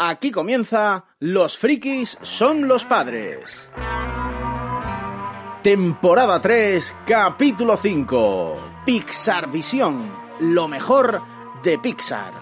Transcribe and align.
Aquí 0.00 0.30
comienza 0.30 1.06
Los 1.18 1.58
frikis 1.58 2.18
son 2.22 2.68
los 2.68 2.84
padres. 2.84 3.68
Temporada 5.60 6.40
3, 6.40 6.94
capítulo 7.04 7.76
5. 7.76 8.82
Pixar 8.86 9.50
Visión, 9.50 10.08
lo 10.38 10.68
mejor 10.68 11.20
de 11.64 11.80
Pixar. 11.80 12.32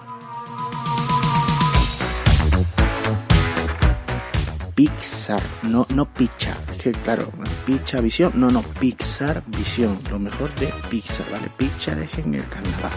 Pixar, 4.75 5.41
no, 5.63 5.87
no 5.89 6.13
Pixar, 6.13 6.57
es 6.73 6.77
que 6.77 6.91
claro, 6.91 7.31
Pixar 7.65 8.03
Visión, 8.03 8.33
no, 8.35 8.51
no, 8.51 8.61
Pixar 8.79 9.41
Visión, 9.47 9.97
lo 10.11 10.19
mejor 10.19 10.53
de 10.59 10.71
Pixar, 10.91 11.25
¿vale? 11.31 11.49
Pixar 11.57 11.97
es 12.03 12.15
en 12.19 12.35
el 12.35 12.47
Canadá. 12.47 12.91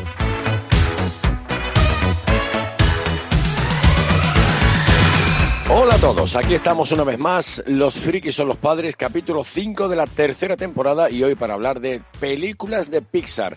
Hola 5.72 5.94
a 5.94 5.98
todos, 5.98 6.34
aquí 6.34 6.54
estamos 6.54 6.90
una 6.90 7.04
vez 7.04 7.16
más, 7.16 7.62
Los 7.64 7.94
Frikis 7.94 8.34
son 8.34 8.48
los 8.48 8.56
padres, 8.56 8.96
capítulo 8.96 9.44
5 9.44 9.88
de 9.88 9.94
la 9.94 10.08
tercera 10.08 10.56
temporada 10.56 11.08
y 11.10 11.22
hoy 11.22 11.36
para 11.36 11.54
hablar 11.54 11.78
de 11.78 12.02
películas 12.18 12.90
de 12.90 13.02
Pixar. 13.02 13.56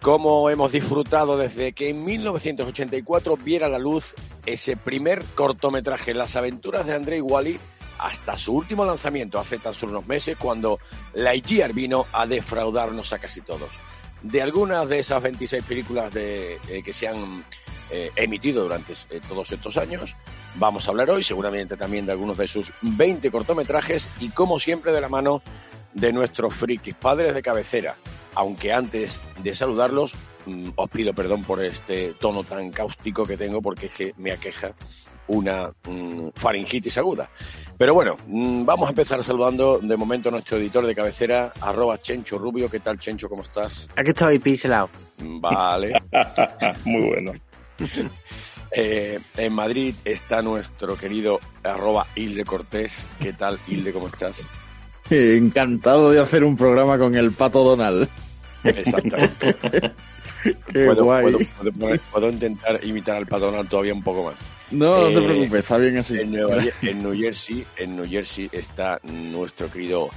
Como 0.00 0.48
hemos 0.48 0.70
disfrutado 0.70 1.36
desde 1.36 1.72
que 1.72 1.88
en 1.88 2.04
1984 2.04 3.36
viera 3.36 3.68
la 3.68 3.80
luz 3.80 4.14
ese 4.46 4.76
primer 4.76 5.24
cortometraje, 5.34 6.14
Las 6.14 6.36
aventuras 6.36 6.86
de 6.86 6.94
André 6.94 7.16
y 7.16 7.20
Wally, 7.20 7.58
hasta 7.98 8.38
su 8.38 8.52
último 8.52 8.84
lanzamiento 8.84 9.40
hace 9.40 9.58
tan 9.58 9.74
solo 9.74 9.90
unos 9.90 10.06
meses 10.06 10.36
cuando 10.36 10.78
Lightyear 11.14 11.72
vino 11.72 12.06
a 12.12 12.28
defraudarnos 12.28 13.12
a 13.12 13.18
casi 13.18 13.40
todos. 13.40 13.70
De 14.22 14.40
algunas 14.40 14.88
de 14.88 15.00
esas 15.00 15.20
26 15.20 15.64
películas 15.64 16.14
de, 16.14 16.60
eh, 16.68 16.82
que 16.84 16.92
se 16.92 17.08
han 17.08 17.44
eh, 17.90 18.10
emitido 18.16 18.62
durante 18.62 18.92
eh, 19.10 19.20
todos 19.28 19.50
estos 19.52 19.76
años. 19.76 20.14
Vamos 20.56 20.86
a 20.86 20.90
hablar 20.90 21.10
hoy 21.10 21.22
seguramente 21.22 21.76
también 21.76 22.06
de 22.06 22.12
algunos 22.12 22.38
de 22.38 22.48
sus 22.48 22.72
20 22.82 23.30
cortometrajes 23.30 24.08
y 24.20 24.30
como 24.30 24.58
siempre 24.58 24.92
de 24.92 25.00
la 25.00 25.08
mano 25.08 25.42
de 25.92 26.12
nuestros 26.12 26.54
frikis 26.54 26.94
padres 26.94 27.34
de 27.34 27.42
cabecera. 27.42 27.96
Aunque 28.34 28.72
antes 28.72 29.18
de 29.42 29.54
saludarlos, 29.54 30.14
mm, 30.46 30.70
os 30.76 30.90
pido 30.90 31.12
perdón 31.12 31.42
por 31.42 31.64
este 31.64 32.14
tono 32.14 32.44
tan 32.44 32.70
cáustico 32.70 33.24
que 33.26 33.36
tengo 33.36 33.60
porque 33.60 33.86
es 33.86 33.92
que 33.92 34.14
me 34.16 34.32
aqueja 34.32 34.74
una 35.30 35.72
mm, 35.88 36.28
faringitis 36.34 36.98
aguda. 36.98 37.30
Pero 37.78 37.94
bueno, 37.94 38.16
mm, 38.26 38.64
vamos 38.64 38.88
a 38.88 38.90
empezar 38.90 39.22
saludando 39.24 39.78
de 39.78 39.96
momento 39.96 40.28
a 40.28 40.32
nuestro 40.32 40.58
editor 40.58 40.86
de 40.86 40.94
cabecera, 40.94 41.52
arroba 41.60 42.00
Chencho 42.00 42.38
Rubio. 42.38 42.70
¿Qué 42.70 42.80
tal, 42.80 42.98
Chencho? 42.98 43.28
¿Cómo 43.28 43.42
estás? 43.42 43.88
Aquí 43.96 44.10
estoy, 44.10 44.38
piselado. 44.38 44.90
Vale. 45.18 45.94
Muy 46.84 47.06
bueno. 47.06 47.32
Eh, 48.72 49.18
en 49.36 49.52
Madrid 49.52 49.96
está 50.04 50.42
nuestro 50.42 50.96
querido 50.96 51.40
arroba 51.64 52.06
Hilde 52.14 52.44
Cortés. 52.44 53.04
¿Qué 53.20 53.32
tal, 53.32 53.58
Hilde? 53.66 53.92
¿Cómo 53.92 54.06
estás? 54.06 54.46
Encantado 55.10 56.12
de 56.12 56.20
hacer 56.20 56.44
un 56.44 56.56
programa 56.56 56.96
con 56.96 57.16
el 57.16 57.32
Pato 57.32 57.64
Donald. 57.64 58.08
Exactamente. 58.62 59.56
Qué 60.72 60.84
puedo, 60.86 61.04
guay. 61.04 61.22
puedo- 61.24 61.38
puedo 61.58 61.72
poner- 61.72 62.00
puedo 62.12 62.30
intentar 62.30 62.78
imitar 62.84 63.16
al 63.16 63.26
Pato 63.26 63.46
Donald 63.46 63.68
todavía 63.68 63.92
un 63.92 64.04
poco 64.04 64.22
más. 64.30 64.38
No, 64.70 64.94
no 65.00 65.08
Eh, 65.08 65.14
te 65.14 65.20
preocupes, 65.20 65.60
está 65.60 65.76
bien 65.78 65.98
así. 65.98 66.20
En, 66.20 66.30
Nueva 66.30 66.58
Ye- 66.62 66.72
en 66.82 67.02
New 67.02 67.14
Jersey, 67.20 67.66
en 67.76 67.96
New 67.96 68.08
Jersey 68.08 68.48
está 68.52 69.00
nuestro 69.02 69.68
querido 69.68 70.10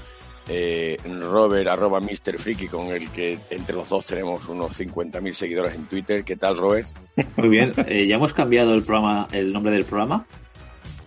eh, 0.47 0.97
Robert 1.05 1.67
arroba 1.67 1.99
Mr. 1.99 2.37
Freaky, 2.37 2.67
con 2.67 2.87
el 2.87 3.09
que 3.11 3.39
entre 3.49 3.75
los 3.75 3.87
dos 3.89 4.05
tenemos 4.05 4.47
unos 4.47 4.79
50.000 4.79 5.31
seguidores 5.33 5.75
en 5.75 5.85
Twitter. 5.85 6.23
¿Qué 6.23 6.35
tal, 6.35 6.57
Robert? 6.57 6.87
Muy 7.37 7.49
bien, 7.49 7.71
eh, 7.87 8.05
ya 8.07 8.15
hemos 8.15 8.33
cambiado 8.33 8.73
el 8.73 8.83
programa, 8.83 9.27
el 9.31 9.53
nombre 9.53 9.71
del 9.71 9.85
programa. 9.85 10.25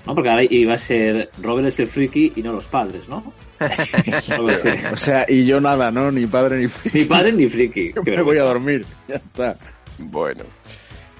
¿No? 0.06 0.14
Porque 0.14 0.30
ahora 0.30 0.44
iba 0.48 0.74
a 0.74 0.78
ser 0.78 1.30
Robert 1.42 1.66
es 1.66 1.80
el 1.80 1.88
friki 1.88 2.32
y 2.36 2.42
no 2.42 2.52
los 2.52 2.68
padres, 2.68 3.08
¿no? 3.08 3.32
No 4.38 4.54
sé. 4.54 4.78
O 4.92 4.96
sea, 4.96 5.24
y 5.28 5.44
yo 5.44 5.60
nada, 5.60 5.90
¿no? 5.90 6.12
Ni 6.12 6.26
padre 6.26 6.58
ni 6.58 6.68
Ni 6.92 7.04
padre 7.06 7.32
ni 7.32 7.48
friki. 7.48 7.92
Yo 7.96 8.02
me 8.04 8.22
voy 8.22 8.38
a 8.38 8.44
dormir. 8.44 8.84
Ya 9.08 9.16
está. 9.16 9.56
Bueno. 9.98 10.44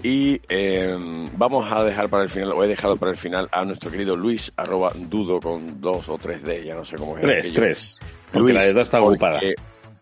Y 0.02 0.40
eh, 0.48 0.96
vamos 1.36 1.70
a 1.72 1.82
dejar 1.82 2.08
para 2.08 2.22
el 2.24 2.30
final, 2.30 2.52
o 2.52 2.62
he 2.62 2.68
dejado 2.68 2.96
para 2.96 3.10
el 3.12 3.16
final 3.16 3.48
a 3.50 3.64
nuestro 3.64 3.90
querido 3.90 4.14
Luis, 4.14 4.52
arroba 4.56 4.92
dudo 4.94 5.40
con 5.40 5.80
dos 5.80 6.08
o 6.08 6.18
tres 6.18 6.42
D, 6.42 6.64
ya 6.64 6.74
no 6.76 6.84
sé 6.84 6.96
cómo 6.96 7.16
es. 7.16 7.22
Tres, 7.22 7.44
aquello. 7.44 7.54
tres. 7.60 7.98
Porque 8.32 8.52
la 8.52 8.64
de 8.64 8.72
dos 8.72 8.82
está 8.82 8.98
porque- 9.00 9.14
ocupada. 9.14 9.40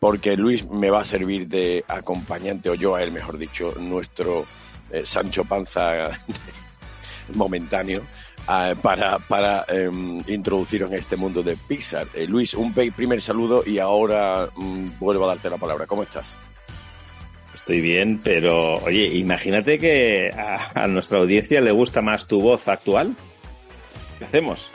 Porque 0.00 0.36
Luis 0.36 0.68
me 0.68 0.90
va 0.90 1.00
a 1.00 1.04
servir 1.06 1.48
de 1.48 1.82
acompañante, 1.88 2.68
o 2.68 2.74
yo 2.74 2.94
a 2.94 3.02
él, 3.02 3.10
mejor 3.12 3.38
dicho, 3.38 3.72
nuestro 3.78 4.44
eh, 4.90 5.06
Sancho 5.06 5.44
Panza 5.46 6.10
momentáneo, 7.34 8.02
ah, 8.46 8.74
para, 8.82 9.18
para 9.20 9.64
em, 9.68 10.18
introduciros 10.26 10.90
en 10.92 10.98
este 10.98 11.16
mundo 11.16 11.42
de 11.42 11.56
Pixar. 11.56 12.06
Eh, 12.12 12.26
Luis, 12.26 12.52
un 12.52 12.74
primer 12.74 13.20
saludo 13.22 13.62
y 13.64 13.78
ahora 13.78 14.48
mm, 14.54 14.98
vuelvo 14.98 15.24
a 15.24 15.28
darte 15.28 15.48
la 15.48 15.56
palabra. 15.56 15.86
¿Cómo 15.86 16.02
estás? 16.02 16.36
Estoy 17.64 17.80
bien, 17.80 18.20
pero 18.22 18.74
oye, 18.84 19.06
imagínate 19.06 19.78
que 19.78 20.30
a, 20.36 20.82
a 20.82 20.86
nuestra 20.86 21.18
audiencia 21.20 21.62
le 21.62 21.70
gusta 21.70 22.02
más 22.02 22.26
tu 22.26 22.42
voz 22.42 22.68
actual. 22.68 23.16
¿Qué 24.18 24.26
hacemos? 24.26 24.70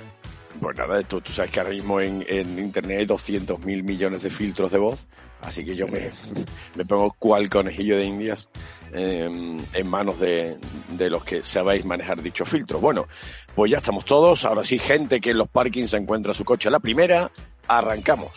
Pues 0.60 0.76
nada, 0.76 1.04
tú, 1.04 1.22
tú 1.22 1.32
sabes 1.32 1.52
que 1.52 1.60
ahora 1.60 1.72
mismo 1.72 2.02
en, 2.02 2.26
en 2.28 2.58
Internet 2.58 3.02
hay 3.02 3.06
200 3.06 3.60
mil 3.64 3.84
millones 3.84 4.24
de 4.24 4.32
filtros 4.32 4.72
de 4.72 4.80
voz, 4.80 5.08
así 5.40 5.64
que 5.64 5.76
yo 5.76 5.88
me, 5.88 6.10
me 6.76 6.84
pongo 6.84 7.16
cual 7.20 7.48
conejillo 7.48 7.96
de 7.96 8.06
indias 8.06 8.50
eh, 8.92 9.30
en 9.74 9.88
manos 9.88 10.20
de, 10.20 10.58
de 10.90 11.10
los 11.12 11.24
que 11.24 11.44
sabéis 11.44 11.86
manejar 11.86 12.24
dicho 12.24 12.44
filtro. 12.44 12.80
Bueno, 12.80 13.06
pues 13.54 13.72
ya 13.72 13.78
estamos 13.78 14.04
todos, 14.04 14.46
ahora 14.46 14.64
sí, 14.64 14.80
gente 14.80 15.22
que 15.22 15.30
en 15.30 15.38
los 15.38 15.48
parkings 15.48 15.92
se 15.92 15.98
encuentra 15.98 16.34
su 16.34 16.44
coche 16.44 16.70
a 16.70 16.72
la 16.72 16.80
primera, 16.80 17.30
arrancamos. 17.68 18.32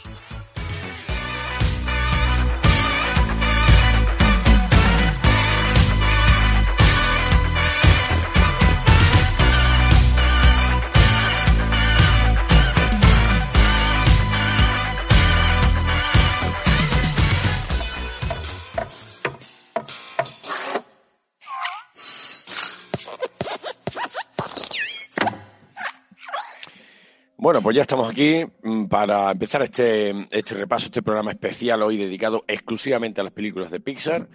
Bueno, 27.52 27.64
pues 27.64 27.76
ya 27.76 27.82
estamos 27.82 28.10
aquí 28.10 28.46
mm, 28.62 28.86
para 28.86 29.30
empezar 29.30 29.60
este, 29.60 30.26
este 30.30 30.54
repaso, 30.54 30.86
este 30.86 31.02
programa 31.02 31.32
especial 31.32 31.82
hoy 31.82 31.98
dedicado 31.98 32.42
exclusivamente 32.48 33.20
a 33.20 33.24
las 33.24 33.32
películas 33.34 33.70
de 33.70 33.78
Pixar 33.78 34.26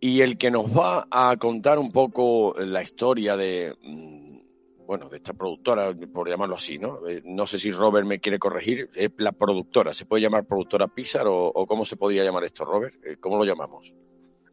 y 0.00 0.20
el 0.22 0.36
que 0.36 0.50
nos 0.50 0.64
va 0.76 1.06
a 1.12 1.36
contar 1.36 1.78
un 1.78 1.92
poco 1.92 2.56
la 2.58 2.82
historia 2.82 3.36
de, 3.36 3.72
mm, 3.80 4.38
bueno, 4.84 5.08
de 5.08 5.18
esta 5.18 5.32
productora, 5.32 5.94
por 6.12 6.28
llamarlo 6.28 6.56
así, 6.56 6.76
¿no? 6.76 7.06
Eh, 7.06 7.22
No 7.24 7.46
sé 7.46 7.56
si 7.56 7.70
Robert 7.70 8.04
me 8.04 8.18
quiere 8.18 8.40
corregir, 8.40 8.90
es 8.96 9.12
la 9.18 9.30
productora, 9.30 9.94
¿se 9.94 10.04
puede 10.06 10.24
llamar 10.24 10.44
productora 10.44 10.88
Pixar 10.88 11.28
o, 11.28 11.46
o 11.46 11.66
cómo 11.68 11.84
se 11.84 11.94
podría 11.96 12.24
llamar 12.24 12.42
esto, 12.42 12.64
Robert? 12.64 12.96
Eh, 13.06 13.16
¿Cómo 13.20 13.36
lo 13.36 13.44
llamamos? 13.44 13.94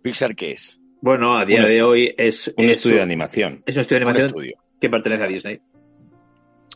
¿Pixar 0.03 0.36
qué 0.36 0.52
es? 0.52 0.80
Bueno, 1.02 1.36
a 1.36 1.46
día 1.46 1.62
Un 1.62 1.66
de 1.66 1.81
hoy 1.81 2.13
es, 2.16 2.53
Un 2.57 2.66
es 2.66 2.78
estudio 2.78 2.97
de 2.97 3.02
animación. 3.02 3.63
es 3.66 3.75
un 3.75 3.81
estudio 3.81 3.97
de 4.02 4.03
animación 4.06 4.28
estudio. 4.28 4.57
que 4.80 4.88
pertenece 4.88 5.24
a 5.24 5.28
Disney. 5.28 5.59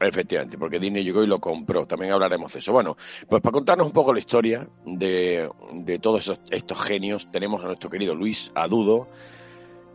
Efectivamente, 0.02 0.58
porque 0.58 0.80
Disney 0.80 1.04
llegó 1.04 1.24
y 1.24 1.28
lo 1.28 1.40
compró. 1.40 1.86
También 1.86 2.12
hablaremos 2.14 2.52
de 2.54 2.60
eso. 2.60 2.74
Bueno, 2.74 2.98
pues 3.30 3.42
para 3.42 3.54
contarnos 3.54 3.86
un 3.88 3.94
poco 3.94 4.12
la 4.14 4.20
historia 4.20 4.68
de, 4.86 5.48
de 5.74 6.00
todos 6.00 6.22
esos- 6.22 6.40
estos 6.50 6.82
genios, 6.84 7.30
tenemos 7.32 7.64
a 7.64 7.68
nuestro 7.68 7.90
querido 7.90 8.16
Luis 8.16 8.52
Adudo, 8.56 9.08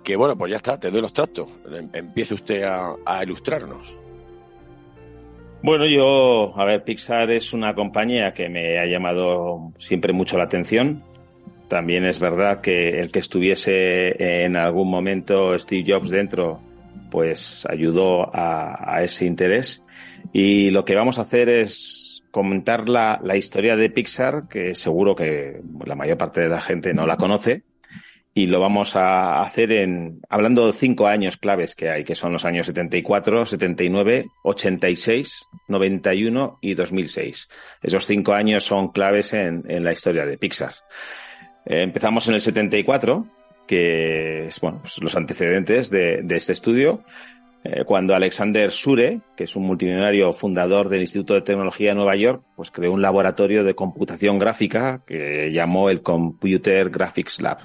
que 0.05 0.15
bueno, 0.17 0.37
pues 0.39 0.51
ya 0.53 0.57
está, 0.59 0.79
te 0.79 0.91
doy 0.91 1.01
los 1.03 1.13
tractos. 1.13 1.49
Em- 1.71 1.91
Empiece 1.93 2.35
usted 2.35 2.63
a, 2.63 2.95
a 3.05 3.25
ilustrarnos. 3.25 3.93
Bueno, 5.63 5.87
yo, 5.87 6.53
a 6.57 6.65
ver, 6.65 6.85
Pixar 6.85 7.31
es 7.31 7.53
una 7.53 7.75
compañía 7.75 8.33
que 8.35 8.49
me 8.49 8.79
ha 8.79 8.87
llamado 8.87 9.73
siempre 9.79 10.13
mucho 10.13 10.37
la 10.39 10.45
atención. 10.45 11.03
También 11.69 12.05
es 12.05 12.21
verdad 12.21 12.61
que 12.61 13.01
el 13.01 13.11
que 13.11 13.19
estuviese 13.19 14.45
en 14.45 14.57
algún 14.57 14.89
momento 14.89 15.59
Steve 15.59 15.85
Jobs 15.93 16.11
dentro, 16.11 16.61
pues 17.11 17.67
ayudó 17.69 18.33
a, 18.33 18.95
a 18.97 19.03
ese 19.03 19.27
interés. 19.27 19.83
Y 20.33 20.71
lo 20.71 20.85
que 20.85 20.95
vamos 20.95 21.19
a 21.19 21.23
hacer 21.23 21.49
es 21.49 22.23
comentar 22.31 22.89
la, 22.89 23.21
la 23.25 23.37
historia 23.37 23.77
de 23.77 23.91
Pixar, 23.91 24.49
que 24.49 24.75
seguro 24.75 25.15
que 25.15 25.61
la 25.85 25.95
mayor 25.95 26.19
parte 26.19 26.43
de 26.43 26.49
la 26.49 26.61
gente 26.61 26.93
no 26.93 27.07
la 27.07 27.17
conoce. 27.17 27.63
Y 28.35 28.49
lo 28.49 28.61
vamos 28.61 28.97
a 28.97 29.41
hacer 29.41 29.73
en, 29.73 30.21
hablando 30.29 30.67
de 30.67 30.75
cinco 30.75 31.07
años 31.07 31.39
claves 31.39 31.75
que 31.75 31.89
hay, 31.89 32.05
que 32.05 32.15
son 32.15 32.35
los 32.35 32.45
años 32.45 32.67
74, 32.67 33.47
79, 33.47 34.27
86, 34.43 35.47
91 35.69 36.59
y 36.61 36.75
2006. 36.75 37.49
Esos 37.83 38.05
cinco 38.05 38.35
años 38.35 38.65
son 38.65 38.93
claves 38.93 39.33
en, 39.33 39.65
en 39.67 39.85
la 39.85 39.93
historia 39.93 40.27
de 40.27 40.37
Pixar. 40.37 40.75
Eh, 41.65 41.81
empezamos 41.81 42.29
en 42.29 42.35
el 42.35 42.43
74, 42.43 43.27
que 43.67 44.49
es, 44.49 44.61
bueno, 44.61 44.81
pues 44.83 44.99
los 44.99 45.17
antecedentes 45.17 45.89
de, 45.89 46.21
de 46.23 46.37
este 46.37 46.53
estudio. 46.53 47.03
Eh, 47.69 47.85
cuando 47.85 48.15
Alexander 48.15 48.71
Sure, 48.71 49.21
que 49.37 49.45
es 49.45 49.57
un 49.57 49.65
multimillonario 49.65 50.33
fundador 50.33 50.89
del 50.89 51.01
Instituto 51.01 51.35
de 51.35 51.41
Tecnología 51.41 51.89
de 51.89 51.95
Nueva 51.97 52.15
York, 52.15 52.43
pues 52.55 52.71
creó 52.71 52.93
un 52.93 53.03
laboratorio 53.03 53.65
de 53.65 53.75
computación 53.75 54.39
gráfica 54.39 55.03
que 55.05 55.51
llamó 55.53 55.91
el 55.91 56.03
Computer 56.03 56.91
Graphics 56.91 57.41
Lab, 57.41 57.59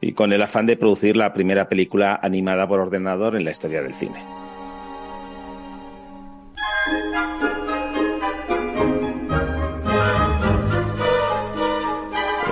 y 0.00 0.12
con 0.12 0.32
el 0.32 0.42
afán 0.42 0.66
de 0.66 0.76
producir 0.76 1.16
la 1.16 1.32
primera 1.32 1.68
película 1.68 2.18
animada 2.20 2.66
por 2.66 2.80
ordenador 2.80 3.36
en 3.36 3.44
la 3.44 3.52
historia 3.52 3.80
del 3.80 3.94
cine. 3.94 4.24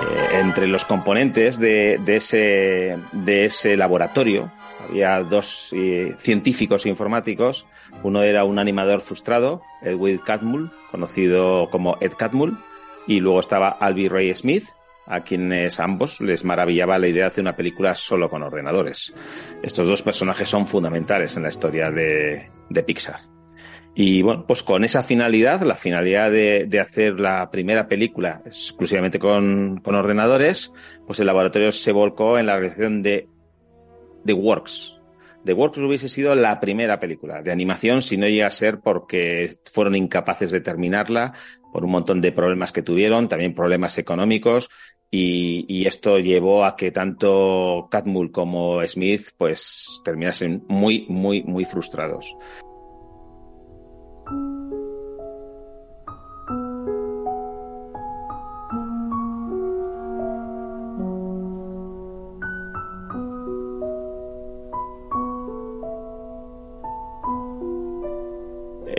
Eh, 0.01 0.39
entre 0.39 0.67
los 0.67 0.85
componentes 0.85 1.59
de, 1.59 1.99
ese 2.07 3.75
laboratorio 3.75 4.51
había 4.87 5.23
dos 5.23 5.69
eh, 5.73 6.15
científicos 6.19 6.85
informáticos. 6.85 7.65
Uno 8.03 8.23
era 8.23 8.43
un 8.43 8.59
animador 8.59 9.01
frustrado, 9.01 9.61
Edwin 9.81 10.19
Catmull, 10.19 10.71
conocido 10.91 11.69
como 11.69 11.97
Ed 12.01 12.13
Catmull, 12.17 12.57
y 13.07 13.19
luego 13.19 13.39
estaba 13.39 13.69
Albi 13.69 14.07
Ray 14.07 14.33
Smith, 14.33 14.65
a 15.05 15.21
quienes 15.21 15.79
ambos 15.79 16.19
les 16.19 16.43
maravillaba 16.43 16.99
la 16.99 17.07
idea 17.07 17.23
de 17.23 17.27
hacer 17.27 17.41
una 17.41 17.55
película 17.55 17.95
solo 17.95 18.29
con 18.29 18.43
ordenadores. 18.43 19.13
Estos 19.63 19.87
dos 19.87 20.01
personajes 20.01 20.49
son 20.49 20.67
fundamentales 20.67 21.35
en 21.37 21.43
la 21.43 21.49
historia 21.49 21.89
de, 21.89 22.49
Pixar. 22.85 23.21
Y 23.95 24.21
bueno, 24.21 24.45
pues 24.45 24.61
con 24.61 24.83
esa 24.83 25.01
finalidad, 25.01 25.61
la 25.61 25.75
finalidad 25.75 26.29
de, 26.29 26.65
de 26.67 26.79
hacer 26.79 27.19
la 27.19 27.49
primera 27.49 27.87
película 27.87 28.43
exclusivamente 28.45 29.17
con, 29.17 29.79
con, 29.83 29.95
ordenadores, 29.95 30.71
pues 31.07 31.19
el 31.19 31.25
laboratorio 31.25 31.71
se 31.71 31.91
volcó 31.91 32.37
en 32.37 32.45
la 32.45 32.57
realización 32.57 33.01
de 33.01 33.27
The 34.27 34.33
Works. 34.33 34.99
The 35.45 35.53
Works 35.53 35.77
hubiese 35.77 36.09
sido 36.09 36.35
la 36.35 36.59
primera 36.59 36.99
película 36.99 37.41
de 37.41 37.51
animación 37.51 38.01
si 38.01 38.17
no 38.17 38.27
llega 38.27 38.47
a 38.47 38.51
ser 38.51 38.81
porque 38.81 39.59
fueron 39.71 39.95
incapaces 39.95 40.51
de 40.51 40.59
terminarla 40.61 41.33
por 41.71 41.85
un 41.85 41.91
montón 41.91 42.19
de 42.21 42.33
problemas 42.33 42.71
que 42.73 42.81
tuvieron, 42.81 43.29
también 43.29 43.55
problemas 43.55 43.97
económicos 43.97 44.69
y, 45.09 45.87
esto 45.87 46.19
llevó 46.19 46.65
a 46.65 46.75
que 46.75 46.91
tanto 46.91 47.87
Catmull 47.89 48.31
como 48.31 48.85
Smith 48.85 49.29
pues 49.37 50.01
terminasen 50.03 50.65
muy, 50.67 51.05
muy, 51.07 51.43
muy 51.43 51.63
frustrados. 51.63 52.35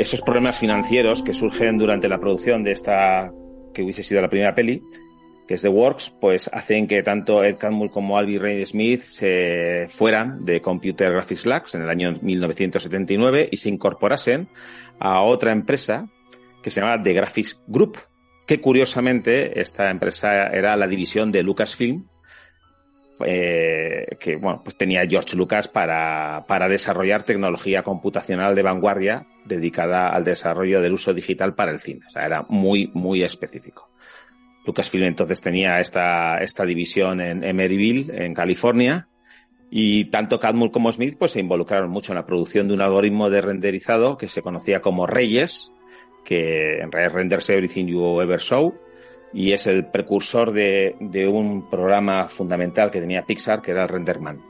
Esos 0.00 0.22
problemas 0.22 0.58
financieros 0.58 1.22
que 1.22 1.34
surgen 1.34 1.76
durante 1.76 2.08
la 2.08 2.18
producción 2.18 2.62
de 2.62 2.72
esta, 2.72 3.32
que 3.74 3.82
hubiese 3.82 4.02
sido 4.02 4.20
la 4.20 4.30
primera 4.30 4.54
peli, 4.54 4.82
que 5.46 5.54
es 5.54 5.62
The 5.62 5.68
Works, 5.68 6.12
pues 6.20 6.50
hacen 6.52 6.86
que 6.86 7.02
tanto 7.02 7.42
Ed 7.42 7.56
Catmull 7.56 7.90
como 7.90 8.18
Albi 8.18 8.38
Ray 8.38 8.64
Smith 8.66 9.02
se 9.02 9.88
fueran 9.90 10.44
de 10.44 10.60
Computer 10.60 11.10
Graphics 11.10 11.46
Labs 11.46 11.74
en 11.74 11.82
el 11.82 11.88
año 11.88 12.18
1979 12.20 13.48
y 13.50 13.56
se 13.56 13.70
incorporasen 13.70 14.48
a 14.98 15.22
otra 15.22 15.52
empresa 15.52 16.08
que 16.62 16.70
se 16.70 16.80
llamaba 16.80 17.02
The 17.02 17.14
Graphics 17.14 17.62
Group, 17.66 17.98
que 18.46 18.60
curiosamente 18.60 19.58
esta 19.60 19.90
empresa 19.90 20.48
era 20.48 20.76
la 20.76 20.86
división 20.86 21.32
de 21.32 21.42
Lucasfilm, 21.42 22.06
eh, 23.24 24.16
que 24.20 24.36
bueno, 24.36 24.62
pues 24.62 24.76
tenía 24.76 25.06
George 25.06 25.36
Lucas 25.36 25.68
para, 25.68 26.44
para 26.46 26.68
desarrollar 26.68 27.22
tecnología 27.22 27.82
computacional 27.82 28.54
de 28.54 28.62
vanguardia 28.62 29.26
dedicada 29.44 30.08
al 30.08 30.24
desarrollo 30.24 30.80
del 30.80 30.92
uso 30.92 31.12
digital 31.12 31.54
para 31.54 31.72
el 31.72 31.80
cine. 31.80 32.02
Era 32.14 32.44
muy, 32.48 32.90
muy 32.94 33.22
específico. 33.22 33.90
Lucasfilm 34.66 35.04
entonces 35.04 35.40
tenía 35.40 35.80
esta, 35.80 36.38
esta 36.38 36.64
división 36.64 37.20
en 37.20 37.42
Emeryville, 37.42 38.24
en 38.24 38.34
California, 38.34 39.08
y 39.70 40.06
tanto 40.06 40.38
Catmull 40.38 40.70
como 40.70 40.92
Smith 40.92 41.16
pues 41.18 41.32
se 41.32 41.40
involucraron 41.40 41.90
mucho 41.90 42.12
en 42.12 42.16
la 42.16 42.26
producción 42.26 42.68
de 42.68 42.74
un 42.74 42.82
algoritmo 42.82 43.30
de 43.30 43.40
renderizado 43.40 44.16
que 44.16 44.28
se 44.28 44.42
conocía 44.42 44.80
como 44.80 45.06
Reyes, 45.06 45.72
que 46.24 46.80
en 46.80 46.92
renders 46.92 47.48
everything 47.50 47.86
you 47.86 48.20
ever 48.20 48.40
saw, 48.40 48.74
y 49.32 49.52
es 49.52 49.66
el 49.66 49.86
precursor 49.86 50.52
de, 50.52 50.96
de, 51.00 51.28
un 51.28 51.68
programa 51.68 52.28
fundamental 52.28 52.90
que 52.90 53.00
tenía 53.00 53.24
Pixar, 53.26 53.60
que 53.60 53.72
era 53.72 53.82
el 53.82 53.88
Renderman, 53.88 54.40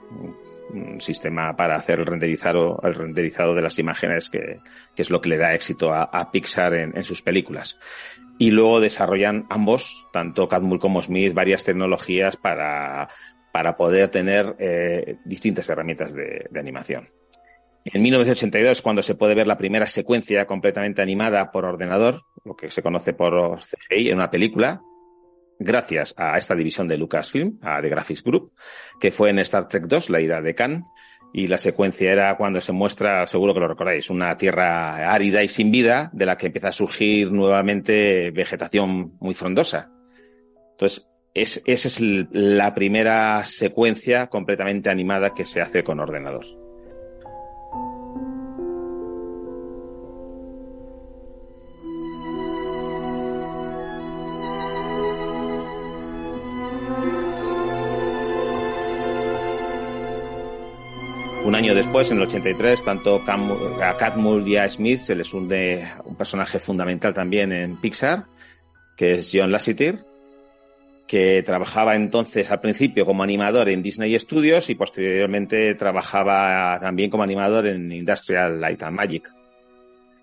un 0.70 1.00
sistema 1.00 1.56
para 1.56 1.76
hacer 1.76 2.00
el 2.00 2.06
renderizado, 2.06 2.80
el 2.82 2.94
renderizado 2.94 3.54
de 3.54 3.62
las 3.62 3.78
imágenes, 3.78 4.28
que, 4.28 4.60
que 4.94 5.02
es 5.02 5.10
lo 5.10 5.20
que 5.20 5.30
le 5.30 5.38
da 5.38 5.54
éxito 5.54 5.92
a, 5.92 6.30
Pixar 6.30 6.74
en, 6.74 6.96
en, 6.96 7.04
sus 7.04 7.22
películas. 7.22 7.78
Y 8.38 8.50
luego 8.50 8.80
desarrollan 8.80 9.46
ambos, 9.48 10.06
tanto 10.12 10.48
Catmull 10.48 10.78
como 10.78 11.02
Smith, 11.02 11.34
varias 11.34 11.64
tecnologías 11.64 12.36
para, 12.36 13.08
para 13.52 13.76
poder 13.76 14.10
tener 14.10 14.54
eh, 14.58 15.16
distintas 15.24 15.68
herramientas 15.68 16.14
de, 16.14 16.46
de 16.50 16.60
animación. 16.60 17.08
En 17.84 18.02
1982 18.02 18.82
cuando 18.82 19.02
se 19.02 19.14
puede 19.14 19.34
ver 19.34 19.46
la 19.46 19.56
primera 19.56 19.86
secuencia 19.86 20.46
completamente 20.46 21.00
animada 21.00 21.50
por 21.50 21.64
ordenador, 21.64 22.24
lo 22.44 22.56
que 22.56 22.70
se 22.70 22.82
conoce 22.82 23.12
por 23.12 23.60
CGI 23.60 24.10
en 24.10 24.16
una 24.16 24.30
película, 24.30 24.82
gracias 25.58 26.14
a 26.16 26.36
esta 26.38 26.54
división 26.54 26.88
de 26.88 26.98
Lucasfilm, 26.98 27.58
a 27.62 27.80
The 27.82 27.88
Graphics 27.88 28.22
Group, 28.22 28.52
que 29.00 29.10
fue 29.12 29.30
en 29.30 29.38
Star 29.40 29.68
Trek 29.68 29.86
2, 29.86 30.10
la 30.10 30.20
ida 30.20 30.40
de 30.40 30.54
Khan, 30.54 30.84
y 31.32 31.46
la 31.46 31.58
secuencia 31.58 32.10
era 32.10 32.36
cuando 32.36 32.60
se 32.60 32.72
muestra, 32.72 33.26
seguro 33.26 33.52
que 33.52 33.60
lo 33.60 33.68
recordáis, 33.68 34.08
una 34.08 34.36
tierra 34.36 35.12
árida 35.12 35.42
y 35.42 35.48
sin 35.48 35.70
vida, 35.70 36.10
de 36.12 36.26
la 36.26 36.38
que 36.38 36.46
empieza 36.46 36.68
a 36.68 36.72
surgir 36.72 37.30
nuevamente 37.30 38.30
vegetación 38.30 39.16
muy 39.20 39.34
frondosa. 39.34 39.90
Entonces, 40.72 41.06
es, 41.34 41.62
esa 41.66 41.88
es 41.88 42.00
la 42.00 42.74
primera 42.74 43.44
secuencia 43.44 44.28
completamente 44.28 44.90
animada 44.90 45.34
que 45.34 45.44
se 45.44 45.60
hace 45.60 45.84
con 45.84 46.00
ordenador. 46.00 46.46
Un 61.48 61.54
año 61.54 61.74
después, 61.74 62.10
en 62.10 62.18
el 62.18 62.24
83, 62.24 62.84
tanto 62.84 63.22
a 63.82 63.96
Catmull 63.96 64.46
y 64.46 64.58
a 64.58 64.68
Smith 64.68 65.00
se 65.00 65.14
les 65.14 65.32
hunde 65.32 65.82
un 66.04 66.14
personaje 66.14 66.58
fundamental 66.58 67.14
también 67.14 67.52
en 67.52 67.78
Pixar, 67.78 68.26
que 68.94 69.14
es 69.14 69.30
John 69.32 69.50
Lasseter, 69.50 70.04
que 71.06 71.42
trabajaba 71.42 71.96
entonces 71.96 72.50
al 72.50 72.60
principio 72.60 73.06
como 73.06 73.22
animador 73.22 73.70
en 73.70 73.82
Disney 73.82 74.18
Studios 74.18 74.68
y 74.68 74.74
posteriormente 74.74 75.74
trabajaba 75.74 76.78
también 76.82 77.08
como 77.08 77.22
animador 77.22 77.66
en 77.66 77.92
Industrial 77.92 78.60
Light 78.60 78.82
and 78.82 78.94
Magic. 78.94 79.37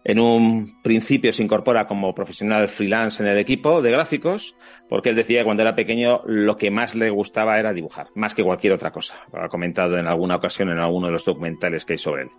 En 0.08 0.20
un 0.20 0.84
principio 0.84 1.34
se 1.34 1.42
incorpora 1.42 1.88
como 1.88 2.14
profesional 2.14 2.68
freelance 2.68 3.24
en 3.24 3.28
el 3.28 3.40
equipo 3.40 3.82
de 3.82 3.90
gráficos, 3.90 4.56
porque 4.88 5.10
él 5.10 5.16
decía 5.16 5.40
que 5.40 5.46
cuando 5.46 5.64
era 5.64 5.76
pequeño 5.76 6.22
lo 6.28 6.58
que 6.58 6.70
más 6.70 6.94
le 6.94 7.10
gustaba 7.10 7.60
era 7.60 7.74
dibujar, 7.74 8.10
más 8.14 8.36
que 8.36 8.44
cualquier 8.44 8.74
otra 8.74 8.92
cosa. 8.92 9.16
Lo 9.34 9.44
ha 9.44 9.50
comentado 9.50 9.98
en 9.98 10.06
alguna 10.06 10.36
ocasión 10.36 10.70
en 10.70 10.78
alguno 10.78 11.08
de 11.08 11.14
los 11.14 11.26
documentales 11.26 11.86
que 11.86 11.94
hay 11.94 11.98
sobre 11.98 12.24
él. 12.24 12.30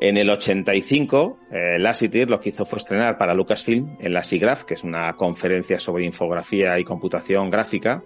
En 0.00 0.16
el 0.16 0.30
85, 0.30 1.38
eh, 1.50 1.78
Lasseter 1.78 2.30
lo 2.30 2.40
que 2.40 2.50
hizo 2.50 2.64
fue 2.64 2.78
estrenar 2.78 3.18
para 3.18 3.34
Lucasfilm 3.34 3.98
en 4.00 4.14
la 4.14 4.22
SIGGRAPH, 4.22 4.64
que 4.64 4.74
es 4.74 4.82
una 4.82 5.12
conferencia 5.14 5.78
sobre 5.78 6.06
infografía 6.06 6.78
y 6.78 6.84
computación 6.84 7.50
gráfica, 7.50 8.02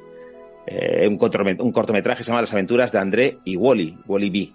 eh, 0.66 1.06
un, 1.06 1.18
un, 1.60 1.72
cortometraje 1.72 2.18
que 2.18 2.24
se 2.24 2.30
llama 2.30 2.40
Las 2.40 2.52
aventuras 2.52 2.90
de 2.90 2.98
André 2.98 3.38
y 3.44 3.56
Wally, 3.56 3.96
Wally 4.06 4.30
B, 4.30 4.52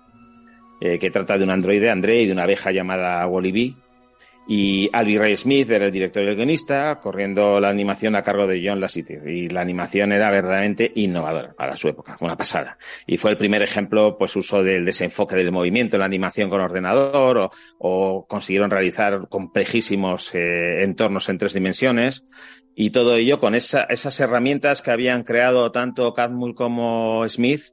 eh, 0.82 1.00
que 1.00 1.12
trata 1.12 1.38
de 1.38 1.46
un 1.46 1.52
androide 1.52 1.90
André 1.90 2.24
y 2.24 2.26
de 2.26 2.34
una 2.34 2.44
abeja 2.44 2.72
llamada 2.72 3.26
Wally 3.28 3.52
B, 3.52 3.76
y 4.50 4.90
Albi 4.94 5.18
Ray 5.18 5.36
Smith 5.36 5.70
era 5.70 5.88
el 5.88 5.92
director 5.92 6.24
y 6.24 6.28
el 6.28 6.36
guionista, 6.38 7.00
corriendo 7.02 7.60
la 7.60 7.68
animación 7.68 8.16
a 8.16 8.24
cargo 8.24 8.48
de 8.48 8.64
John 8.66 8.80
Lasseter. 8.80 9.28
Y 9.28 9.50
la 9.50 9.60
animación 9.60 10.14
era 10.14 10.32
verdaderamente 10.32 10.90
innovadora 10.96 11.54
para 11.54 11.76
su 11.76 11.90
época, 11.90 12.18
fue 12.18 12.28
una 12.28 12.38
pasada. 12.38 12.78
Y 13.06 13.18
fue 13.18 13.32
el 13.32 13.38
primer 13.38 13.62
ejemplo, 13.62 14.18
pues, 14.18 14.38
uso 14.38 14.64
del 14.64 14.86
desenfoque 14.86 15.36
del 15.36 15.52
movimiento 15.52 15.98
en 15.98 16.00
la 16.00 16.06
animación 16.06 16.50
con 16.50 16.62
ordenador, 16.62 17.52
o, 17.78 18.26
consiguieron 18.26 18.72
realizar 18.72 19.28
complejísimos 19.28 20.34
eh, 20.34 20.82
entornos 20.82 21.28
en 21.28 21.38
tres 21.40 21.54
dimensiones. 21.54 22.24
Y 22.74 22.92
todo 22.92 23.16
ello 23.16 23.40
con 23.40 23.56
esa, 23.56 23.84
esas 23.84 24.20
herramientas 24.20 24.82
que 24.82 24.92
habían 24.92 25.24
creado 25.24 25.72
tanto 25.72 26.14
Catmull 26.14 26.54
como 26.54 27.28
Smith, 27.28 27.64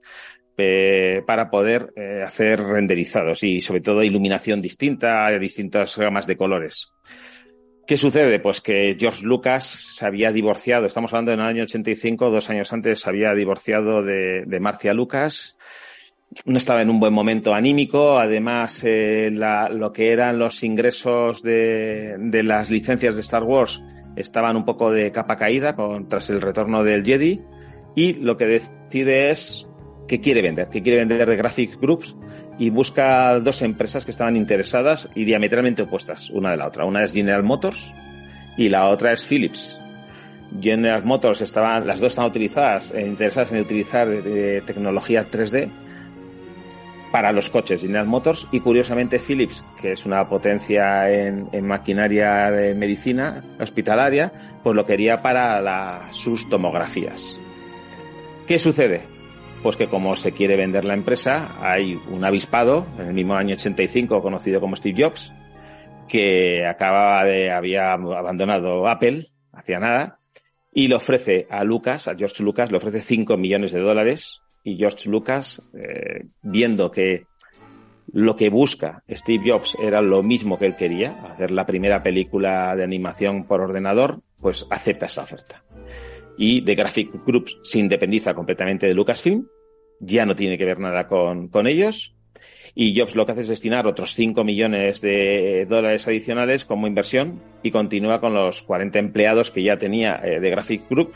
eh, 0.56 1.23
para 1.26 1.50
poder 1.50 1.92
eh, 1.96 2.23
hacer 2.25 2.61
renderizados 2.62 3.42
y 3.42 3.61
sobre 3.61 3.80
todo 3.80 4.02
iluminación 4.02 4.62
distinta, 4.62 5.30
distintas 5.38 5.96
gamas 5.96 6.26
de 6.26 6.37
colores. 6.37 6.92
¿Qué 7.87 7.96
sucede? 7.96 8.40
Pues 8.40 8.61
que 8.61 8.96
George 8.99 9.25
Lucas 9.25 9.64
se 9.66 10.06
había 10.06 10.32
divorciado, 10.32 10.87
estamos 10.87 11.12
hablando 11.12 11.32
en 11.32 11.40
el 11.40 11.46
año 11.46 11.62
85, 11.64 12.30
dos 12.30 12.49
años 12.49 12.73
antes 12.73 13.00
se 13.00 13.08
había 13.11 13.34
divorciado 13.34 14.02
de, 14.02 14.44
de 14.46 14.61
Marcia 14.61 14.94
Lucas 14.94 15.56
no 16.44 16.56
estaba 16.56 16.82
en 16.82 16.90
un 16.90 17.00
buen 17.00 17.14
momento 17.14 17.54
anímico. 17.54 18.18
Además, 18.18 18.80
eh, 18.84 19.30
lo 19.30 19.92
que 19.92 20.12
eran 20.12 20.38
los 20.38 20.62
ingresos 20.62 21.42
de, 21.42 22.16
de, 22.18 22.42
las 22.42 22.70
licencias 22.70 23.14
de 23.14 23.20
Star 23.20 23.42
Wars 23.42 23.82
estaban 24.16 24.56
un 24.56 24.64
poco 24.64 24.90
de 24.90 25.12
capa 25.12 25.37
caída 25.37 25.76
tras 26.08 26.30
el 26.30 26.40
retorno 26.40 26.82
del 26.84 27.04
Jedi. 27.04 27.40
Y 27.96 28.14
lo 28.14 28.37
que 28.37 28.46
decide 28.46 29.30
es 29.30 29.68
que 30.06 30.20
quiere 30.20 30.42
vender, 30.42 30.68
que 30.68 30.82
quiere 30.82 30.99
vender 30.99 31.28
de 31.28 31.37
Graphic 31.37 31.80
Groups 31.80 32.16
y 32.58 32.70
busca 32.70 33.38
dos 33.40 33.62
empresas 33.62 34.04
que 34.04 34.11
estaban 34.11 34.37
interesadas 34.37 35.08
y 35.14 35.25
diametralmente 35.25 35.82
opuestas 35.82 36.30
una 36.30 36.50
de 36.52 36.56
la 36.56 36.68
otra. 36.68 36.84
Una 36.84 37.04
es 37.04 37.12
General 37.12 37.42
Motors 37.42 37.92
y 38.56 38.68
la 38.68 38.88
otra 38.88 39.12
es 39.12 39.25
Philips. 39.25 39.78
General 40.61 41.04
Motors 41.04 41.40
estaban, 41.40 41.87
las 41.87 41.99
dos 41.99 42.12
están 42.12 42.26
utilizadas, 42.26 42.92
eh, 42.92 43.06
interesadas 43.06 43.52
en 43.52 43.61
utilizar 43.61 44.08
eh, 44.08 44.62
tecnología 44.64 45.28
3D 45.28 45.70
para 47.11 47.32
los 47.32 47.49
coches 47.49 47.80
General 47.80 48.06
Motors 48.06 48.46
y 48.52 48.61
curiosamente 48.61 49.18
Philips, 49.18 49.64
que 49.80 49.92
es 49.92 50.04
una 50.04 50.28
potencia 50.28 51.11
en, 51.11 51.49
en 51.52 51.66
maquinaria 51.66 52.50
de 52.50 52.75
medicina 52.75 53.42
hospitalaria, 53.58 54.58
pues 54.62 54.76
lo 54.76 54.84
quería 54.84 55.23
para 55.23 55.61
la, 55.61 56.08
sus 56.11 56.49
tomografías. 56.49 57.40
¿Qué 58.46 58.58
sucede? 58.58 59.13
Pues 59.64 59.78
que 59.78 59.88
como 59.88 60.14
se 60.14 60.33
quiere 60.33 60.56
vender 60.56 60.85
la 60.85 60.92
empresa, 60.92 61.56
hay 61.59 61.99
un 62.11 62.23
avispado 62.23 62.87
en 62.99 63.06
el 63.06 63.14
mismo 63.14 63.35
año 63.35 63.54
85 63.54 64.21
conocido 64.21 64.61
como 64.61 64.76
Steve 64.76 65.02
Jobs, 65.02 65.33
que 66.06 66.66
acababa 66.66 67.25
de, 67.25 67.50
había 67.50 67.94
abandonado 67.94 68.87
Apple, 68.87 69.30
hacía 69.52 69.80
nada, 69.80 70.18
y 70.71 70.88
le 70.88 70.97
ofrece 70.97 71.47
a 71.49 71.64
Lucas, 71.64 72.09
a 72.09 72.14
George 72.14 72.42
Lucas, 72.42 72.71
le 72.71 72.76
ofrece 72.76 73.00
5 73.00 73.38
millones 73.38 73.73
de 73.73 73.80
dólares 73.80 74.42
y 74.64 74.76
George 74.76 75.09
Lucas, 75.09 75.62
eh, 75.73 76.26
viendo 76.42 76.90
que 76.90 77.25
lo 78.12 78.37
que 78.37 78.50
busca 78.50 79.02
Steve 79.09 79.50
Jobs 79.50 79.78
era 79.80 80.02
lo 80.02 80.23
mismo 80.23 80.59
que 80.59 80.66
él 80.66 80.76
quería, 80.76 81.12
hacer 81.25 81.50
la 81.50 81.64
primera 81.64 82.02
película 82.02 82.76
de 82.76 82.85
animación 82.85 83.44
por 83.47 83.62
ordenador, 83.62 84.21
pues 84.42 84.66
acepta 84.68 85.06
esa 85.06 85.23
oferta. 85.23 85.64
Y 86.37 86.61
The 86.62 86.75
Graphic 86.75 87.25
Groups 87.25 87.61
se 87.62 87.78
independiza 87.78 88.35
completamente 88.35 88.87
de 88.87 88.92
Lucasfilm, 88.92 89.47
ya 90.04 90.26
no 90.26 90.37
tiene 90.37 90.58
que 90.58 90.64
ver 90.64 90.78
nada 90.78 91.06
con, 91.06 91.49
con 91.49 91.66
ellos, 91.66 92.14
y 92.75 92.99
Jobs 92.99 93.14
lo 93.14 93.25
que 93.25 93.32
hace 93.32 93.42
es 93.42 93.49
destinar 93.49 93.87
otros 93.87 94.14
5 94.14 94.42
millones 94.42 95.00
de 95.00 95.64
dólares 95.66 96.08
adicionales 96.08 96.64
como 96.64 96.88
inversión 96.88 97.40
y 97.62 97.70
continúa 97.70 98.20
con 98.20 98.34
los 98.34 98.62
40 98.62 98.99
empleados 98.99 99.52
que 99.52 99.62
ya 99.62 99.78
tenía 99.78 100.20
eh, 100.25 100.40
de 100.40 100.50
Graphic 100.50 100.88
Group. 100.90 101.12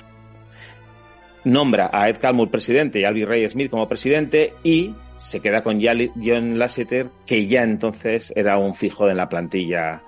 Nombra 1.45 1.90
a 1.92 2.09
Ed 2.09 2.18
Calmour 2.21 2.50
presidente 2.50 3.00
y 3.00 3.04
Alvin 3.04 3.26
Ray 3.26 3.49
Smith 3.49 3.71
como 3.71 3.88
presidente 3.88 4.54
y 4.62 4.95
se 5.18 5.40
queda 5.40 5.64
con 5.64 5.80
John 5.83 6.59
Lasseter, 6.59 7.09
que 7.26 7.49
ya 7.49 7.64
entonces 7.64 8.33
era 8.37 8.57
un 8.59 8.76
fijo 8.76 9.09
en 9.09 9.16
la 9.16 9.28
plantilla 9.28 10.02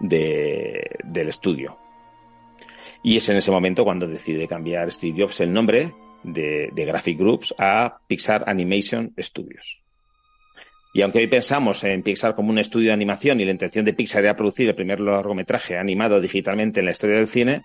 de, 0.00 0.82
del 1.04 1.28
estudio. 1.28 1.76
Y 3.02 3.18
es 3.18 3.28
en 3.28 3.36
ese 3.36 3.50
momento 3.50 3.84
cuando 3.84 4.08
decide 4.08 4.48
cambiar 4.48 4.90
Steve 4.90 5.22
Jobs 5.22 5.40
el 5.40 5.52
nombre 5.52 5.92
de, 6.26 6.70
Graphic 6.74 7.18
Groups 7.18 7.54
a 7.58 7.98
Pixar 8.06 8.44
Animation 8.48 9.12
Studios. 9.18 9.80
Y 10.92 11.02
aunque 11.02 11.18
hoy 11.18 11.26
pensamos 11.26 11.84
en 11.84 12.02
Pixar 12.02 12.34
como 12.34 12.50
un 12.50 12.58
estudio 12.58 12.88
de 12.88 12.94
animación 12.94 13.40
y 13.40 13.44
la 13.44 13.50
intención 13.50 13.84
de 13.84 13.92
Pixar 13.92 14.24
era 14.24 14.36
producir 14.36 14.68
el 14.68 14.74
primer 14.74 15.00
largometraje 15.00 15.76
animado 15.76 16.20
digitalmente 16.20 16.80
en 16.80 16.86
la 16.86 16.92
historia 16.92 17.16
del 17.16 17.28
cine, 17.28 17.64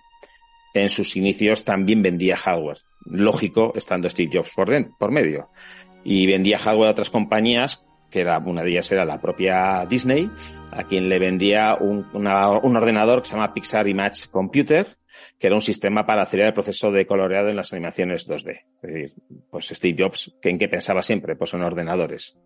en 0.74 0.88
sus 0.88 1.16
inicios 1.16 1.64
también 1.64 2.02
vendía 2.02 2.36
hardware. 2.36 2.78
Lógico, 3.04 3.72
estando 3.74 4.08
Steve 4.08 4.30
Jobs 4.32 4.50
por, 4.54 4.70
dentro, 4.70 4.94
por 4.98 5.10
medio. 5.10 5.48
Y 6.04 6.26
vendía 6.26 6.58
hardware 6.58 6.88
a 6.88 6.92
otras 6.92 7.10
compañías, 7.10 7.84
que 8.12 8.20
era, 8.20 8.38
una 8.38 8.62
de 8.62 8.70
ellas 8.70 8.92
era 8.92 9.04
la 9.04 9.20
propia 9.20 9.84
Disney, 9.86 10.30
a 10.70 10.84
quien 10.84 11.08
le 11.08 11.18
vendía 11.18 11.76
un, 11.80 12.06
un 12.12 12.76
ordenador 12.76 13.22
que 13.22 13.28
se 13.28 13.34
llama 13.34 13.54
Pixar 13.54 13.88
Image 13.88 14.28
Computer, 14.30 14.86
que 15.38 15.46
era 15.48 15.56
un 15.56 15.62
sistema 15.62 16.06
para 16.06 16.22
acelerar 16.22 16.50
el 16.50 16.54
proceso 16.54 16.90
de 16.92 17.06
coloreado 17.06 17.48
en 17.48 17.56
las 17.56 17.72
animaciones 17.72 18.28
2D. 18.28 18.60
Es 18.82 18.92
decir, 18.92 19.10
pues 19.50 19.68
Steve 19.68 20.04
Jobs, 20.04 20.32
¿en 20.42 20.58
qué 20.58 20.68
pensaba 20.68 21.02
siempre? 21.02 21.34
Pues 21.34 21.54
en 21.54 21.62
ordenadores. 21.62 22.38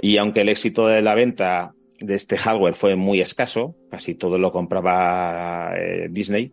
Y 0.00 0.16
aunque 0.16 0.40
el 0.40 0.48
éxito 0.48 0.86
de 0.86 1.02
la 1.02 1.14
venta 1.14 1.74
de 2.00 2.14
este 2.14 2.36
hardware 2.36 2.74
fue 2.74 2.96
muy 2.96 3.20
escaso, 3.20 3.76
casi 3.90 4.14
todo 4.14 4.38
lo 4.38 4.52
compraba 4.52 5.72
eh, 5.78 6.08
Disney, 6.10 6.52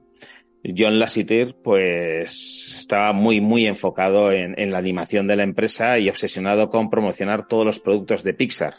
John 0.63 0.99
Lasseter 0.99 1.55
pues 1.63 2.79
estaba 2.79 3.13
muy 3.13 3.39
muy 3.41 3.65
enfocado 3.65 4.31
en, 4.31 4.71
la 4.71 4.77
animación 4.77 5.27
de 5.27 5.35
la 5.35 5.43
empresa 5.43 5.99
y 5.99 6.09
obsesionado 6.09 6.69
con 6.69 6.89
promocionar 6.89 7.47
todos 7.47 7.65
los 7.65 7.79
productos 7.79 8.23
de 8.23 8.33
Pixar. 8.33 8.75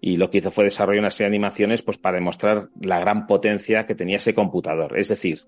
Y 0.00 0.16
lo 0.16 0.30
que 0.30 0.38
hizo 0.38 0.50
fue 0.50 0.64
desarrollar 0.64 1.00
una 1.00 1.10
serie 1.10 1.30
de 1.30 1.36
animaciones 1.36 1.82
pues 1.82 1.98
para 1.98 2.16
demostrar 2.16 2.68
la 2.80 3.00
gran 3.00 3.26
potencia 3.26 3.86
que 3.86 3.94
tenía 3.94 4.18
ese 4.18 4.34
computador. 4.34 4.98
Es 4.98 5.08
decir, 5.08 5.42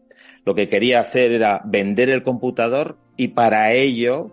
lo 0.45 0.55
que 0.55 0.69
quería 0.69 1.01
hacer 1.01 1.33
era 1.33 1.61
vender 1.65 2.09
el 2.09 2.23
computador 2.23 2.97
y 3.17 3.29
para 3.29 3.73
ello 3.73 4.33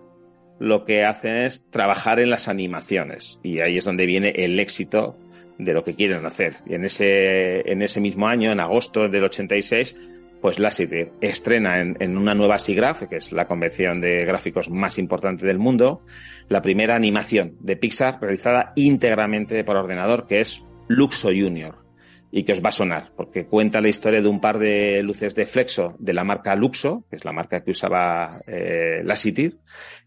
lo 0.59 0.85
que 0.85 1.03
hacen 1.03 1.35
es 1.35 1.63
trabajar 1.71 2.19
en 2.19 2.29
las 2.29 2.47
animaciones 2.47 3.39
y 3.43 3.59
ahí 3.59 3.77
es 3.79 3.85
donde 3.85 4.05
viene 4.05 4.29
el 4.29 4.59
éxito 4.59 5.17
de 5.57 5.73
lo 5.73 5.83
que 5.83 5.95
quieren 5.95 6.25
hacer. 6.25 6.55
Y 6.65 6.75
en 6.75 6.85
ese, 6.85 7.69
en 7.69 7.81
ese 7.81 7.99
mismo 7.99 8.27
año, 8.27 8.51
en 8.51 8.59
agosto 8.59 9.09
del 9.09 9.23
86, 9.25 9.95
pues 10.43 10.59
Lasseter 10.59 11.13
estrena 11.21 11.79
en, 11.79 12.17
una 12.17 12.35
nueva 12.35 12.59
SIGGRAPH, 12.59 13.07
que 13.07 13.15
es 13.15 13.31
la 13.31 13.47
convención 13.47 14.01
de 14.01 14.25
gráficos 14.25 14.69
más 14.69 14.99
importante 14.99 15.45
del 15.45 15.57
mundo, 15.57 16.03
la 16.49 16.61
primera 16.61 16.97
animación 16.97 17.55
de 17.61 17.77
Pixar 17.77 18.19
realizada 18.19 18.73
íntegramente 18.75 19.63
por 19.63 19.77
ordenador, 19.77 20.27
que 20.27 20.41
es 20.41 20.61
Luxo 20.89 21.29
Junior 21.29 21.85
y 22.29 22.43
que 22.43 22.51
os 22.51 22.61
va 22.61 22.69
a 22.69 22.73
sonar, 22.73 23.13
porque 23.15 23.45
cuenta 23.45 23.79
la 23.79 23.87
historia 23.87 24.21
de 24.21 24.27
un 24.27 24.41
par 24.41 24.59
de 24.59 25.01
luces 25.01 25.33
de 25.33 25.45
flexo 25.45 25.95
de 25.97 26.13
la 26.13 26.25
marca 26.25 26.57
Luxo, 26.57 27.05
que 27.09 27.15
es 27.15 27.23
la 27.23 27.31
marca 27.31 27.63
que 27.63 27.71
usaba 27.71 28.41
eh, 28.45 29.01
Lasseter, 29.05 29.59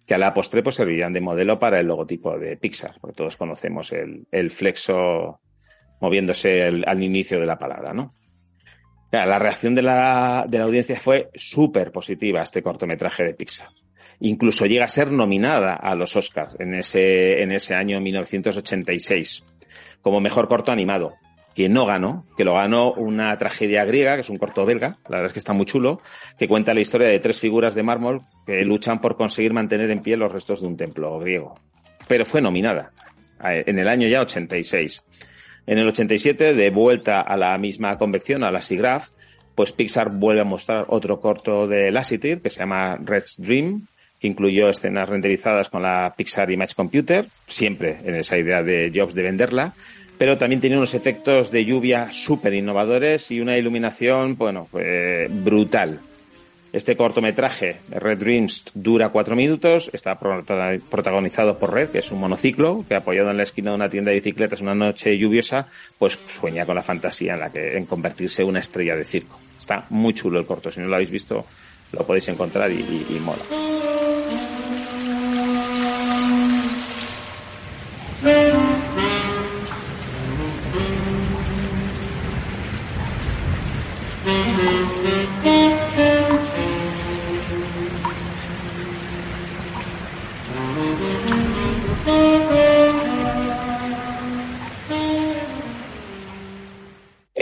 que 0.04 0.14
a 0.14 0.18
la 0.18 0.34
postre 0.34 0.62
pues 0.62 0.74
servirían 0.74 1.14
de 1.14 1.22
modelo 1.22 1.58
para 1.58 1.80
el 1.80 1.86
logotipo 1.86 2.38
de 2.38 2.58
Pixar, 2.58 2.96
porque 3.00 3.16
todos 3.16 3.38
conocemos 3.38 3.90
el, 3.90 4.50
flexo 4.50 5.40
moviéndose 5.98 6.62
al 6.62 7.02
inicio 7.02 7.40
de 7.40 7.46
la 7.46 7.58
palabra, 7.58 7.94
¿no? 7.94 8.12
La 9.10 9.38
reacción 9.38 9.75
de 9.75 9.82
la, 9.82 10.46
de 10.48 10.58
la 10.58 10.64
audiencia 10.64 11.00
fue 11.00 11.30
súper 11.34 11.90
positiva 11.92 12.40
a 12.40 12.42
este 12.42 12.62
cortometraje 12.62 13.25
de 13.25 13.34
Pixar. 13.34 13.68
Incluso 14.20 14.66
llega 14.66 14.84
a 14.84 14.88
ser 14.88 15.10
nominada 15.10 15.75
a 15.75 15.94
los 15.94 16.16
Oscars 16.16 16.56
en 16.58 16.75
ese, 16.75 17.42
en 17.42 17.52
ese 17.52 17.75
año 17.75 18.00
1986 18.00 19.44
como 20.06 20.20
mejor 20.20 20.48
corto 20.48 20.70
animado 20.70 21.14
que 21.56 21.68
no 21.68 21.86
ganó, 21.86 22.26
que 22.36 22.44
lo 22.44 22.54
ganó 22.54 22.92
una 22.92 23.36
tragedia 23.38 23.84
griega, 23.84 24.14
que 24.14 24.20
es 24.20 24.30
un 24.30 24.36
corto 24.36 24.64
belga, 24.66 24.98
la 25.08 25.16
verdad 25.16 25.26
es 25.26 25.32
que 25.32 25.38
está 25.38 25.54
muy 25.54 25.64
chulo, 25.64 26.00
que 26.38 26.46
cuenta 26.46 26.75
la 26.75 26.80
historia 26.80 27.08
de 27.08 27.18
tres 27.18 27.40
figuras 27.40 27.75
de 27.75 27.82
mármol 27.82 28.22
que 28.46 28.62
luchan 28.64 29.00
por 29.00 29.16
conseguir 29.16 29.54
mantener 29.54 29.90
en 29.90 30.02
pie 30.02 30.18
los 30.18 30.30
restos 30.30 30.60
de 30.60 30.66
un 30.66 30.76
templo 30.76 31.18
griego. 31.18 31.58
Pero 32.06 32.26
fue 32.26 32.40
nominada 32.40 32.92
en 33.42 33.78
el 33.78 33.88
año 33.88 34.06
ya 34.06 34.20
86. 34.20 35.02
En 35.66 35.78
el 35.78 35.88
87, 35.88 36.54
de 36.54 36.70
vuelta 36.70 37.20
a 37.20 37.37
la 37.37 37.56
misma 37.58 37.99
convección, 37.99 38.44
a 38.44 38.50
la 38.50 38.62
SIGGRAPH, 38.62 39.08
pues 39.54 39.73
Pixar 39.73 40.11
vuelve 40.11 40.42
a 40.42 40.44
mostrar 40.44 40.85
otro 40.88 41.20
corto 41.20 41.66
de 41.66 41.90
Lasseter 41.90 42.40
que 42.40 42.50
se 42.50 42.61
llama 42.61 42.99
Red's 43.02 43.37
Dream, 43.38 43.87
que 44.20 44.28
incluyó 44.28 44.68
escenas 44.68 45.08
renderizadas 45.08 45.68
con 45.68 45.82
la 45.82 46.14
Pixar 46.16 46.50
Image 46.50 46.75
Computer, 46.75 47.26
siempre 47.46 47.99
en 48.04 48.16
esa 48.16 48.38
idea 48.38 48.62
de 48.62 48.92
Jobs 48.94 49.14
de 49.14 49.23
venderla, 49.23 49.75
pero 50.18 50.38
también 50.38 50.61
tiene 50.61 50.76
unos 50.76 50.94
efectos 50.94 51.50
de 51.50 51.64
lluvia 51.64 52.11
súper 52.11 52.54
innovadores 52.54 53.30
y 53.30 53.40
una 53.40 53.56
iluminación, 53.56 54.37
bueno, 54.37 54.68
pues, 54.70 55.28
brutal. 55.44 56.00
Este 56.76 56.95
cortometraje, 56.95 57.78
Red 57.88 58.18
Dreams, 58.18 58.64
dura 58.75 59.09
cuatro 59.09 59.35
minutos, 59.35 59.88
está 59.95 60.18
protagonizado 60.18 61.59
por 61.59 61.73
Red, 61.73 61.88
que 61.88 62.00
es 62.00 62.12
un 62.12 62.21
monociclo, 62.21 62.85
que 62.87 62.95
apoyado 62.95 63.30
en 63.30 63.38
la 63.38 63.45
esquina 63.45 63.71
de 63.71 63.76
una 63.76 63.88
tienda 63.88 64.11
de 64.11 64.18
bicicletas 64.18 64.61
una 64.61 64.75
noche 64.75 65.16
lluviosa, 65.16 65.68
pues 65.99 66.18
sueña 66.26 66.66
con 66.66 66.75
la 66.75 66.83
fantasía 66.83 67.33
en 67.33 67.40
la 67.40 67.50
que 67.50 67.78
en 67.78 67.87
convertirse 67.87 68.42
en 68.42 68.49
una 68.49 68.61
estrella 68.61 68.95
de 68.95 69.06
circo. 69.06 69.40
Está 69.59 69.87
muy 69.88 70.12
chulo 70.12 70.38
el 70.38 70.45
corto, 70.45 70.71
si 70.71 70.80
no 70.80 70.88
lo 70.88 70.97
habéis 70.97 71.11
visto, 71.11 71.47
lo 71.92 72.06
podéis 72.06 72.28
encontrar 72.28 72.71
y, 72.71 72.75
y, 72.75 73.06
y 73.09 73.21
mola. 73.21 73.42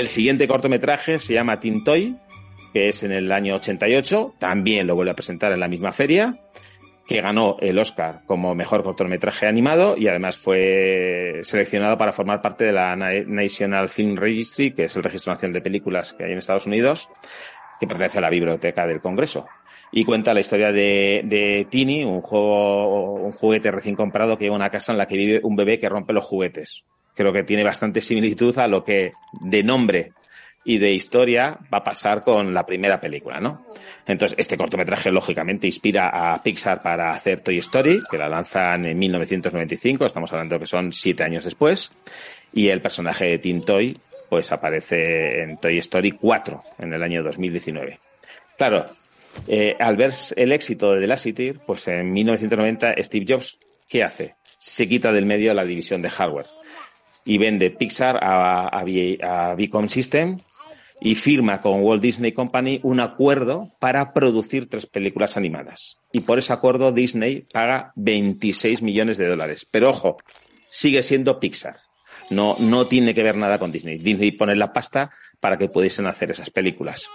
El 0.05 0.09
siguiente 0.09 0.47
cortometraje 0.47 1.19
se 1.19 1.33
llama 1.33 1.61
Tintoy, 1.61 2.19
que 2.75 2.91
es 2.91 3.03
en 3.05 3.11
el 3.11 3.33
año 3.33 3.55
88, 3.55 4.35
también 4.39 4.87
lo 4.87 4.95
vuelve 4.95 5.13
a 5.13 5.15
presentar 5.15 5.51
en 5.53 5.61
la 5.61 5.67
misma 5.67 5.93
feria, 5.93 6.41
que 7.07 7.23
ganó 7.23 7.57
el 7.61 7.79
Oscar 7.79 8.21
como 8.27 8.55
mejor 8.55 8.83
cortometraje 8.83 9.47
animado 9.47 9.97
y 9.97 10.07
además 10.07 10.37
fue 10.37 11.41
seleccionado 11.45 11.97
para 11.97 12.13
formar 12.13 12.43
parte 12.43 12.65
de 12.65 12.73
la 12.75 12.95
National 12.95 13.89
Film 13.89 14.19
Registry, 14.19 14.73
que 14.73 14.85
es 14.85 14.97
el 14.97 15.05
registro 15.05 15.33
nacional 15.33 15.55
de 15.55 15.63
películas 15.63 16.13
que 16.13 16.25
hay 16.25 16.33
en 16.33 16.39
Estados 16.39 16.67
Unidos, 16.67 17.09
que 17.81 17.87
pertenece 17.87 18.19
a 18.19 18.21
la 18.21 18.29
biblioteca 18.29 18.87
del 18.87 19.01
Congreso. 19.01 19.47
Y 19.91 20.05
cuenta 20.05 20.35
la 20.35 20.41
historia 20.41 20.71
de, 20.71 21.23
de 21.25 21.67
Tini, 21.71 22.05
un 22.05 22.21
juego, 22.21 23.15
un 23.15 23.33
juguete 23.33 23.71
recién 23.71 23.97
comprado 23.97 24.37
que 24.37 24.45
lleva 24.45 24.57
una 24.57 24.69
casa 24.69 24.93
en 24.93 24.99
la 24.99 25.07
que 25.07 25.17
vive 25.17 25.41
un 25.43 25.57
bebé 25.57 25.81
que 25.81 25.89
rompe 25.89 26.13
los 26.13 26.25
juguetes. 26.25 26.85
Creo 27.15 27.33
que 27.33 27.45
tiene 27.45 27.65
bastante 27.65 28.01
similitud 28.01 28.57
a 28.59 28.69
lo 28.69 28.85
que 28.85 29.13
de 29.41 29.63
nombre 29.63 30.13
y 30.65 30.79
de 30.79 30.93
historia 30.93 31.59
va 31.73 31.79
a 31.79 31.85
pasar 31.85 32.23
con 32.23 32.55
la 32.55 32.65
primera 32.65 33.01
película, 33.01 33.39
¿no? 33.39 33.67
Entonces, 34.07 34.37
este 34.39 34.57
cortometraje 34.57 35.11
lógicamente 35.11 35.67
inspira 35.67 36.09
a 36.09 36.43
Pixar 36.43 36.83
para 36.83 37.11
hacer 37.11 37.41
Toy 37.41 37.59
Story, 37.59 38.03
que 38.11 38.19
la 38.19 38.29
lanzan 38.29 38.87
en 38.87 38.99
1995, 38.99 40.07
estamos 40.07 40.33
hablando 40.33 40.59
que 40.59 40.67
son 40.67 40.93
siete 40.93 41.23
años 41.23 41.45
después, 41.45 41.93
y 42.53 42.69
el 42.69 42.81
personaje 42.81 43.27
de 43.27 43.39
Tim 43.39 43.63
Toy, 43.63 43.97
pues 44.29 44.51
aparece 44.53 45.43
en 45.43 45.59
Toy 45.59 45.79
Story 45.79 46.13
4 46.13 46.63
en 46.79 46.93
el 46.95 47.03
año 47.03 47.23
2019. 47.23 48.01
Claro, 48.57 48.87
eh, 49.49 49.77
al 49.79 49.97
ver 49.97 50.13
el 50.37 50.53
éxito 50.53 50.93
de 50.93 51.01
The 51.01 51.07
Lasseter, 51.07 51.61
pues 51.67 51.87
en 51.89 52.11
1990 52.13 52.95
Steve 52.99 53.27
Jobs, 53.29 53.59
¿qué 53.89 54.03
hace? 54.03 54.35
Se 54.57 54.89
quita 54.89 55.13
del 55.13 55.27
medio 55.27 55.53
la 55.53 55.65
división 55.65 56.01
de 56.01 56.09
hardware 56.09 56.47
y 57.25 57.39
vende 57.39 57.71
Pixar 57.71 58.19
a, 58.23 58.69
a, 58.69 59.55
Beacon 59.55 59.89
System 59.89 60.39
y 61.01 61.15
firma 61.15 61.61
con 61.61 61.83
Walt 61.83 62.03
Disney 62.03 62.33
Company 62.33 62.81
un 62.83 63.01
acuerdo 63.01 63.73
para 63.79 64.13
producir 64.13 64.69
tres 64.69 64.87
películas 64.87 65.37
animadas. 65.37 65.99
Y 66.13 66.21
por 66.21 66.39
ese 66.39 66.53
acuerdo 66.53 66.93
Disney 66.93 67.45
paga 67.53 67.93
26 67.97 68.83
millones 68.83 69.19
de 69.19 69.27
dólares. 69.27 69.67
Pero 69.71 69.91
ojo, 69.91 70.17
sigue 70.71 71.03
siendo 71.03 71.41
Pixar. 71.41 71.77
No, 72.31 72.57
no 72.59 72.87
tiene 72.87 73.15
que 73.15 73.23
ver 73.23 73.37
nada 73.37 73.59
con 73.59 73.73
Disney. 73.73 73.97
Disney 73.99 74.33
pone 74.33 74.55
la 74.55 74.73
pasta 74.73 75.11
para 75.41 75.59
que 75.59 75.69
pudiesen 75.69 76.07
hacer 76.07 76.31
esas 76.31 76.51
películas. 76.51 77.09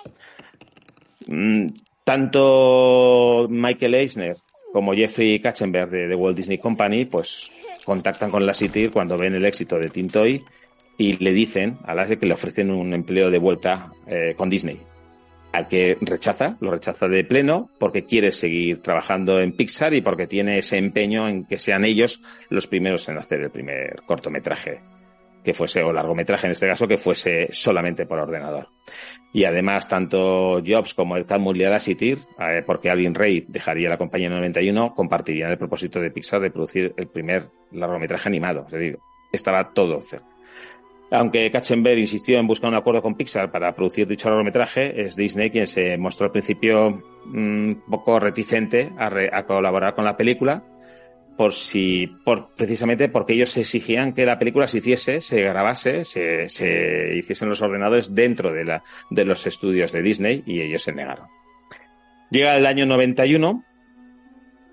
Mm, 1.27 1.67
tanto 2.03 3.47
Michael 3.49 3.95
Eisner 3.95 4.37
como 4.71 4.93
Jeffrey 4.93 5.39
Katzenberg 5.39 5.89
de, 5.89 6.15
Walt 6.15 6.37
Disney 6.37 6.57
Company, 6.57 7.05
pues 7.05 7.51
contactan 7.89 8.29
con 8.29 8.45
la 8.45 8.53
City 8.53 8.89
cuando 8.89 9.17
ven 9.17 9.33
el 9.33 9.45
éxito 9.45 9.79
de 9.79 9.89
Tintoy 9.89 10.43
y 10.99 11.17
le 11.17 11.33
dicen 11.33 11.79
a 11.85 11.95
las 11.95 12.07
que 12.07 12.23
le 12.27 12.35
ofrecen 12.35 12.69
un 12.69 12.93
empleo 12.93 13.31
de 13.31 13.39
vuelta 13.39 13.91
eh, 14.05 14.35
con 14.37 14.47
Disney. 14.47 14.79
Al 15.53 15.67
que 15.67 15.97
rechaza, 15.99 16.55
lo 16.59 16.69
rechaza 16.69 17.07
de 17.07 17.23
pleno 17.23 17.67
porque 17.79 18.05
quiere 18.05 18.31
seguir 18.31 18.83
trabajando 18.83 19.41
en 19.41 19.53
Pixar 19.53 19.95
y 19.95 20.01
porque 20.01 20.27
tiene 20.27 20.59
ese 20.59 20.77
empeño 20.77 21.27
en 21.27 21.45
que 21.45 21.57
sean 21.57 21.83
ellos 21.83 22.21
los 22.49 22.67
primeros 22.67 23.09
en 23.09 23.17
hacer 23.17 23.41
el 23.41 23.49
primer 23.49 24.03
cortometraje 24.05 24.81
que 25.49 25.55
fuese, 25.55 25.81
o 25.81 25.91
largometraje 25.91 26.45
en 26.45 26.51
este 26.51 26.67
caso, 26.67 26.87
que 26.87 26.99
fuese 26.99 27.47
solamente 27.51 28.05
por 28.05 28.19
ordenador. 28.19 28.67
Y 29.33 29.45
además, 29.45 29.87
tanto 29.87 30.61
Jobs 30.63 30.93
como 30.93 31.17
el 31.17 31.25
Talmud 31.25 31.57
City, 31.79 32.11
eh, 32.39 32.61
porque 32.63 32.91
Alvin 32.91 33.15
Ray 33.15 33.45
dejaría 33.47 33.89
la 33.89 33.97
compañía 33.97 34.27
en 34.27 34.33
el 34.33 34.39
91, 34.41 34.93
compartirían 34.93 35.49
el 35.49 35.57
propósito 35.57 35.99
de 35.99 36.11
Pixar 36.11 36.39
de 36.39 36.51
producir 36.51 36.93
el 36.97 37.07
primer 37.07 37.49
largometraje 37.71 38.29
animado. 38.29 38.65
Es 38.67 38.73
decir, 38.73 38.99
estaba 39.31 39.73
todo 39.73 39.99
cerca. 40.01 40.27
Aunque 41.11 41.49
Katzenberg 41.49 41.97
insistió 41.97 42.37
en 42.37 42.45
buscar 42.45 42.69
un 42.69 42.75
acuerdo 42.75 43.01
con 43.01 43.15
Pixar 43.15 43.51
para 43.51 43.73
producir 43.73 44.07
dicho 44.07 44.29
largometraje, 44.29 45.01
es 45.01 45.15
Disney 45.15 45.49
quien 45.49 45.65
se 45.65 45.97
mostró 45.97 46.27
al 46.27 46.31
principio 46.31 47.01
un 47.25 47.71
mm, 47.71 47.89
poco 47.89 48.19
reticente 48.19 48.91
a, 48.99 49.43
colaborar 49.47 49.95
con 49.95 50.05
la 50.05 50.15
película, 50.15 50.63
por 51.39 51.53
si, 51.53 52.05
por, 52.25 52.53
precisamente 52.53 53.07
porque 53.07 53.31
ellos 53.31 53.55
exigían 53.55 54.11
que 54.11 54.25
la 54.25 54.37
película 54.37 54.67
se 54.67 54.79
hiciese, 54.79 55.21
se 55.21 55.41
grabase, 55.41 56.03
se, 56.03 56.49
se 56.49 57.15
hiciesen 57.15 57.47
los 57.47 57.61
ordenadores 57.61 58.13
dentro 58.13 58.51
de, 58.51 58.65
la, 58.65 58.83
de 59.09 59.23
los 59.23 59.47
estudios 59.47 59.93
de 59.93 60.01
Disney 60.01 60.43
y 60.45 60.59
ellos 60.59 60.81
se 60.81 60.91
negaron. 60.91 61.27
Llega 62.29 62.57
el 62.57 62.65
año 62.65 62.85
91 62.85 63.63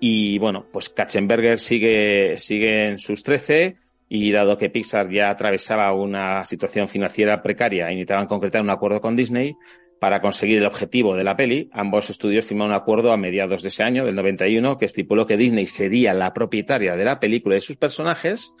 y 0.01 0.39
bueno, 0.39 0.67
pues 0.69 0.89
Katzenberger 0.89 1.57
sigue, 1.59 2.35
sigue 2.37 2.89
en 2.89 2.99
sus 2.99 3.23
13 3.23 3.77
y 4.09 4.31
dado 4.33 4.57
que 4.57 4.69
Pixar 4.69 5.09
ya 5.09 5.29
atravesaba 5.29 5.93
una 5.93 6.43
situación 6.43 6.89
financiera 6.89 7.41
precaria 7.41 7.89
y 7.93 7.95
necesitaban 7.95 8.27
concretar 8.27 8.61
un 8.61 8.71
acuerdo 8.71 8.99
con 8.99 9.15
Disney, 9.15 9.55
para 9.99 10.21
conseguir 10.21 10.59
el 10.59 10.65
objetivo 10.65 11.15
de 11.15 11.23
la 11.23 11.35
peli, 11.35 11.69
ambos 11.73 12.09
estudios 12.09 12.45
firmaron 12.45 12.71
un 12.71 12.77
acuerdo 12.77 13.11
a 13.11 13.17
mediados 13.17 13.61
de 13.61 13.69
ese 13.69 13.83
año, 13.83 14.05
del 14.05 14.15
91, 14.15 14.77
que 14.77 14.85
estipuló 14.85 15.25
que 15.25 15.37
Disney 15.37 15.67
sería 15.67 16.13
la 16.13 16.33
propietaria 16.33 16.95
de 16.95 17.05
la 17.05 17.19
película 17.19 17.55
y 17.55 17.57
de 17.57 17.61
sus 17.61 17.77
personajes, 17.77 18.53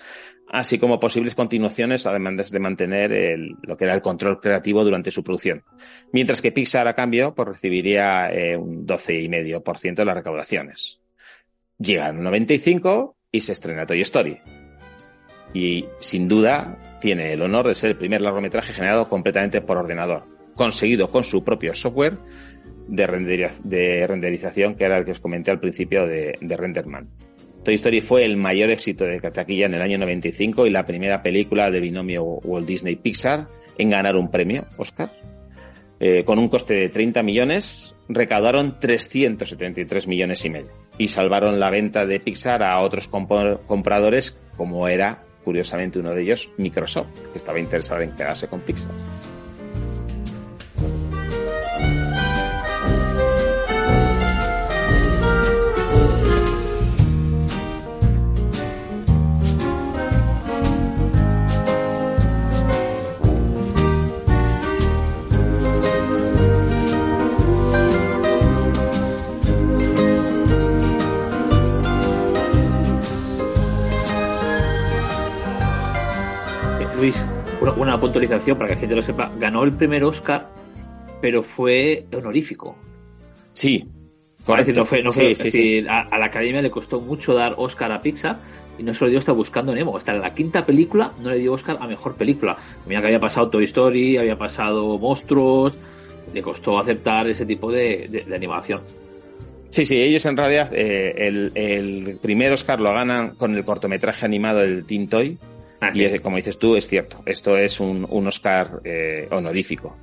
así 0.49 0.79
como 0.79 0.99
posibles 0.99 1.35
continuaciones, 1.35 2.05
además 2.05 2.49
de 2.49 2.59
mantener 2.59 3.11
el, 3.11 3.55
lo 3.61 3.77
que 3.77 3.85
era 3.85 3.93
el 3.93 4.01
control 4.01 4.39
creativo 4.39 4.83
durante 4.83 5.11
su 5.11 5.23
producción. 5.23 5.63
Mientras 6.11 6.41
que 6.41 6.51
Pixar, 6.51 6.87
a 6.87 6.95
cambio, 6.95 7.35
pues 7.35 7.47
recibiría 7.47 8.31
eh, 8.31 8.57
un 8.57 8.85
12,5% 8.85 9.95
de 9.95 10.05
las 10.05 10.15
recaudaciones. 10.15 11.01
Llega 11.77 12.09
el 12.09 12.21
95 12.21 13.15
y 13.31 13.41
se 13.41 13.53
estrena 13.53 13.85
Toy 13.85 14.01
Story 14.01 14.39
y 15.53 15.85
sin 15.99 16.27
duda 16.27 16.97
tiene 17.01 17.33
el 17.33 17.41
honor 17.41 17.67
de 17.67 17.75
ser 17.75 17.91
el 17.91 17.97
primer 17.97 18.21
largometraje 18.21 18.73
generado 18.73 19.09
completamente 19.09 19.61
por 19.61 19.77
ordenador, 19.77 20.25
conseguido 20.57 21.07
con 21.07 21.23
su 21.23 21.45
propio 21.45 21.73
software 21.73 22.17
de, 22.89 23.51
de 23.63 24.07
renderización 24.07 24.75
que 24.75 24.83
era 24.83 24.97
el 24.97 25.05
que 25.05 25.11
os 25.11 25.19
comenté 25.19 25.51
al 25.51 25.61
principio 25.61 26.05
de, 26.05 26.37
Renderman. 26.41 27.07
Toy 27.63 27.75
Story 27.75 28.01
fue 28.01 28.25
el 28.25 28.37
mayor 28.37 28.69
éxito 28.69 29.05
de 29.05 29.19
taquilla 29.19 29.65
en 29.65 29.73
el 29.73 29.81
año 29.81 29.97
95 29.97 30.67
y 30.67 30.69
la 30.69 30.85
primera 30.85 31.21
película 31.21 31.69
del 31.69 31.81
binomio 31.81 32.23
Walt 32.23 32.67
Disney 32.67 32.95
Pixar 32.95 33.47
en 33.77 33.89
ganar 33.89 34.15
un 34.15 34.31
premio 34.31 34.65
Oscar. 34.77 35.11
Eh, 35.99 36.23
con 36.23 36.37
un 36.37 36.47
coste 36.47 36.75
de 36.75 36.89
30 36.89 37.23
millones, 37.23 37.95
recaudaron 38.07 38.79
373 38.79 40.07
millones 40.07 40.45
y 40.45 40.49
medio 40.49 40.71
y 40.97 41.07
salvaron 41.07 41.59
la 41.59 41.71
venta 41.71 42.05
de 42.05 42.19
Pixar 42.19 42.63
a 42.63 42.79
otros 42.79 43.07
compradores 43.07 44.39
como 44.55 44.87
era 44.87 45.23
curiosamente 45.43 45.97
uno 45.99 46.13
de 46.13 46.23
ellos, 46.23 46.49
Microsoft, 46.57 47.07
que 47.31 47.37
estaba 47.37 47.57
interesado 47.59 48.01
en 48.01 48.11
quedarse 48.11 48.47
con 48.47 48.59
Pixar. 48.59 48.91
Una, 77.77 77.99
puntualización 77.99 78.57
para 78.57 78.69
que 78.69 78.75
la 78.75 78.79
gente 78.79 78.95
lo 78.95 79.01
sepa. 79.01 79.31
Ganó 79.39 79.63
el 79.63 79.73
primer 79.73 80.03
Oscar, 80.03 80.47
pero 81.21 81.43
fue 81.43 82.05
honorífico. 82.13 82.75
Sí. 83.53 83.85
no 84.47 84.85
fue, 84.85 85.03
no 85.03 85.11
fue, 85.11 85.35
A, 85.89 86.17
la 86.17 86.25
academia 86.25 86.61
le 86.61 86.71
costó 86.71 87.01
mucho 87.01 87.33
dar 87.33 87.55
Oscar 87.57 87.91
a 87.91 88.01
Pixar 88.01 88.37
y 88.77 88.83
no 88.83 88.93
se 88.93 89.03
lo 89.05 89.09
dio 89.09 89.19
hasta 89.19 89.31
buscando 89.31 89.73
Nemo. 89.73 89.97
Hasta 89.97 90.13
en 90.13 90.21
la 90.21 90.33
quinta 90.33 90.65
película 90.65 91.13
no 91.21 91.29
le 91.29 91.39
dio 91.39 91.53
Oscar 91.53 91.77
a 91.79 91.87
mejor 91.87 92.15
película. 92.15 92.57
Mira 92.85 93.01
que 93.01 93.07
había 93.07 93.19
pasado 93.19 93.49
Toy 93.49 93.63
Story, 93.65 94.17
había 94.17 94.37
pasado 94.37 94.97
Monstruos. 94.97 95.75
Le 96.33 96.41
costó 96.41 96.77
aceptar 96.77 97.27
ese 97.27 97.45
tipo 97.45 97.71
de, 97.71 98.25
animación. 98.33 98.81
Sí, 99.69 99.85
sí, 99.85 100.01
ellos 100.01 100.25
en 100.25 100.37
realidad 100.37 100.71
eh, 100.73 101.13
el, 101.17 101.51
el, 101.55 102.17
primer 102.21 102.53
Oscar 102.53 102.79
lo 102.79 102.93
ganan 102.93 103.35
con 103.35 103.55
el 103.55 103.65
cortometraje 103.65 104.25
animado 104.25 104.59
del 104.59 104.85
Teen 104.85 105.07
Y 105.93 106.19
como 106.19 106.37
dices 106.37 106.57
tú, 106.57 106.75
es 106.75 106.87
cierto. 106.87 107.21
Esto 107.25 107.57
es 107.57 107.79
un, 107.79 108.05
Oscar 108.09 108.81
eh, 108.83 109.27
honorífico. 109.31 109.95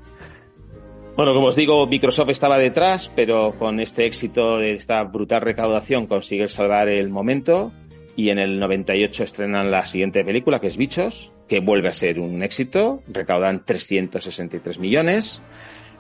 Bueno, 1.16 1.32
como 1.32 1.48
os 1.48 1.56
digo, 1.56 1.87
Microsoft 1.87 2.30
estaba 2.30 2.58
detrás, 2.58 3.10
pero 3.14 3.54
con 3.58 3.78
este 3.78 4.04
éxito 4.04 4.58
de 4.58 4.72
esta 4.72 5.02
brutal 5.04 5.42
recaudación 5.42 6.06
consigue 6.06 6.48
salvar 6.48 6.88
el 6.88 7.10
momento 7.10 7.72
y 8.16 8.30
en 8.30 8.38
el 8.38 8.58
98 8.58 9.24
estrenan 9.24 9.70
la 9.70 9.84
siguiente 9.84 10.24
película, 10.24 10.60
que 10.60 10.66
es 10.66 10.76
Bichos, 10.76 11.32
que 11.48 11.60
vuelve 11.60 11.88
a 11.88 11.92
ser 11.92 12.18
un 12.18 12.42
éxito, 12.42 13.02
recaudan 13.06 13.64
363 13.64 14.78
millones. 14.78 15.40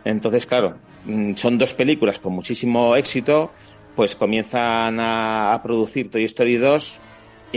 Entonces, 0.04 0.46
claro, 0.46 0.78
mm, 1.04 1.34
son 1.34 1.58
dos 1.58 1.74
películas 1.74 2.18
con 2.18 2.32
muchísimo 2.32 2.96
éxito, 2.96 3.52
pues 3.94 4.16
comienzan 4.16 4.98
a, 4.98 5.54
a 5.54 5.62
producir 5.62 6.10
Toy 6.10 6.24
Story 6.24 6.56
2 6.56 7.00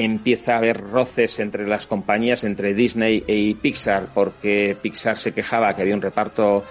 empieza 0.04 0.54
a 0.54 0.58
haber 0.58 0.82
roces 0.82 1.40
entre 1.40 1.68
las 1.68 1.88
compañías, 1.88 2.44
entre 2.44 2.74
Disney 2.74 3.24
y 3.28 3.56
Pixar, 3.56 4.08
porque 4.14 4.78
Pixar 4.82 5.18
se 5.18 5.34
quejaba 5.34 5.76
que 5.76 5.82
había 5.82 5.96
un 5.96 6.02
reparto 6.02 6.64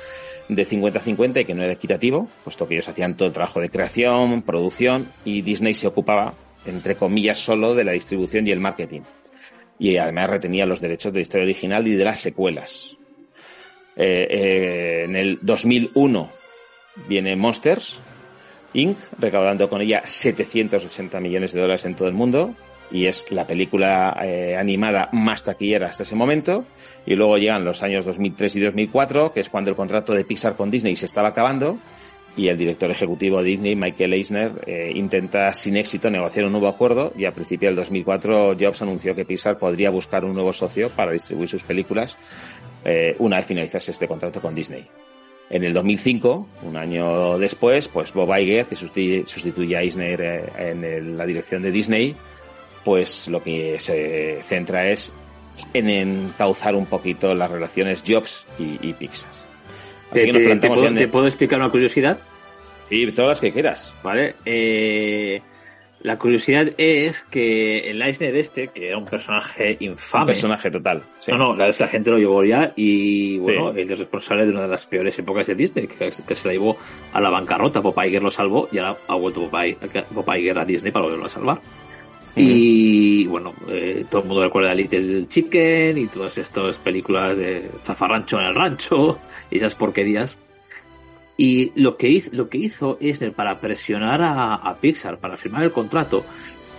de 0.49 0.67
50-50 0.67 1.41
y 1.41 1.45
que 1.45 1.55
no 1.55 1.63
era 1.63 1.73
equitativo, 1.73 2.29
puesto 2.45 2.69
que 2.69 2.75
ellos 2.75 2.89
hacían 2.89 3.17
todo 3.17 3.27
el 3.27 3.35
trabajo 3.35 3.61
de 3.61 3.69
creación, 3.69 4.43
producción, 4.43 5.09
y 5.25 5.43
Disney 5.43 5.75
se 5.75 5.89
ocupaba, 5.89 6.35
entre 6.67 6.95
comillas, 6.95 7.39
solo 7.39 7.75
de 7.75 7.85
la 7.85 7.93
distribución 7.93 8.47
y 8.47 8.53
el 8.53 8.61
marketing. 8.61 9.03
Y 9.79 9.97
además 9.97 10.31
retenía 10.31 10.65
los 10.65 10.81
derechos 10.81 11.13
de 11.13 11.19
la 11.19 11.23
historia 11.23 11.45
original 11.45 11.87
y 11.87 11.95
de 11.95 12.05
las 12.05 12.21
secuelas. 12.21 12.97
Eh, 13.97 14.27
eh, 14.31 15.03
en 15.05 15.17
el 15.17 15.39
2001 15.43 16.31
viene 17.09 17.35
Monsters 17.35 17.99
Inc., 18.73 18.99
recaudando 19.19 19.69
con 19.69 19.81
ella 19.81 20.03
780 20.05 21.19
millones 21.19 21.53
de 21.53 21.61
dólares 21.61 21.85
en 21.87 21.95
todo 21.95 22.09
el 22.09 22.15
mundo, 22.15 22.55
y 22.91 23.07
es 23.07 23.31
la 23.31 23.47
película 23.47 24.17
eh, 24.23 24.57
animada 24.57 25.09
más 25.13 25.43
taquillera 25.43 25.89
hasta 25.89 26.05
ese 26.05 26.15
momento. 26.15 26.65
Y 27.07 27.15
luego 27.15 27.39
llegan 27.39 27.65
los 27.65 27.83
años 27.83 28.05
2003 28.05 28.57
y 28.57 28.61
2004, 28.61 29.33
que 29.33 29.41
es 29.41 29.49
cuando 29.49 29.71
el 29.71 29.77
contrato 29.77 30.13
de 30.13 30.25
Pixar 30.25 30.57
con 30.57 30.71
Disney 30.71 30.97
se 30.97 31.07
estaba 31.07 31.29
acabando 31.29 31.79
y 32.37 32.49
el 32.49 32.59
director 32.59 32.91
ejecutivo 32.91 33.39
de 33.39 33.51
Disney, 33.51 33.77
Michael 33.77 34.13
Eisner, 34.13 34.53
eh, 34.67 34.93
intenta 34.95 35.53
sin 35.55 35.77
éxito 35.77 36.11
negociar 36.11 36.45
un 36.45 36.53
nuevo 36.53 36.69
acuerdo 36.69 37.13
y 37.17 37.25
a 37.25 37.33
principios 37.33 37.71
del 37.71 37.77
2004 37.77 38.57
Jobs 38.61 38.83
anunció 38.83 39.15
que 39.15 39.25
Pixar 39.25 39.57
podría 39.57 39.91
buscar 39.91 40.25
un 40.25 40.35
nuevo 40.35 40.53
socio 40.53 40.91
para 40.91 41.13
distribuir 41.13 41.49
sus 41.49 41.63
películas 41.63 42.17
eh, 42.85 43.17
una 43.19 43.37
vez 43.37 43.47
finalizase 43.47 43.91
este 43.91 44.07
contrato 44.07 44.41
con 44.41 44.55
Disney. 44.55 44.87
En 45.49 45.65
el 45.65 45.73
2005, 45.73 46.49
un 46.63 46.77
año 46.77 47.39
después, 47.39 47.89
pues 47.89 48.13
Bob 48.13 48.37
Iger, 48.37 48.67
que 48.67 48.75
sustituye 48.75 49.77
a 49.77 49.81
Eisner 49.81 50.51
en 50.59 51.17
la 51.17 51.25
dirección 51.25 51.63
de 51.63 51.71
Disney, 51.71 52.17
pues 52.87 53.27
lo 53.27 53.43
que 53.43 53.81
se 53.81 54.39
centra 54.45 54.89
es 54.89 55.13
en 55.75 55.91
encauzar 55.91 56.77
un 56.77 56.87
poquito 56.87 57.35
las 57.35 57.51
relaciones 57.51 58.05
Jobs 58.07 58.47
y, 58.61 58.93
Pixar. 58.93 59.29
Así 60.13 60.31
que 60.31 60.55
nos 60.55 60.61
te, 60.95 61.09
puedo, 61.09 61.27
explicar 61.27 61.59
una 61.59 61.71
curiosidad? 61.71 62.17
Sí, 62.89 63.11
todas 63.11 63.31
las 63.31 63.41
que 63.41 63.53
quieras. 63.53 63.93
Vale. 64.05 64.37
Eh, 64.45 65.43
la 66.03 66.17
curiosidad 66.17 66.75
es 66.79 67.25
que 67.25 67.91
el 67.91 68.01
Eisner 68.01 68.37
este, 68.37 68.69
que 68.69 68.91
era 68.91 68.99
un 68.99 69.07
personaje 69.07 69.77
infame. 69.81 70.23
Un 70.23 70.27
personaje 70.29 70.71
total. 70.71 71.03
No, 71.27 71.39
no, 71.39 71.57
la, 71.57 71.67
la, 71.67 71.89
gente 71.89 72.13
lo 72.13 72.19
llevó 72.19 72.45
ya 72.45 72.73
y 72.77 73.39
bueno, 73.39 73.71
él 73.71 73.91
es 73.91 73.99
responsable 73.99 74.45
de 74.45 74.53
una 74.53 74.63
de 74.63 74.69
las 74.69 74.87
peores 74.87 75.19
épocas 75.19 75.49
de 75.49 75.57
Disney, 75.57 75.89
que, 75.89 76.13
se 76.13 76.47
la 76.47 76.53
llevó 76.53 76.77
a 77.13 77.21
la 77.21 77.31
bancarrota. 77.31 77.81
Bob 77.81 78.01
Iger 78.01 78.23
lo 78.23 78.31
salvó 78.31 78.69
y 78.71 78.79
ahora 78.79 78.97
ha 79.09 79.17
vuelto 79.17 79.51
Bob 79.51 80.35
Iger 80.37 80.57
a 80.61 80.65
Disney 80.65 80.93
para 80.93 81.07
volverlo 81.07 81.27
a 81.27 81.31
salvar. 81.31 81.61
Y 82.39 83.27
bueno, 83.27 83.55
eh, 83.69 84.05
todo 84.11 84.21
el 84.21 84.29
mundo 84.29 84.45
recuerda 84.45 84.75
Little 84.75 85.27
Chicken 85.27 85.97
y 85.97 86.07
todas 86.07 86.37
estas 86.37 86.77
películas 86.77 87.39
de 87.39 87.71
Zafarrancho 87.83 88.39
en 88.39 88.47
el 88.47 88.55
rancho 88.55 89.19
y 89.51 89.57
esas 89.57 89.75
porquerías. 89.75 90.37
Y 91.39 91.73
lo 91.81 91.97
que 91.97 92.09
hizo, 92.09 92.31
lo 92.35 92.51
que 92.51 92.59
hizo 92.59 92.99
es 93.01 93.21
para 93.35 93.59
presionar 93.59 94.21
a, 94.23 94.77
Pixar 94.81 95.19
para 95.19 95.39
firmar 95.39 95.65
el 95.65 95.73
contrato 95.73 96.25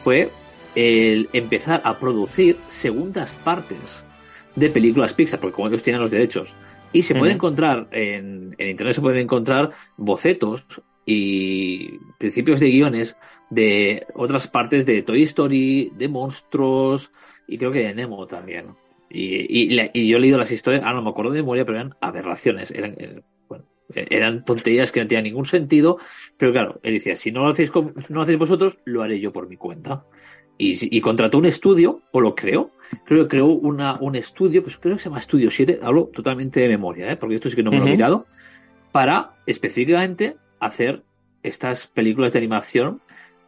fue 0.03 0.29
el 0.75 1.27
empezar 1.33 1.81
a 1.83 1.97
producir 1.97 2.57
segundas 2.69 3.33
partes 3.33 4.03
de 4.55 4.69
películas 4.69 5.13
Pixar, 5.15 5.39
porque 5.39 5.55
como 5.55 5.69
ellos 5.69 5.81
tienen 5.81 6.01
los 6.01 6.11
derechos. 6.11 6.53
Y 6.93 7.01
se 7.01 7.15
puede 7.15 7.33
encontrar 7.33 7.87
en, 7.91 8.55
en 8.57 8.69
internet 8.69 8.95
se 8.95 9.01
pueden 9.01 9.23
encontrar 9.23 9.71
bocetos 9.97 10.63
y 11.09 11.99
principios 12.19 12.59
de 12.59 12.69
guiones 12.69 13.15
de 13.49 14.05
otras 14.13 14.49
partes 14.49 14.85
de 14.85 15.01
Toy 15.01 15.23
Story, 15.23 15.89
de 15.95 16.09
monstruos 16.09 17.11
y 17.47 17.57
creo 17.57 17.71
que 17.71 17.79
de 17.79 17.95
Nemo 17.95 18.27
también. 18.27 18.67
Y, 19.09 19.71
y, 19.71 20.07
yo 20.07 20.17
he 20.17 20.19
leído 20.19 20.37
las 20.37 20.51
historias, 20.51 20.83
ah, 20.85 20.91
no 20.91 21.01
me 21.01 21.09
acuerdo 21.09 21.31
de 21.31 21.39
memoria, 21.39 21.63
pero 21.63 21.77
eran 21.77 21.95
aberraciones, 22.01 22.71
eran, 22.71 22.95
eh, 22.97 23.21
bueno, 23.47 23.63
eran 23.93 24.43
tonterías 24.43 24.91
que 24.91 24.99
no 24.99 25.07
tenían 25.07 25.23
ningún 25.23 25.45
sentido, 25.45 25.97
pero 26.35 26.51
claro, 26.51 26.81
él 26.83 26.95
decía, 26.95 27.15
si 27.15 27.31
no 27.31 27.43
lo 27.43 27.51
hacéis, 27.51 27.73
no 27.73 27.93
lo 28.09 28.21
hacéis 28.21 28.37
vosotros, 28.37 28.77
lo 28.83 29.01
haré 29.01 29.21
yo 29.21 29.31
por 29.31 29.47
mi 29.47 29.55
cuenta. 29.55 30.03
Y, 30.57 30.97
y 30.97 30.99
contrató 30.99 31.37
un 31.37 31.45
estudio, 31.45 32.01
o 32.11 32.19
lo 32.19 32.35
creo, 32.35 32.71
creo 33.05 33.23
que 33.23 33.29
creó 33.29 33.45
una, 33.45 33.97
un 34.01 34.17
estudio, 34.17 34.61
pues 34.61 34.77
creo 34.77 34.95
que 34.95 35.03
se 35.03 35.07
llama 35.07 35.19
Estudio 35.19 35.49
7, 35.49 35.79
hablo 35.81 36.07
totalmente 36.07 36.59
de 36.59 36.67
memoria, 36.67 37.09
¿eh? 37.09 37.15
porque 37.15 37.35
esto 37.35 37.49
sí 37.49 37.55
que 37.55 37.63
no 37.63 37.71
me 37.71 37.79
lo 37.79 37.87
he 37.87 37.91
mirado, 37.91 38.25
para 38.91 39.35
específicamente 39.45 40.35
hacer 40.59 41.03
estas 41.43 41.87
películas 41.87 42.31
de 42.31 42.39
animación 42.39 43.01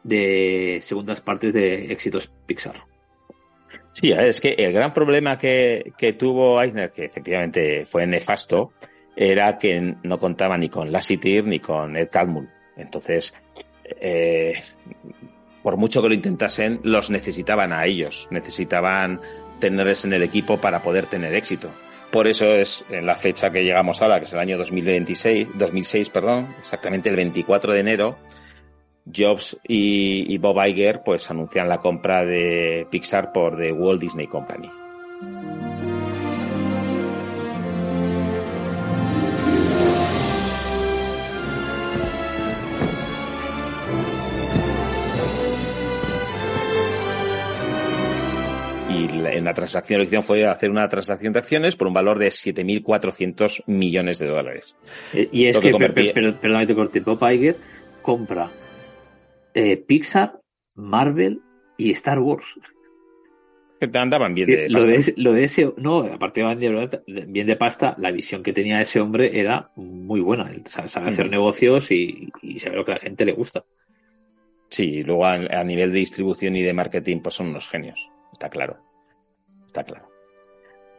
de 0.03 0.79
segundas 0.81 1.21
partes 1.21 1.53
de 1.53 1.91
éxitos 1.91 2.31
Pixar. 2.45 2.83
Sí, 3.93 4.11
es 4.11 4.39
que 4.39 4.51
el 4.57 4.71
gran 4.71 4.93
problema 4.93 5.37
que, 5.37 5.93
tuvo 6.17 6.61
Eisner, 6.61 6.91
que 6.91 7.05
efectivamente 7.05 7.85
fue 7.85 8.07
nefasto, 8.07 8.71
era 9.15 9.57
que 9.57 9.95
no 10.03 10.19
contaba 10.19 10.57
ni 10.57 10.69
con 10.69 10.91
Lassiter 10.91 11.43
ni 11.43 11.59
con 11.59 11.97
Ed 11.97 12.09
Catmull. 12.09 12.49
Entonces, 12.77 13.33
eh, 13.83 14.53
por 15.61 15.75
mucho 15.77 16.01
que 16.01 16.07
lo 16.07 16.13
intentasen, 16.13 16.79
los 16.83 17.09
necesitaban 17.09 17.73
a 17.73 17.85
ellos, 17.85 18.27
necesitaban 18.31 19.19
tenerles 19.59 20.05
en 20.05 20.13
el 20.13 20.23
equipo 20.23 20.57
para 20.57 20.81
poder 20.81 21.07
tener 21.07 21.33
éxito. 21.35 21.69
Por 22.11 22.27
eso 22.27 22.45
es 22.45 22.83
en 22.89 23.05
la 23.05 23.15
fecha 23.15 23.51
que 23.51 23.63
llegamos 23.63 24.01
ahora, 24.01 24.19
que 24.19 24.25
es 24.25 24.33
el 24.33 24.39
año 24.39 24.57
2026, 24.57 25.49
2006, 25.55 26.09
perdón, 26.09 26.55
exactamente 26.59 27.09
el 27.09 27.15
24 27.15 27.73
de 27.73 27.79
enero, 27.79 28.17
Jobs 29.15 29.57
y, 29.63 30.37
Bob 30.37 30.57
Iger 30.65 31.01
pues 31.03 31.29
anuncian 31.29 31.69
la 31.69 31.79
compra 31.79 32.25
de 32.25 32.87
Pixar 32.89 33.31
por 33.31 33.57
The 33.57 33.71
Walt 33.71 34.01
Disney 34.01 34.27
Company. 34.27 34.69
En 49.25 49.43
la 49.43 49.53
transacción, 49.53 49.99
la 49.99 50.03
elección 50.03 50.23
fue 50.23 50.45
hacer 50.45 50.69
una 50.69 50.87
transacción 50.89 51.33
de 51.33 51.39
acciones 51.39 51.75
por 51.75 51.87
un 51.87 51.93
valor 51.93 52.19
de 52.19 52.27
7.400 52.27 53.63
millones 53.67 54.19
de 54.19 54.27
dólares. 54.27 54.75
Eh, 55.13 55.29
y 55.31 55.45
es 55.45 55.59
que, 55.59 55.71
perdón, 55.71 56.67
te 56.67 56.75
corté, 56.75 56.99
Bob 56.99 57.31
Iger 57.31 57.57
compra 58.01 58.51
eh, 59.53 59.77
Pixar, 59.77 60.39
Marvel 60.75 61.41
y 61.77 61.91
Star 61.91 62.19
Wars. 62.19 62.59
Que 63.79 63.87
te 63.87 63.97
andaban 63.97 64.33
bien 64.33 64.47
de 64.47 64.69
lo 64.69 64.79
pasta. 64.79 64.91
De, 64.91 65.13
lo 65.15 65.31
de 65.31 65.43
ese, 65.45 65.73
no, 65.77 65.99
aparte 65.99 66.43
de 66.43 67.25
bien 67.27 67.47
de 67.47 67.55
pasta, 67.55 67.95
la 67.97 68.11
visión 68.11 68.43
que 68.43 68.51
tenía 68.51 68.81
ese 68.81 68.99
hombre 68.99 69.39
era 69.39 69.71
muy 69.75 70.19
buena. 70.19 70.51
Él 70.51 70.63
sabe, 70.65 70.87
hacer 70.87 71.27
mm. 71.27 71.31
negocios 71.31 71.91
y, 71.91 72.29
y 72.41 72.59
sabe 72.59 72.75
lo 72.75 72.83
que 72.83 72.91
a 72.91 72.95
la 72.95 72.99
gente 72.99 73.25
le 73.25 73.31
gusta. 73.31 73.63
Sí, 74.69 75.03
luego 75.03 75.25
a, 75.25 75.33
a, 75.33 75.63
nivel 75.63 75.91
de 75.91 75.99
distribución 75.99 76.55
y 76.55 76.61
de 76.61 76.73
marketing, 76.73 77.21
pues 77.21 77.35
son 77.35 77.47
unos 77.47 77.69
genios, 77.69 78.09
está 78.33 78.49
claro. 78.49 78.77
Está 79.69 79.83
claro. 79.83 80.09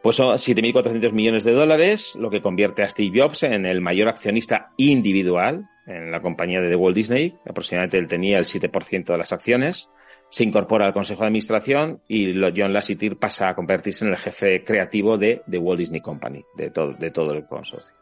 Pues 0.01 0.15
son 0.15 0.33
7.400 0.33 1.11
millones 1.11 1.43
de 1.43 1.51
dólares, 1.51 2.15
lo 2.15 2.29
que 2.29 2.41
convierte 2.41 2.83
a 2.83 2.89
Steve 2.89 3.21
Jobs 3.21 3.43
en 3.43 3.65
el 3.65 3.81
mayor 3.81 4.07
accionista 4.07 4.71
individual 4.77 5.69
en 5.85 6.09
la 6.09 6.21
compañía 6.21 6.61
de 6.61 6.69
The 6.69 6.75
Walt 6.77 6.95
Disney. 6.95 7.35
Aproximadamente 7.45 7.97
él 7.97 8.07
tenía 8.07 8.37
el 8.39 8.45
7% 8.45 9.05
de 9.05 9.17
las 9.17 9.33
acciones. 9.33 9.89
Se 10.29 10.45
incorpora 10.45 10.85
al 10.85 10.93
Consejo 10.93 11.21
de 11.21 11.27
Administración 11.27 12.01
y 12.07 12.33
John 12.55 12.71
Lasseter 12.71 13.17
pasa 13.17 13.49
a 13.49 13.55
convertirse 13.55 14.05
en 14.05 14.11
el 14.11 14.17
jefe 14.17 14.63
creativo 14.63 15.17
de 15.17 15.43
The 15.49 15.57
Walt 15.57 15.79
Disney 15.79 16.01
Company, 16.01 16.43
de 16.55 16.71
todo, 16.71 16.93
de 16.93 17.11
todo 17.11 17.33
el 17.33 17.45
consorcio. 17.45 17.95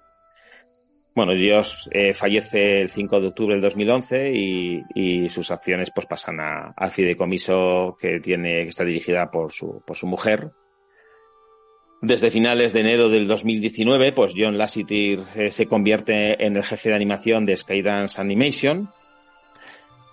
Bueno, 1.15 1.33
Dios 1.33 1.89
eh, 1.91 2.13
fallece 2.13 2.81
el 2.81 2.91
5 2.91 3.19
de 3.19 3.27
octubre 3.27 3.55
del 3.55 3.63
2011 3.63 4.31
y, 4.31 4.83
y 4.93 5.29
sus 5.29 5.49
acciones 5.51 5.91
pues 5.93 6.05
pasan 6.05 6.37
al 6.39 6.91
fideicomiso 6.91 7.97
que 7.99 8.19
tiene, 8.19 8.63
que 8.63 8.69
está 8.69 8.85
dirigida 8.85 9.29
por 9.31 9.51
su, 9.51 9.81
por 9.85 9.97
su 9.97 10.07
mujer. 10.07 10.51
Desde 12.01 12.31
finales 12.31 12.71
de 12.71 12.79
enero 12.79 13.09
del 13.09 13.27
2019, 13.27 14.13
pues 14.13 14.31
John 14.35 14.57
Lasseter 14.57 15.25
eh, 15.35 15.51
se 15.51 15.65
convierte 15.65 16.45
en 16.45 16.55
el 16.55 16.63
jefe 16.63 16.89
de 16.89 16.95
animación 16.95 17.45
de 17.45 17.57
Skydance 17.57 18.21
Animation. 18.21 18.89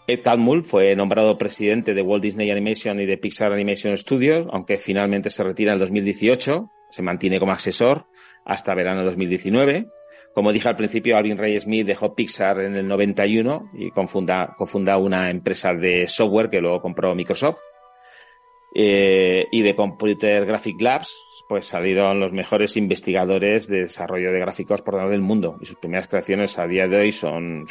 Ed 0.08 0.20
Catmull 0.22 0.64
fue 0.64 0.96
nombrado 0.96 1.38
presidente 1.38 1.94
de 1.94 2.02
Walt 2.02 2.24
Disney 2.24 2.50
Animation 2.50 2.98
y 3.00 3.06
de 3.06 3.18
Pixar 3.18 3.52
Animation 3.52 3.96
Studios, 3.96 4.48
aunque 4.52 4.78
finalmente 4.78 5.30
se 5.30 5.44
retira 5.44 5.70
en 5.70 5.74
el 5.74 5.80
2018. 5.80 6.68
Se 6.90 7.02
mantiene 7.02 7.38
como 7.38 7.52
asesor 7.52 8.06
hasta 8.44 8.74
verano 8.74 9.00
de 9.00 9.06
2019. 9.06 9.86
Como 10.34 10.52
dije 10.52 10.68
al 10.68 10.76
principio, 10.76 11.16
Alvin 11.16 11.38
Ray 11.38 11.58
Smith 11.60 11.86
dejó 11.86 12.16
Pixar 12.16 12.60
en 12.60 12.76
el 12.76 12.88
91 12.88 13.70
y 13.74 13.90
confunda, 13.92 14.56
confunda 14.58 14.96
una 14.98 15.30
empresa 15.30 15.72
de 15.72 16.08
software 16.08 16.50
que 16.50 16.60
luego 16.60 16.82
compró 16.82 17.14
Microsoft. 17.14 17.60
Eh, 18.74 19.46
y 19.50 19.62
de 19.62 19.74
Computer 19.74 20.44
Graphic 20.44 20.78
Labs, 20.82 21.16
pues 21.48 21.66
salieron 21.66 22.20
los 22.20 22.32
mejores 22.32 22.76
investigadores 22.76 23.66
de 23.68 23.82
desarrollo 23.82 24.32
de 24.32 24.40
gráficos 24.40 24.82
por 24.82 24.94
todo 24.94 25.12
el 25.12 25.20
mundo. 25.20 25.58
Y 25.60 25.66
sus 25.66 25.76
primeras 25.76 26.08
creaciones 26.08 26.58
a 26.58 26.66
día 26.66 26.88
de 26.88 26.96
hoy 26.96 27.12
son 27.12 27.66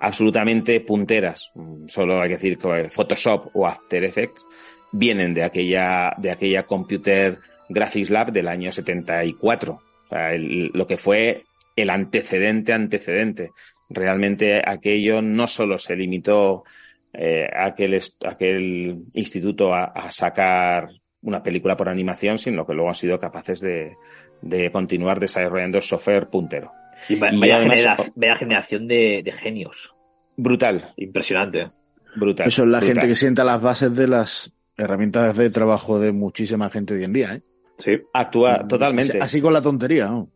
absolutamente 0.00 0.80
punteras. 0.80 1.50
Solo 1.86 2.20
hay 2.20 2.28
que 2.28 2.36
decir 2.36 2.58
que 2.58 2.90
Photoshop 2.90 3.50
o 3.54 3.66
After 3.66 4.04
Effects 4.04 4.46
vienen 4.92 5.34
de 5.34 5.42
aquella, 5.42 6.14
de 6.18 6.30
aquella 6.30 6.64
Computer 6.64 7.38
Graphics 7.68 8.10
Lab 8.10 8.32
del 8.32 8.48
año 8.48 8.72
74. 8.72 9.72
O 9.72 10.08
sea, 10.08 10.32
lo 10.38 10.86
que 10.86 10.96
fue 10.96 11.44
el 11.76 11.90
antecedente 11.90 12.72
antecedente. 12.72 13.52
Realmente 13.88 14.60
aquello 14.64 15.22
no 15.22 15.46
solo 15.46 15.78
se 15.78 15.96
limitó 15.96 16.64
eh, 17.12 17.48
aquel, 17.54 18.00
aquel 18.26 19.04
instituto 19.14 19.72
a, 19.72 20.10
sacar 20.10 20.88
una 21.28 21.42
película 21.42 21.76
por 21.76 21.88
animación, 21.88 22.38
sino 22.38 22.66
que 22.66 22.74
luego 22.74 22.88
han 22.88 22.94
sido 22.94 23.18
capaces 23.18 23.60
de, 23.60 23.96
de 24.42 24.70
continuar 24.70 25.20
desarrollando 25.20 25.80
software 25.80 26.28
puntero. 26.28 26.72
Y, 27.08 27.16
vaya, 27.16 28.36
generación 28.36 28.86
de, 28.86 29.32
genios. 29.34 29.94
Brutal. 30.36 30.92
Impresionante. 30.96 31.70
Brutal. 32.16 32.48
Eso 32.48 32.64
es 32.64 32.68
la 32.68 32.80
gente 32.80 33.06
que 33.06 33.14
sienta 33.14 33.44
las 33.44 33.60
bases 33.60 33.94
de 33.94 34.08
las 34.08 34.52
herramientas 34.76 35.36
de 35.36 35.50
trabajo 35.50 35.98
de 35.98 36.12
muchísima 36.12 36.70
gente 36.70 36.94
hoy 36.94 37.04
en 37.04 37.12
día, 37.12 37.34
¿eh? 37.34 37.42
Sí. 37.78 37.92
Actúa 38.12 38.66
totalmente. 38.66 39.20
Así 39.20 39.40
con 39.40 39.52
la 39.52 39.62
tontería, 39.62 40.06
¿no? 40.06 40.28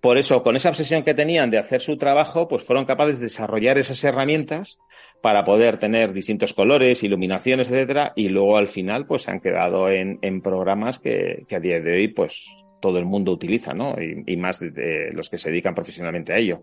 Por 0.00 0.16
eso, 0.16 0.42
con 0.44 0.54
esa 0.54 0.68
obsesión 0.68 1.02
que 1.02 1.14
tenían 1.14 1.50
de 1.50 1.58
hacer 1.58 1.80
su 1.80 1.96
trabajo, 1.96 2.46
pues 2.46 2.62
fueron 2.62 2.84
capaces 2.84 3.18
de 3.18 3.24
desarrollar 3.24 3.78
esas 3.78 4.02
herramientas 4.04 4.78
para 5.22 5.42
poder 5.42 5.78
tener 5.78 6.12
distintos 6.12 6.54
colores, 6.54 7.02
iluminaciones, 7.02 7.68
etcétera, 7.68 8.12
y 8.14 8.28
luego 8.28 8.56
al 8.56 8.68
final, 8.68 9.06
pues 9.06 9.22
se 9.22 9.32
han 9.32 9.40
quedado 9.40 9.90
en, 9.90 10.40
programas 10.40 11.00
que, 11.00 11.44
a 11.50 11.58
día 11.58 11.80
de 11.80 11.94
hoy, 11.94 12.08
pues 12.08 12.46
todo 12.80 12.98
el 12.98 13.06
mundo 13.06 13.32
utiliza, 13.32 13.74
¿no? 13.74 13.96
Y, 14.00 14.36
más 14.36 14.60
de, 14.60 15.10
los 15.12 15.28
que 15.28 15.38
se 15.38 15.50
dedican 15.50 15.74
profesionalmente 15.74 16.32
a 16.32 16.38
ello. 16.38 16.62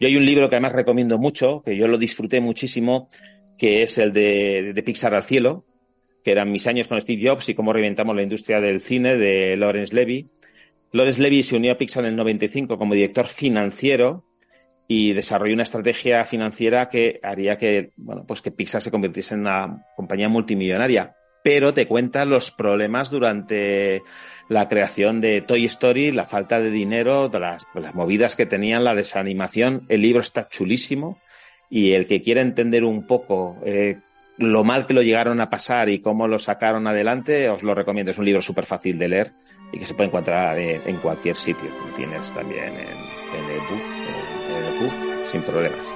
Yo 0.00 0.08
hay 0.08 0.16
un 0.16 0.26
libro 0.26 0.48
que 0.48 0.56
además 0.56 0.72
recomiendo 0.72 1.18
mucho, 1.18 1.62
que 1.64 1.76
yo 1.76 1.86
lo 1.86 1.98
disfruté 1.98 2.40
muchísimo, 2.40 3.08
que 3.56 3.84
es 3.84 3.96
el 3.98 4.12
de, 4.12 4.72
de 4.74 4.82
Pixar 4.82 5.14
al 5.14 5.22
cielo, 5.22 5.64
que 6.24 6.32
eran 6.32 6.50
mis 6.50 6.66
años 6.66 6.88
con 6.88 7.00
Steve 7.00 7.28
Jobs 7.28 7.48
y 7.48 7.54
cómo 7.54 7.72
reventamos 7.72 8.16
la 8.16 8.24
industria 8.24 8.60
del 8.60 8.80
cine 8.80 9.16
de 9.16 9.56
Lawrence 9.56 9.94
Levy 9.94 10.28
Lawrence 10.92 11.22
Levy 11.22 11.42
se 11.42 11.56
unió 11.56 11.72
a 11.72 11.78
Pixar 11.78 12.04
en 12.04 12.10
el 12.10 12.16
95 12.16 12.76
como 12.76 12.94
director 12.94 13.26
financiero 13.26 14.24
y 14.86 15.14
desarrolló 15.14 15.54
una 15.54 15.62
estrategia 15.62 16.24
financiera 16.24 16.90
que 16.90 17.18
haría 17.22 17.56
que, 17.56 17.92
bueno, 17.96 18.24
pues 18.26 18.42
que 18.42 18.50
Pixar 18.50 18.82
se 18.82 18.90
convirtiese 18.90 19.34
en 19.34 19.40
una 19.40 19.86
compañía 19.96 20.28
multimillonaria. 20.28 21.16
Pero 21.42 21.72
te 21.72 21.88
cuenta 21.88 22.24
los 22.24 22.50
problemas 22.50 23.10
durante 23.10 24.02
la 24.48 24.68
creación 24.68 25.20
de 25.20 25.40
Toy 25.40 25.64
Story, 25.64 26.12
la 26.12 26.26
falta 26.26 26.60
de 26.60 26.70
dinero, 26.70 27.30
las, 27.32 27.64
las 27.74 27.94
movidas 27.94 28.36
que 28.36 28.46
tenían, 28.46 28.84
la 28.84 28.94
desanimación. 28.94 29.86
El 29.88 30.02
libro 30.02 30.20
está 30.20 30.46
chulísimo 30.48 31.18
y 31.70 31.92
el 31.92 32.06
que 32.06 32.22
quiera 32.22 32.42
entender 32.42 32.84
un 32.84 33.06
poco 33.06 33.56
eh, 33.64 33.98
lo 34.36 34.62
mal 34.62 34.86
que 34.86 34.94
lo 34.94 35.02
llegaron 35.02 35.40
a 35.40 35.50
pasar 35.50 35.88
y 35.88 36.00
cómo 36.00 36.28
lo 36.28 36.38
sacaron 36.38 36.86
adelante, 36.86 37.48
os 37.48 37.62
lo 37.62 37.74
recomiendo. 37.74 38.12
Es 38.12 38.18
un 38.18 38.26
libro 38.26 38.42
súper 38.42 38.66
fácil 38.66 38.98
de 38.98 39.08
leer 39.08 39.32
y 39.72 39.78
que 39.78 39.86
se 39.86 39.94
puede 39.94 40.08
encontrar 40.08 40.58
en, 40.58 40.96
cualquier 40.98 41.36
sitio. 41.36 41.70
Tienes 41.96 42.30
también 42.32 42.68
en, 42.68 42.76
el 42.76 43.60
book, 43.68 43.82
en 44.48 44.64
el 44.64 44.78
book 44.80 44.92
sin 45.32 45.42
problemas. 45.42 45.91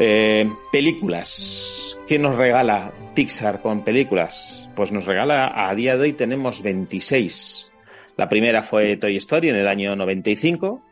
Eh, 0.00 0.48
películas. 0.70 1.98
¿Qué 2.06 2.20
nos 2.20 2.36
regala 2.36 2.92
Pixar 3.14 3.60
con 3.60 3.82
películas? 3.82 4.70
Pues 4.76 4.92
nos 4.92 5.06
regala, 5.06 5.52
a 5.68 5.74
día 5.74 5.96
de 5.96 6.02
hoy 6.02 6.12
tenemos 6.12 6.62
26. 6.62 7.72
La 8.16 8.28
primera 8.28 8.62
fue 8.62 8.96
Toy 8.96 9.16
Story 9.16 9.48
en 9.48 9.56
el 9.56 9.66
año 9.66 9.96
95. 9.96 10.82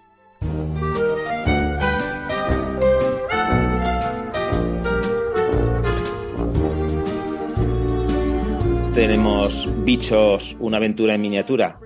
Tenemos 8.92 9.68
Bichos, 9.84 10.56
una 10.58 10.78
aventura 10.78 11.14
en 11.14 11.20
miniatura 11.20 11.78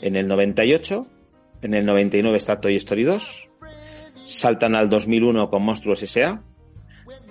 en 0.00 0.16
el 0.16 0.26
98. 0.26 1.06
En 1.60 1.74
el 1.74 1.84
99 1.84 2.38
está 2.38 2.60
Toy 2.60 2.76
Story 2.76 3.02
2. 3.02 3.50
Saltan 4.24 4.74
al 4.74 4.88
2001 4.88 5.50
con 5.50 5.62
Monstruos 5.62 6.02
S.A. 6.02 6.42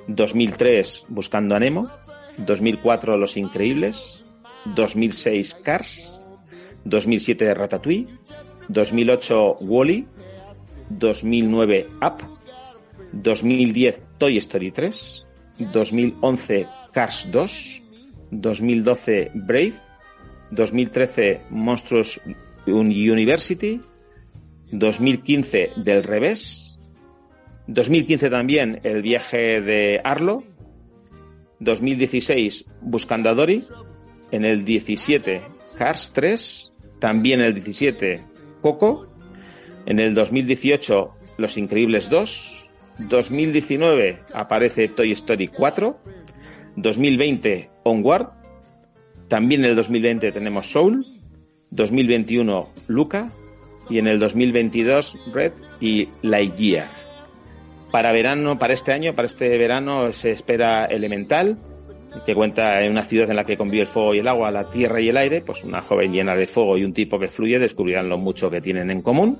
2003 0.08 1.04
Buscando 1.10 1.56
a 1.56 1.60
Nemo, 1.60 1.90
2004 2.38 3.18
Los 3.18 3.38
Increíbles, 3.38 4.26
2006 4.66 5.56
Cars, 5.56 6.22
2007 6.86 7.54
Ratatouille, 7.54 8.08
2008 8.68 9.58
Wally, 9.62 10.08
2009 10.90 11.88
Up, 12.02 12.22
2010 13.14 14.02
Toy 14.18 14.38
Story 14.38 14.72
3, 14.72 15.26
2011 15.72 16.68
Cars 16.92 17.28
2, 17.32 17.84
2012 18.32 19.32
Brave, 19.34 19.76
2013 20.52 21.42
Monstruos 21.50 22.20
University, 22.66 23.82
2015 24.72 25.72
Del 25.78 26.04
Revés, 26.04 26.71
2015 27.74 28.30
también 28.30 28.80
el 28.84 29.02
viaje 29.02 29.62
de 29.62 30.02
Arlo. 30.04 30.44
2016 31.60 32.66
Buscando 32.82 33.30
a 33.30 33.34
Dory. 33.34 33.64
En 34.32 34.46
el 34.46 34.66
17 34.66 35.42
Cars 35.78 36.12
3. 36.14 36.74
También 37.00 37.40
el 37.40 37.54
17 37.54 38.24
Coco. 38.62 39.08
En 39.86 40.00
el 40.00 40.14
2018 40.14 41.14
Los 41.38 41.58
Increíbles 41.58 42.10
2. 42.10 42.70
2019 43.08 44.20
aparece 44.34 44.90
Toy 44.90 45.14
Story 45.14 45.48
4. 45.48 45.98
2020 46.76 47.70
Onward. 47.84 48.32
También 49.30 49.64
en 49.64 49.72
el 49.72 49.76
2020 49.78 50.32
tenemos 50.34 50.70
Soul. 50.70 51.06
2021 51.70 52.70
Luca. 52.88 53.32
Y 53.90 53.98
en 53.98 54.08
el 54.08 54.20
2022 54.20 55.18
Red 55.34 55.54
y 55.80 56.10
Lightyear. 56.22 57.01
Para 57.92 58.12
verano, 58.12 58.58
para 58.58 58.74
este 58.74 58.94
año, 58.94 59.16
para 59.16 59.28
este 59.28 59.58
verano 59.58 60.14
se 60.14 60.32
espera 60.32 60.86
Elemental, 60.86 61.58
que 62.26 62.36
cuenta 62.36 62.84
en 62.84 62.92
una 62.92 63.04
ciudad 63.04 63.30
en 63.30 63.36
la 63.36 63.46
que 63.46 63.58
convive 63.58 63.84
el 63.84 63.88
fuego 63.88 64.14
y 64.16 64.20
el 64.20 64.28
agua, 64.28 64.52
la 64.52 64.70
tierra 64.70 65.02
y 65.02 65.10
el 65.10 65.18
aire, 65.18 65.42
pues 65.42 65.64
una 65.64 65.82
joven 65.82 66.14
llena 66.14 66.36
de 66.36 66.48
fuego 66.48 66.78
y 66.78 66.84
un 66.84 66.94
tipo 66.94 67.20
que 67.20 67.28
fluye 67.28 67.60
descubrirán 67.60 68.10
lo 68.10 68.18
mucho 68.18 68.50
que 68.50 68.62
tienen 68.62 68.92
en 68.92 69.02
común. 69.02 69.40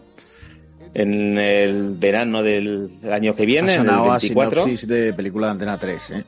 En 0.94 1.38
el 1.38 1.92
verano 1.92 2.44
del 2.44 2.90
año 3.10 3.34
que 3.34 3.46
viene, 3.46 3.76
en 3.76 3.88
el 3.88 4.02
24. 4.02 4.66
de 4.66 5.14
película 5.14 5.48
de 5.48 5.52
Antena 5.52 5.78
3, 5.78 6.12
¿eh? 6.12 6.24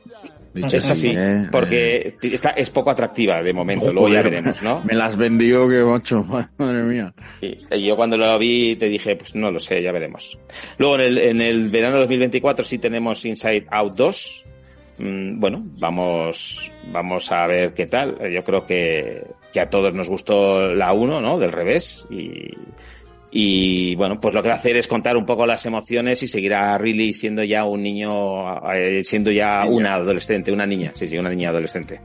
Es 0.54 0.84
así, 0.90 1.12
¿eh? 1.14 1.48
porque 1.50 2.16
está, 2.22 2.50
es 2.50 2.70
poco 2.70 2.90
atractiva 2.90 3.42
de 3.42 3.52
momento, 3.52 3.92
luego 3.92 4.08
ya 4.08 4.22
veremos, 4.22 4.62
¿no? 4.62 4.82
Me 4.84 4.94
las 4.94 5.16
vendió 5.16 5.68
que 5.68 5.82
macho, 5.82 6.24
madre 6.58 6.82
mía. 6.82 7.12
Y, 7.40 7.84
yo 7.84 7.96
cuando 7.96 8.16
lo 8.16 8.38
vi 8.38 8.76
te 8.76 8.88
dije, 8.88 9.16
pues 9.16 9.34
no 9.34 9.50
lo 9.50 9.58
sé, 9.58 9.82
ya 9.82 9.92
veremos. 9.92 10.38
Luego 10.78 10.96
en 10.96 11.00
el, 11.02 11.18
en 11.18 11.40
el 11.40 11.70
verano 11.70 11.94
de 11.94 12.00
2024 12.02 12.64
sí 12.64 12.78
tenemos 12.78 13.24
Inside 13.24 13.66
Out 13.70 13.96
2. 13.96 14.44
Mm, 14.98 15.40
bueno, 15.40 15.64
vamos, 15.78 16.70
vamos 16.92 17.32
a 17.32 17.46
ver 17.46 17.74
qué 17.74 17.86
tal. 17.86 18.16
Yo 18.30 18.44
creo 18.44 18.64
que, 18.64 19.24
que 19.52 19.60
a 19.60 19.68
todos 19.68 19.92
nos 19.92 20.08
gustó 20.08 20.72
la 20.72 20.92
1, 20.92 21.20
¿no? 21.20 21.38
Del 21.38 21.52
revés. 21.52 22.06
Y, 22.10 22.52
y 23.36 23.96
bueno, 23.96 24.20
pues 24.20 24.32
lo 24.32 24.42
que 24.44 24.48
va 24.48 24.54
a 24.54 24.58
hacer 24.58 24.76
es 24.76 24.86
contar 24.86 25.16
un 25.16 25.26
poco 25.26 25.44
las 25.44 25.66
emociones 25.66 26.22
y 26.22 26.28
seguir 26.28 26.54
a 26.54 26.78
Riley 26.78 27.12
siendo 27.12 27.42
ya 27.42 27.64
un 27.64 27.82
niño, 27.82 28.72
eh, 28.72 29.02
siendo 29.04 29.32
ya 29.32 29.64
una 29.68 29.94
adolescente, 29.94 30.52
una 30.52 30.64
niña, 30.64 30.92
sí, 30.94 31.08
sí, 31.08 31.18
una 31.18 31.30
niña 31.30 31.48
adolescente. 31.48 32.00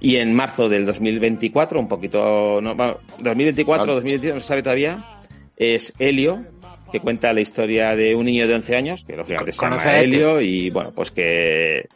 Y 0.00 0.16
en 0.16 0.34
marzo 0.34 0.68
del 0.68 0.84
2024, 0.84 1.78
un 1.78 1.86
poquito, 1.86 2.60
no, 2.60 2.74
2024, 2.74 3.94
2022, 3.94 4.34
no 4.34 4.40
se 4.40 4.46
sabe 4.48 4.64
todavía, 4.64 5.20
es 5.56 5.94
Helio, 6.00 6.44
que 6.90 6.98
cuenta 6.98 7.32
la 7.32 7.42
historia 7.42 7.94
de 7.94 8.16
un 8.16 8.26
niño 8.26 8.48
de 8.48 8.54
11 8.56 8.74
años, 8.76 9.04
que 9.06 9.14
lógicamente 9.14 9.52
se 9.52 9.62
llama 9.62 10.00
Helio, 10.00 10.40
y 10.40 10.70
bueno, 10.70 10.90
pues 10.92 11.12
que 11.12 11.86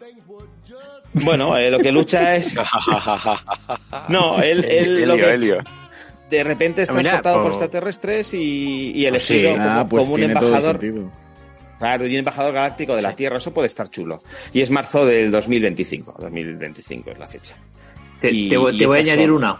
bueno, 1.12 1.56
eh, 1.56 1.72
lo 1.72 1.80
que 1.80 1.90
lucha 1.90 2.36
es. 2.36 2.56
No, 4.08 4.40
él, 4.40 4.64
él 4.64 5.08
lo 5.08 5.16
que 5.16 5.58
de 6.30 6.44
repente 6.44 6.82
está 6.82 6.94
transportado 6.94 7.42
por 7.42 7.50
extraterrestres 7.50 8.34
y, 8.34 8.92
y 8.94 9.06
elegido 9.06 9.54
ah, 9.58 9.86
pues 9.88 10.02
como, 10.02 10.14
un 10.14 10.22
embajador. 10.22 10.80
Claro, 11.78 12.06
y 12.06 12.12
un 12.12 12.18
embajador 12.18 12.52
galáctico 12.52 12.94
de 12.94 13.02
la 13.02 13.14
Tierra, 13.14 13.38
eso 13.38 13.52
puede 13.52 13.66
estar 13.66 13.88
chulo. 13.88 14.20
Y 14.52 14.60
es 14.60 14.70
marzo 14.70 15.04
del 15.06 15.30
2025. 15.30 16.16
2025 16.20 17.10
es 17.10 17.18
la 17.18 17.26
fecha. 17.26 17.56
Te, 18.20 18.56
voy 18.56 18.96
a 18.96 19.00
añadir 19.00 19.32
una. 19.32 19.56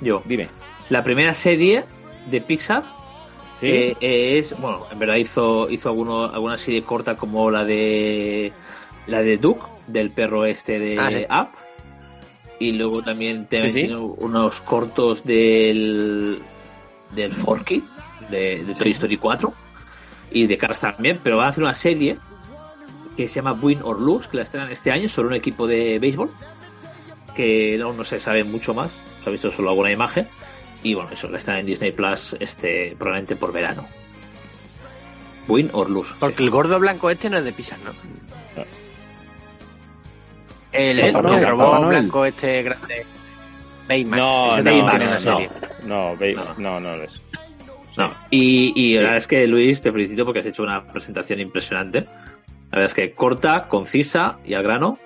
Yo. 0.00 0.22
Dime. 0.24 0.48
La 0.90 1.02
primera 1.02 1.32
serie 1.32 1.84
de 2.30 2.40
Pixar 2.40 2.84
Eh, 3.62 3.96
es, 4.00 4.54
bueno, 4.60 4.86
en 4.92 4.98
verdad 4.98 5.16
hizo, 5.16 5.70
hizo 5.70 5.88
alguno, 5.88 6.24
alguna 6.24 6.58
serie 6.58 6.84
corta 6.84 7.16
como 7.16 7.50
la 7.50 7.64
de 7.64 8.52
la 9.06 9.22
de 9.22 9.38
Duke, 9.38 9.64
del 9.86 10.10
perro 10.10 10.44
este 10.44 10.78
de 10.78 11.26
ah, 11.30 11.42
Up. 11.42 11.65
Y 12.58 12.72
luego 12.72 13.02
también 13.02 13.46
tiene 13.46 13.96
unos 13.96 14.60
cortos 14.60 15.24
del 15.24 16.40
del 17.14 17.32
Forky, 17.32 17.84
de, 18.30 18.64
de 18.64 18.74
Toy 18.74 18.90
Story 18.90 19.16
4 19.16 19.52
y 20.30 20.46
de 20.46 20.58
Cars 20.58 20.80
también, 20.80 21.20
pero 21.22 21.36
va 21.36 21.46
a 21.46 21.48
hacer 21.48 21.62
una 21.62 21.74
serie 21.74 22.18
que 23.16 23.26
se 23.26 23.36
llama 23.36 23.52
Win 23.52 23.80
or 23.82 24.00
Lose, 24.00 24.28
que 24.28 24.36
la 24.36 24.42
estrenan 24.42 24.70
este 24.70 24.90
año 24.90 25.08
sobre 25.08 25.28
un 25.28 25.34
equipo 25.34 25.66
de 25.66 25.98
béisbol, 25.98 26.30
que 27.34 27.80
aún 27.80 27.96
no 27.96 28.04
se 28.04 28.18
sabe 28.18 28.44
mucho 28.44 28.74
más, 28.74 28.98
se 29.22 29.28
ha 29.28 29.32
visto 29.32 29.50
solo 29.50 29.70
alguna 29.70 29.92
imagen, 29.92 30.26
y 30.82 30.94
bueno, 30.94 31.10
eso 31.12 31.28
la 31.28 31.38
están 31.38 31.58
en 31.58 31.66
Disney 31.66 31.92
Plus 31.92 32.36
este, 32.38 32.94
probablemente 32.98 33.36
por 33.36 33.52
verano. 33.52 33.86
Win 35.48 35.70
or 35.72 35.88
lose. 35.88 36.12
Porque 36.18 36.42
el 36.42 36.50
gordo 36.50 36.78
blanco 36.78 37.08
este 37.08 37.30
no 37.30 37.38
es 37.38 37.44
de 37.44 37.52
Pixar, 37.52 37.78
¿no? 37.80 37.92
El, 40.76 41.00
el, 41.00 41.14
robot 41.14 41.88
blanco 41.88 42.24
este 42.24 42.62
grande. 42.62 43.06
Baymax. 43.88 44.22
No, 44.22 44.46
ese 44.48 44.58
no, 44.58 44.64
también 44.64 44.84
no, 44.84 44.90
tiene 44.90 45.04
una 45.04 45.18
serie. 45.18 45.50
No, 45.84 46.16
no, 46.16 46.54
no, 46.58 46.80
no, 46.80 47.02
es. 47.02 47.20
No. 47.96 48.12
Y, 48.30 48.72
y 48.74 48.94
la 48.94 49.02
verdad 49.02 49.16
es 49.16 49.26
que 49.26 49.46
Luis, 49.46 49.80
te 49.80 49.90
felicito 49.90 50.24
porque 50.24 50.40
has 50.40 50.46
hecho 50.46 50.62
una 50.62 50.84
presentación 50.84 51.40
impresionante. 51.40 52.00
La 52.00 52.78
verdad 52.78 52.86
es 52.86 52.94
que 52.94 53.12
corta, 53.12 53.68
concisa 53.68 54.38
y 54.44 54.54
al 54.54 54.62
grano. 54.62 54.98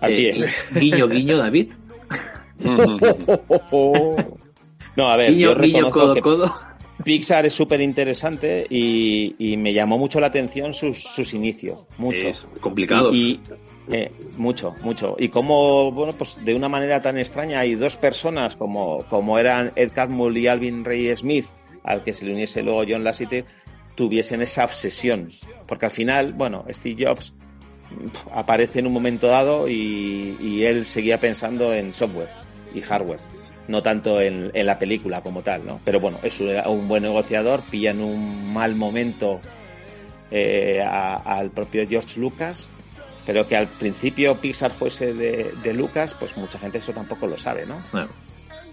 Al 0.00 0.14
pie. 0.14 0.44
Eh, 0.44 0.48
guiño, 0.74 1.08
guiño, 1.08 1.36
David. 1.36 1.72
No, 4.96 5.08
a 5.08 5.16
ver, 5.16 5.30
Guiño, 5.30 5.54
yo 5.54 5.60
guiño, 5.60 5.90
codo, 5.92 6.12
que 6.12 6.20
codo. 6.20 6.52
Pixar 7.04 7.46
es 7.46 7.54
súper 7.54 7.80
interesante 7.80 8.66
y, 8.68 9.36
y 9.38 9.56
me 9.56 9.72
llamó 9.72 9.96
mucho 9.96 10.18
la 10.18 10.26
atención 10.26 10.72
sus, 10.72 11.00
sus 11.00 11.34
inicios, 11.34 11.86
mucho. 11.98 12.26
Es 12.26 12.44
complicado. 12.60 13.10
Y, 13.12 13.16
y, 13.16 13.40
eh, 13.90 14.12
mucho, 14.36 14.74
mucho. 14.82 15.16
Y 15.18 15.28
como, 15.28 15.90
bueno, 15.92 16.12
pues 16.12 16.44
de 16.44 16.54
una 16.54 16.68
manera 16.68 17.00
tan 17.00 17.18
extraña 17.18 17.60
hay 17.60 17.74
dos 17.74 17.96
personas 17.96 18.56
como, 18.56 19.04
como 19.04 19.38
eran 19.38 19.72
Ed 19.76 19.92
Catmull 19.92 20.36
y 20.36 20.46
Alvin 20.46 20.84
Ray 20.84 21.14
Smith, 21.16 21.46
al 21.84 22.04
que 22.04 22.12
se 22.12 22.26
le 22.26 22.32
uniese 22.32 22.62
luego 22.62 22.84
John 22.88 23.04
Lasseter, 23.04 23.46
tuviesen 23.94 24.42
esa 24.42 24.64
obsesión. 24.64 25.28
Porque 25.66 25.86
al 25.86 25.92
final, 25.92 26.34
bueno, 26.34 26.64
Steve 26.70 27.06
Jobs 27.06 27.34
aparece 28.32 28.80
en 28.80 28.86
un 28.86 28.92
momento 28.92 29.28
dado 29.28 29.68
y, 29.68 30.62
él 30.64 30.84
seguía 30.84 31.18
pensando 31.18 31.72
en 31.72 31.94
software 31.94 32.28
y 32.74 32.80
hardware 32.80 33.20
no 33.68 33.82
tanto 33.82 34.20
en, 34.20 34.50
la 34.54 34.78
película 34.78 35.20
como 35.20 35.42
tal, 35.42 35.66
¿no? 35.66 35.78
Pero 35.84 36.00
bueno, 36.00 36.18
es 36.22 36.40
un, 36.40 36.88
buen 36.88 37.02
negociador, 37.02 37.60
pilla 37.70 37.90
en 37.90 38.00
un 38.00 38.50
mal 38.50 38.74
momento 38.74 39.42
eh, 40.30 40.82
al 40.82 41.50
propio 41.50 41.86
George 41.86 42.18
Lucas, 42.18 42.70
pero 43.28 43.46
que 43.46 43.56
al 43.56 43.66
principio 43.66 44.40
Pixar 44.40 44.72
fuese 44.72 45.12
de, 45.12 45.52
de, 45.62 45.74
Lucas, 45.74 46.16
pues 46.18 46.34
mucha 46.38 46.58
gente 46.58 46.78
eso 46.78 46.94
tampoco 46.94 47.26
lo 47.26 47.36
sabe, 47.36 47.66
¿no? 47.66 47.78
Bueno. 47.92 48.08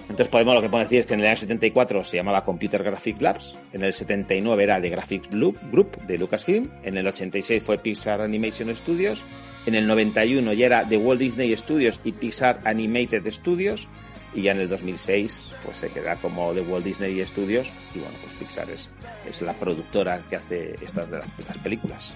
Entonces 0.04 0.30
podemos 0.30 0.56
lo 0.56 0.62
que 0.62 0.70
podemos 0.70 0.90
decir 0.90 1.02
es 1.02 1.06
que 1.06 1.14
en 1.14 1.20
el 1.20 1.26
año 1.26 1.36
74 1.36 2.06
se 2.06 2.16
llamaba 2.16 2.46
Computer 2.46 2.82
Graphic 2.82 3.20
Labs, 3.20 3.54
en 3.74 3.84
el 3.84 3.92
79 3.92 4.64
era 4.64 4.80
de 4.80 4.90
Graphics 4.90 5.30
Group 5.30 5.98
de 6.08 6.18
Lucasfilm, 6.18 6.70
en 6.84 6.96
el 6.96 7.06
86 7.06 7.62
fue 7.62 7.80
Pixar 7.80 8.22
Animation 8.22 8.74
Studios, 8.74 9.26
en 9.66 9.76
el 9.76 9.86
91 9.88 10.54
ya 10.54 10.68
era 10.68 10.86
de 10.86 10.96
Walt 10.96 11.20
Disney 11.20 11.54
Studios 11.58 12.00
y 12.06 12.14
Pixar 12.14 12.62
Animated 12.64 13.30
Studios, 13.30 13.90
y 14.34 14.44
ya 14.44 14.54
en 14.54 14.62
el 14.62 14.70
2006 14.70 15.52
pues 15.66 15.80
se 15.80 15.90
queda 15.90 16.16
como 16.16 16.54
de 16.54 16.62
Walt 16.62 16.86
Disney 16.86 17.26
Studios 17.26 17.68
y 17.94 18.00
bueno 18.00 18.16
pues 18.24 18.34
Pixar 18.36 18.70
es, 18.70 18.88
es 19.28 19.42
la 19.42 19.52
productora 19.52 20.22
que 20.30 20.38
hace 20.38 20.76
estas, 20.82 21.12
de 21.12 21.18
las, 21.18 21.28
estas 21.40 21.58
películas 21.58 22.16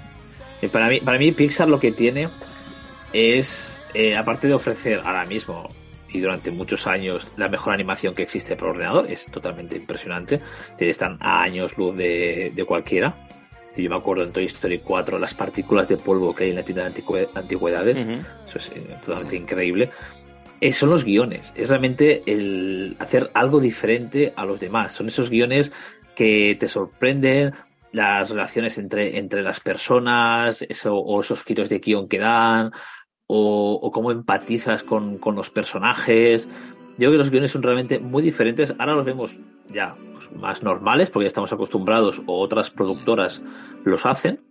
para 0.67 0.89
mí 0.89 1.00
para 1.00 1.17
mí 1.17 1.32
Pixar 1.32 1.69
lo 1.69 1.80
que 1.80 1.91
tiene 1.91 2.30
es 3.13 3.80
eh, 3.93 4.15
aparte 4.15 4.48
de 4.48 4.54
ofrecer 4.54 5.02
ahora 5.04 5.26
mismo 5.26 5.69
y 6.12 6.19
durante 6.19 6.52
muchos 6.52 6.88
años 6.88 7.28
la 7.38 7.48
mejor 7.48 7.74
animación 7.74 8.13
que 8.13 8.24
existe 8.24 8.56
por 8.56 8.69
ordenador 8.69 9.10
es 9.10 9.26
totalmente 9.28 9.78
impresionante 9.78 10.41
están 10.80 11.17
a 11.22 11.41
años 11.41 11.78
luz 11.78 11.95
de, 11.95 12.52
de 12.54 12.65
cualquiera 12.65 13.15
yo 13.78 13.89
me 13.89 13.95
acuerdo 13.95 14.26
en 14.26 14.34
Toy 14.34 14.43
Story 14.45 14.80
4 14.80 15.17
las 15.19 15.34
partículas 15.34 15.88
de 15.88 15.95
polvo 15.95 16.36
que 16.36 16.43
hay 16.43 16.50
en 16.50 16.58
la 16.58 16.63
tienda 16.63 16.89
de 16.89 17.30
antigüedades 17.34 18.06
uh 18.06 18.10
-huh. 18.10 18.26
eso 18.45 18.58
es 18.58 18.69
eh, 18.76 18.98
totalmente 19.06 19.38
increíble 19.38 19.89
eh, 20.62 20.74
son 20.74 20.89
los 20.89 21.06
guiones, 21.06 21.54
es 21.56 21.69
realmente 21.69 22.22
el 22.26 22.98
hacer 23.00 23.32
algo 23.34 23.62
diferente 23.62 24.34
a 24.36 24.45
los 24.45 24.60
demás. 24.60 24.93
Son 24.93 25.08
esos 25.08 25.30
guiones 25.30 25.72
que 26.15 26.58
te 26.60 26.67
sorprenden, 26.67 27.54
las 27.91 28.30
relaciones 28.30 28.78
entre, 28.78 29.17
entre 29.17 29.41
las 29.41 29.60
personas, 29.60 30.63
eso, 30.67 30.95
o 30.95 31.19
esos 31.21 31.43
giros 31.43 31.69
de 31.69 31.80
guion 31.80 32.08
que 32.08 32.19
dan, 32.19 32.71
o, 33.28 33.80
o 33.82 33.91
cómo 33.91 34.12
empatizas 34.12 34.84
con, 34.84 35.17
con, 35.17 35.36
los 35.36 35.49
personajes. 35.49 36.47
Yo 36.97 37.08
creo 37.08 37.12
que 37.12 37.17
los 37.17 37.30
guiones 37.30 37.52
son 37.52 37.63
realmente 37.63 37.99
muy 37.99 38.21
diferentes. 38.21 38.73
Ahora 38.78 38.95
los 38.95 39.06
vemos 39.06 39.38
ya 39.71 39.95
pues, 40.13 40.32
más 40.34 40.63
normales, 40.63 41.10
porque 41.10 41.25
ya 41.25 41.28
estamos 41.28 41.54
acostumbrados, 41.54 42.21
o 42.25 42.39
otras 42.39 42.69
productoras 42.69 43.41
los 43.84 44.06
hacen, 44.06 44.41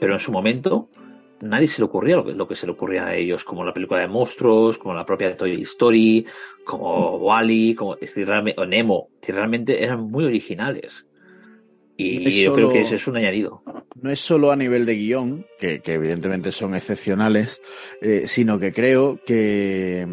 pero 0.00 0.14
en 0.14 0.18
su 0.18 0.32
momento 0.32 0.88
nadie 1.40 1.66
se 1.66 1.80
le 1.80 1.86
ocurría 1.86 2.16
lo 2.16 2.24
que, 2.24 2.32
lo 2.32 2.48
que 2.48 2.54
se 2.54 2.66
le 2.66 2.72
ocurría 2.72 3.06
a 3.06 3.14
ellos, 3.14 3.44
como 3.44 3.64
la 3.64 3.72
película 3.72 4.00
de 4.00 4.08
monstruos, 4.08 4.78
como 4.78 4.94
la 4.94 5.04
propia 5.04 5.36
Toy 5.36 5.60
Story, 5.62 6.26
como 6.64 7.16
Wally, 7.16 7.74
como 7.74 7.92
o 7.92 8.66
Nemo, 8.66 9.08
si 9.20 9.32
realmente 9.32 9.82
eran 9.82 10.10
muy 10.10 10.24
originales. 10.24 11.06
Y 11.98 12.18
no 12.20 12.30
yo 12.30 12.44
solo, 12.44 12.54
creo 12.54 12.72
que 12.72 12.80
ese 12.82 12.94
es 12.94 13.06
un 13.08 13.16
añadido. 13.16 13.62
No 14.00 14.10
es 14.10 14.20
solo 14.20 14.52
a 14.52 14.56
nivel 14.56 14.86
de 14.86 14.94
guion, 14.94 15.44
que, 15.58 15.80
que 15.80 15.94
evidentemente 15.94 16.52
son 16.52 16.76
excepcionales, 16.76 17.60
eh, 18.00 18.22
sino 18.26 18.60
que 18.60 18.72
creo 18.72 19.18
que 19.26 20.06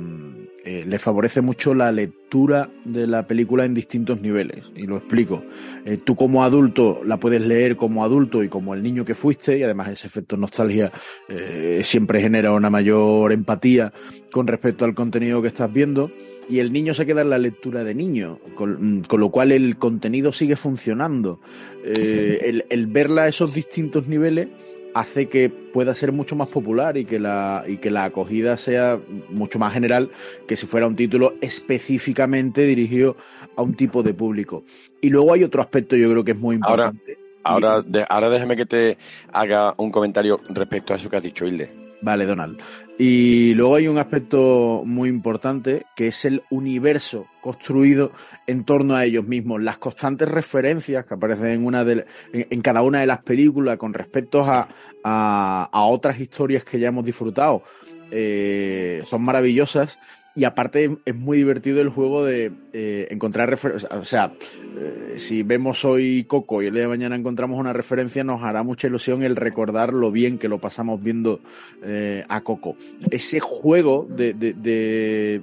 eh, 0.67 0.83
le 0.83 0.97
favorece 0.97 1.41
mucho 1.41 1.75
la 1.75 1.91
lectura 1.91 2.67
de 2.85 3.05
la 3.05 3.27
película 3.27 3.65
en 3.65 3.75
distintos 3.75 4.19
niveles. 4.19 4.65
Y 4.75 4.87
lo 4.87 4.97
explico. 4.97 5.43
Eh, 5.85 5.99
tú 6.03 6.15
como 6.15 6.43
adulto 6.43 7.01
la 7.05 7.17
puedes 7.17 7.39
leer 7.39 7.75
como 7.75 8.03
adulto 8.03 8.43
y 8.43 8.49
como 8.49 8.73
el 8.73 8.81
niño 8.81 9.05
que 9.05 9.13
fuiste, 9.13 9.59
y 9.59 9.61
además 9.61 9.89
ese 9.89 10.07
efecto 10.07 10.37
nostalgia 10.37 10.91
eh, 11.29 11.81
siempre 11.83 12.19
genera 12.19 12.51
una 12.51 12.71
mayor 12.71 13.31
empatía 13.31 13.93
con 14.31 14.47
respecto 14.47 14.85
al 14.85 14.95
contenido 14.95 15.39
que 15.43 15.49
estás 15.49 15.71
viendo. 15.71 16.09
Y 16.47 16.59
el 16.59 16.71
niño 16.71 16.93
se 16.93 17.05
queda 17.05 17.21
en 17.21 17.29
la 17.31 17.37
lectura 17.37 17.83
de 17.83 17.95
niño, 17.95 18.39
con, 18.55 19.03
con 19.07 19.19
lo 19.19 19.29
cual 19.29 19.51
el 19.51 19.77
contenido 19.77 20.31
sigue 20.31 20.55
funcionando. 20.55 21.39
el, 21.83 22.65
el 22.69 22.87
verla 22.87 23.23
a 23.23 23.27
esos 23.27 23.53
distintos 23.53 24.07
niveles 24.07 24.49
hace 24.95 25.27
que 25.27 25.49
pueda 25.49 25.93
ser 25.93 26.13
mucho 26.13 26.37
más 26.37 26.47
popular 26.47 26.95
y 26.95 27.03
que 27.03 27.19
la 27.19 27.65
y 27.67 27.77
que 27.77 27.91
la 27.91 28.05
acogida 28.05 28.55
sea 28.55 28.97
mucho 29.29 29.59
más 29.59 29.73
general 29.73 30.09
que 30.47 30.55
si 30.55 30.65
fuera 30.67 30.87
un 30.87 30.95
título 30.95 31.33
específicamente 31.41 32.61
dirigido 32.61 33.17
a 33.57 33.61
un 33.61 33.75
tipo 33.75 34.03
de 34.03 34.13
público. 34.13 34.63
Y 35.01 35.09
luego 35.09 35.33
hay 35.33 35.43
otro 35.43 35.61
aspecto 35.61 35.97
yo 35.97 36.09
creo 36.09 36.23
que 36.23 36.31
es 36.31 36.37
muy 36.39 36.55
importante. 36.55 37.17
Ahora, 37.43 37.73
ahora, 37.73 37.81
de, 37.85 38.05
ahora 38.07 38.29
déjeme 38.29 38.55
que 38.55 38.65
te 38.65 38.97
haga 39.33 39.73
un 39.77 39.91
comentario 39.91 40.39
respecto 40.49 40.93
a 40.93 40.95
eso 40.95 41.09
que 41.09 41.17
has 41.17 41.23
dicho, 41.23 41.45
Hilde. 41.45 41.69
Vale, 42.01 42.25
Donald. 42.25 42.57
Y 42.97 43.53
luego 43.55 43.75
hay 43.75 43.89
un 43.89 43.97
aspecto 43.97 44.83
muy 44.85 45.09
importante 45.09 45.85
que 45.97 46.07
es 46.07 46.23
el 46.23 46.43
universo 46.49 47.27
construido 47.41 48.11
en 48.47 48.63
torno 48.63 48.95
a 48.95 49.03
ellos 49.03 49.25
mismos, 49.27 49.61
las 49.61 49.77
constantes 49.77 50.29
referencias 50.29 51.05
que 51.05 51.13
aparecen 51.13 51.47
en 51.47 51.65
una 51.65 51.83
de 51.83 52.05
en, 52.31 52.61
cada 52.61 52.81
una 52.83 53.01
de 53.01 53.07
las 53.07 53.21
películas 53.21 53.77
con 53.77 53.93
respecto 53.93 54.43
a, 54.45 54.69
a, 55.03 55.69
a, 55.71 55.83
otras 55.83 56.19
historias 56.21 56.63
que 56.63 56.79
ya 56.79 56.87
hemos 56.87 57.05
disfrutado 57.05 57.63
eh, 58.11 59.01
son 59.05 59.23
maravillosas 59.23 59.99
y 60.35 60.43
aparte 60.43 60.97
es 61.05 61.15
muy 61.15 61.37
divertido 61.37 61.81
el 61.81 61.89
juego 61.89 62.25
de 62.25 62.51
eh, 62.73 63.07
encontrar 63.09 63.49
referencias. 63.49 63.91
O 63.93 64.03
sea, 64.03 64.33
eh, 64.77 65.13
si 65.17 65.43
vemos 65.43 65.85
hoy 65.85 66.25
Coco 66.25 66.61
y 66.61 66.67
el 66.67 66.73
día 66.73 66.83
de 66.83 66.89
mañana 66.89 67.15
encontramos 67.15 67.57
una 67.57 67.71
referencia, 67.71 68.23
nos 68.25 68.43
hará 68.43 68.61
mucha 68.61 68.87
ilusión 68.87 69.23
el 69.23 69.37
recordar 69.37 69.93
lo 69.93 70.11
bien 70.11 70.37
que 70.37 70.49
lo 70.49 70.59
pasamos 70.59 71.01
viendo 71.01 71.39
eh, 71.83 72.25
a 72.27 72.41
Coco. 72.41 72.75
Ese 73.09 73.39
juego 73.39 74.05
de, 74.09 74.33
de, 74.33 74.53
de, 74.53 75.41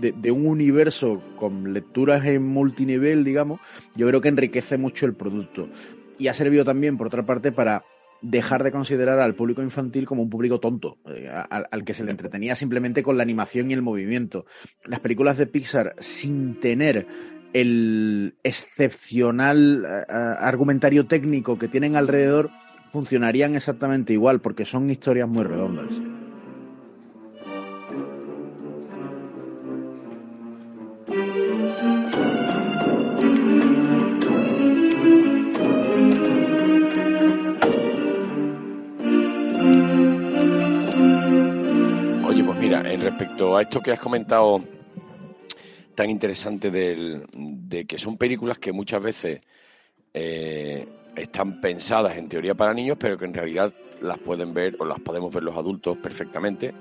de, 0.00 0.12
de 0.12 0.30
un 0.30 0.46
universo 0.46 1.20
con 1.36 1.72
lecturas 1.72 2.24
en 2.24 2.46
multinivel, 2.46 3.24
digamos, 3.24 3.60
yo 3.96 4.06
creo 4.06 4.20
que 4.20 4.28
enriquece 4.28 4.78
mucho 4.78 5.06
el 5.06 5.14
producto. 5.14 5.68
Y 6.16 6.28
ha 6.28 6.34
servido 6.34 6.64
también, 6.64 6.96
por 6.96 7.08
otra 7.08 7.24
parte, 7.24 7.50
para 7.52 7.82
dejar 8.20 8.64
de 8.64 8.72
considerar 8.72 9.20
al 9.20 9.34
público 9.34 9.62
infantil 9.62 10.06
como 10.06 10.22
un 10.22 10.30
público 10.30 10.58
tonto, 10.60 10.98
eh, 11.06 11.28
al, 11.28 11.66
al, 11.70 11.84
que 11.84 11.94
se 11.94 12.04
le 12.04 12.10
entretenía 12.10 12.54
simplemente 12.54 13.02
con 13.02 13.16
la 13.16 13.22
animación 13.22 13.70
y 13.70 13.74
el 13.74 13.82
movimiento. 13.82 14.44
Las 14.84 15.00
películas 15.00 15.36
de 15.36 15.46
Pixar, 15.46 15.94
sin 15.98 16.58
tener 16.60 17.06
el 17.52 18.34
excepcional 18.42 19.84
uh, 19.84 20.12
argumentario 20.12 21.06
técnico 21.06 21.58
que 21.58 21.68
tienen 21.68 21.96
alrededor, 21.96 22.50
funcionarían 22.90 23.54
exactamente 23.54 24.12
igual, 24.12 24.40
porque 24.40 24.64
son 24.64 24.90
historias 24.90 25.28
muy 25.28 25.44
redondas. 25.44 25.88
A 42.86 43.62
esto 43.62 43.80
que 43.80 43.92
has 43.92 44.00
comentado 44.00 44.62
tan 45.94 46.10
interesante 46.10 46.70
de 46.70 47.84
que 47.86 47.98
son 47.98 48.16
películas 48.16 48.58
que 48.58 48.72
muchas 48.72 49.02
veces 49.02 49.40
eh, 50.14 50.86
están 51.16 51.60
pensadas 51.60 52.16
en 52.16 52.28
teoría 52.28 52.54
para 52.54 52.72
niños, 52.72 52.96
pero 52.98 53.18
que 53.18 53.24
en 53.24 53.34
realidad 53.34 53.72
las 54.00 54.18
pueden 54.18 54.54
ver 54.54 54.76
o 54.78 54.84
las 54.84 55.00
podemos 55.00 55.32
ver 55.32 55.42
los 55.42 55.56
adultos 55.56 55.96
perfectamente. 55.98 56.72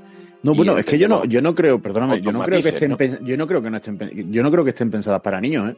No, 0.44 0.54
bueno, 0.54 0.78
es 0.78 0.86
que 0.86 1.00
yo 1.00 1.08
no, 1.08 1.26
yo 1.26 1.42
no 1.42 1.56
creo, 1.56 1.82
perdóname, 1.82 2.22
yo 2.22 2.32
no 2.32 2.44
creo 2.44 2.62
que 2.62 2.70
estén, 2.70 2.96
yo 3.26 3.38
no 3.38 3.48
creo 3.48 3.62
que 3.62 3.70
no 3.70 3.78
estén, 3.78 4.32
yo 4.32 4.44
no 4.44 4.52
creo 4.52 4.64
que 4.64 4.70
estén 4.70 4.92
pensadas 4.92 5.22
para 5.22 5.42
niños, 5.42 5.72
¿eh? 5.72 5.78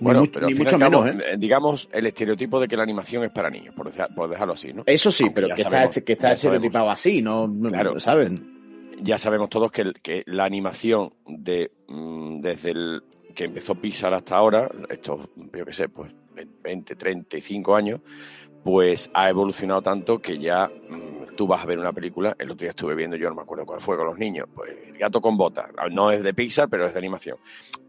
Bueno, 0.00 0.24
pero 0.32 0.46
ni 0.46 0.54
mucho 0.54 0.78
menos, 0.78 1.10
¿eh? 1.10 1.18
¿eh? 1.32 1.36
digamos, 1.38 1.88
el 1.90 2.06
estereotipo 2.06 2.60
de 2.60 2.68
que 2.68 2.76
la 2.76 2.84
animación 2.84 3.24
es 3.24 3.32
para 3.32 3.50
niños, 3.50 3.74
por, 3.74 3.90
dejarlo 4.28 4.52
así, 4.52 4.72
¿no? 4.72 4.84
Eso 4.86 5.10
sí, 5.10 5.30
pero 5.34 5.48
que 5.48 5.62
está, 5.62 5.88
que 5.88 6.12
está, 6.12 6.32
estereotipado 6.32 6.90
así, 6.90 7.22
¿no? 7.22 7.52
Claro, 7.68 7.98
¿saben? 7.98 8.57
Ya 9.02 9.18
sabemos 9.18 9.48
todos 9.48 9.70
que, 9.70 10.22
la 10.26 10.44
animación 10.44 11.12
de 11.26 11.70
mm, 11.86 12.40
desde 12.40 12.70
el 12.70 13.02
que 13.34 13.44
empezó 13.44 13.76
Pixar 13.76 14.12
hasta 14.14 14.36
ahora, 14.36 14.68
esto, 14.88 15.30
yo 15.36 15.64
qué 15.64 15.72
sé, 15.72 15.88
pues 15.88 16.12
20, 16.62 16.96
35 16.96 17.76
años, 17.76 18.00
pues 18.64 19.10
ha 19.14 19.28
evolucionado 19.28 19.82
tanto 19.82 20.18
que 20.20 20.38
ya 20.38 20.66
mm, 20.66 21.36
tú 21.36 21.46
vas 21.46 21.62
a 21.62 21.66
ver 21.66 21.78
una 21.78 21.92
película, 21.92 22.34
el 22.38 22.50
otro 22.50 22.64
día 22.64 22.70
estuve 22.70 22.96
viendo, 22.96 23.16
yo 23.16 23.28
no 23.28 23.36
me 23.36 23.42
acuerdo 23.42 23.64
cuál 23.64 23.80
fue 23.80 23.96
con 23.96 24.06
los 24.06 24.18
niños, 24.18 24.48
pues 24.52 24.76
El 24.86 24.98
gato 24.98 25.20
con 25.20 25.36
botas, 25.36 25.70
no 25.92 26.10
es 26.10 26.22
de 26.22 26.34
Pixar, 26.34 26.68
pero 26.68 26.86
es 26.86 26.92
de 26.92 26.98
animación, 26.98 27.36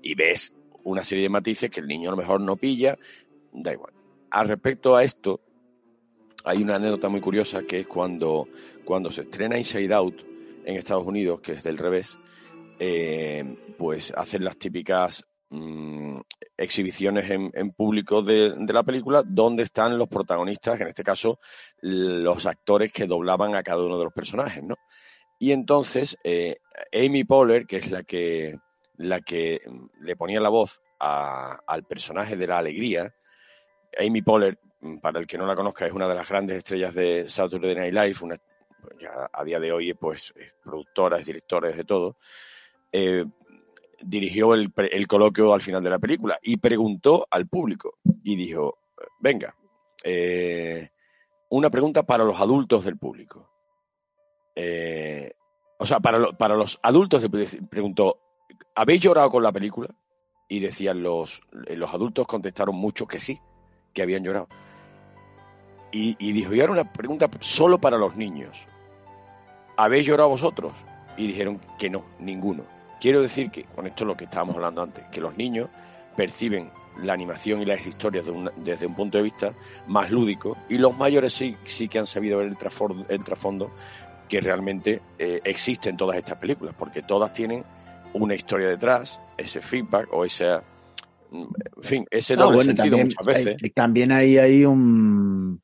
y 0.03 0.14
ves 0.14 0.55
una 0.84 1.03
serie 1.03 1.24
de 1.24 1.30
matices 1.30 1.72
que 1.72 1.80
el 1.80 1.88
niño 1.88 2.10
a 2.10 2.12
lo 2.12 2.18
mejor 2.18 2.41
no 2.41 2.55
pilla, 2.55 2.97
da 3.51 3.74
igual. 3.74 3.93
Al 4.30 4.47
respecto 4.47 4.95
a 4.95 5.03
esto, 5.03 5.41
hay 6.43 6.62
una 6.62 6.76
anécdota 6.76 7.10
muy 7.10 7.22
curiosa 7.22 7.64
que 7.64 7.80
es 7.80 7.88
cuando, 7.88 8.47
cuando 8.86 9.12
se 9.12 9.22
estrena 9.22 9.57
Inside 9.57 9.93
Out 9.93 10.29
en 10.66 10.76
Estados 10.76 11.05
Unidos, 11.05 11.41
que 11.41 11.53
es 11.53 11.64
del 11.64 11.78
revés, 11.78 12.18
eh, 12.80 13.43
pues 13.78 14.14
hacen 14.16 14.43
las 14.43 14.57
típicas 14.57 15.26
mm, 15.49 16.20
exhibiciones 16.57 17.30
en, 17.30 17.72
público 17.72 18.22
de, 18.22 18.53
la 18.68 18.84
película 18.84 19.24
donde 19.26 19.64
están 19.64 19.97
los 19.97 20.07
protagonistas, 20.07 20.80
en 20.80 20.88
este 20.88 21.03
caso 21.03 21.39
los 21.82 22.45
actores 22.45 22.91
que 22.91 23.07
doblaban 23.07 23.55
a 23.55 23.64
cada 23.64 23.84
uno 23.84 23.97
de 23.97 24.05
los 24.05 24.14
personajes, 24.14 24.64
¿no? 24.64 24.76
Y 25.39 25.51
entonces 25.51 26.18
eh, 26.24 26.57
Amy 26.93 27.24
Poehler, 27.24 27.66
que 27.66 27.78
es 27.78 27.89
la 27.89 28.03
que 28.03 28.57
la 28.99 29.22
que 29.22 29.62
le 30.01 30.16
ponía 30.18 30.41
la 30.41 30.49
voz 30.49 30.82
al 30.99 31.84
personaje 31.86 32.36
de 32.36 32.47
la 32.47 32.57
alegría. 32.57 33.14
Amy 33.97 34.22
Poehler, 34.22 34.60
para 35.01 35.20
el 35.20 35.28
que 35.28 35.38
no 35.38 35.47
la 35.47 35.55
conozca, 35.55 35.88
es 35.88 35.93
una 35.93 36.07
de 36.07 36.16
las 36.16 36.28
grandes 36.28 36.57
estrellas 36.57 36.93
de 36.93 37.30
Saturday 37.30 37.76
Night 37.76 37.93
Live, 37.93 38.16
una, 38.22 38.38
a 39.34 39.44
día 39.44 39.60
de 39.60 39.72
hoy 39.72 39.94
pues, 39.94 40.34
es 40.36 40.54
productora, 40.64 41.20
es 41.20 41.28
directora, 41.28 41.70
de 41.70 41.84
todo. 41.84 42.18
Eh, 42.92 43.26
dirigió 44.02 44.54
el, 44.54 44.72
coloquio 45.08 45.54
al 45.54 45.62
final 45.62 45.84
de 45.84 45.90
la 45.90 46.00
película 46.00 46.40
y 46.42 46.58
preguntó 46.58 47.28
al 47.30 47.48
público 47.48 47.98
y 48.24 48.36
dijo, 48.36 48.80
venga, 49.20 49.56
eh, 50.04 50.90
una 51.50 51.70
pregunta 51.70 52.04
para 52.04 52.24
los 52.24 52.40
adultos 52.40 52.86
del 52.86 52.98
público. 52.98 53.50
Eh, 54.56 55.34
o 55.78 55.86
sea, 55.86 56.00
para, 56.00 56.32
para 56.34 56.56
los 56.56 56.80
adultos, 56.82 57.26
preguntó, 57.70 58.20
¿habéis 58.76 59.02
llorado 59.02 59.30
con 59.30 59.44
la 59.44 59.52
película? 59.52 59.90
Y 60.48 60.60
decían 60.60 61.04
los, 61.04 61.42
los 61.52 61.94
adultos, 61.94 62.26
contestaron 62.28 62.76
muchos 62.76 63.08
que 63.08 63.20
sí, 63.20 63.40
que 63.94 64.02
habían 64.02 64.24
llorado. 64.24 64.48
Y, 65.92 66.32
dijo, 66.34 66.54
y 66.54 66.62
ahora 66.62 66.74
una 66.74 66.94
pregunta 66.94 67.30
solo 67.40 67.80
para 67.80 67.98
los 67.98 68.16
niños. 68.16 68.56
¿Habéis 69.80 70.06
llorado 70.06 70.28
vosotros? 70.28 70.74
Y 71.16 71.28
dijeron 71.28 71.62
que 71.78 71.90
no, 71.90 72.04
ninguno. 72.20 72.66
Quiero 73.00 73.22
decir 73.22 73.50
que, 73.50 73.64
con 73.64 73.88
esto 73.88 74.04
es 74.04 74.08
lo 74.10 74.18
que 74.18 74.26
estábamos 74.26 74.56
hablando 74.56 74.82
antes, 74.82 75.06
que 75.10 75.22
los 75.22 75.38
niños 75.38 75.70
perciben 76.18 76.70
la 77.02 77.14
animación 77.14 77.62
y 77.62 77.66
las 77.66 77.88
historias 77.88 78.26
desde 78.58 78.86
un 78.86 78.94
punto 78.94 79.18
de 79.18 79.24
vista 79.24 79.54
más 79.88 80.12
lúdico 80.12 80.58
y 80.68 80.78
los 80.78 80.98
mayores 80.98 81.32
sí, 81.32 81.56
sí 81.64 81.88
que 81.88 81.98
han 81.98 82.08
sabido 82.08 82.40
ver 82.40 82.48
el 82.48 82.58
trasfondo, 82.58 83.06
el 83.08 83.24
trasfondo 83.24 83.72
que 84.28 84.42
realmente 84.42 85.02
eh, 85.18 85.40
existe 85.46 85.90
en 85.90 85.96
todas 85.96 86.18
estas 86.18 86.38
películas, 86.38 86.76
porque 86.78 87.02
todas 87.02 87.32
tienen 87.32 87.64
una 88.12 88.36
historia 88.36 88.68
detrás, 88.68 89.18
ese 89.38 89.62
feedback 89.62 90.10
o 90.12 90.26
ese, 90.26 90.56
en 91.32 91.48
fin, 91.80 92.06
ese 92.12 92.36
no, 92.36 92.52
doble 92.52 92.66
sentido 92.66 92.98
muchas 92.98 93.26
veces. 93.26 93.56
también 93.74 94.12
hay, 94.12 94.38
hay 94.38 94.66
un 94.66 95.62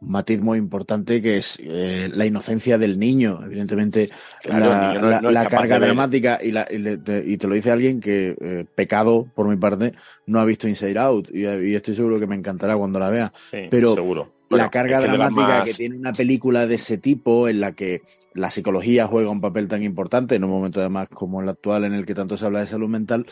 matiz 0.00 0.40
muy 0.40 0.58
importante 0.58 1.22
que 1.22 1.38
es 1.38 1.58
eh, 1.60 2.10
la 2.12 2.26
inocencia 2.26 2.78
del 2.78 2.98
niño. 2.98 3.40
Evidentemente, 3.44 4.10
la, 4.44 5.46
carga 5.48 5.78
dramática 5.78 6.38
y, 6.42 6.50
la, 6.50 6.66
y, 6.70 7.36
te, 7.36 7.46
lo 7.46 7.54
dice 7.54 7.70
alguien 7.70 8.00
que, 8.00 8.36
eh, 8.40 8.64
pecado 8.74 9.26
por 9.34 9.48
mi 9.48 9.56
parte, 9.56 9.94
no 10.26 10.40
ha 10.40 10.44
visto 10.44 10.68
Inside 10.68 10.98
Out 10.98 11.30
y, 11.32 11.74
estoy 11.74 11.94
seguro 11.94 12.20
que 12.20 12.26
me 12.26 12.36
encantará 12.36 12.76
cuando 12.76 12.98
la 12.98 13.10
vea. 13.10 13.32
pero 13.70 13.94
seguro 13.94 14.34
la 14.56 14.70
carga 14.70 15.00
dramática 15.00 15.64
que 15.64 15.74
tiene 15.74 15.96
una 15.96 16.12
película 16.12 16.66
de 16.66 16.76
ese 16.76 16.98
tipo, 16.98 17.48
en 17.48 17.60
la 17.60 17.72
que 17.72 18.02
la 18.34 18.50
psicología 18.50 19.06
juega 19.06 19.30
un 19.30 19.40
papel 19.40 19.68
tan 19.68 19.82
importante, 19.82 20.36
en 20.36 20.44
un 20.44 20.50
momento 20.50 20.80
además 20.80 21.08
como 21.08 21.40
el 21.40 21.48
actual 21.48 21.84
en 21.84 21.94
el 21.94 22.04
que 22.04 22.14
tanto 22.14 22.36
se 22.36 22.46
habla 22.46 22.60
de 22.60 22.66
salud 22.66 22.88
mental, 22.88 23.26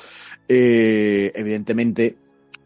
eh, 0.49 1.33
evidentemente 1.35 2.17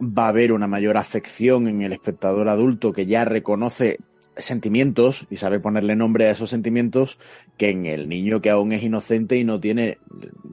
va 0.01 0.26
a 0.26 0.28
haber 0.28 0.53
una 0.53 0.66
mayor 0.66 0.97
afección 0.97 1.68
en 1.68 1.82
el 1.82 1.92
espectador 1.92 2.49
adulto 2.49 2.92
que 2.92 3.07
ya 3.07 3.24
reconoce 3.24 3.99
sentimientos 4.36 5.26
y 5.30 5.36
sabe 5.36 5.61
ponerle 5.61 5.97
nombre 5.97 6.26
a 6.26 6.30
esos 6.30 6.51
sentimientos 6.51 7.18
que 7.57 7.70
en 7.70 7.86
el 7.86 8.09
niño 8.09 8.40
que 8.40 8.51
aún 8.51 8.72
es 8.72 8.82
inocente 8.82 9.36
y 9.36 9.44
no 9.44 9.61
tiene 9.61 9.99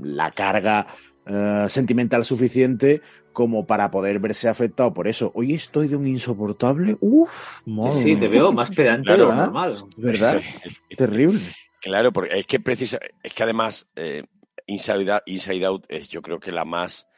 la 0.01 0.31
carga 0.31 0.87
eh, 1.25 1.65
sentimental 1.69 2.25
suficiente 2.25 3.01
como 3.31 3.65
para 3.65 3.89
poder 3.91 4.19
verse 4.19 4.47
afectado 4.47 4.93
por 4.93 5.07
eso. 5.07 5.31
Hoy 5.35 5.53
estoy 5.53 5.87
de 5.87 5.95
un 5.95 6.07
insoportable. 6.07 6.97
Uf, 7.01 7.61
Sí, 7.91 8.15
te 8.15 8.27
veo 8.27 8.53
más 8.53 8.69
pedante 8.71 9.11
de 9.11 9.17
lo 9.17 9.33
normal. 9.33 9.75
¿Verdad? 9.97 10.41
Terrible. 10.97 11.41
Claro, 11.81 12.13
porque 12.13 12.39
es 12.39 12.45
que 12.45 12.59
precisa, 12.59 12.99
es 13.21 13.33
que 13.33 13.43
además 13.43 13.87
eh, 13.95 14.23
Inside, 14.67 15.65
Out, 15.65 15.85
es 15.89 16.07
yo 16.07 16.21
creo 16.21 16.39
que 16.39 16.51
la 16.51 16.63
más, 16.63 17.07
eh, 17.07 17.12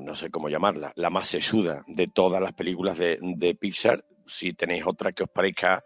no 0.00 0.14
sé 0.14 0.30
cómo 0.30 0.48
llamarla, 0.48 0.92
la 0.96 1.10
más 1.10 1.28
sesuda 1.28 1.84
de 1.86 2.08
todas 2.08 2.40
las 2.40 2.52
películas 2.52 2.98
de, 2.98 3.18
de 3.20 3.54
Pixar. 3.54 4.04
Si 4.26 4.52
tenéis 4.52 4.84
otra 4.86 5.12
que 5.12 5.24
os 5.24 5.30
parezca 5.30 5.84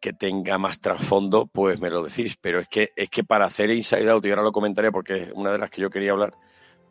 que 0.00 0.12
tenga 0.12 0.58
más 0.58 0.80
trasfondo, 0.80 1.46
pues 1.46 1.80
me 1.80 1.88
lo 1.88 2.02
decís. 2.02 2.36
Pero 2.38 2.60
es 2.60 2.68
que, 2.68 2.90
es 2.94 3.08
que 3.08 3.24
para 3.24 3.46
hacer 3.46 3.70
Inside 3.70 4.10
Out, 4.10 4.26
y 4.26 4.30
ahora 4.30 4.42
lo 4.42 4.52
comentaré 4.52 4.92
porque 4.92 5.22
es 5.22 5.32
una 5.32 5.50
de 5.50 5.58
las 5.58 5.70
que 5.70 5.80
yo 5.80 5.88
quería 5.88 6.12
hablar, 6.12 6.34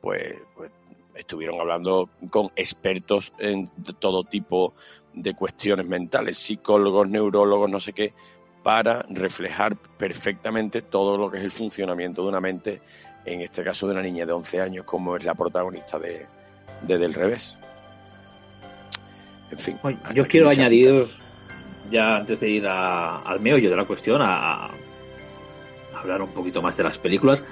pues, 0.02 0.36
pues 0.56 0.72
estuvieron 1.14 1.60
hablando 1.60 2.10
con 2.32 2.52
expertos 2.56 3.32
en 3.38 3.70
todo 4.00 4.24
tipo 4.24 4.74
de 5.14 5.36
cuestiones 5.36 5.88
mentales, 5.88 6.38
psicólogos, 6.38 7.08
neurólogos, 7.08 7.70
no 7.70 7.80
sé 7.80 7.94
qué, 7.94 8.14
para 8.64 9.06
reflejar 9.10 9.76
perfectamente 9.76 10.82
todo 10.82 11.18
lo 11.18 11.30
que 11.30 11.38
es 11.38 11.44
el 11.44 11.52
funcionamiento 11.52 12.24
de 12.24 12.30
una 12.30 12.42
mente, 12.42 12.82
en 13.26 13.42
este 13.42 13.64
caso 13.64 13.88
de 13.88 13.94
una 13.94 14.02
niña 14.02 14.26
de 14.26 14.34
11 14.34 14.62
años, 14.62 14.86
como 14.86 15.16
es 15.16 15.24
la 15.24 15.36
protagonista 15.36 16.00
de, 16.00 16.26
Del 16.82 17.14
Revés. 17.14 17.58
En 19.52 19.60
fin. 19.60 19.80
yo 20.14 20.28
quiero 20.28 20.50
añadir, 20.50 21.08
ya 21.92 22.18
antes 22.18 22.40
de 22.40 22.50
ir 22.50 22.68
al 22.68 23.40
meollo 23.40 23.70
de 23.70 23.76
la 23.76 23.86
cuestión, 23.86 24.22
a, 24.22 24.66
a 24.66 24.72
hablar 25.96 26.22
un 26.22 26.30
poquito 26.30 26.62
más 26.62 26.76
de 26.76 26.84
las 26.84 26.98
películas, 26.98 27.44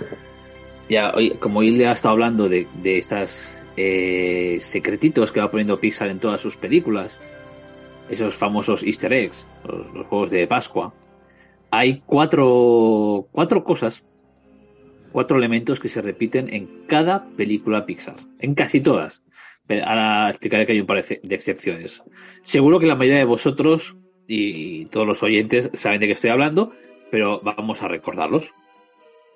ya, 0.90 1.14
como 1.40 1.62
él 1.62 1.78
ya 1.78 1.92
ha 1.92 1.94
estado 1.94 2.14
hablando 2.14 2.50
de, 2.50 2.68
de 2.82 2.98
estas 2.98 3.62
eh, 3.78 4.58
secretitos 4.60 5.32
que 5.32 5.40
va 5.40 5.50
poniendo 5.50 5.80
Pixar 5.80 6.10
en 6.10 6.20
todas 6.20 6.42
sus 6.42 6.58
películas, 6.58 7.20
esos 8.10 8.36
famosos 8.36 8.84
easter 8.84 9.14
eggs, 9.14 9.48
los, 9.64 10.06
juegos 10.08 10.30
de 10.30 10.46
Pascua, 10.48 10.94
hay 11.70 12.02
cuatro, 12.06 13.28
cuatro 13.32 13.64
cosas, 13.64 14.04
cuatro 15.12 15.38
elementos 15.38 15.80
que 15.80 15.90
se 15.90 16.02
repiten 16.02 16.54
en 16.54 16.86
cada 16.88 17.26
película 17.36 17.86
Pixar, 17.86 18.16
en 18.40 18.56
casi 18.56 18.82
todas. 18.82 19.24
Pero 19.68 19.86
ahora 19.86 20.30
explicaré 20.30 20.66
que 20.66 20.74
hay 20.74 20.82
un 20.82 20.88
par 20.88 21.04
de 21.04 21.36
excepciones. 21.36 22.04
Seguro 22.42 22.80
que 22.80 22.88
la 22.88 22.96
mayoría 22.96 23.20
de 23.20 23.26
vosotros 23.26 23.96
y 24.28 24.86
todos 24.86 25.08
los 25.08 25.24
oyentes 25.24 25.70
saben 25.74 26.00
de 26.00 26.08
qué 26.08 26.14
estoy 26.14 26.30
hablando, 26.30 26.72
pero 27.10 27.42
vamos 27.42 27.84
a 27.84 27.88
recordarlos. 27.88 28.52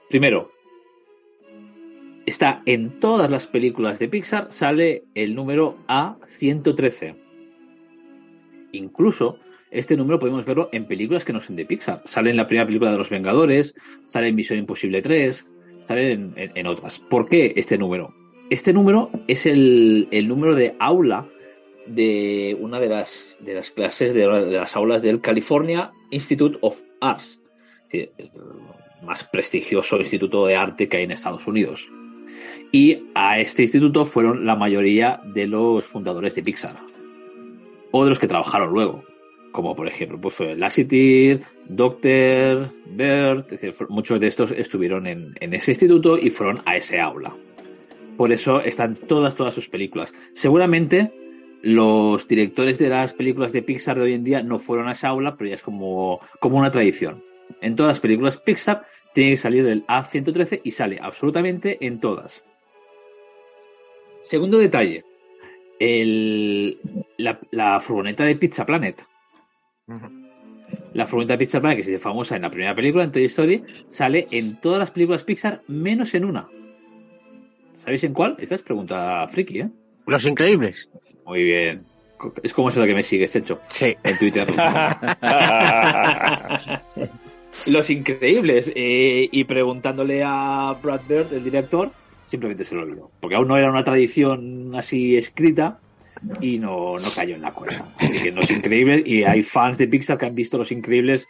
Primero, 0.09 0.51
está 2.25 2.61
en 2.65 2.99
todas 2.99 3.29
las 3.29 3.47
películas 3.47 3.99
de 3.99 4.07
Pixar, 4.07 4.47
sale 4.51 5.03
el 5.13 5.35
número 5.35 5.75
A113. 5.87 7.15
Incluso 8.71 9.39
este 9.71 9.97
número 9.97 10.19
podemos 10.19 10.45
verlo 10.45 10.69
en 10.71 10.85
películas 10.85 11.25
que 11.25 11.33
no 11.33 11.39
son 11.39 11.55
de 11.55 11.65
Pixar. 11.65 12.01
Sale 12.05 12.29
en 12.29 12.37
la 12.37 12.47
primera 12.47 12.65
película 12.65 12.91
de 12.91 12.97
Los 12.97 13.09
Vengadores, 13.09 13.75
sale 14.05 14.27
en 14.27 14.35
Misión 14.35 14.59
Imposible 14.59 15.01
3, 15.01 15.47
sale 15.85 16.13
en, 16.13 16.67
otras. 16.67 16.99
¿Por 16.99 17.27
qué 17.27 17.53
este 17.55 17.77
número? 17.77 18.13
Este 18.49 18.73
número 18.73 19.09
es 19.27 19.45
el, 19.45 20.07
número 20.27 20.55
de 20.55 20.75
aula 20.79 21.25
de 21.87 22.57
una 22.59 22.79
de 22.79 22.89
las, 22.89 23.37
de 23.41 23.55
las 23.55 23.71
clases 23.71 24.13
de, 24.13 24.27
las 24.27 24.75
aulas 24.75 25.01
del 25.01 25.21
California 25.21 25.91
Institute 26.11 26.57
of 26.61 26.81
Arts 27.01 27.39
más 29.05 29.23
prestigioso 29.23 29.97
instituto 29.97 30.45
de 30.45 30.55
arte 30.55 30.89
que 30.89 30.97
hay 30.97 31.03
en 31.03 31.11
Estados 31.11 31.47
Unidos. 31.47 31.87
Y 32.71 33.03
a 33.13 33.39
este 33.39 33.61
instituto 33.61 34.03
fueron 34.03 34.45
la 34.45 34.55
mayoría 34.55 35.21
de 35.23 35.47
los 35.47 35.85
fundadores 35.85 36.35
de 36.35 36.43
Pixar. 36.43 36.75
O 37.91 38.03
de 38.03 38.09
los 38.09 38.19
que 38.19 38.27
trabajaron 38.27 38.73
luego. 38.73 39.03
Como 39.55 39.73
por 39.73 39.87
ejemplo, 39.87 40.19
pues 40.19 40.33
fue 40.33 40.53
Lasseter, 40.53 41.39
Doctor, 41.69 42.71
Bert, 42.87 43.53
muchos 43.87 44.19
de 44.19 44.27
estos 44.27 44.51
estuvieron 44.51 45.07
en, 45.07 45.33
en 45.39 45.53
ese 45.53 45.71
instituto 45.71 46.17
y 46.17 46.29
fueron 46.29 46.61
a 46.65 46.75
ese 46.75 46.99
aula. 46.99 47.33
Por 48.17 48.33
eso 48.33 48.59
están 48.59 48.97
todas, 48.97 49.33
todas 49.33 49.53
sus 49.53 49.69
películas. 49.69 50.13
Seguramente 50.33 51.13
los 51.61 52.27
directores 52.27 52.77
de 52.79 52.89
las 52.89 53.13
películas 53.13 53.53
de 53.53 53.61
Pixar 53.61 53.95
de 53.95 54.03
hoy 54.03 54.13
en 54.13 54.25
día 54.25 54.43
no 54.43 54.59
fueron 54.59 54.89
a 54.89 54.91
esa 54.91 55.07
aula, 55.07 55.37
pero 55.37 55.47
ya 55.47 55.55
es 55.55 55.63
como, 55.63 56.19
como 56.41 56.57
una 56.57 56.69
tradición. 56.69 57.23
En 57.61 57.77
todas 57.77 57.91
las 57.91 58.01
películas 58.01 58.35
Pixar 58.35 58.85
tiene 59.13 59.31
que 59.31 59.37
salir 59.37 59.65
el 59.67 59.87
A113 59.87 60.59
y 60.65 60.71
sale 60.71 60.99
absolutamente 61.01 61.77
en 61.79 62.01
todas. 62.01 62.43
Segundo 64.21 64.57
detalle, 64.57 65.05
el, 65.79 66.77
la, 67.17 67.79
furgoneta 67.79 68.25
de 68.25 68.35
Pizza 68.35 68.65
Planet. 68.65 69.01
La 70.93 71.05
furgoneta 71.05 71.33
de 71.33 71.37
Pizza 71.39 71.59
Planet, 71.59 71.77
que 71.77 71.83
se 71.83 71.91
hizo 71.91 71.99
famosa 71.99 72.35
en 72.35 72.41
la 72.41 72.49
primera 72.49 72.73
película, 72.73 73.03
en 73.03 73.11
Toy 73.11 73.25
Story, 73.25 73.63
sale 73.87 74.27
en 74.31 74.59
todas 74.59 74.79
las 74.79 74.89
películas 74.91 75.23
Pixar 75.23 75.61
menos 75.67 76.15
en 76.15 76.25
una. 76.25 76.47
¿Sabéis 77.73 78.03
en 78.05 78.13
cuál? 78.13 78.35
Esta 78.39 78.55
es 78.55 78.63
pregunta 78.63 79.27
friki, 79.27 79.59
¿eh? 79.59 79.69
Los 80.07 80.25
Increíbles. 80.25 80.89
Muy 81.25 81.43
bien. 81.43 81.83
Es 82.41 82.53
como 82.53 82.69
eso 82.69 82.81
de 82.81 82.87
que 82.87 82.95
me 82.95 83.03
sigues, 83.03 83.35
hecho. 83.35 83.59
Sí. 83.67 83.95
En 84.03 84.17
Twitter. 84.17 84.47
Los 87.71 87.89
Increíbles. 87.89 88.71
Eh, 88.73 89.27
y 89.31 89.43
preguntándole 89.43 90.23
a 90.25 90.75
Brad 90.81 91.01
Bird, 91.07 91.33
el 91.33 91.43
director, 91.43 91.91
simplemente 92.25 92.63
se 92.63 92.73
lo 92.73 92.83
olvidó. 92.83 93.11
Porque 93.19 93.35
aún 93.35 93.49
no 93.49 93.57
era 93.57 93.69
una 93.69 93.83
tradición 93.83 94.73
así 94.75 95.17
escrita 95.17 95.79
y 96.41 96.57
no, 96.57 96.97
no 96.97 97.09
cayó 97.15 97.35
en 97.35 97.41
la 97.41 97.53
cuenta. 97.53 97.93
Así 97.97 98.21
que 98.21 98.31
Los 98.31 98.49
Increíbles, 98.49 99.03
y 99.05 99.23
hay 99.23 99.43
fans 99.43 99.77
de 99.77 99.87
Pixar 99.87 100.17
que 100.17 100.25
han 100.25 100.35
visto 100.35 100.57
Los 100.57 100.71
Increíbles 100.71 101.27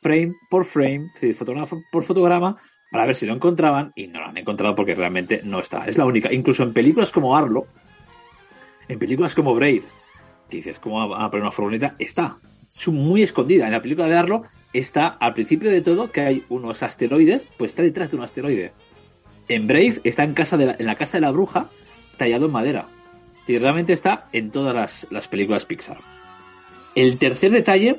frame 0.00 0.34
por 0.48 0.64
frame, 0.64 1.10
fotograma 1.34 1.66
por 1.90 2.04
fotograma, 2.04 2.56
para 2.90 3.06
ver 3.06 3.14
si 3.14 3.26
lo 3.26 3.34
encontraban 3.34 3.92
y 3.94 4.06
no 4.06 4.20
lo 4.20 4.26
han 4.26 4.36
encontrado 4.36 4.74
porque 4.74 4.94
realmente 4.94 5.40
no 5.44 5.60
está. 5.60 5.86
Es 5.86 5.98
la 5.98 6.06
única. 6.06 6.32
Incluso 6.32 6.62
en 6.62 6.72
películas 6.72 7.10
como 7.10 7.36
Arlo, 7.36 7.66
en 8.88 8.98
películas 8.98 9.34
como 9.34 9.54
Brave, 9.54 9.82
que 10.48 10.56
dices, 10.56 10.78
¿cómo 10.78 11.08
va 11.08 11.24
a 11.24 11.30
poner 11.30 11.42
una 11.42 11.52
furgoneta? 11.52 11.94
Está. 11.98 12.38
Es 12.74 12.88
muy 12.88 13.22
escondida. 13.22 13.66
En 13.66 13.72
la 13.72 13.82
película 13.82 14.08
de 14.08 14.16
Arlo 14.16 14.42
está 14.72 15.08
al 15.08 15.34
principio 15.34 15.70
de 15.70 15.82
todo 15.82 16.10
que 16.10 16.20
hay 16.20 16.44
unos 16.48 16.82
asteroides, 16.82 17.48
pues 17.58 17.72
está 17.72 17.82
detrás 17.82 18.10
de 18.10 18.16
un 18.16 18.22
asteroide. 18.22 18.72
En 19.48 19.66
Brave 19.66 20.00
está 20.04 20.24
en, 20.24 20.34
casa 20.34 20.56
de 20.56 20.76
en 20.78 20.86
la 20.86 20.94
casa 20.94 21.16
de 21.18 21.22
la 21.22 21.30
bruja, 21.30 21.70
tallado 22.18 22.46
en 22.46 22.52
madera. 22.52 22.88
Y 23.48 23.56
realmente 23.56 23.92
está 23.92 24.28
en 24.32 24.50
todas 24.50 24.74
las, 24.74 25.06
las 25.10 25.28
películas 25.28 25.64
Pixar. 25.64 25.98
El 26.94 27.18
tercer 27.18 27.50
detalle 27.50 27.96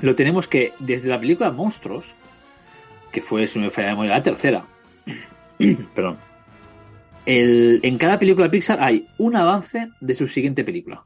lo 0.00 0.14
tenemos 0.14 0.48
que 0.48 0.72
desde 0.78 1.08
la 1.08 1.20
película 1.20 1.50
Monstruos, 1.50 2.14
que 3.12 3.20
fue, 3.20 3.46
si 3.46 3.58
me 3.58 3.70
falla 3.70 3.88
de 3.88 3.94
memoria, 3.94 4.14
la 4.14 4.22
tercera. 4.22 4.64
Perdón. 5.94 6.18
en 7.26 7.98
cada 7.98 8.18
película 8.18 8.50
Pixar 8.50 8.82
hay 8.82 9.06
un 9.18 9.36
avance 9.36 9.90
de 10.00 10.14
su 10.14 10.26
siguiente 10.26 10.64
película. 10.64 11.04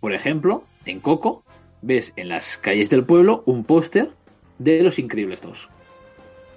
Por 0.00 0.14
ejemplo, 0.14 0.64
en 0.86 1.00
Coco 1.00 1.44
ves 1.82 2.12
en 2.16 2.28
las 2.28 2.56
calles 2.56 2.90
del 2.90 3.04
pueblo 3.04 3.42
un 3.46 3.64
póster 3.64 4.10
de 4.58 4.82
Los 4.82 4.98
Increíbles 4.98 5.40
2. 5.42 5.68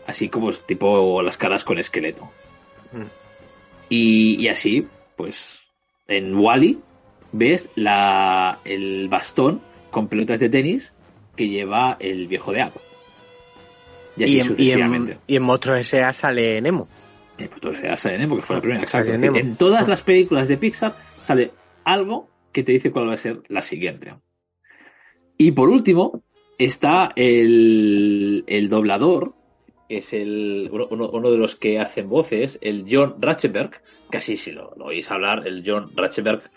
Así 0.08 0.30
como 0.30 0.52
tipo 0.52 1.22
las 1.22 1.38
caras 1.38 1.64
con 1.64 1.78
esqueleto. 1.78 2.30
Mm. 2.92 3.24
Y, 3.90 4.48
así, 4.48 4.88
pues, 5.16 5.60
en 6.08 6.36
Wally 6.36 6.80
ves 7.32 7.70
la, 7.76 8.60
el 8.64 9.08
bastón 9.10 9.62
con 9.92 10.08
pelotas 10.08 10.40
de 10.40 10.50
tenis 10.50 10.94
que 11.36 11.48
lleva 11.48 11.98
el 12.00 12.28
viejo 12.28 12.52
de 12.52 12.62
App. 12.62 12.76
Y, 14.16 14.40
en, 14.40 14.56
y, 14.58 14.72
en, 14.72 15.18
y 15.28 15.40
Monstruos 15.40 15.80
S.A. 15.80 16.14
sale 16.14 16.62
Nemo. 16.62 16.88
En 17.38 17.50
Monstruos 17.50 17.80
S.A. 17.80 17.98
sale 17.98 18.18
Nemo, 18.20 18.36
que 18.36 18.42
fue 18.44 18.56
la 18.58 18.62
primera, 18.62 18.82
exacto. 18.82 19.12
en 19.12 19.56
todas 19.56 19.88
las 19.88 20.04
películas 20.04 20.48
de 20.48 20.58
Pixar 20.58 20.96
sale 21.22 21.52
algo 21.84 22.30
que 22.52 22.64
te 22.64 22.72
dice 22.72 22.92
cuál 22.92 23.10
va 23.10 23.14
a 23.14 23.18
ser 23.18 23.42
la 23.48 23.62
siguiente. 23.62 24.14
Y 25.38 25.52
por 25.52 25.70
último, 25.70 26.24
está 26.58 27.12
el, 27.16 28.44
el 28.48 28.70
doblador, 28.70 29.34
es 29.90 30.14
el, 30.14 30.70
uno, 30.72 31.32
de 31.32 31.38
los 31.38 31.56
que 31.56 31.80
hacen 31.80 32.10
voces, 32.10 32.58
el 32.62 32.86
John 32.90 33.16
Ratchenberg, 33.20 33.82
casi 34.10 34.38
si 34.38 34.52
lo, 34.52 34.74
lo 34.76 34.86
oís 34.86 35.10
hablar, 35.12 35.48
el 35.48 35.64
John 35.66 35.92
Ratchenberg 35.96 36.50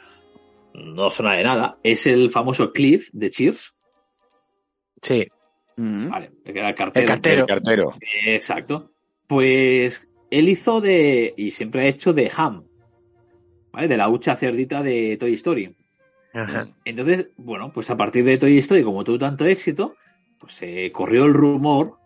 no 0.75 1.11
suena 1.11 1.35
de 1.35 1.45
nada, 1.45 1.79
es 1.83 2.07
el 2.07 2.31
famoso 2.31 2.73
Cliff 2.73 3.09
de 3.13 3.31
Cheers. 3.31 3.75
Sí. 5.03 5.27
Mm. 5.77 6.09
Vale, 6.09 6.31
el 6.45 6.75
cartero. 6.75 7.15
El 7.35 7.47
cartero. 7.47 7.95
Exacto. 8.27 8.91
Pues 9.27 10.07
él 10.31 10.49
hizo 10.49 10.81
de, 10.81 11.35
y 11.37 11.51
siempre 11.51 11.83
ha 11.83 11.87
hecho 11.87 12.13
de 12.13 12.31
Ham, 12.35 12.65
¿vale? 13.73 13.89
De 13.89 13.97
la 13.97 14.09
hucha 14.09 14.37
cerdita 14.37 14.83
de 14.83 15.17
Toy 15.19 15.35
Story. 15.35 15.75
Ajá. 16.33 16.69
Entonces, 16.85 17.29
bueno, 17.37 17.73
pues 17.73 17.91
a 17.91 17.97
partir 17.97 18.25
de 18.25 18.39
Toy 18.39 18.59
Story, 18.59 18.83
como 18.83 19.05
tuvo 19.05 19.19
tanto 19.19 19.47
éxito, 19.47 19.95
pues 20.39 20.55
se 20.55 20.93
corrió 20.93 21.25
el 21.25 21.35
rumor, 21.35 21.99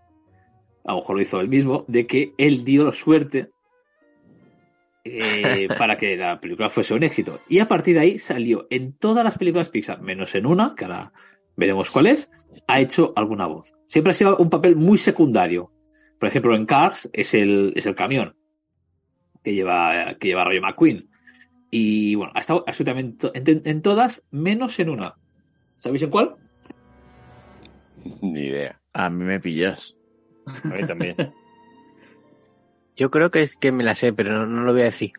a 0.84 0.92
lo 0.92 0.98
mejor 0.98 1.16
lo 1.16 1.22
hizo 1.22 1.40
él 1.40 1.48
mismo, 1.48 1.84
de 1.88 2.06
que 2.06 2.32
él 2.38 2.64
dio 2.64 2.92
suerte 2.92 3.50
eh, 5.04 5.68
para 5.78 5.96
que 5.96 6.16
la 6.16 6.40
película 6.40 6.70
fuese 6.70 6.94
un 6.94 7.02
éxito. 7.02 7.40
Y 7.48 7.58
a 7.58 7.68
partir 7.68 7.94
de 7.94 8.00
ahí 8.00 8.18
salió 8.18 8.66
en 8.70 8.92
todas 8.92 9.24
las 9.24 9.38
películas 9.38 9.68
Pixar, 9.68 10.00
menos 10.00 10.34
en 10.34 10.46
una, 10.46 10.74
que 10.76 10.84
ahora 10.84 11.12
veremos 11.56 11.90
cuál 11.90 12.06
es, 12.06 12.30
ha 12.66 12.80
hecho 12.80 13.12
alguna 13.16 13.46
voz. 13.46 13.74
Siempre 13.86 14.12
ha 14.12 14.14
sido 14.14 14.36
un 14.36 14.50
papel 14.50 14.76
muy 14.76 14.98
secundario. 14.98 15.72
Por 16.18 16.28
ejemplo, 16.28 16.54
en 16.54 16.66
Cars 16.66 17.08
es 17.12 17.34
el, 17.34 17.72
es 17.76 17.86
el 17.86 17.94
camión 17.94 18.36
que 19.42 19.54
lleva, 19.54 20.14
que 20.18 20.28
lleva 20.28 20.44
Rayo 20.44 20.60
McQueen. 20.60 21.08
Y 21.70 22.14
bueno, 22.16 22.32
ha 22.34 22.40
estado 22.40 22.64
absolutamente 22.66 23.30
en, 23.34 23.82
todas, 23.82 24.24
menos 24.30 24.78
en 24.80 24.90
una. 24.90 25.14
¿Sabéis 25.76 26.02
en 26.02 26.10
cuál? 26.10 26.34
Ni 28.22 28.46
idea. 28.46 28.80
A 28.92 29.08
mí 29.08 29.24
me 29.24 29.38
pillas. 29.38 29.96
A 30.46 30.68
mí 30.68 30.86
también. 30.86 31.16
Yo 32.96 33.10
creo 33.10 33.30
que 33.30 33.42
es 33.42 33.56
que 33.56 33.72
me 33.72 33.82
la 33.82 33.94
sé, 33.94 34.12
pero 34.12 34.46
no, 34.46 34.62
lo 34.62 34.72
voy 34.72 34.82
a 34.82 34.84
decir. 34.84 35.12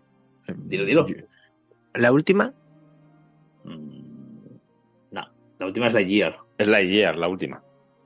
Dilo, 0.48 0.86
dilo. 0.86 1.08
¿La 1.96 2.12
última? 2.12 2.54
Mm, 3.64 4.56
no, 5.12 5.22
la 5.60 5.66
última 5.66 5.88
es 5.88 5.94
la 5.94 6.02
Year. 6.02 6.38
Es 6.58 6.68
la 6.68 6.82
Year, 6.82 7.16
la 7.16 7.28
última. 7.28 7.64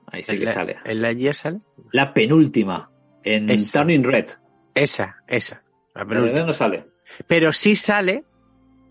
Ahí 0.08 0.24
sí 0.24 0.40
que 0.40 0.48
sale. 0.48 0.78
¿En 0.86 1.02
la 1.02 1.12
Year 1.12 1.36
sale? 1.36 1.60
La 1.92 2.14
penúltima. 2.14 2.90
En 3.24 3.48
Turning 3.48 4.04
Red. 4.04 4.30
Esa, 4.74 5.18
esa. 5.28 5.64
La 5.94 6.06
penúltima 6.06 6.46
no 6.46 6.54
sale. 6.54 6.86
Pero 7.28 7.52
sí 7.52 7.76
sale 7.76 8.24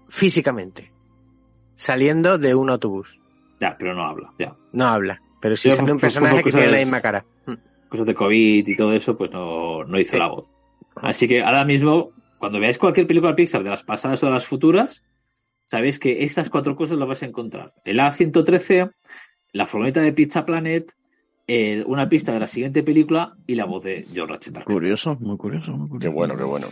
físicamente. 0.08 0.92
Saliendo 1.74 2.36
de 2.36 2.54
un 2.54 2.70
autobús. 2.70 3.18
Ya, 3.60 3.76
pero 3.78 3.94
no 3.94 4.04
habla, 4.04 4.32
ya. 4.38 4.54
No 4.72 4.88
habla. 4.88 5.20
Pero 5.40 5.56
sí 5.56 5.70
sale 5.70 5.92
un 5.92 5.98
personaje 6.00 6.42
que 6.42 6.50
tiene 6.50 6.68
la 6.68 6.78
misma 6.78 7.00
cara. 7.00 7.24
Cosas 7.94 8.06
de 8.08 8.14
COVID 8.16 8.66
y 8.66 8.74
todo 8.74 8.92
eso, 8.92 9.16
pues 9.16 9.30
no, 9.30 9.84
no 9.84 10.00
hizo 10.00 10.16
la 10.16 10.26
voz. 10.26 10.52
Así 10.96 11.28
que 11.28 11.44
ahora 11.44 11.64
mismo, 11.64 12.10
cuando 12.38 12.58
veáis 12.58 12.76
cualquier 12.76 13.06
película 13.06 13.36
Pixar 13.36 13.62
de 13.62 13.70
las 13.70 13.84
pasadas 13.84 14.20
o 14.24 14.26
de 14.26 14.32
las 14.32 14.46
futuras, 14.46 15.04
sabéis 15.66 16.00
que 16.00 16.24
estas 16.24 16.50
cuatro 16.50 16.74
cosas 16.74 16.98
las 16.98 17.06
vais 17.06 17.22
a 17.22 17.26
encontrar. 17.26 17.70
El 17.84 18.00
A113, 18.00 18.90
la 19.52 19.68
furgoneta 19.68 20.00
de 20.00 20.12
Pizza 20.12 20.44
Planet, 20.44 20.92
una 21.86 22.08
pista 22.08 22.32
de 22.32 22.40
la 22.40 22.48
siguiente 22.48 22.82
película 22.82 23.36
y 23.46 23.54
la 23.54 23.64
voz 23.64 23.84
de 23.84 24.04
George 24.12 24.32
Ratchenberg. 24.32 24.64
Curioso, 24.64 25.16
muy 25.20 25.36
curioso, 25.36 25.70
muy 25.70 25.88
curioso. 25.88 26.00
Qué 26.00 26.12
bueno, 26.12 26.34
qué 26.34 26.42
bueno. 26.42 26.66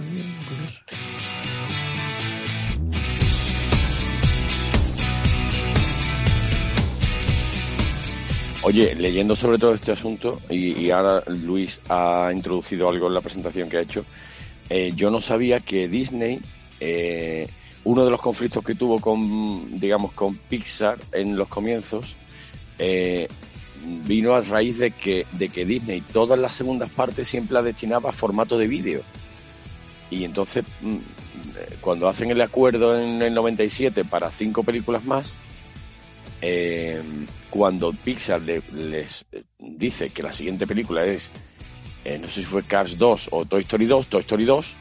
Oye, 8.64 8.94
leyendo 8.94 9.34
sobre 9.34 9.58
todo 9.58 9.74
este 9.74 9.90
asunto, 9.90 10.40
y, 10.48 10.88
ahora 10.90 11.24
Luis 11.26 11.80
ha 11.88 12.30
introducido 12.32 12.88
algo 12.88 13.08
en 13.08 13.14
la 13.14 13.20
presentación 13.20 13.68
que 13.68 13.78
ha 13.78 13.82
hecho, 13.82 14.04
eh, 14.70 14.92
yo 14.94 15.10
no 15.10 15.20
sabía 15.20 15.58
que 15.58 15.88
Disney, 15.88 16.40
eh, 16.78 17.48
uno 17.82 18.04
de 18.04 18.10
los 18.12 18.20
conflictos 18.20 18.64
que 18.64 18.76
tuvo 18.76 19.00
con, 19.00 19.80
digamos, 19.80 20.12
con 20.12 20.36
Pixar 20.36 20.98
en 21.10 21.36
los 21.36 21.48
comienzos, 21.48 22.14
eh, 22.78 23.26
vino 24.06 24.32
a 24.34 24.42
raíz 24.42 24.78
de 24.78 24.92
que, 24.92 25.26
de 25.32 25.48
que 25.48 25.64
Disney 25.66 26.00
todas 26.00 26.38
las 26.38 26.54
segundas 26.54 26.88
partes 26.88 27.26
siempre 27.26 27.54
la 27.54 27.62
destinaba 27.62 28.10
a 28.10 28.12
formato 28.12 28.56
de 28.58 28.68
vídeo. 28.68 29.02
Y 30.08 30.22
entonces, 30.22 30.64
mm, 30.82 30.98
cuando 31.80 32.08
hacen 32.08 32.30
el 32.30 32.40
acuerdo 32.40 32.96
en 32.96 33.22
el 33.22 33.34
97 33.34 34.04
para 34.04 34.30
cinco 34.30 34.62
películas 34.62 35.04
más, 35.04 35.34
eh, 36.42 37.00
cuando 37.50 37.92
Pixar 37.92 38.42
les 38.42 39.24
dice 39.58 40.10
que 40.10 40.24
la 40.24 40.32
siguiente 40.32 40.66
película 40.66 41.04
es, 41.04 41.30
eh, 42.04 42.18
no 42.18 42.26
sé 42.28 42.40
si 42.40 42.46
fue 42.46 42.64
Cars 42.64 42.98
2 42.98 43.28
o 43.30 43.44
Toy 43.44 43.62
Story 43.62 43.86
2, 43.86 44.06
Toy 44.08 44.20
Story 44.22 44.44
2, 44.44 44.74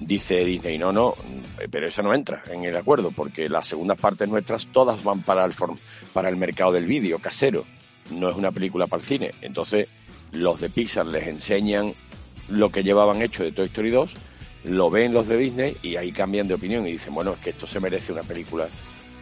dice 0.00 0.44
Disney, 0.44 0.76
no, 0.76 0.92
no, 0.92 1.14
pero 1.70 1.88
esa 1.88 2.02
no 2.02 2.14
entra 2.14 2.42
en 2.50 2.64
el 2.64 2.76
acuerdo, 2.76 3.10
porque 3.10 3.48
las 3.48 3.68
segundas 3.68 3.98
partes 3.98 4.28
nuestras 4.28 4.66
todas 4.66 5.02
van 5.02 5.22
para 5.22 5.46
el, 5.46 5.54
para 6.12 6.28
el 6.28 6.36
mercado 6.36 6.72
del 6.72 6.86
vídeo 6.86 7.18
casero, 7.18 7.64
no 8.10 8.28
es 8.28 8.36
una 8.36 8.52
película 8.52 8.86
para 8.86 9.00
el 9.00 9.08
cine. 9.08 9.30
Entonces, 9.40 9.88
los 10.32 10.60
de 10.60 10.68
Pixar 10.68 11.06
les 11.06 11.26
enseñan 11.26 11.94
lo 12.48 12.70
que 12.70 12.82
llevaban 12.82 13.22
hecho 13.22 13.44
de 13.44 13.52
Toy 13.52 13.66
Story 13.66 13.90
2, 13.90 14.14
lo 14.64 14.90
ven 14.90 15.14
los 15.14 15.26
de 15.26 15.38
Disney 15.38 15.76
y 15.82 15.96
ahí 15.96 16.12
cambian 16.12 16.48
de 16.48 16.54
opinión 16.54 16.86
y 16.86 16.92
dicen, 16.92 17.14
bueno, 17.14 17.32
es 17.32 17.38
que 17.38 17.50
esto 17.50 17.66
se 17.66 17.80
merece 17.80 18.12
una 18.12 18.22
película 18.22 18.66
eh, 18.66 18.68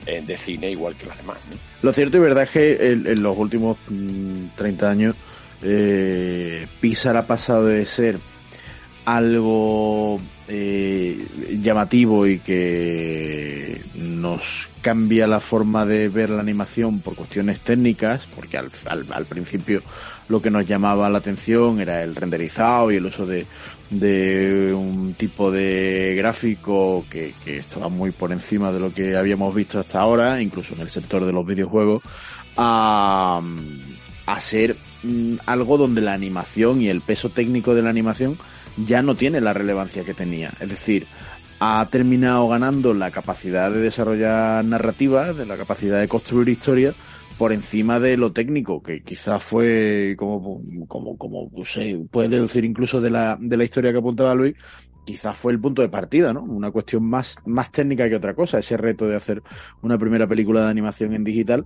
de 0.06 0.36
cine 0.36 0.70
igual 0.70 0.96
que 0.96 1.06
las 1.06 1.16
demás. 1.18 1.36
Lo 1.82 1.92
cierto 1.92 2.16
y 2.16 2.20
verdad 2.20 2.44
es 2.44 2.50
que 2.50 2.92
en, 2.92 3.22
los 3.22 3.36
últimos 3.36 3.76
30 4.56 4.86
mm, 4.86 4.88
años 4.88 5.16
eh, 5.62 6.66
Pixar 6.80 7.16
ha 7.16 7.26
pasado 7.26 7.66
de 7.66 7.84
ser 7.86 8.18
algo 9.04 10.20
eh, 10.48 11.26
llamativo 11.62 12.26
y 12.26 12.38
que 12.38 13.80
nos 13.94 14.68
cambia 14.82 15.26
la 15.26 15.40
forma 15.40 15.84
de 15.84 16.08
ver 16.08 16.30
la 16.30 16.40
animación 16.40 17.00
por 17.00 17.14
cuestiones 17.14 17.60
técnicas, 17.60 18.26
porque 18.34 18.58
al, 18.58 19.26
principio 19.26 19.82
lo 20.28 20.40
que 20.40 20.50
nos 20.50 20.66
llamaba 20.66 21.08
la 21.08 21.18
atención 21.18 21.80
era 21.80 22.02
el 22.02 22.14
renderizado 22.14 22.90
y 22.90 22.96
el 22.96 23.06
uso 23.06 23.26
de, 23.26 23.46
de 23.90 24.72
un 24.72 25.14
tipo 25.14 25.50
de 25.50 26.14
gráfico 26.16 27.04
que, 27.10 27.34
que, 27.44 27.58
estaba 27.58 27.88
muy 27.88 28.12
por 28.12 28.32
encima 28.32 28.70
de 28.70 28.78
lo 28.78 28.94
que 28.94 29.16
habíamos 29.16 29.54
visto 29.54 29.80
hasta 29.80 30.00
ahora, 30.00 30.40
incluso 30.40 30.74
en 30.74 30.80
el 30.80 30.88
sector 30.88 31.24
de 31.24 31.32
los 31.32 31.44
videojuegos, 31.44 32.02
a, 32.56 33.40
a 34.26 34.40
ser 34.40 34.76
mm, 35.02 35.34
algo 35.46 35.76
donde 35.76 36.00
la 36.00 36.12
animación 36.12 36.80
y 36.80 36.88
el 36.88 37.00
peso 37.00 37.30
técnico 37.30 37.74
de 37.74 37.82
la 37.82 37.90
animación 37.90 38.38
ya 38.76 39.02
no 39.02 39.16
tiene 39.16 39.40
la 39.40 39.52
relevancia 39.52 40.04
que 40.04 40.14
tenía. 40.14 40.52
Es 40.60 40.70
decir, 40.70 41.06
ha 41.58 41.84
terminado 41.86 42.48
ganando 42.48 42.94
la 42.94 43.10
capacidad 43.10 43.70
de 43.70 43.80
desarrollar 43.80 44.64
narrativa, 44.64 45.32
de 45.32 45.46
la 45.46 45.56
capacidad 45.56 46.00
de 46.00 46.08
construir 46.08 46.48
historias 46.48 46.94
por 47.40 47.54
encima 47.54 47.98
de 47.98 48.18
lo 48.18 48.32
técnico, 48.34 48.82
que 48.82 49.02
quizás 49.02 49.42
fue 49.42 50.14
como, 50.18 50.60
como, 50.86 51.16
como, 51.16 51.50
se 51.64 51.96
puede 52.10 52.28
deducir 52.28 52.66
incluso 52.66 53.00
de 53.00 53.08
la, 53.08 53.38
de 53.40 53.56
la 53.56 53.64
historia 53.64 53.92
que 53.92 53.96
apuntaba 53.96 54.34
Luis, 54.34 54.54
quizás 55.06 55.38
fue 55.38 55.52
el 55.52 55.58
punto 55.58 55.80
de 55.80 55.88
partida, 55.88 56.34
¿no? 56.34 56.42
Una 56.42 56.70
cuestión 56.70 57.02
más, 57.02 57.36
más 57.46 57.72
técnica 57.72 58.10
que 58.10 58.16
otra 58.16 58.34
cosa, 58.34 58.58
ese 58.58 58.76
reto 58.76 59.08
de 59.08 59.16
hacer 59.16 59.42
una 59.80 59.96
primera 59.96 60.26
película 60.26 60.60
de 60.60 60.68
animación 60.68 61.14
en 61.14 61.24
digital 61.24 61.64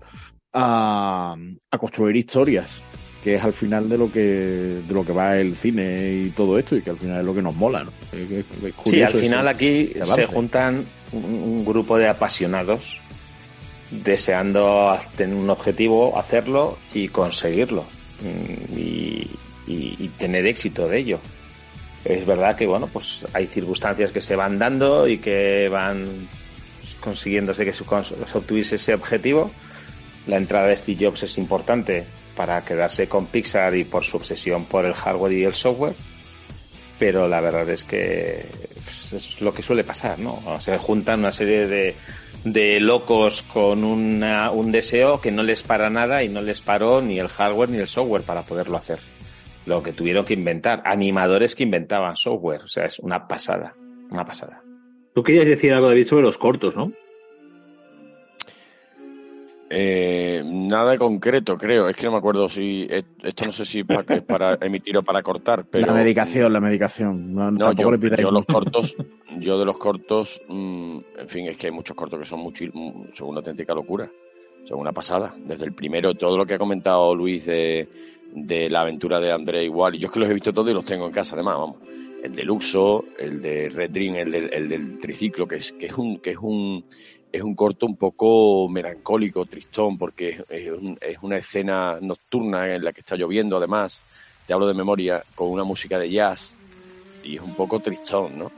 a, 0.53 1.35
a 1.73 1.79
construir 1.79 2.15
historias 2.15 2.81
que 3.25 3.37
es 3.37 3.43
al 3.43 3.55
final 3.55 3.89
de 3.89 3.97
lo 3.97 4.13
que 4.13 4.21
de 4.87 4.95
lo 4.95 5.03
que 5.05 5.13
va 5.13 5.39
el 5.39 5.57
cine 5.57 6.27
y 6.27 6.31
todo 6.31 6.59
esto 6.59 6.77
y 6.77 6.83
que 6.83 6.91
al 6.91 6.99
final 6.99 7.21
es 7.21 7.25
lo 7.25 7.35
que 7.35 7.41
nos 7.41 7.57
mola 7.57 7.83
¿no? 7.83 7.91
sí 8.85 9.03
al 9.03 9.15
final 9.15 9.49
aquí 9.49 9.95
se 10.05 10.27
juntan 10.27 10.85
un, 11.11 11.65
grupo 11.65 11.97
de 11.97 12.07
apasionados 12.07 12.99
deseando 13.91 14.99
tener 15.17 15.37
un 15.37 15.51
objetivo 15.51 16.19
hacerlo 16.19 16.79
y 16.93 17.09
conseguirlo 17.09 17.85
mm, 18.23 18.77
y, 18.77 19.31
tener 20.19 20.47
éxito 20.47 20.89
de 20.89 20.99
ello 20.99 21.19
es 22.05 22.25
verdad 22.27 22.57
que 22.57 22.67
bueno 22.67 22.87
pues 22.87 23.25
hay 23.33 23.47
circunstancias 23.47 24.11
que 24.11 24.21
se 24.21 24.37
van 24.37 24.59
dando 24.59 25.09
y 25.09 25.19
que 25.19 25.69
van 25.69 26.29
consiguiéndose 27.01 27.65
que 27.65 27.73
se 27.73 27.85
obtuviese 27.85 28.77
ese 28.77 28.95
objetivo 28.95 29.51
la 30.27 30.37
entrada 30.37 30.69
de 30.69 30.77
Steve 30.77 31.07
Jobs 31.07 31.25
es 31.25 31.37
importante 31.37 32.05
para 32.35 32.65
quedarse 32.65 33.09
con 33.09 33.27
Pixar 33.27 33.77
y 33.77 33.85
por 33.85 34.05
su 34.05 34.17
obsesión 34.17 34.65
por 34.65 34.85
el 34.85 34.95
hardware 34.95 35.33
y 35.33 35.45
el 35.45 35.55
software, 35.55 35.95
pero 36.99 37.29
la 37.29 37.41
verdad 37.41 37.69
es 37.71 37.85
que 37.85 38.47
pues, 38.85 39.13
es 39.13 39.41
lo 39.41 39.53
que 39.53 39.63
suele 39.63 39.85
pasar, 39.85 40.19
¿no? 40.19 40.43
Se 40.61 40.77
juntan 40.79 41.21
una 41.21 41.33
serie 41.33 41.67
de, 41.67 41.95
de 42.45 42.79
locos 42.79 43.43
con 43.43 43.85
una, 43.85 44.51
un 44.51 44.71
deseo 44.71 45.21
que 45.21 45.33
no 45.33 45.43
les 45.43 45.63
para 45.63 45.91
nada 45.91 46.23
y 46.23 46.29
no 46.29 46.43
les 46.43 46.61
paró 46.61 47.01
ni 47.01 47.19
el 47.19 47.29
hardware 47.29 47.71
ni 47.71 47.79
el 47.79 47.89
software 47.89 48.23
para 48.23 48.43
poderlo 48.43 48.77
hacer. 48.77 48.99
Lo 49.67 49.83
que 49.83 49.93
tuvieron 49.93 50.27
que 50.27 50.35
inventar, 50.35 50.83
animadores 50.85 51.55
que 51.55 51.63
inventaban 51.63 52.17
software, 52.17 52.63
o 52.63 52.69
sea, 52.69 52.85
es 52.85 52.99
una 52.99 53.27
pasada, 53.27 53.75
una 54.11 54.25
pasada. 54.27 54.63
Tú 55.15 55.23
querías 55.23 55.47
decir 55.47 55.73
algo, 55.73 55.89
David, 55.89 56.07
sobre 56.07 56.25
los 56.25 56.37
cortos, 56.37 56.77
¿no? 56.77 56.93
Eh, 59.77 60.43
nada 60.45 60.97
concreto, 60.97 61.57
creo. 61.59 61.89
Es 61.89 61.97
que 61.97 62.07
no 62.07 62.13
me 62.13 62.19
acuerdo 62.19 62.49
si. 62.49 62.87
Esto 62.89 63.45
no 63.47 63.53
sé 63.53 63.65
si 63.65 63.81
es 63.81 64.23
para 64.23 64.57
emitir 64.61 64.97
o 64.97 65.03
para 65.03 65.23
cortar. 65.23 65.67
Pero, 65.69 65.87
la 65.87 65.93
medicación, 65.93 66.53
la 66.53 66.61
medicación. 66.61 67.35
No, 67.35 67.73
yo, 67.73 67.91
los 68.31 68.47
cortos, 68.47 68.97
yo 69.41 69.59
de 69.59 69.65
los 69.65 69.77
cortos, 69.79 70.41
mm, 70.49 70.99
en 71.19 71.29
fin, 71.29 71.49
es 71.49 71.57
que 71.57 71.67
hay 71.67 71.73
muchos 71.73 71.97
cortos 71.97 72.21
que 72.21 72.25
son, 72.25 72.41
mucho, 72.41 72.65
son 73.13 73.29
una 73.29 73.39
auténtica 73.39 73.75
locura. 73.75 74.09
Son 74.65 74.79
una 74.79 74.93
pasada. 74.93 75.35
Desde 75.37 75.67
el 75.67 75.75
primero, 75.75 76.15
todo 76.15 76.39
lo 76.39 76.47
que 76.47 76.55
ha 76.55 76.59
comentado 76.59 77.15
Luis 77.15 77.45
de, 77.45 77.89
de 78.35 78.71
la 78.71 78.81
aventura 78.81 79.21
de 79.21 79.33
André 79.33 79.65
igual. 79.65 79.99
Yo 79.99 80.07
es 80.07 80.13
que 80.13 80.21
los 80.21 80.31
he 80.31 80.35
visto 80.35 80.53
todos 80.53 80.71
y 80.71 80.75
los 80.75 80.85
tengo 80.85 81.07
en 81.07 81.13
casa, 81.13 81.35
además, 81.35 81.57
vamos. 81.59 81.77
El 82.23 82.33
de 82.33 82.43
Luxo, 82.43 83.05
el 83.19 83.43
de 83.43 83.69
Red 83.69 83.91
Dream, 83.91 84.15
el 84.17 84.31
del, 84.31 84.55
el 84.55 84.69
del 84.69 84.99
triciclo, 84.99 85.47
que 85.47 85.57
es, 85.57 85.73
que 85.73 85.87
es 85.87 85.99
un, 85.99 86.19
que 86.19 86.31
es 86.31 86.39
un 86.39 86.85
es 87.35 87.43
un 87.43 87.57
corto 87.57 87.87
un 87.87 87.97
poco 87.97 88.69
melancólico, 88.69 89.45
tristón, 89.45 89.99
porque 89.99 90.45
es, 90.49 91.19
una 91.21 91.37
escena 91.37 91.99
nocturna 92.01 92.73
en 92.73 92.85
la 92.85 92.93
que 92.93 93.01
está 93.01 93.17
lloviendo, 93.17 93.57
además, 93.57 94.01
te 94.47 94.53
hablo 94.53 94.69
de 94.69 94.75
memoria, 94.75 95.21
con 95.35 95.49
una 95.49 95.65
música 95.65 95.99
de 95.99 96.11
jazz, 96.11 96.55
y 97.25 97.35
es 97.35 97.43
un 97.43 97.57
poco 97.57 97.81
tristón, 97.81 98.39
¿no? 98.39 98.53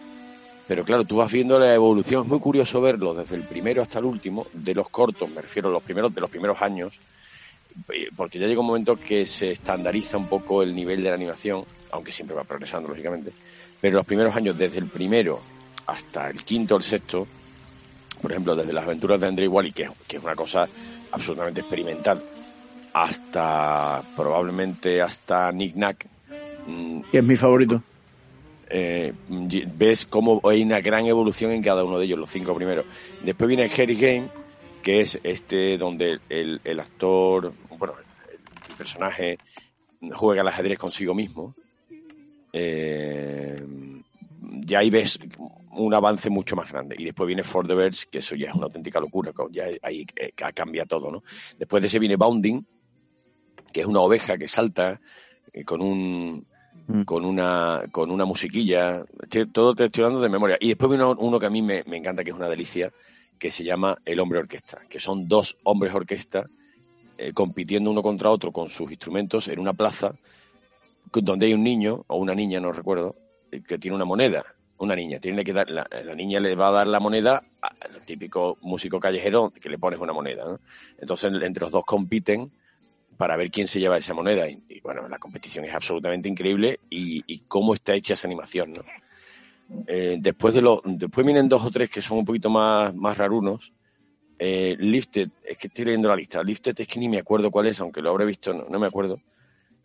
Pero 0.69 0.85
claro, 0.85 1.05
tú 1.05 1.17
vas 1.17 1.33
viendo 1.33 1.59
la 1.59 1.73
evolución, 1.73 2.25
es 2.25 2.29
muy 2.29 2.39
curioso 2.39 2.83
verlo 2.83 3.15
desde 3.15 3.37
el 3.37 3.45
primero 3.45 3.81
hasta 3.81 3.99
el 3.99 4.05
último, 4.05 4.47
de 4.53 4.75
los 4.75 4.91
cortos, 4.91 5.31
me 5.31 5.41
refiero 5.41 5.71
a 5.71 5.73
los 5.73 5.83
primeros, 5.83 6.15
de 6.15 6.21
los 6.21 6.29
primeros 6.29 6.61
años, 6.61 6.93
eh, 7.95 8.09
porque 8.15 8.39
ya 8.39 8.47
llega 8.47 8.61
un 8.61 8.67
momento 8.67 8.97
que 8.97 9.25
se 9.25 9.53
estandariza 9.53 10.19
un 10.19 10.27
poco 10.27 10.63
el 10.63 10.75
nivel 10.75 11.03
de 11.03 11.09
la 11.09 11.15
animación, 11.15 11.65
aunque 11.93 12.13
siempre 12.13 12.37
va 12.37 12.45
progresando, 12.45 12.91
lógicamente, 12.91 13.33
pero 13.81 13.97
los 13.97 14.07
primeros 14.07 14.37
años, 14.37 14.59
desde 14.59 14.81
el 14.81 14.89
primero 14.89 15.41
hasta 15.87 16.29
el 16.29 16.45
quinto 16.45 16.75
o 16.75 16.79
el 16.79 16.85
sexto, 16.85 17.27
por 18.27 18.33
ejemplo, 18.33 18.57
desde 18.57 18.73
las 18.73 18.85
aventuras 18.85 19.21
de 19.21 19.29
André 19.29 19.47
Wally, 19.47 19.71
que, 19.71 19.89
que 20.09 20.17
es 20.17 20.23
una 20.25 20.35
cosa 20.35 20.69
absolutamente 21.13 21.61
experimental, 21.61 22.21
hasta 22.93 24.03
probablemente 24.17 25.01
hasta 25.01 25.53
Nick 25.53 25.77
Nack. 25.77 26.09
Mm, 26.67 27.03
que 27.03 27.19
es 27.19 27.25
mi 27.25 27.37
favorito. 27.37 27.81
Eh, 28.69 29.13
ves 29.29 30.07
cómo 30.07 30.41
hay 30.43 30.65
una 30.65 30.81
gran 30.81 31.07
evolución 31.07 31.53
en 31.53 31.63
cada 31.63 31.85
uno 31.85 32.01
de 32.01 32.07
ellos, 32.07 32.19
los 32.19 32.29
cinco 32.29 32.53
primeros. 32.53 32.85
Después 33.23 33.47
viene 33.47 33.71
Harry 33.73 33.95
Game, 33.95 34.27
que 34.83 35.03
es 35.03 35.21
este 35.23 35.79
donde 35.79 36.19
el, 36.29 36.61
el 36.65 36.81
actor, 36.81 37.53
bueno, 37.79 37.95
el 38.69 38.75
personaje 38.75 39.39
juega 40.15 40.41
al 40.41 40.49
ajedrez 40.49 40.81
consigo 40.81 41.15
mismo. 41.15 41.55
Eh, 42.53 43.63
ya 44.67 44.81
ahí 44.81 44.91
ves 44.91 45.21
un 45.77 45.95
avance 45.95 46.31
mucho 46.31 46.57
más 46.57 46.71
grande. 46.71 46.97
Y 46.99 47.05
después 47.05 47.27
viene 47.27 47.43
For 47.43 47.67
the 47.67 47.75
Birds, 47.75 48.07
que 48.07 48.19
eso 48.19 48.35
ya 48.35 48.49
es 48.49 48.55
una 48.55 48.67
auténtica 48.67 49.01
locura, 49.01 49.33
ya 49.51 49.67
ahí 49.83 50.07
eh, 50.17 50.33
cambia 50.33 50.85
todo, 50.87 51.11
¿no? 51.11 51.23
Después 51.59 51.83
de 51.83 51.89
ese 51.89 51.99
viene 51.99 52.17
Bounding, 52.17 52.65
que 53.73 53.81
es 53.81 53.87
una 53.87 54.01
oveja 54.01 54.39
que 54.39 54.49
salta 54.49 55.01
eh, 55.53 55.65
con 55.65 55.81
un 55.81 56.47
mm. 56.87 57.03
con 57.03 57.25
una 57.25 57.85
con 57.93 58.11
una 58.11 58.25
musiquilla, 58.25 59.05
todo 59.53 59.75
te 59.75 59.87
estoy 59.87 60.05
dando 60.05 60.21
de 60.21 60.29
memoria. 60.29 60.57
Y 60.61 60.69
después 60.69 60.89
viene 60.91 61.05
uno 61.05 61.39
que 61.39 61.47
a 61.47 61.51
mí 61.51 61.63
me, 61.63 61.83
encanta, 61.87 62.25
que 62.25 62.31
es 62.31 62.37
una 62.37 62.49
delicia, 62.49 62.93
que 63.39 63.51
se 63.51 63.65
llama 63.65 63.99
El 64.05 64.21
Hombre 64.21 64.39
Orquesta, 64.39 64.81
que 64.89 64.99
son 64.99 65.29
dos 65.29 65.57
hombres 65.65 65.95
orquesta 65.95 66.47
eh, 67.19 67.33
compitiendo 67.33 67.91
uno 67.91 68.03
contra 68.03 68.31
otro 68.31 68.51
con 68.51 68.69
sus 68.71 68.91
instrumentos 68.91 69.49
en 69.49 69.59
una 69.59 69.75
plaza 69.75 70.15
donde 71.13 71.47
hay 71.47 71.55
un 71.55 71.63
niño 71.63 72.05
o 72.09 72.17
una 72.17 72.35
niña, 72.35 72.61
no 72.61 72.73
recuerdo, 72.73 73.15
que 73.51 73.79
tiene 73.79 73.95
una 73.95 74.05
moneda 74.05 74.56
una 74.79 74.95
niña, 74.95 75.19
tiene 75.19 75.45
que 75.45 75.53
dar, 75.53 75.71
la, 75.71 75.87
niña 76.15 76.41
le 76.41 76.55
va 76.55 76.69
a 76.69 76.73
dar 76.73 76.87
la 76.87 77.01
moneda 77.01 77.43
al 77.61 78.03
típico 78.05 78.59
músico 78.61 79.01
callejero 79.01 79.51
que 79.51 79.69
le 79.69 79.79
pones 79.79 80.01
una 80.01 80.13
moneda. 80.13 80.59
Entonces 80.99 81.33
entre 81.43 81.63
los 81.63 81.73
dos 81.73 81.85
compiten 81.85 82.51
para 83.17 83.37
ver 83.37 83.51
quién 83.51 83.69
se 83.69 83.81
lleva 83.81 83.97
esa 83.97 84.15
moneda. 84.15 84.49
Y, 84.49 84.81
bueno, 84.83 85.09
la 85.09 85.19
competición 85.19 85.65
es 85.65 85.75
absolutamente 85.75 86.29
increíble 86.29 86.81
y, 86.91 87.39
cómo 87.49 87.75
está 87.75 87.95
hecha 87.95 88.15
esa 88.15 88.29
animación. 88.29 88.75
Eh, 89.87 90.19
después 90.21 90.55
de 90.55 90.63
lo, 90.63 90.83
después 90.85 91.25
vienen 91.25 91.49
dos 91.49 91.65
o 91.65 91.71
tres 91.71 91.91
que 91.91 92.03
son 92.03 92.19
un 92.19 92.25
poquito 92.25 92.51
más, 92.51 92.95
más 92.95 93.17
rarunos. 93.17 93.73
Eh, 94.39 94.77
Lifted, 94.79 95.31
es 95.43 95.57
que 95.57 95.69
estoy 95.69 95.87
leyendo 95.87 96.09
la 96.09 96.17
lista. 96.17 96.43
Lifted 96.43 96.79
es 96.79 96.87
que 96.87 97.01
ni 97.01 97.09
me 97.09 97.19
acuerdo 97.19 97.51
cuál 97.51 97.67
es, 97.67 97.81
aunque 97.81 98.03
lo 98.03 98.11
habré 98.11 98.27
visto, 98.27 98.53
no 98.53 98.79
me 98.79 98.87
acuerdo. 98.87 99.19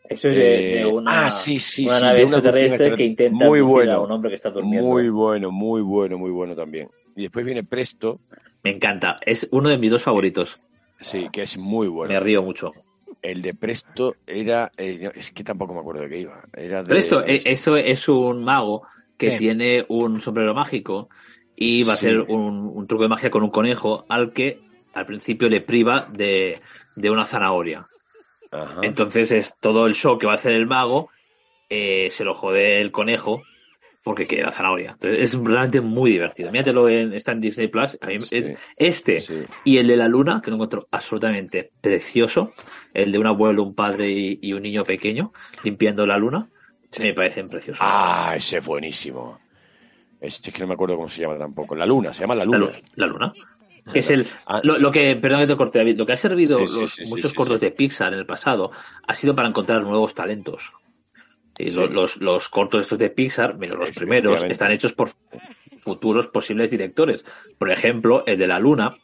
Eso 0.09 0.27
es 0.27 0.35
de, 0.35 0.81
eh, 0.81 0.85
una, 0.85 1.25
ah, 1.25 1.29
sí, 1.29 1.57
sí, 1.59 1.85
nave 1.85 2.23
extraterrestre 2.23 2.95
que 2.95 3.05
intenta 3.05 3.45
muy 3.45 3.61
bueno, 3.61 3.93
a 3.93 3.99
un 4.03 4.11
hombre 4.11 4.29
que 4.29 4.35
está 4.35 4.49
durmiendo. 4.49 4.87
Muy 4.89 5.09
bueno, 5.09 5.51
muy 5.51 5.81
bueno, 5.81 6.17
muy 6.17 6.31
bueno 6.31 6.55
también. 6.55 6.89
Y 7.15 7.23
después 7.23 7.45
viene 7.45 7.63
Presto. 7.63 8.19
Me 8.63 8.71
encanta, 8.71 9.15
es 9.25 9.47
uno 9.51 9.69
de 9.69 9.77
mis 9.77 9.91
dos 9.91 10.03
favoritos. 10.03 10.59
Sí, 10.99 11.29
que 11.31 11.43
es 11.43 11.57
muy 11.57 11.87
bueno. 11.87 12.13
Me 12.13 12.19
río 12.19 12.43
mucho. 12.43 12.73
El 13.21 13.41
de 13.41 13.53
Presto 13.53 14.15
era. 14.27 14.71
eh, 14.77 15.11
es 15.15 15.31
que 15.31 15.43
tampoco 15.43 15.73
me 15.73 15.79
acuerdo 15.79 16.01
de 16.01 16.09
qué 16.09 16.19
iba. 16.19 16.43
Era 16.53 16.83
de, 16.83 16.89
Presto, 16.89 17.23
eh, 17.25 17.41
eso 17.45 17.77
es 17.77 18.07
un 18.09 18.43
mago 18.43 18.83
que 19.17 19.27
Bien. 19.27 19.37
tiene 19.39 19.85
un 19.89 20.19
sombrero 20.21 20.53
mágico 20.53 21.09
y 21.55 21.83
va 21.83 21.93
a 21.93 21.97
Sí. 21.97 22.07
ser 22.07 22.19
un, 22.21 22.67
un 22.73 22.87
truco 22.87 23.03
de 23.03 23.09
magia 23.09 23.29
con 23.29 23.43
un 23.43 23.49
conejo 23.51 24.05
al 24.09 24.33
que 24.33 24.59
al 24.93 25.05
principio 25.05 25.47
le 25.49 25.61
priva 25.61 26.07
de, 26.11 26.59
de 26.95 27.09
una 27.09 27.25
zanahoria. 27.25 27.87
Ajá. 28.51 28.79
Entonces 28.83 29.31
es 29.31 29.55
todo 29.59 29.85
el 29.87 29.93
show 29.95 30.17
que 30.17 30.25
va 30.27 30.33
a 30.33 30.35
hacer 30.35 30.53
el 30.53 30.67
mago, 30.67 31.09
eh, 31.69 32.09
se 32.09 32.23
lo 32.25 32.33
jode 32.33 32.81
el 32.81 32.91
conejo 32.91 33.41
porque 34.03 34.25
quiere 34.25 34.43
la 34.43 34.51
zanahoria. 34.51 34.91
Entonces 34.91 35.19
es 35.21 35.35
realmente 35.39 35.79
muy 35.79 36.11
divertido. 36.11 36.51
Míratelo 36.51 36.89
en, 36.89 37.13
está 37.13 37.31
en 37.33 37.39
Disney 37.41 37.67
Plus. 37.67 37.97
A 38.01 38.07
mí 38.07 38.19
Sí. 38.21 38.35
es- 38.37 38.57
este 38.75 39.19
Sí. 39.19 39.43
y 39.63 39.77
el 39.77 39.87
de 39.87 39.95
la 39.95 40.07
luna, 40.07 40.41
que 40.43 40.49
lo 40.49 40.55
encuentro 40.55 40.87
absolutamente 40.91 41.71
precioso, 41.79 42.51
el 42.93 43.11
de 43.11 43.19
un 43.19 43.27
abuelo, 43.27 43.63
un 43.63 43.75
padre 43.75 44.09
y, 44.09 44.39
y 44.41 44.53
un 44.53 44.63
niño 44.63 44.83
pequeño 44.83 45.31
limpiando 45.63 46.05
la 46.07 46.17
luna, 46.17 46.49
me 46.99 47.13
parecen 47.13 47.47
preciosos. 47.47 47.79
Ah, 47.81 48.33
ese 48.35 48.57
es 48.57 48.65
buenísimo. 48.65 49.39
Este 50.19 50.49
es 50.49 50.55
que 50.55 50.61
no 50.61 50.67
me 50.67 50.73
acuerdo 50.73 50.95
cómo 50.97 51.07
se 51.07 51.21
llama 51.21 51.37
tampoco. 51.37 51.73
La 51.75 51.85
Luna, 51.85 52.11
se 52.13 52.21
llama 52.21 52.35
La 52.35 52.43
La, 52.45 52.57
Luna. 52.57 52.71
lu- 52.71 52.81
la 52.95 53.07
luna. 53.07 53.33
Que 53.91 53.99
es 53.99 54.09
el, 54.11 54.27
Ah. 54.45 54.61
lo, 54.63 54.77
lo 54.77 54.91
que, 54.91 55.15
perdón 55.15 55.41
que 55.41 55.47
te 55.47 55.55
corté, 55.55 55.79
David, 55.79 55.97
lo 55.97 56.05
que 56.05 56.13
ha 56.13 56.17
servido 56.17 56.59
Sí, 56.59 56.67
sí, 56.67 56.79
los, 56.81 56.91
sí, 56.93 57.03
muchos 57.09 57.33
cortos 57.33 57.59
de 57.59 57.71
Pixar 57.71 58.13
en 58.13 58.19
el 58.19 58.25
pasado 58.25 58.71
ha 59.07 59.15
sido 59.15 59.35
para 59.35 59.47
encontrar 59.49 59.81
nuevos 59.83 60.13
talentos. 60.13 60.71
Y 61.57 61.69
Sí. 61.69 61.77
lo- 61.77 61.87
los, 61.87 62.17
los 62.17 62.47
cortos 62.49 62.81
estos 62.83 62.99
de 62.99 63.09
Pixar, 63.09 63.57
menos 63.57 63.77
los 63.77 63.91
primeros, 63.91 64.43
están 64.43 64.71
hechos 64.71 64.93
por 64.93 65.09
futuros 65.77 66.27
posibles 66.27 66.69
directores. 66.71 67.25
Por 67.57 67.71
ejemplo, 67.71 68.23
el 68.27 68.37
de 68.37 68.47
la 68.47 68.59
luna 68.59 68.95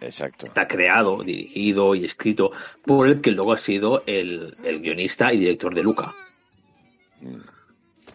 Exacto. 0.00 0.46
está 0.46 0.66
creado, 0.66 1.22
dirigido 1.22 1.94
y 1.94 2.04
escrito 2.04 2.50
por 2.84 3.08
el 3.08 3.20
que 3.20 3.30
luego 3.30 3.52
ha 3.52 3.58
sido 3.58 4.02
el, 4.06 4.56
el 4.64 4.80
guionista 4.80 5.32
y 5.32 5.38
director 5.38 5.74
de 5.74 5.82
Luca. 5.82 6.12
Mm. 7.20 7.36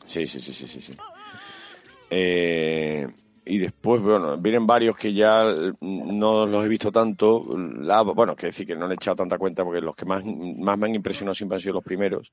Sí, 0.06 0.26
sí, 0.28 0.40
sí, 0.40 0.54
sí, 0.54 0.68
sí. 0.68 0.82
sí. 0.82 0.94
Eh, 2.10 3.08
y 3.50 3.58
después, 3.58 4.02
bueno, 4.02 4.38
vienen 4.38 4.68
varios 4.68 4.96
que 4.96 5.14
ya 5.14 5.44
no 5.82 6.46
los 6.46 6.66
he 6.66 6.68
visto 6.68 6.92
tanto. 6.92 7.42
Lava, 7.58 8.14
bueno, 8.14 8.36
que 8.36 8.48
decir 8.48 8.68
que 8.68 8.76
no 8.76 8.88
le 8.88 8.94
he 8.94 8.96
echado 8.96 9.16
tanta 9.16 9.38
cuenta 9.38 9.64
porque 9.64 9.82
los 9.82 9.96
que 9.96 10.06
más, 10.06 10.24
más 10.24 10.78
me 10.78 10.88
han 10.88 10.96
impresionado 10.96 11.34
siempre 11.34 11.56
han 11.56 11.62
sido 11.62 11.74
los 11.74 11.84
primeros. 11.84 12.32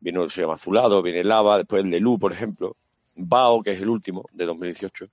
Viene 0.00 0.22
que 0.24 0.30
se 0.30 0.42
llama 0.42 0.54
Azulado, 0.54 1.02
viene 1.02 1.22
Lava, 1.24 1.58
después 1.58 1.84
el 1.84 1.90
de 1.90 2.00
Lu, 2.00 2.18
por 2.18 2.32
ejemplo. 2.32 2.76
Bao, 3.14 3.62
que 3.62 3.72
es 3.72 3.80
el 3.80 3.88
último, 3.88 4.24
de 4.32 4.44
2018. 4.46 5.06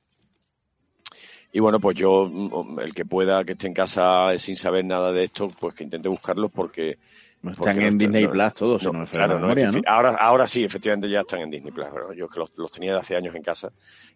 Y 1.54 1.60
bueno, 1.60 1.80
pues 1.80 1.96
yo, 1.96 2.30
el 2.82 2.94
que 2.94 3.06
pueda, 3.06 3.44
que 3.46 3.54
esté 3.54 3.68
en 3.68 3.74
casa 3.74 4.38
sin 4.38 4.56
saber 4.58 4.84
nada 4.84 5.14
de 5.14 5.24
esto, 5.24 5.48
pues 5.60 5.74
que 5.74 5.86
intente 5.86 6.10
buscarlos 6.10 6.52
porque 6.52 6.98
No 7.42 7.52
están 7.52 7.82
en 7.82 7.98
Disney 7.98 8.26
no- 8.26 8.32
Plus 8.32 8.54
todos, 8.56 8.84
no, 8.84 9.06
claro, 9.06 9.40
la 9.40 9.56
no, 9.56 9.82
ahora, 9.88 10.16
ahora 10.16 10.48
sí, 10.48 10.64
efectivamente 10.64 11.10
ya 11.10 11.22
están 11.22 11.40
en 11.40 11.52
Disney 11.52 11.72
Plus. 11.72 11.88
yo 12.18 12.28
que 12.28 12.40
los, 12.40 12.52
los 12.58 12.72
tenía 12.72 12.92
de 12.94 13.00
hace 13.00 13.16
años 13.16 13.34
en 13.36 13.42
casa. 13.42 13.72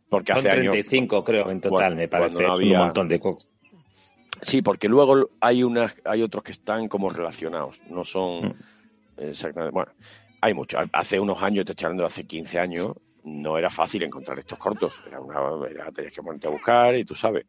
Porque 0.10 0.32
Son 0.34 0.39
hace 0.39 0.49
años. 0.51 0.72
35, 0.74 1.24
creo, 1.24 1.49
en 1.51 1.62
total, 1.62 1.78
Cuando- 1.78 1.95
me 1.97 2.07
parece. 2.07 2.43
no 2.43 2.53
había- 2.53 2.80
un 2.80 2.86
montón 2.86 3.07
de 3.07 3.22
Sí, 4.41 4.62
porque 4.62 4.88
luego 4.88 5.30
hay 5.41 5.64
unas, 5.64 5.93
hay 6.05 6.22
otros 6.24 6.43
que 6.43 6.51
están 6.53 6.88
como 6.88 7.10
relacionados. 7.10 7.82
No 7.89 8.03
son 8.03 8.47
Mm. 8.47 8.53
exactamente. 9.18 9.74
Bueno, 9.74 9.91
hay 10.41 10.53
muchos. 10.53 10.82
Hace 10.93 11.20
unos 11.20 11.41
años, 11.43 11.66
te 11.66 11.74
estoy 11.74 11.86
hablando 11.86 12.03
de 12.03 12.07
hace 12.07 12.26
15 12.26 12.57
años, 12.57 12.95
no 13.24 13.57
era 13.57 13.70
fácil 13.70 14.01
encontrar 14.03 14.39
estos 14.39 14.57
cortos. 14.57 15.01
Era 15.05 15.20
una, 15.20 15.68
era, 15.70 15.91
tenías 15.91 16.14
que 16.14 16.22
ponerte 16.22 16.47
a 16.47 16.51
buscar 16.51 16.95
y 16.95 17.03
tú 17.03 17.16
sabes. 17.16 17.45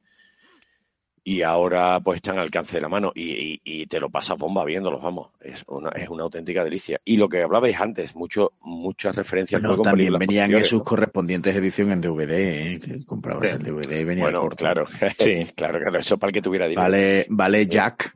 Y 1.23 1.43
ahora 1.43 2.01
pues 2.01 2.17
están 2.17 2.37
al 2.37 2.45
alcance 2.45 2.77
de 2.79 2.81
la 2.81 2.89
mano 2.89 3.13
y, 3.15 3.31
y- 3.55 3.61
y 3.63 3.87
te 3.87 4.01
lo 4.01 4.09
pasas 4.09 4.39
bomba 4.39 4.65
viéndolos, 4.65 5.03
vamos. 5.03 5.29
Es 5.41 5.63
una, 5.69 5.91
es 5.91 6.09
una 6.09 6.23
auténtica 6.25 6.65
delicia. 6.65 6.99
Y 7.05 7.19
lo 7.19 7.29
que 7.29 7.43
hablabais 7.43 7.79
antes, 7.79 8.17
mucho, 8.17 8.53
muchas 8.63 9.15
referencias 9.15 9.61
Bueno, 9.61 9.83
también 9.83 10.17
venían 10.19 10.51
en 10.55 10.65
sus 10.65 10.79
¿no? 10.81 10.85
correspondientes 10.85 11.55
ediciones 11.55 11.93
en 11.95 12.01
DVD, 12.01 12.31
¿eh? 12.33 12.81
que 12.81 13.05
comprabas 13.05 13.53
el 13.53 13.59
DVD 13.63 14.01
y 14.01 14.05
venía 14.05 14.25
Bueno, 14.25 14.41
corto. 14.41 14.57
claro. 14.65 14.87
Sí. 15.19 15.47
claro, 15.55 15.79
claro. 15.79 15.99
Eso 15.99 16.17
para 16.17 16.29
el 16.31 16.35
que 16.35 16.43
tuviera 16.43 16.67
dinero. 16.67 16.83
Vale, 16.83 17.27
vale 17.29 17.67
Jack. 17.67 18.13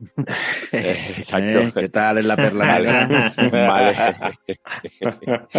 Eh, 0.71 1.13
Exacto. 1.17 1.59
¿Eh? 1.59 1.71
¿Qué 1.75 1.89
tal 1.89 2.17
en 2.17 2.27
la 2.27 2.35
perla 2.35 2.79
negra? 2.79 3.33
Vale. 3.51 3.95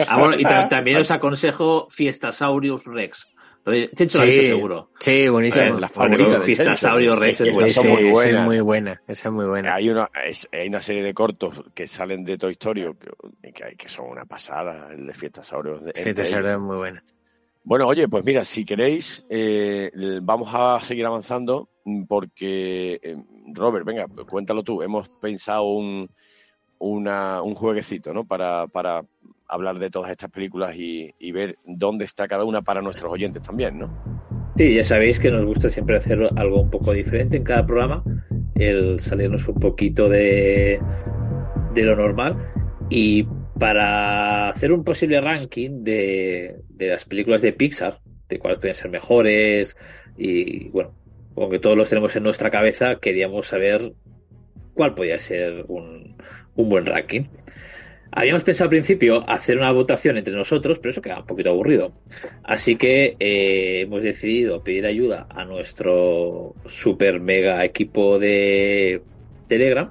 Ah, 0.07 0.19
bueno, 0.19 0.39
y 0.39 0.43
ta- 0.43 0.69
también 0.69 0.97
os 0.99 1.11
aconsejo 1.11 1.87
Fiestasaurus 1.91 2.85
Rex. 2.87 3.29
Lo 3.67 3.73
ha 3.73 3.75
Sí. 3.75 3.89
visto 4.05 4.21
seguro. 4.21 4.91
Sí, 5.01 5.29
buenísimo. 5.29 5.79
la 5.81 5.89
favorita 5.89 6.31
de 6.31 6.41
Fiestasaurus 6.41 7.05
Chencho. 7.05 7.21
Rex 7.21 7.41
es 7.41 7.49
Sí, 7.49 7.61
muy 7.61 7.69
esa 7.71 7.89
es 7.99 8.13
buenas. 8.13 8.47
muy 8.47 8.61
buena. 8.61 9.03
Esa 9.09 9.29
es 9.29 9.35
muy 9.35 9.45
buena. 9.47 9.75
Hay 9.75 9.91
una, 9.91 10.09
es- 10.25 10.49
hay 10.53 10.69
una 10.69 10.81
serie 10.81 11.03
de 11.03 11.13
cortos 11.13 11.65
que 11.75 11.87
salen 11.89 12.25
de 12.25 12.39
Toy 12.39 12.53
Story 12.53 12.87
que, 13.43 13.53
que, 13.53 13.77
que 13.77 13.89
son 13.89 14.09
una 14.09 14.25
pasada, 14.25 14.93
el 14.93 15.05
de 15.07 15.13
Fiestas 15.15 15.53
Aureos. 15.53 15.85
de- 15.85 15.93
Sí, 15.97 16.09
entre 16.09 16.25
te 16.25 16.29
ellos. 16.31 16.47
es 16.47 16.59
muy 16.61 16.77
buena. 16.77 17.03
Bueno, 17.65 17.89
oye, 17.89 18.07
pues 18.09 18.25
mira, 18.25 18.45
si 18.45 18.65
queréis, 18.65 19.27
eh, 19.29 19.91
vamos 20.23 20.49
a 20.55 20.79
seguir 20.81 21.05
avanzando 21.05 21.69
mm, 21.85 22.05
porque, 22.05 23.01
eh, 23.03 23.17
Robert, 23.53 23.85
venga, 23.85 24.07
cuéntalo 24.31 24.63
tú. 24.63 24.81
Hemos 24.83 25.09
pensado 25.09 25.65
un, 25.65 26.09
una, 26.79 27.43
un 27.43 27.55
jueguecito, 27.57 28.13
¿no? 28.15 28.25
Para, 28.25 28.69
para 28.69 29.03
hablar 29.49 29.79
de 29.79 29.91
todas 29.91 30.11
estas 30.11 30.31
películas 30.31 30.75
y, 30.77 31.15
y 31.19 31.33
ver 31.33 31.59
dónde 31.65 32.05
está 32.05 32.27
cada 32.29 32.45
una 32.45 32.63
para 32.63 32.83
nuestros 32.83 33.13
oyentes 33.13 33.43
también, 33.43 33.79
¿no? 33.79 33.91
Sí, 34.57 34.75
ya 34.75 34.83
sabéis 34.83 35.19
que 35.21 35.31
nos 35.31 35.45
gusta 35.45 35.69
siempre 35.69 35.97
hacer 35.97 36.19
algo 36.37 36.63
un 36.63 36.71
poco 36.71 36.93
diferente 36.93 37.37
en 37.37 37.45
cada 37.45 37.67
programa, 37.67 38.03
el 38.55 39.01
salirnos 39.01 39.47
un 39.49 39.61
poquito 39.61 40.09
de, 40.09 40.81
de 41.75 41.83
lo 41.83 41.95
normal. 41.95 42.37
Y 42.89 43.27
para 43.59 44.49
hacer 44.49 44.73
un 44.73 44.83
posible 44.83 45.21
ranking 45.21 45.85
de, 45.85 46.57
de 46.69 46.89
las 46.89 47.05
películas 47.05 47.43
de 47.43 47.53
Pixar, 47.53 48.01
de 48.29 48.39
cuáles 48.39 48.59
pueden 48.59 48.75
ser 48.75 48.91
mejores, 48.91 49.77
y 50.17 50.69
bueno, 50.71 50.93
aunque 51.37 51.59
todos 51.59 51.77
los 51.77 51.89
tenemos 51.89 52.17
en 52.17 52.23
nuestra 52.23 52.51
cabeza, 52.51 52.97
queríamos 52.97 53.49
saber 53.49 53.93
cuál 54.73 54.95
podía 54.95 55.19
ser 55.19 55.67
un, 55.69 56.17
un 56.55 56.69
buen 56.69 56.87
ranking. 56.87 57.25
Habíamos 58.19 58.45
pensado 58.45 58.65
al 58.65 58.71
principio 58.71 59.29
hacer 59.29 59.59
una 59.59 59.71
votación 59.73 60.17
entre 60.17 60.35
nosotros, 60.35 60.79
pero 60.79 60.91
eso 60.91 61.03
queda 61.03 61.21
un 61.21 61.27
poquito 61.27 61.51
aburrido. 61.51 61.93
Así 62.45 62.75
que 62.77 63.15
eh, 63.21 63.83
hemos 63.83 64.03
decidido 64.03 64.65
pedir 64.65 64.87
ayuda 64.87 65.27
a 65.31 65.45
nuestro 65.45 66.55
super 66.65 67.21
mega 67.21 67.63
equipo 67.65 68.19
de 68.19 69.03
Telegram. 69.49 69.91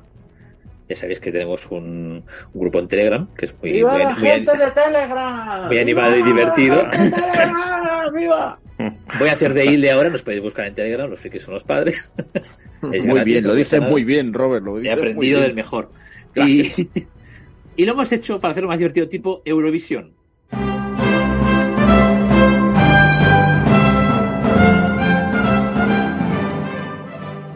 Ya 0.89 0.95
sabéis 0.95 1.19
que 1.19 1.31
tenemos 1.31 1.65
un, 1.71 2.23
un 2.53 2.59
grupo 2.61 2.79
en 2.79 2.87
Telegram 2.87 3.27
que 3.35 3.45
es 3.45 3.55
muy, 3.61 3.83
muy, 3.83 3.91
muy- 3.91 4.23
de 4.29 4.71
Telegram! 4.75 5.67
muy 5.67 5.79
animado 5.79 6.15
y 6.17 6.23
divertido. 6.23 6.83
¡Viva! 8.15 8.59
Voy 9.19 9.29
a 9.29 9.33
hacer 9.33 9.53
de 9.53 9.65
Hilde 9.65 9.91
ahora, 9.91 10.09
nos 10.09 10.21
podéis 10.21 10.41
buscar 10.43 10.67
en 10.67 10.75
Telegram, 10.75 11.09
los 11.09 11.19
frikis 11.19 11.43
son 11.43 11.53
los 11.53 11.63
padres. 11.63 12.03
Es 12.91 13.05
Muy 13.05 13.15
gratis, 13.15 13.23
bien, 13.25 13.47
lo 13.47 13.55
dices 13.55 13.81
muy 13.81 14.03
bien, 14.03 14.33
Robert. 14.33 14.63
Lo 14.63 14.77
He 14.77 14.81
muy 14.81 14.89
aprendido 14.89 15.39
bien. 15.39 15.41
del 15.41 15.53
mejor. 15.55 15.89
Y, 16.35 16.69
y 17.75 17.85
lo 17.85 17.93
hemos 17.93 18.11
hecho 18.11 18.39
para 18.39 18.51
hacerlo 18.51 18.69
más 18.69 18.79
divertido, 18.79 19.07
tipo 19.07 19.41
Eurovisión. 19.45 20.13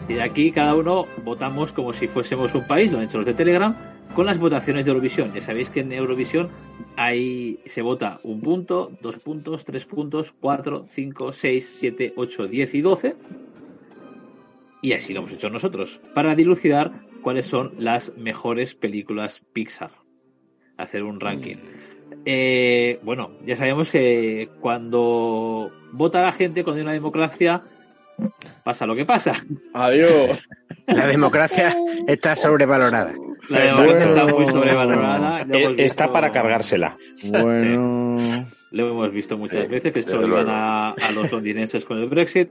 Y 0.08 0.18
aquí 0.18 0.52
cada 0.52 0.74
uno 0.74 1.06
votamos 1.24 1.72
como 1.72 1.92
si 1.92 2.06
fuésemos 2.06 2.54
un 2.54 2.66
país, 2.66 2.92
lo 2.92 2.98
han 2.98 3.04
hecho 3.04 3.18
los 3.18 3.26
de 3.26 3.34
Telegram, 3.34 3.74
con 4.14 4.26
las 4.26 4.38
votaciones 4.38 4.84
de 4.84 4.90
Eurovisión. 4.90 5.32
Ya 5.32 5.40
sabéis 5.40 5.70
que 5.70 5.80
en 5.80 5.92
Eurovisión 5.92 6.50
hay, 6.96 7.60
se 7.64 7.80
vota 7.80 8.20
un 8.22 8.40
punto, 8.40 8.92
dos 9.00 9.18
puntos, 9.18 9.64
tres 9.64 9.86
puntos, 9.86 10.34
cuatro, 10.38 10.84
cinco, 10.88 11.32
seis, 11.32 11.76
siete, 11.78 12.12
ocho, 12.16 12.46
diez 12.46 12.74
y 12.74 12.82
doce. 12.82 13.16
Y 14.82 14.92
así 14.92 15.12
lo 15.12 15.20
hemos 15.20 15.32
hecho 15.32 15.48
nosotros, 15.48 16.00
para 16.14 16.34
dilucidar 16.34 16.92
cuáles 17.22 17.46
son 17.46 17.72
las 17.78 18.16
mejores 18.16 18.74
películas 18.74 19.42
Pixar. 19.52 19.99
Hacer 20.80 21.02
un 21.02 21.20
ranking. 21.20 21.56
Eh, 22.24 22.98
bueno, 23.02 23.32
ya 23.46 23.56
sabemos 23.56 23.90
que 23.90 24.48
cuando 24.60 25.70
vota 25.92 26.22
la 26.22 26.32
gente, 26.32 26.64
cuando 26.64 26.78
hay 26.78 26.82
una 26.82 26.92
democracia, 26.92 27.62
pasa 28.64 28.86
lo 28.86 28.94
que 28.94 29.04
pasa. 29.04 29.32
Adiós. 29.74 30.38
La 30.86 31.06
democracia 31.06 31.72
está 32.08 32.34
sobrevalorada. 32.34 33.14
La 33.48 33.60
democracia 33.60 34.06
está 34.06 34.26
muy 34.34 34.46
sobrevalorada. 34.46 35.44
Lo 35.44 35.54
Eh, 35.54 35.74
Está 35.78 36.12
para 36.12 36.32
cargársela. 36.32 36.96
Bueno. 37.24 38.16
Lo 38.72 38.88
hemos 38.88 39.12
visto 39.12 39.36
muchas 39.36 39.62
Sí, 39.64 39.68
veces, 39.68 39.92
que 39.92 40.02
luego. 40.26 40.48
a, 40.48 40.90
a 40.90 41.10
los 41.12 41.32
londinenses 41.32 41.84
con 41.84 41.98
el 41.98 42.08
Brexit. 42.08 42.50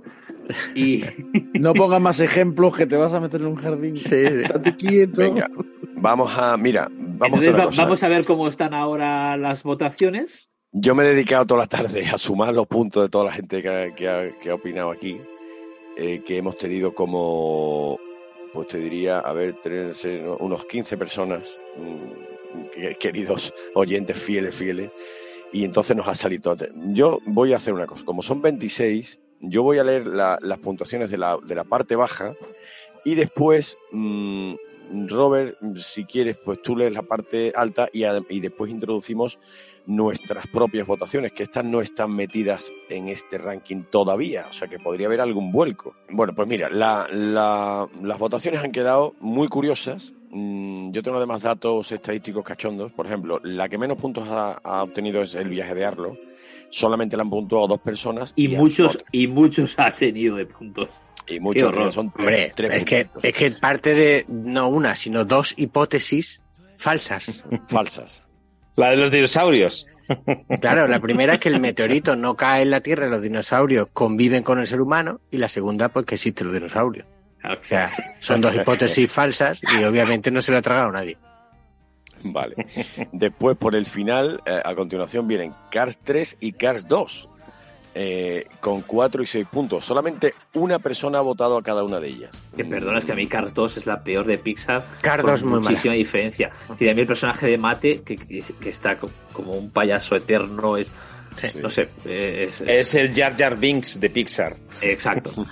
Y 0.76 1.04
No 1.54 1.74
pongas 1.74 2.02
más 2.02 2.20
ejemplos 2.20 2.76
que 2.76 2.86
te 2.86 2.98
vas 2.98 3.14
a 3.14 3.20
meter 3.22 3.40
en 3.42 3.48
un 3.48 3.56
jardín. 3.56 3.96
Sí. 3.96 4.16
Estate 4.16 4.76
quieto. 4.76 5.22
Venga, 5.22 5.50
vamos 5.96 6.32
a, 6.38 6.58
mira, 6.58 6.90
vamos 6.92 7.40
entonces 7.42 7.54
va- 7.54 7.84
vamos 7.84 8.04
a 8.04 8.10
ver 8.10 8.26
cómo 8.26 8.48
están 8.48 8.74
ahora 8.74 9.38
las 9.38 9.64
votaciones. 9.64 10.50
Yo 10.72 10.94
me 10.94 11.04
he 11.04 11.08
dedicado 11.08 11.46
toda 11.48 11.62
la 11.62 11.68
tarde 11.68 12.06
a 12.06 12.18
sumar 12.18 12.54
los 12.54 12.68
puntos 12.68 13.02
de 13.04 13.10
toda 13.10 13.26
la 13.26 13.32
gente 13.32 13.62
que 13.62 13.70
ha, 13.70 13.96
que 13.96 14.10
ha- 14.10 14.30
que 14.42 14.50
ha 14.50 14.56
opinado 14.56 14.92
aquí, 14.92 15.18
eh, 15.98 16.22
que 16.26 16.38
hemos 16.38 16.58
tenido 16.58 16.94
como 16.94 17.98
pues 18.54 18.68
te 18.68 18.78
diría, 18.80 19.20
a 19.20 19.32
ver, 19.32 19.56
tres, 19.64 20.04
eh, 20.06 20.22
no, 20.26 20.36
unos 20.38 20.66
15 20.66 20.98
personas, 20.98 21.42
mm, 21.78 22.72
que- 22.74 22.96
queridos 22.96 23.54
oyentes 23.76 24.18
fieles, 24.18 24.56
fieles, 24.56 24.92
y 25.52 25.66
entonces 25.66 25.96
nos 25.96 26.08
ha 26.08 26.16
salido. 26.16 26.56
Yo 26.94 27.20
voy 27.26 27.54
a 27.54 27.58
hacer 27.58 27.74
una 27.74 27.86
cosa, 27.86 28.04
como 28.06 28.22
son 28.22 28.42
26, 28.42 29.20
yo 29.42 29.64
voy 29.64 29.80
a 29.80 29.84
leer 29.84 30.06
la- 30.08 30.38
las 30.42 30.60
puntuaciones 30.60 31.10
de 31.10 31.18
la, 31.18 31.38
de 31.46 31.56
la 31.56 31.64
parte 31.64 31.96
baja 31.96 32.34
y 33.06 33.16
después, 33.16 33.78
mm, 33.92 34.54
Robert, 35.08 35.56
si 35.78 36.04
quieres, 36.06 36.38
pues 36.44 36.62
tú 36.62 36.76
lees 36.76 36.94
la 36.94 37.04
parte 37.04 37.54
alta 37.56 37.90
y, 37.94 38.04
y 38.06 38.40
después 38.40 38.72
introducimos 38.72 39.38
nuestras 39.86 40.46
propias 40.48 40.86
votaciones, 40.88 41.32
que 41.32 41.44
estas 41.44 41.64
no 41.66 41.82
están 41.82 42.12
metidas 42.12 42.72
en 42.90 43.08
este 43.08 43.38
ranking 43.38 43.84
todavía, 43.90 44.46
o 44.50 44.54
sea 44.54 44.68
que 44.68 44.78
podría 44.80 45.08
haber 45.08 45.22
algún 45.22 45.52
vuelco. 45.52 45.96
Bueno, 46.10 46.34
pues 46.36 46.48
mira, 46.48 46.70
la- 46.70 47.08
las 47.12 48.20
votaciones 48.20 48.64
han 48.64 48.72
quedado 48.72 49.14
muy 49.20 49.48
curiosas. 49.48 50.14
Mm, 50.32 50.92
Yo 50.92 51.02
tengo 51.04 51.18
además 51.18 51.42
datos 51.42 51.92
estadísticos 51.92 52.44
cachondos. 52.44 52.92
Por 52.92 53.06
ejemplo, 53.06 53.40
la 53.44 53.68
que 53.70 53.78
menos 53.78 53.98
puntos 53.98 54.28
ha, 54.30 54.54
ha 54.64 54.84
obtenido 54.84 55.22
es 55.24 55.36
el 55.36 55.50
viaje 55.50 55.74
de 55.76 55.86
Arlo. 55.86 56.18
Solamente 56.70 57.16
le 57.18 57.22
han 57.24 57.30
puntuado 57.30 57.68
dos 57.68 57.82
personas. 57.82 58.34
Y 58.36 58.48
muchos, 58.50 58.98
y 59.12 59.28
muchos 59.28 59.74
ha 59.78 59.92
tenido 59.96 60.36
de 60.36 60.46
puntos. 60.46 60.90
Y 61.28 61.40
muchos 61.40 61.94
son 61.94 62.12
tres- 62.12 62.28
Hombre, 62.28 62.52
tres 62.56 62.74
es 62.74 62.86
que, 62.86 63.08
es 63.24 63.34
que 63.34 63.52
parte 63.52 63.94
de 63.94 64.26
no 64.28 64.68
una, 64.70 64.96
sino 64.96 65.26
dos 65.26 65.54
hipótesis 65.58 66.44
falsas. 66.78 67.46
falsas. 67.70 68.24
La 68.76 68.92
de 68.92 68.98
los 68.98 69.12
dinosaurios. 69.12 69.86
Claro, 70.60 70.88
la 70.88 71.00
primera 71.00 71.34
es 71.36 71.40
que 71.40 71.50
el 71.50 71.60
meteorito 71.60 72.16
no 72.16 72.36
cae 72.36 72.64
en 72.64 72.72
la 72.72 72.82
Tierra 72.82 73.06
y 73.06 73.12
los 73.12 73.22
dinosaurios 73.22 73.90
conviven 73.94 74.42
con 74.42 74.58
el 74.60 74.66
ser 74.66 74.82
humano. 74.82 75.22
Y 75.30 75.38
la 75.38 75.50
segunda, 75.50 75.90
pues 75.90 76.08
que 76.08 76.16
existen 76.16 76.48
los 76.48 76.56
dinosaurios. 76.56 77.06
Claro, 77.42 77.60
O 77.62 77.66
sea, 77.66 77.90
son 78.20 78.42
dos 78.42 78.56
hipótesis 78.56 79.12
falsas 79.12 79.62
y 79.64 79.84
obviamente 79.84 80.30
no 80.32 80.42
se 80.42 80.52
lo 80.52 80.58
ha 80.58 80.62
tragado 80.62 80.92
nadie. 80.92 81.18
Vale. 82.24 82.56
Después, 83.14 83.56
por 83.58 83.76
el 83.76 83.86
final, 83.86 84.42
eh, 84.46 84.60
a 84.64 84.76
continuación 84.76 85.28
vienen 85.28 85.54
Cars 85.72 85.98
3 86.04 86.36
y 86.42 86.52
Cars 86.52 86.86
2, 86.86 87.30
eh, 87.96 88.46
con 88.60 88.82
4 88.82 89.24
y 89.24 89.26
6 89.26 89.48
puntos. 89.50 89.86
Solamente 89.86 90.34
una 90.54 90.80
persona 90.80 91.20
ha 91.20 91.22
votado 91.22 91.58
a 91.58 91.64
cada 91.64 91.82
una 91.84 92.02
de 92.02 92.10
ellas. 92.10 92.32
Que 92.58 92.66
perdona, 92.66 92.98
es 92.98 93.06
que 93.06 93.14
a 93.14 93.16
mí 93.16 93.26
Cars 93.26 93.54
2 93.54 93.78
es 93.78 93.88
la 93.88 94.04
peor 94.04 94.26
de 94.26 94.38
Pixar. 94.38 94.86
Cars 95.02 95.24
con 95.24 95.32
2 95.32 95.44
muy 95.44 95.52
mala. 95.60 95.70
muchísima 95.70 95.94
diferencia. 95.94 96.52
Decir, 96.70 96.90
a 96.90 96.94
mí 96.94 97.02
el 97.02 97.08
personaje 97.08 97.48
de 97.48 97.58
Mate, 97.58 98.02
que, 98.02 98.18
que- 98.18 98.70
está 98.70 98.98
co- 98.98 99.10
como 99.32 99.54
un 99.54 99.72
payaso 99.72 100.16
eterno, 100.18 100.76
es. 100.76 100.92
Sí. 101.36 101.48
No 101.62 101.70
sé, 101.70 101.88
eh, 102.06 102.46
es, 102.48 102.62
Es 102.62 102.94
el 102.96 103.14
Jar 103.14 103.36
Jar 103.38 103.58
Binks 103.58 104.00
de 104.00 104.10
Pixar. 104.10 104.58
Exacto. 104.82 105.32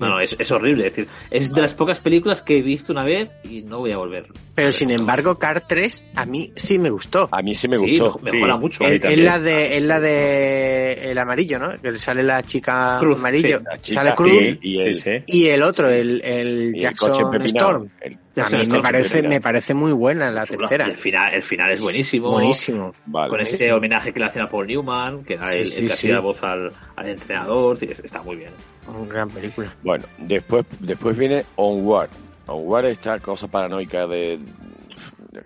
No, 0.00 0.08
no, 0.08 0.20
es, 0.20 0.38
es 0.38 0.50
horrible. 0.50 0.86
Es 0.88 0.96
decir, 0.96 1.08
es 1.30 1.52
de 1.52 1.60
las 1.62 1.72
pocas 1.74 2.00
películas 2.00 2.42
que 2.42 2.58
he 2.58 2.62
visto 2.62 2.92
una 2.92 3.04
vez 3.04 3.30
y 3.44 3.62
no 3.62 3.78
voy 3.78 3.92
a 3.92 3.96
volver. 3.98 4.26
Pero 4.54 4.70
sin 4.72 4.90
embargo, 4.90 5.38
Car 5.38 5.66
3 5.66 6.08
a 6.14 6.26
mí 6.26 6.52
sí 6.56 6.78
me 6.78 6.90
gustó. 6.90 7.28
A 7.32 7.42
mí 7.42 7.54
sí 7.54 7.68
me 7.68 7.76
Sí, 7.76 7.98
gustó. 7.98 8.18
me- 8.20 8.32
mejora 8.32 8.54
Sí. 8.54 8.58
mucho. 8.60 8.84
Es, 8.84 9.18
la 9.18 9.38
de 9.38 9.76
es 9.76 9.82
la 9.82 10.00
de 10.00 11.10
el 11.10 11.18
amarillo, 11.18 11.58
¿no? 11.58 11.80
Que 11.80 11.92
le 11.92 11.98
sale 11.98 12.22
la 12.22 12.42
chica 12.42 12.96
Cruz, 13.00 13.18
amarillo, 13.18 13.58
sí, 13.58 13.64
La 13.64 13.78
chica 13.80 14.00
sale 14.00 14.14
Cruz 14.14 14.32
sí, 14.32 14.58
y 14.62 14.80
el, 15.48 15.60
y 15.60 15.62
otro, 15.62 15.88
el, 15.90 16.20
el 16.24 16.72
y 16.74 16.84
el 16.84 16.96
coche 16.96 17.22
Jackson. 17.22 17.42
Storm. 17.46 17.88
El- 18.00 18.18
A 18.36 18.48
mí 18.48 18.66
me 18.66 18.80
parece 18.80 19.22
me 19.22 19.40
parece 19.40 19.74
muy 19.74 19.92
buena 19.92 20.30
la 20.30 20.44
Chula. 20.44 20.58
tercera. 20.60 20.86
Y 20.88 20.90
el 20.90 20.96
final, 20.96 21.34
el 21.34 21.42
final 21.42 21.70
es 21.72 21.82
buenísimo. 21.82 22.30
Buenísimo. 22.30 22.94
Vale. 23.06 23.30
Con 23.30 23.40
ese 23.40 23.72
homenaje 23.72 24.12
que 24.12 24.18
le 24.20 24.26
hacen 24.26 24.42
a 24.42 24.48
Paul 24.50 24.66
Newman, 24.66 25.24
que 25.24 25.34
era 25.34 25.46
Sí, 25.46 25.58
el, 25.58 25.66
sí, 25.66 25.74
el 25.76 25.82
que 25.82 25.88
sí. 25.88 25.94
hacía 25.94 26.14
la 26.14 26.20
voz 26.20 26.42
al, 26.42 26.72
al 26.96 27.08
entrenador. 27.08 27.78
Está 27.82 28.22
muy 28.22 28.36
bien. 28.36 28.50
Una 28.88 29.06
gran 29.06 29.30
película. 29.30 29.74
Bueno, 29.82 30.04
después, 30.18 30.64
después 30.80 31.16
viene 31.16 31.44
Onward. 31.56 32.10
Onward 32.46 32.86
esta 32.86 33.18
cosa 33.20 33.46
paranoica 33.48 34.06
de 34.06 34.38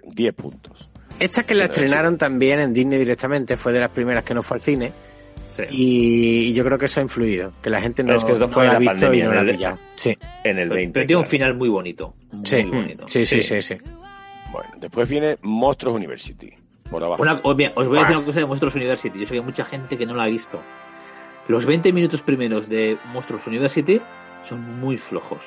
10 0.05 0.35
puntos. 0.35 0.89
Esta 1.19 1.43
que 1.43 1.55
la 1.55 1.65
estrenaron 1.65 2.17
también 2.17 2.61
en 2.61 2.73
Disney 2.73 2.99
directamente, 2.99 3.57
fue 3.57 3.73
de 3.73 3.81
las 3.81 3.91
primeras 3.91 4.25
que 4.25 4.35
no 4.35 4.43
fue 4.43 4.57
al 4.57 4.61
cine. 4.61 4.93
Sí. 5.59 5.65
Y, 5.71 6.53
yo 6.53 6.65
creo 6.65 6.79
que 6.79 6.87
eso 6.87 7.01
ha 7.01 7.03
influido, 7.03 7.53
que 7.61 7.69
la 7.71 7.81
gente 7.81 8.03
no, 8.05 8.15
Es 8.15 8.25
que 8.25 8.33
esto 8.33 8.47
no 8.47 8.53
fue 8.53 8.65
la 8.65 8.71
ha 8.71 8.73
la 8.75 8.79
visto 8.79 8.93
pandemia, 8.93 9.25
y 9.25 9.29
no 9.29 9.35
la 9.35 9.41
ha 9.41 9.45
pillado. 9.45 9.79
Sí, 9.97 10.17
En 10.45 10.59
el 10.59 10.69
Pero, 10.69 10.75
20. 10.75 10.93
pero 10.95 11.07
tiene 11.07 11.23
un 11.23 11.29
final 11.29 11.55
muy 11.55 11.69
bonito. 11.69 12.15
sí, 12.45 12.65
Muy 12.65 12.77
bonito. 12.83 13.09
sí, 13.09 13.25
sí, 13.25 13.43
sí, 13.43 13.61
sí. 13.61 13.77
Bueno, 14.53 14.71
después 14.79 15.09
viene 15.09 15.37
Monstruos 15.43 15.97
University. 15.97 16.53
Por 16.91 17.05
abajo. 17.05 17.21
Una- 17.23 17.41
os, 17.43 17.57
mira, 17.57 17.73
os 17.75 17.87
voy 17.89 17.99
a 17.99 18.01
decir 18.01 18.17
una 18.17 18.25
cosa 18.25 18.41
de 18.41 18.47
Monstruos 18.47 18.75
University. 18.77 19.19
Yo 19.19 19.27
sé 19.27 19.33
que 19.35 19.39
hay 19.41 19.45
mucha 19.45 19.65
gente 19.65 19.99
que 19.99 20.07
no 20.07 20.15
la 20.15 20.25
ha 20.25 20.29
visto. 20.29 20.59
Los 21.49 21.67
20 21.67 21.93
minutos 21.93 22.23
primeros 22.23 22.69
de 22.69 22.97
Monstruos 23.13 23.47
University 23.47 24.01
son 24.43 24.81
muy 24.81 24.97
flojos. 24.97 25.41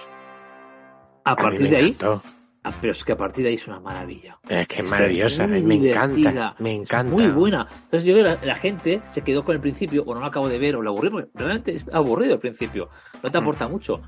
A 1.23 1.35
partir 1.35 1.69
de 1.69 1.77
ahí, 1.77 1.87
encantó. 1.89 2.21
Ah, 2.63 2.73
pero 2.81 2.93
es 2.93 3.03
que 3.03 3.11
a 3.11 3.17
partir 3.17 3.43
de 3.43 3.49
ahí 3.49 3.55
es 3.55 3.67
una 3.67 3.79
maravilla. 3.79 4.37
Es 4.47 4.67
que 4.67 4.81
es 4.81 4.89
maravillosa, 4.89 5.47
me 5.47 5.57
encanta, 5.59 6.55
me 6.59 6.71
encanta. 6.73 7.11
Muy 7.13 7.27
buena. 7.29 7.67
Entonces 7.83 8.03
yo 8.03 8.13
creo 8.13 8.25
que 8.25 8.31
la, 8.41 8.45
la 8.45 8.55
gente 8.55 9.01
se 9.03 9.21
quedó 9.21 9.43
con 9.43 9.55
el 9.55 9.61
principio, 9.61 10.03
o 10.05 10.13
no 10.13 10.19
lo 10.21 10.25
acabo 10.25 10.47
de 10.49 10.57
ver, 10.59 10.75
o 10.75 10.81
la 10.81 10.89
aburrió, 10.89 11.11
porque 11.11 11.29
realmente 11.35 11.75
es 11.75 11.85
aburrido 11.93 12.33
al 12.33 12.39
principio. 12.39 12.89
No 13.23 13.29
Mm. 13.29 13.31
te 13.31 13.37
aporta 13.37 13.67
mucho. 13.67 14.01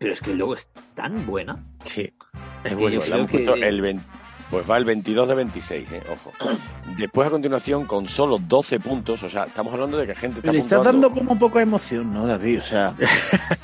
Pero 0.00 0.12
es 0.12 0.20
que 0.20 0.32
luego 0.32 0.54
es 0.54 0.70
tan 0.94 1.26
buena. 1.26 1.64
Sí, 1.82 2.12
es 2.62 2.76
buenísimo. 2.76 3.26
que- 3.26 3.42
el 3.44 3.80
20 3.80 4.02
pues 4.50 4.68
va 4.68 4.76
el 4.76 4.84
22 4.84 5.28
de 5.28 5.34
26, 5.34 5.92
eh, 5.92 6.02
ojo. 6.10 6.32
Después 6.96 7.28
a 7.28 7.30
continuación 7.30 7.84
con 7.84 8.08
solo 8.08 8.38
12 8.38 8.80
puntos, 8.80 9.22
o 9.22 9.28
sea, 9.28 9.44
estamos 9.44 9.72
hablando 9.72 9.98
de 9.98 10.06
que 10.06 10.14
gente 10.14 10.40
está 10.40 10.52
Le 10.52 10.58
estás 10.60 10.84
dando 10.84 11.10
como 11.10 11.32
un 11.32 11.38
poco 11.38 11.58
de 11.58 11.64
emoción, 11.64 12.12
¿no, 12.12 12.26
David? 12.26 12.60
O 12.60 12.64
sea, 12.64 12.94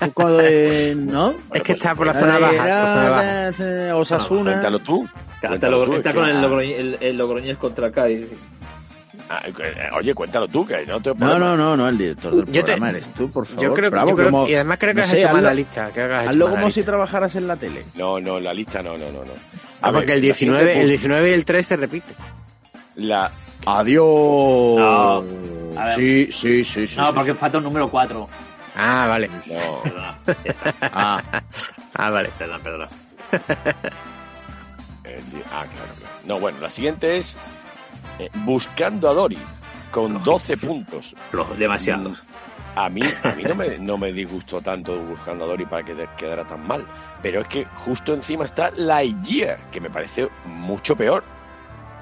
un 0.01 0.09
poco 0.09 0.33
de... 0.33 0.95
¿No? 0.97 1.31
es 1.31 1.37
que 1.37 1.61
pues, 1.61 1.71
está 1.71 1.95
por 1.95 2.07
la 2.07 2.13
eh, 2.13 2.21
zona 2.21 2.39
baja, 2.39 2.57
por 2.57 2.67
la 2.67 2.93
zona 2.95 3.11
baja. 3.11 3.51
baja. 3.51 3.97
Osasuna. 3.97 4.51
Cuéntalo 4.53 4.79
tú. 4.79 5.09
Cuéntalo 5.41 5.85
tú, 5.85 5.95
está 5.95 6.11
es 6.11 6.17
con 6.17 6.29
el 6.29 7.17
Logroñés 7.17 7.57
contra 7.59 7.91
Cádiz. 7.91 8.29
Ah, 9.29 9.43
eh, 9.47 9.89
Oye, 9.97 10.13
cuéntalo 10.15 10.47
tú, 10.49 10.67
que 10.67 10.85
no 10.87 11.01
te 11.01 11.15
No, 11.15 11.39
no, 11.39 11.57
no, 11.57 11.77
no, 11.77 11.89
el 11.89 11.97
director 11.97 12.35
del 12.35 12.53
Yo 12.53 12.65
te- 12.65 12.73
eres 12.75 13.13
tú, 13.15 13.31
por 13.31 13.47
favor. 13.47 13.63
Yo 13.63 13.73
creo, 13.73 13.91
Bravo, 13.91 14.11
yo 14.11 14.17
creo- 14.17 14.31
como- 14.31 14.47
y 14.49 14.55
además 14.55 14.79
creo 14.79 14.93
que 14.93 14.99
no 14.99 15.05
has 15.05 15.11
sé, 15.11 15.19
hecho 15.19 15.33
mal 15.33 15.45
la 15.45 15.55
lista. 15.55 15.91
Creo 15.93 16.09
que 16.09 16.15
has 16.15 16.29
Hazlo 16.29 16.51
como 16.51 16.71
si 16.71 16.83
trabajaras 16.83 17.35
en 17.37 17.47
la 17.49 17.57
tele. 17.57 17.85
No, 17.95 18.21
no, 18.21 18.39
la 18.41 18.53
lista 18.53 18.83
no, 18.83 18.99
no, 18.99 19.07
no. 19.11 19.25
no. 19.25 19.33
Ah, 19.81 19.91
ver, 19.91 20.01
porque 20.01 20.13
el 20.15 20.19
la 20.19 20.23
19, 20.25 20.59
siguiente 20.59 20.81
el 20.81 20.87
pus- 20.87 20.89
19 20.91 21.31
y 21.31 21.33
el 21.35 21.45
3 21.45 21.67
se 21.67 21.77
repite. 21.77 22.15
La, 22.97 23.33
Adiós. 23.67 24.05
No. 24.79 25.25
Sí, 25.97 26.29
sí, 26.33 26.65
sí, 26.65 26.87
sí. 26.87 26.97
No, 26.99 27.07
sí, 27.09 27.13
porque 27.15 27.33
sí. 27.33 27.39
falta 27.39 27.59
un 27.59 27.65
número 27.65 27.91
4. 27.91 28.29
Ah, 28.77 29.07
vale. 29.07 29.29
no, 29.29 29.81
Perdona, 29.85 30.19
ya 30.27 30.51
está. 30.51 30.75
Ah, 30.83 31.23
Ah, 31.95 32.11
vale. 32.11 32.31
Perdona, 32.37 32.59
perdona. 32.63 32.87
eh, 35.05 35.21
ah, 35.53 35.65
claro, 35.73 35.93
claro. 35.99 36.15
No, 36.27 36.41
bueno, 36.41 36.59
la 36.61 36.71
siguiente 36.71 37.17
es 37.19 37.39
eh, 38.19 38.31
Buscando 38.45 39.09
a 39.09 39.15
Dory, 39.15 39.39
con 39.91 40.23
12 40.23 40.57
puntos. 40.59 41.15
Demasiados. 41.59 42.23
A 42.77 42.89
mí, 42.89 43.01
a 43.23 43.35
mí 43.37 43.43
no, 43.45 43.55
me, 43.55 43.79
no 43.79 43.97
me 43.99 44.13
disgustó 44.13 44.61
tanto 44.61 44.97
Buscando 44.97 45.45
a 45.45 45.49
Dory 45.49 45.67
para 45.67 45.85
que 45.85 45.95
quedara 46.17 46.45
tan 46.45 46.67
mal. 46.67 46.85
Pero 47.23 47.41
es 47.43 47.49
que 47.49 47.65
justo 47.67 48.13
encima 48.15 48.45
está 48.45 48.71
Lightyear, 48.73 49.71
que 49.71 49.81
me 49.81 49.91
parece 49.91 50.29
mucho 50.47 50.97
peor. 50.97 51.23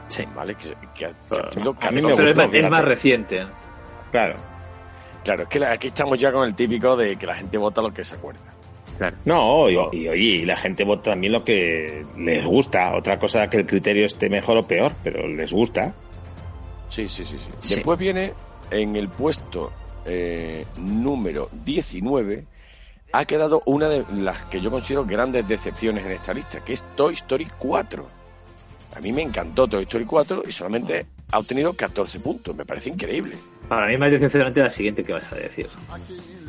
Sí. 0.09 0.25
¿Vale? 0.35 0.55
Que, 0.57 0.69
que 0.69 0.77
que 0.95 1.07
A 1.07 1.11
mí 1.11 1.63
14 1.63 1.91
me 1.91 1.99
es, 1.99 2.03
gustó, 2.05 2.35
más- 2.47 2.55
es 2.55 2.71
más 2.71 2.85
reciente. 2.85 3.47
Claro. 4.11 4.37
Claro, 5.25 5.45
es 5.45 5.49
que 5.49 5.59
la- 5.59 5.73
aquí 5.73 5.87
estamos 5.89 6.19
ya 6.19 6.33
con 6.33 6.45
el 6.45 6.55
típico 6.55 6.97
de 6.97 7.17
que 7.17 7.27
la 7.27 7.35
gente 7.37 7.57
vota 7.57 7.81
lo 7.81 7.93
que 7.95 8.05
se 8.05 8.15
acuerda. 8.17 8.41
No, 9.25 9.69
y, 9.69 9.75
y 9.93 10.09
oye, 10.09 10.23
y 10.23 10.45
la 10.45 10.57
gente 10.57 10.85
vota 10.85 11.13
también 11.13 11.33
lo 11.33 11.45
que 11.45 12.05
les 12.17 12.45
gusta. 12.45 12.95
Otra 12.97 13.19
cosa 13.19 13.49
que 13.49 13.59
el 13.59 13.67
criterio 13.67 14.07
esté 14.07 14.29
mejor 14.29 14.59
o 14.59 14.63
peor, 14.63 14.93
pero 15.03 15.27
les 15.29 15.53
gusta. 15.53 15.95
Sí, 16.89 17.09
sí, 17.09 17.25
sí, 17.25 17.39
sí. 17.39 17.49
Sí. 17.59 17.75
Después 17.77 17.99
viene 17.99 18.35
en 18.71 18.97
el 18.97 19.09
puesto 19.09 19.73
eh, 20.05 20.65
número 20.79 21.49
19, 21.65 22.45
ha 23.13 23.25
quedado 23.25 23.63
una 23.67 23.89
de 23.89 24.05
las 24.13 24.45
que 24.47 24.61
yo 24.61 24.71
considero 24.71 25.05
grandes 25.05 25.47
decepciones 25.47 26.05
en 26.05 26.13
esta 26.13 26.35
lista, 26.35 26.65
que 26.65 26.73
es 26.73 26.85
Toy 26.97 27.15
Story 27.15 27.49
4. 27.59 28.09
A 28.97 29.01
mí 29.01 29.13
me 29.13 29.23
encantó 29.23 29.69
Toy 29.69 29.85
Story 29.85 30.05
4 30.05 30.43
y 30.49 30.53
solamente 30.53 31.07
ha 31.33 31.39
obtenido 31.39 31.72
14 31.72 32.20
puntos. 32.20 32.55
Me 32.55 32.64
parece 32.64 32.91
increíble. 32.91 33.37
Para 33.68 33.87
mí 33.89 33.95
es 33.95 33.99
más 33.99 34.11
decepcionante 34.12 34.61
la 34.61 34.70
siguiente 34.70 35.03
que 35.03 35.12
vas 35.12 35.33
a 35.33 35.37
decir. 35.37 35.66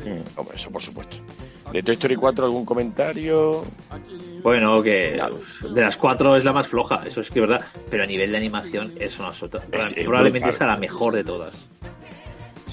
Mm. 0.04 0.38
Hombre, 0.38 0.56
eso 0.56 0.70
por 0.70 0.82
supuesto. 0.82 1.16
De 1.72 1.82
Toy 1.82 1.94
Story 1.94 2.14
4, 2.16 2.44
¿algún 2.44 2.64
comentario? 2.64 3.64
Bueno, 4.42 4.82
que 4.82 5.18
de 5.70 5.80
las 5.80 5.96
cuatro 5.96 6.36
es 6.36 6.44
la 6.44 6.52
más 6.52 6.68
floja, 6.68 7.00
eso 7.06 7.20
es 7.20 7.30
que 7.30 7.40
es 7.40 7.48
verdad. 7.48 7.64
Pero 7.90 8.04
a 8.04 8.06
nivel 8.06 8.30
de 8.30 8.36
animación 8.36 8.92
es 9.00 9.18
una 9.18 9.28
absoluta. 9.28 9.58
Es- 9.72 9.94
es 9.96 10.04
probablemente 10.04 10.48
brutal. 10.48 10.52
sea 10.58 10.66
la 10.66 10.76
mejor 10.76 11.14
de 11.14 11.24
todas. 11.24 11.52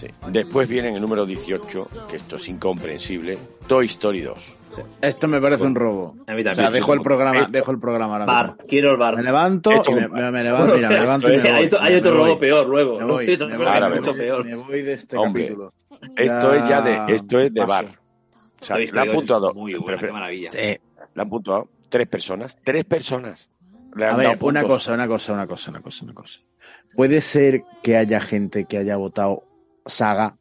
Sí. 0.02 0.08
Después 0.32 0.68
viene 0.68 0.88
en 0.90 0.96
el 0.96 1.02
número 1.02 1.26
18, 1.28 1.88
que 2.10 2.18
esto 2.18 2.36
es 2.38 2.48
incomprensible, 2.50 3.38
Toy 3.68 3.86
Story 3.86 4.22
2. 4.22 4.56
esto 5.02 5.28
me 5.28 5.40
parece 5.40 5.64
un 5.64 5.76
robo. 5.76 6.16
A 6.26 6.34
mí 6.34 6.42
O 6.42 6.44
también. 6.44 6.56
sea, 6.56 6.70
dejo 6.72 6.94
el 6.94 7.02
programa, 7.02 7.40
Esto- 7.42 7.52
dejo 7.52 7.72
el 7.72 7.80
programa 7.80 8.14
ahora 8.14 8.26
Bar, 8.26 8.48
mismo. 8.54 8.64
quiero 8.68 8.92
el 8.92 8.98
bar. 8.98 9.16
Me 9.18 9.24
levanto 9.24 9.72
Esto 9.72 9.92
y 9.92 9.96
me, 9.96 10.02
levanto, 10.02 10.76
mira, 10.76 10.90
me 10.90 11.00
levanto 11.00 11.28
y 11.32 11.38
me 11.38 11.50
hay 11.50 11.54
voy. 11.56 11.66
otro, 11.68 11.82
hay 11.82 12.00
robo 12.02 12.40
peor 12.40 12.68
luego. 12.68 13.00
Me 13.00 13.06
voy, 13.12 13.28
Hay 13.28 13.34
otro 13.36 13.48
me 13.48 13.54
robo 13.54 13.64
voy, 13.66 13.74
Ahora 13.74 13.90
me 13.90 13.96
mucho 13.98 14.12
voy, 14.12 14.20
peor. 14.20 14.46
me 14.46 14.56
voy 14.56 14.82
de 14.82 14.94
este 14.94 15.18
Hombre, 15.18 15.44
capítulo. 15.44 15.74
Esto 16.16 16.54
Ya 16.56 16.64
es 16.64 16.70
ya 16.70 16.82
de, 16.82 17.16
esto 17.16 17.40
es 17.40 17.54
de 17.54 17.66
bar. 17.66 17.86
O 18.60 18.64
sea, 18.66 18.78
Story 18.80 19.10
han 19.10 19.16
puntuado, 19.16 19.54
Muy 19.54 19.74
buena, 19.76 20.00
qué 20.02 20.12
maravilla. 20.12 20.50
Sí. 20.50 20.60
le 20.60 20.80
han 21.22 21.30
puntuado 21.30 21.68
tres 21.90 22.08
personas, 22.08 22.58
tres 22.64 22.86
personas. 22.86 23.50
le 23.96 24.06
han 24.06 24.14
A 24.14 24.18
ver, 24.18 24.28
dado 24.30 24.46
una 24.48 24.64
cosa, 24.64 24.94
una 24.94 25.08
cosa, 25.08 25.34
una 25.34 25.46
cosa, 25.48 25.70
una 25.70 25.82
cosa, 25.82 26.06
una 26.06 26.14
cosa. 26.14 26.40
Puede 26.96 27.22
ser 27.22 27.64
que 27.84 27.98
haya 27.98 28.20
gente 28.20 28.66
que 28.66 28.78
haya 28.78 28.96
votado 28.98 29.44
saga 29.86 30.36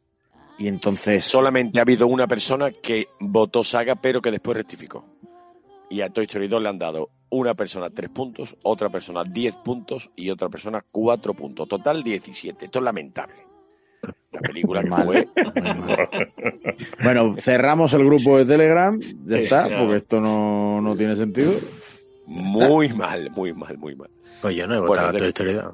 y 0.57 0.67
entonces... 0.67 1.25
Solamente 1.25 1.79
ha 1.79 1.81
habido 1.83 2.07
una 2.07 2.27
persona 2.27 2.71
que 2.71 3.07
votó 3.19 3.63
saga, 3.63 3.95
pero 3.95 4.21
que 4.21 4.31
después 4.31 4.57
rectificó. 4.57 5.05
Y 5.89 6.01
a 6.01 6.09
Toy 6.09 6.23
Story 6.25 6.47
2 6.47 6.61
le 6.61 6.69
han 6.69 6.77
dado 6.79 7.09
una 7.29 7.53
persona 7.53 7.89
tres 7.89 8.09
puntos, 8.09 8.55
otra 8.63 8.89
persona 8.89 9.23
10 9.23 9.55
puntos 9.57 10.09
y 10.15 10.29
otra 10.29 10.49
persona 10.49 10.83
cuatro 10.91 11.33
puntos. 11.33 11.67
Total 11.67 12.03
17. 12.03 12.65
Esto 12.65 12.79
es 12.79 12.85
lamentable. 12.85 13.35
La 14.31 14.39
película 14.39 14.81
que 14.83 14.89
Mal. 14.89 15.05
fue. 15.05 15.27
Bueno, 17.03 17.35
cerramos 17.37 17.93
el 17.93 18.05
grupo 18.05 18.37
de 18.37 18.45
Telegram, 18.45 18.99
ya 19.25 19.37
está, 19.37 19.63
porque 19.77 19.97
esto 19.97 20.19
no, 20.21 20.81
no 20.81 20.95
tiene 20.95 21.15
sentido. 21.15 21.51
Muy 22.25 22.89
mal, 22.89 23.29
muy 23.31 23.53
mal, 23.53 23.77
muy 23.77 23.95
mal. 23.95 24.09
Pues 24.41 24.55
yo 24.55 24.65
no 24.67 24.75
he 24.75 24.79
Bueno, 24.79 24.87
votado 24.89 25.11
de- 25.13 25.19
Toy 25.19 25.27
Story 25.29 25.53
2. 25.53 25.73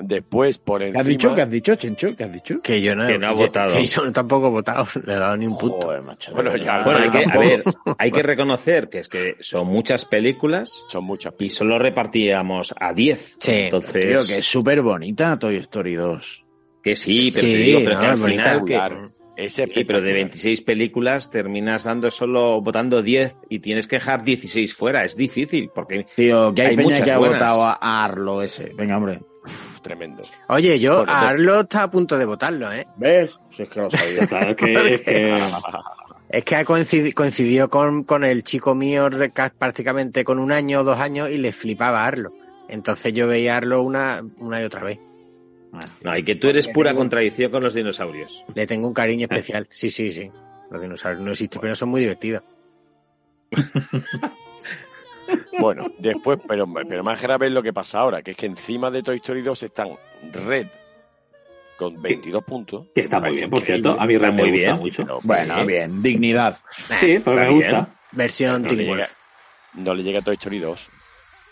Después, 0.00 0.58
por 0.58 0.80
¿Qué 0.80 0.86
encima... 0.86 1.00
has 1.00 1.06
dicho? 1.06 1.34
¿Qué 1.34 1.42
has 1.42 1.50
dicho, 1.50 1.74
Chencho? 1.74 2.16
¿Qué 2.16 2.24
has 2.24 2.32
dicho? 2.32 2.60
Que 2.62 2.80
yo 2.80 2.94
no, 2.96 3.04
he- 3.04 3.12
Que 3.12 3.18
no 3.18 3.28
ha 3.28 3.32
votado. 3.32 3.74
Que 3.74 3.84
yo 3.84 4.10
tampoco 4.12 4.46
he 4.46 4.50
votado, 4.50 4.86
le 5.06 5.12
he 5.12 5.16
dado 5.18 5.36
ni 5.36 5.46
un 5.46 5.58
punto. 5.58 5.86
Joder, 5.86 6.02
macho. 6.02 6.32
Bueno, 6.32 6.56
ya, 6.56 6.82
Bueno, 6.84 7.00
hay 7.00 7.10
que, 7.10 7.24
a 7.30 7.38
ver, 7.38 7.64
hay 7.98 8.10
que 8.10 8.22
reconocer 8.22 8.88
que 8.88 8.98
es 9.00 9.08
que 9.08 9.36
son 9.40 9.66
muchas 9.66 10.04
películas 10.04 10.84
Son 10.88 11.04
muchas 11.04 11.34
y 11.38 11.48
solo 11.50 11.78
repartíamos 11.78 12.74
a 12.78 12.92
10. 12.92 13.36
Sí, 13.40 13.52
Entonces, 13.52 14.08
Tío, 14.08 14.26
que 14.26 14.38
es 14.40 14.46
súper 14.46 14.82
bonita 14.82 15.38
Toy 15.38 15.56
Story 15.56 15.94
2. 15.94 16.44
que 16.82 16.96
sí, 16.96 17.30
pero 17.34 17.46
te 17.46 17.52
Sí, 17.56 17.62
digo, 17.62 17.80
pero 17.84 17.94
no, 17.94 18.00
que 18.00 18.06
al 18.06 18.18
final, 18.18 18.64
que- 18.64 18.72
Claro. 18.74 19.10
Es 19.34 19.54
Sí, 19.54 19.62
pero 19.62 19.72
de 20.02 20.10
espectacular. 20.10 20.14
26 20.14 20.60
películas 20.60 21.30
terminas 21.30 21.84
dando 21.84 22.10
solo 22.10 22.60
votando 22.60 23.02
10 23.02 23.34
y 23.48 23.60
tienes 23.60 23.86
que 23.88 23.96
dejar 23.96 24.24
16 24.24 24.74
fuera. 24.74 25.04
Es 25.04 25.16
difícil 25.16 25.70
porque 25.74 26.06
Tío, 26.14 26.52
que 26.54 26.60
hay, 26.62 26.68
Hay 26.68 26.76
peña 26.76 26.88
muchas 26.90 27.02
que 27.02 27.10
ha 27.12 27.18
buenas. 27.18 27.38
votado 27.38 27.64
a 27.64 28.04
Arlo 28.04 28.42
ese. 28.42 28.72
Venga, 28.76 28.98
hombre. 28.98 29.20
Uf, 29.44 29.80
tremendo. 29.80 30.22
Oye, 30.48 30.78
yo 30.78 30.98
Bueno, 30.98 31.12
a 31.12 31.28
Arlo 31.30 31.60
está 31.60 31.84
a 31.84 31.90
punto 31.90 32.16
de 32.18 32.24
votarlo, 32.24 32.72
¿eh? 32.72 32.86
¿Ves? 32.96 33.30
Si 33.56 33.62
es 33.62 33.68
que 33.68 33.80
lo 33.80 33.90
sabía. 33.90 34.26
Claro 34.28 34.56
que, 34.56 34.94
es 34.94 35.00
que 35.02 35.34
Es 36.28 36.44
que 36.44 36.56
ha 36.56 36.64
coincidi- 36.64 37.12
coincidió 37.12 37.68
con, 37.68 38.04
con 38.04 38.24
el 38.24 38.42
chico 38.42 38.74
mío 38.74 39.08
prácticamente 39.58 40.24
con 40.24 40.38
un 40.38 40.50
año 40.50 40.80
o 40.80 40.84
dos 40.84 40.98
años 40.98 41.28
y 41.28 41.36
le 41.36 41.52
flipaba 41.52 42.04
a 42.04 42.06
Arlo. 42.06 42.32
Entonces 42.68 43.12
yo 43.12 43.26
veía 43.26 43.54
a 43.54 43.56
Arlo 43.58 43.82
una, 43.82 44.22
una 44.38 44.60
y 44.62 44.64
otra 44.64 44.82
vez. 44.82 44.98
no, 46.02 46.16
y 46.16 46.22
que 46.24 46.36
tú 46.36 46.48
eres 46.48 46.68
pura 46.68 46.94
contradicción 46.94 47.50
con 47.50 47.62
los 47.62 47.74
dinosaurios. 47.74 48.44
Le 48.54 48.66
tengo 48.66 48.88
un 48.88 48.94
cariño 48.94 49.24
especial. 49.30 49.66
Sí, 49.68 49.90
sí, 49.90 50.10
sí. 50.10 50.30
Los 50.70 50.80
dinosaurios 50.80 51.22
no 51.22 51.32
existen, 51.32 51.60
pero 51.60 51.74
son 51.74 51.90
muy 51.90 52.00
divertidos. 52.00 52.42
Bueno, 55.58 55.86
después, 55.98 56.38
pero, 56.48 56.66
pero 56.88 57.04
más 57.04 57.20
grave 57.20 57.46
es 57.46 57.52
lo 57.52 57.62
que 57.62 57.72
pasa 57.72 58.00
ahora, 58.00 58.22
que 58.22 58.32
es 58.32 58.36
que 58.36 58.46
encima 58.46 58.90
de 58.90 59.02
Toy 59.02 59.16
Story 59.16 59.42
2 59.42 59.62
están 59.62 59.90
Red 60.32 60.66
con 61.76 62.00
22 62.00 62.44
puntos. 62.44 62.86
que 62.94 63.00
está 63.00 63.20
muy 63.20 63.36
bien, 63.36 63.50
por 63.50 63.60
cierto. 63.60 63.96
A 63.98 64.06
mí 64.06 64.16
Red 64.16 64.32
me 64.32 64.42
muy 64.42 64.50
gusta 64.52 64.66
bien. 64.72 64.78
mucho. 64.80 65.04
pero 65.04 65.20
Bueno, 65.24 65.66
bien. 65.66 66.02
Dignidad. 66.02 66.56
Sí, 67.00 67.20
pero 67.24 67.36
me 67.36 67.50
gusta. 67.50 67.88
Versión 68.12 68.62
No 68.62 68.68
le, 68.68 68.84
llega, 68.84 69.08
no 69.74 69.94
le 69.94 70.02
llega 70.02 70.18
a 70.20 70.22
Toy 70.22 70.34
Story 70.34 70.58
2. 70.58 70.88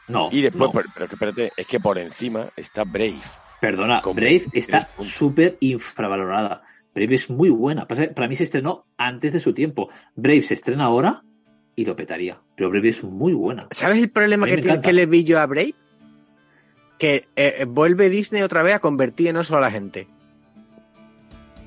No. 0.09 0.29
Y 0.31 0.43
después, 0.43 0.69
no. 0.69 0.73
pero, 0.73 0.89
pero 0.93 1.09
que 1.09 1.15
espérate, 1.15 1.53
es 1.57 1.67
que 1.67 1.81
por 1.81 1.99
encima 1.99 2.49
está 2.57 2.85
Brave. 2.85 3.19
Perdona, 3.61 4.01
Brave 4.01 4.15
23 4.15 4.55
está 4.55 4.89
súper 5.01 5.57
infravalorada. 5.61 6.63
Brave 6.95 7.15
es 7.15 7.31
muy 7.31 7.51
buena. 7.51 7.87
Para 7.87 8.29
mí 8.29 8.35
se 8.35 8.45
estrenó 8.45 8.87
antes 8.97 9.33
de 9.33 9.41
su 9.41 9.53
tiempo. 9.55 9.89
Brave 10.15 10.43
se 10.43 10.55
estrena 10.55 10.85
ahora 10.85 11.23
y 11.81 11.85
lo 11.87 11.97
petaría. 11.97 12.39
Pero 12.57 12.69
Brave 12.71 12.89
es 12.91 13.03
muy 13.03 13.33
buena. 13.33 13.63
¿Sabes 13.71 14.03
el 14.03 14.11
problema 14.11 14.47
que, 14.47 14.59
tiene- 14.59 14.81
que 14.81 14.93
le 14.93 15.07
vi 15.07 15.25
yo 15.25 15.41
a 15.41 15.47
Brave? 15.47 15.75
Que 16.99 17.27
eh, 17.37 17.65
vuelve 17.67 18.11
Disney 18.11 18.43
otra 18.43 18.63
vez 18.63 18.75
a 18.75 18.79
convertir 18.81 19.29
en 19.29 19.37
oso 19.39 19.57
a 19.57 19.61
la 19.61 19.71
gente. 19.71 20.07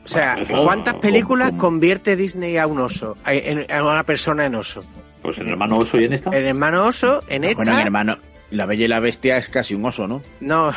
O 0.03 0.07
sea, 0.07 0.33
Bueno, 0.35 0.43
eso- 0.55 0.63
¿cuántas 0.65 0.95
películas 0.95 1.51
convierte 1.57 2.15
Disney 2.15 2.57
a 2.57 2.67
un 2.67 2.79
oso? 2.79 3.17
A, 3.23 3.33
en- 3.33 3.71
a 3.71 3.83
una 3.83 4.03
persona 4.03 4.45
en 4.45 4.55
oso. 4.55 4.83
Pues 5.21 5.39
el 5.39 5.47
hermano 5.47 5.77
oso 5.79 5.99
y 5.99 6.05
en 6.05 6.13
esta. 6.13 6.29
El 6.29 6.45
hermano 6.45 6.85
oso, 6.85 7.21
en 7.29 7.41
Bueno, 7.43 7.61
esta... 7.61 7.75
mi 7.75 7.81
hermano, 7.81 8.17
la 8.51 8.65
bella 8.67 8.85
y 8.85 8.87
la 8.89 8.99
bestia 8.99 9.37
es 9.37 9.47
casi 9.47 9.73
un 9.73 9.83
oso, 9.85 10.05
¿no? 10.07 10.21
No, 10.41 10.67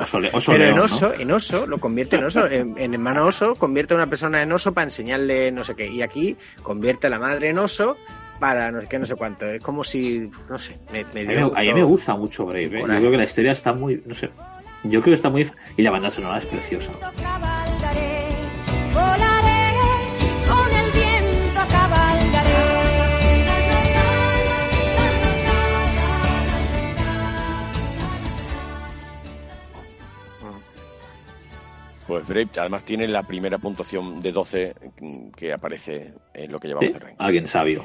Oso, 0.00 0.18
le- 0.18 0.30
oso 0.32 0.50
pero 0.50 0.64
león, 0.64 0.70
en 0.72 0.76
¿no? 0.78 0.84
oso, 0.84 1.12
en 1.14 1.30
oso, 1.30 1.66
lo 1.66 1.78
convierte 1.78 2.16
en 2.16 2.24
oso. 2.24 2.46
En, 2.48 2.76
en 2.78 2.94
hermano 2.94 3.26
oso, 3.26 3.54
convierte 3.54 3.94
a 3.94 3.98
una 3.98 4.08
persona 4.08 4.42
en 4.42 4.50
oso 4.50 4.72
para 4.72 4.84
enseñarle 4.86 5.52
no 5.52 5.62
sé 5.62 5.76
qué. 5.76 5.86
Y 5.86 6.02
aquí 6.02 6.34
convierte 6.64 7.06
a 7.06 7.10
la 7.10 7.20
madre 7.20 7.50
en 7.50 7.58
oso 7.58 7.96
para 8.40 8.72
no 8.72 8.80
sé 8.80 8.88
qué, 8.88 8.98
no 8.98 9.04
sé 9.06 9.14
cuánto. 9.14 9.46
Es 9.46 9.62
como 9.62 9.84
si, 9.84 10.28
no 10.50 10.58
sé, 10.58 10.78
me, 10.92 11.04
me 11.14 11.20
A 11.20 11.24
mí, 11.24 11.34
dio 11.34 11.50
me- 11.50 11.58
a 11.58 11.62
mí 11.62 11.72
me 11.74 11.82
gusta 11.84 12.16
mucho 12.16 12.46
Brave. 12.46 12.66
¿eh? 12.66 12.80
Yo 12.80 12.86
creo 12.86 13.10
que 13.12 13.16
la 13.18 13.24
historia 13.24 13.52
está 13.52 13.72
muy. 13.72 14.02
No 14.06 14.14
sé. 14.14 14.30
Yo 14.84 15.00
creo 15.02 15.12
que 15.12 15.14
está 15.14 15.28
muy. 15.28 15.50
Y 15.76 15.82
la 15.82 15.90
banda 15.90 16.08
sonora 16.10 16.38
es 16.38 16.46
preciosa. 16.46 16.90
El. 17.94 18.30
Pues 32.06 32.26
Brave 32.26 32.48
además 32.58 32.84
tiene 32.84 33.06
la 33.06 33.22
primera 33.22 33.58
puntuación 33.58 34.20
de 34.20 34.32
12 34.32 34.74
mm, 35.00 35.30
que 35.30 35.52
aparece 35.52 36.12
en 36.34 36.50
lo 36.50 36.58
que 36.58 36.68
llevamos 36.68 36.92
ranking. 36.94 37.16
alguien 37.18 37.46
sabio. 37.46 37.84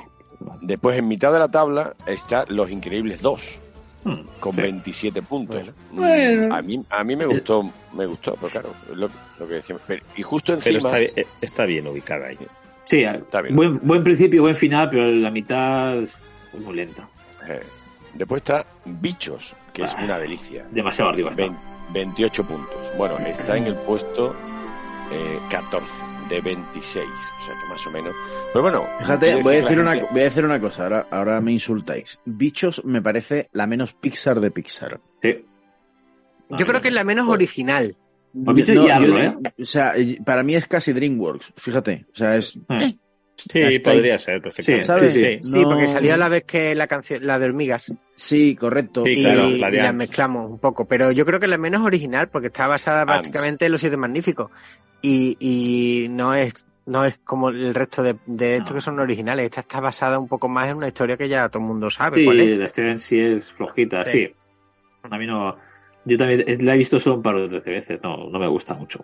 Después, 0.61 0.97
en 0.97 1.07
mitad 1.07 1.31
de 1.33 1.39
la 1.39 1.47
tabla, 1.49 1.95
está 2.05 2.45
Los 2.49 2.69
Increíbles 2.71 3.21
2, 3.21 3.59
Hmm, 4.03 4.21
con 4.39 4.53
sí. 4.53 4.61
27 4.61 5.21
puntos. 5.23 5.61
Bueno. 5.91 6.53
A 6.55 6.61
mí, 6.61 6.83
a 6.91 7.03
mí 7.03 7.15
me 7.15 7.25
gustó, 7.25 7.67
me 7.93 8.05
gustó, 8.05 8.35
pero 8.35 8.51
claro, 8.51 8.69
lo, 8.93 9.09
lo 9.39 9.47
que 9.47 9.55
decíamos. 9.55 9.81
Pero- 9.87 10.03
y 10.15 10.21
justo 10.21 10.55
Pero 10.63 10.77
encima, 10.77 10.99
está, 10.99 11.21
eh, 11.21 11.27
está 11.41 11.65
bien 11.65 11.87
ubicada 11.87 12.27
ahí. 12.27 12.37
Sí, 12.83 12.97
bien. 12.97 13.23
Buen, 13.55 13.79
buen 13.81 14.03
principio, 14.03 14.43
buen 14.43 14.55
final, 14.55 14.91
pero 14.91 15.07
la 15.09 15.31
mitad 15.31 15.95
es 15.97 16.15
muy 16.63 16.75
lenta. 16.75 17.07
eh, 17.47 17.61
después 18.13 18.41
está 18.43 18.65
Bichos, 18.85 19.55
que 19.73 19.83
es 19.83 19.93
Ah, 19.95 20.03
una 20.03 20.19
delicia. 20.19 20.65
Demasiado 20.71 21.09
arriba 21.09 21.31
está. 21.31 21.43
Vein- 21.43 21.57
28 21.91 22.43
puntos. 22.43 22.75
Bueno, 22.97 23.17
está 23.19 23.57
en 23.57 23.65
el 23.67 23.75
puesto 23.75 24.35
eh, 25.11 25.39
14 25.49 25.85
de 26.29 26.41
26, 26.41 27.05
o 27.05 27.45
sea 27.45 27.53
que 27.61 27.69
más 27.69 27.85
o 27.87 27.91
menos. 27.91 28.15
Pero 28.51 28.61
bueno, 28.63 28.83
Fíjate, 28.99 29.35
voy 29.41 29.55
a, 29.55 29.61
decir 29.61 29.79
una, 29.79 29.93
gente- 29.95 30.07
voy 30.11 30.21
a 30.21 30.23
decir 30.23 30.45
una 30.45 30.59
cosa, 30.59 30.83
ahora, 30.83 31.07
ahora 31.11 31.41
me 31.41 31.51
insultáis. 31.51 32.19
Bichos 32.25 32.83
me 32.85 33.01
parece 33.01 33.49
la 33.51 33.67
menos 33.67 33.93
Pixar 33.93 34.39
de 34.39 34.51
Pixar. 34.51 34.99
Sí. 35.21 35.45
Yo 36.49 36.65
creo 36.65 36.81
que 36.81 36.89
es 36.89 36.93
la 36.93 37.03
menos 37.03 37.25
Pues- 37.25 37.35
original. 37.35 37.95
¿eh? 38.35 39.33
O 39.61 39.65
sea, 39.65 39.93
para 40.25 40.43
mí 40.43 40.55
es 40.55 40.67
casi 40.67 40.93
DreamWorks, 40.93 41.53
fíjate. 41.57 42.05
O 42.13 42.15
sea, 42.15 42.35
es... 42.35 42.57
Eh, 42.69 42.97
Sí, 43.35 43.61
ahí. 43.61 43.79
podría 43.79 44.17
ser 44.17 44.41
perfectamente. 44.41 44.85
Sí, 44.85 44.87
¿Sabes? 44.87 45.13
sí, 45.13 45.23
sí. 45.23 45.39
Sí, 45.41 45.61
No- 45.63 45.69
porque 45.69 45.87
salió 45.87 46.13
a 46.13 46.17
la 46.17 46.29
vez 46.29 46.43
que 46.43 46.73
la 46.75 46.87
canción, 46.87 47.25
la 47.25 47.37
de 47.39 47.45
hormigas. 47.45 47.93
Sí, 48.15 48.55
correcto. 48.55 49.03
Sí, 49.05 49.19
y, 49.19 49.23
claro, 49.59 49.71
la 49.75 49.89
y 49.89 49.93
mezclamos 49.93 50.49
un 50.49 50.59
poco. 50.59 50.87
Pero 50.87 51.11
yo 51.11 51.25
creo 51.25 51.39
que 51.39 51.47
la 51.47 51.57
menos 51.57 51.81
original, 51.81 52.29
porque 52.29 52.47
está 52.47 52.67
basada 52.67 53.01
Ants. 53.01 53.11
prácticamente 53.13 53.65
en 53.65 53.71
los 53.73 53.81
siete 53.81 53.97
magníficos. 53.97 54.49
Y, 55.01 55.37
y 55.39 56.07
no 56.09 56.33
es 56.33 56.65
no 56.87 57.03
es 57.03 57.17
como 57.23 57.49
el 57.49 57.73
resto 57.73 58.03
de, 58.03 58.15
de 58.27 58.57
estos 58.57 58.69
No. 58.71 58.75
que 58.75 58.81
son 58.81 58.99
originales. 58.99 59.45
Esta 59.45 59.61
está 59.61 59.79
basada 59.79 60.19
un 60.19 60.27
poco 60.27 60.47
más 60.47 60.69
en 60.69 60.77
una 60.77 60.87
historia 60.87 61.17
que 61.17 61.27
ya 61.27 61.49
todo 61.49 61.61
el 61.63 61.67
mundo 61.67 61.89
sabe 61.89 62.17
Sí, 62.19 62.25
cuál 62.25 62.39
es. 62.41 62.57
la 62.59 62.65
historia 62.65 62.91
en 62.91 62.99
sí 62.99 63.19
es 63.19 63.51
flojita, 63.51 64.05
Sí. 64.05 64.27
sí. 64.27 64.33
A 65.09 65.17
mí 65.17 65.25
no. 65.25 65.57
Yo 66.05 66.17
también 66.17 66.43
la 66.65 66.75
he 66.75 66.77
visto 66.77 66.99
solo 66.99 67.15
un 67.17 67.23
par 67.23 67.35
de 67.49 67.59
veces, 67.59 67.99
no, 68.03 68.29
no 68.29 68.37
me 68.37 68.47
gusta 68.47 68.75
mucho. 68.75 69.03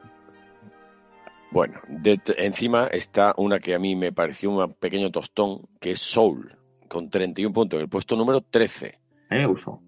Bueno, 1.52 1.80
de- 1.88 2.20
encima 2.38 2.88
está 2.88 3.34
una 3.38 3.60
que 3.60 3.74
a 3.76 3.80
mí 3.80 3.95
me 3.95 4.12
pareció 4.14 4.49
un 4.52 4.74
pequeño 4.74 5.12
tostón, 5.12 5.68
que 5.80 5.91
es 5.91 5.99
Soul, 6.02 6.56
con 6.88 7.10
31 7.10 7.54
puntos, 7.54 7.78
en 7.78 7.84
el 7.84 7.89
puesto 7.89 8.16
número 8.16 8.41
13. 8.41 8.99
A 9.30 9.36
mí 9.36 9.41
me 9.41 9.47
gustó. 9.47 9.82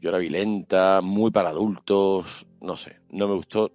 Yo 0.00 0.10
la 0.10 0.18
vi 0.18 0.28
lenta, 0.28 1.00
muy 1.02 1.30
para 1.30 1.50
adultos, 1.50 2.46
no 2.60 2.76
sé, 2.76 2.96
no 3.10 3.28
me 3.28 3.34
gustó 3.34 3.72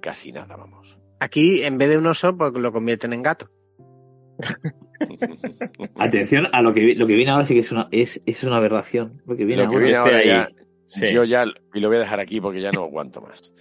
casi 0.00 0.32
nada, 0.32 0.56
vamos. 0.56 0.98
Aquí, 1.20 1.62
en 1.62 1.78
vez 1.78 1.88
de 1.90 1.98
un 1.98 2.06
oso, 2.06 2.36
pues 2.36 2.52
lo 2.54 2.70
convierten 2.72 3.12
en 3.12 3.22
gato. 3.22 3.48
Atención 5.96 6.46
a 6.52 6.62
lo 6.62 6.72
que 6.74 6.94
lo 6.94 7.06
que 7.06 7.14
viene 7.14 7.30
ahora 7.30 7.44
sí 7.44 7.54
que 7.54 7.60
es 7.60 7.72
una 7.72 7.88
es, 7.90 8.20
es 8.26 8.44
una 8.44 8.56
aberración. 8.56 9.22
Lo 9.26 9.36
que 9.36 9.44
viene 9.44 9.64
Lo 9.64 9.70
que 9.70 9.76
ahora. 9.76 9.86
viene 9.86 9.98
Este 9.98 10.10
ahora 10.10 10.18
ahí. 10.18 10.26
ya, 10.26 10.48
Sí. 10.86 11.12
yo 11.12 11.24
ya, 11.24 11.44
y 11.74 11.80
lo 11.80 11.88
voy 11.88 11.98
a 11.98 12.00
dejar 12.00 12.18
aquí 12.20 12.40
porque 12.40 12.60
ya 12.62 12.70
no 12.72 12.82
aguanto 12.84 13.20
más. 13.20 13.52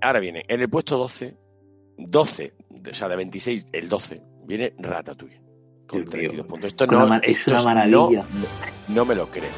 Ahora 0.00 0.20
viene, 0.20 0.44
en 0.48 0.60
el 0.60 0.68
puesto 0.68 0.96
12, 0.96 1.34
12, 1.98 2.54
o 2.90 2.94
sea, 2.94 3.08
de 3.08 3.16
26, 3.16 3.66
el 3.72 3.88
12, 3.88 4.22
viene 4.44 4.72
Ratatouille, 4.78 5.40
con 5.86 6.00
Dios 6.00 6.10
32 6.10 6.34
mío. 6.34 6.46
puntos. 6.46 6.66
Esto 6.68 6.86
no, 6.86 7.06
ma- 7.06 7.18
es 7.18 7.38
esto 7.38 7.50
una 7.50 7.58
no- 7.60 7.64
maravilla. 7.64 8.24
No, 8.88 9.04
me 9.04 9.14
lo 9.14 9.28
creo. 9.30 9.50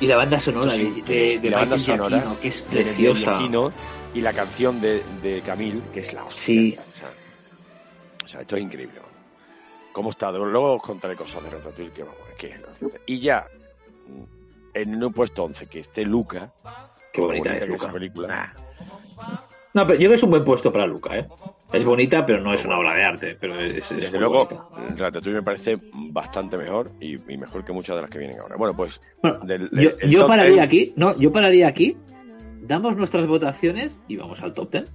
Y 0.00 0.06
la 0.06 0.16
banda 0.16 0.38
sonora 0.38 0.70
Sí, 0.70 1.02
de, 1.02 1.12
de, 1.12 1.38
de 1.40 1.50
la 1.50 1.56
banda 1.58 1.76
sonora 1.78 2.22
que 2.40 2.48
es 2.48 2.60
preciosa. 2.62 3.40
Y 4.14 4.20
la 4.20 4.32
canción 4.32 4.80
de, 4.80 5.02
de 5.22 5.40
Camille, 5.42 5.82
que 5.92 6.00
es 6.00 6.12
la 6.14 6.24
hostia. 6.24 6.44
Sí. 6.44 6.78
O 6.78 6.96
sea, 6.96 7.08
o 8.24 8.28
sea, 8.28 8.40
esto 8.42 8.56
es 8.56 8.62
increíble. 8.62 9.00
cómo 9.92 10.10
está. 10.10 10.30
Luego 10.30 10.74
os 10.74 10.82
contaré 10.82 11.16
cosas 11.16 11.42
de 11.42 11.50
Ratatouille 11.50 11.92
que 11.92 12.02
vamos, 12.04 12.18
que 12.38 12.54
Y 13.06 13.18
ya, 13.20 13.46
en 14.74 15.02
un 15.02 15.12
puesto 15.12 15.44
11, 15.44 15.66
que 15.66 15.80
esté 15.80 16.04
Luca. 16.04 16.52
Qué 17.12 17.20
bonita 17.20 17.54
es 17.56 17.62
que 17.64 17.68
Luca. 17.70 17.82
esa 17.84 17.92
película. 17.92 18.54
No, 19.74 19.86
pero 19.86 19.94
yo 19.94 19.98
creo 20.00 20.08
que 20.10 20.14
es 20.16 20.22
un 20.22 20.30
buen 20.30 20.44
puesto 20.44 20.72
para 20.72 20.86
Luca, 20.86 21.16
¿eh? 21.18 21.26
Es 21.72 21.84
bonita, 21.84 22.24
pero 22.24 22.40
no 22.40 22.54
es 22.54 22.64
una 22.64 22.78
obra 22.78 22.94
de 22.94 23.04
arte. 23.04 23.36
Pero 23.38 23.60
es, 23.60 23.92
es 23.92 24.04
Desde 24.04 24.18
luego, 24.18 24.46
bonita. 24.46 24.64
Ratatouille 24.96 25.36
me 25.36 25.42
parece 25.42 25.78
bastante 25.92 26.56
mejor 26.56 26.90
y, 27.00 27.16
y 27.32 27.36
mejor 27.36 27.62
que 27.64 27.72
muchas 27.72 27.96
de 27.96 28.02
las 28.02 28.10
que 28.10 28.18
vienen 28.18 28.40
ahora. 28.40 28.56
Bueno, 28.56 28.74
pues 28.74 29.00
Bueno, 29.22 29.40
del- 29.40 29.68
yo, 29.72 29.90
yo 30.08 30.26
pararía 30.26 30.54
ten- 30.54 30.62
aquí, 30.64 30.92
no, 30.96 31.14
yo 31.18 31.30
pararía 31.30 31.68
aquí, 31.68 31.96
damos 32.62 32.96
nuestras 32.96 33.26
votaciones 33.26 34.00
y 34.08 34.16
vamos 34.16 34.42
al 34.42 34.54
top 34.54 34.70
10. 34.72 34.90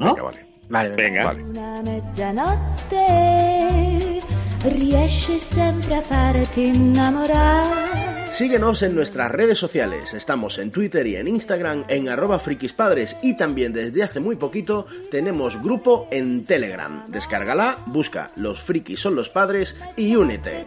¿No? 0.00 0.06
Venga, 0.14 0.22
vale. 0.22 0.46
Vale, 0.68 0.88
venga. 0.96 1.02
Venga. 1.02 1.24
Vale. 1.24 1.42
Una 1.44 1.82
mezzanotte 1.82 4.20
riesce 4.64 5.38
sempre 5.38 5.94
a 5.96 6.02
farti 6.02 6.64
innamorare. 6.66 8.11
Síguenos 8.32 8.82
en 8.82 8.94
nuestras 8.94 9.30
redes 9.30 9.58
sociales. 9.58 10.14
Estamos 10.14 10.58
en 10.58 10.70
Twitter 10.70 11.06
y 11.06 11.16
en 11.16 11.28
Instagram 11.28 11.84
en 11.88 12.08
arroba 12.08 12.38
frikispadres 12.38 13.14
y 13.22 13.36
también 13.36 13.74
desde 13.74 14.02
hace 14.02 14.20
muy 14.20 14.36
poquito 14.36 14.86
tenemos 15.10 15.62
grupo 15.62 16.08
en 16.10 16.42
Telegram. 16.44 17.04
Descárgala, 17.08 17.76
busca 17.86 18.30
Los 18.36 18.62
frikis 18.62 19.00
son 19.00 19.16
los 19.16 19.28
padres 19.28 19.76
y 19.98 20.16
únete. 20.16 20.64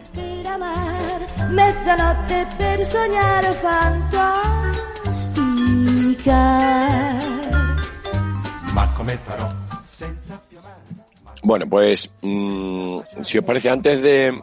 Bueno, 11.42 11.66
pues 11.68 12.10
mm, 12.22 12.98
si 13.24 13.38
os 13.38 13.44
parece, 13.44 13.70
antes 13.70 14.02
de 14.02 14.40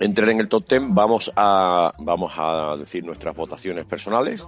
entrar 0.00 0.28
en 0.30 0.40
el 0.40 0.48
top 0.48 0.68
10, 0.68 0.82
vamos 0.88 1.32
a, 1.36 1.92
vamos 1.98 2.32
a 2.36 2.76
decir 2.76 3.04
nuestras 3.04 3.34
votaciones 3.36 3.86
personales 3.86 4.46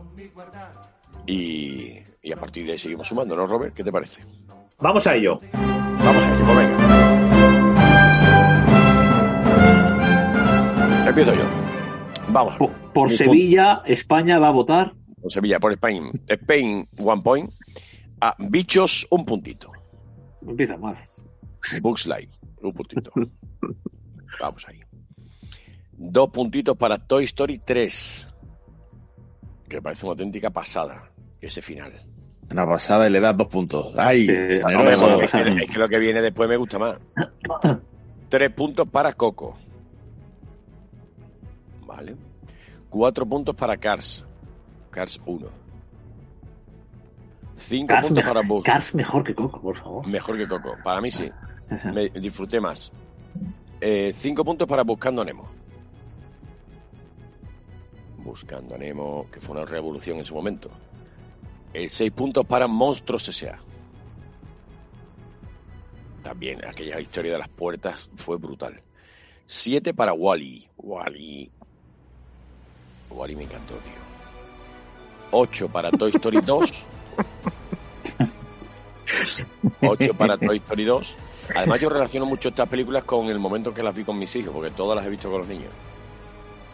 y, 1.26 1.98
y 2.22 2.32
a 2.32 2.36
partir 2.36 2.66
de 2.66 2.72
ahí 2.72 2.78
seguimos 2.78 3.09
sumando, 3.09 3.36
¿no, 3.36 3.46
Robert? 3.46 3.74
¿Qué 3.74 3.84
te 3.84 3.92
parece? 3.92 4.22
Vamos 4.78 5.07
a 5.07 5.14
ello. 5.14 5.38
Vamos 5.53 6.22
a 6.22 6.34
ello, 6.34 6.44
pues 6.46 6.59
venga. 6.59 7.30
Empiezo 11.09 11.34
yo. 11.34 11.42
Vamos. 12.28 12.55
Por, 12.94 13.11
Sevilla, 13.11 13.82
España 13.84 14.38
va 14.38 14.48
a 14.48 14.53
votar. 14.53 14.92
Por 15.20 15.32
Sevilla, 15.32 15.59
por 15.59 15.72
Spain. 15.72 16.22
Spain, 16.28 16.88
one 16.98 17.22
point. 17.22 17.51
A 18.20 18.34
Bichos, 18.38 19.07
un 19.11 19.24
puntito. 19.24 19.72
Empieza 20.46 20.76
mal. 20.76 20.96
Bugs 21.82 22.07
Life, 22.07 22.30
un 22.62 22.72
puntito. 22.72 23.11
Vamos 24.40 24.66
ahí. 24.68 24.80
Dos 26.03 26.30
puntitos 26.30 26.78
para 26.78 26.96
Toy 26.96 27.24
Story 27.24 27.59
3. 27.59 28.26
Que 29.68 29.82
parece 29.82 30.07
una 30.07 30.12
auténtica 30.12 30.48
pasada. 30.48 31.11
Ese 31.42 31.61
final. 31.61 31.92
Una 32.51 32.66
pasada 32.66 33.07
y 33.07 33.11
le 33.11 33.20
das 33.20 33.36
dos 33.36 33.48
puntos. 33.48 33.92
¡Ay! 33.98 34.26
Eh, 34.30 34.61
No, 34.62 35.20
es, 35.20 35.30
que, 35.30 35.40
es 35.40 35.70
que 35.70 35.78
lo 35.78 35.88
que 35.90 35.98
viene 35.98 36.22
después 36.22 36.48
me 36.48 36.57
gusta 36.57 36.78
más. 36.78 36.98
Tres 38.30 38.51
puntos 38.51 38.88
para 38.88 39.12
Coco. 39.12 39.59
Vale. 41.86 42.16
Cuatro 42.88 43.26
puntos 43.26 43.55
para 43.55 43.76
Cars. 43.76 44.24
Cars 44.90 45.20
1. 45.26 45.48
Cinco 47.57 47.88
Cars, 47.88 48.07
puntos 48.07 48.24
mejor, 48.24 48.34
para 48.34 48.48
Bugs. 48.48 48.64
Cars 48.64 48.94
mejor 48.94 49.22
que 49.22 49.34
Coco, 49.34 49.61
por 49.61 49.76
favor. 49.76 50.07
Mejor 50.07 50.38
que 50.38 50.48
Coco. 50.48 50.76
Para 50.82 51.03
mí 51.03 51.11
sí. 51.11 51.30
Me 51.92 52.09
disfruté 52.09 52.59
más. 52.59 52.90
Eh, 53.82 54.12
cinco 54.14 54.42
puntos 54.46 54.66
para 54.66 54.82
Buscando 54.82 55.22
Nemo. 55.22 55.60
Buscando 58.25 58.75
a 58.75 58.79
Nemo, 58.79 59.27
que 59.31 59.41
fue 59.41 59.57
una 59.57 59.64
revolución 59.64 60.18
en 60.18 60.27
su 60.27 60.35
momento. 60.35 60.71
Eh, 61.73 61.89
seis 61.89 62.12
puntos 62.12 62.47
para 62.47 62.66
Monstruos 62.66 63.29
S.A. 63.29 63.59
También 66.23 66.64
aquella 66.64 67.01
historia 67.01 67.33
de 67.33 67.39
las 67.39 67.49
puertas 67.49 68.11
fue 68.16 68.37
brutal. 68.37 68.81
Siete 69.45 69.95
para 69.95 70.12
Wally. 70.12 70.68
Wally. 70.77 71.51
Wally 73.11 73.37
me 73.37 73.45
encantó, 73.45 73.75
tío. 73.77 73.93
Ocho 75.33 75.68
para 75.68 75.91
Toy 75.91 76.11
Story 76.11 76.41
2. 76.45 76.85
8 79.81 80.14
para 80.14 80.39
Toy 80.39 80.59
Story 80.59 80.85
2. 80.85 81.16
Además, 81.57 81.81
yo 81.81 81.89
relaciono 81.89 82.27
mucho 82.27 82.51
estas 82.51 82.68
películas 82.68 83.05
con 83.05 83.27
el 83.27 83.39
momento 83.39 83.71
en 83.71 83.77
que 83.77 83.83
las 83.83 83.95
vi 83.95 84.05
con 84.05 84.18
mis 84.18 84.35
hijos, 84.37 84.53
porque 84.53 84.71
todas 84.71 84.97
las 84.97 85.07
he 85.07 85.11
visto 85.11 85.31
con 85.31 85.39
los 85.41 85.49
niños. 85.49 85.71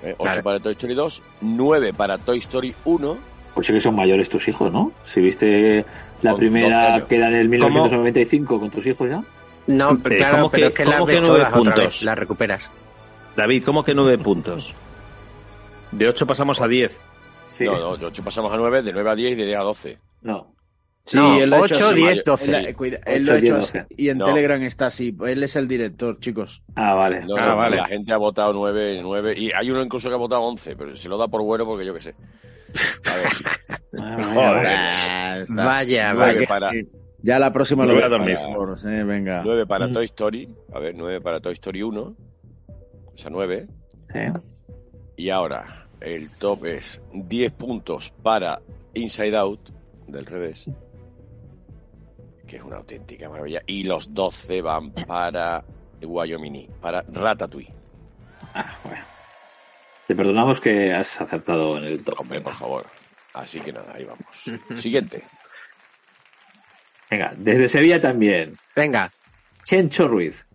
8 0.03 0.17
Claro. 0.19 0.43
para 0.43 0.61
Toy 0.61 0.73
Story 0.73 0.95
2, 0.95 1.23
9 1.41 1.93
para 1.95 2.19
Toy 2.19 2.39
Story 2.39 2.75
1, 2.85 3.17
Pues 3.55 3.67
sí 3.67 3.73
que 3.73 3.81
son 3.81 3.95
mayores 3.97 4.29
tus 4.29 4.47
hijos, 4.49 4.71
¿no? 4.71 4.93
Si 5.05 5.21
viste 5.21 5.85
la 6.23 6.33
Con 6.33 6.41
12 6.41 6.51
primera 6.51 7.05
que 7.09 7.17
era 7.17 7.29
en 7.29 7.35
el 7.37 7.49
1995 7.49 8.61
con 8.61 8.71
tus 8.71 8.87
hijos 8.87 9.09
ya. 9.09 9.23
No, 9.67 9.99
pero 9.99 10.15
Eh, 10.15 10.19
claro, 10.19 10.37
¿cómo 10.37 10.51
pero 10.51 10.61
que- 10.63 10.67
es 10.69 10.75
que 10.75 10.85
las 10.85 10.95
cómo 10.95 11.07
que 11.07 11.13
ves 11.21 11.23
todas 11.29 11.41
otra 11.49 11.57
puntos? 11.57 11.77
vez, 11.85 12.03
las 12.03 12.19
recuperas. 12.19 12.73
David, 13.35 13.65
¿cómo 13.65 13.83
que 13.85 13.95
nueve 13.95 14.19
puntos? 14.19 14.75
De 15.93 16.09
8 16.09 16.27
pasamos 16.27 16.61
a 16.61 16.69
10. 16.69 17.01
Sí. 17.51 17.65
no, 17.65 17.79
no, 17.79 17.97
de 17.97 18.07
8 18.07 18.23
pasamos 18.23 18.53
a 18.53 18.57
9, 18.57 18.83
de 18.83 18.93
9 18.93 19.11
a 19.11 19.15
10 19.15 19.33
y 19.33 19.37
de 19.37 19.47
10 19.47 19.59
a 19.59 19.63
12. 19.63 19.99
No. 20.23 20.49
Sí, 21.07 21.17
No, 21.17 21.37
hecho 21.39 21.57
8, 21.63 21.85
así. 21.87 21.95
10, 21.95 22.11
Él, 22.19 22.23
12. 22.27 22.57
eh, 22.69 22.75
cuida- 22.75 22.99
él 23.07 23.23
lo 23.23 23.25
Ocho, 23.25 23.33
ha 23.33 23.37
hecho 23.39 23.43
diez, 23.55 23.55
así. 23.69 23.79
doce. 23.79 23.87
Y 23.97 24.09
en 24.09 24.19
No. 24.19 24.25
Telegram 24.25 24.63
está 24.63 24.87
así. 24.87 25.17
Él 25.25 25.43
es 25.43 25.55
el 25.57 25.69
director, 25.69 26.19
chicos. 26.19 26.63
Ah, 26.75 26.95
vale. 26.95 27.25
No, 27.25 27.37
Ah, 27.37 27.47
no, 27.51 27.57
vale. 27.57 27.77
La 27.77 27.85
gente 27.87 28.13
ha 28.13 28.17
votado 28.17 28.53
9, 28.53 28.99
9, 29.03 29.35
y 29.39 29.51
hay 29.53 29.71
uno 29.71 29.83
incluso 29.83 30.09
que 30.09 30.15
ha 30.15 30.19
votado 30.19 30.43
11, 30.43 30.75
pero 30.75 30.97
se 30.97 31.09
lo 31.09 31.17
da 31.17 31.29
por 31.29 31.43
bueno 31.43 31.65
porque 31.65 31.87
yo 31.87 31.95
qué 31.95 32.03
sé. 32.03 32.15
A 33.07 33.17
ver, 33.17 33.27
Ah, 33.99 34.17
vaya, 34.17 34.35
Joder. 34.35 35.47
vaya. 35.55 36.15
Vaya, 36.15 36.47
para, 36.49 36.71
Ya 37.23 37.39
la 37.39 37.53
próxima 37.53 37.87
lo 37.87 37.95
voy 37.95 38.03
a 38.03 38.09
dormir. 38.09 38.37
para 38.37 39.01
eh, 39.01 39.05
venga. 39.05 39.43
9 39.45 39.65
para 39.67 39.87
Mm. 39.87 39.93
Toy 39.93 40.05
Story, 40.07 40.49
a 40.75 40.79
ver, 40.81 40.95
9 40.97 41.21
para 41.21 41.41
Toy 41.41 41.55
Story 41.55 41.83
1, 41.83 42.15
esa 43.17 43.31
9, 43.31 43.67
Sí. 44.13 44.19
y 45.17 45.31
ahora 45.31 45.87
el 46.01 46.31
top 46.33 46.67
es 46.67 47.01
10 47.13 47.53
puntos 47.53 48.13
para 48.23 48.61
Inside 48.95 49.37
Out, 49.37 49.71
del 50.09 50.27
revés, 50.27 50.67
que 52.47 52.57
es 52.57 52.63
una 52.63 52.77
auténtica 52.77 53.29
maravilla, 53.29 53.63
y 53.67 53.85
los 53.85 54.13
12 54.15 54.63
van 54.63 54.93
para 54.93 55.63
Wyoming, 56.03 56.69
para 56.81 57.03
Ratatouille. 57.09 57.73
Ah, 58.55 58.77
bueno. 58.85 59.05
Te 60.07 60.15
perdonamos 60.15 60.61
que 60.61 60.93
has 60.95 61.21
acertado 61.21 61.77
en 61.79 61.85
el 61.85 62.05
top. 62.05 62.21
Hombre, 62.21 62.41
por 62.41 62.55
favor. 62.55 62.87
Así 63.35 63.61
que 63.61 63.73
nada, 63.73 63.93
ahí 63.95 64.05
vamos. 64.05 64.27
Siguiente. 64.83 65.25
Venga, 67.11 67.33
desde 67.37 67.69
Sevilla 67.69 68.01
también. 68.01 68.57
Venga. 68.75 69.11
Chencho 69.65 70.09
Ruiz. 70.09 70.47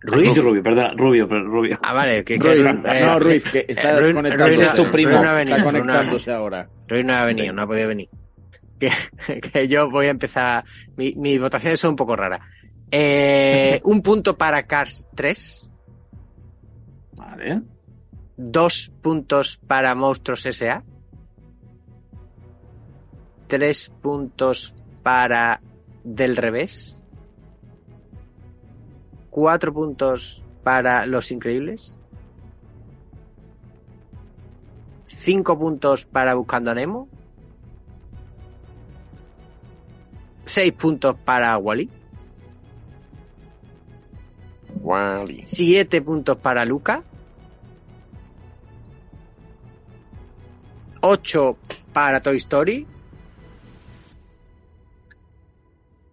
Ruiz. 0.00 0.26
Chencho 0.26 0.42
Rubio, 0.42 0.62
perdón, 0.62 0.98
Rubio, 0.98 1.26
Rubio. 1.26 1.78
Ah, 1.82 1.92
vale, 1.94 2.24
que, 2.24 2.38
que 2.38 2.48
Ruiz, 2.48 2.66
eh, 2.66 3.00
no, 3.00 3.18
Ruiz, 3.20 3.44
que 3.44 3.64
está 3.68 3.96
Ruiz- 3.98 4.14
conectándose. 4.14 4.56
Ruiz- 4.58 4.68
es 4.68 4.74
tu 4.74 4.90
primo. 4.90 5.10
Ruiz 5.12 5.22
no 5.22 5.28
ha 5.30 5.34
venido, 5.34 5.56
Está 5.56 5.70
Ruiz 5.70 5.84
no 5.84 5.92
conectándose 5.92 6.32
ahora. 6.32 6.68
Ruiz 6.88 7.04
no 7.04 7.14
ha 7.14 7.24
venido, 7.24 7.52
no 7.52 7.62
ha 7.62 7.66
podido 7.66 7.88
venir. 7.88 8.08
Que, 8.82 9.40
que 9.52 9.68
yo 9.68 9.88
voy 9.88 10.06
a 10.06 10.10
empezar. 10.10 10.64
Mi, 10.96 11.14
mis 11.14 11.40
votaciones 11.40 11.78
son 11.78 11.90
un 11.90 11.96
poco 11.96 12.16
raras. 12.16 12.40
Eh, 12.90 13.80
un 13.84 14.02
punto 14.02 14.36
para 14.36 14.66
Cars 14.66 15.06
3. 15.14 15.70
Vale. 17.12 17.62
Dos 18.36 18.92
puntos 19.00 19.60
para 19.68 19.94
Monstruos 19.94 20.46
S.A. 20.46 20.82
Tres 23.46 23.92
puntos 24.02 24.74
para 25.04 25.60
Del 26.02 26.36
Revés. 26.36 27.00
Cuatro 29.30 29.72
puntos 29.72 30.44
para 30.64 31.06
Los 31.06 31.30
Increíbles. 31.30 31.96
Cinco 35.06 35.56
puntos 35.56 36.04
para 36.04 36.34
Buscando 36.34 36.72
a 36.72 36.74
Nemo. 36.74 37.08
Seis 40.52 40.72
puntos 40.72 41.16
para 41.24 41.56
Wally. 41.56 41.88
Wally. 44.82 45.40
Siete 45.42 46.02
puntos 46.02 46.36
para 46.36 46.66
Luca. 46.66 47.02
Ocho 51.00 51.56
para 51.94 52.20
Toy 52.20 52.36
Story. 52.36 52.86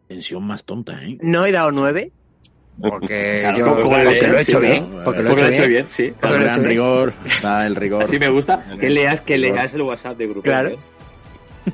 Tensión 0.07 0.47
más 0.47 0.63
tonta, 0.63 1.03
¿eh? 1.03 1.17
No 1.21 1.45
he 1.45 1.51
dado 1.51 1.71
nueve. 1.73 2.13
Porque 2.81 3.39
Claro, 3.41 3.57
yo 3.57 3.65
porque 3.75 3.89
vale, 3.89 4.03
lo 4.05 4.11
he 4.11 4.15
sí, 4.15 4.25
hecho 4.51 4.59
¿no? 4.61 4.67
bien. 4.67 5.01
Porque 5.03 5.21
lo 5.21 5.29
he 5.31 5.33
Porque 5.33 5.53
hecho 5.53 5.67
bien. 5.67 5.89
sí. 5.89 6.03
Está 6.05 6.19
Pero 6.21 6.35
el 6.35 6.39
lo 6.39 6.45
he 6.45 6.47
gran 6.47 6.53
hecho 6.53 6.61
bien. 6.61 6.71
rigor, 6.71 7.13
está 7.25 7.67
el 7.67 7.75
rigor. 7.75 8.03
Así 8.03 8.17
me 8.19 8.29
gusta 8.29 8.63
que 8.79 8.89
leas, 8.89 9.19
que 9.19 9.37
leas 9.37 9.73
el 9.73 9.81
WhatsApp 9.81 10.17
de 10.17 10.27
grupo. 10.27 10.43
Claro. 10.43 10.69
¿eh? 10.69 10.79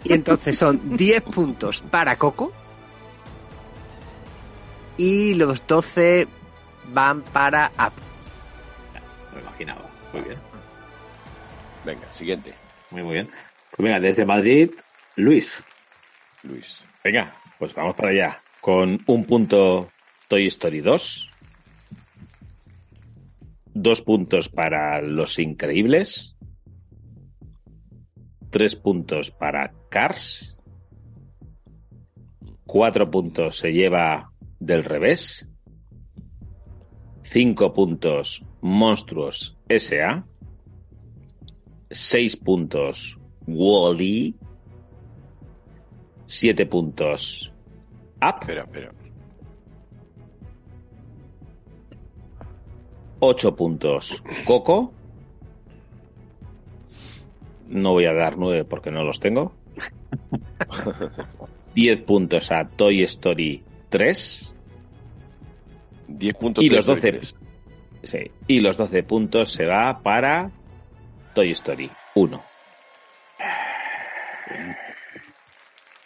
Y 0.03 0.13
entonces 0.13 0.57
son 0.57 0.97
10 0.97 1.21
puntos 1.23 1.81
para 1.81 2.15
Coco. 2.17 2.51
Y 4.97 5.33
los 5.33 5.65
12 5.67 6.27
van 6.93 7.21
para 7.21 7.71
Up. 7.77 7.93
Me 9.33 9.41
lo 9.41 9.47
imaginaba. 9.47 9.89
Muy 10.13 10.21
bien. 10.21 10.37
Venga, 11.85 12.13
siguiente. 12.13 12.53
Muy, 12.91 13.03
muy 13.03 13.13
bien. 13.13 13.29
Pues 13.71 13.83
venga, 13.83 13.99
desde 13.99 14.25
Madrid, 14.25 14.71
Luis. 15.15 15.63
Luis. 16.43 16.79
Venga, 17.03 17.35
pues 17.59 17.73
vamos 17.73 17.95
para 17.95 18.09
allá. 18.09 18.41
Con 18.61 19.01
un 19.05 19.25
punto 19.25 19.91
Toy 20.27 20.47
Story 20.47 20.81
2. 20.81 21.31
Dos 23.73 24.01
puntos 24.01 24.49
para 24.49 25.01
Los 25.01 25.37
Increíbles. 25.37 26.35
Tres 28.49 28.75
puntos 28.75 29.31
para 29.31 29.73
Cars. 29.95 30.57
Cuatro 32.65 33.09
puntos 33.09 33.59
se 33.59 33.71
lleva 33.71 34.33
del 34.59 34.83
revés. 34.83 35.49
Cinco 37.23 37.71
puntos 37.71 38.43
Monstruos 38.59 39.57
S.A. 39.69 40.27
Seis 41.89 42.35
puntos 42.35 43.17
Wally. 43.47 44.35
Siete 46.25 46.65
puntos 46.65 47.53
Up. 48.21 48.35
Espera, 48.41 48.63
espera. 48.63 48.91
8 53.19 53.55
puntos 53.55 54.21
Coco. 54.45 54.91
No 57.69 57.93
voy 57.93 58.07
a 58.07 58.13
dar 58.13 58.37
9 58.37 58.65
porque 58.65 58.91
no 58.91 59.05
los 59.05 59.21
tengo. 59.21 59.53
10 61.75 62.01
puntos 62.03 62.51
a 62.51 62.67
Toy 62.67 63.03
Story 63.03 63.63
3. 63.89 64.53
10 66.07 66.35
puntos. 66.35 66.63
Y 66.63 66.69
los 66.69 66.85
Toy 66.85 66.95
12, 66.95 67.07
Story 67.09 67.19
tres. 67.19 67.35
sí, 68.03 68.31
y 68.47 68.59
los 68.59 68.77
12 68.77 69.03
puntos 69.03 69.51
se 69.51 69.65
va 69.65 70.01
para 70.01 70.51
Toy 71.33 71.51
Story 71.51 71.89
1. 72.15 72.43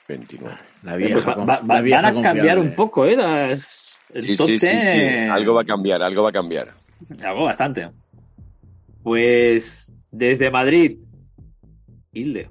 29. 0.07 0.57
La 0.83 0.95
vieja, 0.95 1.19
va- 1.19 1.35
va- 1.45 1.61
la 1.61 1.61
va- 1.61 1.81
vieja 1.81 2.01
van 2.01 2.17
a 2.17 2.21
cambiar 2.21 2.57
un 2.59 2.73
poco, 2.73 3.05
¿eh? 3.05 3.15
Las- 3.15 3.99
el 4.13 4.25
Sí, 4.25 4.33
top 4.35 4.47
sí, 4.47 4.59
sí, 4.59 4.67
sí. 4.67 4.75
10. 4.97 5.29
Algo 5.29 5.53
va 5.53 5.61
a 5.61 5.65
cambiar, 5.65 6.01
algo 6.01 6.23
va 6.23 6.29
a 6.29 6.33
cambiar. 6.33 6.73
Algo 7.21 7.43
bastante. 7.43 7.89
Pues 9.03 9.93
desde 10.09 10.49
Madrid, 10.49 10.97
Hilde. 12.13 12.49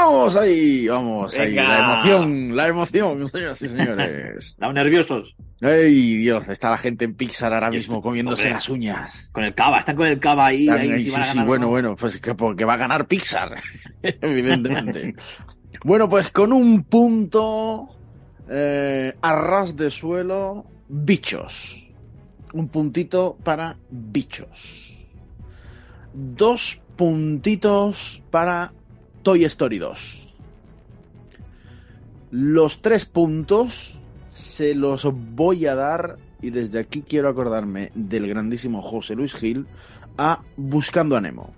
Vamos 0.00 0.34
ahí, 0.34 0.88
vamos 0.88 1.34
ahí. 1.34 1.54
Venga. 1.54 1.68
La 1.68 1.78
emoción, 1.78 2.56
la 2.56 2.68
emoción, 2.68 3.28
señoras 3.28 3.60
y 3.60 3.68
señores. 3.68 4.46
Estamos 4.48 4.74
nerviosos 4.74 5.36
Ay, 5.60 6.16
Dios, 6.16 6.42
está 6.48 6.70
la 6.70 6.78
gente 6.78 7.04
en 7.04 7.14
Pixar 7.14 7.52
ahora 7.52 7.68
mismo 7.68 8.00
comiéndose 8.00 8.44
hombre. 8.44 8.54
las 8.54 8.68
uñas. 8.70 9.30
con 9.30 9.44
el 9.44 9.54
cava. 9.54 9.78
Están 9.78 9.96
con 9.96 10.06
el 10.06 10.18
cava 10.18 10.46
ahí. 10.46 10.70
Ahí 10.70 10.90
ahí, 10.90 11.00
sí 11.00 11.10
sí, 11.10 11.16
ganar, 11.20 11.46
bueno, 11.46 11.66
¿no? 11.66 11.70
bueno, 11.70 11.96
pues 11.96 12.18
que 12.18 12.34
porque 12.34 12.64
va 12.64 12.74
a 12.74 12.78
ganar 12.78 13.06
Pixar, 13.06 13.60
evidentemente. 14.02 15.14
bueno, 15.84 16.08
pues 16.08 16.30
con 16.30 16.54
un 16.54 16.84
punto 16.84 17.88
eh, 18.48 19.14
a 19.20 19.34
ras 19.34 19.76
de 19.76 19.90
suelo, 19.90 20.64
bichos. 20.88 21.86
Un 22.54 22.68
puntito 22.68 23.36
para 23.44 23.76
bichos. 23.90 25.06
Dos 26.14 26.80
puntitos 26.96 28.22
para 28.30 28.72
Toy 29.22 29.44
Story 29.44 29.78
2. 29.78 30.34
Los 32.30 32.80
tres 32.80 33.04
puntos 33.04 33.98
se 34.32 34.74
los 34.74 35.04
voy 35.34 35.66
a 35.66 35.74
dar, 35.74 36.16
y 36.40 36.50
desde 36.50 36.78
aquí 36.78 37.02
quiero 37.02 37.28
acordarme 37.28 37.90
del 37.94 38.26
grandísimo 38.26 38.80
José 38.80 39.14
Luis 39.14 39.34
Gil, 39.34 39.66
a 40.16 40.40
Buscando 40.56 41.16
a 41.16 41.20
Nemo. 41.20 41.52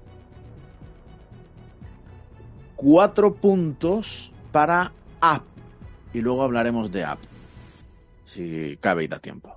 Cuatro 2.74 3.34
puntos 3.34 4.32
para 4.50 4.92
Up. 5.20 5.44
Y 6.12 6.20
luego 6.20 6.42
hablaremos 6.42 6.90
de 6.90 7.04
Up. 7.04 7.18
Si 8.24 8.76
cabe 8.80 9.04
y 9.04 9.08
da 9.08 9.20
tiempo. 9.20 9.56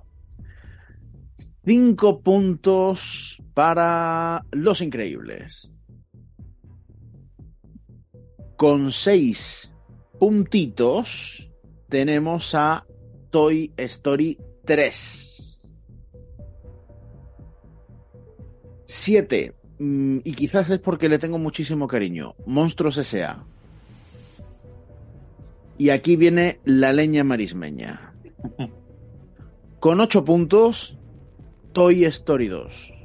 Cinco 1.64 2.20
puntos 2.20 3.42
para 3.52 4.44
Los 4.52 4.80
Increíbles. 4.80 5.72
Con 8.56 8.90
seis 8.90 9.70
puntitos 10.18 11.50
tenemos 11.88 12.54
a 12.54 12.86
Toy 13.30 13.72
Story 13.76 14.38
3. 14.64 15.60
7. 18.86 19.54
Y 19.78 20.32
quizás 20.32 20.70
es 20.70 20.80
porque 20.80 21.08
le 21.10 21.18
tengo 21.18 21.38
muchísimo 21.38 21.86
cariño. 21.86 22.34
Monstruos 22.46 22.96
S.A. 22.96 23.44
Y 25.76 25.90
aquí 25.90 26.16
viene 26.16 26.60
la 26.64 26.94
leña 26.94 27.24
marismeña. 27.24 28.14
Con 29.80 30.00
8 30.00 30.24
puntos, 30.24 30.96
Toy 31.74 32.06
Story 32.06 32.48
2. 32.48 32.95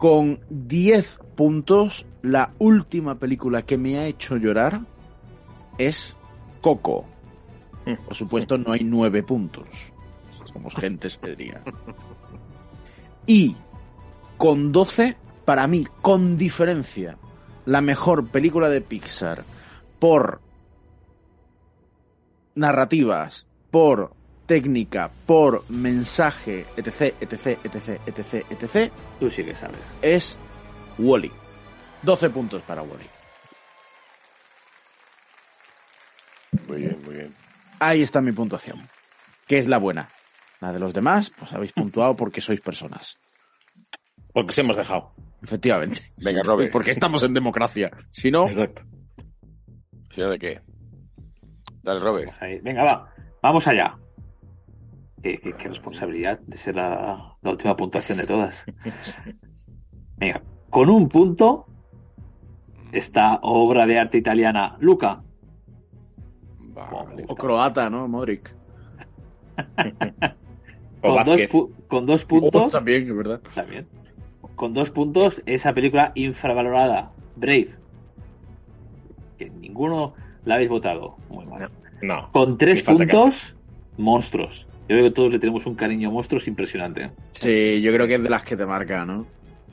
Con 0.00 0.40
10 0.48 1.18
puntos, 1.36 2.06
la 2.22 2.54
última 2.58 3.18
película 3.18 3.66
que 3.66 3.76
me 3.76 3.98
ha 3.98 4.06
hecho 4.06 4.38
llorar 4.38 4.80
es 5.76 6.16
Coco. 6.62 7.04
Por 8.06 8.16
supuesto, 8.16 8.56
no 8.56 8.72
hay 8.72 8.82
9 8.82 9.22
puntos. 9.24 9.68
Somos 10.50 10.74
gente 10.74 11.10
seria. 11.10 11.62
Y 13.26 13.54
con 14.38 14.72
12, 14.72 15.18
para 15.44 15.66
mí, 15.66 15.86
con 16.00 16.38
diferencia, 16.38 17.18
la 17.66 17.82
mejor 17.82 18.30
película 18.30 18.70
de 18.70 18.80
Pixar 18.80 19.44
por 19.98 20.40
narrativas, 22.54 23.46
por 23.70 24.14
técnica, 24.50 25.08
por 25.26 25.70
mensaje, 25.70 26.66
etc, 26.76 27.14
etc, 27.20 27.46
etc, 27.62 28.00
etc, 28.04 28.44
etc, 28.50 28.92
Tú 29.20 29.30
sí 29.30 29.44
que 29.44 29.54
sabes. 29.54 29.78
es 30.02 30.36
Wally. 30.98 31.30
12 32.02 32.30
puntos 32.30 32.60
para 32.62 32.82
Wally. 32.82 33.06
Muy 36.66 36.78
bien, 36.78 37.00
muy 37.04 37.14
bien. 37.14 37.34
Ahí 37.78 38.02
está 38.02 38.20
mi 38.20 38.32
puntuación. 38.32 38.88
Que 39.46 39.58
es 39.58 39.68
la 39.68 39.78
buena. 39.78 40.08
La 40.60 40.72
de 40.72 40.80
los 40.80 40.92
demás, 40.92 41.30
pues 41.38 41.52
habéis 41.52 41.70
puntuado 41.72 42.14
porque 42.14 42.40
sois 42.40 42.60
personas. 42.60 43.16
Porque 44.32 44.52
se 44.52 44.62
hemos 44.62 44.76
dejado. 44.76 45.12
Efectivamente. 45.44 46.12
Venga, 46.16 46.42
Robert. 46.42 46.72
Porque 46.72 46.90
estamos 46.90 47.22
en 47.22 47.34
democracia. 47.34 47.88
Si 48.10 48.32
no, 48.32 48.48
Exacto. 48.48 48.82
¿Sí, 50.12 50.22
de 50.22 50.38
qué? 50.40 50.60
Dale, 51.84 52.00
Robert. 52.00 52.32
Venga, 52.62 52.82
va. 52.82 53.14
Vamos 53.42 53.68
allá. 53.68 53.96
Qué, 55.22 55.38
qué- 55.38 55.52
qué 55.54 55.68
responsabilidad 55.68 56.38
de 56.40 56.56
ser 56.56 56.76
la, 56.76 57.36
la 57.42 57.50
última 57.50 57.76
puntuación 57.76 58.18
de 58.18 58.26
todas. 58.26 58.64
Venga, 60.16 60.42
con 60.70 60.88
un 60.90 61.08
punto, 61.08 61.66
esta 62.92 63.38
obra 63.42 63.86
de 63.86 63.98
arte 63.98 64.18
italiana, 64.18 64.76
Luca. 64.80 65.22
Vale. 66.72 67.24
o 67.28 67.34
croata, 67.34 67.90
¿no? 67.90 68.08
Modric. 68.08 68.54
O 71.02 71.14
Con 71.14 71.24
dos, 71.24 71.40
con 71.88 72.04
dos 72.06 72.24
Oh, 72.24 72.28
puntos, 72.28 72.72
también, 72.72 73.04
es 73.08 73.16
verdad. 73.16 73.40
también. 73.54 73.88
Con 74.54 74.74
dos 74.74 74.90
puntos, 74.90 75.42
esa 75.46 75.72
película 75.72 76.12
infravalorada, 76.14 77.10
Brave. 77.36 77.70
Que 79.38 79.48
ninguno 79.48 80.12
la 80.44 80.56
habéis 80.56 80.68
votado. 80.68 81.16
Muy 81.30 81.46
mal. 81.46 81.70
No. 82.02 82.30
Con 82.32 82.58
tres 82.58 82.82
puntos, 82.82 83.56
monstruos. 83.96 84.68
Yo 84.90 84.96
creo 84.96 85.04
que 85.04 85.14
todos 85.14 85.32
le 85.32 85.38
tenemos 85.38 85.64
un 85.66 85.76
cariño 85.76 86.08
a 86.08 86.12
monstruos 86.12 86.48
impresionante. 86.48 87.12
Sí, 87.30 87.80
yo 87.80 87.92
creo 87.92 88.08
que 88.08 88.16
es 88.16 88.22
de 88.24 88.28
las 88.28 88.42
que 88.42 88.56
te 88.56 88.66
marca, 88.66 89.04
¿no? 89.04 89.24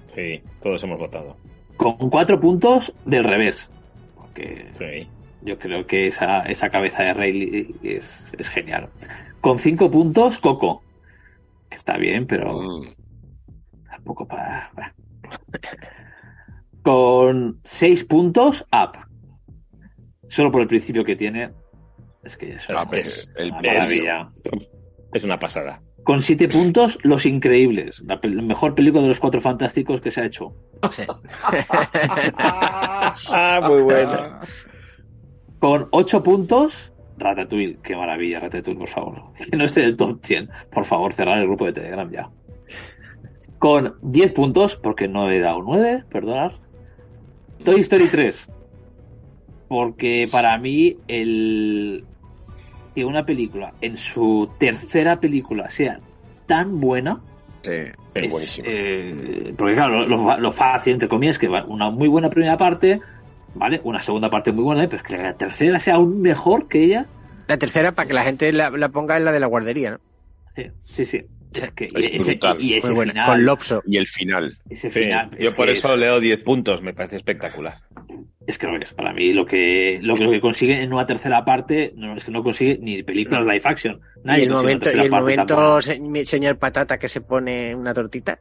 Sí, 0.10 0.44
todos 0.62 0.84
hemos 0.84 1.00
votado. 1.00 1.36
Con 1.76 1.98
cuatro 2.12 2.40
puntos 2.40 2.94
del 3.04 3.24
revés. 3.24 3.68
Porque 4.16 4.68
Sí. 4.74 5.08
yo 5.42 5.58
creo 5.58 5.88
que 5.88 6.06
esa, 6.06 6.42
esa 6.44 6.70
cabeza 6.70 7.02
de 7.02 7.14
Rayleigh 7.16 7.76
es, 7.82 8.32
es 8.38 8.48
genial. 8.50 8.90
Con 9.42 9.58
cinco 9.58 9.90
puntos, 9.90 10.38
Coco. 10.38 10.84
Que 11.68 11.78
está 11.78 11.98
bien, 11.98 12.28
pero 12.28 12.62
Mm, 12.62 12.88
tampoco 13.90 14.28
para. 14.28 14.70
para. 14.76 14.94
Con 16.84 17.60
seis 17.64 18.04
puntos, 18.04 18.64
Up. 18.72 19.00
Solo 20.28 20.52
por 20.52 20.62
el 20.62 20.68
principio 20.68 21.04
que 21.04 21.16
tiene. 21.16 21.50
Es 22.24 22.38
que 22.38 22.54
eso 22.54 22.72
es, 22.92 23.08
es 23.08 23.32
el 23.38 23.48
una 23.52 23.62
maravilla. 23.62 24.30
Es 25.14 25.24
una 25.24 25.40
pasada. 25.40 25.82
Con 26.04 26.22
siete 26.22 26.48
puntos, 26.48 27.00
Los 27.04 27.26
Increíbles. 27.26 28.04
La, 28.06 28.20
mejor 28.24 28.76
película 28.76 29.02
de 29.02 29.10
los 29.10 29.20
cuatro 29.20 29.42
fantásticos 29.42 30.02
que 30.02 30.12
se 30.12 30.22
ha 30.22 30.26
hecho. 30.26 30.54
Sí. 30.92 31.04
Ah, 33.32 33.62
muy 33.66 33.82
bueno. 33.82 34.40
Con 35.60 35.88
ocho 35.92 36.22
puntos, 36.22 36.94
Ratatouille, 37.18 37.80
qué 37.84 37.96
maravilla, 37.96 38.40
Ratatouille, 38.40 38.80
por 38.80 38.90
favor. 38.90 39.24
Que 39.50 39.58
no 39.58 39.66
esté 39.66 39.82
en 39.82 39.88
el 39.88 39.98
top 39.98 40.20
100. 40.24 40.50
Por 40.72 40.86
favor, 40.86 41.14
cerrar 41.14 41.40
el 41.40 41.48
grupo 41.48 41.66
de 41.66 41.74
Telegram 41.74 42.10
ya. 42.12 42.30
Con 43.60 43.96
10 44.02 44.34
puntos, 44.34 44.76
porque 44.76 45.08
no 45.08 45.32
he 45.32 45.40
dado 45.40 45.64
9, 45.64 46.04
perdonad. 46.10 46.52
Toy 47.64 47.80
Story 47.82 48.08
3. 48.08 48.50
Porque 49.68 50.28
para 50.32 50.58
mí, 50.58 50.98
el 51.08 52.06
que 52.98 53.06
una 53.06 53.24
película, 53.24 53.72
en 53.80 53.96
su 53.96 54.50
tercera 54.58 55.20
película, 55.20 55.70
sea 55.70 56.00
tan 56.48 56.80
buena. 56.80 57.22
Sí, 57.62 57.72
es, 58.16 58.60
eh, 58.66 59.54
porque 59.56 59.76
claro, 59.76 60.08
lo, 60.08 60.18
lo- 60.18 60.38
lo 60.40 60.52
fácil, 60.52 60.94
entre 60.94 61.08
comillas, 61.08 61.36
es 61.36 61.40
que 61.40 61.48
va 61.48 61.64
una 61.66 61.92
muy 61.92 62.08
buena 62.08 62.32
primera 62.32 62.58
parte, 62.58 63.00
¿vale? 63.54 63.80
Una 63.84 64.02
segunda 64.02 64.32
parte 64.32 64.52
muy 64.52 64.64
buena, 64.64 64.82
pero 64.86 64.98
es 64.98 65.04
que 65.04 65.16
la 65.16 65.34
tercera 65.36 65.78
sea 65.78 65.94
aún 65.98 66.22
mejor 66.22 66.68
que 66.68 66.82
ellas. 66.86 67.16
La 67.48 67.58
tercera, 67.60 67.92
para 67.92 68.08
que 68.08 68.16
la 68.16 68.24
gente 68.24 68.52
la, 68.52 68.72
la 68.72 68.90
ponga 68.90 69.16
en 69.16 69.26
la 69.26 69.32
de 69.32 69.42
la 69.42 69.46
guardería, 69.46 69.92
¿no? 69.92 69.98
Sí, 70.56 70.64
sí, 70.86 71.06
sí. 71.06 71.26
Es 71.64 71.72
que, 71.72 71.86
Es 71.86 71.94
y 71.94 72.16
ese, 72.18 72.40
y 72.60 72.74
ese 72.76 72.96
final, 72.96 73.26
con 73.26 73.46
Lopso. 73.46 73.82
Y 73.86 73.98
el 73.98 74.08
final. 74.08 74.58
ese 74.70 74.90
Sí, 74.92 75.00
final, 75.00 75.32
yo 75.40 75.50
es 75.50 75.54
por 75.54 75.70
eso 75.70 75.94
es- 75.94 76.00
le 76.00 76.06
doy 76.08 76.22
10 76.22 76.40
puntos, 76.40 76.82
me 76.82 76.94
parece 76.94 77.18
espectacular. 77.18 77.76
Es 78.46 78.58
que 78.58 78.68
lo 78.68 78.78
es. 78.82 78.94
Para 78.94 79.12
mí, 79.14 79.34
lo 79.34 79.46
que, 79.46 80.00
lo 80.02 80.16
que, 80.16 80.24
lo 80.24 80.32
que 80.32 80.40
consigue 80.40 80.82
en 80.82 80.94
una 80.94 81.06
tercera 81.06 81.44
parte, 81.44 81.92
no, 81.96 82.16
es 82.16 82.24
que 82.24 82.32
no 82.32 82.42
consigue 82.44 82.78
ni 82.82 83.04
películas 83.04 83.42
live 83.42 83.62
action. 83.64 84.00
Y 84.24 84.28
Nadie 84.28 84.44
el 84.44 84.50
consigue 84.50 84.52
una 84.52 84.56
momento, 84.62 84.90
y 84.90 85.00
el 85.00 85.10
momento 85.12 85.46
tampoco. 85.56 85.82
se- 85.82 86.00
mi- 86.00 86.26
señor 86.26 86.58
Patata 86.58 86.98
que 86.98 87.08
se 87.10 87.22
pone 87.22 87.76
una 87.76 87.94
tortita. 87.94 88.40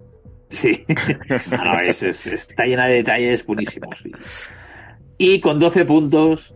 Sí. 0.48 0.70
No, 1.50 1.64
no, 1.64 1.78
es- 1.80 2.02
es- 2.04 2.26
está 2.28 2.64
llena 2.64 2.86
de 2.86 2.94
detalles 2.96 3.44
buenísimos. 3.44 3.98
sí. 3.98 4.12
Y 5.18 5.40
con 5.40 5.58
12 5.58 5.84
puntos, 5.84 6.54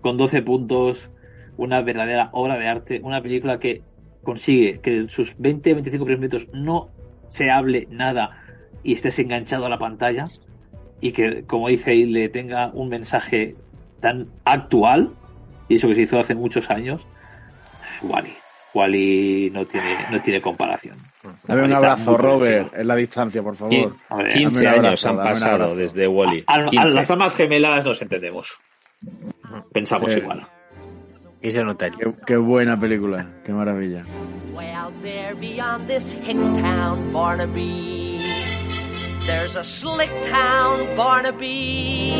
con 0.00 0.16
12 0.16 0.42
puntos, 0.42 1.10
una 1.56 1.80
verdadera 1.82 2.28
obra 2.32 2.56
de 2.58 2.68
arte, 2.68 3.00
una 3.02 3.22
película 3.22 3.58
que 3.58 3.82
consigue 4.24 4.80
que 4.80 4.96
en 4.96 5.10
sus 5.10 5.36
20-25 5.38 5.90
primeros 5.90 6.18
minutos 6.18 6.48
no 6.52 6.88
se 7.28 7.50
hable 7.50 7.86
nada 7.90 8.42
y 8.82 8.92
estés 8.94 9.18
enganchado 9.18 9.66
a 9.66 9.68
la 9.68 9.78
pantalla 9.78 10.24
y 11.00 11.12
que, 11.12 11.44
como 11.44 11.68
dice 11.68 11.94
le 11.94 12.28
tenga 12.28 12.70
un 12.72 12.88
mensaje 12.88 13.54
tan 14.00 14.26
actual, 14.44 15.10
y 15.68 15.76
eso 15.76 15.88
que 15.88 15.94
se 15.94 16.00
hizo 16.02 16.18
hace 16.18 16.34
muchos 16.34 16.68
años, 16.70 17.06
Wally. 18.02 18.32
Wally 18.74 19.50
no 19.54 19.64
tiene, 19.66 19.96
no 20.10 20.20
tiene 20.20 20.42
comparación. 20.42 20.98
Dame 21.46 21.62
un 21.64 21.72
abrazo, 21.74 22.16
Robert, 22.18 22.74
en 22.74 22.88
la 22.88 22.96
distancia, 22.96 23.42
por 23.42 23.54
favor. 23.56 23.72
Qui- 23.72 23.94
A 24.08 24.16
ver, 24.16 24.28
15 24.30 24.56
dame 24.64 24.78
un 24.78 24.84
abrazo, 24.86 24.88
años 24.88 25.04
han 25.04 25.16
pasado 25.32 25.76
desde 25.76 26.08
Wally. 26.08 26.44
A, 26.46 26.54
a 26.56 26.64
15. 26.64 26.90
las 26.90 27.10
almas 27.10 27.34
gemelas 27.36 27.84
nos 27.84 28.02
entendemos. 28.02 28.58
Pensamos 29.72 30.14
Eh, 30.14 30.18
igual. 30.20 30.46
Y 31.44 31.52
se 31.52 31.62
nota. 31.62 31.90
Qué, 31.90 32.10
qué 32.26 32.36
buena 32.38 32.80
película, 32.80 33.26
qué 33.44 33.52
maravilla. 33.52 34.06
Way 34.54 34.72
out 34.72 34.94
there 35.02 35.34
beyond 35.34 35.86
this 35.86 36.10
hick 36.10 36.38
town, 36.54 37.12
Barnaby. 37.12 38.18
There's 39.26 39.54
a 39.54 39.62
slick 39.62 40.10
town, 40.22 40.96
Barnaby. 40.96 42.14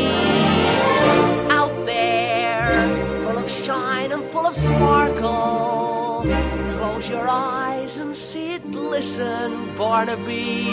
Out 1.49 1.73
there, 1.87 3.23
full 3.23 3.39
of 3.39 3.49
shine 3.49 4.11
and 4.11 4.23
full 4.31 4.45
of 4.45 4.55
sparkle. 4.55 6.21
Close 6.77 7.09
your 7.09 7.27
eyes 7.27 7.97
and 7.97 8.15
see 8.15 8.53
it 8.53 8.71
glisten, 8.71 9.75
Barnaby. 9.75 10.69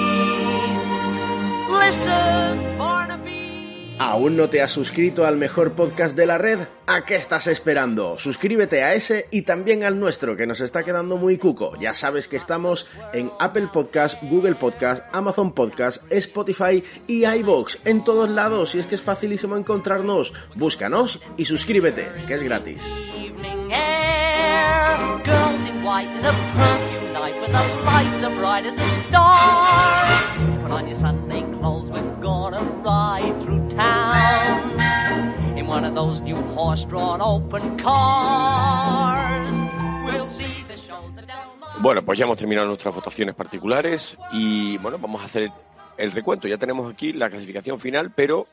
Listen, 1.71 2.77
Barnaby. 2.77 3.52
¿Aún 3.99 4.37
no 4.37 4.51
te 4.51 4.63
has 4.63 4.73
suscrito 4.73 5.27
al 5.27 5.37
mejor 5.37 5.73
podcast 5.73 6.17
de 6.17 6.27
la 6.27 6.39
red? 6.39 6.59
¿A 6.87 7.05
qué 7.05 7.15
estás 7.17 7.47
esperando? 7.47 8.19
Suscríbete 8.19 8.83
a 8.83 8.95
ese 8.95 9.27
y 9.31 9.43
también 9.43 9.85
al 9.85 10.01
nuestro, 10.01 10.37
que 10.37 10.47
nos 10.47 10.61
está 10.61 10.83
quedando 10.83 11.17
muy 11.17 11.39
cuco. 11.39 11.77
Ya 11.79 11.95
sabes 11.95 12.27
que 12.27 12.37
estamos 12.37 12.87
en 13.13 13.31
Apple 13.39 13.69
Podcast, 13.73 14.21
Google 14.23 14.57
Podcast, 14.57 15.05
Amazon 15.13 15.53
Podcast, 15.53 16.03
Spotify 16.11 16.83
y 17.07 17.25
iVoox. 17.25 17.79
En 17.85 18.03
todos 18.03 18.29
lados, 18.29 18.75
y 18.75 18.81
es 18.81 18.87
que 18.87 18.97
es 18.97 19.03
facilísimo 19.03 19.57
encontrarnos. 19.57 20.33
Búscanos 20.57 21.21
y 21.37 21.45
suscríbete, 21.45 22.09
que 22.27 22.35
es 22.35 22.43
gratis. 22.43 22.83
Bueno, 41.81 42.05
pues 42.05 42.19
ya 42.19 42.25
hemos 42.25 42.39
terminado 42.39 42.69
nuestras 42.69 42.95
votaciones 42.95 43.35
particulares 43.35 44.17
y 44.33 44.79
bueno, 44.79 44.99
vamos 44.99 45.23
a 45.23 45.25
hacer 45.25 45.51
el 45.97 46.13
recuento. 46.13 46.49
Ya 46.49 46.59
tenemos 46.59 46.93
aquí 46.93 47.13
la 47.13 47.31
clasificación 47.31 47.81
final, 47.81 48.13
pero 48.15 48.47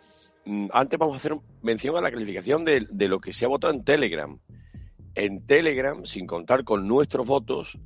mm, 0.46 0.68
antes 0.74 0.98
vamos 0.98 1.16
a 1.16 1.18
hacer 1.18 1.34
mención 1.62 1.96
a 1.98 2.02
la 2.02 2.12
calificación 2.12 2.66
de, 2.66 2.88
de 2.90 3.08
lo 3.08 3.20
que 3.20 3.34
se 3.34 3.46
ha 3.46 3.50
votado 3.50 3.74
en 3.74 3.84
Telegram. 3.84 4.40
En 5.16 5.46
Telegram, 5.46 6.06
sin 6.06 6.26
contar 6.26 6.64
con 6.64 6.88
nuestros 6.88 7.28
votos, 7.28 7.78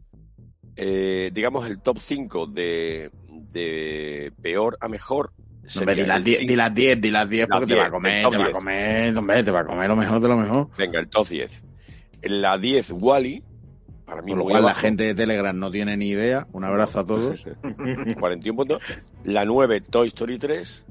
eh, 0.75 1.29
digamos 1.33 1.67
el 1.67 1.81
top 1.81 1.99
5 1.99 2.47
de, 2.47 3.11
de 3.51 4.31
peor 4.41 4.77
a 4.79 4.87
mejor. 4.87 5.31
Sería 5.65 5.95
di 5.95 6.05
las 6.05 6.17
el 6.17 6.23
10, 6.23 6.39
cinco- 6.39 6.49
di 6.51 6.55
las 6.55 6.73
10, 6.73 7.01
di 7.01 7.11
las 7.11 7.29
10 7.29 7.47
Las 7.49 7.59
porque 7.59 7.73
te 7.73 7.79
va 7.79 7.81
a 7.81 7.85
10, 7.85 7.91
comer, 7.93 8.21
te 8.29 8.37
va 8.37 8.43
a 8.43 8.47
10. 8.47 8.51
comer, 8.57 9.17
hombre, 9.17 9.43
te 9.43 9.51
va 9.51 9.59
a 9.61 9.65
comer 9.65 9.87
lo 9.89 9.95
mejor 9.95 10.21
de 10.21 10.27
lo 10.27 10.37
mejor. 10.37 10.67
Venga, 10.77 10.99
el 10.99 11.07
top 11.09 11.27
10. 11.27 11.63
En 12.21 12.41
la 12.41 12.57
10, 12.57 12.91
Wally. 12.91 13.43
Para 14.05 14.21
mí, 14.21 14.31
Por 14.31 14.39
lo 14.39 14.43
cual 14.45 14.65
la 14.65 14.73
gente 14.75 15.03
de 15.05 15.15
Telegram 15.15 15.57
no 15.57 15.71
tiene 15.71 15.95
ni 15.95 16.09
idea. 16.09 16.45
Un 16.51 16.65
abrazo 16.65 16.99
a 16.99 17.05
todos. 17.05 17.41
41 18.19 18.55
puntos. 18.57 18.81
La 19.23 19.45
9, 19.45 19.79
Toy 19.81 20.07
Story 20.07 20.37
3. 20.37 20.85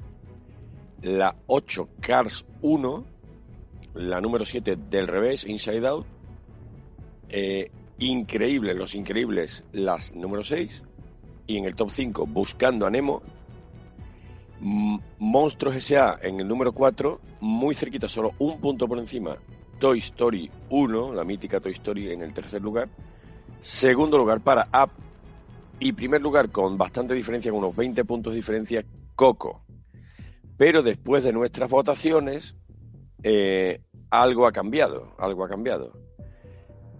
La 1.03 1.35
8, 1.47 1.89
Cars 2.01 2.43
1. 2.61 3.05
La 3.95 4.19
número 4.21 4.43
7, 4.45 4.75
Del 4.89 5.07
Revés, 5.07 5.45
Inside 5.45 5.87
Out. 5.87 6.07
Eh, 7.29 7.69
Increíble, 7.99 8.73
Los 8.73 8.95
Increíbles, 8.95 9.63
las 9.71 10.13
número 10.15 10.43
6. 10.43 10.81
Y 11.45 11.57
en 11.57 11.65
el 11.65 11.75
top 11.75 11.91
5, 11.91 12.25
Buscando 12.25 12.87
a 12.87 12.89
Nemo. 12.89 13.21
Monstruos 14.59 15.75
S.A. 15.75 16.17
en 16.21 16.39
el 16.39 16.47
número 16.47 16.71
4. 16.71 17.19
Muy 17.41 17.75
cerquita, 17.75 18.07
solo 18.07 18.31
un 18.39 18.59
punto 18.59 18.87
por 18.87 18.97
encima. 18.99 19.37
Toy 19.79 19.99
Story 19.99 20.49
1, 20.69 21.13
la 21.13 21.23
mítica 21.23 21.59
Toy 21.59 21.73
Story 21.73 22.11
en 22.11 22.21
el 22.21 22.33
tercer 22.33 22.61
lugar. 22.61 22.89
Segundo 23.59 24.17
lugar 24.17 24.41
para 24.41 24.67
Up. 24.73 24.91
Y 25.79 25.91
primer 25.93 26.21
lugar, 26.21 26.49
con 26.49 26.77
bastante 26.77 27.13
diferencia, 27.13 27.51
con 27.51 27.59
unos 27.59 27.75
20 27.75 28.05
puntos 28.05 28.33
de 28.33 28.37
diferencia, 28.37 28.85
Coco. 29.15 29.65
Pero 30.57 30.83
después 30.83 31.23
de 31.23 31.33
nuestras 31.33 31.69
votaciones, 31.69 32.55
eh, 33.23 33.81
algo 34.09 34.47
ha 34.47 34.51
cambiado, 34.51 35.15
algo 35.17 35.43
ha 35.43 35.49
cambiado. 35.49 36.02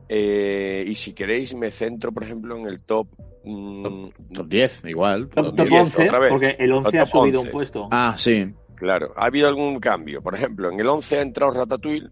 Eh, 0.09 0.84
y 0.88 0.95
si 0.95 1.13
queréis, 1.13 1.55
me 1.55 1.71
centro, 1.71 2.11
por 2.11 2.23
ejemplo, 2.23 2.57
en 2.57 2.67
el 2.67 2.81
top... 2.81 3.07
mm, 3.43 4.07
Top 4.34 4.47
10, 4.47 4.85
igual. 4.85 5.30
Top, 5.30 5.45
top 5.47 5.55
top 5.55 5.67
10, 5.67 5.81
11, 5.84 6.03
otra 6.03 6.19
vez. 6.19 6.31
porque 6.31 6.55
el 6.59 6.71
11 6.73 6.99
ha 6.99 7.05
subido 7.05 7.39
11. 7.39 7.49
un 7.49 7.51
puesto. 7.53 7.88
Ah, 7.91 8.15
sí. 8.17 8.45
Claro, 8.75 9.13
ha 9.15 9.25
habido 9.25 9.47
algún 9.47 9.80
cambio. 9.80 10.21
Por 10.21 10.35
ejemplo, 10.35 10.69
en 10.71 10.80
el 10.80 10.88
11 10.88 11.19
ha 11.19 11.21
entrado 11.21 11.53
Ratatouille 11.53 12.09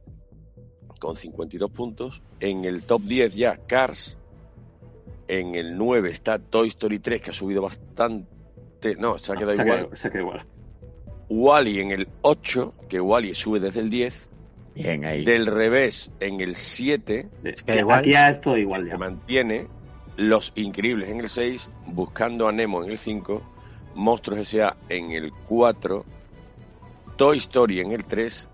con 0.99 1.15
52 1.15 1.69
puntos. 1.72 2.22
En 2.39 2.63
el 2.65 2.85
top 2.85 3.01
10 3.01 3.35
ya 3.35 3.57
Cars. 3.68 4.18
En 5.27 5.55
el 5.55 5.77
9 5.77 6.09
está 6.09 6.39
Toy 6.39 6.68
Story 6.69 6.99
3, 6.99 7.22
que 7.22 7.30
ha 7.31 7.34
subido 7.34 7.61
bastante. 7.61 8.95
No, 8.97 9.18
se 9.18 9.31
ha 9.34 9.35
quedado 9.35 9.55
se, 9.55 9.61
ha 9.61 9.65
igual. 9.65 9.80
quedado, 9.80 9.95
se 9.95 10.07
ha 10.07 10.11
quedado 10.11 10.27
igual. 10.27 10.45
Wally 11.30 11.80
en 11.80 11.91
el 11.91 12.07
8, 12.22 12.73
que 12.89 12.99
Wally 12.99 13.34
sube 13.34 13.59
desde 13.59 13.80
el 13.80 13.89
10. 13.89 14.30
Bien 14.76 15.03
ahí. 15.06 15.23
Del 15.26 15.45
revés 15.48 16.11
en 16.19 16.39
el 16.41 16.56
7, 16.56 17.30
Sí. 17.43 17.64
queda 17.65 17.80
igual. 17.80 17.99
Aquí 17.99 18.11
ya 18.14 18.30
es 18.30 18.41
todo 18.41 18.57
igual 18.57 18.84
se 18.84 18.88
ya. 18.89 18.98
mantiene. 18.98 19.68
Los 20.18 20.52
Increíbles 20.56 21.10
en 21.10 21.19
el 21.22 21.30
6, 21.30 21.69
Buscando 21.88 22.48
a 22.48 22.52
Nemo 22.52 22.84
en 22.84 22.91
el 22.91 22.98
5, 22.98 23.41
Monstruos 23.95 24.39
S.A. 24.41 24.76
en 24.89 25.11
el 25.11 25.31
4, 25.48 26.06
Toy 27.15 27.38
Story 27.38 27.80
en 27.80 27.91
el 27.91 28.06
3, 28.06 28.49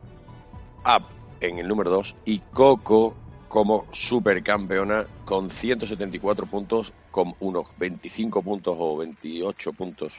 Up 0.85 1.03
en 1.41 1.59
el 1.59 1.67
número 1.67 1.89
2 1.91 2.15
y 2.25 2.39
Coco 2.39 3.15
como 3.47 3.85
supercampeona 3.91 5.05
con 5.25 5.49
174 5.49 6.45
puntos, 6.45 6.93
con 7.11 7.33
unos 7.39 7.67
25 7.77 8.41
puntos 8.41 8.75
o 8.77 8.97
28 8.97 9.73
puntos 9.73 10.13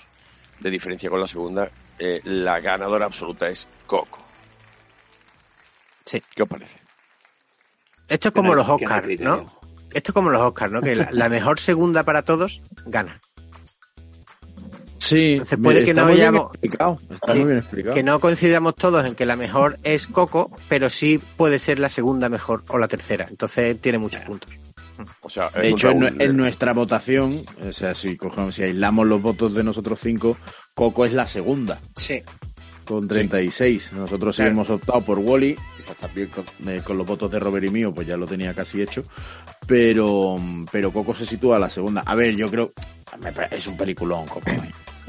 de 0.60 0.70
diferencia 0.70 1.08
con 1.10 1.20
la 1.20 1.28
segunda. 1.28 1.70
Eh, 1.98 2.20
la 2.24 2.60
ganadora 2.60 3.06
absoluta 3.06 3.48
es 3.48 3.68
Coco. 3.86 4.18
Sí. 6.08 6.22
¿Qué 6.34 6.42
os 6.42 6.48
parece? 6.48 6.78
Esto 8.08 8.28
es 8.28 8.34
como 8.34 8.54
los 8.54 8.66
Oscars. 8.68 9.20
¿no? 9.20 9.44
Esto 9.92 10.10
es 10.10 10.14
como 10.14 10.30
los 10.30 10.40
Oscars, 10.40 10.72
¿no? 10.72 10.80
Que 10.80 10.96
la, 10.96 11.08
la 11.12 11.28
mejor 11.28 11.58
segunda 11.60 12.02
para 12.04 12.22
todos 12.22 12.62
gana. 12.86 13.20
Sí, 14.98 15.32
Entonces 15.34 15.58
puede 15.62 15.84
que 15.84 15.90
está 15.90 16.02
no 16.02 16.08
muy 16.08 16.16
bien 16.16 16.28
hayamos- 16.28 16.50
explicado, 16.54 16.98
está 17.10 17.34
muy 17.34 17.44
bien 17.44 17.58
explicado. 17.58 17.94
Que 17.94 18.02
no 18.02 18.20
coincidamos 18.20 18.74
todos 18.74 19.06
en 19.06 19.14
que 19.14 19.26
la 19.26 19.36
mejor 19.36 19.78
es 19.84 20.06
Coco, 20.08 20.50
pero 20.68 20.90
sí 20.90 21.18
puede 21.36 21.58
ser 21.60 21.78
la 21.78 21.88
segunda 21.88 22.28
mejor 22.28 22.64
o 22.68 22.78
la 22.78 22.88
tercera. 22.88 23.26
Entonces 23.28 23.80
tiene 23.80 23.98
muchos 23.98 24.22
puntos. 24.22 24.50
O 25.20 25.30
sea, 25.30 25.50
De 25.50 25.68
hecho, 25.68 25.88
en, 25.90 26.00
contra 26.00 26.14
un- 26.14 26.20
en 26.22 26.36
nuestra 26.36 26.72
votación, 26.72 27.42
o 27.66 27.72
sea, 27.72 27.94
si 27.94 28.16
cogemos, 28.16 28.56
si 28.56 28.64
aislamos 28.64 29.06
los 29.06 29.22
votos 29.22 29.54
de 29.54 29.62
nosotros 29.62 30.00
cinco, 30.02 30.36
Coco 30.74 31.04
es 31.04 31.12
la 31.12 31.26
segunda, 31.28 31.80
Sí. 31.94 32.20
con 32.84 33.06
36. 33.06 33.92
Nosotros 33.92 34.34
sí 34.34 34.42
hemos 34.42 34.68
optado 34.68 35.00
por 35.04 35.20
Wally, 35.20 35.56
también 35.94 36.28
con, 36.28 36.44
eh, 36.68 36.80
con 36.84 36.96
los 36.98 37.06
votos 37.06 37.30
de 37.30 37.38
Robert 37.38 37.66
y 37.66 37.70
mío, 37.70 37.92
pues 37.92 38.06
ya 38.06 38.16
lo 38.16 38.26
tenía 38.26 38.52
casi 38.54 38.82
hecho. 38.82 39.02
Pero, 39.66 40.36
pero 40.70 40.92
Coco 40.92 41.14
se 41.14 41.26
sitúa 41.26 41.56
a 41.56 41.60
la 41.60 41.70
segunda. 41.70 42.02
A 42.04 42.14
ver, 42.14 42.34
yo 42.36 42.48
creo, 42.48 42.72
es 43.50 43.66
un 43.66 43.76
peliculón, 43.76 44.26
Coco. 44.26 44.50
eh. 44.50 44.58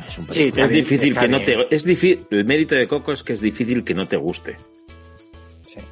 Es 0.08 0.18
un 0.18 0.26
Sí, 0.32 0.40
peliculón. 0.52 0.66
Es 0.66 0.72
difícil 0.72 1.18
que 1.18 1.28
no 1.28 1.40
te. 1.40 1.68
Es 1.76 1.84
difícil. 1.84 2.26
El 2.32 2.46
mérito 2.46 2.76
de 2.76 2.88
Coco 2.88 3.12
es 3.12 3.24
que 3.24 3.34
es 3.34 3.42
difícil 3.42 3.84
que 3.84 3.94
no 3.94 4.08
te 4.08 4.18
guste. 4.18 4.56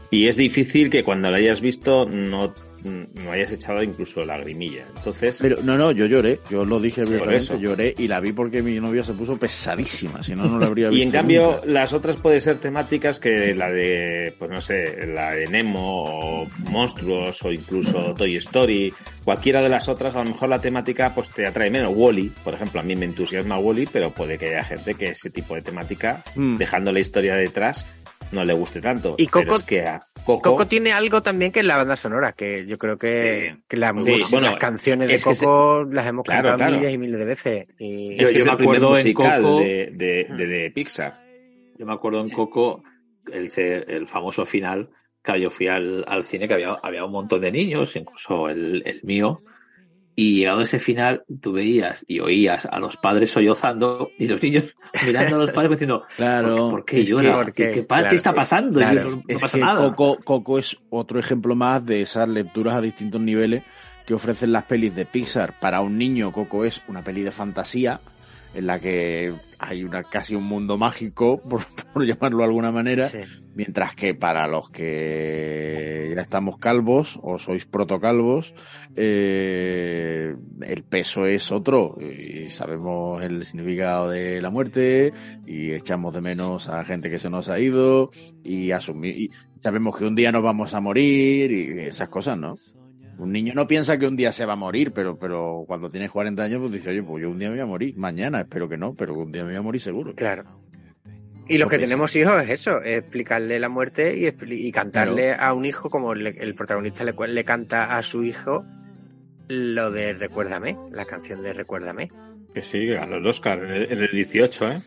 Y 0.10 0.28
es 0.28 0.38
difícil 0.38 0.90
que 0.90 1.04
cuando 1.04 1.30
la 1.30 1.38
hayas 1.38 1.60
visto 1.62 2.06
no, 2.06 2.54
no 2.88 3.32
hayas 3.32 3.52
echado 3.52 3.84
incluso 3.84 4.24
lagrimilla. 4.24 4.84
Entonces, 4.96 5.38
Pero 5.42 5.62
no, 5.64 5.78
no, 5.78 5.92
yo 5.92 6.06
lloré, 6.06 6.40
yo 6.50 6.66
lo 6.66 6.80
dije 6.80 7.02
abiertamente, 7.02 7.60
lloré 7.60 7.94
y 7.98 8.08
la 8.08 8.20
vi 8.20 8.32
porque 8.34 8.62
mi 8.62 8.80
novia 8.80 9.04
se 9.04 9.14
puso 9.14 9.38
pesadísima, 9.38 10.22
si 10.24 10.36
no, 10.36 10.46
no 10.46 10.60
la 10.60 10.68
habría 10.68 10.90
visto. 10.90 11.00
y 11.00 11.04
en 11.04 11.12
cambio, 11.12 11.52
nunca. 11.54 11.66
las 11.66 11.94
otras 11.94 12.18
pueden 12.18 12.42
ser 12.42 12.58
temáticas 12.58 13.20
que 13.20 13.54
la 13.56 13.70
de, 13.70 14.34
pues 14.38 14.50
no 14.52 14.62
sé, 14.62 15.08
la 15.08 15.32
de 15.32 15.48
Nemo 15.48 16.04
o 16.44 16.48
Monstruos 16.70 17.42
o 17.44 17.52
incluso 17.52 18.14
Toy 18.16 18.36
Story, 18.38 18.94
cualquiera 19.24 19.62
de 19.62 19.70
las 19.70 19.88
otras, 19.90 20.16
a 20.16 20.20
lo 20.24 20.30
mejor 20.32 20.50
la 20.50 20.62
temática 20.62 21.14
pues 21.14 21.30
te 21.32 21.46
atrae 21.46 21.70
menos. 21.72 21.94
Wally, 21.96 22.32
por 22.44 22.54
ejemplo, 22.54 22.80
a 22.80 22.84
mí 22.84 22.96
me 22.96 23.06
entusiasma 23.06 23.58
Wally, 23.60 23.88
pero 23.92 24.12
puede 24.12 24.38
que 24.38 24.48
haya 24.48 24.64
gente 24.64 24.96
que 24.96 25.06
ese 25.10 25.30
tipo 25.30 25.56
de 25.56 25.62
temática, 25.62 26.24
Mm. 26.36 26.56
dejando 26.58 26.92
la 26.92 27.00
historia 27.00 27.36
detrás, 27.36 27.86
no 28.32 28.44
le 28.46 28.54
guste 28.54 28.82
tanto. 28.82 29.16
Y 29.18 29.28
Pero 29.28 29.46
Coco- 29.46 29.58
es 29.58 29.64
que 29.64 29.82
a 29.88 30.02
Coco, 30.26 30.42
Coco 30.52 30.68
tiene 30.68 30.92
algo 30.92 31.22
también 31.22 31.52
que 31.52 31.62
es 31.62 31.66
la 31.66 31.78
banda 31.78 31.96
sonora, 31.96 32.34
que 32.34 32.66
yo 32.66 32.78
creo 32.78 32.98
que, 32.98 33.54
Sí. 33.56 33.64
que 33.68 33.78
la 33.78 33.90
Sí, 33.90 33.94
música, 33.96 34.28
bueno, 34.32 34.52
las 34.52 34.60
canciones 34.60 35.08
de 35.08 35.20
Coco 35.22 35.86
las 35.92 36.06
hemos 36.08 36.24
Claro, 36.24 36.50
cantado 36.50 36.58
claro. 36.70 36.76
miles 36.82 36.94
y 36.94 36.98
miles 36.98 37.20
de 37.20 37.26
veces. 37.26 37.68
Y 37.80 38.14
es, 38.16 38.20
Yo- 38.22 38.28
que 38.28 38.34
yo 38.34 38.40
es 38.40 38.46
me 38.46 38.52
acuerdo 38.52 38.98
en 38.98 39.14
Coco- 39.14 39.60
de, 39.62 39.90
de, 39.94 40.28
de- 40.36 40.48
de 40.48 40.72
Pixar. 40.72 41.20
Yo 41.78 41.86
me 41.86 41.94
acuerdo 41.94 42.20
en 42.22 42.30
Coco, 42.30 42.84
el, 43.32 43.50
el 43.58 44.08
famoso 44.08 44.46
final, 44.46 44.90
que 45.24 45.40
yo 45.42 45.50
fui 45.50 45.68
al, 45.68 46.04
al 46.08 46.24
cine, 46.24 46.48
que 46.48 46.54
había, 46.56 46.78
había 46.82 47.06
un 47.06 47.12
montón 47.12 47.42
de 47.42 47.52
niños, 47.52 47.96
incluso 47.96 48.50
el, 48.50 48.82
el 48.86 49.02
mío, 49.04 49.42
y 50.20 50.40
llegado 50.40 50.62
a 50.62 50.64
ese 50.64 50.80
final, 50.80 51.24
tú 51.42 51.52
veías 51.52 52.04
y 52.08 52.22
oías 52.22 52.68
a 52.72 52.80
los 52.80 52.98
padres 52.98 53.30
sollozando 53.30 54.10
y 54.18 54.26
los 54.26 54.42
niños 54.42 54.76
mirando 55.06 55.36
a 55.36 55.40
los 55.40 55.52
padres 55.52 55.70
diciendo, 55.72 56.04
Claro, 56.16 56.70
¿por, 56.72 56.84
qué 56.86 57.06
llora? 57.06 57.24
que- 57.24 57.32
¿por 57.44 57.54
qué? 57.54 57.72
¿Qué, 57.72 57.84
pa- 57.84 57.96
Claro, 57.98 58.10
qué 58.10 58.16
está 58.16 58.34
pasando? 58.34 58.80
Claro. 58.80 59.10
yo, 59.28 59.34
no, 59.36 59.40
pasa 59.40 59.58
nada. 59.60 59.80
Coco, 59.96 60.18
Coco 60.24 60.58
es 60.58 60.76
otro 60.90 61.20
ejemplo 61.20 61.54
más 61.56 61.86
de 61.86 62.02
esas 62.02 62.28
lecturas 62.28 62.74
a 62.76 62.82
distintos 62.82 63.22
niveles 63.22 63.64
que 64.08 64.16
ofrecen 64.16 64.52
las 64.54 64.64
pelis 64.64 64.96
de 64.96 65.06
Pixar. 65.06 65.60
Para 65.60 65.82
un 65.82 65.98
niño, 66.00 66.32
Coco 66.32 66.66
es 66.66 66.82
una 66.88 67.04
peli 67.04 67.22
de 67.22 67.32
fantasía 67.32 68.00
en 68.56 68.66
la 68.66 68.80
que 68.80 69.34
hay 69.60 69.84
una 69.84 70.04
casi 70.04 70.36
un 70.36 70.44
mundo 70.44 70.78
mágico, 70.78 71.42
por, 71.50 71.66
por 71.94 72.06
llamarlo 72.06 72.40
de 72.40 72.44
alguna 72.44 72.72
manera, 72.72 73.04
sí. 73.04 73.20
mientras 73.56 73.96
que 73.96 74.14
para 74.14 74.48
los 74.48 74.70
que 74.70 76.14
ya 76.16 76.22
estamos 76.22 76.58
calvos 76.58 77.20
o 77.22 77.40
sois 77.40 77.66
protocalvos, 77.66 78.54
eh, 78.96 80.36
el 80.62 80.84
peso 80.84 81.26
es 81.26 81.52
otro 81.52 81.98
y 82.00 82.50
sabemos 82.50 83.24
el 83.24 83.46
significado 83.46 84.10
de 84.10 84.42
la 84.42 84.50
muerte 84.50 85.14
y 85.46 85.72
echamos 85.72 86.14
de 86.14 86.22
menos 86.22 86.68
a 86.70 86.84
gente 86.86 87.10
que 87.10 87.20
se 87.20 87.30
nos 87.30 87.50
ha 87.50 87.60
ido 87.60 88.12
y 88.44 88.72
asumir 88.72 89.18
y 89.18 89.32
sabemos 89.62 89.98
que 89.98 90.06
un 90.06 90.16
día 90.16 90.32
nos 90.32 90.44
vamos 90.44 90.74
a 90.74 90.82
morir 90.82 91.52
y 91.52 91.80
esas 91.80 92.10
cosas, 92.10 92.38
¿no? 92.38 92.56
Un 93.20 93.32
niño 93.32 93.54
no 93.56 93.66
piensa 93.66 93.98
que 93.98 94.06
un 94.08 94.16
día 94.16 94.32
se 94.32 94.46
va 94.46 94.54
a 94.54 94.58
morir, 94.58 94.92
pero, 94.94 95.18
pero 95.18 95.64
cuando 95.68 95.90
tienes 95.90 96.12
40 96.12 96.44
años, 96.44 96.60
pues 96.62 96.72
dice, 96.74 96.92
oye, 96.92 97.02
pues 97.04 97.22
yo 97.24 97.32
un 97.32 97.40
día 97.40 97.50
me 97.50 97.56
voy 97.56 97.64
a 97.64 97.66
morir. 97.66 97.98
Mañana, 97.98 98.42
espero 98.42 98.70
que 98.70 98.78
no, 98.78 98.94
pero 98.94 99.14
un 99.16 99.32
día 99.32 99.44
me 99.44 99.50
voy 99.52 99.58
a 99.58 99.62
morir 99.62 99.82
seguro. 99.82 100.14
Claro. 100.16 100.44
Y 101.50 101.58
los 101.58 101.70
que 101.70 101.78
tenemos 101.80 102.14
hijos 102.16 102.44
es 102.44 102.50
eso, 102.50 102.82
es 102.82 103.00
explicarle 103.00 103.58
la 103.60 103.70
muerte 103.70 104.18
y, 104.18 104.24
expli- 104.26 104.60
y 104.60 104.72
cantarle 104.72 105.34
a 105.34 105.54
un 105.54 105.64
hijo 105.66 105.90
como 105.90 106.14
le- 106.14 106.36
el 106.40 106.54
protagonista 106.56 107.04
le, 107.06 107.14
le 107.28 107.44
canta 107.46 107.98
a 107.98 108.02
su 108.02 108.24
hijo 108.24 108.66
lo 109.48 109.90
de 109.92 110.12
Recuérdame, 110.14 110.76
la 110.92 111.06
canción 111.06 111.42
de 111.42 111.54
Recuérdame, 111.54 112.12
Que 112.54 112.62
sí, 112.62 112.80
que 112.80 112.96
ganó 112.96 113.16
el 113.16 113.26
Oscar 113.26 113.64
en 113.64 113.72
el, 113.72 113.92
en 113.94 114.00
el 114.00 114.12
18, 114.12 114.72
¿eh? 114.72 114.82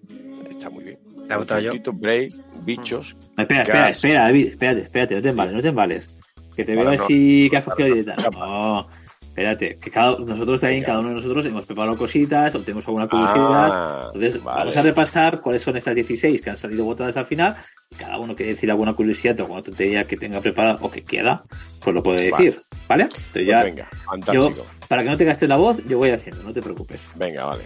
está 0.49 0.69
muy 0.69 0.83
bien. 0.85 0.99
La 1.27 1.35
he 1.35 1.37
votado 1.37 1.61
yo. 1.61 1.71
Brave, 1.93 2.29
Bichos. 2.63 3.15
Espera, 3.37 3.61
espera, 3.63 3.79
Gas. 3.87 3.95
espera, 3.97 4.21
David, 4.23 4.47
espérate, 4.47 4.81
espérate, 4.81 5.15
no 5.15 5.21
te 5.21 5.29
embales, 5.29 5.53
no 5.55 5.61
te 5.61 5.67
embales. 5.69 6.09
Que 6.55 6.63
te 6.63 6.75
veo 6.75 6.85
no- 6.85 6.91
así 6.91 7.47
que 7.49 7.57
has 7.57 7.63
cogido 7.65 7.93
dieta. 7.93 8.15
No, 8.31 8.87
espérate, 9.19 9.77
que 9.77 9.91
cada, 9.91 10.17
nosotros 10.19 10.61
también, 10.61 10.83
cada 10.83 10.99
uno 10.99 11.09
de 11.09 11.15
nosotros 11.15 11.45
hemos 11.45 11.65
preparado 11.65 11.97
cositas 11.97 12.55
o 12.55 12.61
tenemos 12.61 12.87
alguna 12.87 13.07
curiosidad. 13.09 13.69
Ah, 13.73 14.01
Entonces, 14.13 14.41
vale. 14.41 14.59
vamos 14.59 14.77
a 14.77 14.81
repasar 14.81 15.41
cuáles 15.41 15.61
son 15.61 15.75
estas 15.75 15.93
16 15.95 16.41
que 16.41 16.49
han 16.51 16.55
salido 16.57 16.85
votadas 16.85 17.17
al 17.17 17.25
final. 17.25 17.55
Y 17.91 17.95
cada 17.95 18.17
uno 18.19 18.33
quiere 18.35 18.51
decir 18.53 18.69
alguna 18.71 18.93
curiosidad 18.93 19.37
o 19.41 19.43
alguna 19.43 19.61
tontería 19.63 20.03
que 20.05 20.15
tenga 20.15 20.39
preparada 20.39 20.77
o 20.81 20.89
que 20.89 21.03
quiera, 21.03 21.43
pues 21.83 21.93
lo 21.93 22.01
puede 22.01 22.29
Vale. 22.31 22.45
decir. 22.45 22.61
¿Vale? 22.87 23.03
Entonces 23.03 23.29
Pues 23.33 23.47
ya, 23.47 23.63
venga, 23.63 23.89
yo, 23.91 23.99
fantástico. 24.05 24.65
para 24.87 25.03
que 25.03 25.09
no 25.09 25.17
te 25.17 25.25
gastes 25.25 25.49
la 25.49 25.57
voz, 25.57 25.83
yo 25.85 25.97
voy 25.97 26.11
haciendo, 26.11 26.41
no 26.43 26.53
te 26.53 26.61
preocupes. 26.61 27.01
Venga, 27.15 27.43
vale. 27.45 27.63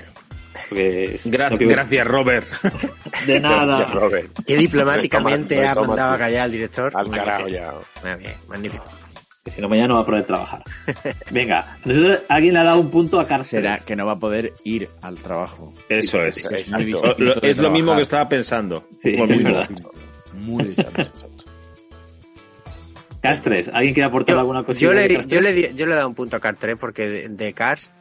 Porque 0.70 1.04
es- 1.16 1.26
Gracias, 1.26 1.52
no 1.52 1.58
quiero- 1.58 1.72
gracias, 1.74 2.08
Robert. 2.08 2.48
De 3.26 3.40
nada. 3.40 3.78
Gracias, 3.80 3.91
Robert. 3.94 4.28
Y 4.46 4.54
diplomáticamente 4.56 5.68
ha 5.68 5.76
mandado 5.76 6.14
a 6.14 6.18
callar 6.18 6.41
al 6.44 6.52
director. 6.52 6.91
Al 6.96 7.10
carajo 7.10 7.48
ya. 7.48 7.74
Muy 8.04 8.16
bien, 8.20 8.34
magnífico. 8.48 8.86
Que 9.44 9.52
si 9.52 9.62
no, 9.62 9.70
mañana 9.70 9.88
no 9.88 9.96
va 9.96 10.02
a 10.02 10.06
poder 10.06 10.24
trabajar. 10.26 10.64
Venga, 11.32 11.78
nosotros, 11.86 12.20
alguien 12.30 12.54
le 12.54 12.60
ha 12.60 12.64
dado 12.66 12.82
un 12.82 12.91
punto 12.91 13.20
a 13.20 13.26
Cárcel. 13.28 13.64
Será 13.64 13.80
que 13.80 13.96
no 13.96 14.06
va 14.06 14.12
a 14.14 14.20
poder 14.20 14.54
ir 14.64 14.88
al 15.02 15.18
trabajo. 15.18 15.74
Eso 15.88 16.22
es. 16.24 16.46
Es 16.46 17.58
lo 17.58 17.70
mismo 17.72 17.96
que 17.96 18.02
estaba 18.02 18.28
pensando. 18.30 18.88
Sí, 19.02 19.16
es 19.16 19.44
verdad. 19.44 19.70
Muy 20.34 20.66
distinto. 20.66 21.12
Cars 23.22 23.41
3, 23.41 23.70
¿alguien 23.74 23.94
quiere 23.94 24.08
aportar 24.08 24.36
Yo, 24.36 24.40
alguna 24.40 24.64
cosita? 24.64 24.86
yo 24.86 24.94
le, 24.94 25.08
yo, 25.10 25.40
3? 25.40 25.41
le 25.44 25.74
yo 25.74 25.86
le 25.86 25.91
he 25.94 25.96
dado 25.96 26.08
un 26.08 26.16
punto 26.16 26.38
a 26.38 26.40
Cars 26.40 26.58
3 26.60 26.78
porque 26.80 27.08
de, 27.08 27.30
de 27.30 27.54
Cars, 27.54 27.91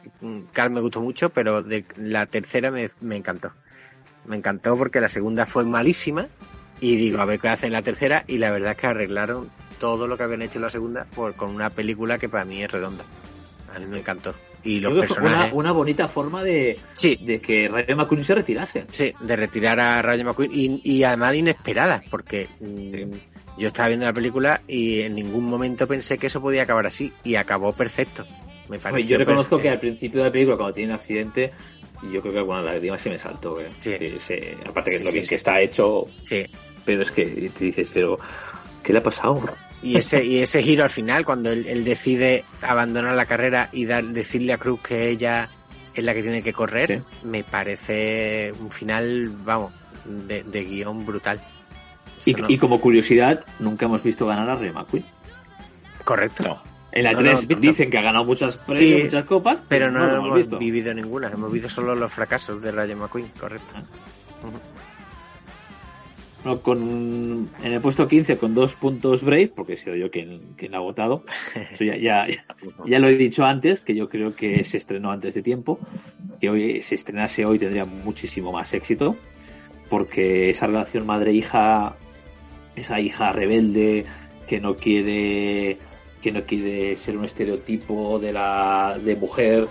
Cars 0.53 0.71
me 0.71 0.79
gustó 0.79 1.01
mucho, 1.01 1.29
pero 1.29 1.61
de 1.61 1.85
la 1.97 2.25
tercera 2.25 2.71
me, 2.71 2.87
me 3.01 3.17
encantó. 3.17 3.51
Me 4.25 4.35
encantó 4.37 4.75
porque 4.77 5.01
la 5.01 5.09
segunda 5.09 5.45
fue 5.45 5.65
malísima 5.65 6.27
y 6.79 6.95
digo, 6.95 7.19
a 7.21 7.25
ver 7.25 7.39
qué 7.39 7.49
hacen 7.49 7.67
en 7.67 7.73
la 7.73 7.81
tercera 7.81 8.23
y 8.27 8.37
la 8.37 8.51
verdad 8.51 8.71
es 8.71 8.77
que 8.77 8.87
arreglaron 8.87 9.49
todo 9.79 10.07
lo 10.07 10.15
que 10.17 10.23
habían 10.23 10.41
hecho 10.41 10.57
en 10.59 10.63
la 10.63 10.69
segunda 10.69 11.05
por, 11.15 11.35
con 11.35 11.49
una 11.53 11.69
película 11.69 12.17
que 12.17 12.29
para 12.29 12.45
mí 12.45 12.61
es 12.63 12.71
redonda. 12.71 13.03
A 13.75 13.79
mí 13.79 13.85
me 13.87 13.99
encantó. 13.99 14.33
Y 14.63 14.79
los 14.81 14.91
creo 14.91 15.03
fue 15.03 15.15
personajes. 15.15 15.53
Una, 15.53 15.59
una 15.59 15.71
bonita 15.71 16.07
forma 16.07 16.43
de, 16.43 16.77
Sí. 16.93 17.17
de 17.25 17.39
que 17.39 17.67
Rayo 17.69 17.95
McQueen 17.95 18.23
se 18.25 18.35
retirase. 18.35 18.85
Sí, 18.89 19.13
de 19.19 19.35
retirar 19.35 19.79
a 19.79 20.01
Rayo 20.01 20.25
McQueen 20.25 20.51
y, 20.53 20.81
y 20.83 21.03
además 21.03 21.31
de 21.31 21.37
inesperada, 21.37 22.01
porque 22.11 22.47
mm, 22.59 23.13
yo 23.59 23.67
estaba 23.67 23.89
viendo 23.89 24.05
la 24.07 24.13
película 24.13 24.61
y 24.67 25.01
en 25.01 25.15
ningún 25.15 25.45
momento 25.45 25.87
pensé 25.87 26.17
que 26.17 26.27
eso 26.27 26.41
podía 26.41 26.63
acabar 26.63 26.87
así 26.87 27.11
y 27.23 27.35
acabó 27.35 27.73
perfecto. 27.73 28.25
Me 28.69 28.77
Oye, 28.77 28.79
pareció 28.83 29.09
yo 29.09 29.17
reconozco 29.19 29.59
que 29.59 29.69
al 29.69 29.79
principio 29.79 30.19
de 30.21 30.25
la 30.27 30.31
película, 30.31 30.57
cuando 30.57 30.73
tiene 30.73 30.91
un 30.93 30.95
accidente, 30.95 31.51
yo 32.11 32.21
creo 32.21 32.33
que 32.33 32.39
alguna 32.39 32.61
lágrima 32.61 32.97
se 32.97 33.09
me 33.09 33.19
saltó. 33.19 33.59
¿eh? 33.59 33.65
Sí. 33.69 33.93
Aparte 34.65 34.97
que 34.97 35.03
lo 35.03 35.11
bien 35.11 35.25
que 35.27 35.35
está 35.35 35.59
hecho, 35.61 36.05
Sí. 36.21 36.45
pero 36.85 37.01
es 37.01 37.11
que 37.11 37.25
te 37.25 37.65
dices, 37.65 37.91
pero 37.93 38.17
¿qué 38.83 38.93
le 38.93 38.99
ha 38.99 39.03
pasado? 39.03 39.41
Y 39.81 39.97
ese, 39.97 40.23
y 40.23 40.39
ese 40.39 40.61
giro 40.61 40.83
al 40.83 40.89
final, 40.89 41.25
cuando 41.25 41.51
él, 41.51 41.65
él 41.67 41.83
decide 41.83 42.43
abandonar 42.61 43.15
la 43.15 43.25
carrera 43.25 43.69
y 43.71 43.85
dar, 43.85 44.05
decirle 44.05 44.53
a 44.53 44.57
Cruz 44.57 44.81
que 44.81 45.09
ella 45.09 45.49
es 45.95 46.03
la 46.03 46.13
que 46.13 46.21
tiene 46.21 46.43
que 46.43 46.53
correr, 46.53 47.01
me 47.23 47.43
parece 47.43 48.51
un 48.59 48.69
final, 48.71 49.29
vamos, 49.43 49.73
de, 50.05 50.43
de 50.43 50.63
guion 50.65 51.05
brutal. 51.05 51.41
Y, 52.25 52.31
Eso 52.31 52.39
no- 52.41 52.49
y 52.49 52.57
como 52.57 52.79
curiosidad, 52.81 53.43
nunca 53.59 53.85
hemos 53.85 54.03
visto 54.03 54.25
ganar 54.25 54.49
a 54.49 54.55
Rayo 54.55 54.73
McQueen. 54.73 55.05
Correcto. 56.03 56.43
No. 56.43 56.61
En 56.91 57.03
la 57.03 57.11
No, 57.11 57.17
no 57.17 57.23
3 57.23 57.31
hemos 57.31 57.47
visto. 57.47 57.61
dicen 57.61 57.91
que 57.91 57.97
ha 57.99 58.01
ganado 58.01 58.25
muchas 58.25 58.57
premios, 58.57 58.77
Sí, 58.77 59.03
muchas 59.03 59.25
copas, 59.25 59.61
Pero 59.69 59.91
no, 59.91 60.05
lo 60.07 60.15
hemos 60.17 60.35
visto. 60.37 60.57
vivido 60.57 60.91
ninguna, 60.93 61.29
hemos 61.29 61.51
visto 61.51 61.69
solo 61.69 61.93
los 61.93 62.11
fracasos 62.11 62.61
de 62.61 62.71
Rayo 62.71 62.97
McQueen, 62.97 63.27
correcto. 63.39 63.75
No, 66.45 66.61
con, 66.61 67.49
en 67.61 67.73
el 67.73 67.81
puesto 67.81 68.07
15 68.07 68.37
con 68.37 68.53
dos 68.55 68.75
puntos 68.75 69.21
Brave, 69.23 69.51
porque 69.53 69.73
he 69.73 69.77
sido 69.77 69.95
yo 69.97 70.09
quien, 70.09 70.53
quien 70.55 70.71
la 70.71 70.77
ha 70.77 70.81
votado. 70.81 71.25
Eso 71.71 71.83
ya, 71.83 71.97
ya, 71.97 72.27
ya 72.85 72.99
lo 72.99 73.09
he 73.09 73.17
dicho 73.17 73.43
antes, 73.43 73.81
que 73.83 73.93
yo 73.93 74.07
creo 74.07 74.33
que 74.33 74.63
se 74.63 74.77
estrenó 74.77 75.11
antes 75.11 75.33
de 75.33 75.41
tiempo. 75.41 75.79
Que 76.39 76.49
hoy 76.49 76.81
se 76.81 76.95
estrenase 76.95 77.45
hoy 77.45 77.59
tendría 77.59 77.83
muchísimo 77.83 78.53
más 78.53 78.73
éxito. 78.73 79.17
Porque 79.89 80.49
esa 80.49 80.67
relación 80.67 81.05
madre-hija, 81.05 81.95
esa 82.79 82.99
hija 82.99 83.31
rebelde 83.31 84.05
que 84.47 84.59
no 84.59 84.75
quiere 84.75 85.77
que 86.21 86.31
no 86.31 86.43
quiere 86.43 86.95
ser 86.97 87.17
un 87.17 87.23
estereotipo 87.25 88.19
de 88.19 88.33
la 88.33 88.97
de 89.01 89.15
mujer 89.15 89.67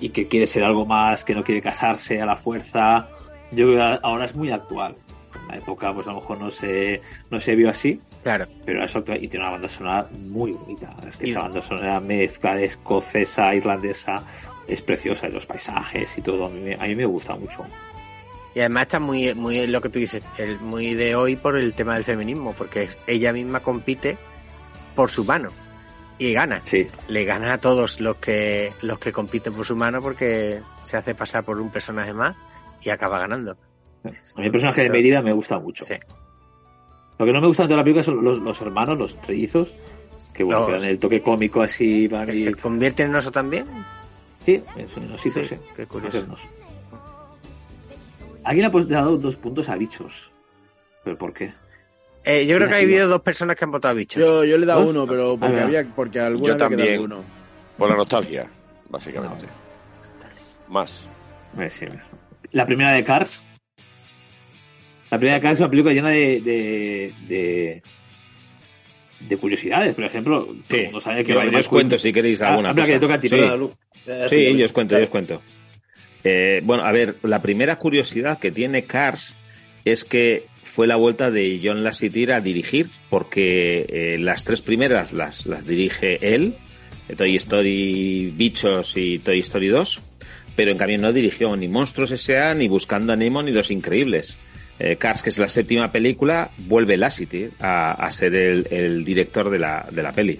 y 0.00 0.10
que 0.10 0.28
quiere 0.28 0.46
ser 0.46 0.62
algo 0.64 0.86
más, 0.86 1.24
que 1.24 1.34
no 1.34 1.42
quiere 1.42 1.60
casarse 1.60 2.20
a 2.22 2.26
la 2.26 2.36
fuerza. 2.36 3.08
Yo 3.50 3.66
creo 3.66 3.74
que 3.76 3.98
ahora 4.02 4.24
es 4.24 4.34
muy 4.34 4.50
actual. 4.50 4.94
En 5.42 5.48
la 5.48 5.56
época, 5.56 5.92
pues 5.92 6.06
a 6.06 6.10
lo 6.10 6.16
mejor 6.20 6.38
no 6.38 6.50
se, 6.50 7.00
no 7.30 7.40
se 7.40 7.54
vio 7.56 7.70
así, 7.70 8.00
Claro. 8.22 8.46
pero 8.64 8.84
es 8.84 8.94
actual 8.94 9.22
y 9.22 9.28
tiene 9.28 9.44
una 9.44 9.52
banda 9.52 9.68
sonora 9.68 10.08
muy 10.28 10.52
bonita. 10.52 10.94
Es 11.06 11.16
que 11.16 11.28
esa 11.28 11.40
banda 11.40 11.60
sonora 11.60 11.98
mezcla 12.00 12.54
de 12.54 12.66
escocesa, 12.66 13.52
irlandesa, 13.54 14.22
es 14.68 14.80
preciosa, 14.82 15.28
y 15.28 15.32
los 15.32 15.46
paisajes 15.46 16.16
y 16.16 16.22
todo. 16.22 16.46
A 16.46 16.50
mí 16.50 16.60
me, 16.60 16.74
a 16.74 16.86
mí 16.86 16.94
me 16.94 17.04
gusta 17.06 17.34
mucho. 17.34 17.64
Y 18.54 18.60
además 18.60 18.82
está 18.82 18.98
muy, 19.00 19.32
muy 19.34 19.66
lo 19.68 19.80
que 19.80 19.88
tú 19.88 19.98
dices, 20.00 20.22
el, 20.38 20.58
muy 20.58 20.94
de 20.94 21.14
hoy 21.14 21.36
por 21.36 21.56
el 21.56 21.72
tema 21.72 21.94
del 21.94 22.04
feminismo, 22.04 22.52
porque 22.56 22.88
ella 23.06 23.32
misma 23.32 23.60
compite 23.60 24.18
por 24.94 25.08
su 25.10 25.24
mano 25.24 25.50
y 26.18 26.32
gana. 26.32 26.60
Sí. 26.64 26.86
Le 27.08 27.24
gana 27.24 27.52
a 27.54 27.58
todos 27.58 28.00
los 28.00 28.16
que 28.16 28.72
los 28.82 28.98
que 28.98 29.12
compiten 29.12 29.52
por 29.54 29.64
su 29.64 29.76
mano 29.76 30.02
porque 30.02 30.60
se 30.82 30.96
hace 30.96 31.14
pasar 31.14 31.44
por 31.44 31.60
un 31.60 31.70
personaje 31.70 32.12
más 32.12 32.36
y 32.82 32.90
acaba 32.90 33.18
ganando. 33.20 33.52
A 34.04 34.08
mí 34.40 34.46
el 34.46 34.50
personaje 34.50 34.82
de 34.82 34.90
Mérida 34.90 35.22
me 35.22 35.32
gusta 35.32 35.58
mucho. 35.58 35.84
Sí. 35.84 35.94
Lo 37.18 37.26
que 37.26 37.32
no 37.32 37.40
me 37.40 37.46
gusta 37.46 37.66
de 37.66 37.76
la 37.76 37.82
película 37.84 38.02
son 38.02 38.24
los, 38.24 38.38
los 38.38 38.60
hermanos, 38.62 38.98
los 38.98 39.20
trellizos, 39.20 39.74
que 40.34 40.42
bueno, 40.42 40.60
Los- 40.60 40.68
que 40.68 40.74
dan 40.74 40.84
el 40.84 40.98
toque 40.98 41.22
cómico 41.22 41.62
así 41.62 42.08
para 42.08 42.26
¿Que 42.26 42.32
mí. 42.32 42.38
¿Se 42.38 42.54
convierte 42.54 43.02
en 43.04 43.14
oso 43.14 43.30
también? 43.30 43.66
Sí, 44.44 44.62
hitos, 44.76 45.20
Sí, 45.20 45.28
sí. 45.30 45.54
qué 45.76 45.86
curioso. 45.86 46.26
Alguien 48.44 48.66
ha 48.66 48.70
dado 48.70 49.16
dos 49.18 49.36
puntos 49.36 49.68
a 49.68 49.76
bichos. 49.76 50.30
¿Pero 51.04 51.16
por 51.18 51.32
qué? 51.32 51.52
Eh, 52.24 52.46
yo 52.46 52.56
creo 52.56 52.68
que 52.68 52.74
ha 52.74 52.78
habido 52.78 53.08
dos 53.08 53.20
personas 53.22 53.56
que 53.56 53.64
han 53.64 53.70
votado 53.70 53.92
a 53.92 53.94
bichos. 53.96 54.22
Yo, 54.22 54.44
yo 54.44 54.56
le 54.58 54.64
he 54.64 54.66
dado 54.66 54.80
¿Dos? 54.82 54.90
uno, 54.90 55.06
pero 55.06 55.38
porque 55.38 55.56
Ah, 55.58 55.64
había, 55.64 55.84
porque 55.94 56.20
alguna 56.20 56.52
Yo 56.52 56.56
también. 56.58 57.00
uno. 57.00 57.24
Por 57.78 57.88
la 57.88 57.96
nostalgia, 57.96 58.46
básicamente. 58.90 59.46
Más. 60.68 61.08
Eh, 61.58 61.70
sí, 61.70 61.86
La 62.52 62.66
primera 62.66 62.92
de 62.92 63.02
Cars. 63.04 63.42
La 65.10 65.18
primera 65.18 65.36
de 65.36 65.40
Cars 65.42 65.54
es 65.54 65.60
una 65.60 65.70
película 65.70 65.94
llena 65.94 66.10
de, 66.10 66.40
de, 66.42 67.12
de, 67.26 67.82
de 69.28 69.36
curiosidades. 69.38 69.94
Por 69.94 70.04
ejemplo, 70.04 70.44
todo 70.44 70.78
el 70.78 70.84
mundo 70.84 71.00
sabe 71.00 71.24
que 71.24 71.32
Yo, 71.32 71.42
yo 71.42 71.58
os 71.58 71.68
cuento 71.68 71.98
si 71.98 72.12
queréis 72.12 72.42
Ah, 72.42 72.50
alguna 72.50 72.70
habla 72.70 72.82
cosa. 72.82 72.92
que 72.92 72.98
te 72.98 73.00
toca 73.00 73.14
a 73.14 73.20
ti, 73.20 73.28
Sí. 73.28 74.28
Sí, 74.28 74.56
yo 74.58 74.66
os 74.66 74.72
cuento, 74.72 74.96
yo 74.98 75.04
os 75.04 75.10
cuento. 75.10 75.42
Eh, 76.24 76.60
bueno, 76.64 76.84
a 76.84 76.92
ver, 76.92 77.16
la 77.22 77.42
primera 77.42 77.76
curiosidad 77.76 78.38
que 78.38 78.50
tiene 78.50 78.84
Cars 78.84 79.34
es 79.84 80.04
que 80.04 80.44
fue 80.62 80.86
la 80.86 80.96
vuelta 80.96 81.30
de 81.30 81.60
John 81.62 81.82
Lasseter 81.82 82.32
a 82.32 82.40
dirigir, 82.40 82.88
porque 83.08 83.86
eh, 83.88 84.18
las 84.18 84.44
tres 84.44 84.62
primeras 84.62 85.12
las, 85.12 85.46
las 85.46 85.66
dirige 85.66 86.34
él, 86.34 86.54
eh, 87.08 87.16
Toy 87.16 87.36
Story 87.36 88.32
Bichos 88.36 88.96
y 88.96 89.18
Toy 89.18 89.40
Story 89.40 89.68
2, 89.68 90.00
pero 90.54 90.70
en 90.70 90.78
cambio 90.78 90.98
no 90.98 91.12
dirigió 91.12 91.56
ni 91.56 91.68
Monstruos 91.68 92.10
S.A., 92.12 92.54
ni 92.54 92.68
Buscando 92.68 93.12
a 93.12 93.16
Nemo, 93.16 93.42
ni 93.42 93.52
Los 93.52 93.70
Increíbles. 93.70 94.36
Eh, 94.78 94.96
Cars, 94.96 95.22
que 95.22 95.30
es 95.30 95.38
la 95.38 95.48
séptima 95.48 95.92
película, 95.92 96.50
vuelve 96.56 96.96
Lasseter 96.96 97.50
a, 97.58 97.92
a 97.92 98.10
ser 98.12 98.34
el, 98.34 98.66
el 98.70 99.04
director 99.04 99.50
de 99.50 99.58
la, 99.58 99.86
de 99.90 100.02
la 100.02 100.12
peli. 100.12 100.38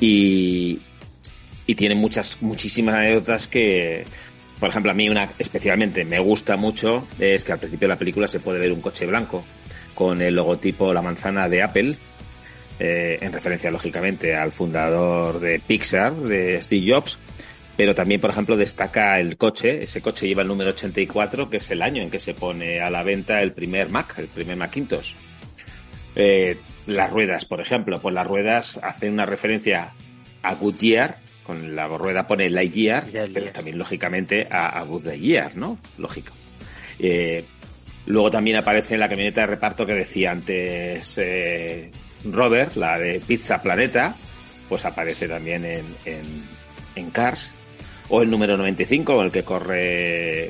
Y, 0.00 0.78
y 1.66 1.74
tiene 1.74 1.94
muchas, 1.94 2.38
muchísimas 2.42 2.96
anécdotas 2.96 3.46
que, 3.46 4.04
por 4.60 4.68
ejemplo, 4.68 4.90
a 4.90 4.94
mí 4.94 5.08
una 5.08 5.30
especialmente 5.38 6.04
me 6.04 6.18
gusta 6.18 6.56
mucho 6.56 7.06
es 7.18 7.44
que 7.44 7.52
al 7.52 7.58
principio 7.58 7.88
de 7.88 7.94
la 7.94 7.98
película 7.98 8.28
se 8.28 8.40
puede 8.40 8.58
ver 8.58 8.72
un 8.72 8.80
coche 8.80 9.06
blanco 9.06 9.44
con 9.94 10.20
el 10.22 10.34
logotipo 10.34 10.92
la 10.92 11.02
manzana 11.02 11.48
de 11.48 11.62
Apple, 11.62 11.96
eh, 12.78 13.18
en 13.20 13.32
referencia 13.32 13.70
lógicamente 13.70 14.34
al 14.34 14.52
fundador 14.52 15.40
de 15.40 15.60
Pixar, 15.60 16.14
de 16.14 16.60
Steve 16.60 16.92
Jobs, 16.92 17.18
pero 17.76 17.94
también, 17.94 18.20
por 18.20 18.30
ejemplo, 18.30 18.56
destaca 18.56 19.18
el 19.18 19.36
coche, 19.36 19.82
ese 19.82 20.00
coche 20.00 20.26
lleva 20.28 20.42
el 20.42 20.48
número 20.48 20.70
84, 20.70 21.50
que 21.50 21.56
es 21.56 21.70
el 21.70 21.82
año 21.82 22.02
en 22.02 22.10
que 22.10 22.20
se 22.20 22.34
pone 22.34 22.80
a 22.80 22.90
la 22.90 23.02
venta 23.02 23.42
el 23.42 23.52
primer 23.52 23.88
Mac, 23.88 24.14
el 24.18 24.28
primer 24.28 24.56
Macintosh. 24.56 25.14
Eh, 26.14 26.56
las 26.86 27.10
ruedas, 27.10 27.44
por 27.44 27.60
ejemplo, 27.60 28.00
pues 28.00 28.14
las 28.14 28.26
ruedas 28.26 28.78
hacen 28.82 29.12
una 29.12 29.26
referencia 29.26 29.92
a 30.42 30.54
Goodyear, 30.54 31.18
con 31.44 31.76
la 31.76 31.86
rueda 31.86 32.26
pone 32.26 32.48
Lightyear, 32.50 33.04
Ya, 33.06 33.12
pero 33.12 33.24
Lightyear. 33.26 33.52
también 33.52 33.78
lógicamente 33.78 34.48
a, 34.50 34.78
a 34.78 34.82
Goodyear, 34.82 35.56
¿no? 35.56 35.78
Lógico. 35.98 36.32
Eh, 36.98 37.44
luego 38.06 38.30
también 38.30 38.56
aparece 38.56 38.94
en 38.94 39.00
la 39.00 39.08
camioneta 39.08 39.42
de 39.42 39.46
reparto 39.48 39.84
que 39.86 39.94
decía 39.94 40.30
antes 40.30 41.14
eh, 41.18 41.90
Robert, 42.24 42.76
la 42.76 42.98
de 42.98 43.20
Pizza 43.20 43.60
Planeta, 43.62 44.16
pues 44.68 44.84
aparece 44.84 45.28
también 45.28 45.64
en, 45.64 45.84
en, 46.04 46.22
en 46.96 47.10
Cars. 47.10 47.50
O 48.10 48.20
el 48.20 48.28
número 48.30 48.58
95, 48.58 49.16
con 49.16 49.24
el 49.24 49.32
que 49.32 49.44
corre 49.44 50.44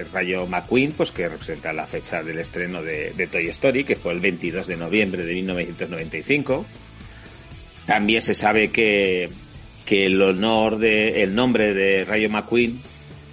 el 0.00 0.12
Rayo 0.12 0.46
McQueen, 0.46 0.92
pues 0.92 1.10
que 1.10 1.26
representa 1.26 1.72
la 1.72 1.86
fecha 1.86 2.22
del 2.22 2.38
estreno 2.38 2.82
de, 2.82 3.12
de 3.16 3.26
Toy 3.26 3.48
Story, 3.48 3.84
que 3.84 3.96
fue 3.96 4.12
el 4.12 4.20
22 4.20 4.66
de 4.66 4.76
noviembre 4.76 5.24
de 5.24 5.32
1995. 5.32 6.66
También 7.86 8.20
se 8.22 8.34
sabe 8.34 8.68
que, 8.70 9.30
que 9.88 10.04
el 10.06 10.20
honor 10.20 10.76
de, 10.78 11.22
el 11.22 11.34
nombre 11.34 11.72
de 11.72 12.04
Rayo 12.04 12.28
McQueen, 12.28 12.78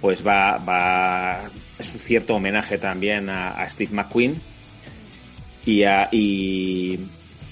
pues 0.00 0.26
va, 0.26 0.56
va, 0.58 1.50
es 1.78 1.92
un 1.92 2.00
cierto 2.00 2.34
homenaje 2.36 2.78
también 2.78 3.28
a, 3.28 3.50
a 3.50 3.68
Steve 3.68 3.90
McQueen 3.92 4.40
y 5.66 5.82
a, 5.82 6.08
y, 6.12 6.98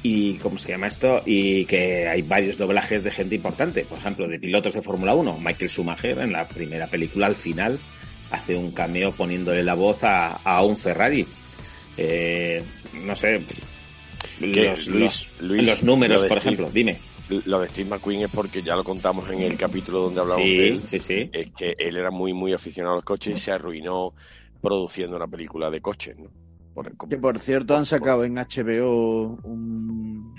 y, 0.03 0.35
¿cómo 0.35 0.59
se 0.59 0.71
llama 0.71 0.87
esto? 0.87 1.23
Y 1.27 1.65
que 1.67 2.09
hay 2.09 2.23
varios 2.23 2.57
doblajes 2.57 3.03
de 3.05 3.11
gente 3.11 3.35
importante, 3.35 3.85
por 3.85 3.99
ejemplo, 3.99 4.27
de 4.29 4.39
pilotos 4.39 4.73
de 4.73 4.83
Fórmula 4.83 5.15
1. 5.15 5.39
Michael 5.39 5.71
Schumacher 5.71 6.19
en 6.21 6.33
la 6.33 6.47
primera 6.49 6.87
película 6.87 7.27
al 7.27 7.37
final 7.37 7.79
hace 8.31 8.57
un 8.57 8.71
cameo 8.73 9.13
poniéndole 9.13 9.63
la 9.63 9.75
voz 9.75 10.03
a, 10.05 10.37
a 10.45 10.63
un 10.63 10.77
Ferrari. 10.79 11.27
Eh, 11.97 12.63
no 13.05 13.15
sé, 13.17 13.41
los, 14.41 14.87
Luis- 14.89 14.89
los- 14.89 15.29
Luis, 15.41 15.67
los 15.69 15.83
números, 15.83 16.23
lo 16.23 16.29
por 16.29 16.39
Steve- 16.41 16.55
ejemplo, 16.55 16.71
dime. 16.73 16.97
Lo 17.47 17.61
de 17.61 17.69
Steve 17.69 17.89
McQueen 17.89 18.23
es 18.23 18.31
porque 18.31 18.63
ya 18.63 18.77
lo 18.77 18.85
contamos 18.85 19.29
en 19.31 19.41
el 19.41 19.57
capítulo 19.57 20.01
donde 20.01 20.21
hablamos 20.21 20.43
Sí, 20.45 20.57
de 20.59 20.69
él. 20.69 20.83
sí, 20.89 20.99
sí. 20.99 21.31
Es 21.33 21.53
que 21.57 21.75
él 21.79 21.97
era 21.97 22.11
muy, 22.11 22.33
muy 22.35 22.53
aficionado 22.53 22.95
a 22.95 22.97
los 22.97 23.05
coches 23.05 23.37
y 23.39 23.41
se 23.41 23.51
arruinó 23.53 24.13
produciendo 24.61 25.17
una 25.17 25.27
película 25.27 25.71
de 25.71 25.81
coches, 25.81 26.19
¿no? 26.19 26.29
Por 26.75 26.87
el- 26.89 26.95
Que 27.09 27.17
por 27.17 27.39
cierto 27.39 27.77
han 27.77 27.87
sacado 27.87 28.25
en 28.25 28.35
HBO 28.37 29.39
un 29.45 30.35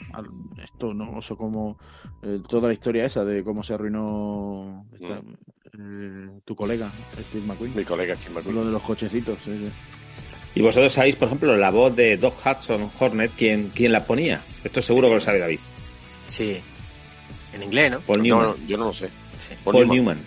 esto 0.64 0.94
no 0.94 1.22
sé 1.22 1.36
cómo 1.36 1.78
eh, 2.24 2.40
toda 2.48 2.68
la 2.68 2.74
historia 2.74 3.06
esa 3.06 3.24
de 3.24 3.44
cómo 3.44 3.64
se 3.64 3.74
arruinó 3.74 4.86
esta- 4.94 5.22
eh, 5.80 6.30
tu 6.44 6.56
colega 6.56 6.92
Steve 7.30 7.46
McQueen 7.46 7.76
Mi 7.76 7.84
colega 7.84 8.16
Steve 8.16 8.36
McQueen. 8.36 8.56
lo 8.58 8.66
de 8.66 8.72
los 8.72 8.82
cochecitos 8.82 9.40
sí, 9.44 9.52
sí. 9.58 9.70
Y 10.56 10.62
vosotros 10.62 10.94
sabéis, 10.94 11.16
por 11.18 11.28
ejemplo, 11.28 11.56
la 11.58 11.70
voz 11.72 11.96
de 11.96 12.16
Doc 12.18 12.36
Hudson 12.46 12.90
Hornet, 13.00 13.32
¿quién, 13.38 13.72
quién 13.76 13.92
la 13.92 14.06
ponía? 14.06 14.42
Esto 14.64 14.82
seguro 14.82 15.10
que 15.10 15.16
lo 15.16 15.20
sabe 15.20 15.40
David. 15.40 15.60
Sí. 16.30 16.60
En 17.56 17.64
inglés, 17.64 17.90
¿no? 17.92 18.02
Paul 18.02 18.20
No, 18.20 18.24
Newman. 18.24 18.48
no, 18.48 18.68
yo 18.68 18.78
no 18.78 18.86
lo 18.86 18.94
sé. 18.94 19.10
Paul, 19.64 19.88
Newman. 19.88 20.20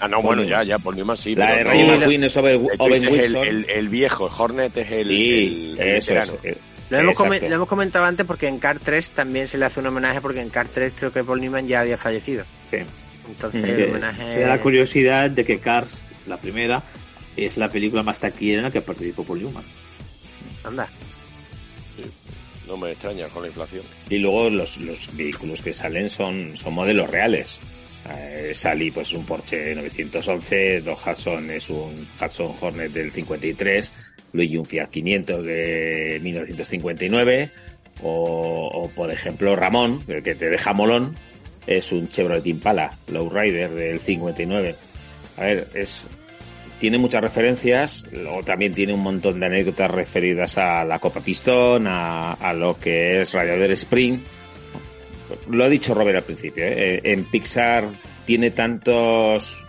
Ah, 0.00 0.08
no, 0.08 0.22
bueno, 0.22 0.42
ya, 0.42 0.62
ya, 0.62 0.78
Paul 0.78 0.96
Newman 0.96 1.16
sí. 1.16 1.34
La 1.34 1.56
de 1.56 1.64
Rayo 1.64 1.98
McQueen 1.98 2.24
es 2.24 2.36
Owen, 2.36 2.68
Wilson. 3.08 3.46
El, 3.46 3.70
el, 3.70 3.88
viejo, 3.88 4.30
Hornet 4.36 4.76
es 4.76 4.90
el, 4.90 5.08
sí, 5.08 5.74
el, 5.78 5.80
eso 5.80 6.14
es. 6.14 6.56
Lo 6.88 6.98
hemos, 6.98 7.18
lo 7.18 7.54
hemos, 7.54 7.68
comentado 7.68 8.04
antes 8.04 8.24
porque 8.24 8.46
en 8.46 8.58
Car 8.58 8.78
3 8.78 9.10
también 9.10 9.48
se 9.48 9.58
le 9.58 9.64
hace 9.64 9.80
un 9.80 9.86
homenaje 9.86 10.20
porque 10.20 10.40
en 10.40 10.50
Car 10.50 10.68
3 10.68 10.92
creo 10.96 11.12
que 11.12 11.24
Paul 11.24 11.40
Newman 11.40 11.66
ya 11.66 11.80
había 11.80 11.96
fallecido. 11.96 12.44
Sí. 12.70 12.78
Entonces 13.28 13.64
el 13.64 13.90
homenaje 13.90 14.34
Se 14.34 14.40
da 14.40 14.48
la 14.48 14.60
curiosidad 14.60 15.30
de 15.30 15.44
que 15.44 15.58
Cars, 15.58 15.98
la 16.28 16.36
primera, 16.36 16.82
es 17.36 17.56
la 17.56 17.68
película 17.68 18.04
más 18.04 18.20
taquillera 18.20 18.58
en 18.58 18.64
la 18.64 18.70
que 18.70 18.80
participó 18.80 19.24
Paul 19.24 19.40
Newman. 19.40 19.64
Anda. 20.62 20.88
No 22.66 22.76
me 22.76 22.92
extraña 22.92 23.28
con 23.28 23.42
la 23.42 23.48
inflación. 23.48 23.84
Y 24.10 24.18
luego 24.18 24.50
los, 24.50 24.76
los 24.78 25.14
vehículos 25.16 25.62
que 25.62 25.72
salen 25.72 26.10
son, 26.10 26.56
son 26.56 26.74
modelos 26.74 27.08
reales. 27.08 27.58
Eh, 28.14 28.52
Sally 28.54 28.90
pues 28.90 29.12
un 29.12 29.24
Porsche 29.24 29.74
911, 29.74 30.80
Doc 30.82 31.00
Hudson 31.06 31.50
es 31.50 31.70
un 31.70 32.06
Hudson 32.20 32.54
Hornet 32.60 32.92
del 32.92 33.10
53, 33.10 33.92
Luigi 34.32 34.56
un 34.56 34.64
Fiat 34.64 34.90
500 34.90 35.44
de 35.44 36.20
1959 36.22 37.50
o, 38.02 38.70
o 38.72 38.88
por 38.90 39.10
ejemplo 39.10 39.56
Ramón, 39.56 40.04
el 40.06 40.22
que 40.22 40.36
te 40.36 40.48
deja 40.48 40.72
molón, 40.72 41.16
es 41.66 41.90
un 41.90 42.08
Chevrolet 42.08 42.46
Impala 42.46 42.96
Lowrider 43.08 43.70
del 43.70 43.98
59. 43.98 44.74
A 45.36 45.40
ver, 45.40 45.68
es 45.74 46.06
tiene 46.80 46.98
muchas 46.98 47.22
referencias, 47.22 48.06
luego 48.12 48.42
también 48.42 48.74
tiene 48.74 48.92
un 48.92 49.00
montón 49.00 49.40
de 49.40 49.46
anécdotas 49.46 49.90
referidas 49.90 50.58
a 50.58 50.84
la 50.84 50.98
Copa 50.98 51.20
Pistón, 51.20 51.86
a, 51.86 52.52
lo 52.54 52.78
que 52.78 53.22
es 53.22 53.32
Radiador 53.32 53.70
Spring. 53.72 54.18
Lo 55.50 55.64
ha 55.64 55.68
dicho 55.68 55.94
Robert 55.94 56.18
al 56.18 56.24
principio, 56.24 56.64
¿eh? 56.64 57.00
en 57.02 57.24
Pixar 57.24 57.88
tiene 58.26 58.50
tantos 58.50 59.65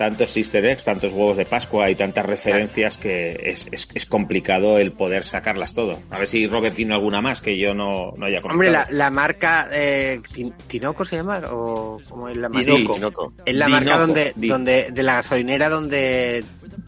tantos 0.00 0.34
easter 0.38 0.64
eggs, 0.64 0.82
tantos 0.82 1.12
huevos 1.12 1.36
de 1.36 1.44
Pascua 1.44 1.90
y 1.90 1.94
tantas 1.94 2.24
referencias 2.24 2.96
que 2.96 3.38
es, 3.44 3.68
es, 3.70 3.86
es, 3.92 4.06
complicado 4.06 4.78
el 4.78 4.92
poder 4.92 5.24
sacarlas 5.24 5.74
todo. 5.74 6.00
A 6.08 6.18
ver 6.18 6.26
si 6.26 6.46
Robert 6.46 6.74
tiene 6.74 6.94
alguna 6.94 7.20
más 7.20 7.42
que 7.42 7.58
yo 7.58 7.74
no, 7.74 8.12
no 8.16 8.24
haya 8.24 8.40
comentado. 8.40 8.52
Hombre, 8.54 8.70
la, 8.70 8.86
la 8.90 9.10
marca 9.10 9.68
eh, 9.70 10.22
Tinoco 10.66 11.04
se 11.04 11.16
llama 11.16 11.42
o 11.50 12.00
cómo 12.08 12.30
es 12.30 12.36
la 12.38 12.48
marca? 12.48 12.72
Dinoco. 12.72 12.94
Dinoco. 12.94 13.32
Es 13.44 13.54
la 13.54 13.66
Dinoco, 13.66 13.84
marca 13.84 13.98
donde, 13.98 14.32
donde 14.36 14.90
de 14.90 15.02
la 15.02 15.16
gasolinera 15.16 15.68
donde 15.68 16.44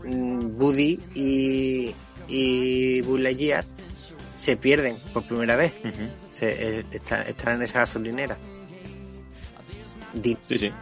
mm, 0.06 0.58
Woody 0.58 0.98
y 1.14 1.94
y 2.28 3.02
Lightyear 3.02 3.62
se 4.36 4.56
pierden 4.56 4.96
por 5.12 5.24
primera 5.24 5.54
vez. 5.54 5.74
Se, 6.28 6.78
eh, 6.78 6.84
está- 6.90 7.24
están 7.24 7.56
en 7.56 7.62
esa 7.64 7.80
gasolinera. 7.80 8.38
Di- 10.14 10.38
Sí, 10.48 10.56
sí. 10.56 10.72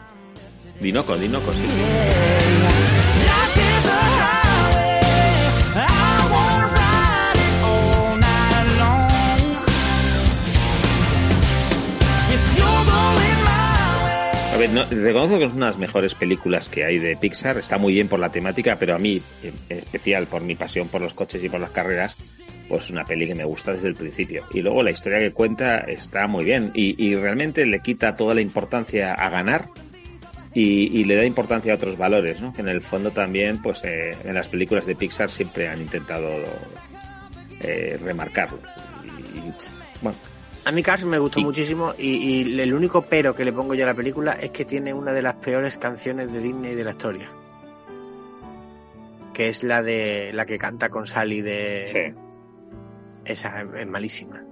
Dinoco, 0.81 1.15
Dinoco, 1.15 1.52
sí. 1.52 1.59
A 14.52 14.57
ver, 14.57 14.70
no, 14.70 14.85
reconozco 14.85 15.39
que 15.39 15.44
es 15.44 15.52
una 15.52 15.66
de 15.66 15.73
las 15.73 15.78
mejores 15.78 16.15
películas 16.15 16.70
que 16.70 16.85
hay 16.85 16.98
de 16.98 17.15
Pixar. 17.16 17.59
Está 17.59 17.77
muy 17.77 17.93
bien 17.93 18.09
por 18.09 18.19
la 18.19 18.31
temática, 18.31 18.77
pero 18.78 18.94
a 18.94 18.98
mí, 18.98 19.20
en 19.43 19.55
especial 19.69 20.28
por 20.28 20.40
mi 20.43 20.55
pasión 20.55 20.89
por 20.89 21.02
los 21.02 21.12
coches 21.12 21.44
y 21.44 21.51
por 21.51 21.61
las 21.61 21.70
carreras, 21.70 22.16
pues 22.70 22.89
una 22.89 23.05
peli 23.05 23.27
que 23.27 23.35
me 23.35 23.44
gusta 23.44 23.74
desde 23.74 23.89
el 23.89 23.97
principio. 23.97 24.44
Y 24.55 24.62
luego 24.62 24.82
la 24.82 24.93
historia 24.93 25.19
que 25.19 25.32
cuenta 25.32 25.78
está 25.78 26.27
muy 26.27 26.44
bien 26.44 26.70
y 26.74 27.15
realmente 27.16 27.66
le 27.66 27.81
quita 27.81 28.16
toda 28.16 28.35
la 28.35 28.40
importancia 28.40 29.12
a 29.12 29.28
ganar 29.28 29.69
y, 30.53 31.01
y 31.01 31.05
le 31.05 31.17
da 31.17 31.25
importancia 31.25 31.73
a 31.73 31.77
otros 31.77 31.97
valores, 31.97 32.41
¿no? 32.41 32.53
Que 32.53 32.63
en 32.63 32.69
el 32.69 32.83
fondo 32.83 33.11
también, 33.11 33.63
pues 33.63 33.83
eh, 33.85 34.17
en 34.25 34.35
las 34.35 34.49
películas 34.49 34.87
de 34.87 34.97
Pixar 34.97 35.31
siempre 35.31 35.69
han 35.69 35.81
intentado 35.81 36.29
eh, 37.61 37.99
remarcarlo. 38.03 38.59
Y, 39.05 39.39
y, 39.39 39.55
bueno, 40.03 40.19
A 40.65 40.73
mí 40.73 40.83
Cars 40.83 41.05
me 41.05 41.19
gustó 41.19 41.41
muchísimo 41.41 41.95
y, 41.97 42.59
el 42.61 42.75
único 42.75 43.03
pero 43.03 43.35
que 43.35 43.45
le 43.45 43.53
pongo 43.53 43.75
yo 43.75 43.85
a 43.85 43.89
la 43.89 43.95
película 43.95 44.33
es 44.33 44.51
que 44.51 44.65
tiene 44.65 44.93
una 44.93 45.13
de 45.13 45.23
las 45.23 45.35
peores 45.37 45.79
canciones 45.79 46.33
de 46.33 46.41
Disney 46.41 46.75
de 46.75 46.85
la 46.85 46.91
historia. 46.91 47.31
Que 49.33 49.49
es 49.49 49.63
la 49.63 49.83
de 49.83 50.33
la 50.33 50.47
que 50.47 50.59
canta 50.59 50.89
con 50.89 51.07
Sally 51.07 51.41
de 51.41 51.87
Sí, 51.87 52.21
esa 53.25 53.61
es, 53.61 53.69
es 53.79 53.87
malísima. 53.87 54.43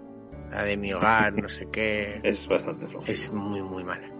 La 0.51 0.63
de 0.63 0.77
mi 0.77 0.93
hogar, 0.93 1.35
no 1.35 1.49
sé 1.49 1.67
qué. 1.73 2.21
es 2.23 2.47
bastante 2.47 2.87
flojo. 2.87 3.05
Es 3.07 3.33
muy 3.33 3.61
muy 3.63 3.85
mala. 3.85 4.18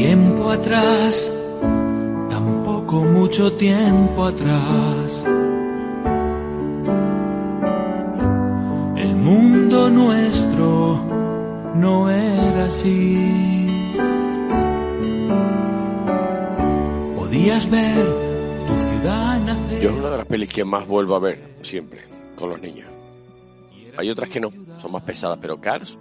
Tiempo 0.00 0.48
atrás, 0.48 1.30
tampoco 2.30 3.04
mucho 3.04 3.52
tiempo 3.52 4.24
atrás. 4.24 5.22
El 8.96 9.14
mundo 9.14 9.90
nuestro 9.90 11.04
no 11.74 12.08
era 12.08 12.64
así. 12.64 13.66
Podías 17.14 17.70
ver 17.70 18.06
tu 18.66 18.80
ciudad 18.80 19.38
nacer. 19.40 19.82
Yo 19.82 19.90
es 19.90 19.96
una 19.96 20.10
de 20.12 20.16
las 20.16 20.26
pelis 20.26 20.50
que 20.50 20.64
más 20.64 20.88
vuelvo 20.88 21.14
a 21.14 21.18
ver 21.18 21.56
siempre 21.60 22.04
con 22.36 22.48
los 22.48 22.62
niños. 22.62 22.88
Hay 23.98 24.08
otras 24.08 24.30
que 24.30 24.40
no, 24.40 24.50
son 24.78 24.92
más 24.92 25.02
pesadas, 25.02 25.38
pero 25.42 25.60
Cars, 25.60 25.98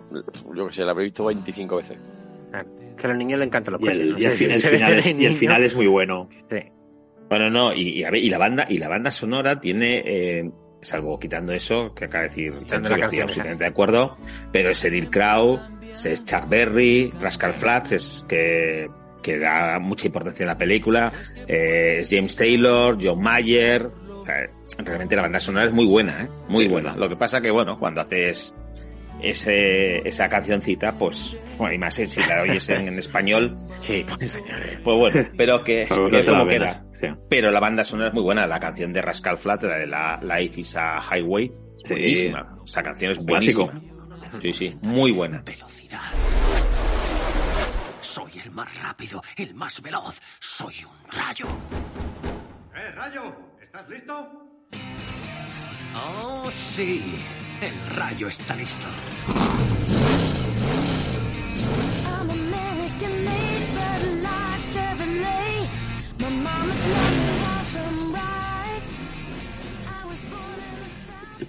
yo 0.55 0.67
que 0.67 0.73
sé, 0.73 0.85
la 0.85 0.91
habré 0.91 1.03
visto 1.03 1.25
25 1.25 1.75
veces. 1.75 1.97
Que 2.99 3.07
a 3.07 3.09
los 3.11 3.17
niños 3.17 3.39
les 3.39 3.47
encantan 3.47 3.73
los 3.73 3.81
Y 3.81 3.85
coches. 3.85 3.99
el, 3.99 4.11
no 4.11 4.17
y 4.19 4.23
el 4.25 4.31
sé 4.31 4.35
fin- 4.35 4.51
final, 4.77 4.97
es, 4.99 5.05
y 5.05 5.09
el 5.09 5.17
niño. 5.17 5.31
final 5.31 5.63
es 5.63 5.75
muy 5.75 5.87
bueno. 5.87 6.29
Sí. 6.49 6.57
Bueno, 7.29 7.49
no, 7.49 7.73
y, 7.73 7.89
y, 7.99 8.03
a 8.03 8.11
ver, 8.11 8.23
y 8.23 8.29
la 8.29 8.37
banda, 8.39 8.65
y 8.67 8.77
la 8.79 8.87
banda 8.89 9.11
sonora 9.11 9.59
tiene, 9.61 10.01
eh, 10.05 10.49
salvo 10.81 11.19
quitando 11.19 11.53
eso, 11.53 11.93
que 11.93 12.05
acaba 12.05 12.23
de 12.23 12.29
decir, 12.29 12.51
que 12.51 12.75
estoy 12.75 13.01
absolutamente 13.21 13.63
de 13.63 13.69
acuerdo, 13.69 14.17
pero 14.51 14.71
es 14.71 14.83
Eril 14.83 15.09
Crow, 15.11 15.59
es 16.03 16.23
Chuck 16.25 16.49
Berry, 16.49 17.13
Rascal 17.21 17.53
Flats, 17.53 17.91
es 17.91 18.25
que, 18.27 18.89
que 19.21 19.37
da 19.37 19.77
mucha 19.79 20.07
importancia 20.07 20.43
en 20.43 20.47
la 20.47 20.57
película, 20.57 21.13
eh, 21.47 21.97
es 21.99 22.09
James 22.09 22.35
Taylor, 22.35 22.97
John 22.99 23.21
Mayer, 23.21 23.85
o 23.85 24.25
sea, 24.25 24.35
realmente 24.83 25.15
la 25.15 25.21
banda 25.23 25.39
sonora 25.39 25.65
es 25.65 25.71
muy 25.71 25.85
buena, 25.85 26.23
¿eh? 26.23 26.29
muy 26.47 26.63
Sí, 26.63 26.69
buena. 26.71 26.95
Lo 26.95 27.07
que 27.09 27.15
pasa 27.15 27.41
que, 27.41 27.51
bueno, 27.51 27.77
cuando 27.77 28.01
haces 28.01 28.55
ese, 29.21 30.07
esa 30.07 30.27
cancioncita, 30.29 30.97
pues, 30.97 31.37
bueno, 31.57 31.73
y 31.73 31.77
más 31.77 31.97
eh, 31.99 32.07
si 32.07 32.19
la 32.21 32.41
oyes 32.43 32.67
en, 32.69 32.87
en 32.87 32.99
español, 32.99 33.57
Sí. 33.79 34.05
pues 34.83 34.97
bueno, 34.97 35.29
pero 35.37 35.63
que, 35.63 35.87
como 35.87 36.47
queda. 36.47 36.83
sí. 36.99 37.07
Pero 37.29 37.51
la 37.51 37.59
banda 37.59 37.83
sonora 37.83 38.09
es 38.09 38.13
muy 38.13 38.23
buena. 38.23 38.47
La 38.47 38.59
canción 38.59 38.91
de 38.93 39.01
Rascal 39.01 39.37
Flat, 39.37 39.63
la 39.63 39.77
de 39.77 39.87
la 39.87 40.19
Life 40.21 40.61
is 40.61 40.75
a 40.77 40.99
Highway, 41.01 41.51
Sí. 41.83 41.93
buenísima. 41.93 42.57
Esa 42.65 42.83
canción 42.83 43.11
es 43.11 43.17
Un 43.19 43.25
clásico. 43.25 43.65
buenísima. 43.65 44.41
Sí, 44.41 44.53
sí, 44.53 44.77
muy 44.81 45.11
buena. 45.11 45.41
Velocidad. 45.41 45.99
Soy 48.01 48.31
el 48.43 48.51
más 48.51 48.81
rápido, 48.81 49.21
el 49.37 49.53
más 49.55 49.81
veloz. 49.81 50.19
Soy 50.39 50.75
un 50.83 51.11
rayo. 51.11 51.45
¡Eh, 52.75 52.91
Rayo! 52.95 53.21
¿Estás 53.61 53.87
listo? 53.89 54.13
Oh, 55.95 56.49
sí. 56.51 57.15
El 57.61 57.95
rayo 57.97 58.29
está 58.29 58.55
listo. 58.55 58.87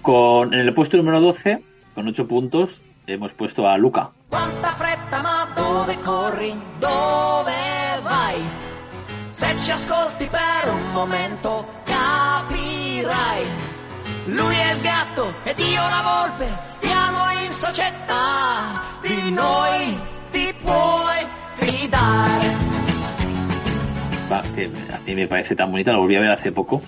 Con, 0.01 0.53
en 0.53 0.59
el 0.59 0.73
puesto 0.73 0.97
número 0.97 1.21
12, 1.21 1.63
con 1.95 2.07
8 2.07 2.27
puntos, 2.27 2.81
hemos 3.07 3.31
puesto 3.33 3.67
a 3.67 3.77
Luca. 3.77 4.09
Quanta 4.29 4.69
fretta, 4.73 5.21
ma 5.21 5.47
dove 5.55 5.97
corri? 5.99 6.53
Dove 6.79 7.53
vai? 8.03 8.35
Se 9.29 9.57
ci 9.57 9.71
ascolti 9.71 10.27
per 10.27 10.73
un 10.73 10.91
momento 10.91 11.65
capirai. 11.85 13.70
Lui 14.25 14.55
è 14.55 14.73
il 14.73 14.81
gatto 14.81 15.33
ed 15.43 15.57
io 15.59 15.81
la 15.81 16.27
volpe, 16.27 16.59
stiamo 16.67 17.17
in 17.45 17.51
società, 17.53 18.81
di 19.01 19.31
noi 19.31 19.99
ti 20.31 20.53
puoi 20.61 21.27
fidare. 21.57 22.55
Va, 24.29 24.41
que 24.55 24.65
a 24.93 24.99
mí 25.05 25.15
me 25.15 25.27
parece 25.27 25.55
tan 25.55 25.71
bonita, 25.71 25.91
la 25.91 25.97
volví 25.97 26.15
a 26.15 26.19
ver 26.19 26.31
hace 26.31 26.51
poco. 26.51 26.81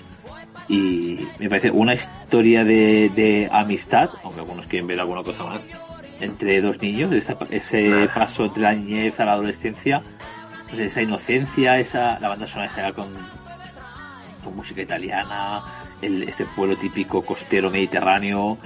Y 0.68 1.28
me 1.38 1.48
parece 1.48 1.70
una 1.70 1.92
historia 1.92 2.64
de, 2.64 3.10
de 3.14 3.48
amistad, 3.52 4.08
aunque 4.22 4.40
algunos 4.40 4.66
quieren 4.66 4.86
ver 4.86 4.98
alguna 5.00 5.22
cosa 5.22 5.44
más, 5.44 5.60
entre 6.20 6.62
dos 6.62 6.80
niños, 6.80 7.12
esa- 7.12 7.36
ese 7.50 8.08
paso 8.14 8.44
entre 8.46 8.62
la 8.62 8.72
niñez 8.72 9.20
a 9.20 9.24
la 9.26 9.32
adolescencia, 9.32 10.02
pues 10.70 10.80
esa 10.80 11.02
inocencia, 11.02 11.78
esa 11.78 12.18
la 12.20 12.28
banda 12.28 12.46
sonora 12.46 12.70
esa 12.70 12.92
con, 12.94 13.08
con 14.42 14.56
música 14.56 14.80
italiana, 14.80 15.60
el, 16.04 16.22
este 16.24 16.44
pueblo 16.44 16.76
típico 16.76 17.22
costero 17.22 17.70
mediterráneo, 17.70 18.58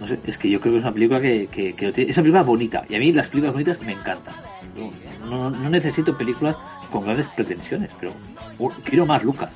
No 0.00 0.06
sé, 0.06 0.18
es 0.26 0.38
que 0.38 0.48
yo 0.50 0.60
creo 0.60 0.72
que 0.74 0.78
es 0.78 0.84
una 0.84 0.92
película 0.94 1.20
que, 1.20 1.46
que, 1.48 1.74
que 1.74 1.86
lo 1.86 1.92
tiene- 1.92 2.10
es 2.10 2.16
una 2.16 2.22
película 2.24 2.42
bonita. 2.42 2.84
Y 2.88 2.94
a 2.94 2.98
mí 2.98 3.12
las 3.12 3.28
películas 3.28 3.54
bonitas 3.54 3.80
me 3.82 3.92
encantan. 3.92 4.34
No, 5.28 5.50
no 5.50 5.68
necesito 5.70 6.16
películas 6.16 6.56
con 6.92 7.04
grandes 7.04 7.28
pretensiones, 7.28 7.90
pero 7.98 8.12
quiero 8.84 9.04
más 9.06 9.22
Lucas. 9.24 9.50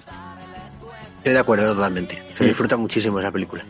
Estoy 1.19 1.33
de 1.35 1.39
acuerdo 1.39 1.75
totalmente. 1.75 2.21
Se 2.35 2.45
disfruta 2.45 2.77
muchísimo 2.77 3.21
esa 3.21 3.31
película. 3.31 3.65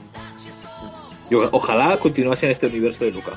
Yo, 1.31 1.49
ojalá 1.53 1.97
continuase 1.99 2.47
en 2.47 2.53
este 2.53 2.67
universo 2.67 3.05
de 3.05 3.11
Lucas, 3.13 3.35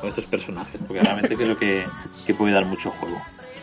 con 0.00 0.08
estos 0.08 0.24
personajes, 0.26 0.80
porque 0.86 1.02
realmente 1.02 1.36
creo 1.36 1.56
que, 1.58 1.84
que 2.26 2.34
puede 2.34 2.52
dar 2.54 2.64
mucho 2.66 2.90
juego. 2.90 3.20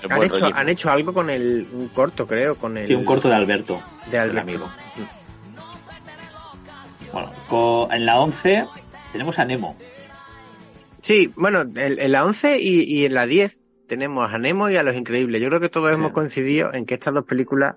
Han 0.10 0.22
hecho, 0.24 0.46
han 0.54 0.70
hecho 0.70 0.92
algo 0.92 1.14
con 1.14 1.30
el 1.32 1.68
un 1.74 1.88
corto, 1.90 2.28
creo, 2.28 2.56
con 2.56 2.78
el 2.78 2.88
Sí, 2.88 2.94
un 2.94 3.06
corto 3.06 3.28
de 3.28 3.36
Alberto. 3.36 3.82
de 4.12 4.20
Alberto. 4.20 4.42
amigo. 4.42 4.70
Bueno, 7.16 7.88
en 7.92 8.06
la 8.06 8.20
11 8.20 8.66
tenemos 9.14 9.40
a 9.40 9.46
Nemo. 9.46 9.76
Sí, 11.02 11.32
bueno, 11.38 11.62
en, 11.62 11.78
en 11.78 12.12
la 12.12 12.26
11 12.26 12.60
y, 12.60 12.82
y 12.84 13.06
en 13.06 13.14
la 13.14 13.26
10 13.26 13.64
tenemos 13.88 14.34
a 14.34 14.38
Nemo 14.38 14.70
y 14.70 14.76
a 14.76 14.84
Los 14.84 14.96
Increíbles. 14.96 15.42
Yo 15.42 15.48
creo 15.48 15.62
que 15.62 15.70
todos 15.70 15.94
hemos 15.94 16.12
coincidido 16.12 16.74
en 16.74 16.86
que 16.86 16.96
estas 16.96 17.14
dos 17.14 17.24
películas, 17.24 17.76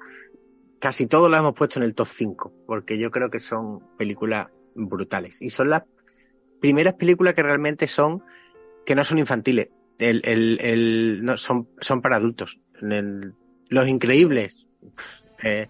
casi 0.80 1.06
todos 1.06 1.30
las 1.30 1.40
hemos 1.40 1.54
puesto 1.54 1.78
en 1.78 1.84
el 1.84 1.94
top 1.94 2.06
5, 2.08 2.52
porque 2.66 2.98
yo 2.98 3.10
creo 3.10 3.30
que 3.30 3.38
son 3.38 3.80
películas 3.96 4.48
brutales. 4.74 5.40
Y 5.42 5.50
son 5.50 5.68
las 5.70 5.82
primeras 6.60 6.94
películas 6.94 7.34
que 7.34 7.42
realmente 7.42 7.86
son, 7.86 8.22
que 8.84 8.94
no 8.94 9.04
son 9.04 9.18
infantiles. 9.18 9.68
El, 9.98 10.22
el, 10.24 10.58
el, 10.60 11.22
no, 11.22 11.36
son, 11.36 11.68
son 11.80 12.00
para 12.00 12.16
adultos. 12.16 12.60
En 12.80 12.92
el- 12.92 13.34
Los 13.68 13.88
Increíbles 13.88 14.66
eh, 15.44 15.68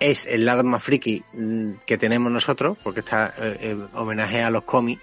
es 0.00 0.26
el 0.26 0.44
lado 0.44 0.64
más 0.64 0.82
friki 0.82 1.22
mm, 1.32 1.72
que 1.86 1.98
tenemos 1.98 2.30
nosotros, 2.30 2.78
porque 2.82 3.00
está 3.00 3.34
eh, 3.38 3.58
eh, 3.60 3.78
homenaje 3.94 4.42
a 4.42 4.50
los 4.50 4.64
cómics 4.64 5.02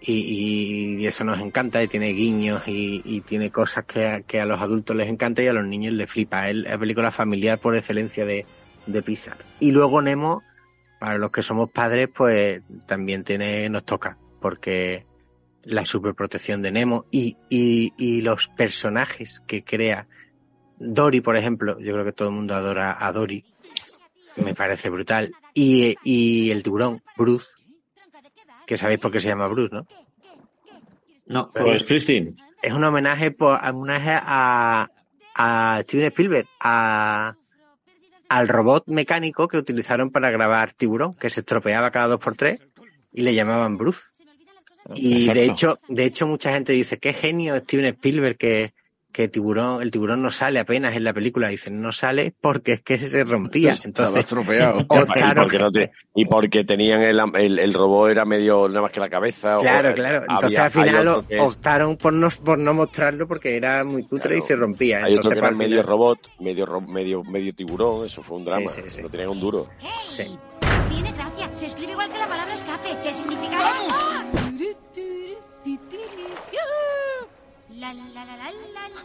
y, 0.00 1.06
eso 1.06 1.24
nos 1.24 1.40
encanta 1.40 1.82
y 1.82 1.88
tiene 1.88 2.08
guiños 2.08 2.62
y, 2.66 3.02
y 3.04 3.20
tiene 3.22 3.50
cosas 3.50 3.84
que 3.84 4.06
a, 4.06 4.20
que 4.20 4.40
a 4.40 4.44
los 4.44 4.60
adultos 4.60 4.96
les 4.96 5.08
encanta 5.08 5.42
y 5.42 5.48
a 5.48 5.52
los 5.52 5.66
niños 5.66 5.94
les 5.94 6.10
flipa. 6.10 6.48
Es 6.48 6.56
la 6.56 6.78
película 6.78 7.10
familiar 7.10 7.60
por 7.60 7.76
excelencia 7.76 8.24
de, 8.24 8.46
de 8.86 9.02
Pixar. 9.02 9.38
Y 9.60 9.72
luego 9.72 10.02
Nemo, 10.02 10.42
para 10.98 11.18
los 11.18 11.30
que 11.30 11.42
somos 11.42 11.70
padres, 11.70 12.08
pues 12.14 12.62
también 12.86 13.24
tiene, 13.24 13.68
nos 13.70 13.84
toca, 13.84 14.18
porque 14.40 15.06
la 15.62 15.86
superprotección 15.86 16.60
de 16.60 16.72
Nemo 16.72 17.06
y, 17.10 17.36
y, 17.48 17.94
y 17.96 18.20
los 18.20 18.48
personajes 18.48 19.40
que 19.46 19.64
crea 19.64 20.06
Dory, 20.78 21.20
por 21.20 21.36
ejemplo, 21.36 21.78
yo 21.78 21.92
creo 21.92 22.04
que 22.04 22.12
todo 22.12 22.28
el 22.28 22.34
mundo 22.34 22.54
adora 22.54 22.96
a 22.98 23.12
Dory, 23.12 23.44
me 24.36 24.54
parece 24.54 24.90
brutal. 24.90 25.32
Y, 25.52 25.96
y 26.02 26.50
el 26.50 26.62
tiburón, 26.62 27.02
Bruce, 27.16 27.48
que 28.66 28.76
sabéis 28.76 29.00
por 29.00 29.10
qué 29.10 29.20
se 29.20 29.28
llama 29.28 29.48
Bruce, 29.48 29.74
¿no? 29.74 29.86
No, 31.26 31.50
Pues 31.52 31.84
Christine. 31.84 32.34
Es 32.62 32.72
un 32.72 32.84
homenaje, 32.84 33.30
por, 33.30 33.58
un 33.58 33.82
homenaje 33.82 34.12
a, 34.14 34.88
a 35.34 35.80
Steven 35.82 36.06
Spielberg, 36.06 36.46
a, 36.60 37.36
al 38.28 38.48
robot 38.48 38.88
mecánico 38.88 39.48
que 39.48 39.58
utilizaron 39.58 40.10
para 40.10 40.30
grabar 40.30 40.72
Tiburón, 40.72 41.14
que 41.14 41.30
se 41.30 41.40
estropeaba 41.40 41.90
cada 41.90 42.08
dos 42.08 42.20
por 42.20 42.36
tres 42.36 42.60
y 43.12 43.22
le 43.22 43.34
llamaban 43.34 43.76
Bruce. 43.76 44.10
Y 44.94 45.32
de 45.32 45.44
hecho, 45.46 45.78
de 45.88 46.04
hecho 46.04 46.26
mucha 46.26 46.52
gente 46.52 46.72
dice, 46.74 46.98
qué 46.98 47.14
genio 47.14 47.56
Steven 47.56 47.86
Spielberg 47.86 48.36
que, 48.36 48.74
que 49.14 49.28
tiburón, 49.28 49.80
el 49.80 49.92
tiburón 49.92 50.20
no 50.22 50.30
sale 50.32 50.58
apenas 50.58 50.96
en 50.96 51.04
la 51.04 51.12
película. 51.14 51.48
Dicen, 51.48 51.80
no 51.80 51.92
sale 51.92 52.34
porque 52.40 52.72
es 52.72 52.80
que 52.82 52.98
se 52.98 53.22
rompía. 53.22 53.78
Entonces, 53.84 54.18
estropeado. 54.20 54.80
Y 54.84 54.84
porque, 55.36 55.58
no 55.58 55.70
te- 55.70 55.90
y 56.16 56.24
porque 56.26 56.64
tenían 56.64 57.00
el, 57.02 57.20
el, 57.36 57.58
el 57.60 57.72
robot 57.72 58.10
era 58.10 58.24
medio 58.24 58.68
nada 58.68 58.82
más 58.82 58.90
que 58.92 58.98
la 59.00 59.08
cabeza. 59.08 59.56
o- 59.56 59.60
Claro, 59.60 59.94
claro. 59.94 60.18
Entonces 60.22 60.44
había- 60.58 60.64
al 60.64 60.70
final 60.70 61.04
lo- 61.04 61.10
otro 61.12 61.28
que 61.28 61.36
es- 61.36 61.42
optaron 61.42 61.96
por 61.96 62.12
no, 62.12 62.28
por 62.44 62.58
no 62.58 62.74
mostrarlo 62.74 63.28
porque 63.28 63.56
era 63.56 63.84
muy 63.84 64.02
cutre 64.04 64.36
y 64.38 64.42
se 64.42 64.56
rompía. 64.56 65.04
Hay 65.04 65.12
otro 65.12 65.30
Entonces, 65.30 65.34
que 65.36 65.40
para 65.40 65.48
era 65.50 65.56
medio 65.58 65.70
final- 65.76 65.86
robot, 65.86 66.18
medio, 66.40 66.66
ro- 66.66 66.80
medio, 66.80 67.22
medio 67.22 67.54
tiburón, 67.54 68.06
eso 68.06 68.20
fue 68.22 68.36
un 68.38 68.44
drama. 68.44 68.66
Sí, 68.68 68.82
sí, 68.82 68.88
sí. 68.88 69.02
No 69.02 69.08
tenían 69.10 69.28
un 69.30 69.40
duro. 69.40 69.66
Sí. 70.08 70.36
Tiene 70.90 71.12
gracia. 71.12 71.52
Se 71.52 71.66
escribe 71.66 71.92
igual 71.92 72.10
que 72.10 72.18
la 72.18 72.26
palabra 72.26 72.52
escape. 72.52 72.88
¿Qué 73.02 73.14
significa? 73.14 73.56
¡Ah! 73.60 74.13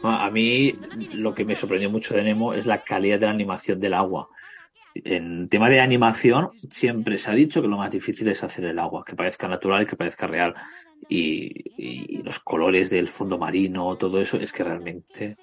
A 0.03 0.29
mí 0.29 0.73
lo 1.13 1.33
que 1.33 1.45
me 1.45 1.55
sorprendió 1.55 1.89
mucho 1.89 2.15
de 2.15 2.23
Nemo 2.23 2.53
es 2.53 2.65
la 2.65 2.83
calidad 2.83 3.19
de 3.19 3.25
la 3.25 3.31
animación 3.31 3.79
del 3.79 3.93
agua. 3.93 4.29
En 4.95 5.49
tema 5.49 5.69
de 5.69 5.79
animación, 5.79 6.49
siempre 6.67 7.17
se 7.17 7.29
ha 7.29 7.33
dicho 7.33 7.61
que 7.61 7.67
lo 7.67 7.77
más 7.77 7.91
difícil 7.91 8.27
es 8.29 8.43
hacer 8.43 8.65
el 8.65 8.79
agua, 8.79 9.03
que 9.05 9.15
parezca 9.15 9.47
natural 9.47 9.83
y 9.83 9.85
que 9.85 9.95
parezca 9.95 10.27
real. 10.27 10.55
Y, 11.07 11.51
y 11.77 12.23
los 12.23 12.39
colores 12.39 12.89
del 12.89 13.07
fondo 13.07 13.37
marino, 13.37 13.95
todo 13.97 14.19
eso, 14.19 14.37
es 14.37 14.51
que 14.51 14.63
realmente, 14.63 15.37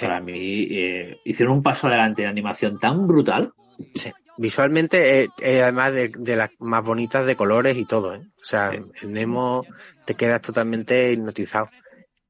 para 0.00 0.20
mí, 0.20 0.66
eh, 0.70 1.18
hicieron 1.24 1.56
un 1.56 1.62
paso 1.62 1.88
adelante 1.88 2.22
en 2.22 2.28
animación 2.28 2.78
tan 2.78 3.06
brutal. 3.06 3.52
Sí. 3.94 4.10
Visualmente, 4.36 5.22
eh, 5.22 5.28
eh, 5.40 5.62
además 5.62 5.92
de, 5.92 6.08
de 6.08 6.36
las 6.36 6.50
más 6.58 6.84
bonitas 6.84 7.24
de 7.24 7.36
colores 7.36 7.76
y 7.76 7.84
todo, 7.84 8.14
¿eh? 8.14 8.22
O 8.40 8.44
sea, 8.44 8.72
Nemo 9.04 9.64
te 10.04 10.16
quedas 10.16 10.42
totalmente 10.42 11.12
hipnotizado. 11.12 11.68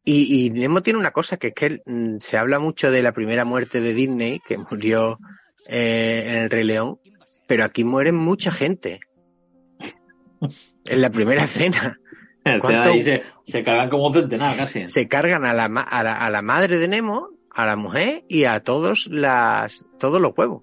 Y, 0.05 0.47
y 0.47 0.51
Nemo 0.51 0.83
tiene 0.83 0.99
una 0.99 1.13
cosa, 1.13 1.39
que 1.39 1.49
es 1.49 1.55
que 1.55 1.81
mm, 1.87 2.17
se 2.21 2.37
habla 2.37 2.59
mucho 2.59 2.91
de 2.91 3.03
la 3.03 3.13
primera 3.13 3.45
muerte 3.45 3.81
de 3.81 3.95
Disney, 3.95 4.41
que 4.47 4.59
murió 4.59 5.19
eh, 5.67 6.25
en 6.27 6.35
el 6.43 6.51
Rey 6.51 6.65
León, 6.65 6.99
pero 7.47 7.65
aquí 7.65 7.85
muere 7.85 8.13
mucha 8.13 8.51
gente. 8.53 9.01
En 10.87 11.01
la 11.01 11.11
primera 11.11 11.45
escena. 11.45 11.99
¿Cuánto- 12.61 12.91
Ahí 12.91 13.01
se, 13.01 13.23
se 13.45 13.65
cargan 13.65 13.89
como 13.89 14.09
un 14.09 14.13
centenar 14.13 14.55
casi. 14.57 14.87
se 14.87 15.09
cargan 15.09 15.47
a 15.47 15.55
la, 15.55 15.69
ma- 15.71 15.81
a 15.81 16.03
la, 16.03 16.15
a 16.19 16.29
la 16.29 16.43
madre 16.43 16.77
de 16.79 16.89
Nemo, 16.89 17.31
a 17.51 17.65
la 17.65 17.77
mujer 17.77 18.25
y 18.29 18.45
a 18.45 18.61
todos 18.61 19.07
las 19.11 19.87
todos 19.99 20.21
los 20.21 20.33
huevos. 20.37 20.63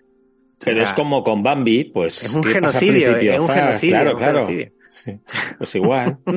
Pero 0.63 0.71
O 0.73 0.73
sea, 0.75 0.83
es 0.83 0.93
como 0.93 1.23
con 1.23 1.41
Bambi, 1.41 1.85
pues. 1.85 2.21
Es 2.21 2.31
un 2.35 2.43
¿qué 2.43 2.53
pasa 2.61 2.77
al 2.77 2.83
genocidio, 2.83 3.15
es 3.33 3.39
un 3.39 3.47
genocidio, 3.49 3.95
Claro, 3.95 4.11
un 4.11 4.17
claro. 4.19 4.45
genocidio. 4.45 4.71
Sí, 4.87 5.19
Pues 5.57 5.73
igual. 5.73 6.19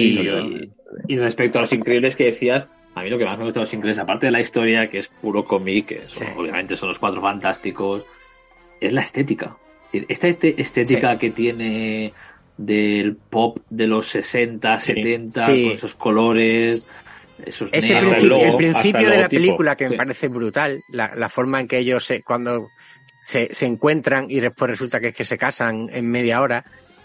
Y, 0.00 0.70
y 1.06 1.16
respecto 1.18 1.58
a 1.58 1.62
los 1.62 1.72
increíbles 1.72 2.16
que 2.16 2.24
decías, 2.24 2.68
a 2.94 3.02
mí 3.02 3.10
lo 3.10 3.18
que 3.18 3.24
más 3.24 3.38
me 3.38 3.44
gusta 3.44 3.60
de 3.60 3.64
los 3.64 3.72
increíbles, 3.74 3.98
aparte 3.98 4.26
de 4.26 4.32
la 4.32 4.40
historia, 4.40 4.88
que 4.90 4.98
es 4.98 5.08
puro 5.08 5.44
cómic, 5.44 5.86
que 5.86 6.02
son- 6.08 6.28
obviamente 6.36 6.76
son 6.76 6.88
los 6.88 6.98
cuatro 6.98 7.20
fantásticos, 7.20 8.04
es 8.80 8.92
la 8.92 9.02
estética. 9.02 9.56
Es 9.92 10.04
Esta 10.08 10.28
estética 10.28 11.18
que 11.18 11.30
tiene 11.30 12.12
del 12.56 13.16
pop 13.16 13.58
de 13.70 13.86
los 13.86 14.06
60, 14.08 14.78
70, 14.78 15.44
Sí. 15.46 15.64
con 15.64 15.72
esos 15.72 15.94
colores, 15.94 16.86
esos 17.44 17.70
Ese 17.72 17.94
negros. 17.94 18.14
principio, 18.14 18.36
el 18.50 18.56
principio 18.56 19.10
de 19.10 19.18
la 19.18 19.28
película 19.28 19.76
que 19.76 19.84
Sí. 19.86 19.90
me 19.92 19.96
parece 19.96 20.28
brutal, 20.28 20.82
la, 20.88 21.12
la 21.14 21.28
forma 21.28 21.60
en 21.60 21.68
que 21.68 21.78
ellos 21.78 22.04
se, 22.04 22.22
cuando 22.22 22.68
se, 23.20 23.48
se 23.54 23.66
encuentran 23.66 24.26
y 24.28 24.40
después 24.40 24.70
resulta 24.70 25.00
que 25.00 25.08
es 25.08 25.14
que 25.14 25.24
se 25.24 25.38
casan 25.38 25.88
en 25.92 26.10
media 26.10 26.40
hora 26.40 26.64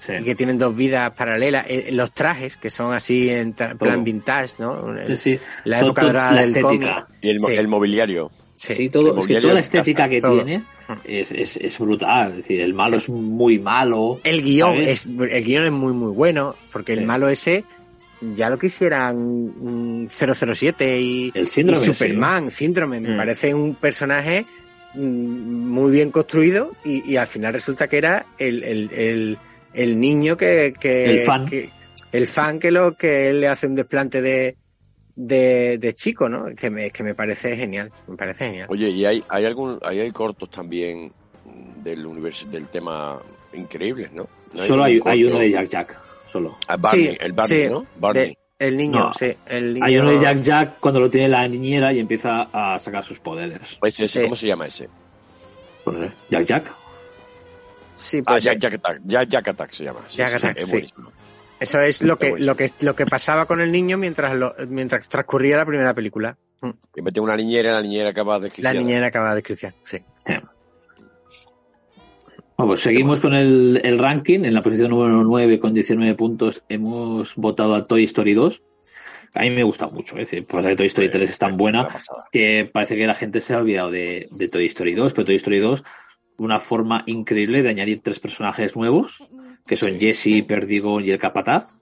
y 0.10 0.24
que 0.24 0.36
tienen 0.36 0.58
dos 0.58 0.76
vidas 0.76 1.12
paralelas, 1.12 1.66
eh, 1.68 1.90
los 1.92 2.12
trajes 2.12 2.58
que 2.58 2.70
son 2.70 2.94
así 2.94 3.30
en 3.30 3.54
plan 3.54 3.78
Todo. 3.78 4.02
vintage, 4.04 4.54
¿no? 4.60 4.96
Sí, 5.04 5.16
sí. 5.16 5.40
La 5.66 5.80
época 5.80 6.02
todo- 6.02 6.12
dorada 6.14 6.32
la 6.34 6.42
del 6.42 6.50
estética. 6.50 6.68
cómic. 7.06 7.06
Y 7.22 7.30
el, 7.30 7.40
mo- 7.40 7.48
Sí. 7.48 7.54
el 7.54 7.68
mobiliario. 7.68 8.32
Sí, 8.56 8.90
todo, 8.90 9.14
El 9.14 9.20
es 9.20 9.28
que 9.28 9.42
toda 9.42 9.54
la 9.56 9.60
estética 9.60 10.08
que 10.08 10.22
Todo. 10.22 10.36
tiene 10.44 10.64
es, 11.06 11.32
es, 11.32 11.58
es 11.58 11.80
brutal. 11.80 12.32
Es 12.32 12.36
decir, 12.38 12.62
el 12.62 12.74
malo 12.74 12.96
es 12.98 13.10
muy 13.10 13.60
malo. 13.60 14.20
El 14.24 14.42
guion 14.42 14.74
¿sabes? 14.76 14.88
es, 14.88 15.06
el 15.08 15.44
guion 15.44 15.66
es 15.66 15.72
muy 15.72 15.92
muy 15.94 16.12
bueno, 16.14 16.56
porque 16.72 16.94
el 16.94 17.04
malo 17.06 17.28
ese 17.28 17.64
ya 18.36 18.50
lo 18.50 18.58
quisieran 18.58 19.18
mm, 20.04 20.08
007 20.10 21.02
y, 21.02 21.32
El 21.34 21.48
síndrome, 21.48 21.82
y 21.82 21.86
Superman, 21.86 22.52
síndrome, 22.52 23.02
me 23.02 23.16
Mm. 23.16 23.18
parece 23.18 23.54
un 23.54 23.76
personaje 23.76 24.46
mm, 24.94 25.00
muy 25.02 25.92
bien 25.92 26.12
construido 26.12 26.72
y, 26.86 27.12
y 27.12 27.18
al 27.18 27.28
final 27.28 27.52
resulta 27.52 27.88
que 27.90 27.98
era 27.98 28.26
el, 28.38 28.64
el, 28.64 28.92
el, 28.94 29.38
el 29.74 30.00
niño 30.00 30.36
que, 30.38 30.74
que 30.80 31.06
El 31.06 31.20
fan. 31.22 31.46
que- 31.46 31.70
el 32.12 32.28
fan 32.28 32.60
que 32.60 32.72
lo 32.72 32.96
que 32.96 33.30
él 33.32 33.42
le 33.42 33.48
hace 33.48 33.66
un 33.68 33.74
desplante 33.76 34.22
de, 34.22 34.56
de, 35.16 35.78
de 35.80 35.94
chico, 35.96 36.30
¿no? 36.30 36.46
Que 36.56 36.70
me, 36.70 36.92
que 36.92 37.04
me 37.04 37.16
parece 37.16 37.56
genial, 37.58 37.92
me 38.08 38.16
parece 38.16 38.46
genial. 38.46 38.68
Oye, 38.70 38.90
y 38.90 39.06
hay, 39.06 39.24
hay 39.30 39.46
algún, 39.46 39.80
hay, 39.82 40.00
hay 40.00 40.12
cortos 40.12 40.50
también 40.52 41.12
del 41.84 42.06
universo, 42.06 42.48
del 42.48 42.68
tema 42.70 43.20
increíbles, 43.54 44.12
¿no? 44.12 44.28
¿No 44.54 44.64
Solo 44.64 44.84
hay, 44.84 45.00
hay 45.06 45.24
uno 45.24 45.40
de 45.40 45.50
Jack 45.52 45.70
Jack. 45.70 46.00
Solo. 46.32 46.58
Ah, 46.68 46.78
Barney, 46.78 47.08
Sí, 47.08 47.18
el 47.20 47.32
Barney, 47.34 47.64
sí, 47.64 47.70
¿no? 47.70 47.86
Barney. 48.00 48.28
de- 48.30 48.38
el 48.60 48.78
niño, 48.78 49.00
No, 49.00 49.14
sí, 49.14 49.34
el 49.48 49.74
niño. 49.74 49.86
Hay 49.86 49.98
uno 49.98 50.12
de 50.12 50.20
Jack 50.20 50.38
Jack 50.42 50.80
cuando 50.80 51.00
lo 51.00 51.10
tiene 51.10 51.28
la 51.28 51.48
niñera 51.48 51.92
y 51.92 52.00
empieza 52.00 52.44
a 52.54 52.78
sacar 52.80 53.04
sus 53.04 53.20
poderes. 53.20 53.78
Pues 53.80 54.00
ese, 54.00 54.20
Sí. 54.20 54.24
¿Cómo 54.26 54.36
se 54.36 54.48
llama 54.48 54.68
ese? 54.68 54.88
No 55.86 55.98
sé. 56.00 56.12
Jack 56.30 56.44
Jack. 56.46 56.74
Sí, 57.96 58.20
Ah, 58.20 58.24
pues, 58.34 58.44
Jack 58.44 58.60
Jack 58.60 58.74
Attack. 58.76 59.02
Jack 59.06 59.30
Jack 59.30 59.48
Attack 59.50 59.72
se 59.72 59.84
llama. 59.84 60.00
Sí, 60.10 60.18
Jack 60.18 60.30
sí, 60.30 60.36
Attack, 60.48 60.58
sí. 60.60 60.86
Eso 61.60 61.80
es 61.80 62.02
lo 62.02 62.18
que, 62.18 62.36
lo 62.38 62.56
que, 62.58 62.70
lo 62.82 62.96
que 62.96 63.06
pasaba 63.06 63.46
con 63.46 63.62
el 63.62 63.72
niño 63.72 63.98
mientras 63.98 64.36
lo, 64.36 64.54
mientras 64.68 65.08
transcurría 65.08 65.58
la 65.58 65.66
primera 65.66 65.94
película. 65.94 66.38
Mm. 66.62 66.72
Que 66.94 67.02
mete 67.02 67.20
una 67.20 67.36
niñera, 67.36 67.74
la 67.74 67.82
niñera 67.82 68.10
acaba 68.10 68.40
de 68.40 68.52
La 68.58 68.74
niñera 68.74 69.08
acaba 69.08 69.30
de 69.34 69.42
describir, 69.42 69.74
sí. 69.84 70.00
Bueno, 72.56 72.70
pues 72.72 72.82
seguimos 72.82 73.20
con 73.20 73.34
el, 73.34 73.82
el 73.84 73.98
ranking. 73.98 74.44
En 74.46 74.54
la 74.54 74.62
posición 74.62 74.92
número 74.92 75.24
9 75.24 75.60
con 75.60 75.74
19 75.74 76.16
puntos 76.16 76.64
hemos 76.70 77.36
votado 77.36 77.76
a 77.76 77.86
Toy 77.86 78.04
Story 78.04 78.34
2. 78.34 78.62
A 79.36 79.42
mí 79.42 79.50
me 79.50 79.64
gusta 79.64 79.88
mucho, 79.88 80.18
¿eh? 80.18 80.46
La 80.54 80.70
de 80.70 80.76
Toy 80.76 80.86
Story 80.86 81.10
3 81.10 81.30
es 81.30 81.40
tan 81.40 81.58
buena 81.58 81.88
que 82.32 82.70
parece 82.72 82.96
que 82.96 83.08
la 83.08 83.16
gente 83.16 83.40
se 83.40 83.54
ha 83.54 83.58
olvidado 83.58 83.90
de, 83.90 84.28
de 84.32 84.48
Toy 84.50 84.66
Story 84.66 84.94
2, 84.94 85.14
pero 85.14 85.26
Toy 85.26 85.36
Story 85.36 85.60
2 85.60 85.84
una 86.38 86.60
forma 86.60 87.04
increíble 87.06 87.62
de 87.62 87.70
añadir 87.70 88.02
tres 88.02 88.20
personajes 88.20 88.76
nuevos, 88.76 89.30
que 89.66 89.78
son 89.78 90.00
Jesse, 90.00 90.44
Perdigon 90.48 91.06
y 91.06 91.12
el 91.12 91.20
Capataz, 91.20 91.78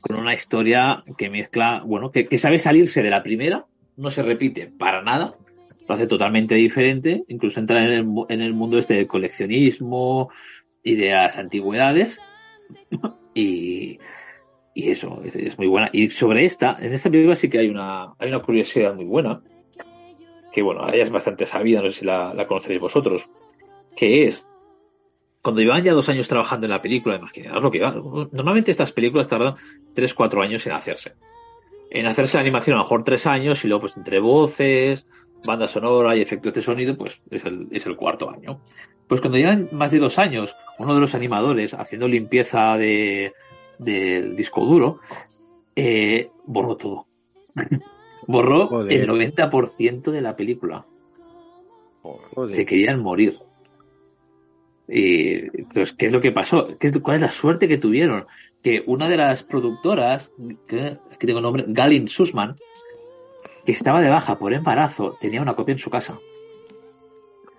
con 0.00 0.16
una 0.16 0.34
historia 0.34 1.02
que 1.16 1.30
mezcla, 1.30 1.82
bueno, 1.84 2.10
que, 2.10 2.26
que 2.26 2.38
sabe 2.38 2.58
salirse 2.58 3.02
de 3.02 3.10
la 3.10 3.22
primera, 3.22 3.66
no 3.96 4.10
se 4.10 4.22
repite 4.22 4.66
para 4.66 5.02
nada, 5.02 5.34
lo 5.88 5.94
hace 5.94 6.06
totalmente 6.06 6.54
diferente, 6.54 7.24
incluso 7.28 7.60
entra 7.60 7.84
en 7.84 7.92
el, 7.92 8.06
en 8.28 8.40
el 8.40 8.54
mundo 8.54 8.78
este 8.78 8.94
del 8.94 9.06
coleccionismo 9.06 10.30
y 10.82 10.94
de 10.96 11.10
las 11.10 11.36
antigüedades, 11.38 12.20
y, 13.34 13.98
y 14.74 14.90
eso, 14.90 15.22
es, 15.24 15.36
es 15.36 15.58
muy 15.58 15.68
buena. 15.68 15.90
Y 15.92 16.10
sobre 16.10 16.44
esta, 16.44 16.76
en 16.80 16.92
esta 16.92 17.10
película 17.10 17.36
sí 17.36 17.48
que 17.48 17.58
hay 17.58 17.68
una, 17.68 18.14
hay 18.18 18.28
una 18.28 18.42
curiosidad 18.42 18.94
muy 18.94 19.04
buena, 19.04 19.42
que 20.52 20.62
bueno, 20.62 20.88
ella 20.92 21.02
es 21.02 21.10
bastante 21.10 21.46
sabida, 21.46 21.82
no 21.82 21.90
sé 21.90 22.00
si 22.00 22.04
la, 22.04 22.34
la 22.34 22.46
conocéis 22.46 22.80
vosotros, 22.80 23.28
que 23.96 24.26
es 24.26 24.46
cuando 25.46 25.60
llevan 25.60 25.84
ya 25.84 25.92
dos 25.92 26.08
años 26.08 26.26
trabajando 26.26 26.66
en 26.66 26.72
la 26.72 26.82
película, 26.82 27.14
imaginaos 27.14 27.62
lo 27.62 27.70
que 27.70 27.78
iba. 27.78 27.92
Normalmente 27.92 28.72
estas 28.72 28.90
películas 28.90 29.28
tardan 29.28 29.54
tres, 29.94 30.12
cuatro 30.12 30.42
años 30.42 30.66
en 30.66 30.72
hacerse. 30.72 31.14
En 31.88 32.06
hacerse 32.06 32.36
la 32.36 32.40
animación 32.40 32.74
a 32.74 32.78
lo 32.78 32.84
mejor 32.84 33.04
tres 33.04 33.28
años 33.28 33.64
y 33.64 33.68
luego 33.68 33.82
pues 33.82 33.96
entre 33.96 34.18
voces, 34.18 35.06
banda 35.46 35.68
sonora 35.68 36.16
y 36.16 36.20
efectos 36.20 36.52
de 36.52 36.62
sonido, 36.62 36.96
pues 36.96 37.22
es 37.30 37.44
el, 37.44 37.68
es 37.70 37.86
el 37.86 37.94
cuarto 37.94 38.28
año. 38.28 38.60
Pues 39.06 39.20
cuando 39.20 39.38
llevan 39.38 39.68
más 39.70 39.92
de 39.92 40.00
dos 40.00 40.18
años, 40.18 40.52
uno 40.80 40.94
de 40.94 41.00
los 41.00 41.14
animadores 41.14 41.74
haciendo 41.74 42.08
limpieza 42.08 42.76
de, 42.76 43.32
del 43.78 44.34
disco 44.34 44.64
duro, 44.64 44.98
eh, 45.76 46.28
borró 46.44 46.76
todo. 46.76 47.06
borró 48.26 48.66
Joder. 48.66 49.00
el 49.00 49.08
90% 49.08 50.10
de 50.10 50.20
la 50.22 50.34
película. 50.34 50.84
Joder. 52.02 52.50
Se 52.50 52.66
querían 52.66 53.00
morir. 53.00 53.38
Y 54.88 55.34
entonces, 55.58 55.92
¿qué 55.92 56.06
es 56.06 56.12
lo 56.12 56.20
que 56.20 56.30
pasó? 56.32 56.68
¿Qué 56.78 56.92
¿Cuál 57.00 57.16
es 57.16 57.22
la 57.22 57.30
suerte 57.30 57.66
que 57.68 57.78
tuvieron? 57.78 58.26
Que 58.62 58.82
una 58.86 59.08
de 59.08 59.16
las 59.16 59.42
productoras, 59.42 60.32
que 60.68 60.98
aquí 61.12 61.26
tengo 61.26 61.38
el 61.40 61.42
nombre, 61.44 61.64
Galin 61.68 62.06
Sussman, 62.08 62.56
que 63.64 63.72
estaba 63.72 64.00
de 64.00 64.08
baja 64.10 64.38
por 64.38 64.52
embarazo, 64.52 65.16
tenía 65.20 65.42
una 65.42 65.54
copia 65.56 65.72
en 65.72 65.78
su 65.78 65.90
casa. 65.90 66.18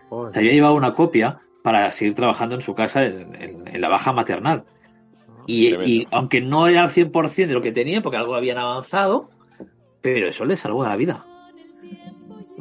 Joder. 0.09 0.31
Se 0.31 0.39
había 0.39 0.53
llevado 0.53 0.73
una 0.75 0.93
copia 0.93 1.41
para 1.63 1.91
seguir 1.91 2.13
trabajando 2.15 2.55
en 2.55 2.61
su 2.61 2.73
casa 2.73 3.03
en, 3.05 3.35
en- 3.35 3.67
en 3.67 3.81
la 3.81 3.89
baja 3.89 4.13
maternal. 4.13 4.63
Y, 5.45 5.69
Tremendo. 5.69 5.91
y 5.93 6.07
aunque 6.11 6.39
no 6.41 6.67
era 6.67 6.83
al 6.83 6.89
100% 6.89 7.47
de 7.47 7.53
lo 7.53 7.61
que 7.61 7.71
tenía, 7.73 8.01
porque 8.01 8.17
algo 8.17 8.35
habían 8.35 8.57
avanzado, 8.57 9.29
pero 10.01 10.27
eso 10.29 10.45
le 10.45 10.55
salvó 10.55 10.83
la 10.83 10.95
vida. 10.95 11.25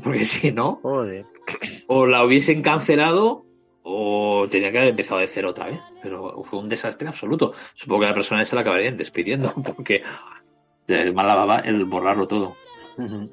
Porque 0.03 0.25
si 0.25 0.51
no, 0.51 0.81
Joder. 0.83 1.25
o 1.87 2.07
la 2.07 2.25
hubiesen 2.25 2.63
cancelado 2.63 3.46
o 3.89 4.49
tenía 4.51 4.73
que 4.73 4.79
haber 4.79 4.91
empezado 4.91 5.21
de 5.21 5.29
cero 5.29 5.51
otra 5.51 5.67
vez. 5.67 5.81
Pero 6.03 6.43
fue 6.43 6.59
un 6.59 6.69
desastre 6.69 7.07
absoluto. 7.07 7.53
Supongo 7.75 8.01
que 8.01 8.07
la 8.09 8.15
persona 8.15 8.43
esa 8.43 8.57
la 8.57 8.63
acabarían 8.63 8.97
despidiendo 8.97 9.55
porque 9.77 10.03
de 10.89 11.13
mala 11.13 11.37
baba 11.37 11.61
el 11.61 11.85
borrarlo 11.85 12.27
todo. 12.27 12.57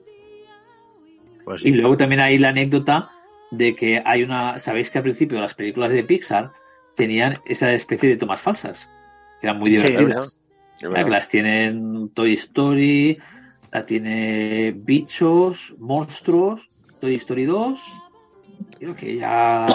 Pues 1.45 1.59
sí. 1.59 1.67
Y 1.67 1.71
luego 1.73 1.97
también 1.97 2.21
hay 2.21 2.37
la 2.37 2.49
anécdota 2.49 3.11
de 3.51 3.75
que 3.75 4.01
hay 4.05 4.23
una. 4.23 4.59
Sabéis 4.59 4.89
que 4.89 4.99
al 4.99 5.03
principio 5.03 5.41
las 5.41 5.53
películas 5.53 5.91
de 5.91 6.01
Pixar 6.01 6.53
tenían 6.95 7.41
esa 7.43 7.73
especie 7.73 8.07
de 8.07 8.15
tomas 8.15 8.41
falsas, 8.41 8.89
que 9.41 9.47
eran 9.47 9.59
muy 9.59 9.75
es 9.75 9.83
divertidas. 9.83 10.39
Es 10.79 10.89
las 10.89 11.27
tienen 11.27 12.11
Toy 12.13 12.31
Story, 12.31 13.17
la 13.73 13.85
tiene 13.85 14.71
Bichos, 14.73 15.75
Monstruos, 15.79 16.69
Toy 17.01 17.15
Story 17.15 17.43
2. 17.43 17.81
Creo 18.83 18.95
que 18.97 19.15
ya. 19.15 19.65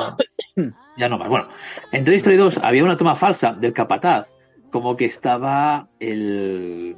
ya 0.98 1.08
no 1.08 1.16
más. 1.16 1.28
Bueno, 1.30 1.48
en 1.92 2.04
Toy 2.04 2.16
Story 2.16 2.36
2 2.36 2.58
había 2.58 2.84
una 2.84 2.98
toma 2.98 3.14
falsa 3.14 3.54
del 3.54 3.72
capataz, 3.72 4.34
como 4.70 4.98
que 4.98 5.06
estaba 5.06 5.88
el 5.98 6.94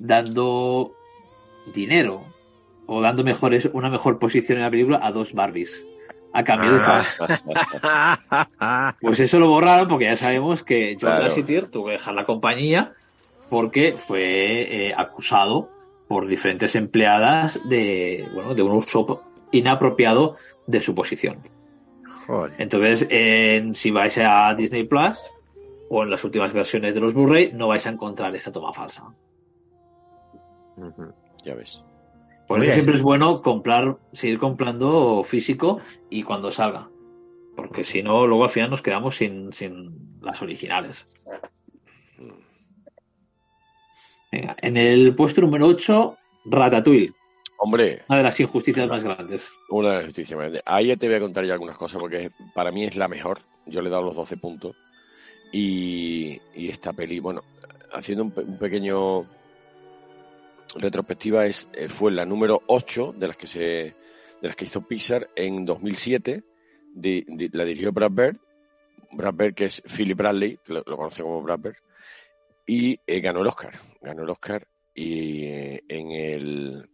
dando 0.00 0.92
dinero 1.72 2.24
o 2.86 3.00
dando 3.00 3.22
mejores, 3.22 3.70
una 3.72 3.90
mejor 3.90 4.18
posición 4.18 4.58
en 4.58 4.64
la 4.64 4.70
película 4.70 4.98
a 5.00 5.12
dos 5.12 5.32
Barbies. 5.32 5.86
A 6.32 6.42
cambio 6.42 6.72
de 6.72 6.80
Ah. 8.58 8.96
pues 9.00 9.20
eso 9.20 9.38
lo 9.38 9.46
borraron 9.48 9.86
porque 9.86 10.06
ya 10.06 10.16
sabemos 10.16 10.64
que 10.64 10.96
John 11.00 11.10
Claro. 11.28 11.68
Tuvo 11.70 11.86
que 11.86 11.92
dejar 11.92 12.14
la 12.14 12.24
compañía 12.24 12.92
porque 13.48 13.94
fue 13.96 14.88
eh, 14.88 14.94
acusado 14.96 15.70
por 16.08 16.26
diferentes 16.26 16.74
empleadas 16.74 17.60
de, 17.68 18.28
bueno, 18.34 18.52
de 18.52 18.62
un 18.62 18.72
uso 18.72 19.29
inapropiado 19.52 20.36
de 20.66 20.80
su 20.80 20.94
posición. 20.94 21.38
Joder. 22.26 22.54
Entonces, 22.58 23.06
en- 23.10 23.74
si 23.74 23.90
vais 23.90 24.16
a 24.18 24.54
Disney 24.54 24.84
Plus 24.84 25.18
o 25.88 26.02
en 26.04 26.10
las 26.10 26.24
últimas 26.24 26.52
versiones 26.52 26.94
de 26.94 27.00
los 27.00 27.14
Blu-ray, 27.14 27.52
no 27.52 27.68
vais 27.68 27.86
a 27.86 27.90
encontrar 27.90 28.34
esta 28.34 28.52
toma 28.52 28.72
falsa. 28.72 29.04
Ya 31.44 31.54
ves. 31.54 31.82
Por 32.46 32.58
Mira, 32.58 32.70
eso 32.72 32.80
siempre 32.80 32.94
es 32.96 33.02
bueno 33.02 33.42
comprar, 33.42 33.96
seguir 34.12 34.38
comprando 34.38 35.22
físico 35.24 35.78
y 36.08 36.22
cuando 36.22 36.50
salga. 36.50 36.88
Porque 37.56 37.84
si 37.84 38.02
no, 38.02 38.26
luego 38.26 38.44
al 38.44 38.50
final 38.50 38.70
nos 38.70 38.82
quedamos 38.82 39.16
sin, 39.16 39.52
sin 39.52 40.18
las 40.20 40.40
originales. 40.42 41.06
Venga, 44.32 44.56
en 44.62 44.76
el 44.76 45.14
puesto 45.14 45.40
número 45.40 45.66
8, 45.66 46.16
Ratatouille. 46.46 47.12
Hombre, 47.62 48.02
Una 48.08 48.18
de 48.18 48.24
las 48.24 48.40
injusticias 48.40 48.88
más 48.88 49.04
grandes. 49.04 49.50
una 49.68 49.90
de 49.90 49.96
las 49.96 50.04
justicias 50.06 50.34
más 50.36 50.44
grandes. 50.44 50.62
Ahí 50.64 50.86
ya 50.88 50.96
te 50.96 51.06
voy 51.06 51.16
a 51.16 51.20
contar 51.20 51.44
ya 51.44 51.52
algunas 51.52 51.76
cosas 51.76 52.00
porque 52.00 52.30
para 52.54 52.72
mí 52.72 52.84
es 52.84 52.96
la 52.96 53.06
mejor. 53.06 53.42
Yo 53.66 53.82
le 53.82 53.88
he 53.88 53.90
dado 53.90 54.02
los 54.04 54.16
12 54.16 54.36
puntos. 54.38 54.76
Y, 55.52 56.40
y 56.54 56.68
esta 56.68 56.92
peli, 56.94 57.18
bueno, 57.20 57.42
haciendo 57.92 58.24
un, 58.24 58.32
un 58.36 58.58
pequeño 58.58 59.26
retrospectiva, 60.76 61.46
es, 61.46 61.68
eh, 61.72 61.88
fue 61.88 62.12
la 62.12 62.24
número 62.24 62.62
8 62.66 63.14
de 63.16 63.26
las 63.28 63.36
que 63.36 63.46
se 63.46 63.60
de 63.60 63.94
las 64.48 64.56
que 64.56 64.64
hizo 64.64 64.80
Pixar 64.86 65.28
en 65.36 65.64
2007. 65.66 66.42
Di- 66.94 67.24
di- 67.28 67.50
la 67.52 67.64
dirigió 67.64 67.92
Brad 67.92 68.10
Bird. 68.10 68.36
Brad 69.12 69.34
Bird, 69.34 69.54
que 69.54 69.66
es 69.66 69.82
Philip 69.82 70.16
Bradley, 70.16 70.58
que 70.64 70.72
lo, 70.72 70.82
lo 70.86 70.96
conoce 70.96 71.22
como 71.22 71.42
Brad 71.42 71.58
Bird. 71.58 71.76
Y 72.66 72.98
eh, 73.06 73.20
ganó 73.20 73.40
el 73.42 73.48
Oscar. 73.48 73.78
Ganó 74.00 74.22
el 74.22 74.30
Oscar 74.30 74.66
y, 74.94 75.44
eh, 75.44 75.82
en 75.88 76.10
el 76.12 76.88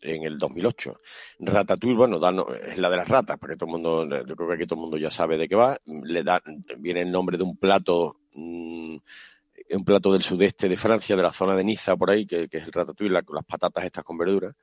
en 0.00 0.24
el 0.24 0.38
2008. 0.38 0.96
Ratatouille, 1.40 1.96
bueno, 1.96 2.18
da 2.18 2.30
es 2.66 2.78
la 2.78 2.90
de 2.90 2.96
las 2.96 3.08
ratas, 3.08 3.38
porque 3.38 3.56
todo 3.56 3.66
el 3.66 3.72
mundo, 3.72 4.04
yo 4.26 4.36
creo 4.36 4.48
que 4.48 4.54
aquí 4.54 4.66
todo 4.66 4.76
el 4.76 4.82
mundo 4.82 4.96
ya 4.98 5.10
sabe 5.10 5.36
de 5.38 5.48
qué 5.48 5.54
va. 5.56 5.76
Le 5.86 6.22
da, 6.22 6.42
viene 6.78 7.02
el 7.02 7.10
nombre 7.12 7.36
de 7.36 7.44
un 7.44 7.56
plato, 7.56 8.16
mm, 8.34 8.96
un 9.72 9.84
plato 9.84 10.12
del 10.12 10.22
sudeste 10.22 10.68
de 10.68 10.76
Francia, 10.76 11.16
de 11.16 11.22
la 11.22 11.32
zona 11.32 11.54
de 11.56 11.64
Niza, 11.64 11.96
por 11.96 12.10
ahí, 12.10 12.26
que, 12.26 12.48
que 12.48 12.58
es 12.58 12.64
el 12.66 12.72
ratatouille, 12.72 13.12
la- 13.12 13.24
las 13.32 13.44
patatas 13.44 13.84
estas 13.84 14.04
con 14.04 14.18
verduras. 14.18 14.54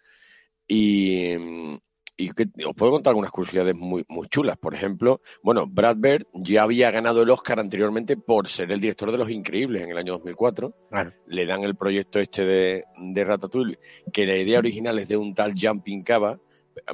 Y, 0.68 1.35
mm, 1.38 1.77
y 2.18 2.31
que, 2.31 2.45
os 2.65 2.76
puedo 2.76 2.91
contar 2.94 3.11
algunas 3.11 3.31
curiosidades 3.31 3.76
muy, 3.76 4.03
muy 4.10 4.27
chulas. 4.27 4.57
Por 4.57 4.73
ejemplo, 4.73 5.22
bueno, 5.44 5.65
Brad 5.68 5.98
Bird 5.98 6.26
ya 6.34 6.64
había 6.64 6.89
ganado 6.91 7.22
el 7.22 7.30
Oscar 7.30 7.60
anteriormente 7.60 8.18
por 8.18 8.48
ser 8.49 8.72
el 8.72 8.80
director 8.80 9.11
de 9.11 9.19
Los 9.19 9.30
Increíbles 9.30 9.84
en 9.84 9.91
el 9.91 9.98
año 9.98 10.14
2004 10.14 10.73
Claro. 10.89 11.11
le 11.27 11.45
dan 11.45 11.64
el 11.64 11.76
proyecto 11.76 12.19
este 12.19 12.44
de, 12.44 12.84
de 12.98 13.23
Ratatouille, 13.23 13.77
que 14.11 14.26
la 14.26 14.35
idea 14.38 14.60
original 14.60 14.98
es 14.99 15.07
de 15.07 15.18
un 15.18 15.35
tal 15.35 15.53
Jumping 15.60 16.03
Cava, 16.03 16.39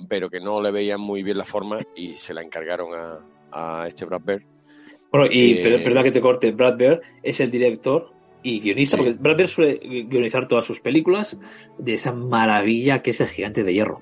pero 0.09 0.29
que 0.29 0.39
no 0.39 0.61
le 0.61 0.71
veían 0.71 0.99
muy 1.01 1.23
bien 1.23 1.37
la 1.37 1.45
forma 1.45 1.79
y 1.95 2.17
se 2.17 2.33
la 2.33 2.41
encargaron 2.41 2.89
a, 2.93 3.81
a 3.81 3.87
este 3.87 4.05
Brad 4.05 4.21
Bird. 4.25 4.43
Bueno, 5.11 5.25
y 5.31 5.53
Eh, 5.59 5.79
perdona 5.83 6.03
que 6.03 6.11
te 6.11 6.21
corte, 6.21 6.51
Brad 6.51 6.75
Bird 6.77 7.01
es 7.21 7.39
el 7.39 7.49
director 7.51 8.11
y 8.41 8.59
guionista, 8.59 8.97
Sí. 8.97 9.03
porque 9.03 9.17
Brad 9.19 9.37
Bird 9.37 9.47
suele 9.47 9.79
guionizar 10.09 10.47
todas 10.47 10.65
sus 10.65 10.79
películas 10.81 11.39
de 11.77 11.93
esa 11.93 12.11
maravilla 12.11 13.01
que 13.01 13.11
es 13.11 13.21
el 13.21 13.27
gigante 13.27 13.63
de 13.63 13.73
hierro. 13.73 14.01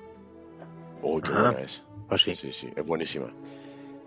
Uy, 1.02 1.20
qué 1.22 1.32
Ah, 1.34 1.42
buena 1.50 1.60
es. 1.60 1.82
Pues 2.08 2.22
sí. 2.22 2.34
Sí, 2.34 2.52
sí, 2.52 2.68
es 2.74 2.84
buenísima. 2.86 3.26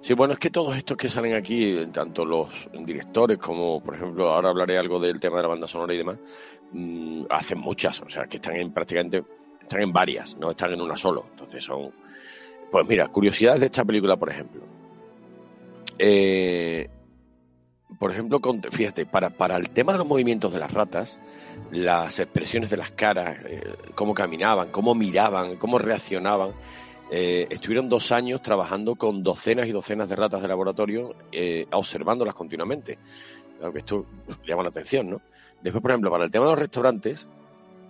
Sí, 0.01 0.13
bueno, 0.13 0.33
es 0.33 0.39
que 0.39 0.51
todos 0.51 0.77
estos 0.77 0.97
que 0.97 1.09
salen 1.09 1.33
aquí, 1.35 1.85
tanto 1.91 2.25
los 2.25 2.49
directores 2.85 3.39
como, 3.39 3.81
por 3.81 3.95
ejemplo, 3.95 4.29
ahora 4.31 4.49
hablaré 4.49 4.77
algo 4.77 4.99
del 4.99 5.19
tema 5.19 5.37
de 5.37 5.41
la 5.43 5.47
banda 5.49 5.67
sonora 5.67 5.93
y 5.93 5.97
demás, 5.97 6.17
mm, 6.71 7.23
hacen 7.29 7.57
muchas, 7.59 7.99
o 8.01 8.09
sea, 8.09 8.25
que 8.25 8.37
están 8.37 8.55
en 8.57 8.71
prácticamente, 8.71 9.23
están 9.61 9.81
en 9.81 9.91
varias, 9.91 10.37
no 10.37 10.51
están 10.51 10.73
en 10.73 10.81
una 10.81 10.95
solo. 10.95 11.25
Entonces 11.31 11.63
son, 11.63 11.91
pues 12.71 12.87
mira, 12.87 13.07
curiosidades 13.07 13.61
de 13.61 13.65
esta 13.67 13.83
película, 13.83 14.15
por 14.15 14.29
ejemplo. 14.29 14.61
Eh, 15.97 16.87
por 17.99 18.11
ejemplo, 18.11 18.39
con- 18.41 18.61
fíjate, 18.61 19.05
para, 19.05 19.29
para 19.31 19.55
el 19.55 19.69
tema 19.69 19.93
de 19.93 19.99
los 19.99 20.07
movimientos 20.07 20.53
de 20.53 20.59
las 20.59 20.71
ratas, 20.71 21.17
las 21.71 22.19
expresiones 22.19 22.69
de 22.69 22.77
las 22.77 22.91
caras, 22.91 23.37
eh, 23.47 23.61
cómo 23.95 24.13
caminaban, 24.13 24.69
cómo 24.69 24.93
miraban, 24.93 25.55
cómo 25.55 25.79
reaccionaban, 25.79 26.51
eh, 27.11 27.47
estuvieron 27.49 27.87
dos 27.87 28.11
años 28.11 28.41
trabajando 28.41 28.95
con 28.95 29.21
docenas 29.21 29.67
y 29.67 29.71
docenas 29.71 30.09
de 30.09 30.15
ratas 30.15 30.41
de 30.41 30.47
laboratorio, 30.47 31.15
eh, 31.31 31.67
observándolas 31.71 32.33
continuamente. 32.33 32.97
Que 33.71 33.79
esto 33.79 34.05
llama 34.45 34.63
la 34.63 34.69
atención, 34.69 35.09
¿no? 35.09 35.21
Después, 35.61 35.81
por 35.81 35.91
ejemplo, 35.91 36.11
para 36.11 36.25
el 36.25 36.31
tema 36.31 36.45
de 36.45 36.51
los 36.51 36.59
restaurantes, 36.59 37.27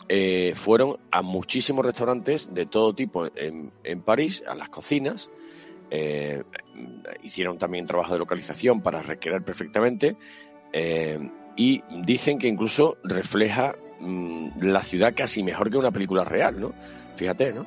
eh, 0.07 0.53
fueron 0.55 0.97
a 1.11 1.21
muchísimos 1.21 1.83
restaurantes 1.83 2.53
de 2.53 2.67
todo 2.67 2.93
tipo 2.93 3.25
en, 3.35 4.01
París, 4.01 4.43
a 4.47 4.53
las 4.53 4.69
cocinas, 4.69 5.29
hicieron 7.23 7.57
también 7.57 7.85
trabajo 7.85 8.13
de 8.13 8.19
localización 8.19 8.81
para 8.81 9.01
recrear 9.01 9.43
perfectamente 9.43 10.17
y 11.55 11.83
dicen 12.03 12.37
que 12.37 12.47
incluso 12.47 12.97
refleja 13.03 13.75
mm, 13.99 14.61
la 14.61 14.83
ciudad 14.83 15.13
casi 15.15 15.41
mejor 15.41 15.71
que 15.71 15.77
una 15.77 15.91
película 15.91 16.23
real, 16.23 16.59
¿no? 16.59 16.73
Fíjate, 17.15 17.53
¿no? 17.53 17.65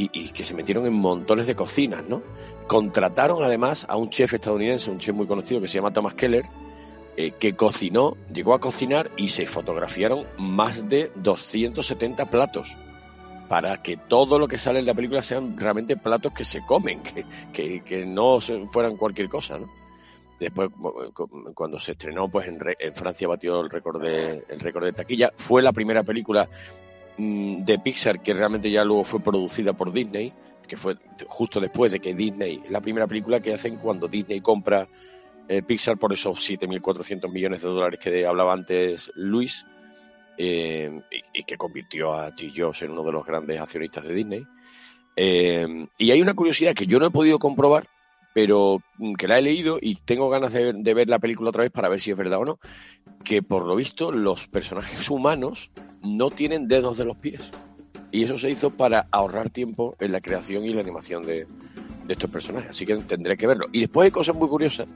Y, 0.00 0.28
que 0.30 0.44
se 0.44 0.54
metieron 0.54 0.86
en 0.86 0.92
montones 0.92 1.46
de 1.46 1.56
cocinas, 1.56 2.04
¿no? 2.08 2.22
Contrataron 2.68 3.42
además 3.42 3.84
a 3.88 3.96
un 3.96 4.10
chef 4.10 4.32
estadounidense, 4.34 4.90
un 4.90 4.98
chef 4.98 5.14
muy 5.14 5.26
conocido 5.26 5.60
que 5.60 5.66
se 5.68 5.74
llama 5.74 5.92
Thomas 5.92 6.14
Keller, 6.14 6.44
eh, 7.16 7.32
que 7.32 7.54
cocinó, 7.56 8.16
llegó 8.32 8.54
a 8.54 8.60
cocinar 8.60 9.10
y 9.16 9.30
se 9.30 9.46
fotografiaron 9.46 10.26
más 10.38 10.88
de 10.88 11.10
270 11.16 12.26
platos 12.26 12.76
para 13.48 13.82
que 13.82 13.96
todo 13.96 14.38
lo 14.38 14.46
que 14.46 14.58
sale 14.58 14.78
en 14.78 14.86
la 14.86 14.94
película 14.94 15.22
sean 15.22 15.56
realmente 15.56 15.96
platos 15.96 16.32
que 16.32 16.44
se 16.44 16.64
comen, 16.64 17.02
que, 17.02 17.24
que, 17.52 17.80
que 17.82 18.06
no 18.06 18.38
fueran 18.70 18.96
cualquier 18.96 19.28
cosa, 19.28 19.58
¿no? 19.58 19.68
Después, 20.38 20.68
cu- 20.70 21.12
cu- 21.12 21.52
cuando 21.54 21.80
se 21.80 21.92
estrenó, 21.92 22.28
pues 22.28 22.46
en, 22.46 22.60
re- 22.60 22.76
en 22.78 22.94
Francia 22.94 23.26
batió 23.26 23.60
el 23.62 23.68
récord 23.70 24.00
de, 24.00 24.44
el 24.48 24.60
récord 24.60 24.84
de 24.84 24.92
taquilla. 24.92 25.32
Fue 25.36 25.60
la 25.62 25.72
primera 25.72 26.04
película 26.04 26.48
de 27.18 27.78
Pixar 27.80 28.22
que 28.22 28.32
realmente 28.32 28.70
ya 28.70 28.84
luego 28.84 29.04
fue 29.04 29.20
producida 29.20 29.72
por 29.72 29.92
Disney, 29.92 30.32
que 30.66 30.76
fue 30.76 30.96
justo 31.26 31.60
después 31.60 31.90
de 31.90 32.00
que 32.00 32.14
Disney, 32.14 32.62
la 32.68 32.80
primera 32.80 33.06
película 33.06 33.40
que 33.40 33.52
hacen 33.52 33.76
cuando 33.76 34.06
Disney 34.06 34.40
compra 34.40 34.86
eh, 35.48 35.62
Pixar 35.62 35.98
por 35.98 36.12
esos 36.12 36.38
7.400 36.48 37.30
millones 37.30 37.62
de 37.62 37.68
dólares 37.68 37.98
que 38.00 38.24
hablaba 38.24 38.52
antes 38.52 39.10
Luis, 39.14 39.64
eh, 40.36 41.00
y, 41.32 41.42
que 41.42 41.56
convirtió 41.56 42.14
a 42.14 42.30
Steve 42.30 42.52
Jobs 42.56 42.82
en 42.82 42.92
uno 42.92 43.02
de 43.02 43.12
los 43.12 43.26
grandes 43.26 43.60
accionistas 43.60 44.04
de 44.04 44.14
Disney. 44.14 44.46
Eh, 45.16 45.88
y 45.98 46.10
hay 46.12 46.22
una 46.22 46.34
curiosidad 46.34 46.74
que 46.74 46.86
yo 46.86 47.00
no 47.00 47.06
he 47.06 47.10
podido 47.10 47.40
comprobar, 47.40 47.88
pero 48.34 48.80
mm, 48.98 49.14
que 49.14 49.26
la 49.26 49.38
he 49.38 49.42
leído 49.42 49.78
y 49.80 49.96
tengo 49.96 50.28
ganas 50.30 50.52
de 50.52 50.72
de 50.72 50.94
ver 50.94 51.08
la 51.08 51.18
película 51.18 51.48
otra 51.48 51.64
vez 51.64 51.72
para 51.72 51.88
ver 51.88 52.00
si 52.00 52.12
es 52.12 52.16
verdad 52.16 52.38
o 52.38 52.44
no, 52.44 52.60
que 53.24 53.42
por 53.42 53.66
lo 53.66 53.74
visto 53.74 54.12
los 54.12 54.46
personajes 54.46 55.10
humanos 55.10 55.72
no 56.02 56.30
tienen 56.30 56.68
dedos 56.68 56.98
de 56.98 57.04
los 57.04 57.16
pies. 57.16 57.42
Y 58.10 58.24
eso 58.24 58.38
se 58.38 58.50
hizo 58.50 58.70
para 58.70 59.06
ahorrar 59.10 59.50
tiempo 59.50 59.94
en 60.00 60.12
la 60.12 60.20
creación 60.20 60.64
y 60.64 60.72
la 60.72 60.80
animación 60.80 61.24
de, 61.24 61.46
de 62.06 62.12
estos 62.12 62.30
personajes. 62.30 62.70
Así 62.70 62.86
que 62.86 62.96
tendré 62.96 63.36
que 63.36 63.46
verlo. 63.46 63.66
Y 63.72 63.80
después 63.80 64.06
hay 64.06 64.10
cosas 64.10 64.34
muy 64.34 64.48
curiosas 64.48 64.88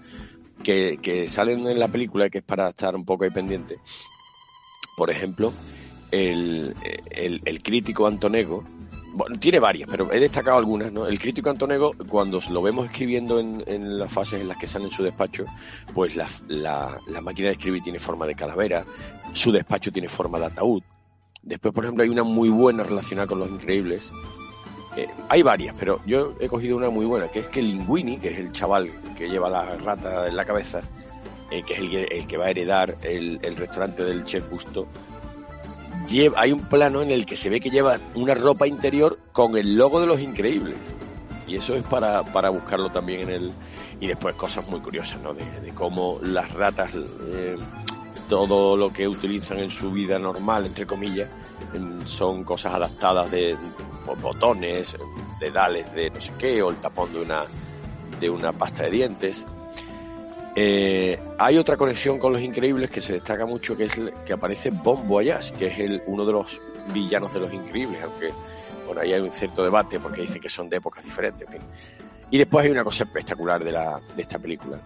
que, 0.62 0.98
que 1.02 1.28
salen 1.28 1.66
en 1.66 1.78
la 1.78 1.88
película 1.88 2.30
que 2.30 2.38
es 2.38 2.44
para 2.44 2.68
estar 2.68 2.94
un 2.94 3.04
poco 3.04 3.24
ahí 3.24 3.30
pendiente. 3.30 3.78
Por 4.96 5.10
ejemplo, 5.10 5.52
el, 6.10 6.74
el, 7.10 7.42
el 7.44 7.62
crítico 7.62 8.06
Antonego, 8.06 8.64
bueno, 9.14 9.38
tiene 9.38 9.58
varias, 9.58 9.90
pero 9.90 10.10
he 10.10 10.18
destacado 10.18 10.56
algunas, 10.56 10.90
¿no? 10.90 11.06
El 11.06 11.18
crítico 11.18 11.50
Antonego, 11.50 11.92
cuando 12.08 12.40
lo 12.50 12.62
vemos 12.62 12.86
escribiendo 12.86 13.38
en, 13.40 13.62
en 13.66 13.98
las 13.98 14.10
fases 14.10 14.40
en 14.40 14.48
las 14.48 14.56
que 14.56 14.66
sale 14.66 14.86
en 14.86 14.90
su 14.90 15.02
despacho, 15.02 15.44
pues 15.92 16.16
la, 16.16 16.28
la, 16.48 16.98
la 17.08 17.20
máquina 17.20 17.48
de 17.48 17.54
escribir 17.54 17.82
tiene 17.82 17.98
forma 17.98 18.26
de 18.26 18.34
calavera, 18.34 18.86
su 19.34 19.52
despacho 19.52 19.92
tiene 19.92 20.08
forma 20.08 20.38
de 20.38 20.46
ataúd. 20.46 20.82
Después, 21.42 21.74
por 21.74 21.84
ejemplo, 21.84 22.04
hay 22.04 22.10
una 22.10 22.22
muy 22.22 22.48
buena 22.50 22.82
relacionada 22.84 23.26
con 23.26 23.38
los 23.40 23.48
increíbles. 23.50 24.10
Eh, 24.96 25.08
hay 25.28 25.42
varias, 25.42 25.74
pero 25.78 26.00
yo 26.06 26.34
he 26.40 26.48
cogido 26.48 26.76
una 26.76 26.90
muy 26.90 27.06
buena, 27.06 27.28
que 27.28 27.40
es 27.40 27.46
que 27.48 27.62
Linguini, 27.62 28.18
que 28.18 28.28
es 28.28 28.38
el 28.38 28.52
chaval 28.52 28.90
que 29.16 29.28
lleva 29.28 29.48
la 29.48 29.76
rata 29.76 30.28
en 30.28 30.36
la 30.36 30.44
cabeza, 30.44 30.80
eh, 31.50 31.62
que 31.62 31.72
es 31.74 31.80
el, 31.80 32.26
que- 32.26 32.36
va 32.36 32.46
a 32.46 32.50
heredar 32.50 32.96
el, 33.02 33.40
el 33.42 33.56
restaurante 33.56 34.04
del 34.04 34.24
chef 34.24 34.48
Gusto, 34.50 34.86
lleva, 36.08 36.40
hay 36.40 36.52
un 36.52 36.60
plano 36.60 37.02
en 37.02 37.10
el 37.10 37.24
que 37.26 37.36
se 37.36 37.48
ve 37.48 37.60
que 37.60 37.70
lleva 37.70 37.98
una 38.14 38.34
ropa 38.34 38.66
interior 38.66 39.18
con 39.32 39.56
el 39.56 39.76
logo 39.76 40.00
de 40.00 40.06
los 40.06 40.20
increíbles. 40.20 40.76
Y 41.48 41.56
eso 41.56 41.74
es 41.74 41.82
para, 41.84 42.22
para 42.22 42.50
buscarlo 42.50 42.90
también 42.90 43.22
en 43.22 43.30
el... 43.30 43.52
Y 44.00 44.06
después 44.06 44.34
cosas 44.36 44.66
muy 44.68 44.80
curiosas, 44.80 45.20
¿no? 45.22 45.34
De, 45.34 45.44
de 45.60 45.72
cómo 45.74 46.18
las 46.22 46.52
ratas, 46.54 46.90
eh, 46.94 47.56
todo 48.32 48.78
lo 48.78 48.90
que 48.90 49.06
utilizan 49.06 49.58
en 49.58 49.70
su 49.70 49.92
vida 49.92 50.18
normal, 50.18 50.64
entre 50.64 50.86
comillas, 50.86 51.28
son 52.06 52.44
cosas 52.44 52.72
adaptadas 52.72 53.30
de 53.30 53.54
por 54.06 54.18
botones, 54.22 54.96
dedales 55.38 55.92
de 55.92 56.08
no 56.08 56.18
sé 56.18 56.32
qué, 56.38 56.62
o 56.62 56.70
el 56.70 56.76
tapón 56.76 57.12
de 57.12 57.20
una, 57.20 57.42
de 58.18 58.30
una 58.30 58.54
pasta 58.54 58.84
de 58.84 58.90
dientes. 58.90 59.44
Eh, 60.56 61.20
hay 61.36 61.58
otra 61.58 61.76
conexión 61.76 62.18
con 62.18 62.32
los 62.32 62.40
increíbles 62.40 62.90
que 62.90 63.02
se 63.02 63.12
destaca 63.12 63.44
mucho, 63.44 63.76
que 63.76 63.84
es 63.84 64.00
que 64.24 64.32
aparece 64.32 64.70
Bon 64.70 65.06
Voyage, 65.06 65.52
que 65.52 65.66
es 65.66 66.02
uno 66.06 66.24
de 66.24 66.32
los 66.32 66.58
villanos 66.90 67.34
de 67.34 67.40
los 67.40 67.52
increíbles, 67.52 68.02
aunque 68.02 68.30
bueno, 68.86 69.02
ahí 69.02 69.12
hay 69.12 69.20
un 69.20 69.32
cierto 69.34 69.62
debate 69.62 70.00
porque 70.00 70.22
dicen 70.22 70.40
que 70.40 70.48
son 70.48 70.70
de 70.70 70.78
épocas 70.78 71.04
diferentes. 71.04 71.46
Y 72.30 72.38
después 72.38 72.64
hay 72.64 72.70
una 72.70 72.82
cosa 72.82 73.04
espectacular 73.04 73.62
de, 73.62 73.72
la, 73.72 74.00
de 74.16 74.22
esta 74.22 74.38
película, 74.38 74.80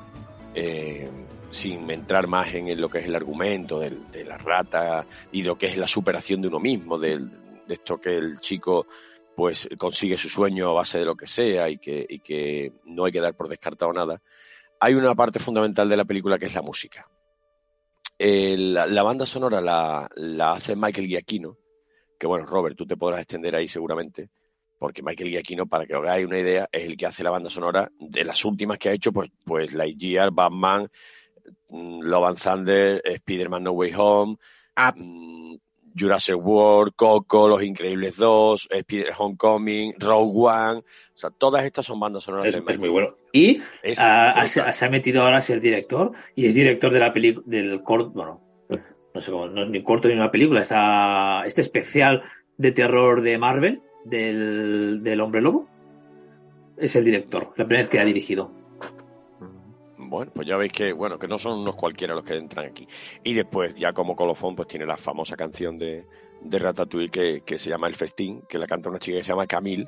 eh, 0.52 1.08
sin 1.50 1.90
entrar 1.90 2.26
más 2.26 2.52
en 2.54 2.80
lo 2.80 2.88
que 2.88 2.98
es 2.98 3.06
el 3.06 3.14
argumento 3.14 3.80
del- 3.80 4.10
de, 4.10 4.24
la 4.24 4.36
rata 4.36 5.06
y 5.32 5.42
lo 5.42 5.56
que 5.56 5.66
es 5.66 5.76
la 5.76 5.86
superación 5.86 6.42
de 6.42 6.48
uno 6.48 6.60
mismo, 6.60 6.98
del- 6.98 7.30
de 7.66 7.74
esto 7.74 7.98
que 8.00 8.16
el 8.16 8.40
chico 8.40 8.86
pues 9.34 9.68
consigue 9.76 10.16
su 10.16 10.28
sueño 10.28 10.70
a 10.70 10.72
base 10.72 10.98
de 10.98 11.04
lo 11.04 11.14
que 11.14 11.26
sea 11.26 11.68
y 11.68 11.78
que, 11.78 12.72
no 12.84 13.04
hay 13.04 13.12
que 13.12 13.20
dar 13.20 13.34
por 13.34 13.48
descartado 13.48 13.92
nada 13.92 14.20
hay 14.80 14.94
una 14.94 15.14
parte 15.14 15.38
fundamental 15.38 15.88
de 15.88 15.96
la 15.96 16.04
película 16.04 16.38
que 16.38 16.46
es 16.46 16.54
la 16.54 16.62
música. 16.62 17.08
El- 18.18 18.74
la, 18.74 19.02
banda 19.02 19.26
sonora 19.26 19.60
la, 19.60 20.08
la 20.16 20.52
hace 20.52 20.74
Michael 20.76 21.06
Giacchino, 21.06 21.56
que 22.18 22.26
bueno, 22.26 22.46
Robert, 22.46 22.76
tú 22.76 22.86
te 22.86 22.96
podrás 22.96 23.20
extender 23.20 23.54
ahí 23.54 23.68
seguramente, 23.68 24.30
porque 24.78 25.02
Michael 25.02 25.30
Giacchino, 25.30 25.66
para 25.66 25.86
que 25.86 25.94
os 25.94 26.02
hagáis 26.02 26.26
una 26.26 26.38
idea, 26.38 26.68
es 26.72 26.84
el 26.84 26.96
que 26.96 27.06
hace 27.06 27.22
la 27.24 27.30
banda 27.30 27.50
sonora 27.50 27.90
de 27.98 28.24
las 28.24 28.44
últimas 28.44 28.78
que 28.78 28.88
ha 28.88 28.92
hecho, 28.92 29.12
pues, 29.12 29.30
pues 29.44 29.72
Lightyear, 29.72 30.30
Batman, 30.30 30.88
Love 31.70 32.24
and 32.24 32.38
Thunder, 32.38 33.02
Spider-Man 33.04 33.64
No 33.64 33.72
Way 33.72 33.92
Home, 33.96 34.36
mm, 34.76 35.56
Jurassic 35.98 36.36
World, 36.36 36.92
Coco, 36.94 37.48
Los 37.48 37.62
Increíbles 37.62 38.16
2, 38.16 38.68
Spider 38.70 39.12
Homecoming, 39.16 39.94
Rogue 39.98 40.32
One, 40.34 40.78
o 40.80 40.84
sea, 41.14 41.30
todas 41.30 41.64
estas 41.64 41.86
son 41.86 41.98
bandas 41.98 42.24
sonoras 42.24 42.48
Es, 42.48 42.52
de 42.52 42.58
es 42.58 42.64
Michael 42.64 42.80
muy 42.80 42.88
bueno. 42.90 43.16
Y 43.32 43.60
Es 43.82 43.98
ah, 44.00 44.44
se, 44.46 44.72
se 44.72 44.84
ha 44.84 44.90
metido 44.90 45.22
ahora 45.22 45.38
a 45.38 45.40
ser 45.40 45.60
director 45.60 46.12
y 46.34 46.46
es 46.46 46.54
director 46.54 46.92
de 46.92 47.00
la 47.00 47.12
película 47.12 47.44
del 47.46 47.82
corto, 47.82 48.10
bueno, 48.10 48.40
no 49.14 49.20
sé 49.20 49.30
cómo, 49.30 49.48
no 49.48 49.64
es 49.64 49.70
ni 49.70 49.82
corto 49.82 50.08
ni 50.08 50.14
una 50.14 50.30
película, 50.30 50.60
esta, 50.60 51.44
este 51.46 51.62
especial 51.62 52.22
de 52.58 52.72
terror 52.72 53.22
de 53.22 53.38
Marvel 53.38 53.80
del, 54.04 55.02
del 55.02 55.20
Hombre 55.20 55.40
Lobo. 55.40 55.66
Es 56.76 56.94
el 56.96 57.04
director, 57.04 57.54
la 57.56 57.64
primera 57.64 57.80
vez 57.80 57.88
que 57.88 57.98
ha 57.98 58.04
dirigido. 58.04 58.50
Bueno, 60.08 60.32
pues 60.34 60.46
ya 60.46 60.56
veis 60.56 60.72
que, 60.72 60.92
bueno, 60.92 61.18
que 61.18 61.28
no 61.28 61.38
son 61.38 61.60
unos 61.60 61.74
cualquiera 61.76 62.14
los 62.14 62.24
que 62.24 62.36
entran 62.36 62.66
aquí. 62.66 62.86
Y 63.24 63.34
después, 63.34 63.74
ya 63.76 63.92
como 63.92 64.14
colofón, 64.16 64.54
pues 64.56 64.68
tiene 64.68 64.86
la 64.86 64.96
famosa 64.96 65.36
canción 65.36 65.76
de, 65.76 66.06
de 66.40 66.58
Ratatouille 66.58 67.10
que, 67.10 67.40
que 67.44 67.58
se 67.58 67.70
llama 67.70 67.88
El 67.88 67.94
Festín, 67.96 68.42
que 68.48 68.58
la 68.58 68.66
canta 68.66 68.88
una 68.90 68.98
chica 68.98 69.18
que 69.18 69.24
se 69.24 69.30
llama 69.30 69.46
Camille 69.46 69.86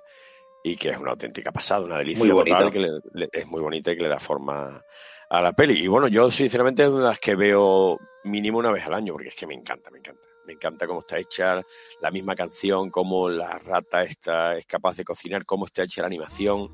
y 0.62 0.76
que 0.76 0.90
es 0.90 0.98
una 0.98 1.12
auténtica 1.12 1.52
pasada, 1.52 1.84
una 1.84 1.98
delicia 1.98 2.24
Muy 2.24 2.28
total, 2.34 2.72
que 2.72 2.80
le- 2.80 3.00
le- 3.12 3.28
es 3.32 3.46
muy 3.46 3.60
bonita 3.60 3.92
y 3.92 3.96
que 3.96 4.02
le 4.02 4.08
da 4.08 4.18
forma 4.20 4.82
a 5.30 5.40
la 5.42 5.52
peli. 5.52 5.82
Y 5.84 5.86
bueno, 5.86 6.08
yo 6.08 6.30
sinceramente 6.30 6.82
es 6.82 6.88
una 6.88 7.04
de 7.04 7.08
las 7.10 7.18
que 7.20 7.34
veo 7.36 7.96
mínimo 8.24 8.58
una 8.58 8.72
vez 8.72 8.84
al 8.86 8.94
año, 8.94 9.12
porque 9.12 9.28
es 9.28 9.36
que 9.36 9.46
me 9.46 9.54
encanta, 9.54 9.90
me 9.90 9.98
encanta. 9.98 10.26
Me 10.44 10.54
encanta 10.54 10.86
cómo 10.86 11.00
está 11.00 11.18
hecha 11.18 11.62
la 12.00 12.10
misma 12.10 12.34
canción, 12.34 12.90
cómo 12.90 13.28
la 13.28 13.58
rata 13.58 14.02
está, 14.02 14.56
es 14.56 14.64
capaz 14.64 14.96
de 14.96 15.04
cocinar, 15.04 15.44
cómo 15.44 15.66
está 15.66 15.82
hecha 15.82 16.00
la 16.00 16.06
animación. 16.06 16.70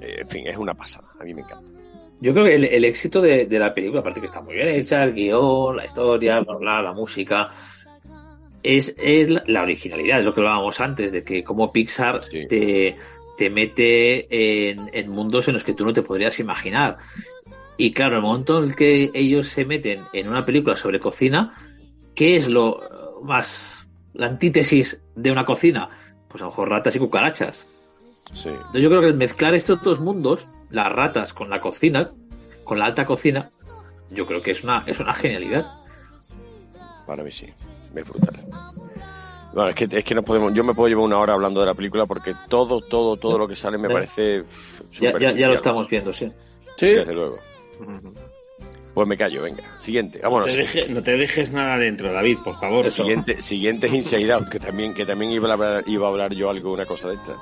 Eh, 0.00 0.20
en 0.22 0.28
fin, 0.28 0.46
es 0.46 0.56
una 0.56 0.72
pasada, 0.72 1.06
a 1.20 1.24
mí 1.24 1.34
me 1.34 1.42
encanta. 1.42 1.70
Yo 2.20 2.32
creo 2.32 2.44
que 2.44 2.54
el, 2.54 2.64
el 2.64 2.84
éxito 2.84 3.20
de, 3.20 3.46
de 3.46 3.58
la 3.58 3.72
película, 3.72 4.00
aparte 4.00 4.20
que 4.20 4.26
está 4.26 4.42
muy 4.42 4.54
bien 4.54 4.68
hecha, 4.68 5.04
el 5.04 5.14
guion, 5.14 5.76
la 5.76 5.86
historia, 5.86 6.40
bla, 6.40 6.56
bla, 6.56 6.82
la 6.82 6.92
música, 6.92 7.50
es, 8.62 8.94
es 8.98 9.28
la, 9.46 9.62
originalidad, 9.62 10.20
es 10.20 10.24
lo 10.24 10.34
que 10.34 10.40
hablábamos 10.40 10.80
antes, 10.80 11.12
de 11.12 11.24
que 11.24 11.42
como 11.42 11.72
Pixar 11.72 12.20
te, 12.20 12.96
te 13.36 13.50
mete 13.50 14.70
en, 14.70 14.90
en 14.92 15.10
mundos 15.10 15.48
en 15.48 15.54
los 15.54 15.64
que 15.64 15.72
tú 15.72 15.84
no 15.84 15.92
te 15.92 16.02
podrías 16.02 16.38
imaginar. 16.40 16.98
Y 17.78 17.92
claro, 17.92 18.16
el 18.16 18.22
momento 18.22 18.58
en 18.58 18.64
el 18.64 18.76
que 18.76 19.10
ellos 19.14 19.48
se 19.48 19.64
meten 19.64 20.02
en 20.12 20.28
una 20.28 20.44
película 20.44 20.76
sobre 20.76 21.00
cocina, 21.00 21.52
¿qué 22.14 22.36
es 22.36 22.48
lo 22.48 23.20
más, 23.22 23.88
la 24.12 24.26
antítesis 24.26 25.00
de 25.14 25.32
una 25.32 25.46
cocina? 25.46 25.88
Pues 26.28 26.42
a 26.42 26.44
lo 26.44 26.50
mejor 26.50 26.68
ratas 26.68 26.94
y 26.96 26.98
cucarachas. 26.98 27.66
Sí. 28.32 28.48
Entonces 28.48 28.82
yo 28.82 28.88
creo 28.88 29.00
que 29.00 29.08
el 29.08 29.14
mezclar 29.14 29.54
estos 29.54 29.82
dos 29.82 30.00
mundos, 30.00 30.46
las 30.70 30.90
ratas 30.92 31.34
con 31.34 31.50
la 31.50 31.60
cocina, 31.60 32.10
con 32.64 32.78
la 32.78 32.86
alta 32.86 33.04
cocina, 33.06 33.48
yo 34.10 34.26
creo 34.26 34.40
que 34.42 34.52
es 34.52 34.62
una, 34.64 34.84
es 34.86 35.00
una 35.00 35.12
genialidad. 35.14 35.66
Para 37.06 37.22
mí 37.24 37.32
sí, 37.32 37.46
es 37.94 38.04
brutal. 38.08 38.44
Bueno, 39.52 39.70
es 39.70 39.74
que, 39.76 39.88
es 39.98 40.04
que 40.04 40.14
no 40.14 40.22
podemos, 40.22 40.54
yo 40.54 40.62
me 40.62 40.74
puedo 40.74 40.88
llevar 40.88 41.04
una 41.04 41.18
hora 41.18 41.32
hablando 41.34 41.58
de 41.60 41.66
la 41.66 41.74
película 41.74 42.06
porque 42.06 42.34
todo, 42.48 42.80
todo, 42.82 43.16
todo 43.16 43.36
lo 43.36 43.48
que 43.48 43.56
sale 43.56 43.78
me 43.78 43.88
parece 43.90 44.44
Ya, 44.92 45.18
ya, 45.18 45.32
ya 45.32 45.48
lo 45.48 45.54
estamos 45.54 45.88
viendo, 45.88 46.12
sí. 46.12 46.30
Sí. 46.76 46.86
Desde 46.90 47.12
luego. 47.12 47.36
Pues 48.94 49.08
me 49.08 49.16
callo, 49.16 49.42
venga. 49.42 49.62
Siguiente, 49.78 50.18
No 50.18 50.30
vámonos. 50.30 50.52
te, 50.54 50.58
deje- 50.62 50.88
no 50.88 51.02
te 51.02 51.16
dejes 51.16 51.50
nada 51.52 51.78
dentro, 51.78 52.12
David, 52.12 52.38
por 52.44 52.56
favor. 52.60 52.88
Siguiente, 52.90 53.42
siguiente 53.42 53.86
es 53.88 53.94
Inside 53.94 54.32
Out, 54.32 54.48
que 54.48 54.60
también, 54.60 54.94
que 54.94 55.04
también 55.06 55.32
iba 55.32 55.48
a 55.48 55.52
hablar, 55.52 55.84
iba 55.86 56.06
a 56.06 56.10
hablar 56.10 56.32
yo 56.34 56.48
algo, 56.50 56.72
una 56.72 56.86
cosa 56.86 57.08
de 57.08 57.14
esta. 57.14 57.34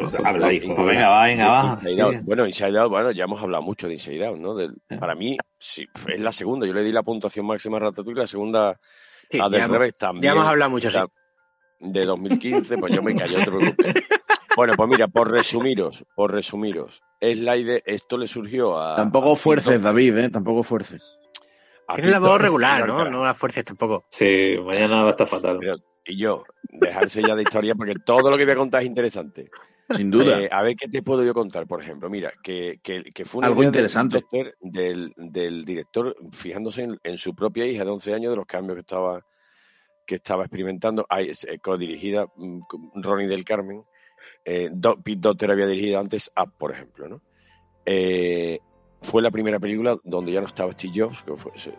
Pues 0.00 0.14
habla, 0.24 0.52
hijo, 0.52 0.74
Pues 0.74 0.86
venga, 0.86 1.08
va, 1.08 1.24
venga, 1.26 1.48
va. 1.48 1.72
Inside 1.72 2.02
Out. 2.02 2.14
Sí. 2.14 2.20
Bueno, 2.24 2.46
Inside 2.46 2.78
Out, 2.78 2.90
bueno, 2.90 3.10
ya 3.12 3.24
hemos 3.24 3.42
hablado 3.42 3.62
mucho 3.62 3.86
de 3.86 3.94
Inside 3.94 4.26
Out, 4.26 4.38
¿no? 4.38 4.54
Del- 4.54 4.76
para 4.98 5.14
mí, 5.14 5.36
sí, 5.58 5.86
es 6.12 6.20
la 6.20 6.32
segunda. 6.32 6.66
Yo 6.66 6.72
le 6.72 6.82
di 6.82 6.92
la 6.92 7.02
puntuación 7.02 7.46
máxima 7.46 7.76
a 7.76 7.80
Ratatouille, 7.80 8.20
la 8.20 8.26
segunda 8.26 8.78
Sí, 9.30 9.38
a 9.40 9.46
hemos- 9.46 9.70
Revés 9.70 9.96
también. 9.96 10.24
ya 10.24 10.32
hemos 10.32 10.46
hablado 10.48 10.70
mucho, 10.70 10.90
sí. 10.90 10.98
De 11.80 12.04
2015, 12.04 12.76
pues 12.78 12.94
yo 12.94 13.02
me 13.02 13.14
callo, 13.16 13.38
no 13.38 13.44
te 13.44 13.50
preocupes. 13.50 13.94
Bueno, 14.56 14.72
pues 14.76 14.90
mira, 14.90 15.06
por 15.06 15.30
resumiros, 15.30 16.04
por 16.16 16.32
resumiros, 16.32 17.00
es 17.20 17.38
la 17.38 17.56
idea, 17.56 17.78
esto 17.86 18.18
le 18.18 18.26
surgió 18.26 18.78
a... 18.80 18.96
Tampoco 18.96 19.32
a 19.32 19.36
fuerces, 19.36 19.80
David, 19.80 20.18
¿eh? 20.18 20.28
Tampoco 20.28 20.64
fuerces. 20.64 21.18
Tiene 21.94 22.10
la 22.10 22.18
voz 22.18 22.42
regular, 22.42 22.82
y 22.84 22.86
¿no? 22.88 23.08
No 23.08 23.22
la 23.24 23.32
fuerces 23.32 23.64
tampoco. 23.64 24.04
Sí, 24.08 24.56
mañana 24.62 25.02
va 25.02 25.06
a 25.06 25.10
estar 25.10 25.28
fatal. 25.28 25.58
Pero- 25.60 25.76
y 26.04 26.18
yo, 26.20 26.42
dejarse 26.64 27.22
ya 27.22 27.36
de 27.36 27.42
historia 27.42 27.74
porque 27.76 27.94
todo 28.04 28.28
lo 28.28 28.36
que 28.36 28.44
voy 28.44 28.52
a 28.52 28.56
contar 28.56 28.82
es 28.82 28.88
interesante. 28.88 29.48
Sin 29.96 30.10
duda. 30.10 30.40
Eh, 30.40 30.48
a 30.52 30.62
ver 30.62 30.76
qué 30.76 30.88
te 30.88 31.02
puedo 31.02 31.24
yo 31.24 31.34
contar, 31.34 31.66
por 31.66 31.82
ejemplo. 31.82 32.08
Mira, 32.10 32.32
que, 32.42 32.78
que, 32.82 33.02
que 33.14 33.24
fue 33.24 33.38
una 33.40 33.48
Algo 33.48 33.62
interesante. 33.62 34.24
director- 34.30 34.54
Del, 34.60 35.12
del 35.16 35.64
director 35.64 36.16
fijándose 36.32 36.82
en, 36.82 36.98
en 37.02 37.18
su 37.18 37.34
propia 37.34 37.66
hija 37.66 37.84
de 37.84 37.90
11 37.90 38.14
años, 38.14 38.30
de 38.30 38.36
los 38.36 38.46
cambios 38.46 38.76
que 38.76 38.80
estaba 38.80 39.24
que 40.06 40.16
estaba 40.16 40.42
experimentando, 40.44 41.06
Ay, 41.08 41.30
es, 41.30 41.44
eh, 41.44 41.58
codirigida 41.60 42.26
mm, 42.34 42.60
Ronnie 42.96 43.28
del 43.28 43.44
Carmen, 43.44 43.84
eh, 44.44 44.68
Do- 44.72 44.96
Pete 45.00 45.20
Docter 45.20 45.50
había 45.52 45.66
dirigido 45.68 46.00
antes 46.00 46.30
Up, 46.36 46.52
por 46.58 46.72
ejemplo, 46.72 47.08
¿no? 47.08 47.22
Eh, 47.86 48.58
fue 49.02 49.22
la 49.22 49.30
primera 49.30 49.60
película 49.60 49.96
donde 50.02 50.32
ya 50.32 50.40
no 50.40 50.48
estaba 50.48 50.72
Steve 50.72 50.92
Jobs, 50.96 51.22
que 51.22 51.36
fue- 51.36 51.52
se- 51.56 51.74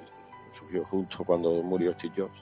surgió 0.57 0.83
justo 0.85 1.23
cuando 1.25 1.61
murió 1.61 1.91
Steve 1.93 2.13
Jobs. 2.17 2.41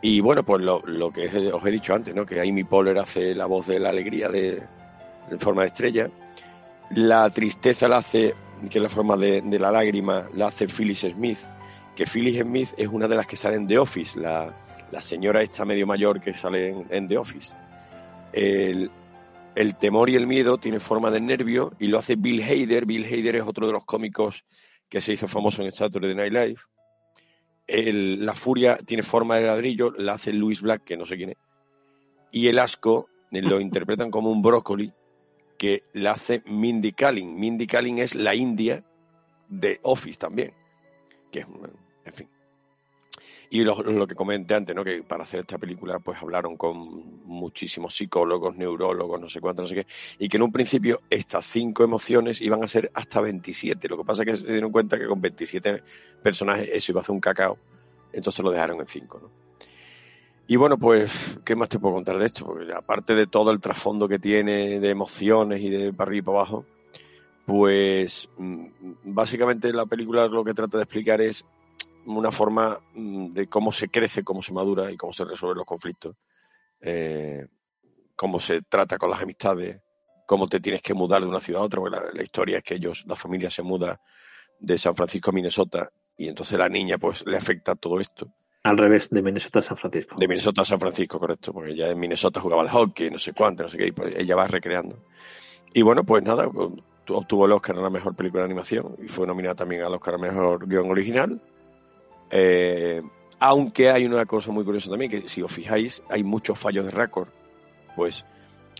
Y 0.00 0.20
bueno, 0.20 0.44
pues 0.44 0.62
lo, 0.62 0.80
lo 0.86 1.10
que 1.10 1.26
os 1.52 1.66
he 1.66 1.70
dicho 1.70 1.92
antes, 1.92 2.14
¿no? 2.14 2.24
Que 2.24 2.40
Amy 2.40 2.64
Poehler 2.64 2.98
hace 2.98 3.34
la 3.34 3.46
voz 3.46 3.66
de 3.66 3.80
la 3.80 3.90
alegría 3.90 4.28
de, 4.28 4.62
en 5.30 5.40
forma 5.40 5.62
de 5.62 5.68
estrella. 5.68 6.10
La 6.90 7.28
tristeza 7.30 7.88
la 7.88 7.98
hace, 7.98 8.34
que 8.70 8.78
es 8.78 8.82
la 8.82 8.88
forma 8.88 9.16
de, 9.16 9.42
de 9.42 9.58
la 9.58 9.72
lágrima, 9.72 10.28
la 10.34 10.46
hace 10.46 10.68
Phyllis 10.68 11.00
Smith, 11.00 11.38
que 11.96 12.06
Phyllis 12.06 12.40
Smith 12.40 12.70
es 12.76 12.86
una 12.86 13.08
de 13.08 13.16
las 13.16 13.26
que 13.26 13.36
salen 13.36 13.66
de 13.66 13.76
Office, 13.76 14.18
la, 14.18 14.54
la 14.92 15.00
señora 15.00 15.42
esta 15.42 15.64
medio 15.64 15.86
mayor 15.86 16.20
que 16.20 16.32
sale 16.32 16.68
en, 16.70 16.86
en 16.90 17.08
The 17.08 17.18
Office. 17.18 17.52
El, 18.32 18.90
el 19.56 19.74
temor 19.76 20.08
y 20.10 20.14
el 20.14 20.28
miedo 20.28 20.58
tiene 20.58 20.78
forma 20.78 21.10
de 21.10 21.20
nervio 21.20 21.72
y 21.80 21.88
lo 21.88 21.98
hace 21.98 22.14
Bill 22.14 22.42
Hader. 22.42 22.86
Bill 22.86 23.04
Hader 23.04 23.36
es 23.36 23.42
otro 23.42 23.66
de 23.66 23.72
los 23.72 23.84
cómicos 23.84 24.44
que 24.88 25.00
se 25.00 25.14
hizo 25.14 25.26
famoso 25.26 25.62
en 25.62 25.72
Saturday 25.72 26.14
Night 26.14 26.32
Live. 26.32 26.60
El- 27.68 28.24
la 28.26 28.34
furia 28.34 28.78
tiene 28.78 29.02
forma 29.02 29.36
de 29.36 29.46
ladrillo, 29.46 29.92
la 29.92 30.14
hace 30.14 30.32
Louis 30.32 30.60
Black, 30.60 30.82
que 30.84 30.96
no 30.96 31.06
sé 31.06 31.16
quién 31.16 31.30
es. 31.30 31.36
Y 32.32 32.48
el 32.48 32.58
asco 32.58 33.08
lo 33.30 33.60
interpretan 33.60 34.10
como 34.10 34.30
un 34.30 34.42
brócoli 34.42 34.92
que 35.58 35.84
la 35.92 36.12
hace 36.12 36.42
Mindy 36.46 36.92
Kaling. 36.92 37.38
Mindy 37.38 37.66
Kaling 37.66 37.98
es 37.98 38.14
la 38.14 38.34
India 38.34 38.84
de 39.48 39.80
Office 39.82 40.18
también. 40.18 40.52
Que 41.30 41.40
es, 41.40 41.46
en 42.04 42.12
fin. 42.12 42.28
Y 43.50 43.62
lo, 43.62 43.82
lo 43.82 44.06
que 44.06 44.14
comenté 44.14 44.54
antes, 44.54 44.76
¿no? 44.76 44.84
Que 44.84 45.02
para 45.02 45.24
hacer 45.24 45.40
esta 45.40 45.56
película, 45.56 45.98
pues 46.00 46.20
hablaron 46.20 46.56
con 46.56 47.24
muchísimos 47.24 47.94
psicólogos, 47.94 48.56
neurólogos, 48.56 49.20
no 49.20 49.28
sé 49.28 49.40
cuánto, 49.40 49.62
no 49.62 49.68
sé 49.68 49.74
qué. 49.74 49.86
Y 50.18 50.28
que 50.28 50.36
en 50.36 50.42
un 50.42 50.52
principio 50.52 51.00
estas 51.08 51.46
cinco 51.46 51.82
emociones 51.82 52.42
iban 52.42 52.62
a 52.62 52.66
ser 52.66 52.90
hasta 52.92 53.20
27. 53.22 53.88
Lo 53.88 53.96
que 53.96 54.04
pasa 54.04 54.22
es 54.22 54.26
que 54.26 54.36
se 54.36 54.52
dieron 54.52 54.70
cuenta 54.70 54.98
que 54.98 55.06
con 55.06 55.20
27 55.20 55.82
personajes 56.22 56.68
eso 56.72 56.92
iba 56.92 57.00
a 57.00 57.02
hacer 57.02 57.14
un 57.14 57.20
cacao. 57.20 57.56
Entonces 58.12 58.44
lo 58.44 58.50
dejaron 58.50 58.80
en 58.80 58.86
cinco, 58.86 59.18
¿no? 59.22 59.30
Y 60.50 60.56
bueno, 60.56 60.78
pues, 60.78 61.38
¿qué 61.44 61.54
más 61.54 61.68
te 61.68 61.78
puedo 61.78 61.94
contar 61.94 62.18
de 62.18 62.24
esto? 62.24 62.46
Porque 62.46 62.72
aparte 62.72 63.14
de 63.14 63.26
todo 63.26 63.50
el 63.50 63.60
trasfondo 63.60 64.08
que 64.08 64.18
tiene 64.18 64.80
de 64.80 64.88
emociones 64.88 65.60
y 65.60 65.68
de 65.68 65.92
para 65.92 66.08
arriba 66.08 66.22
y 66.22 66.24
para 66.24 66.38
abajo, 66.38 66.64
pues 67.44 68.30
mm, 68.38 68.66
básicamente 69.04 69.70
la 69.74 69.84
película 69.84 70.26
lo 70.26 70.42
que 70.44 70.54
trata 70.54 70.78
de 70.78 70.84
explicar 70.84 71.20
es 71.20 71.44
una 72.16 72.30
forma 72.30 72.78
mm, 72.94 73.32
de 73.32 73.46
cómo 73.48 73.72
se 73.72 73.88
crece, 73.88 74.22
cómo 74.24 74.42
se 74.42 74.52
madura 74.52 74.90
y 74.90 74.96
cómo 74.96 75.12
se 75.12 75.24
resuelven 75.24 75.58
los 75.58 75.66
conflictos, 75.66 76.16
eh, 76.80 77.46
cómo 78.16 78.40
se 78.40 78.62
trata 78.62 78.98
con 78.98 79.10
las 79.10 79.22
amistades, 79.22 79.80
cómo 80.26 80.48
te 80.48 80.60
tienes 80.60 80.82
que 80.82 80.94
mudar 80.94 81.22
de 81.22 81.28
una 81.28 81.40
ciudad 81.40 81.62
a 81.62 81.64
otra, 81.66 81.80
porque 81.80 81.96
la, 81.96 82.12
la 82.12 82.22
historia 82.22 82.58
es 82.58 82.64
que 82.64 82.74
ellos, 82.74 83.04
la 83.06 83.16
familia 83.16 83.50
se 83.50 83.62
muda 83.62 84.00
de 84.58 84.78
San 84.78 84.94
Francisco 84.94 85.30
a 85.30 85.34
Minnesota 85.34 85.90
y 86.16 86.28
entonces 86.28 86.58
la 86.58 86.68
niña 86.68 86.98
pues 86.98 87.24
le 87.26 87.36
afecta 87.36 87.74
todo 87.76 88.00
esto. 88.00 88.28
Al 88.64 88.76
revés, 88.76 89.08
de 89.10 89.22
Minnesota 89.22 89.60
a 89.60 89.62
San 89.62 89.76
Francisco. 89.76 90.16
De 90.18 90.26
Minnesota 90.26 90.62
a 90.62 90.64
San 90.64 90.80
Francisco, 90.80 91.18
correcto, 91.18 91.52
porque 91.52 91.70
ella 91.70 91.90
en 91.90 91.98
Minnesota 91.98 92.40
jugaba 92.40 92.62
al 92.62 92.68
hockey, 92.68 93.08
no 93.08 93.18
sé 93.18 93.32
cuánto, 93.32 93.62
no 93.62 93.68
sé 93.68 93.78
qué, 93.78 93.86
y 93.86 93.92
pues 93.92 94.14
ella 94.16 94.34
va 94.34 94.46
recreando. 94.48 94.98
Y 95.72 95.82
bueno, 95.82 96.02
pues 96.04 96.24
nada, 96.24 96.48
tu- 97.04 97.14
obtuvo 97.14 97.46
el 97.46 97.52
Oscar 97.52 97.78
a 97.78 97.82
la 97.82 97.88
mejor 97.90 98.14
película 98.16 98.42
de 98.42 98.46
animación 98.46 98.96
y 99.02 99.08
fue 99.08 99.26
nominada 99.26 99.54
también 99.54 99.82
al 99.82 99.94
Oscar 99.94 100.14
a 100.14 100.18
mejor 100.18 100.66
guion 100.66 100.90
original. 100.90 101.40
Eh, 102.30 103.02
aunque 103.40 103.90
hay 103.90 104.04
una 104.04 104.26
cosa 104.26 104.50
muy 104.50 104.64
curiosa 104.64 104.90
también, 104.90 105.10
que 105.10 105.28
si 105.28 105.42
os 105.42 105.52
fijáis, 105.52 106.02
hay 106.10 106.22
muchos 106.24 106.58
fallos 106.58 106.84
de 106.84 106.90
récord, 106.90 107.28
pues 107.94 108.24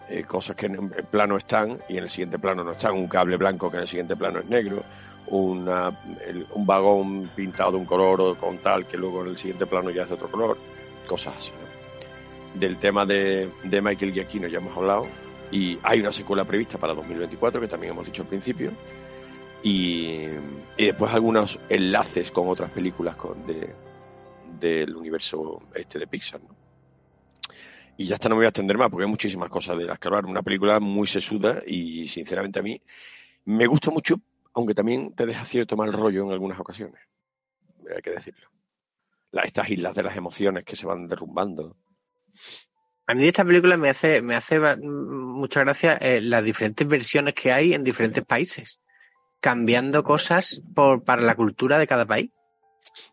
eh, 0.08 0.24
cosas 0.24 0.56
que 0.56 0.66
en 0.66 0.74
en 0.76 1.06
plano 1.10 1.36
están 1.36 1.78
y 1.88 1.96
en 1.96 2.04
el 2.04 2.08
siguiente 2.08 2.38
plano 2.38 2.64
no 2.64 2.72
están, 2.72 2.92
un 2.94 3.06
cable 3.08 3.36
blanco 3.36 3.70
que 3.70 3.76
en 3.76 3.82
el 3.82 3.88
siguiente 3.88 4.16
plano 4.16 4.40
es 4.40 4.46
negro, 4.46 4.82
una, 5.28 5.98
el- 6.26 6.46
un 6.54 6.66
vagón 6.66 7.30
pintado 7.36 7.72
de 7.72 7.76
un 7.78 7.84
color 7.84 8.20
o 8.20 8.34
con 8.36 8.58
tal 8.58 8.86
que 8.86 8.96
luego 8.96 9.22
en 9.22 9.28
el 9.30 9.38
siguiente 9.38 9.66
plano 9.66 9.90
ya 9.90 10.02
es 10.02 10.08
de 10.08 10.14
otro 10.14 10.28
color, 10.30 10.58
cosas 11.06 11.34
así. 11.36 11.50
Del 12.54 12.78
tema 12.78 13.04
de, 13.06 13.48
de 13.62 13.80
Michael 13.82 14.12
Giacchino 14.12 14.48
ya 14.48 14.58
hemos 14.58 14.76
hablado 14.76 15.06
y 15.50 15.78
hay 15.82 16.00
una 16.00 16.12
secuela 16.12 16.44
prevista 16.44 16.78
para 16.78 16.94
2024 16.94 17.60
que 17.60 17.68
también 17.68 17.92
hemos 17.92 18.06
dicho 18.06 18.22
al 18.22 18.28
principio 18.28 18.72
y, 19.62 20.26
después 20.76 21.12
algunos 21.12 21.58
enlaces 21.68 22.30
con 22.30 22.48
otras 22.48 22.70
películas 22.70 23.16
con, 23.16 23.46
de, 23.46 23.74
del 24.58 24.94
universo 24.94 25.62
este 25.74 25.98
de 25.98 26.06
Pixar. 26.06 26.40
¿no? 26.42 26.56
Y 27.96 28.06
ya 28.06 28.14
está, 28.14 28.28
no 28.28 28.36
me 28.36 28.40
voy 28.40 28.46
a 28.46 28.50
extender 28.50 28.78
más 28.78 28.90
porque 28.90 29.04
hay 29.04 29.10
muchísimas 29.10 29.50
cosas 29.50 29.76
de 29.76 29.84
las 29.84 29.98
que 29.98 30.06
hablar. 30.06 30.24
Una 30.24 30.42
película 30.42 30.78
muy 30.78 31.08
sesuda 31.08 31.60
y 31.66 32.06
sinceramente 32.06 32.60
a 32.60 32.62
mí 32.62 32.80
me 33.44 33.66
gusta 33.66 33.90
mucho, 33.90 34.20
aunque 34.54 34.74
también 34.74 35.14
te 35.14 35.26
deja 35.26 35.44
cierto 35.44 35.76
mal 35.76 35.92
rollo 35.92 36.24
en 36.24 36.30
algunas 36.30 36.60
ocasiones. 36.60 37.00
Hay 37.94 38.00
que 38.00 38.10
decirlo. 38.10 38.48
La- 39.32 39.42
estas 39.42 39.68
islas 39.70 39.94
de 39.94 40.02
las 40.04 40.16
emociones 40.16 40.64
que 40.64 40.76
se 40.76 40.86
van 40.86 41.08
derrumbando. 41.08 41.76
A 43.08 43.14
mí 43.14 43.26
esta 43.26 43.44
película 43.44 43.76
me 43.76 43.88
hace, 43.88 44.22
me 44.22 44.34
hace 44.34 44.60
mucha 44.76 45.60
gracia 45.60 45.94
eh, 45.94 46.20
las 46.20 46.44
diferentes 46.44 46.86
versiones 46.86 47.34
que 47.34 47.50
hay 47.50 47.72
en 47.72 47.82
diferentes 47.82 48.24
países, 48.24 48.80
cambiando 49.40 50.02
cosas 50.04 50.62
por, 50.74 51.04
para 51.04 51.22
la 51.22 51.34
cultura 51.36 51.78
de 51.78 51.86
cada 51.86 52.06
país. 52.06 52.30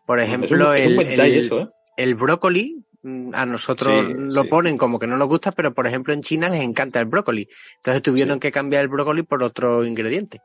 Por 0.06 0.18
Es 0.20 0.24
un- 0.26 0.30
ejemplo, 0.30 0.74
es 0.74 0.86
un 0.86 1.00
el, 1.06 1.20
el- 1.20 1.36
eso, 1.38 1.60
¿eh? 1.60 1.68
el 1.96 2.14
brócoli, 2.14 2.84
mm, 3.02 3.34
a 3.34 3.46
nosotros 3.46 4.06
Sí, 4.08 4.14
lo 4.16 4.42
sí. 4.42 4.48
ponen 4.48 4.78
como 4.78 4.98
que 4.98 5.06
no 5.06 5.16
nos 5.16 5.28
gusta, 5.28 5.52
pero 5.52 5.72
por 5.74 5.86
ejemplo 5.86 6.12
en 6.12 6.22
China 6.22 6.48
les 6.48 6.60
encanta 6.62 6.98
el 6.98 7.06
brócoli. 7.06 7.48
Entonces 7.76 8.02
tuvieron 8.02 8.40
que 8.40 8.50
cambiar 8.52 8.82
el 8.82 8.88
brócoli 8.88 9.22
por 9.22 9.42
otro 9.42 9.84
ingrediente. 9.84 10.40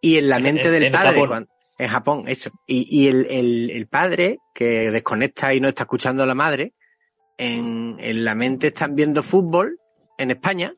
Y 0.00 0.16
en 0.16 0.28
la 0.28 0.36
En- 0.36 0.42
mente 0.42 0.68
en- 0.68 0.72
del 0.74 0.84
en 0.86 0.92
padre, 0.92 1.20
Japón. 1.20 1.46
en 1.78 1.88
Japón, 1.88 2.24
eso. 2.26 2.50
Y, 2.66 2.86
y 2.90 3.08
el, 3.08 3.26
el, 3.30 3.70
el 3.70 3.86
padre 3.86 4.38
que 4.54 4.90
desconecta 4.90 5.54
y 5.54 5.60
no 5.60 5.68
está 5.68 5.84
escuchando 5.84 6.22
a 6.22 6.26
la 6.26 6.34
madre, 6.34 6.74
en, 7.38 7.96
en 8.00 8.24
la 8.24 8.34
mente 8.34 8.68
están 8.68 8.94
viendo 8.94 9.22
fútbol 9.22 9.78
en 10.18 10.30
España 10.30 10.74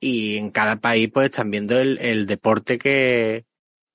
y 0.00 0.36
en 0.36 0.50
cada 0.50 0.76
país 0.76 1.10
pues 1.12 1.26
están 1.26 1.50
viendo 1.50 1.78
el, 1.78 1.98
el 1.98 2.26
deporte 2.26 2.78
que, 2.78 3.44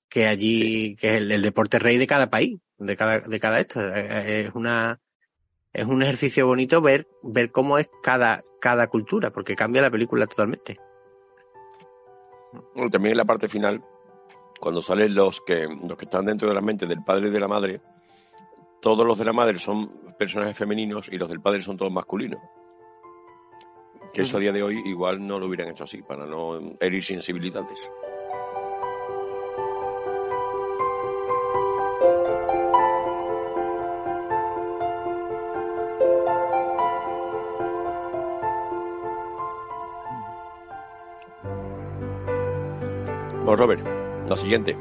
que 0.08 0.26
allí, 0.26 0.96
que 0.96 1.08
es 1.08 1.14
el, 1.16 1.32
el 1.32 1.42
deporte 1.42 1.78
rey 1.78 1.98
de 1.98 2.06
cada 2.06 2.30
país, 2.30 2.58
de 2.78 2.96
cada, 2.96 3.20
de 3.20 3.40
cada 3.40 3.60
esto. 3.60 3.80
Eh, 3.80 3.92
eh, 3.94 4.44
Es 4.48 4.54
una, 4.54 5.00
es 5.72 5.84
un 5.84 6.02
ejercicio 6.02 6.46
bonito 6.46 6.80
ver, 6.80 7.06
ver 7.22 7.50
cómo 7.50 7.78
es 7.78 7.88
cada, 8.02 8.42
cada 8.60 8.86
cultura, 8.86 9.30
porque 9.30 9.56
cambia 9.56 9.82
la 9.82 9.90
película 9.90 10.26
totalmente. 10.26 10.78
Bueno, 12.74 12.90
también 12.90 13.12
en 13.12 13.18
la 13.18 13.24
parte 13.24 13.48
final, 13.48 13.82
cuando 14.60 14.80
salen 14.80 15.14
los 15.14 15.40
que, 15.42 15.66
los 15.66 15.96
que 15.96 16.06
están 16.06 16.24
dentro 16.24 16.48
de 16.48 16.54
la 16.54 16.62
mente 16.62 16.86
del 16.86 17.04
padre 17.04 17.28
y 17.28 17.30
de 17.30 17.40
la 17.40 17.48
madre, 17.48 17.80
todos 18.80 19.06
los 19.06 19.18
de 19.18 19.24
la 19.24 19.32
madre 19.32 19.58
son 19.58 20.14
personajes 20.18 20.56
femeninos 20.56 21.08
y 21.08 21.18
los 21.18 21.28
del 21.28 21.40
padre 21.40 21.60
son 21.60 21.76
todos 21.76 21.92
masculinos. 21.92 22.40
Que 24.14 24.22
eso 24.22 24.38
a 24.38 24.40
día 24.40 24.52
de 24.52 24.62
hoy 24.62 24.80
igual 24.86 25.26
no 25.26 25.38
lo 25.38 25.46
hubieran 25.46 25.68
hecho 25.68 25.84
así, 25.84 26.00
para 26.00 26.24
no 26.24 26.58
herir 26.80 27.04
sensibilidades. 27.04 27.78
Robert, 43.56 43.82
la 44.28 44.36
siguiente. 44.36 44.76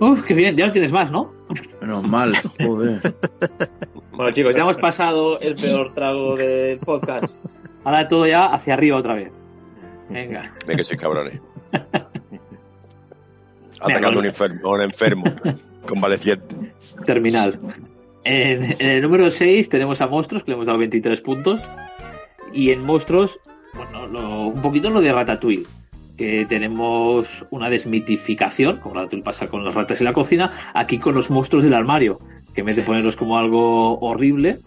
Uf, 0.00 0.22
qué 0.24 0.34
bien, 0.34 0.56
ya 0.56 0.66
no 0.66 0.72
tienes 0.72 0.92
más, 0.92 1.10
¿no? 1.10 1.32
Menos 1.80 2.06
mal, 2.06 2.32
joder. 2.60 3.00
Bueno, 4.12 4.30
chicos, 4.32 4.54
ya 4.56 4.62
hemos 4.62 4.76
pasado 4.76 5.38
el 5.40 5.54
peor 5.54 5.94
trago 5.94 6.36
del 6.36 6.78
podcast. 6.78 7.38
Ahora 7.84 8.06
todo 8.08 8.26
ya 8.26 8.46
hacia 8.46 8.74
arriba 8.74 8.96
otra 8.98 9.14
vez. 9.14 9.32
Venga. 10.10 10.52
Venga, 10.66 10.76
que 10.76 10.84
sois 10.84 11.00
cabrones. 11.00 11.40
Atacando 13.80 14.18
a 14.18 14.22
un 14.22 14.26
enfermo, 14.26 14.70
un 14.70 14.82
enfermo 14.82 15.24
convaleciente. 15.86 16.54
Terminal. 17.04 17.58
En, 18.24 18.64
en 18.80 18.90
el 18.90 19.02
número 19.02 19.30
6 19.30 19.68
tenemos 19.68 20.00
a 20.00 20.06
Monstruos, 20.08 20.42
que 20.42 20.50
le 20.50 20.54
hemos 20.56 20.66
dado 20.66 20.78
23 20.78 21.20
puntos. 21.20 21.62
Y 22.52 22.70
en 22.70 22.84
Monstruos, 22.84 23.38
bueno, 23.74 24.06
lo- 24.06 24.46
un 24.48 24.62
poquito 24.62 24.90
lo 24.90 25.00
de 25.00 25.12
Ratatouille. 25.12 25.66
Que 26.16 26.46
tenemos 26.46 27.44
una 27.50 27.68
desmitificación, 27.68 28.78
como 28.78 28.94
Ratatouille 28.94 29.22
pasa 29.22 29.48
con 29.48 29.64
las 29.64 29.74
ratas 29.74 30.00
y 30.00 30.04
la 30.04 30.12
cocina, 30.12 30.50
aquí 30.72 30.98
con 30.98 31.14
los 31.14 31.30
monstruos 31.30 31.64
del 31.64 31.74
armario. 31.74 32.18
Que 32.54 32.60
en 32.60 32.66
vez 32.66 32.76
de 32.76 32.82
ponerlos 32.82 33.16
como 33.16 33.36
algo 33.36 33.98
horrible, 34.00 34.58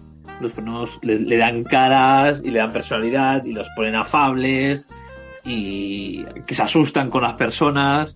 los 0.41 0.51
ponemos, 0.51 0.99
le, 1.01 1.19
le 1.19 1.37
dan 1.37 1.63
caras 1.63 2.41
y 2.43 2.51
le 2.51 2.59
dan 2.59 2.71
personalidad 2.71 3.43
y 3.45 3.53
los 3.53 3.67
ponen 3.75 3.95
afables 3.95 4.87
y 5.43 6.23
que 6.45 6.53
se 6.53 6.63
asustan 6.63 7.09
con 7.09 7.23
las 7.23 7.33
personas. 7.33 8.15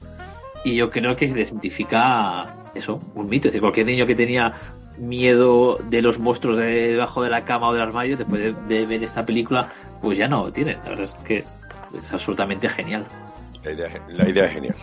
Y 0.64 0.76
yo 0.76 0.90
creo 0.90 1.16
que 1.16 1.28
se 1.28 1.34
desmitifica 1.34 2.56
eso, 2.76 3.02
un 3.16 3.28
mito. 3.28 3.48
Es 3.48 3.54
decir, 3.54 3.62
cualquier 3.62 3.86
niño 3.86 4.06
que 4.06 4.16
tenía 4.16 4.54
miedo 4.98 5.80
de 5.90 6.02
los 6.02 6.20
monstruos 6.20 6.58
de 6.58 6.90
debajo 6.90 7.24
de 7.24 7.30
la 7.30 7.44
cama 7.44 7.70
o 7.70 7.74
del 7.74 7.82
armario, 7.82 8.16
después 8.16 8.42
de, 8.42 8.54
de 8.68 8.86
ver 8.86 9.04
esta 9.04 9.26
película, 9.26 9.70
pues 10.02 10.18
ya 10.18 10.28
no 10.28 10.46
lo 10.46 10.52
tiene. 10.52 10.76
La 10.84 10.90
verdad 10.90 11.04
es 11.04 11.14
que 11.26 11.44
es 11.94 12.12
absolutamente 12.14 12.68
genial. 12.70 13.06
La 13.64 13.72
idea, 13.72 13.90
la 14.10 14.30
idea 14.30 14.46
es 14.46 14.52
genial. 14.52 14.76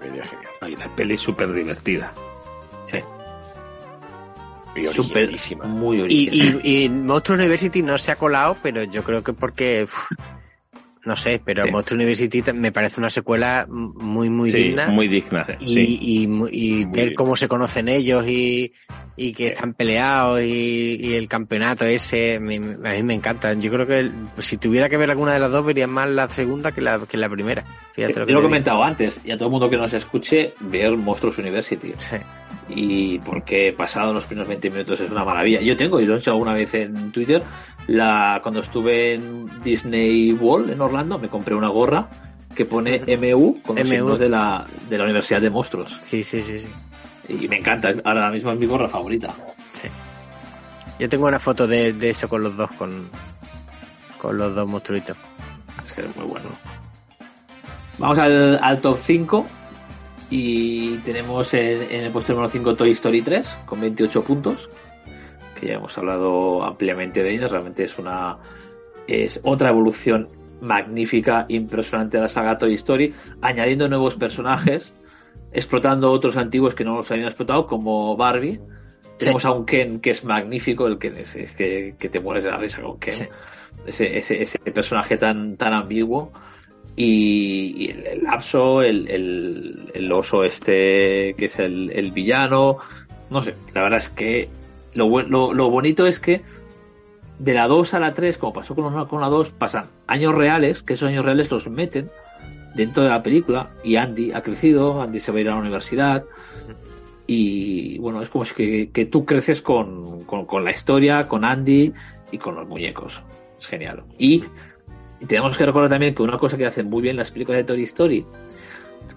La 0.00 0.06
idea 0.06 0.22
es 0.24 0.30
genial. 0.30 0.50
Ay, 0.60 0.76
la 0.76 0.88
peli 0.88 1.14
es 1.14 1.20
súper 1.20 1.52
divertida. 1.52 2.12
Sí. 2.90 2.98
Y 4.74 4.82
Súper, 4.84 5.24
originalísima. 5.24 5.64
muy 5.66 5.98
Y, 5.98 6.00
original. 6.02 6.60
y, 6.64 6.84
y 6.84 6.88
Monster 6.88 7.36
University 7.36 7.82
no 7.82 7.98
se 7.98 8.10
ha 8.12 8.16
colado, 8.16 8.56
pero 8.62 8.84
yo 8.84 9.04
creo 9.04 9.22
que 9.22 9.32
porque. 9.34 9.86
No 11.04 11.16
sé, 11.16 11.40
pero 11.44 11.64
Sí. 11.64 11.70
Monster 11.70 11.96
University 11.96 12.42
me 12.54 12.70
parece 12.72 13.00
una 13.00 13.10
secuela 13.10 13.66
muy, 13.68 14.30
muy 14.30 14.50
Sí, 14.52 14.56
digna. 14.64 14.88
muy 14.88 15.08
digna. 15.08 15.42
y, 15.60 15.66
sí. 15.74 15.98
y, 16.00 16.22
y 16.22 16.26
Muy 16.28 16.84
ver 16.84 17.04
bien. 17.06 17.14
cómo 17.14 17.36
se 17.36 17.48
conocen 17.48 17.88
ellos 17.88 18.26
y, 18.28 18.72
y 19.16 19.32
que 19.32 19.48
están 19.48 19.74
peleados 19.74 20.40
y, 20.42 20.98
y 21.00 21.14
el 21.14 21.28
campeonato 21.28 21.84
ese, 21.84 22.38
me- 22.40 22.58
me- 22.60 22.88
a 22.88 22.92
mí 22.94 23.02
me 23.02 23.14
encanta. 23.14 23.52
Yo 23.54 23.70
creo 23.70 23.86
que 23.86 24.10
si 24.38 24.56
tuviera 24.58 24.88
que 24.88 24.96
ver 24.96 25.10
alguna 25.10 25.32
de 25.34 25.40
las 25.40 25.50
dos, 25.50 25.64
vería 25.66 25.86
más 25.86 26.08
la 26.08 26.28
segunda 26.30 26.72
que 26.72 26.80
la, 26.80 27.00
que 27.08 27.16
la 27.16 27.28
primera. 27.28 27.64
Fíjate 27.94 28.14
Yo 28.14 28.20
lo 28.20 28.26
que 28.26 28.32
lo 28.32 28.38
he 28.40 28.42
comentado 28.42 28.82
antes, 28.82 29.20
y 29.24 29.30
a 29.32 29.36
todo 29.36 29.46
el 29.48 29.52
mundo 29.52 29.68
que 29.68 29.76
nos 29.76 29.92
escuche, 29.92 30.54
ver 30.60 30.96
Monstruos 30.96 31.38
University. 31.38 31.92
Sí. 31.98 32.16
y 32.68 33.18
porque 33.18 33.74
pasado 33.76 34.14
los 34.14 34.24
primeros 34.24 34.48
20 34.48 34.70
minutos 34.70 35.00
es 35.00 35.10
una 35.10 35.24
maravilla. 35.24 35.60
Yo 35.60 35.76
tengo, 35.76 36.00
y 36.00 36.06
lo 36.06 36.14
he 36.14 36.18
hecho 36.18 36.30
alguna 36.30 36.54
vez 36.54 36.72
en 36.74 37.10
Twitter, 37.12 37.42
la 37.86 38.40
cuando 38.42 38.60
estuve 38.60 39.14
en 39.14 39.62
Disney 39.62 40.32
World 40.32 40.70
en 40.70 40.80
Orlando, 40.80 41.18
me 41.18 41.28
compré 41.28 41.54
una 41.54 41.68
gorra 41.68 42.08
que 42.54 42.64
pone 42.64 43.00
MU 43.16 43.60
con 43.62 43.76
los 43.76 43.86
MU. 43.86 43.90
signos 43.90 44.18
de 44.18 44.28
la, 44.28 44.66
de 44.88 44.98
la 44.98 45.04
Universidad 45.04 45.40
de 45.40 45.50
Monstruos. 45.50 45.96
Sí, 46.00 46.22
sí, 46.22 46.42
sí, 46.42 46.58
sí. 46.58 46.68
Y 47.28 47.48
me 47.48 47.58
encanta, 47.58 47.94
ahora 48.04 48.30
mismo 48.30 48.50
es 48.52 48.58
mi 48.58 48.66
gorra 48.66 48.88
favorita. 48.88 49.32
Sí. 49.72 49.88
Yo 50.98 51.08
tengo 51.08 51.26
una 51.26 51.38
foto 51.38 51.66
de, 51.66 51.92
de 51.94 52.10
eso 52.10 52.28
con 52.28 52.42
los 52.42 52.56
dos, 52.56 52.70
con, 52.72 53.08
con 54.18 54.36
los 54.36 54.54
dos 54.54 54.68
monstruitos. 54.68 55.16
Es 55.84 55.92
que 55.94 56.02
es 56.02 56.16
muy 56.16 56.26
bueno. 56.26 56.48
Vamos 57.98 58.18
al, 58.18 58.58
al 58.62 58.80
top 58.80 58.98
5 59.00 59.46
y 60.30 60.96
tenemos 60.98 61.52
en, 61.54 61.82
en 61.90 62.04
el 62.04 62.10
puesto 62.10 62.32
número 62.32 62.48
5 62.48 62.74
Toy 62.74 62.90
Story 62.92 63.22
3 63.22 63.58
con 63.66 63.80
28 63.80 64.24
puntos, 64.24 64.70
que 65.62 65.68
ya 65.68 65.74
hemos 65.74 65.96
hablado 65.96 66.64
ampliamente 66.64 67.22
de 67.22 67.34
ella, 67.34 67.46
realmente 67.46 67.84
es 67.84 67.96
una 67.96 68.38
es 69.06 69.40
otra 69.44 69.68
evolución 69.68 70.28
magnífica, 70.60 71.46
impresionante 71.48 72.16
de 72.16 72.22
la 72.22 72.28
saga 72.28 72.58
Toy 72.58 72.74
Story, 72.74 73.14
añadiendo 73.40 73.88
nuevos 73.88 74.16
personajes, 74.16 74.94
explotando 75.52 76.10
otros 76.10 76.36
antiguos 76.36 76.74
que 76.74 76.84
no 76.84 76.96
los 76.96 77.10
habían 77.10 77.26
explotado, 77.26 77.66
como 77.66 78.16
Barbie. 78.16 78.60
Tenemos 79.18 79.44
a 79.44 79.52
un 79.52 79.64
Ken 79.64 80.00
que 80.00 80.10
es 80.10 80.24
magnífico, 80.24 80.88
el 80.88 80.98
que 80.98 81.08
es, 81.08 81.36
es 81.36 81.54
que, 81.54 81.94
que 81.96 82.08
te 82.08 82.18
mueres 82.18 82.42
de 82.42 82.50
la 82.50 82.56
risa 82.56 82.82
con 82.82 82.98
Ken. 82.98 83.12
Sí. 83.12 83.24
Ese, 83.86 84.18
ese, 84.18 84.42
ese 84.42 84.58
personaje 84.58 85.16
tan, 85.16 85.56
tan 85.56 85.72
ambiguo. 85.72 86.32
Y, 86.96 87.86
y 87.86 87.90
el, 87.90 88.06
el 88.06 88.22
lapso, 88.24 88.82
el, 88.82 89.08
el, 89.08 89.90
el 89.94 90.12
oso 90.12 90.44
este 90.44 91.34
que 91.38 91.44
es 91.44 91.58
el, 91.58 91.90
el 91.92 92.10
villano. 92.10 92.78
No 93.30 93.40
sé, 93.40 93.54
la 93.74 93.82
verdad 93.82 93.98
es 93.98 94.10
que 94.10 94.48
lo, 94.94 95.22
lo, 95.22 95.54
lo 95.54 95.70
bonito 95.70 96.06
es 96.06 96.18
que 96.20 96.42
de 97.38 97.54
la 97.54 97.66
2 97.66 97.94
a 97.94 97.98
la 97.98 98.14
3, 98.14 98.38
como 98.38 98.52
pasó 98.52 98.74
con, 98.74 98.94
la- 98.94 99.06
con 99.06 99.20
la 99.20 99.28
2, 99.28 99.50
pasan 99.50 99.86
años 100.06 100.34
reales, 100.34 100.82
que 100.82 100.92
esos 100.92 101.08
años 101.08 101.24
reales 101.24 101.50
los 101.50 101.68
meten 101.68 102.08
dentro 102.74 103.02
de 103.02 103.08
la 103.08 103.22
película 103.22 103.70
y 103.84 103.96
Andy 103.96 104.32
ha 104.32 104.42
crecido, 104.42 105.02
Andy 105.02 105.20
se 105.20 105.32
va 105.32 105.38
a 105.38 105.40
ir 105.40 105.48
a 105.48 105.54
la 105.54 105.60
universidad 105.60 106.24
y 107.26 107.98
bueno, 107.98 108.20
es 108.22 108.28
como 108.28 108.44
si 108.44 108.54
que, 108.54 108.90
que 108.90 109.06
tú 109.06 109.24
creces 109.24 109.62
con, 109.62 110.24
con, 110.24 110.64
la 110.64 110.70
historia, 110.70 111.24
con 111.24 111.44
Andy 111.44 111.92
y 112.30 112.38
con 112.38 112.54
los 112.56 112.66
muñecos. 112.68 113.22
Es 113.58 113.66
genial. 113.66 114.02
Y, 114.18 114.44
tenemos 115.26 115.56
que 115.56 115.64
recordar 115.64 115.88
también 115.88 116.14
que 116.16 116.22
una 116.22 116.36
cosa 116.36 116.56
que 116.56 116.66
hacen 116.66 116.90
muy 116.90 117.00
bien 117.00 117.16
las 117.16 117.30
películas 117.30 117.58
de 117.58 117.64
Toy 117.64 117.82
Story, 117.84 118.26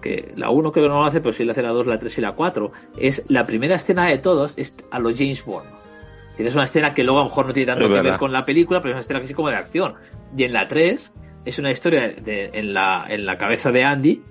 que 0.02 0.34
la 0.36 0.49
1 0.49 0.72
creo 0.72 0.86
que 0.86 0.90
no 0.90 0.99
lo 0.99 1.06
hace, 1.06 1.22
pero 1.22 1.34
sí 1.34 1.44
la 1.44 1.52
hace 1.52 1.62
la 1.62 1.72
2, 1.72 1.88
la 1.88 1.98
3 1.98 2.18
y 2.18 2.22
la 2.22 2.34
4, 2.34 2.72
es 2.98 3.24
la 3.28 3.45
primera 3.45 3.76
escena 3.76 4.07
de 4.07 4.18
todos 4.18 4.57
es 4.57 4.74
a 4.91 4.99
los 4.99 5.18
James 5.18 5.44
Bond. 5.45 5.68
Tienes 6.36 6.53
una 6.53 6.66
escena 6.66 6.94
que 6.94 7.03
luego 7.03 7.20
a 7.20 7.24
lo 7.24 7.30
mejor 7.30 7.48
no 7.48 7.53
tiene 7.53 7.68
tanto 7.68 7.86
Es 7.86 7.94
que 7.94 8.02
ver 8.02 8.18
con 8.18 8.34
la 8.34 8.44
película, 8.44 8.80
pero 8.82 8.91
es 8.91 8.95
una 8.95 9.02
escena 9.02 9.22
que 9.22 9.28
sí 9.28 9.34
como 9.34 9.49
de 9.49 9.56
acción. 9.56 9.95
Y 10.36 10.44
en 10.44 10.53
la 10.53 10.68
3 10.68 11.14
es 11.45 11.60
una 11.60 11.72
historia 11.72 12.10
de, 12.10 12.49
en, 12.53 12.74
la, 12.74 13.06
en 13.07 13.26
la 13.26 13.38
cabeza 13.38 13.72
de 13.72 13.84
Andy 13.84 14.22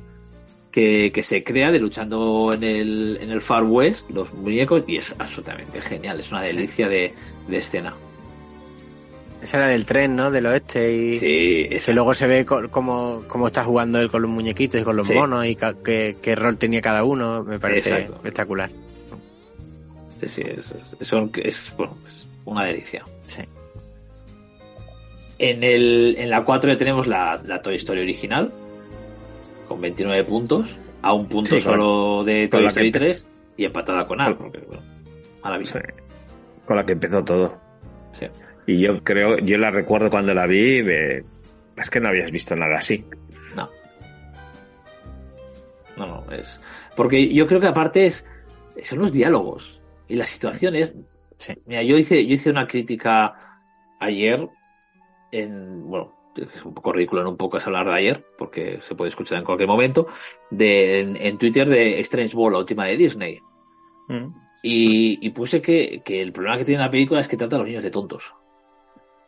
que, 0.71 1.13
que 1.15 1.23
se 1.23 1.43
crea 1.43 1.71
de 1.71 1.79
luchando 1.79 2.53
en 2.53 2.63
el, 2.63 3.19
en 3.21 3.31
el 3.31 3.41
Far 3.41 3.65
West, 3.65 4.11
los 4.11 4.35
muñecos, 4.35 4.85
y 4.87 4.97
es 4.97 5.15
absolutamente 5.19 5.81
genial. 5.81 6.21
Es 6.21 6.31
una 6.31 6.43
delicia 6.43 6.89
de, 6.89 7.15
de 7.49 7.57
escena. 7.57 7.95
Esa 9.45 9.59
era 9.59 9.67
del 9.69 9.85
tren, 9.85 10.17
¿no? 10.17 10.31
Del 10.31 10.47
oeste 10.47 10.91
y 10.93 11.19
Sí, 11.19 11.69
que 11.85 11.93
luego 11.93 12.15
se 12.15 12.27
ve 12.27 12.47
cómo, 12.47 13.23
cómo 13.29 13.47
está 13.49 13.63
jugando 13.63 13.99
él 14.01 14.11
con 14.11 14.23
los 14.23 14.31
muñequitos 14.31 14.81
y 14.81 14.85
con 14.85 14.97
los 14.97 15.07
Sí. 15.07 15.13
monos 15.15 15.45
y 15.45 15.55
qué, 15.85 16.17
qué 16.21 16.35
rol 16.35 16.57
tenía 16.57 16.81
cada 16.81 17.05
uno. 17.05 17.45
Me 17.45 17.61
parece 17.61 17.91
Exacto. 17.91 18.15
espectacular. 18.15 18.71
Sí, 20.19 20.29
sí, 20.29 20.43
es, 20.47 20.75
es, 20.99 21.13
un- 21.13 21.31
es, 21.43 21.73
bueno, 21.77 21.95
es 22.07 22.27
una 22.47 22.65
delicia. 22.65 23.05
Sí. 23.27 23.43
En, 25.39 25.63
el, 25.63 26.15
en 26.19 26.31
la 26.31 26.45
4 26.45 26.73
ya 26.73 26.79
tenemos 26.79 27.07
la, 27.07 27.41
la 27.45 27.61
Toy 27.61 27.75
Story 27.75 28.01
original, 28.01 28.51
con 29.69 29.81
29 29.81 30.25
puntos, 30.25 30.79
a 31.03 31.13
un 31.13 31.27
punto 31.29 31.51
Sí, 31.51 31.61
solo 31.61 32.25
de 32.25 32.49
Toy 32.49 32.65
Story 32.67 32.89
empe- 32.91 32.93
3 32.99 33.27
y 33.59 33.65
empatada 33.67 34.07
con 34.07 34.21
Al, 34.23 34.37
porque, 34.39 34.59
bueno, 34.61 34.83
maravilla. 35.43 35.83
Con 36.65 36.77
la 36.77 36.87
que 36.87 36.93
empezó 36.93 37.23
todo. 37.23 37.59
Sí. 38.13 38.27
Y 38.67 38.81
yo 38.81 39.03
creo, 39.03 39.39
yo 39.39 39.59
la 39.59 39.71
recuerdo 39.71 40.11
cuando 40.11 40.33
la 40.35 40.47
vi, 40.47 40.83
es 41.77 41.91
que 41.91 42.01
no 42.01 42.09
habías 42.09 42.31
visto 42.31 42.57
nada 42.57 42.79
así. 42.79 43.05
No. 43.55 43.69
No, 45.97 46.07
no, 46.07 46.33
es. 46.33 46.61
Porque 46.97 47.33
yo 47.33 47.47
creo 47.47 47.61
que 47.61 47.67
aparte 47.67 48.07
es. 48.07 48.27
Son 48.83 48.99
los 48.99 49.13
diálogos 49.13 49.81
y 50.09 50.17
las 50.17 50.29
situaciones. 50.29 50.95
Mira, 51.67 51.83
yo 51.83 51.97
hice, 51.97 52.27
yo 52.27 52.35
hice 52.35 52.51
una 52.51 52.67
crítica 52.67 53.61
ayer 54.01 54.49
en. 55.31 55.89
Bueno, 55.89 56.13
es 56.37 56.65
un 56.65 56.75
poco 56.75 56.93
ridículo 56.93 57.23
en 57.23 57.29
un 57.29 57.37
poco 57.37 57.59
es 57.59 57.67
hablar 57.67 57.87
de 57.87 57.95
ayer, 57.95 58.25
porque 58.39 58.79
se 58.81 58.95
puede 58.95 59.11
escuchar 59.11 59.39
en 59.39 59.45
cualquier 59.45 59.69
momento. 59.69 60.07
De, 60.51 61.01
en, 61.01 61.17
en 61.17 61.39
Twitter 61.39 61.69
de 61.69 62.01
Strange 62.01 62.37
World, 62.37 62.55
la 62.55 62.61
última 62.61 62.87
de 62.87 62.97
Disney. 62.97 63.41
Y, 64.63 65.27
y 65.27 65.31
puse 65.31 65.61
que, 65.61 66.03
que 66.05 66.23
el 66.23 66.33
problema 66.33 66.57
que 66.57 66.65
tiene 66.65 66.83
la 66.83 66.91
película 66.91 67.21
es 67.21 67.29
que 67.29 67.37
trata 67.37 67.57
a 67.57 67.59
los 67.61 67.69
niños 67.69 67.83
de 67.83 67.91
tontos. 67.91 68.35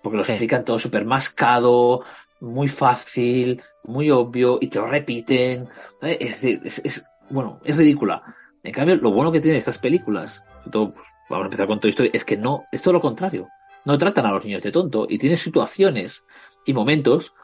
Porque 0.06 0.18
lo 0.18 0.22
explican 0.22 0.64
todo 0.64 0.78
súper 0.78 1.04
mascado, 1.04 2.04
muy 2.38 2.68
fácil, 2.68 3.60
muy 3.86 4.08
obvio, 4.12 4.58
y 4.60 4.68
te 4.68 4.78
lo 4.78 4.86
repiten. 4.86 5.68
Es, 6.00 6.44
es, 6.44 6.78
es- 6.84 7.04
bueno, 7.28 7.58
es 7.64 7.76
ridícula. 7.76 8.22
En 8.62 8.70
cambio, 8.72 8.94
lo 8.94 9.10
bueno 9.10 9.32
que 9.32 9.40
tienen 9.40 9.58
estas 9.58 9.78
películas, 9.78 10.44
sobre 10.58 10.70
todo, 10.70 10.94
pues, 10.94 11.08
vamos 11.28 11.42
a 11.42 11.46
empezar 11.46 11.66
con 11.66 11.80
Toy 11.80 11.90
Story, 11.90 12.10
es 12.12 12.24
que 12.24 12.36
no, 12.36 12.66
es 12.70 12.82
todo 12.82 12.94
lo 12.94 13.00
contrario. 13.00 13.48
No 13.84 13.98
tratan 13.98 14.26
a 14.26 14.30
los 14.30 14.44
niños 14.44 14.62
de 14.62 14.70
tonto 14.70 15.08
y 15.08 15.18
tienen 15.18 15.36
situaciones 15.36 16.22
y 16.64 16.72
momentos 16.72 17.34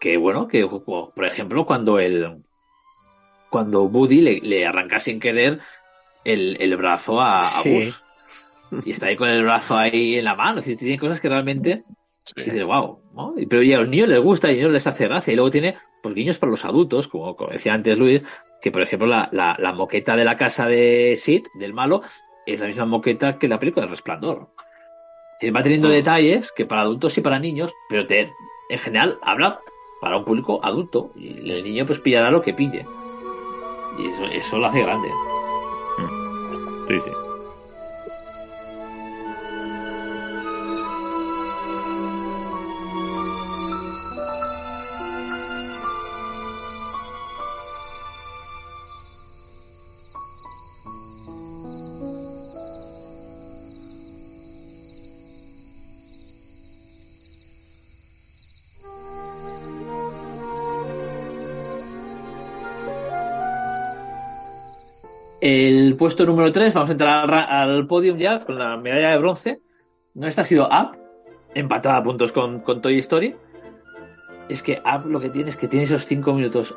que, 0.00 0.16
bueno, 0.16 0.48
que, 0.48 0.66
por 0.66 1.24
ejemplo, 1.24 1.64
cuando 1.64 2.00
el, 2.00 2.42
cuando 3.48 3.84
Woody 3.84 4.22
le, 4.22 4.40
le 4.40 4.66
arranca 4.66 4.98
sin 4.98 5.20
querer 5.20 5.60
el, 6.24 6.56
el 6.60 6.76
brazo 6.76 7.20
a, 7.20 7.38
a 7.38 7.42
Sí. 7.42 7.70
Buzz. 7.70 8.02
Y 8.84 8.90
está 8.90 9.06
ahí 9.06 9.16
con 9.16 9.28
el 9.28 9.42
brazo 9.42 9.76
ahí 9.76 10.16
en 10.16 10.24
la 10.24 10.34
mano. 10.34 10.58
Es 10.58 10.64
decir, 10.64 10.78
tiene 10.78 10.98
cosas 10.98 11.20
que 11.20 11.28
realmente 11.28 11.84
dices, 12.36 12.64
wow. 12.64 13.00
¿no? 13.14 13.34
Pero 13.48 13.62
y 13.62 13.72
a 13.72 13.80
los 13.80 13.88
niños 13.88 14.08
les 14.08 14.20
gusta 14.20 14.48
y 14.48 14.50
a 14.50 14.52
los 14.52 14.58
niños 14.58 14.72
les 14.72 14.86
hace 14.86 15.06
gracia. 15.06 15.32
Y 15.32 15.36
luego 15.36 15.50
tiene 15.50 15.76
pues 16.02 16.14
guiños 16.14 16.38
para 16.38 16.50
los 16.50 16.64
adultos, 16.64 17.08
como, 17.08 17.36
como 17.36 17.50
decía 17.50 17.74
antes 17.74 17.98
Luis, 17.98 18.22
que 18.60 18.70
por 18.70 18.82
ejemplo 18.82 19.06
la, 19.06 19.28
la, 19.32 19.56
la 19.58 19.72
moqueta 19.72 20.16
de 20.16 20.24
la 20.24 20.36
casa 20.36 20.66
de 20.66 21.16
Sid, 21.18 21.46
del 21.54 21.74
malo, 21.74 22.02
es 22.46 22.60
la 22.60 22.66
misma 22.66 22.86
moqueta 22.86 23.38
que 23.38 23.48
la 23.48 23.58
película 23.58 23.82
del 23.82 23.90
Resplandor. 23.90 24.48
Decir, 25.40 25.54
Va 25.54 25.62
teniendo 25.62 25.88
detalles 25.88 26.52
que 26.52 26.66
para 26.66 26.82
adultos 26.82 27.16
y 27.18 27.20
para 27.20 27.38
niños, 27.38 27.72
pero 27.88 28.06
te, 28.06 28.32
en 28.70 28.78
general 28.78 29.18
habla 29.22 29.60
para 30.00 30.16
un 30.16 30.24
público 30.24 30.60
adulto. 30.64 31.12
Y 31.14 31.48
el 31.50 31.62
niño 31.62 31.86
pues 31.86 32.00
pillará 32.00 32.30
lo 32.30 32.42
que 32.42 32.54
pille. 32.54 32.86
Y 33.98 34.06
eso, 34.06 34.24
eso 34.26 34.58
lo 34.58 34.66
hace 34.66 34.82
grande. 34.82 35.08
Sí, 36.88 37.00
sí. 37.04 37.21
Puesto 66.02 66.26
número 66.26 66.50
3, 66.50 66.74
vamos 66.74 66.88
a 66.88 66.92
entrar 66.92 67.32
al, 67.32 67.70
al 67.70 67.86
podium 67.86 68.18
ya 68.18 68.44
con 68.44 68.58
la 68.58 68.76
medalla 68.76 69.10
de 69.10 69.18
bronce. 69.18 69.60
No 70.14 70.26
esta 70.26 70.40
ha 70.40 70.44
sido 70.44 70.66
Up, 70.66 70.98
empatada 71.54 71.98
a 71.98 72.02
puntos 72.02 72.32
con, 72.32 72.60
con 72.60 72.82
Toy 72.82 72.98
Story. 72.98 73.36
Es 74.48 74.62
que 74.64 74.80
Up 74.84 75.06
lo 75.06 75.20
que 75.20 75.28
tiene 75.30 75.48
es 75.50 75.56
que 75.56 75.68
tiene 75.68 75.84
esos 75.84 76.04
5 76.06 76.32
minutos 76.34 76.74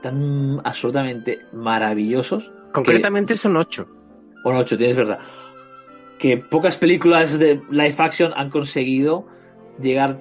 tan 0.00 0.60
absolutamente 0.64 1.38
maravillosos. 1.52 2.50
Concretamente 2.72 3.36
son 3.36 3.56
8. 3.56 3.86
Bueno, 4.44 4.60
8, 4.60 4.76
tienes 4.78 4.96
verdad. 4.96 5.18
Que 6.18 6.38
pocas 6.38 6.76
películas 6.78 7.38
de 7.38 7.60
live 7.70 7.94
action 7.98 8.32
han 8.34 8.48
conseguido 8.50 9.26
llegar 9.80 10.18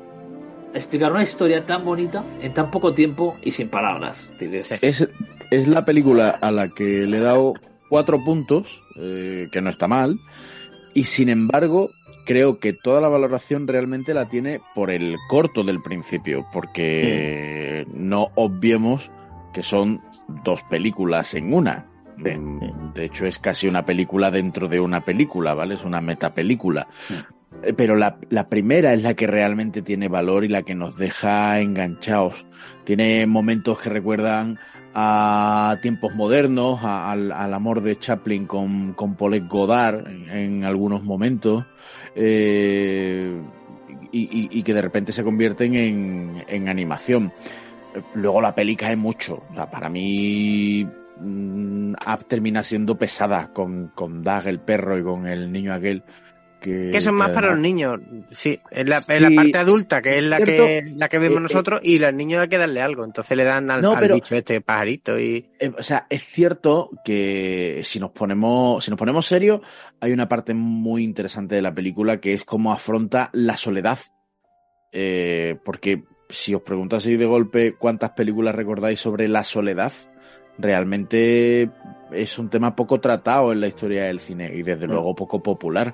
a 0.74 0.76
explicar 0.76 1.12
una 1.12 1.24
historia 1.24 1.66
tan 1.66 1.84
bonita 1.86 2.24
en 2.42 2.54
tan 2.54 2.72
poco 2.72 2.94
tiempo 2.94 3.38
y 3.42 3.52
sin 3.52 3.70
palabras. 3.70 4.30
Tienes- 4.38 4.84
Es, 4.84 5.08
es 5.50 5.68
la 5.68 5.86
película 5.86 6.30
a 6.30 6.52
la 6.52 6.68
que 6.70 7.06
le 7.08 7.18
he 7.18 7.22
dado 7.22 7.54
cuatro 7.92 8.24
puntos, 8.24 8.82
eh, 8.96 9.50
que 9.52 9.62
no 9.62 9.70
está 9.70 9.90
mal, 9.90 10.18
y 10.94 11.04
sin 11.04 11.28
embargo 11.28 11.90
creo 12.26 12.58
que 12.58 12.72
toda 12.72 13.02
la 13.02 13.10
valoración 13.10 13.68
realmente 13.68 14.14
la 14.14 14.30
tiene 14.30 14.62
por 14.74 14.92
el 14.92 15.18
corto 15.28 15.62
del 15.64 15.82
principio, 15.82 16.46
porque 16.54 17.86
no 17.94 18.30
obviemos 18.36 19.12
que 19.54 19.62
son 19.62 20.00
dos 20.46 20.62
películas 20.70 21.34
en 21.34 21.54
una. 21.54 21.88
De 22.16 23.04
hecho, 23.06 23.26
es 23.26 23.40
casi 23.40 23.68
una 23.68 23.84
película 23.84 24.32
dentro 24.32 24.70
de 24.70 24.80
una 24.80 25.02
película, 25.02 25.54
¿vale? 25.54 25.76
Es 25.76 25.84
una 25.84 26.00
metapelícula. 26.00 26.88
Eh, 27.64 27.74
Pero 27.74 27.98
la, 27.98 28.18
la 28.30 28.48
primera 28.48 28.94
es 28.94 29.04
la 29.04 29.16
que 29.16 29.28
realmente 29.28 29.82
tiene 29.82 30.08
valor 30.08 30.46
y 30.46 30.48
la 30.48 30.62
que 30.62 30.76
nos 30.76 30.96
deja 30.96 31.60
enganchados. 31.60 32.46
Tiene 32.86 33.26
momentos 33.26 33.82
que 33.82 33.90
recuerdan 33.90 34.60
a 34.94 35.78
tiempos 35.82 36.14
modernos, 36.16 36.84
a- 36.84 37.12
al, 37.12 37.32
al 37.32 37.54
amor 37.54 37.82
de 37.82 37.98
Chaplin 37.98 38.46
con, 38.46 38.94
con 38.94 39.16
Paulette 39.16 39.48
Godard 39.48 40.08
en, 40.08 40.64
algunos 40.66 41.04
momentos, 41.04 41.66
eh, 42.16 43.42
y, 44.12 44.50
y- 44.60 44.64
que 44.64 44.74
de 44.74 44.82
repente 44.82 45.12
se 45.12 45.24
convierten 45.24 45.76
en, 45.76 46.44
en 46.48 46.70
animación. 46.70 47.32
Luego 48.16 48.42
la 48.42 48.56
peli 48.56 48.76
cae 48.76 48.96
mucho. 48.96 49.44
Para 49.72 49.90
mí 49.90 50.86
mm, 51.20 51.94
Up 51.94 52.26
termina 52.28 52.64
siendo 52.64 52.98
pesada 52.98 53.52
con, 53.54 53.90
con 53.96 54.24
el 54.50 54.60
perro 54.60 54.98
y 54.98 55.04
con 55.04 55.28
el 55.28 55.52
niño 55.52 55.74
aquel. 55.74 56.04
Que, 56.62 56.92
Que 56.92 57.02
son 57.02 57.16
más 57.16 57.32
para 57.32 57.50
los 57.50 57.60
niños. 57.60 58.00
Sí, 58.30 58.60
es 58.70 58.88
la, 58.88 58.98
es 58.98 59.06
Sí, 59.06 59.20
la 59.20 59.32
parte 59.32 59.58
adulta, 59.58 60.02
que 60.02 60.20
es 60.20 60.24
la 60.24 60.40
que, 60.40 60.94
la 60.96 61.10
que 61.10 61.18
vemos 61.18 61.38
Eh, 61.38 61.40
eh, 61.40 61.44
nosotros, 61.44 61.82
y 61.84 61.98
los 61.98 62.14
niños 62.14 62.42
hay 62.42 62.50
que 62.50 62.60
darle 62.60 62.82
algo. 62.82 63.04
Entonces 63.04 63.36
le 63.36 63.44
dan 63.44 63.72
al, 63.72 63.82
No, 63.82 63.94
al 63.94 64.14
bicho 64.14 64.36
este 64.36 64.62
pajarito 64.62 65.20
y. 65.20 65.50
Eh, 65.60 65.72
o 65.76 65.82
sea, 65.82 66.06
es 66.10 66.24
cierto 66.24 66.92
que 67.04 67.82
si 67.84 68.00
nos 68.00 68.12
ponemos, 68.12 68.86
si 68.86 68.92
nos 68.92 69.00
ponemos 69.00 69.26
serios, 69.26 69.62
hay 70.00 70.12
una 70.12 70.30
parte 70.30 70.54
muy 70.54 71.04
interesante 71.04 71.56
de 71.56 71.64
la 71.64 71.74
película 71.74 72.22
que 72.22 72.34
es 72.34 72.44
cómo 72.44 72.72
afronta 72.72 73.30
la 73.34 73.58
soledad. 73.58 73.98
Eh, 74.92 75.58
porque 75.66 76.04
si 76.30 76.54
os 76.54 76.62
pregunto 76.62 76.96
así 76.96 77.18
de 77.18 77.26
golpe 77.26 77.74
cuántas 77.74 78.12
películas 78.12 78.56
recordáis 78.56 79.00
sobre 79.00 79.28
la 79.28 79.44
soledad, 79.44 79.92
realmente 80.58 81.70
es 82.12 82.38
un 82.38 82.50
tema 82.50 82.76
poco 82.76 83.00
tratado 83.00 83.52
en 83.52 83.62
la 83.62 83.68
historia 83.68 84.04
del 84.04 84.20
cine 84.20 84.52
y 84.54 84.64
desde 84.64 84.88
luego 84.88 85.16
poco 85.16 85.42
popular. 85.42 85.94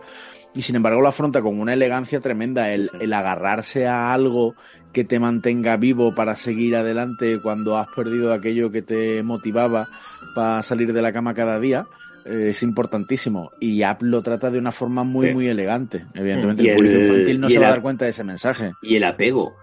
Y 0.57 0.63
sin 0.63 0.75
embargo 0.75 1.01
lo 1.01 1.07
afronta 1.07 1.41
con 1.41 1.59
una 1.59 1.73
elegancia 1.73 2.19
tremenda, 2.19 2.71
el, 2.71 2.89
el 2.99 3.13
agarrarse 3.13 3.85
a 3.87 4.11
algo 4.11 4.55
que 4.91 5.03
te 5.03 5.19
mantenga 5.19 5.77
vivo 5.77 6.15
para 6.15 6.35
seguir 6.35 6.75
adelante 6.75 7.39
cuando 7.43 7.77
has 7.77 7.87
perdido 7.95 8.33
aquello 8.33 8.71
que 8.71 8.81
te 8.81 9.21
motivaba 9.21 9.87
para 10.35 10.63
salir 10.63 10.91
de 10.93 11.01
la 11.01 11.13
cama 11.13 11.33
cada 11.35 11.59
día. 11.59 11.85
eh, 12.25 12.49
es 12.49 12.63
importantísimo 12.63 13.51
y 13.59 13.83
App 13.83 14.01
lo 14.01 14.21
trata 14.23 14.49
de 14.49 14.57
una 14.57 14.71
forma 14.71 15.03
muy 15.03 15.27
Sí. 15.27 15.33
muy 15.33 15.47
elegante 15.47 16.05
evidentemente 16.13 16.63
Y 16.63 16.67
el 16.69 16.75
público 16.75 16.97
infantil 16.99 17.39
no 17.39 17.49
se 17.49 17.59
va 17.59 17.67
a 17.67 17.69
dar 17.69 17.81
cuenta 17.81 18.03
de 18.05 18.11
ese 18.11 18.23
mensaje 18.23 18.71
y 18.81 18.95
el 18.97 19.03
apego. 19.05 19.55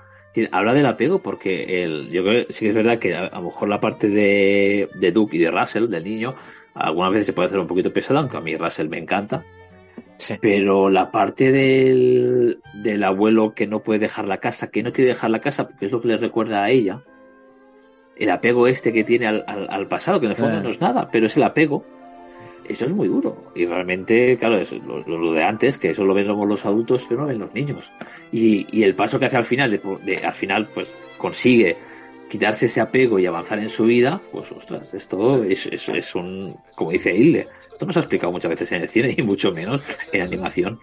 Habla 0.50 0.72
del 0.74 0.86
apego 0.86 1.20
porque 1.22 1.82
el, 1.84 2.08
yo 2.10 2.22
creo 2.24 2.46
que 2.46 2.52
sí 2.52 2.60
que 2.64 2.68
es 2.70 2.74
verdad 2.74 2.98
que 2.98 3.14
a, 3.14 3.26
a 3.26 3.38
lo 3.40 3.46
mejor 3.46 3.68
la 3.68 3.80
parte 3.80 4.08
de, 4.08 4.88
de 4.98 5.12
Duke 5.12 5.36
y 5.36 5.40
de 5.40 5.50
Russell, 5.50 5.88
del 5.88 6.04
niño, 6.04 6.34
algunas 6.74 7.12
veces 7.12 7.26
se 7.26 7.32
puede 7.34 7.46
hacer 7.48 7.58
un 7.60 7.66
poquito 7.68 7.92
pesada, 7.92 8.20
aunque 8.20 8.36
a 8.36 8.40
mí 8.40 8.56
Russell 8.56 8.88
me 8.88 8.98
encanta. 8.98 9.44
Pero 10.40 10.90
la 10.90 11.10
parte 11.10 11.50
del, 11.52 12.60
del 12.74 13.02
abuelo 13.04 13.52
que 13.54 13.66
no 13.66 13.80
puede 13.82 14.00
dejar 14.00 14.26
la 14.26 14.38
casa, 14.38 14.70
que 14.70 14.82
no 14.82 14.92
quiere 14.92 15.08
dejar 15.08 15.30
la 15.30 15.40
casa 15.40 15.66
porque 15.68 15.86
es 15.86 15.92
lo 15.92 16.00
que 16.00 16.08
le 16.08 16.16
recuerda 16.16 16.62
a 16.64 16.70
ella, 16.70 17.02
el 18.16 18.30
apego 18.30 18.66
este 18.68 18.92
que 18.92 19.04
tiene 19.04 19.26
al, 19.26 19.44
al- 19.46 19.66
al 19.68 19.88
pasado, 19.88 20.20
que 20.20 20.26
en 20.26 20.30
el 20.32 20.36
fondo 20.36 20.54
no 20.62 20.68
es 20.70 20.80
nada, 20.80 21.08
pero 21.10 21.26
es 21.26 21.36
el 21.36 21.42
apego, 21.42 21.84
eso 22.68 22.84
es 22.84 22.92
muy 22.92 23.08
duro. 23.08 23.50
Y 23.56 23.66
realmente, 23.66 24.36
claro, 24.38 24.56
es 24.58 24.72
lo, 24.72 25.32
de 25.32 25.42
antes, 25.42 25.78
que 25.78 25.90
eso 25.90 26.04
lo 26.04 26.14
ven 26.14 26.26
luego 26.26 26.46
los 26.46 26.64
adultos, 26.64 27.04
pero 27.08 27.20
no 27.20 27.26
lo 27.26 27.32
ven 27.32 27.40
los 27.40 27.52
niños. 27.54 27.92
Y, 28.32 28.66
y 28.70 28.84
el 28.84 28.94
paso 28.94 29.18
que 29.18 29.26
hace 29.26 29.36
al 29.36 29.44
final, 29.44 29.70
de, 29.70 29.80
de- 30.04 30.18
al 30.24 30.34
final, 30.34 30.68
pues 30.72 30.94
consigue 31.18 31.76
quitarse 32.28 32.66
ese 32.66 32.80
apego 32.80 33.18
y 33.18 33.26
avanzar 33.26 33.58
en 33.58 33.68
su 33.68 33.84
vida, 33.84 34.20
pues 34.32 34.50
ostras, 34.52 34.94
esto 34.94 35.44
es, 35.44 35.66
es, 35.66 35.88
es 35.90 36.14
un, 36.14 36.56
como 36.74 36.90
dice 36.92 37.14
Hilde, 37.14 37.48
esto 37.74 37.86
no 37.86 37.92
se 37.92 37.98
ha 37.98 38.02
explicado 38.02 38.32
muchas 38.32 38.48
veces 38.50 38.72
en 38.72 38.82
el 38.82 38.88
cine 38.88 39.14
y 39.16 39.22
mucho 39.22 39.52
menos 39.52 39.82
en 40.12 40.22
animación. 40.22 40.80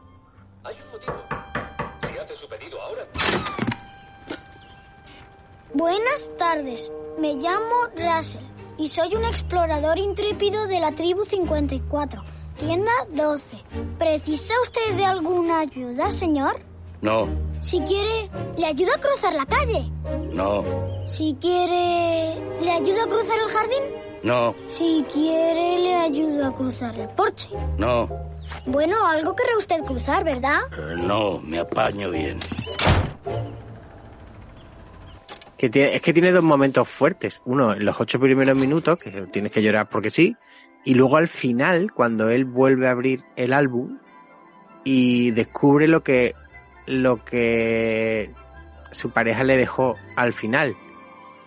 Buenas 5.73 6.31
tardes, 6.37 6.91
me 7.17 7.35
llamo 7.35 7.87
Russell 7.95 8.43
y 8.77 8.89
soy 8.89 9.15
un 9.15 9.23
explorador 9.25 9.97
intrépido 9.97 10.67
de 10.67 10.79
la 10.79 10.91
tribu 10.91 11.23
54, 11.23 12.23
tienda 12.57 12.91
12. 13.13 13.57
¿Precisa 13.97 14.53
usted 14.63 14.95
de 14.97 15.05
alguna 15.05 15.59
ayuda, 15.61 16.11
señor? 16.11 16.59
No, 17.01 17.27
Si 17.61 17.79
quiere, 17.81 18.29
le 18.57 18.65
ayudo 18.65 18.91
a 18.95 18.99
cruzar 18.99 19.33
la 19.33 19.45
calle. 19.45 19.89
no, 20.31 20.63
Si 21.05 21.35
quiere, 21.39 22.35
le 22.61 22.71
ayudo 22.71 23.03
a 23.03 23.07
cruzar 23.07 23.37
el 23.39 23.49
jardín. 23.49 24.10
No, 24.23 24.55
Si 24.67 25.03
quiere, 25.11 25.79
le 25.79 25.95
ayudo 25.95 26.47
a 26.47 26.53
cruzar 26.55 26.97
el 26.99 27.09
porche. 27.09 27.49
no, 27.77 28.09
Bueno, 28.65 28.95
algo 29.07 29.35
querrá 29.35 29.57
usted 29.57 29.81
cruzar, 29.83 30.23
¿verdad? 30.23 30.59
eh, 30.71 30.95
no, 30.97 31.39
me 31.39 31.59
apaño 31.59 32.09
bien. 32.11 32.37
Que 35.57 35.69
tiene- 35.69 35.95
es 35.95 36.01
que 36.01 36.11
tiene 36.13 36.31
dos 36.31 36.43
momentos 36.43 36.87
fuertes. 36.87 37.41
Uno, 37.45 37.73
en 37.73 37.85
los 37.85 37.99
ocho 38.01 38.19
primeros 38.19 38.57
minutos, 38.57 38.97
que 38.97 39.11
tienes 39.31 39.51
que 39.51 39.61
llorar 39.61 39.89
porque 39.89 40.09
sí. 40.09 40.35
Y 40.83 40.95
luego 40.95 41.17
al 41.17 41.27
final, 41.27 41.91
cuando 41.93 42.29
él 42.29 42.45
vuelve 42.45 42.87
a 42.87 42.91
abrir 42.91 43.23
el 43.35 43.53
álbum 43.53 43.99
y 44.83 45.29
descubre 45.31 45.87
lo 45.87 46.01
que, 46.03 46.33
lo 46.87 47.17
que 47.23 48.33
su 48.91 49.11
pareja 49.11 49.43
le 49.43 49.55
dejó 49.57 49.95
al 50.15 50.33
final. 50.33 50.75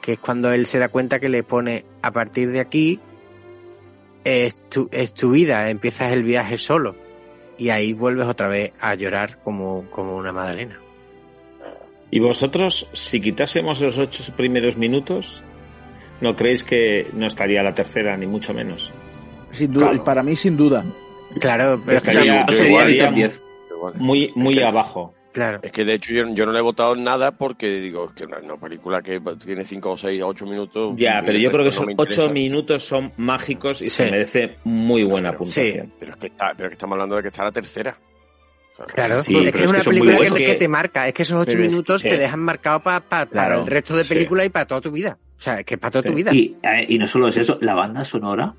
Que 0.05 0.13
es 0.13 0.19
cuando 0.19 0.53
él 0.53 0.67
se 0.67 0.79
da 0.79 0.89
cuenta 0.89 1.19
que 1.19 1.31
le 1.31 1.43
pone, 1.45 1.87
a 2.03 2.11
partir 2.11 2.51
de 2.51 2.61
aquí, 2.61 3.01
es 4.23 4.69
tu, 4.69 4.87
es 4.93 5.15
tu 5.15 5.31
vida, 5.31 5.71
empiezas 5.71 6.13
el 6.13 6.23
viaje 6.23 6.59
solo. 6.59 6.95
Y 7.57 7.71
ahí 7.71 7.95
vuelves 7.95 8.27
otra 8.27 8.49
vez 8.49 8.73
a 8.81 8.95
llorar 8.97 9.39
como, 9.43 9.89
como 9.91 10.15
una 10.15 10.31
magdalena. 10.31 10.79
¿Y 12.11 12.21
vosotros, 12.21 12.87
si 12.93 13.19
quitásemos 13.19 13.81
los 13.81 13.97
ocho 13.99 14.23
primeros 14.37 14.77
minutos, 14.77 15.43
no 16.21 16.37
creéis 16.37 16.65
que 16.65 17.09
no 17.15 17.27
estaría 17.27 17.63
la 17.63 17.73
tercera, 17.73 18.15
ni 18.19 18.27
mucho 18.27 18.53
menos? 18.53 18.93
Sin 19.53 19.73
duda, 19.73 19.89
Claro. 19.89 20.05
para 20.05 20.23
mí 20.23 20.37
sin 20.37 20.57
duda 20.57 20.85
Claro, 21.41 21.81
pero 21.83 21.97
estaría, 21.97 22.43
estaría 22.43 22.85
ni 22.85 22.99
top 22.99 23.15
10. 23.15 23.43
muy, 23.95 24.33
muy 24.35 24.61
abajo. 24.61 25.15
Claro. 25.35 25.59
Es 25.63 25.73
que 25.73 25.85
de 25.85 25.95
hecho 25.95 26.13
yo, 26.15 26.25
yo 26.33 26.47
no 26.47 26.53
le 26.53 26.61
he 26.61 26.63
votado 26.63 26.95
nada 26.95 27.33
porque 27.33 27.67
digo, 27.67 28.07
es 28.09 28.15
que 28.15 28.25
una, 28.25 28.39
una 28.39 28.57
película 28.57 29.03
que 29.03 29.21
tiene 29.45 29.65
5 29.65 29.91
o 29.91 29.97
6 29.99 30.23
o 30.23 30.29
8 30.29 30.47
minutos. 30.47 30.95
Ya, 30.97 31.21
pero 31.27 31.37
yo 31.39 31.49
no 31.51 31.53
creo 31.55 31.65
que 31.65 31.71
son 31.73 31.91
interesa. 31.91 32.23
ocho 32.23 32.31
minutos 32.33 32.85
son 32.85 33.13
mágicos 33.17 33.83
y 33.83 33.89
se 33.89 34.05
merece 34.11 34.57
muy 34.65 35.03
buena 35.03 35.31
Pero- 35.31 35.39
puntuación. 35.41 35.93
Pero 35.99 36.13
es 36.15 36.21
que, 36.21 36.27
está, 36.29 36.53
pero 36.57 36.69
es 36.69 36.71
que 36.71 36.75
estamos 36.75 36.95
hablando 36.95 37.17
de 37.17 37.23
que 37.23 37.29
está 37.29 37.43
la 37.45 37.53
tercera. 37.53 37.99
Claro, 38.95 39.23
Sí, 39.23 39.37
es 39.37 39.53
que 39.53 39.63
es 39.65 39.69
una 39.71 39.79
que 39.81 39.85
película 39.91 40.19
que, 40.37 40.49
no 40.53 40.57
te 40.59 40.69
marca, 40.69 41.07
es 41.07 41.15
que 41.15 41.23
esos 41.23 41.41
ocho 41.41 41.59
es 41.59 41.69
minutos 41.69 42.03
que- 42.03 42.09
te 42.11 42.17
dejan 42.19 42.41
marcado 42.41 42.81
pa- 42.81 43.01
pa- 43.01 43.27
para 43.27 43.27
Claro, 43.27 43.61
el 43.61 43.67
resto 43.67 43.97
de 43.97 44.03
sí. 44.03 44.09
película 44.09 44.45
y 44.45 44.49
para 44.49 44.67
toda 44.67 44.81
tu 44.81 44.91
vida. 44.91 45.17
O 45.37 45.41
sea, 45.41 45.59
es 45.61 45.65
que 45.65 45.75
es 45.75 45.81
para 45.81 45.91
toda 45.93 46.03
tu 46.03 46.15
vida. 46.15 46.33
Y, 46.35 46.57
eh, 46.63 46.87
y 46.89 46.99
no 46.99 47.07
solo 47.07 47.29
es 47.29 47.37
eso, 47.37 47.57
la 47.61 47.75
banda 47.75 48.03
sonora. 48.05 48.53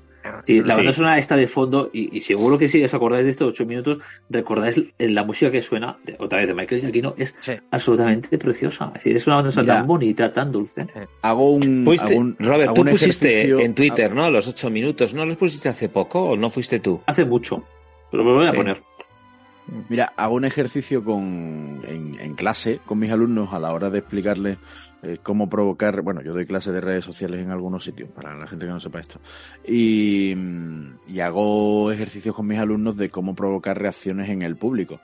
Sí, 0.44 0.62
la 0.62 0.76
banda 0.76 0.92
Sí. 0.92 0.96
sonora 0.96 1.18
está 1.18 1.36
de 1.36 1.46
fondo 1.46 1.90
y, 1.92 2.16
y 2.16 2.20
seguro 2.20 2.58
que 2.58 2.68
si 2.68 2.82
os 2.82 2.92
acordáis 2.94 3.24
de 3.24 3.30
estos 3.30 3.48
ocho 3.52 3.66
minutos, 3.66 3.98
recordáis 4.30 4.82
la 4.98 5.24
música 5.24 5.50
que 5.50 5.60
suena, 5.60 5.96
de- 6.04 6.16
otra 6.18 6.38
vez 6.38 6.48
de 6.48 6.54
Michael 6.54 6.80
Giacchino, 6.80 7.14
es 7.16 7.34
Sí. 7.40 7.52
absolutamente 7.70 8.38
preciosa. 8.38 8.86
Es 8.88 8.94
decir, 9.04 9.16
es 9.16 9.26
una 9.26 9.36
banda 9.36 9.50
sonora 9.52 9.74
tan 9.78 9.86
bonita, 9.86 10.32
tan 10.32 10.52
dulce. 10.52 10.86
Hago 11.22 11.50
un. 11.52 11.84
Fuiste- 11.84 12.12
hago 12.12 12.20
un- 12.20 12.36
Robert, 12.38 12.64
hago 12.68 12.74
tú 12.74 12.80
un 12.82 12.88
pusiste 12.88 13.64
en 13.64 13.74
Twitter, 13.74 14.14
¿no? 14.14 14.30
Los 14.30 14.48
ocho 14.48 14.70
minutos. 14.70 15.14
¿No 15.14 15.24
los 15.24 15.36
pusiste 15.36 15.68
hace 15.68 15.88
poco 15.88 16.22
o 16.30 16.36
no 16.36 16.50
fuiste 16.50 16.80
tú? 16.80 17.00
Hace 17.06 17.24
mucho. 17.24 17.64
Pero 18.10 18.24
me 18.24 18.32
voy 18.32 18.46
a 18.46 18.50
Sí. 18.50 18.56
poner. 18.56 18.78
Mira, 19.88 20.12
hago 20.16 20.36
un 20.36 20.44
ejercicio 20.44 21.02
con, 21.02 21.82
en, 21.88 22.16
en 22.20 22.34
clase 22.36 22.78
con 22.86 23.00
mis 23.00 23.10
alumnos 23.10 23.52
a 23.52 23.58
la 23.58 23.72
hora 23.72 23.90
de 23.90 23.98
explicarles 23.98 24.58
eh, 25.06 25.18
cómo 25.22 25.48
provocar. 25.48 26.02
Bueno, 26.02 26.20
yo 26.22 26.32
doy 26.32 26.46
clases 26.46 26.72
de 26.72 26.80
redes 26.80 27.04
sociales 27.04 27.40
en 27.40 27.50
algunos 27.50 27.84
sitios, 27.84 28.10
para 28.10 28.36
la 28.36 28.46
gente 28.46 28.66
que 28.66 28.72
no 28.72 28.80
sepa 28.80 29.00
esto. 29.00 29.20
Y, 29.66 30.34
mm, 30.36 30.98
y 31.08 31.20
hago 31.20 31.92
ejercicios 31.92 32.34
con 32.34 32.46
mis 32.46 32.58
alumnos 32.58 32.96
de 32.96 33.08
cómo 33.08 33.34
provocar 33.34 33.78
reacciones 33.78 34.28
en 34.28 34.42
el 34.42 34.56
público. 34.56 35.00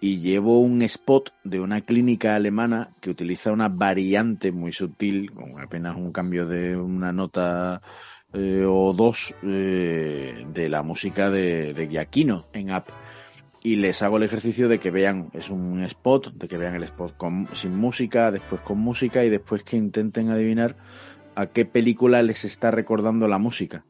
Y 0.00 0.20
llevo 0.20 0.60
un 0.60 0.80
spot 0.82 1.34
de 1.44 1.60
una 1.60 1.80
clínica 1.82 2.34
alemana 2.34 2.90
que 3.00 3.10
utiliza 3.10 3.52
una 3.52 3.68
variante 3.68 4.52
muy 4.52 4.72
sutil, 4.72 5.30
con 5.32 5.60
apenas 5.60 5.96
un 5.96 6.12
cambio 6.12 6.46
de 6.46 6.76
una 6.76 7.12
nota 7.12 7.82
eh, 8.32 8.64
o 8.66 8.92
dos 8.92 9.34
eh, 9.42 10.46
de 10.54 10.68
la 10.68 10.82
música 10.82 11.30
de, 11.30 11.74
de 11.74 11.88
Giacchino 11.88 12.46
en 12.52 12.70
app 12.70 12.88
y 13.62 13.76
les 13.76 14.02
hago 14.02 14.16
el 14.16 14.22
ejercicio 14.22 14.68
de 14.68 14.78
que 14.78 14.90
vean, 14.90 15.30
es 15.34 15.50
un 15.50 15.82
spot, 15.82 16.32
de 16.32 16.48
que 16.48 16.56
vean 16.56 16.74
el 16.76 16.84
spot 16.84 17.16
con, 17.16 17.48
sin 17.54 17.76
música, 17.76 18.30
después 18.30 18.60
con 18.62 18.78
música 18.78 19.24
y 19.24 19.30
después 19.30 19.62
que 19.62 19.76
intenten 19.76 20.30
adivinar 20.30 20.76
a 21.34 21.46
qué 21.46 21.64
película 21.64 22.22
les 22.22 22.44
está 22.44 22.70
recordando 22.70 23.28
la 23.28 23.38
música. 23.38 23.84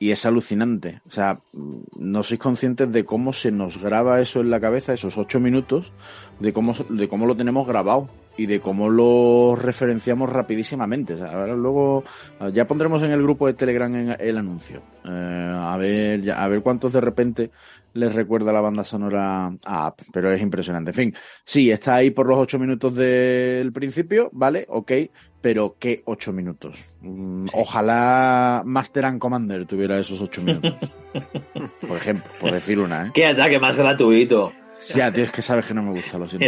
Y 0.00 0.12
es 0.12 0.24
alucinante. 0.24 1.00
O 1.08 1.10
sea, 1.10 1.40
mm, 1.52 1.78
no 1.96 2.22
sois 2.22 2.38
conscientes 2.38 2.92
de 2.92 3.04
cómo 3.04 3.32
se 3.32 3.50
nos 3.50 3.78
graba 3.78 4.20
eso 4.20 4.40
en 4.40 4.50
la 4.50 4.60
cabeza, 4.60 4.94
esos 4.94 5.18
ocho 5.18 5.40
minutos, 5.40 5.92
de 6.38 6.52
cómo, 6.52 6.74
de 6.88 7.08
cómo 7.08 7.26
lo 7.26 7.36
tenemos 7.36 7.66
grabado 7.66 8.08
y 8.36 8.46
de 8.46 8.60
cómo 8.60 8.88
lo 8.88 9.56
referenciamos 9.56 10.30
rapidísimamente. 10.30 11.14
Ahora 11.14 11.56
luego 11.56 12.04
ya 12.52 12.68
pondremos 12.68 13.02
en 13.02 13.10
el 13.10 13.20
grupo 13.20 13.48
de 13.48 13.54
Telegram 13.54 13.92
el 14.16 14.38
anuncio. 14.38 14.80
Eh, 15.04 15.52
a 15.56 15.76
ver, 15.76 16.30
a 16.30 16.46
ver 16.46 16.62
cuántos 16.62 16.92
de 16.92 17.00
repente 17.00 17.50
les 17.98 18.14
recuerda 18.14 18.52
la 18.52 18.60
banda 18.60 18.84
sonora 18.84 19.52
a 19.64 19.94
pero 20.12 20.32
es 20.32 20.40
impresionante. 20.40 20.90
En 20.90 20.94
fin, 20.94 21.14
sí, 21.44 21.70
está 21.70 21.96
ahí 21.96 22.10
por 22.10 22.26
los 22.26 22.38
ocho 22.38 22.58
minutos 22.58 22.94
del 22.94 23.72
principio, 23.72 24.30
¿vale? 24.32 24.64
Ok, 24.68 24.92
pero 25.40 25.76
¿qué 25.78 26.02
ocho 26.04 26.32
minutos? 26.32 26.78
Mm, 27.00 27.46
Ojalá 27.52 28.62
Master 28.64 29.04
and 29.04 29.18
Commander 29.18 29.66
tuviera 29.66 29.98
esos 29.98 30.20
ocho 30.20 30.42
minutos. 30.42 30.76
por 31.80 31.96
ejemplo, 31.96 32.30
por 32.40 32.52
decir 32.52 32.78
una, 32.78 33.06
¿eh? 33.06 33.10
Qué 33.12 33.26
ataque 33.26 33.58
más 33.58 33.76
gratuito. 33.76 34.52
Ya, 34.94 35.10
tío, 35.10 35.24
es 35.24 35.32
que 35.32 35.42
sabes 35.42 35.66
que 35.66 35.74
no 35.74 35.82
me 35.82 35.90
gusta, 35.90 36.18
lo 36.18 36.28
siento. 36.28 36.46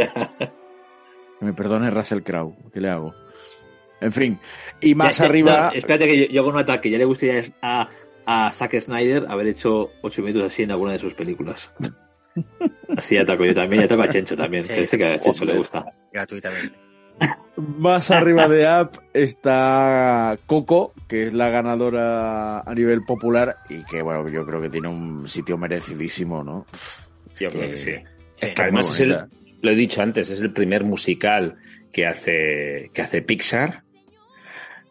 Que 1.40 1.44
me 1.44 1.52
perdone 1.52 1.90
Russell 1.90 2.22
Crowe, 2.22 2.54
¿qué 2.72 2.80
le 2.80 2.90
hago? 2.90 3.12
En 4.00 4.12
fin, 4.12 4.38
y 4.80 4.94
más 4.94 5.18
ya, 5.18 5.26
arriba... 5.26 5.70
no, 5.70 5.76
espérate 5.76 6.06
que 6.06 6.18
yo, 6.20 6.32
yo 6.32 6.40
hago 6.40 6.50
un 6.50 6.58
ataque. 6.58 6.90
Ya 6.90 6.96
le 6.96 7.04
gustaría 7.04 7.42
a, 7.60 7.88
a 8.32 8.48
Zack 8.52 8.78
Snyder 8.78 9.26
haber 9.28 9.48
hecho 9.48 9.90
ocho 10.02 10.22
minutos 10.22 10.52
así 10.52 10.62
en 10.62 10.70
alguna 10.70 10.92
de 10.92 11.00
sus 11.00 11.14
películas. 11.14 11.72
Así 12.96 13.18
ataco 13.18 13.44
yo 13.44 13.52
también. 13.52 13.82
Y 13.82 13.84
ataco 13.86 14.02
a 14.02 14.08
Chencho 14.08 14.36
también. 14.36 14.62
Sí. 14.62 14.72
Que 14.72 14.80
dice 14.80 14.96
que 14.96 15.04
a 15.04 15.18
Chencho 15.18 15.44
le 15.44 15.56
gusta. 15.56 15.84
Gratuitamente. 16.12 16.78
Más 17.56 18.10
arriba 18.12 18.46
de 18.46 18.66
App 18.68 18.94
está 19.12 20.36
Coco, 20.46 20.94
que 21.08 21.26
es 21.26 21.34
la 21.34 21.50
ganadora 21.50 22.60
a 22.60 22.74
nivel 22.74 23.04
popular 23.04 23.58
y 23.68 23.84
que, 23.84 24.00
bueno, 24.00 24.28
yo 24.28 24.46
creo 24.46 24.62
que 24.62 24.70
tiene 24.70 24.86
un 24.86 25.28
sitio 25.28 25.58
merecidísimo, 25.58 26.44
¿no? 26.44 26.66
Yo 27.36 27.50
creo 27.50 27.70
que 27.70 27.76
sí. 27.76 27.94
Sí. 28.36 28.54
Que 28.54 28.62
además 28.62 28.90
es 28.90 29.00
el, 29.00 29.18
lo 29.60 29.70
he 29.70 29.74
dicho 29.74 30.02
antes, 30.02 30.30
es 30.30 30.40
el 30.40 30.52
primer 30.52 30.84
musical 30.84 31.56
que 31.92 32.06
hace, 32.06 32.90
que 32.94 33.02
hace 33.02 33.22
Pixar. 33.22 33.82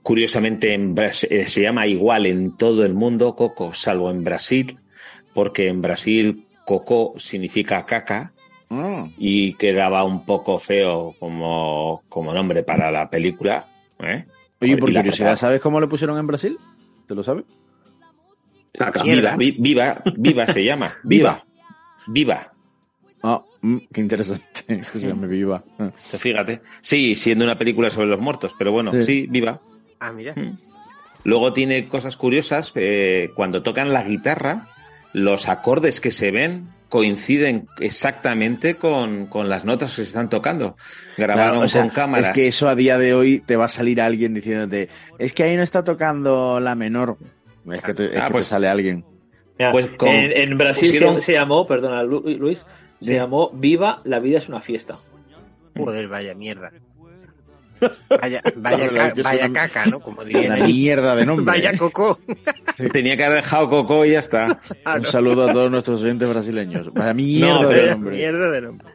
Curiosamente 0.09 0.73
en 0.73 0.95
eh, 0.97 1.13
se 1.47 1.61
llama 1.61 1.85
igual 1.85 2.25
en 2.25 2.57
todo 2.57 2.83
el 2.83 2.95
mundo, 2.95 3.35
Coco, 3.35 3.75
salvo 3.75 4.09
en 4.09 4.23
Brasil, 4.23 4.79
porque 5.35 5.67
en 5.67 5.83
Brasil 5.83 6.47
Coco 6.65 7.13
significa 7.17 7.85
caca 7.85 8.33
Mm. 8.69 9.13
y 9.19 9.53
quedaba 9.53 10.03
un 10.03 10.25
poco 10.25 10.57
feo 10.57 11.13
como, 11.19 12.01
como 12.09 12.33
nombre 12.33 12.63
para 12.63 12.89
la 12.89 13.07
película. 13.11 13.67
¿eh? 13.99 14.25
Oye, 14.61 14.77
por 14.77 14.91
curiosidad, 14.93 15.35
¿sabes 15.37 15.61
cómo 15.61 15.79
le 15.79 15.85
pusieron 15.87 16.17
en 16.17 16.25
Brasil? 16.25 16.57
¿Te 17.07 17.13
lo 17.13 17.23
sabes? 17.23 17.45
Caca. 18.73 19.03
Viva, 19.03 19.35
vi- 19.37 19.55
viva, 19.59 20.01
viva 20.17 20.45
se 20.47 20.63
llama. 20.63 20.89
Viva. 21.03 21.43
Viva. 22.07 22.51
Ah, 23.21 23.43
mm, 23.61 23.77
qué 23.93 24.01
interesante. 24.01 24.83
se 24.85 25.13
Viva. 25.27 25.63
Fíjate. 26.17 26.61
Sí, 26.81 27.13
siendo 27.13 27.45
una 27.45 27.59
película 27.59 27.91
sobre 27.91 28.07
los 28.07 28.19
muertos, 28.19 28.55
pero 28.57 28.71
bueno, 28.71 28.91
Sí. 28.93 29.03
sí, 29.03 29.27
viva. 29.29 29.61
Ah, 29.99 30.11
mira. 30.11 30.33
Luego 31.23 31.53
tiene 31.53 31.87
cosas 31.87 32.15
curiosas. 32.17 32.71
eh, 32.75 33.31
cuando 33.35 33.61
tocan 33.63 33.91
la 33.93 34.03
guitarra, 34.03 34.67
los 35.13 35.47
acordes 35.49 35.99
que 35.99 36.11
se 36.11 36.31
ven 36.31 36.69
coinciden 36.87 37.67
exactamente 37.79 38.75
con, 38.75 39.27
con 39.27 39.47
las 39.49 39.63
notas 39.63 39.91
que 39.91 39.97
se 39.97 40.07
están 40.09 40.29
tocando. 40.29 40.75
Grabaron 41.17 41.51
Claro, 41.53 41.65
o 41.65 41.69
sea, 41.69 41.81
con 41.83 41.89
cámaras. 41.91 42.29
Es 42.29 42.33
que 42.33 42.47
eso 42.47 42.67
a 42.67 42.75
día 42.75 42.97
de 42.97 43.13
hoy 43.13 43.39
te 43.41 43.55
va 43.57 43.65
a 43.65 43.69
salir 43.69 44.01
alguien 44.01 44.33
diciéndote, 44.33 44.89
es 45.19 45.33
que 45.33 45.43
ahí 45.43 45.55
no 45.55 45.61
está 45.61 45.83
tocando 45.83 46.59
la 46.59 46.73
menor. 46.75 47.17
Es 47.71 47.83
que 47.83 47.93
te, 47.93 48.05
es 48.05 48.19
Ah, 48.21 48.27
que 48.27 48.31
pues- 48.31 48.45
te 48.45 48.49
sale 48.49 48.67
alguien. 48.69 49.05
Mira, 49.59 49.71
Pues 49.71 49.87
con- 49.97 50.09
en, 50.09 50.31
en 50.51 50.57
Brasil 50.57 50.85
se- 50.87 50.93
pusieron- 50.93 51.21
se, 51.21 51.33
llamó, 51.33 51.67
perdona 51.67 52.01
Lu- 52.03 52.23
Luis, 52.25 52.65
se 52.99 53.05
Sí. 53.07 53.13
llamó 53.13 53.51
Viva, 53.53 54.01
la 54.05 54.19
vida 54.19 54.37
es 54.39 54.47
una 54.47 54.61
fiesta. 54.61 54.97
Joder, 55.77 56.07
vaya 56.07 56.33
mierda. 56.33 56.71
Vaya, 58.09 58.41
ca- 58.41 59.13
una- 59.15 59.53
caca, 59.53 59.85
¿no? 59.85 59.99
Como 59.99 60.23
diría 60.23 60.53
Una 60.53 60.65
mierda 60.65 61.15
de 61.15 61.25
nombre. 61.25 61.45
Vaya 61.45 61.71
¿eh? 61.71 61.77
coco. 61.77 62.19
Tenía 62.91 63.15
que 63.17 63.23
haber 63.25 63.37
dejado 63.43 63.69
Coco 63.69 64.05
y 64.05 64.11
ya 64.11 64.19
está. 64.19 64.59
Un 64.97 65.05
saludo 65.05 65.49
a 65.49 65.53
todos 65.53 65.69
nuestros 65.71 66.01
oyentes 66.01 66.29
brasileños. 66.29 66.93
Vaya 66.93 67.13
mierda 67.13 67.61
No, 67.61 67.67
de 67.69 67.89
nombre. 67.91 68.15
Mierda 68.15 68.51
de 68.51 68.61
nombre. 68.61 68.87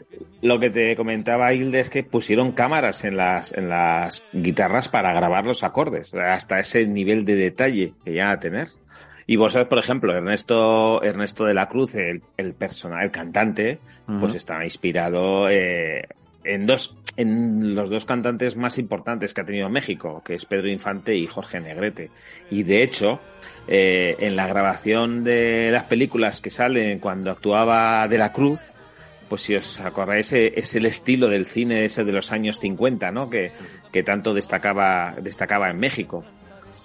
Lo 0.42 0.58
que 0.60 0.68
te 0.70 0.94
comentaba 0.96 1.52
Hilde 1.54 1.80
es 1.80 1.88
que 1.90 2.04
pusieron 2.04 2.52
cámaras 2.52 3.04
en 3.04 3.16
las, 3.16 3.52
en 3.54 3.68
las 3.70 4.24
guitarras 4.32 4.88
para 4.90 5.12
grabar 5.14 5.46
los 5.46 5.64
acordes, 5.64 6.12
hasta 6.14 6.58
ese 6.60 6.86
nivel 6.86 7.24
de 7.24 7.34
detalle 7.34 7.94
que 8.04 8.12
ya 8.14 8.30
a 8.30 8.40
tener. 8.40 8.68
Y 9.26 9.36
vos 9.36 9.54
sabes, 9.54 9.68
por 9.68 9.78
ejemplo, 9.78 10.14
Ernesto, 10.14 11.02
Ernesto 11.02 11.46
de 11.46 11.54
la 11.54 11.66
Cruz, 11.70 11.94
el, 11.94 12.22
el 12.36 12.52
personaje, 12.52 13.06
el 13.06 13.10
cantante, 13.10 13.78
pues 14.06 14.32
Ajá. 14.32 14.36
está 14.36 14.64
inspirado 14.64 15.48
eh, 15.48 16.02
en 16.44 16.66
dos, 16.66 16.94
en 17.16 17.74
los 17.74 17.90
dos 17.90 18.04
cantantes 18.04 18.56
más 18.56 18.78
importantes 18.78 19.32
que 19.32 19.40
ha 19.40 19.44
tenido 19.44 19.68
México, 19.68 20.22
que 20.24 20.34
es 20.34 20.44
Pedro 20.44 20.68
Infante 20.68 21.16
y 21.16 21.26
Jorge 21.26 21.60
Negrete. 21.60 22.10
Y 22.50 22.62
de 22.62 22.82
hecho, 22.82 23.20
eh, 23.68 24.16
en 24.18 24.36
la 24.36 24.46
grabación 24.46 25.24
de 25.24 25.70
las 25.70 25.84
películas 25.84 26.40
que 26.40 26.50
salen 26.50 26.98
cuando 26.98 27.30
actuaba 27.30 28.06
de 28.08 28.18
la 28.18 28.32
Cruz, 28.32 28.72
pues 29.28 29.42
si 29.42 29.54
os 29.54 29.80
acordáis, 29.80 30.32
eh, 30.32 30.52
es 30.56 30.74
el 30.74 30.86
estilo 30.86 31.28
del 31.28 31.46
cine 31.46 31.84
ese 31.84 32.04
de 32.04 32.12
los 32.12 32.32
años 32.32 32.58
50, 32.58 33.10
¿no? 33.10 33.30
Que, 33.30 33.52
que 33.92 34.02
tanto 34.02 34.34
destacaba, 34.34 35.14
destacaba 35.20 35.70
en 35.70 35.78
México. 35.78 36.24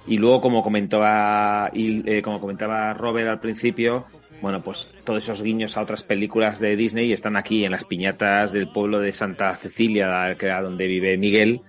Y 0.07 0.17
luego, 0.17 0.41
como 0.41 0.63
comentaba, 0.63 1.69
eh, 1.73 2.21
como 2.23 2.39
comentaba 2.39 2.93
Robert 2.93 3.29
al 3.29 3.39
principio, 3.39 4.05
bueno, 4.41 4.63
pues 4.63 4.89
todos 5.03 5.23
esos 5.23 5.41
guiños 5.41 5.77
a 5.77 5.81
otras 5.81 6.03
películas 6.03 6.59
de 6.59 6.75
Disney 6.75 7.11
están 7.11 7.35
aquí 7.35 7.65
en 7.65 7.71
las 7.71 7.85
piñatas 7.85 8.51
del 8.51 8.69
pueblo 8.69 8.99
de 8.99 9.11
Santa 9.11 9.55
Cecilia, 9.55 10.35
que 10.37 10.45
era 10.45 10.61
donde 10.61 10.87
vive 10.87 11.17
Miguel, 11.17 11.61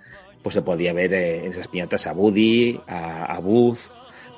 pues 0.43 0.55
se 0.55 0.63
podía 0.63 0.93
ver 0.93 1.13
eh, 1.13 1.45
en 1.45 1.53
esas 1.53 1.69
piñatas 1.69 2.07
a 2.07 2.13
Woody, 2.13 2.81
a, 2.87 3.37
a 3.37 3.41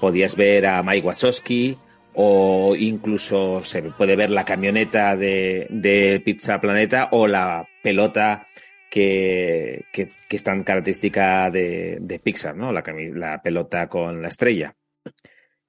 podías 0.01 0.37
ver 0.37 0.67
a 0.67 0.83
Mike 0.83 1.07
Wachowski, 1.07 1.77
o 2.15 2.75
incluso 2.77 3.65
se 3.65 3.83
puede 3.83 4.17
ver 4.17 4.31
la 4.31 4.45
camioneta 4.45 5.17
de, 5.17 6.21
Pizza 6.25 6.61
Planeta 6.61 7.09
o 7.13 7.27
la 7.27 7.67
pelota 7.83 8.47
que, 8.91 9.85
que, 9.93 10.11
que 10.29 10.37
es 10.37 10.43
tan 10.43 10.65
característica 10.65 11.51
de, 11.51 12.21
Pixar, 12.23 12.57
¿no? 12.57 12.73
La 12.73 13.43
pelota 13.43 13.89
con 13.89 14.23
la 14.23 14.29
estrella. 14.29 14.75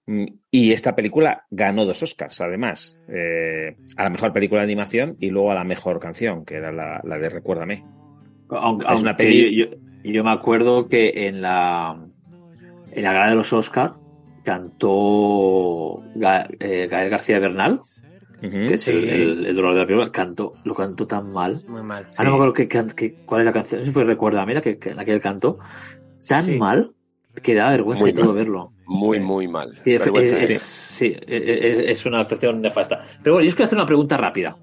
Mm, 0.05 0.25
Y 0.51 0.71
esta 0.73 0.95
película 0.95 1.45
ganó 1.49 1.85
dos 1.85 2.03
Oscars, 2.03 2.39
además, 2.41 2.97
eh, 3.07 3.77
a 3.95 4.03
la 4.03 4.09
mejor 4.09 4.33
película 4.33 4.61
de 4.61 4.65
animación 4.65 5.15
y 5.19 5.29
luego 5.29 5.51
a 5.51 5.55
la 5.55 5.63
mejor 5.63 5.99
canción, 5.99 6.43
que 6.45 6.55
era 6.55 6.71
la, 6.71 6.99
la 7.03 7.17
de 7.19 7.29
Recuérdame. 7.29 7.85
Aunque, 8.49 8.85
Es 8.93 9.01
una 9.01 9.15
peli- 9.15 9.55
yo, 9.55 9.65
yo 10.03 10.23
me 10.23 10.31
acuerdo 10.31 10.87
que 10.89 11.27
en 11.27 11.41
la 11.41 11.97
en 12.91 13.03
la 13.03 13.13
gala 13.13 13.29
de 13.31 13.35
los 13.37 13.51
Oscar 13.53 13.95
cantó 14.43 16.03
Ga- 16.15 16.47
eh, 16.59 16.87
Gael 16.89 17.09
García 17.09 17.39
Bernal, 17.39 17.81
que 18.41 18.73
es 18.73 18.87
el, 18.89 19.03
Sí. 19.05 19.09
el, 19.09 19.45
el 19.45 19.55
dolor 19.55 19.73
de 19.73 19.79
la 19.79 19.85
película, 19.87 20.11
cantó, 20.11 20.59
lo 20.63 20.73
cantó 20.75 21.07
tan 21.07 21.31
mal. 21.31 21.63
Muy 21.67 21.81
mal. 21.81 22.07
Ah, 22.17 22.23
no 22.23 22.31
me 22.31 22.35
acuerdo 22.35 22.53
qué 22.53 22.67
can- 22.67 22.91
qué- 22.95 23.15
cuál 23.25 23.41
es 23.41 23.47
la 23.47 23.53
canción, 23.53 23.79
no 23.79 23.85
sé 23.85 23.91
si 23.91 23.93
fue 23.93 24.03
Recuerda, 24.03 24.45
mira 24.45 24.61
que, 24.61 24.77
que 24.77 24.93
la 24.93 25.05
que 25.05 25.13
él 25.13 25.21
cantó, 25.21 25.59
tan 26.27 26.43
Sí. 26.43 26.57
mal 26.57 26.91
que 27.41 27.55
da 27.55 27.69
vergüenza 27.71 28.03
Muy 28.03 28.13
todo 28.13 28.25
mal. 28.27 28.35
verlo. 28.35 28.73
Muy, 28.85 29.19
muy 29.19 29.47
mal. 29.47 29.79
Sí, 29.83 29.93
es, 29.93 29.99
Vergüenza, 30.03 30.37
es- 30.39 30.61
sí. 30.61 31.09
sí, 31.13 31.17
es, 31.27 31.79
es 31.79 32.05
una 32.05 32.19
actuación 32.21 32.61
nefasta. 32.61 33.03
Pero 33.23 33.35
bueno, 33.35 33.45
yo 33.45 33.49
os 33.49 33.55
quiero 33.55 33.65
hacer 33.65 33.77
una 33.77 33.87
pregunta 33.87 34.17
rápida. 34.17 34.57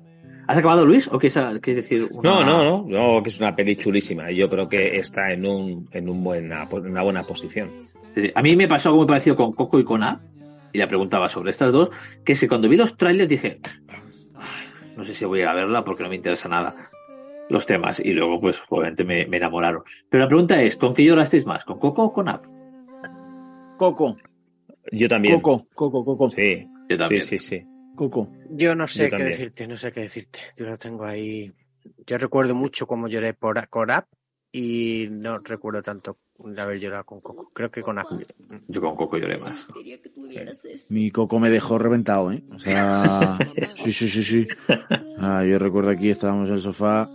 ¿Has 0.47 0.59
acabado, 0.59 0.84
Luis? 0.84 1.06
¿O 1.09 1.18
quieres, 1.18 1.38
quieres 1.62 1.88
decir 1.88 2.06
una... 2.10 2.28
No, 2.30 2.44
no, 2.44 2.84
no, 2.84 3.14
no, 3.14 3.22
que 3.22 3.28
es 3.30 3.38
una 3.38 3.55
peli 3.55 3.76
chulísima. 3.76 4.30
y 4.32 4.36
Yo 4.36 4.48
creo 4.48 4.68
que 4.68 4.97
está 4.98 5.32
en 5.32 5.47
un, 5.47 5.88
en 5.92 6.09
un 6.09 6.22
buena, 6.24 6.68
en 6.72 6.86
una 6.86 7.02
buena 7.02 7.22
posición. 7.22 7.70
A 8.34 8.42
mí 8.42 8.56
me 8.56 8.66
pasó 8.66 8.88
algo 8.88 8.98
muy 8.98 9.06
parecido 9.06 9.36
con 9.36 9.52
Coco 9.52 9.78
y 9.78 9.84
con 9.84 10.02
A, 10.02 10.20
y 10.72 10.78
le 10.78 10.86
preguntaba 10.88 11.28
sobre 11.28 11.51
estas 11.51 11.72
dos, 11.72 11.90
que 12.24 12.32
es 12.32 12.40
que 12.40 12.48
cuando 12.48 12.68
vi 12.68 12.76
los 12.76 12.97
trailers 12.97 13.28
dije, 13.28 13.60
"Ay, 14.36 14.66
no 14.97 15.05
sé 15.05 15.14
si 15.14 15.24
voy 15.24 15.40
a 15.40 15.42
ir 15.42 15.48
a 15.48 15.55
verla 15.55 15.84
porque 15.84 16.02
no 16.02 16.09
me 16.09 16.16
interesa 16.16 16.48
nada 16.48 16.74
los 17.48 17.66
temas, 17.66 17.98
y 18.01 18.12
luego 18.12 18.40
pues 18.40 18.60
obviamente 18.68 19.05
me, 19.05 19.26
me 19.26 19.36
enamoraron. 19.38 19.82
Pero 20.09 20.22
la 20.24 20.28
pregunta 20.28 20.60
es, 20.62 20.76
¿con 20.76 20.94
qué 20.94 21.05
llorasteis 21.05 21.47
más? 21.47 21.64
¿Con 21.64 21.78
Coco 21.80 22.05
o 22.05 22.12
con 22.12 22.28
App? 22.28 22.44
Coco. 23.81 24.19
Yo 24.93 25.09
también. 25.09 25.40
Coco, 25.40 25.66
Coco, 25.74 26.05
Coco. 26.05 26.28
Sí, 26.28 26.69
Yo 26.90 26.98
también. 26.98 27.23
sí, 27.23 27.39
sí, 27.39 27.61
sí. 27.61 27.65
Coco. 27.97 28.31
Yo 28.51 28.74
no 28.74 28.86
sé 28.86 29.05
Yo 29.05 29.07
qué 29.07 29.11
también. 29.12 29.31
decirte, 29.31 29.66
no 29.66 29.77
sé 29.78 29.90
qué 29.90 30.01
decirte. 30.01 30.39
Yo 30.55 30.66
lo 30.66 30.77
tengo 30.77 31.07
ahí. 31.07 31.51
Yo 32.07 32.19
recuerdo 32.19 32.55
mucho 32.55 32.86
cómo 32.86 33.09
lloré 33.09 33.32
por 33.32 33.66
con 33.70 33.90
App 33.90 34.07
y 34.52 35.09
no 35.11 35.39
recuerdo 35.39 35.81
tanto 35.81 36.19
de 36.44 36.61
haber 36.61 36.78
llorado 36.78 37.05
con 37.07 37.23
Coco. 37.23 37.51
Creo 37.55 37.70
que 37.70 37.81
con 37.81 37.98
App. 37.98 38.11
Yo 38.69 38.82
con 38.82 38.97
Coco 38.97 39.16
lloré 39.16 39.39
más. 39.39 39.66
Mi 40.90 41.11
Coco 41.11 41.39
me 41.40 41.48
dejó 41.48 41.78
reventado, 41.78 42.32
¿eh? 42.32 42.44
O 42.51 42.59
sea, 42.59 43.39
sí, 43.82 43.93
sí, 43.93 44.09
sí, 44.09 44.23
sí. 44.23 44.47
Ah, 45.16 45.43
yo 45.43 45.59
recuerdo 45.59 45.89
aquí 45.89 46.11
estábamos 46.11 46.48
en 46.51 46.57
el 46.57 46.61
sofá 46.61 47.09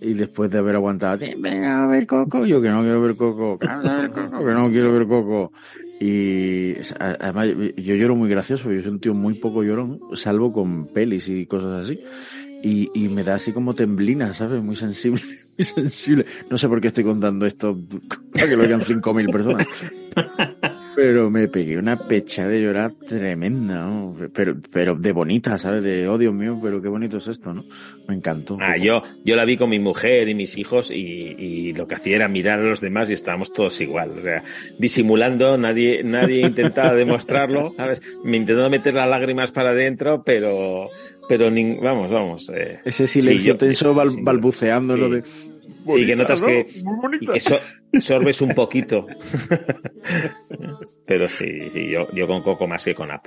y 0.00 0.14
después 0.14 0.50
de 0.50 0.58
haber 0.58 0.76
aguantado, 0.76 1.22
"Eh, 1.24 1.34
venga 1.38 1.84
a 1.84 1.86
ver 1.86 2.06
Coco, 2.06 2.46
yo 2.46 2.62
que 2.62 2.70
no 2.70 2.80
quiero 2.82 3.02
ver 3.02 3.16
Coco, 3.16 3.58
que 3.58 3.66
no 3.66 4.70
quiero 4.70 4.92
ver 4.92 5.06
Coco. 5.06 5.52
Y 6.00 6.74
además 6.98 7.48
yo 7.76 7.94
lloro 7.94 8.16
muy 8.16 8.28
gracioso, 8.28 8.70
yo 8.70 8.82
soy 8.82 8.90
un 8.90 9.00
tío 9.00 9.14
muy 9.14 9.34
poco 9.34 9.62
llorón, 9.62 9.98
salvo 10.14 10.52
con 10.52 10.86
pelis 10.88 11.28
y 11.28 11.46
cosas 11.46 11.84
así. 11.84 12.00
Y, 12.62 12.90
y 12.94 13.08
me 13.08 13.22
da 13.22 13.36
así 13.36 13.52
como 13.52 13.74
temblina, 13.74 14.34
¿sabes? 14.34 14.62
Muy 14.62 14.76
sensible, 14.76 15.22
muy 15.58 15.64
sensible. 15.64 16.26
No 16.50 16.58
sé 16.58 16.68
por 16.68 16.80
qué 16.80 16.88
estoy 16.88 17.04
contando 17.04 17.46
esto 17.46 17.78
para 18.32 18.48
que 18.48 18.56
lo 18.56 18.62
oigan 18.64 18.80
5.000 18.80 19.32
personas. 19.32 19.66
Pero 20.96 21.28
me 21.30 21.46
pegué 21.46 21.76
una 21.76 22.08
pecha 22.08 22.48
de 22.48 22.58
llorar 22.62 22.92
tremenda, 23.06 23.84
¿no? 23.84 24.16
Pero, 24.32 24.56
pero 24.72 24.94
de 24.96 25.12
bonita, 25.12 25.58
¿sabes? 25.58 25.82
De, 25.82 26.08
oh 26.08 26.16
Dios 26.16 26.32
mío, 26.32 26.56
pero 26.62 26.80
qué 26.80 26.88
bonito 26.88 27.18
es 27.18 27.28
esto, 27.28 27.52
¿no? 27.52 27.64
Me 28.08 28.14
encantó. 28.14 28.56
Ah, 28.60 28.78
yo, 28.78 29.02
yo 29.22 29.36
la 29.36 29.44
vi 29.44 29.58
con 29.58 29.68
mi 29.68 29.78
mujer 29.78 30.26
y 30.30 30.34
mis 30.34 30.56
hijos 30.56 30.90
y, 30.90 31.34
y 31.38 31.72
lo 31.74 31.86
que 31.86 31.96
hacía 31.96 32.16
era 32.16 32.28
mirar 32.28 32.60
a 32.60 32.62
los 32.64 32.80
demás 32.80 33.10
y 33.10 33.12
estábamos 33.12 33.52
todos 33.52 33.78
igual. 33.82 34.18
O 34.18 34.22
sea, 34.22 34.42
disimulando, 34.78 35.58
nadie, 35.58 36.02
nadie 36.02 36.46
intentaba 36.46 36.94
demostrarlo, 36.94 37.74
¿sabes? 37.76 38.00
Me 38.24 38.38
intentando 38.38 38.70
meter 38.70 38.94
las 38.94 39.08
lágrimas 39.10 39.52
para 39.52 39.70
adentro, 39.70 40.22
pero, 40.24 40.88
pero 41.28 41.50
nin- 41.50 41.78
vamos, 41.82 42.10
vamos. 42.10 42.50
eh, 42.54 42.80
Ese 42.86 43.06
silencio 43.06 43.40
sí, 43.42 43.48
yo- 43.48 43.56
tenso 43.58 43.92
bal- 43.94 44.16
balbuceando 44.22 44.96
lo 44.96 45.10
de... 45.10 45.22
Sí, 45.86 45.92
que 45.92 45.92
Bonita, 45.92 46.16
notas 46.16 46.40
¿no? 46.42 46.46
que, 46.48 46.66
bonita. 46.84 47.24
y 47.24 47.26
que 47.34 47.40
so- 47.40 47.60
sorbes 48.00 48.40
un 48.42 48.54
poquito. 48.54 49.06
pero 51.06 51.28
sí, 51.28 51.70
sí, 51.72 51.88
yo, 51.88 52.08
yo 52.12 52.26
con 52.26 52.42
Coco 52.42 52.66
más 52.66 52.84
que 52.84 52.94
con 52.94 53.10
App. 53.10 53.26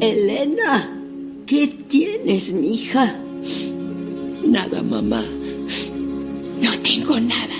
Elena, 0.00 0.90
¿qué 1.46 1.66
tienes, 1.88 2.52
mija? 2.52 3.16
Nada, 4.44 4.82
mamá. 4.82 5.24
No 6.62 6.70
tengo 6.82 7.18
nada. 7.20 7.54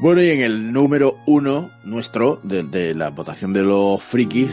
Bueno, 0.00 0.22
y 0.22 0.30
en 0.30 0.40
el 0.42 0.72
número 0.72 1.16
uno 1.26 1.70
nuestro, 1.84 2.40
de, 2.44 2.62
de 2.62 2.94
la 2.94 3.10
votación 3.10 3.52
de 3.52 3.62
los 3.62 4.00
frikis, 4.02 4.52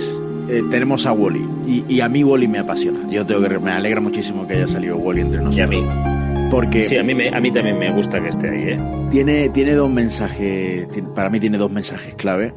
eh, 0.49 0.63
tenemos 0.71 1.05
a 1.05 1.11
Wally. 1.11 1.47
Y, 1.67 1.85
y 1.87 2.01
a 2.01 2.09
mí 2.09 2.23
Wally 2.23 2.47
me 2.47 2.59
apasiona. 2.59 3.07
Yo 3.11 3.23
tengo 3.25 3.47
que 3.47 3.59
me 3.59 3.71
alegra 3.71 4.01
muchísimo 4.01 4.47
que 4.47 4.55
haya 4.55 4.67
salido 4.67 4.97
Wally 4.97 5.21
entre 5.21 5.41
nosotros. 5.41 5.57
Y 5.57 5.61
a 5.61 5.67
mí. 5.67 6.49
Porque 6.49 6.83
Sí, 6.85 6.97
a 6.97 7.03
mí, 7.03 7.13
me, 7.13 7.29
a 7.29 7.39
mí 7.39 7.51
también 7.51 7.77
me 7.77 7.91
gusta 7.91 8.21
que 8.21 8.29
esté 8.29 8.49
ahí, 8.49 8.73
¿eh? 8.73 8.79
tiene, 9.11 9.49
tiene 9.49 9.73
dos 9.73 9.89
mensajes, 9.89 10.87
para 11.13 11.29
mí 11.29 11.39
tiene 11.39 11.57
dos 11.57 11.71
mensajes 11.71 12.15
clave. 12.15 12.53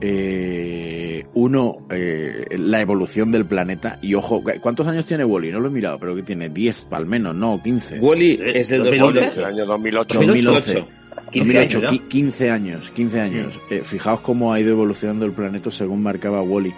Eh, 0.00 1.24
uno, 1.34 1.86
eh, 1.90 2.46
la 2.58 2.80
evolución 2.80 3.30
del 3.32 3.46
planeta. 3.46 3.98
Y 4.02 4.14
ojo, 4.14 4.42
¿cuántos 4.60 4.86
años 4.86 5.04
tiene 5.04 5.24
Wally? 5.24 5.50
No 5.50 5.60
lo 5.60 5.68
he 5.68 5.70
mirado, 5.70 5.98
pero 5.98 6.14
que 6.14 6.22
tiene 6.22 6.48
10 6.48 6.88
al 6.92 7.06
menos, 7.06 7.34
no, 7.34 7.60
15. 7.62 7.98
Wally 7.98 8.40
es 8.54 8.68
del 8.68 8.84
2011. 8.84 9.20
2008. 9.20 9.40
El 9.40 9.46
año 9.46 9.66
2008. 9.66 10.18
2011. 10.20 10.74
15 10.74 10.99
2008, 11.38 11.78
años, 11.78 11.82
¿no? 11.92 11.98
qui- 11.98 12.08
15 12.08 12.50
años, 12.50 12.90
15 12.90 13.20
años. 13.20 13.58
Eh, 13.70 13.82
fijaos 13.84 14.20
cómo 14.20 14.52
ha 14.52 14.60
ido 14.60 14.70
evolucionando 14.70 15.24
el 15.26 15.32
planeta 15.32 15.70
según 15.70 16.02
marcaba 16.02 16.42
Wally. 16.42 16.74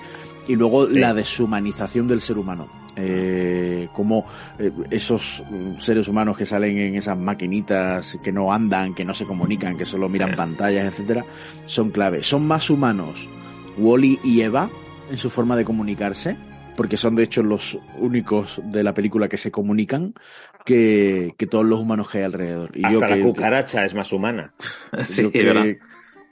Y 0.49 0.57
luego 0.57 0.89
Sí. 0.91 0.99
la 0.99 1.15
deshumanización 1.15 2.09
del 2.09 2.21
ser 2.21 2.37
humano. 2.39 2.69
Eh, 2.95 3.89
como 3.95 4.27
eh, 4.59 4.71
esos 4.91 5.43
mm, 5.51 5.79
seres 5.81 6.09
humanos 6.09 6.37
que 6.37 6.45
salen 6.45 6.77
en 6.79 6.97
esas 6.97 7.17
maquinitas 7.17 8.19
que 8.23 8.33
no 8.33 8.53
andan, 8.53 8.93
que 8.95 9.03
no 9.05 9.15
se 9.15 9.25
comunican, 9.25 9.79
que 9.79 9.87
solo 9.87 10.11
miran 10.11 10.31
Sí. 10.33 10.37
pantallas, 10.37 10.93
etcétera, 10.93 11.25
son 11.65 11.91
clave. 11.91 12.23
Son 12.23 12.47
más 12.47 12.69
humanos 12.69 13.27
Wally 13.79 14.19
y 14.23 14.43
Eva 14.43 14.69
en 15.11 15.17
su 15.17 15.31
forma 15.31 15.57
de 15.57 15.65
comunicarse, 15.65 16.37
porque 16.77 16.99
son 16.99 17.15
de 17.17 17.23
hecho 17.23 17.43
los 17.43 17.79
únicos 17.99 18.61
de 18.65 18.83
la 18.83 18.93
película 18.93 19.27
que 19.29 19.39
se 19.39 19.51
comunican, 19.51 20.13
que, 20.65 21.35
que 21.39 21.47
todos 21.47 21.65
los 21.65 21.81
humanos 21.81 22.11
que 22.11 22.19
hay 22.19 22.25
alrededor. 22.25 22.71
Y 22.77 22.85
Hasta 22.85 22.93
yo 22.93 23.01
la 23.01 23.15
que- 23.17 23.23
cucaracha 23.23 23.85
es 23.85 23.95
más 23.95 24.13
humana. 24.13 24.53
Sí, 25.03 25.31
que, 25.31 25.79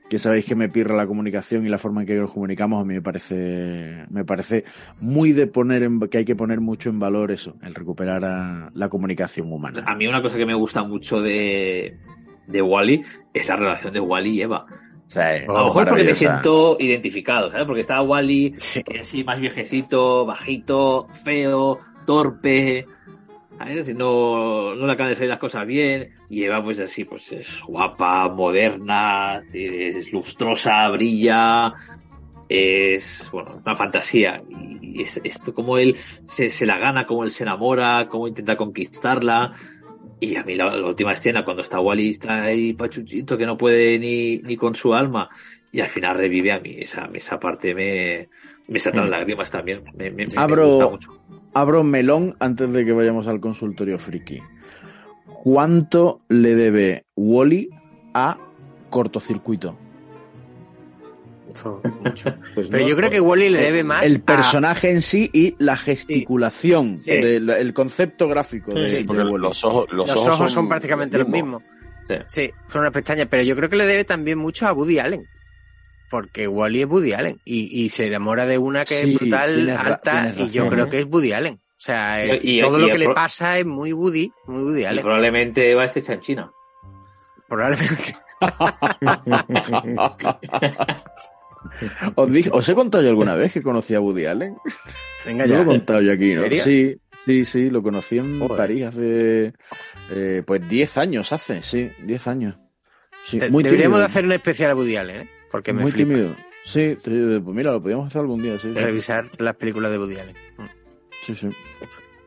que 0.08 0.18
sabéis 0.18 0.44
que 0.44 0.54
me 0.56 0.68
pirra 0.68 0.96
la 0.96 1.06
comunicación 1.06 1.64
y 1.66 1.68
la 1.68 1.78
forma 1.78 2.00
en 2.02 2.06
que 2.08 2.16
nos 2.16 2.32
comunicamos, 2.32 2.82
a 2.82 2.84
mí 2.84 2.94
me 2.94 3.02
parece, 3.02 4.04
me 4.10 4.24
parece 4.24 4.64
muy 5.00 5.32
de 5.32 5.46
poner 5.46 5.82
en, 5.84 6.00
que 6.00 6.18
hay 6.18 6.24
que 6.24 6.34
poner 6.36 6.60
mucho 6.60 6.90
en 6.90 6.98
valor 6.98 7.30
eso, 7.30 7.56
el 7.62 7.74
recuperar 7.74 8.24
a 8.24 8.70
la 8.74 8.88
comunicación 8.88 9.52
humana. 9.52 9.84
A 9.86 9.94
mí 9.94 10.06
una 10.06 10.20
cosa 10.20 10.36
que 10.36 10.46
me 10.46 10.54
gusta 10.54 10.82
mucho 10.82 11.20
de, 11.20 11.96
de 12.48 12.62
Wally 12.62 13.02
es 13.32 13.48
la 13.48 13.56
relación 13.56 13.92
de 13.92 14.00
Wally 14.00 14.30
y 14.30 14.42
Eva. 14.42 14.66
O 15.06 15.12
sea, 15.12 15.28
A 15.30 15.44
lo 15.46 15.64
mejor 15.64 15.88
porque 15.88 16.04
me 16.04 16.14
siento 16.14 16.76
identificado, 16.78 17.50
¿sabes? 17.50 17.66
Porque 17.66 17.80
estaba 17.80 18.02
Wally 18.02 18.50
que 18.52 18.96
es 18.96 19.00
así 19.00 19.24
más 19.24 19.40
viejecito, 19.40 20.24
bajito, 20.26 21.06
feo, 21.24 21.78
torpe. 22.06 22.86
Es 23.68 23.76
decir, 23.76 23.96
no, 23.96 24.74
no 24.74 24.86
le 24.86 24.92
acaban 24.92 25.10
de 25.10 25.16
salir 25.16 25.30
las 25.30 25.38
cosas 25.38 25.66
bien. 25.66 26.10
Y 26.28 26.44
Eva, 26.44 26.62
pues 26.62 26.80
así, 26.80 27.04
pues 27.04 27.30
es 27.32 27.60
guapa, 27.66 28.28
moderna, 28.28 29.42
es 29.52 30.12
lustrosa, 30.12 30.88
brilla. 30.88 31.72
Es, 32.48 33.28
bueno, 33.32 33.60
una 33.64 33.74
fantasía. 33.76 34.42
Y 34.80 35.02
es- 35.02 35.20
esto, 35.22 35.54
como 35.54 35.78
él 35.78 35.96
se, 36.24 36.50
se 36.50 36.66
la 36.66 36.78
gana, 36.78 37.06
como 37.06 37.22
él 37.24 37.30
se 37.30 37.44
enamora, 37.44 38.08
cómo 38.08 38.26
intenta 38.28 38.56
conquistarla. 38.56 39.52
Y 40.18 40.36
a 40.36 40.42
mí 40.42 40.54
la, 40.54 40.74
la 40.76 40.86
última 40.86 41.12
escena, 41.12 41.44
cuando 41.44 41.62
está 41.62 41.80
Wally, 41.80 42.10
está 42.10 42.42
ahí 42.42 42.72
pachuchito, 42.74 43.38
que 43.38 43.46
no 43.46 43.56
puede 43.56 43.98
ni, 43.98 44.38
ni 44.38 44.56
con 44.56 44.74
su 44.74 44.92
alma, 44.94 45.30
y 45.72 45.80
al 45.80 45.88
final 45.88 46.16
revive 46.16 46.52
a 46.52 46.60
mí. 46.60 46.74
Esa, 46.78 47.08
esa 47.14 47.38
parte 47.38 47.74
me, 47.74 48.28
me 48.68 48.78
saltan 48.78 49.04
las 49.10 49.20
lágrimas 49.20 49.50
también. 49.50 49.82
Me, 49.94 50.10
me- 50.10 50.26
me 50.26 50.26
gusta 50.66 50.88
mucho. 50.90 51.12
Abro 51.54 51.82
melón 51.84 52.36
antes 52.40 52.72
de 52.72 52.84
que 52.84 52.92
vayamos 52.92 53.26
al 53.28 53.40
consultorio 53.40 53.98
friki. 53.98 54.40
¿Cuánto 55.42 56.20
le 56.28 56.54
debe 56.54 57.06
Wally 57.16 57.70
a 58.14 58.38
cortocircuito? 58.90 59.76
Pues 62.54 62.68
Pero 62.70 62.82
no, 62.84 62.88
yo 62.88 62.96
creo 62.96 63.10
que 63.10 63.20
Wally 63.20 63.48
le 63.48 63.58
debe 63.60 63.82
más 63.84 64.04
el 64.06 64.16
a- 64.16 64.24
personaje 64.24 64.90
en 64.90 65.02
sí 65.02 65.28
y 65.32 65.56
la 65.58 65.76
gesticulación, 65.76 66.96
Sí. 66.96 67.10
del- 67.10 67.50
el 67.50 67.74
concepto 67.74 68.28
gráfico 68.28 68.72
de, 68.72 68.86
Sí, 68.86 68.96
de 68.98 69.04
porque 69.04 69.22
Wall-E. 69.22 69.38
los 69.38 69.64
ojos, 69.64 69.86
los 69.90 70.08
Los, 70.08 70.28
ojos, 70.28 70.52
son, 70.52 70.68
prácticamente 70.68 71.18
los 71.18 71.28
mismos. 71.28 71.62
Sí. 72.06 72.14
Sí, 72.28 72.50
son 72.68 72.82
unas 72.82 72.92
pestañas, 72.92 73.26
pero 73.28 73.42
yo 73.42 73.56
creo 73.56 73.68
que 73.68 73.76
le 73.76 73.86
debe 73.86 74.04
también 74.04 74.38
mucho 74.38 74.66
a 74.68 74.72
Woody 74.72 74.98
Allen. 75.00 75.26
Porque 76.10 76.48
Wally 76.48 76.82
es 76.82 76.88
Woody 76.88 77.12
Allen 77.12 77.40
y, 77.44 77.84
y 77.84 77.88
se 77.90 78.08
enamora 78.08 78.44
de 78.44 78.58
una 78.58 78.84
que 78.84 78.96
Sí, 78.96 79.12
es 79.14 79.20
brutal, 79.20 79.54
tienes 79.54 79.78
alta, 79.78 80.32
tienes 80.34 80.40
y 80.40 80.50
yo 80.50 80.66
creo 80.68 80.86
¿eh? 80.86 80.88
que 80.88 80.98
es 80.98 81.06
Woody 81.06 81.32
Allen. 81.32 81.54
O 81.54 81.82
sea, 81.82 82.26
Y- 82.26 82.30
eh, 82.30 82.40
y- 82.42 82.60
todo 82.60 82.78
y 82.78 82.82
lo 82.82 82.88
que 82.88 82.98
le 82.98 83.08
pasa 83.10 83.56
es 83.58 83.64
muy 83.64 83.92
Woody, 83.92 84.32
muy 84.46 84.64
Woody 84.64 84.82
Y 84.82 84.84
Allen. 84.86 85.02
probablemente 85.04 85.70
Eva 85.70 85.84
esté 85.84 86.00
hecha 86.00 86.14
en 86.14 86.20
China. 86.20 86.50
Probablemente. 87.48 88.16
¿Os, 92.14 92.32
dije- 92.32 92.50
¿Os 92.52 92.68
he 92.68 92.74
contado 92.74 93.02
yo 93.04 93.10
alguna 93.10 93.34
vez 93.34 93.52
que 93.52 93.62
conocí 93.62 93.94
a 93.94 94.00
Woody 94.00 94.26
Allen? 94.26 94.56
Venga 95.26 95.46
Yo 95.46 95.52
ya. 95.52 95.56
lo 95.58 95.62
he 95.62 95.66
contado 95.66 96.00
yo 96.00 96.12
aquí, 96.12 96.32
¿En 96.32 96.42
¿no? 96.42 96.50
Sí, 96.50 96.96
sí, 97.26 97.44
sí, 97.44 97.70
lo 97.70 97.82
conocí 97.82 98.18
en 98.18 98.40
Joder. 98.40 98.56
París 98.56 98.84
hace, 98.86 99.52
eh, 100.10 100.42
pues 100.46 100.66
10 100.68 100.98
años 100.98 101.32
hace, 101.32 101.62
sí, 101.62 101.90
10 102.04 102.26
años. 102.28 102.56
Sí, 103.24 103.38
De- 103.38 103.50
muy 103.50 103.62
Deberíamos 103.62 103.96
tímido, 103.96 103.98
de 104.00 104.06
hacer 104.06 104.24
un 104.24 104.32
especial 104.32 104.70
a 104.70 104.74
Woody 104.74 104.96
Allen, 104.96 105.16
¿eh? 105.22 105.30
Porque 105.50 105.72
me 105.72 105.82
muy 105.82 105.90
flipa 105.92 106.08
tímido. 106.14 106.36
Sí, 106.64 106.96
pues 107.02 107.42
mira, 107.46 107.72
lo 107.72 107.80
podríamos 107.80 108.06
hacer 108.08 108.20
algún 108.20 108.42
día, 108.42 108.58
sí. 108.58 108.68
sí. 108.72 108.78
revisar 108.78 109.30
las 109.38 109.56
películas 109.56 109.90
de 109.90 109.98
Woody 109.98 110.18
Allen. 110.18 110.36
Sí, 111.22 111.34
sí. 111.34 111.48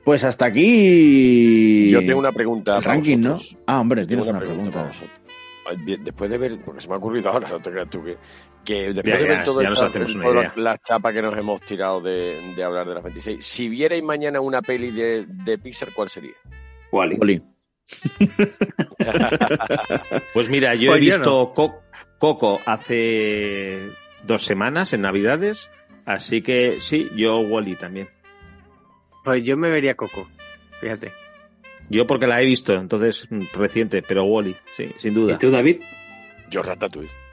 Pues 0.03 0.23
hasta 0.23 0.47
aquí. 0.47 1.89
Yo 1.91 1.99
tengo 1.99 2.19
una 2.19 2.31
pregunta. 2.31 2.77
El 2.77 2.83
ranking, 2.83 3.19
¿no? 3.19 3.37
Ah, 3.67 3.79
hombre, 3.79 4.05
tienes 4.05 4.27
una 4.27 4.39
para 4.39 4.51
pregunta. 4.51 4.91
bien, 5.85 6.03
Después 6.03 6.29
de 6.29 6.37
ver, 6.37 6.59
porque 6.65 6.81
se 6.81 6.87
me 6.89 6.95
ha 6.95 6.97
ocurrido 6.97 7.29
ahora, 7.29 7.47
no 7.47 7.61
te 7.61 7.71
creas 7.71 7.89
tú 7.89 8.03
que, 8.03 8.17
que 8.65 8.73
después 8.93 9.05
Ya, 9.05 9.17
de 9.17 9.23
ver 9.29 9.37
ya, 9.37 9.43
todo 9.45 9.61
ya 9.61 9.69
esta- 9.69 9.85
hacemos 9.85 10.13
una 10.15 10.23
toda 10.25 10.39
idea. 10.41 10.53
la, 10.57 10.63
la 10.63 10.77
chapa 10.79 11.13
que 11.13 11.21
nos 11.21 11.37
hemos 11.37 11.61
tirado 11.61 12.01
de, 12.01 12.53
de 12.53 12.63
hablar 12.63 12.85
de 12.87 12.95
las 12.95 13.03
26, 13.03 13.45
si 13.45 13.69
vierais 13.69 14.03
mañana 14.03 14.41
una 14.41 14.61
peli 14.61 14.91
de, 14.91 15.25
de 15.27 15.57
Pixar, 15.57 15.93
¿cuál 15.93 16.09
sería? 16.09 16.33
Wally. 16.91 17.17
Oli. 17.21 17.41
Pues 20.33 20.49
mira, 20.49 20.75
yo 20.75 20.91
Pues 20.91 21.01
he 21.01 21.05
yo 21.05 21.15
visto 21.17 21.53
Co- 21.53 21.82
Coco 22.17 22.61
hace 22.65 23.91
dos 24.25 24.43
semanas 24.43 24.93
en 24.93 25.01
Navidades, 25.01 25.69
así 26.05 26.41
que 26.41 26.79
sí, 26.79 27.09
yo 27.15 27.39
Wally 27.39 27.75
también. 27.75 28.09
Pues 29.23 29.43
yo 29.43 29.57
me 29.57 29.69
vería 29.69 29.95
Coco, 29.95 30.27
fíjate. 30.79 31.11
Yo 31.89 32.07
porque 32.07 32.27
la 32.27 32.41
he 32.41 32.45
visto, 32.45 32.73
entonces 32.73 33.27
mm, 33.29 33.43
reciente, 33.53 34.01
pero 34.01 34.23
Wally, 34.23 34.55
sí, 34.75 34.91
sin 34.97 35.13
duda. 35.13 35.33
¿Y 35.33 35.37
tú, 35.37 35.51
David? 35.51 35.81
Yo 36.49 36.63
Ratatouille. 36.63 37.23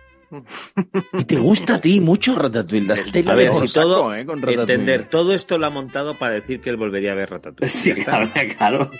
¿Y 1.12 1.24
te 1.24 1.36
gusta 1.36 1.74
a 1.74 1.80
ti 1.80 2.00
mucho 2.00 2.36
Ratatouille? 2.36 2.92
A 3.26 3.34
ver, 3.34 3.54
si 3.54 3.72
todo, 3.72 3.96
saco, 3.96 4.14
¿eh? 4.14 4.24
con 4.24 4.40
Ratatouille. 4.40 4.60
entender, 4.60 5.08
todo 5.08 5.34
esto 5.34 5.58
lo 5.58 5.66
ha 5.66 5.70
montado 5.70 6.18
para 6.18 6.34
decir 6.34 6.60
que 6.60 6.70
él 6.70 6.76
volvería 6.76 7.12
a 7.12 7.14
ver 7.14 7.30
Ratatouille. 7.30 7.72
Sí, 7.72 7.92
claro, 7.94 8.30
claro. 8.56 8.90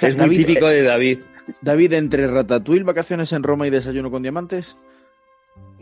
Es 0.00 0.16
muy 0.16 0.36
típico 0.36 0.68
eh, 0.68 0.74
de 0.74 0.82
David. 0.82 1.18
David, 1.60 1.92
entre 1.92 2.26
Ratatouille, 2.26 2.84
vacaciones 2.84 3.32
en 3.32 3.42
Roma 3.42 3.66
y 3.66 3.70
desayuno 3.70 4.10
con 4.10 4.22
diamantes. 4.22 4.76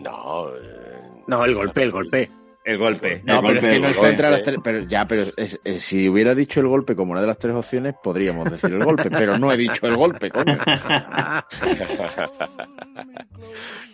No, 0.03 0.49
eh, 0.49 1.23
No, 1.27 1.45
el 1.45 1.55
golpe, 1.55 1.83
el 1.85 1.93
golpe. 1.93 2.31
El 2.65 2.79
golpe. 2.79 3.23
No, 3.25 3.41
El 3.41 3.41
pero 3.41 3.43
golpe, 3.55 3.67
es 3.69 3.75
que 3.75 3.81
no 3.81 3.89
está 3.89 4.09
entre 4.11 4.31
las 4.31 4.43
tres. 4.45 4.57
Pero 4.63 4.79
ya, 4.81 5.05
pero 5.07 5.23
es- 5.37 5.61
es- 5.65 5.83
si 5.83 6.09
hubiera 6.09 6.35
dicho 6.35 6.61
el 6.61 6.69
golpe 6.69 6.95
como 6.95 7.11
una 7.13 7.21
de 7.21 7.27
las 7.27 7.39
tres 7.39 7.55
opciones, 7.57 7.95
podríamos 8.03 8.49
decir 8.51 8.73
el 8.73 8.85
golpe, 8.85 9.11
pero 9.11 9.37
no 9.39 9.51
he 9.53 9.57
dicho 9.57 9.87
el 9.87 9.97
golpe, 9.97 10.31
coño. 10.31 10.57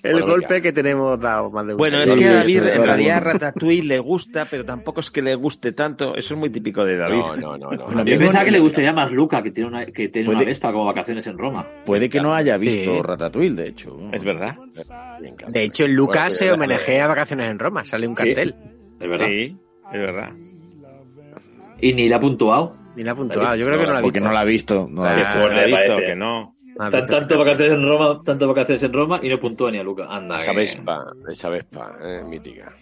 El 0.02 0.12
Bueno, 0.12 0.26
golpe 0.28 0.54
venga. 0.54 0.60
que 0.62 0.72
tenemos 0.72 1.18
dado 1.18 1.50
más 1.50 1.66
de 1.66 1.74
una 1.74 1.78
Bueno, 1.78 1.98
es 2.02 2.12
que 2.14 2.28
a 2.28 2.32
David 2.34 2.62
en 2.62 2.84
realidad. 2.84 3.22
Ratatouille 3.22 3.82
le 3.82 3.98
gusta, 3.98 4.46
pero 4.48 4.64
tampoco 4.64 5.00
es 5.00 5.10
que 5.10 5.22
le 5.22 5.34
guste 5.34 5.72
tanto. 5.72 6.14
Eso 6.14 6.34
es 6.34 6.40
muy 6.40 6.50
típico 6.50 6.84
de 6.84 6.96
David. 6.96 7.16
no, 7.18 7.36
no, 7.36 7.56
no, 7.58 7.70
no. 7.72 7.84
Bueno, 7.86 8.04
Yo 8.04 8.18
pensaba 8.18 8.40
no- 8.40 8.44
que 8.46 8.50
le 8.52 8.58
gustaría 8.60 8.92
más 8.92 9.10
Luca, 9.10 9.42
que 9.42 9.50
tiene 9.50 9.68
una, 9.68 9.86
que 9.86 10.08
tiene 10.08 10.28
una 10.28 10.38
Puede- 10.38 10.46
Vespa 10.50 10.72
como 10.72 10.84
vacaciones 10.84 11.26
en 11.26 11.36
Roma. 11.36 11.66
Puede 11.84 12.08
que 12.08 12.20
no 12.20 12.32
haya 12.34 12.56
visto 12.56 12.94
Sí. 12.94 13.02
Ratatouille, 13.02 13.54
de 13.62 13.68
hecho. 13.68 13.98
Es 14.12 14.22
verdad. 14.24 14.56
Claro. 14.86 15.24
De 15.48 15.62
hecho, 15.64 15.84
en 15.86 15.94
Lucas 15.94 16.22
Bueno, 16.24 16.30
se 16.36 16.52
homenajea 16.52 17.04
a 17.04 17.08
Vacaciones 17.08 17.50
en 17.50 17.58
Roma, 17.58 17.84
sale 17.84 18.06
un 18.06 18.14
Sí. 18.14 18.22
Es 19.00 19.08
verdad. 19.08 19.26
Sí, 19.26 19.56
es 19.92 19.98
verdad. 20.00 20.32
Y 21.80 21.92
ni 21.94 22.08
la 22.08 22.16
ha 22.16 22.20
puntuado. 22.20 22.76
Ni 22.96 23.04
la 23.04 23.12
ha 23.12 23.14
puntuado, 23.14 23.54
yo 23.54 23.66
creo 23.66 23.78
que 23.78 23.86
no 23.86 23.92
la 23.92 23.98
ha 24.00 24.02
Porque 24.02 24.14
visto. 24.18 24.28
no 24.28 24.34
la 24.34 24.40
ha 24.40 24.44
visto. 24.44 24.88
No 24.90 25.02
la 25.04 25.10
ha 25.10 25.12
Ah, 25.12 25.16
visto. 25.16 25.38
Me 25.54 25.64
visto, 25.66 25.80
parece. 25.94 26.06
que 26.06 26.16
no. 26.16 26.54
Tan- 26.76 26.90
visto 26.92 26.98
ese 27.04 27.12
tanto 27.20 27.38
vacaciones 27.38 27.74
en 27.74 27.82
Roma, 27.84 28.20
tanto 28.24 28.48
vacaciones 28.48 28.82
en 28.82 28.92
Roma 28.92 29.20
y 29.22 29.28
no 29.28 29.38
puntúa 29.38 29.70
ni 29.70 29.78
a 29.78 29.82
Luca. 29.82 30.06
Anda. 30.08 30.34
Esa 30.36 30.50
que- 30.52 30.56
Vespa, 30.58 31.04
esa 31.28 31.48
Vespa, 31.48 31.92
eh, 32.02 32.22
mítica. 32.26 32.72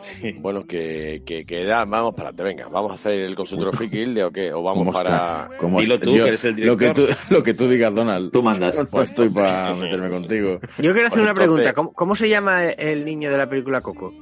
Sí. 0.00 0.32
Bueno, 0.38 0.64
que, 0.64 1.22
que, 1.26 1.44
que 1.44 1.66
ya, 1.66 1.84
vamos 1.84 2.14
para 2.14 2.28
adelante, 2.28 2.42
venga, 2.44 2.68
vamos 2.68 2.92
a 2.92 2.94
hacer 2.94 3.14
el 3.14 3.34
consultorio 3.34 3.72
friki 3.72 3.98
Hilde, 3.98 4.22
o 4.22 4.30
qué, 4.30 4.52
o 4.52 4.62
vamos 4.62 4.84
¿Cómo 4.84 4.92
para... 4.92 5.48
Dilo 5.80 5.98
tú, 5.98 6.12
que 6.12 6.28
eres 6.28 6.44
el 6.44 6.60
lo 6.64 6.76
que 6.76 6.90
tú, 6.90 7.00
director. 7.02 7.26
lo 7.30 7.42
que 7.42 7.54
tú 7.54 7.68
digas, 7.68 7.92
Donald. 7.92 8.30
Tú 8.32 8.40
mandas. 8.42 8.76
No 8.92 9.02
estoy 9.02 9.28
para 9.30 9.74
meterme 9.74 10.08
contigo. 10.08 10.60
Yo 10.78 10.92
quiero 10.92 11.08
hacer 11.08 11.08
Pues 11.08 11.14
una 11.20 11.30
entonces- 11.30 11.34
pregunta. 11.34 11.72
¿Cómo, 11.72 11.92
cómo 11.94 12.14
se 12.14 12.28
llama 12.28 12.66
el 12.68 13.04
niño 13.04 13.28
de 13.30 13.38
la 13.38 13.48
película 13.48 13.80
Coco? 13.80 14.12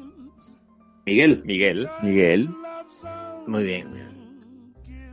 Miguel. 1.06 1.42
Miguel. 1.44 1.88
Miguel. 2.02 2.48
Muy 3.46 3.62
bien. 3.64 4.06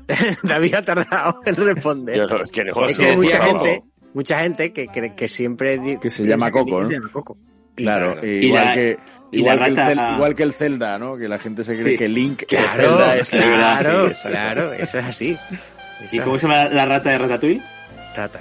David 0.44 0.74
ha 0.74 0.82
tardado 0.84 1.40
en 1.46 1.56
responder. 1.56 2.18
Yo 2.18 2.26
no- 2.28 2.44
es 2.44 2.52
que 2.52 2.64
no- 2.66 2.86
es 2.88 2.98
no- 3.00 3.06
que 3.06 3.10
hay 3.12 3.16
mucha 3.18 3.38
no- 3.40 3.46
gente, 3.46 3.84
mucha 4.14 4.40
gente 4.42 4.74
que, 4.74 4.88
que, 4.88 5.16
que 5.16 5.28
siempre 5.28 5.80
Que 6.02 6.10
se 6.10 6.26
llama 6.26 6.52
Coco, 6.52 6.82
¿no? 6.84 6.88
se 6.90 6.96
llama 6.96 7.10
Coco. 7.12 7.38
Claro, 7.76 8.14
Claro. 8.14 8.28
igual 8.28 8.66
la- 8.66 8.74
que 8.74 8.98
igual, 9.32 9.60
que 9.76 9.82
el 9.92 10.00
igual 10.16 10.36
que 10.36 10.52
Zelda, 10.52 11.00
¿no? 11.00 11.16
Que 11.18 11.28
la 11.28 11.40
gente 11.40 11.64
se 11.64 11.74
cree 11.74 11.94
Sí. 11.94 11.98
que 11.98 12.08
Link 12.08 12.44
Claro, 12.48 12.76
Zelda 12.76 13.16
es 13.18 13.30
claro, 13.30 14.14
sí, 14.14 14.28
claro, 14.28 14.74
eso 14.74 15.00
es 15.00 15.06
así. 15.06 15.38
¿Y 16.12 16.20
cómo 16.20 16.38
se 16.38 16.48
llama 16.48 16.66
la 16.66 16.86
rata 16.86 17.10
de 17.12 17.18
Ratatouille? 17.20 17.62
Rata. 18.16 18.40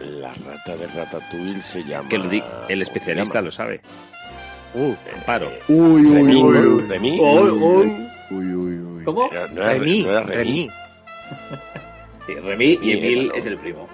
La 0.00 0.32
rata 0.34 0.76
de 0.76 0.86
Ratatouille 0.88 1.62
se 1.62 1.82
llama... 1.84 2.08
Que 2.08 2.16
el 2.16 2.22
¿cómo 2.22 2.82
especialista 2.82 3.40
lo 3.40 3.50
sabe. 3.50 3.80
Uh, 4.74 4.94
Amparo. 5.14 5.48
Uy, 5.68 6.04
uy, 6.06 6.14
Remy, 6.14 6.36
uy, 6.42 6.58
uy. 6.58 6.80
Remy. 6.88 7.20
Uy, 7.20 7.48
uy. 7.50 8.06
Uy, 8.30 8.54
uy, 8.54 8.78
uy. 8.80 9.04
¿Cómo? 9.04 9.28
No 9.54 9.62
era- 9.62 9.72
Remy, 9.74 10.02
no 10.02 10.10
era 10.10 10.22
Remy. 10.22 10.44
Remy. 10.44 10.68
Sí, 12.26 12.34
Remy 12.34 12.78
y 12.82 12.92
Emil 12.92 13.32
es 13.34 13.46
el 13.46 13.56
primo. 13.58 13.88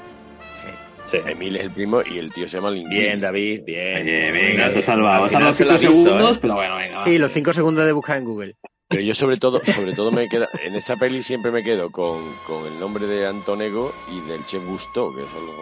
Sí. 0.52 0.66
Sí. 1.06 1.18
Emil 1.26 1.54
es 1.56 1.62
el 1.64 1.70
primo 1.70 2.00
y 2.02 2.18
el 2.18 2.32
tío 2.32 2.48
se 2.48 2.56
llama 2.56 2.70
Linguini. 2.70 2.98
Bien, 3.00 3.20
David, 3.20 3.62
bien. 3.64 4.02
Oye, 4.02 4.32
venga, 4.32 4.72
te 4.72 4.82
salvado. 4.82 5.28
final 5.28 5.48
Has 5.48 5.56
se 5.56 5.64
tardado 5.64 5.70
lo 5.70 5.74
ha 5.74 5.78
5 5.78 5.92
visto, 5.92 6.04
segundos, 6.18 6.36
¿eh? 6.36 6.38
pero 6.42 6.54
bueno, 6.54 6.76
venga. 6.76 6.96
Sí, 6.96 7.18
los 7.18 7.30
cinco 7.32 7.52
segundos 7.52 7.84
de 7.84 7.92
buscar 7.92 8.16
en 8.16 8.24
Google. 8.24 8.56
Pero 8.88 9.02
yo 9.02 9.14
sobre 9.14 9.36
todo, 9.36 9.60
sobre 9.62 9.92
todo 9.94 10.10
me 10.10 10.28
queda, 10.28 10.48
en 10.64 10.74
esa 10.74 10.96
peli 10.96 11.22
siempre 11.22 11.50
me 11.50 11.62
quedo 11.62 11.90
con, 11.90 12.22
con 12.46 12.66
el 12.66 12.78
nombre 12.80 13.06
de 13.06 13.26
Antonego 13.26 13.92
y 14.10 14.20
del 14.28 14.44
chef 14.46 14.64
Gusto, 14.64 15.10
que 15.14 15.22
son 15.22 15.46
los, 15.46 15.56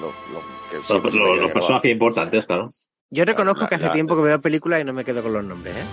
los, 0.00 0.14
los 0.32 0.42
que 0.70 0.76
Los, 0.76 1.14
los- 1.14 1.40
los 1.42 1.52
personajes 1.52 1.90
importantes, 1.92 2.46
claro. 2.46 2.68
Yo 3.10 3.24
reconozco 3.24 3.62
La- 3.62 3.68
que 3.68 3.74
hace 3.76 3.86
la- 3.86 3.90
tiempo 3.92 4.16
que 4.16 4.22
veo 4.22 4.40
películas 4.40 4.80
y 4.80 4.84
no 4.84 4.92
me 4.92 5.04
quedo 5.04 5.22
con 5.22 5.32
los 5.32 5.44
nombres, 5.44 5.74
¿eh? 5.76 5.84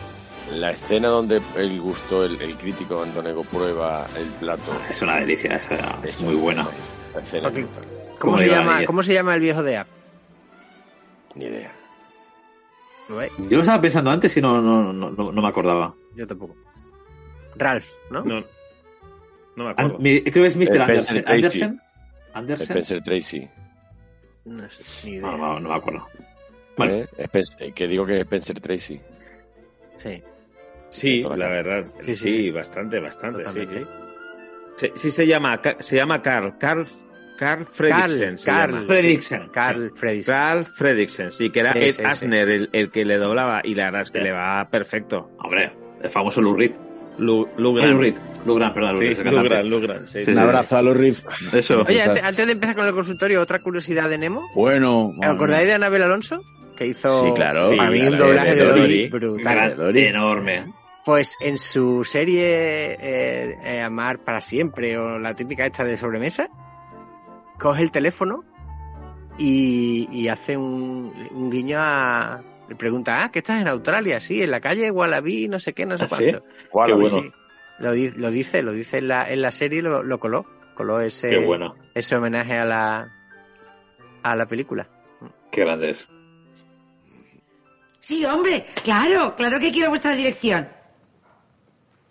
La 0.56 0.72
escena 0.72 1.10
donde 1.10 1.42
el 1.58 1.82
Gusto, 1.82 2.24
el, 2.24 2.40
el 2.42 2.56
crítico 2.58 3.02
Antonego 3.02 3.44
prueba 3.44 4.08
el 4.16 4.28
plato. 4.40 4.62
Es 4.90 5.02
una 5.02 5.18
delicia, 5.20 5.58
esa 5.58 6.00
es 6.04 6.22
muy 6.22 6.36
buena. 6.36 6.62
esa- 6.62 6.72
esa 7.10 7.20
escena 7.20 7.44
Porque- 7.44 7.62
es 7.62 7.68
brutal. 7.68 7.86
¿Cómo, 8.20 8.20
¿Cómo 8.20 8.38
se 8.38 8.48
llama? 8.48 8.86
¿Cómo 8.86 9.04
se 9.04 9.14
llama 9.14 9.36
el 9.36 9.42
viejo 9.42 9.62
de 9.64 9.78
App? 9.78 9.88
Ni 11.36 11.46
idea. 11.46 11.72
Yo 13.10 13.56
lo 13.56 13.60
estaba 13.62 13.82
pensando 13.82 14.10
antes 14.12 14.36
y 14.38 14.42
no, 14.42 14.62
no, 14.62 14.92
no, 14.92 15.12
no, 15.12 15.32
no 15.32 15.42
me 15.42 15.48
acordaba. 15.48 15.94
Yo 16.16 16.26
tampoco. 16.28 16.56
Ralph, 17.56 17.88
¿no? 18.12 18.24
No, 18.24 18.40
no 19.56 19.64
me 19.64 19.66
An- 19.66 19.72
acuerdo. 19.72 20.00
mi- 20.00 20.22
creo 20.24 20.44
que 20.44 20.48
es 20.48 20.56
Mr. 20.58 20.64
Spencer 20.64 20.82
Anderson. 20.82 21.24
Tracy. 21.24 21.34
Anderson. 21.64 21.82
Anderson. 22.34 22.66
Spencer 22.66 23.04
Tracy. 23.04 23.50
No 24.46 24.68
sé, 24.70 24.84
ni 25.06 25.12
idea. 25.16 25.22
No, 25.32 25.38
no, 25.38 25.60
no 25.60 25.70
me 25.70 25.76
acuerdo. 25.76 26.06
¿Eh? 26.86 27.08
Spencer- 27.18 27.56
eh, 27.62 27.72
que 27.74 27.88
digo 27.88 28.06
que 28.06 28.16
es 28.16 28.22
Spencer 28.22 28.60
Tracy. 28.60 29.00
Sí, 29.96 30.22
Sí, 30.90 31.22
la 31.22 31.30
cara. 31.30 31.50
verdad. 31.50 31.86
Sí, 32.02 32.16
Sí, 32.16 32.16
sí, 32.16 32.34
sí. 32.44 32.52
bastante, 32.52 33.00
bastante. 33.00 33.44
Sí, 33.50 34.92
sí. 34.96 35.12
Se 35.12 35.26
llama, 35.28 35.60
se 35.80 35.96
llama 35.96 36.22
Carl. 36.22 36.58
Carl, 36.58 36.86
Carl 37.38 37.66
Fredriksen. 37.66 38.38
se 38.38 38.46
Carl. 38.46 38.86
Fredriksen. 38.88 39.50
Carl 39.50 39.92
Fredriksen. 39.94 40.34
Carl 40.36 40.66
Fredriksen, 40.66 41.32
sí, 41.32 41.50
que 41.50 41.60
era 41.62 41.74
Sí, 41.74 41.80
Ed 41.80 41.86
sí, 41.92 41.92
sí. 41.98 42.04
Asner 42.04 42.50
el, 42.50 42.70
el 42.74 42.92
que 42.92 43.04
le 43.06 43.18
doblaba 43.18 43.62
y 43.64 43.76
la 43.76 43.86
verdad 43.86 44.02
es 44.04 44.12
que 44.12 44.20
Sí. 44.20 44.24
le 44.26 44.32
va 44.32 44.68
perfecto. 44.70 45.32
Hombre, 45.40 45.72
el 46.02 46.10
famoso 46.10 46.42
Lou 46.42 46.56
Reed. 46.56 46.72
Lu, 47.18 47.48
Lou 47.58 47.74
Lugran. 47.74 48.00
Reed. 48.00 48.16
Lou 48.46 48.56
Grant, 48.56 48.74
perdón, 48.76 48.92
Lou 48.94 49.02
Sí, 49.02 49.08
Reed, 49.08 49.18
cantante. 49.18 49.40
Lugran, 49.42 49.70
Lugran. 49.70 50.08
sí, 50.08 50.20
Un 50.28 50.38
abrazo 50.38 50.78
a 50.78 50.82
los 50.84 50.96
Riff. 50.96 51.26
Eso. 51.52 51.82
Oye, 51.82 52.02
antes, 52.04 52.24
antes 52.24 52.46
de 52.46 52.52
empezar 52.52 52.76
con 52.76 52.86
el 52.86 52.94
consultorio, 52.94 53.42
otra 53.42 53.60
curiosidad 53.60 54.08
de 54.08 54.20
Nemo. 54.20 54.44
Bueno. 54.54 55.08
¿Os 55.20 55.26
acordáis 55.26 55.66
de 55.68 55.74
Anabel 55.74 56.04
Alonso? 56.04 56.40
Que 56.78 56.86
hizo 56.86 57.26
Sí, 57.26 57.32
claro. 57.34 57.76
para 57.76 57.90
mí 57.90 58.00
Sí, 58.02 58.08
un 58.08 58.18
doblaje 58.18 58.50
de 58.52 58.56
de 58.56 58.64
Dory 58.66 58.80
Dory. 58.82 59.10
brutal. 59.10 59.76
Dory. 59.76 60.06
enorme. 60.06 60.66
Pues 61.04 61.36
en 61.42 61.58
su 61.58 62.04
serie 62.04 62.94
eh, 63.00 63.58
eh, 63.64 63.82
Amar 63.82 64.20
para 64.24 64.42
siempre 64.42 64.98
o 64.98 65.18
la 65.18 65.34
típica 65.36 65.66
esta 65.66 65.84
de 65.84 65.96
sobremesa, 65.98 66.50
coge 67.60 67.82
el 67.82 67.92
teléfono 67.92 68.44
y, 69.40 70.08
y 70.12 70.28
hace 70.28 70.58
un, 70.58 71.14
un 71.32 71.50
guiño 71.50 71.78
a, 71.80 72.44
Le 72.68 72.76
pregunta, 72.76 73.24
ah, 73.24 73.32
que 73.32 73.40
estás 73.40 73.62
en 73.62 73.68
Australia, 73.70 74.20
sí, 74.20 74.42
en 74.44 74.52
la 74.52 74.60
calle 74.60 74.92
Wallaby, 74.92 75.48
no 75.48 75.60
sé 75.60 75.74
qué, 75.74 75.86
no 75.86 75.96
sé 75.98 76.06
¿Ah, 76.12 76.16
sí? 76.18 76.26
cuánto. 76.30 76.44
Wallaby. 76.74 77.04
Qué 77.04 77.10
bueno. 77.10 77.24
Sí. 77.24 77.32
Lo, 77.80 77.92
di- 77.94 78.12
lo 78.18 78.30
dice, 78.32 78.62
lo 78.64 78.72
dice 78.74 78.98
en 78.98 79.08
la, 79.08 79.30
en 79.32 79.42
la 79.42 79.52
serie, 79.52 79.82
lo, 79.82 80.04
lo 80.04 80.20
coló. 80.20 80.46
Coló 80.76 81.00
ese, 81.00 81.30
Qué 81.30 81.46
bueno. 81.46 81.74
ese 81.96 82.16
homenaje 82.18 82.58
a 82.58 82.66
la, 82.66 83.12
a 84.24 84.36
la 84.36 84.46
película. 84.48 84.90
Qué 85.52 85.62
grande 85.62 85.92
es. 85.92 86.08
Sí, 88.08 88.24
hombre, 88.24 88.66
claro, 88.86 89.36
claro 89.36 89.60
que 89.60 89.69
quiero 89.69 89.90
vuestra 89.90 90.14
dirección. 90.16 90.66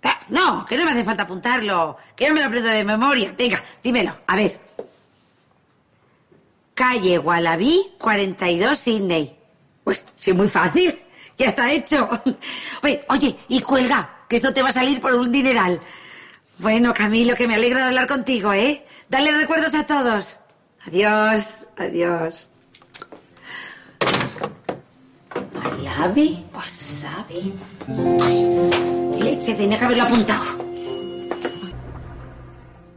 Ah, 0.02 0.20
No, 0.28 0.66
que 0.66 0.76
no 0.76 0.84
me 0.84 0.90
hace 0.90 1.02
falta 1.04 1.22
apuntarlo, 1.22 1.96
que 2.14 2.24
ya 2.24 2.34
me 2.34 2.40
lo 2.40 2.48
aprendo 2.48 2.68
de 2.68 2.84
memoria. 2.84 3.34
Venga, 3.34 3.64
dímelo, 3.82 4.14
a 4.26 4.36
ver. 4.36 4.60
Calle 6.74 7.18
Wallaby, 7.18 7.94
42 7.98 8.78
Sydney. 8.78 9.38
Pues, 9.84 10.04
sí, 10.18 10.34
muy 10.34 10.48
fácil, 10.48 10.94
ya 11.38 11.46
está 11.46 11.72
hecho. 11.72 12.10
Oye, 12.82 13.02
oye, 13.08 13.34
y 13.48 13.62
cuelga, 13.62 14.18
que 14.28 14.36
esto 14.36 14.52
te 14.52 14.60
va 14.60 14.68
a 14.68 14.72
salir 14.72 15.00
por 15.00 15.14
un 15.14 15.32
dineral. 15.32 15.80
Bueno, 16.58 16.92
Camilo, 16.92 17.34
que 17.34 17.48
me 17.48 17.54
alegra 17.54 17.78
de 17.78 17.84
hablar 17.86 18.06
contigo, 18.06 18.52
¿eh? 18.52 18.84
Dale 19.08 19.32
recuerdos 19.32 19.74
a 19.74 19.86
todos. 19.86 20.36
Adiós, 20.86 21.54
adiós. 21.78 22.50
Wallaby, 25.98 26.38
wasabi. 26.54 27.52
Leche, 29.22 29.54
tenía 29.54 29.78
que 29.78 29.84
haberlo 29.84 30.02
apuntado. 30.04 30.44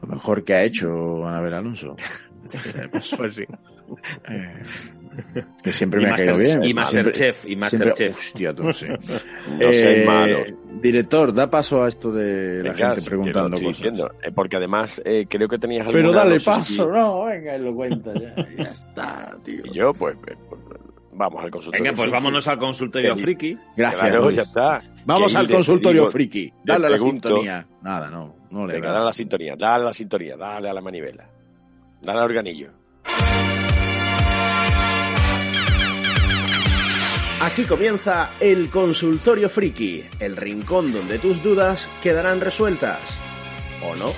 Lo 0.02 0.08
mejor 0.08 0.44
que 0.44 0.53
ha 0.53 0.64
hecho 0.64 1.26
Anabel 1.26 1.53
Alonso. 1.53 1.95
Pues 3.18 3.36
sí. 3.36 3.45
Eh, 4.30 4.61
que 5.64 5.74
siempre 5.74 6.00
Y 6.00 6.06
me 6.06 6.11
ha 6.11 6.16
caído 6.16 6.36
bien. 6.38 6.64
y 6.64 6.74
Masterchef, 6.76 7.44
y 7.48 7.56
Masterchef. 7.56 8.16
Hostia, 8.19 8.53
tú, 8.53 8.72
sí. 8.72 8.86
No 8.88 8.98
seas 9.74 10.06
malo. 10.06 10.38
Director, 10.80 11.34
da 11.34 11.50
paso 11.50 11.84
a 11.84 11.88
esto 11.90 12.11
de 12.11 12.61
la 12.64 12.72
Venga, 12.74 12.90
gente 12.95 13.10
preguntando 13.10 13.58
cosas. 13.58 13.68
diciendo. 13.69 14.11
Eh, 14.24 14.32
porque 14.34 14.58
además 14.58 15.02
eh, 15.03 15.26
creo 15.28 15.48
que 15.48 15.58
tenías 15.58 15.88
Pero 15.88 15.98
alguna, 16.00 16.18
dale 16.19 16.40
sé 16.40 16.45
paso, 16.45 16.88
no, 16.88 17.26
venga, 17.26 17.56
y 17.58 17.61
lo 17.64 17.74
cuenta 17.76 18.14
ya. 18.14 18.36
Ya 18.56 18.64
está, 18.72 19.36
tío. 19.44 19.61
Y 19.66 19.74
yo, 19.74 19.92
pues, 19.94 20.16
eh, 20.28 20.36
pues, 20.48 20.61
vamos 21.20 21.44
al 21.44 21.52
consultorio. 21.52 21.84
Venga, 21.84 21.96
pues 21.96 22.06
friki. 22.06 22.14
vámonos 22.14 22.48
al 22.48 22.58
consultorio 22.58 23.16
friki. 23.16 23.58
Gracias. 23.78 24.02
Claro, 24.02 24.32
ya 24.32 24.42
está. 24.42 24.82
Vamos 25.06 25.36
al 25.36 25.48
consultorio 25.48 26.02
digo, 26.04 26.12
friki. 26.12 26.52
Dale 26.64 26.88
a 26.88 26.90
la 26.90 26.96
pregunto- 26.98 27.28
sintonía. 27.30 27.68
Nada, 27.84 28.10
no, 28.10 28.36
no 28.50 28.66
le 28.66 28.74
Venga, 28.74 28.88
da. 28.88 28.94
dale 28.94 29.04
a 29.04 29.06
la 29.08 29.14
sintonía, 29.14 29.56
dale 29.58 29.84
a 29.84 29.86
la 29.88 29.94
sintonía, 29.94 30.36
dale 30.38 30.70
a 30.70 30.74
la 30.74 30.82
manivela. 30.82 31.30
Dale 32.02 32.20
al 32.20 32.26
organillo. 32.26 32.70
Aquí 37.42 37.64
comienza 37.64 38.32
el 38.42 38.70
consultorio 38.70 39.50
friki, 39.50 40.04
el 40.20 40.36
rincón 40.36 40.92
donde 40.92 41.20
tus 41.20 41.42
dudas 41.42 41.90
quedarán 42.04 42.42
resueltas. 42.42 43.00
¿O 43.82 43.96
no? 43.96 44.12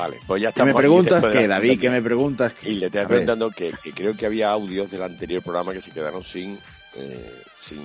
Vale, 0.00 0.18
pues 0.26 0.40
ya 0.42 0.48
¿Qué 0.48 0.62
estamos. 0.62 0.66
me 0.66 0.70
aquí 0.72 0.78
preguntas 0.80 1.24
qué, 1.30 1.40
la 1.42 1.54
David? 1.56 1.80
¿Qué 1.80 1.90
me 1.90 2.00
preguntas 2.02 2.54
qué? 2.54 2.70
Y 2.70 2.74
le 2.74 2.88
ver. 2.88 3.06
preguntando 3.08 3.50
que, 3.50 3.72
que 3.82 3.92
creo 3.92 4.16
que 4.16 4.24
había 4.24 4.50
audios 4.50 4.90
del 4.90 5.02
anterior 5.02 5.42
programa 5.42 5.74
que 5.74 5.82
se 5.82 5.90
quedaron 5.90 6.24
sin. 6.24 6.58
eh, 6.96 7.42
sin. 7.58 7.82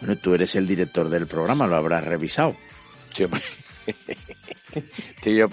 Bueno, 0.00 0.16
tú 0.16 0.34
eres 0.34 0.54
el 0.54 0.66
director 0.66 1.08
del 1.08 1.26
programa, 1.26 1.66
lo 1.66 1.76
habrás 1.76 2.04
revisado, 2.04 2.54
Sí, 3.14 3.24
hombre. 3.24 3.42
Tío, 5.22 5.48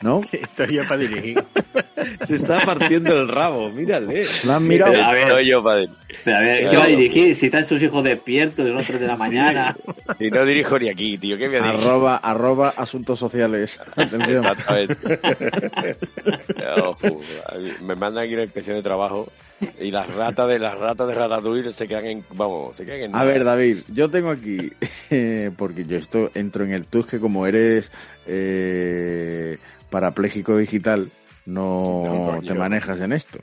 ¿no? 0.00 0.22
Sí, 0.24 0.38
estoy 0.42 0.74
yo 0.74 0.82
para 0.86 1.00
dirigir. 1.00 1.42
Se 2.24 2.36
está 2.36 2.60
partiendo 2.60 3.12
el 3.20 3.28
rabo, 3.28 3.70
mírale. 3.70 4.26
¿Lo 4.44 4.52
has 4.52 4.60
mirado? 4.60 4.94
A 5.02 5.12
ver. 5.12 5.44
Yo, 5.44 5.62
padre. 5.62 5.88
Pero 6.24 6.36
a 6.36 6.40
ver, 6.40 6.56
¿qué 6.58 6.62
Claro. 6.64 6.78
va 6.78 6.84
a 6.84 6.88
dirigir? 6.88 7.34
Si 7.34 7.46
están 7.46 7.64
sus 7.66 7.82
hijos 7.82 8.04
despiertos, 8.04 8.66
son 8.66 8.76
las 8.76 8.86
3 8.86 9.00
de 9.00 9.06
la 9.06 9.16
mañana. 9.16 9.76
Y 10.20 10.30
no 10.30 10.44
dirijo 10.44 10.78
ni 10.78 10.88
aquí, 10.88 11.18
tío. 11.18 11.36
¿Qué 11.36 11.48
voy 11.48 11.56
a 11.56 11.62
dirigir? 11.62 11.80
Arroba, 11.86 12.16
arroba 12.16 12.72
asuntos 12.76 13.18
sociales. 13.18 13.80
Atención. 13.96 14.44
Exactamente. 14.46 14.96
Me 17.82 17.94
mandan 17.94 18.24
aquí 18.24 18.34
una 18.34 18.44
inspección 18.44 18.76
de 18.76 18.82
trabajo 18.82 19.30
y 19.80 19.90
las 19.90 20.12
ratas 20.14 20.48
de 20.48 20.58
las 20.58 20.78
ratas 20.78 21.08
de 21.08 21.14
Ratatouille 21.14 21.72
se 21.72 21.86
quedan 21.88 22.06
en 22.06 22.24
vamos, 22.32 22.76
se 22.76 22.84
quedan 22.84 23.00
en 23.00 23.16
A 23.16 23.24
ver, 23.24 23.44
David, 23.44 23.78
yo 23.88 24.08
tengo 24.08 24.30
aquí, 24.30 24.72
eh, 25.10 25.50
porque 25.56 25.84
yo 25.84 25.96
esto 25.96 26.30
entro 26.34 26.64
en 26.64 26.72
el 26.72 26.86
TUS 26.86 27.06
que 27.06 27.18
como 27.20 27.46
eres 27.46 27.90
eh, 28.26 29.58
parapléjico 29.90 30.56
digital, 30.56 31.10
no 31.46 32.40
te 32.46 32.54
manejas 32.54 33.00
en 33.00 33.12
esto. 33.12 33.38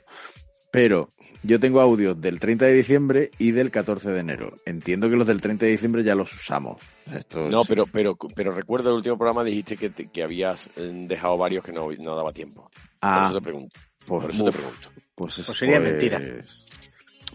Pero 0.70 1.10
yo 1.42 1.58
tengo 1.60 1.80
audios 1.80 2.20
del 2.20 2.38
30 2.40 2.66
de 2.66 2.72
diciembre 2.74 3.30
y 3.38 3.52
del 3.52 3.70
14 3.70 4.10
de 4.10 4.20
enero. 4.20 4.52
Entiendo 4.66 5.08
que 5.08 5.16
los 5.16 5.26
del 5.26 5.40
30 5.40 5.64
de 5.66 5.72
diciembre 5.72 6.02
ya 6.04 6.14
los 6.14 6.32
usamos. 6.34 6.80
Esto 7.12 7.48
No, 7.48 7.62
es- 7.62 7.68
pero 7.68 7.86
pero 7.86 8.16
pero 8.34 8.50
recuerdo 8.52 8.90
el 8.90 8.96
último 8.96 9.16
programa 9.16 9.44
dijiste 9.44 9.76
que, 9.76 9.90
te- 9.90 10.08
que 10.08 10.22
habías 10.22 10.68
eh, 10.76 10.90
dejado 11.06 11.36
varios 11.38 11.64
que 11.64 11.72
no, 11.72 11.88
no 11.98 12.16
daba 12.16 12.32
tiempo. 12.32 12.68
Ah, 13.00 13.14
Por 13.20 13.24
eso 13.30 13.38
te 13.38 13.44
pregunto. 13.44 13.80
pues, 14.06 14.22
Por 14.22 14.30
eso 14.30 14.44
uf, 14.44 14.50
te 14.50 14.56
pregunto. 14.58 14.88
Pues, 15.14 15.42
Pues 15.46 15.58
sería 15.58 15.78
pues- 15.78 15.90
mentira. 15.90 16.20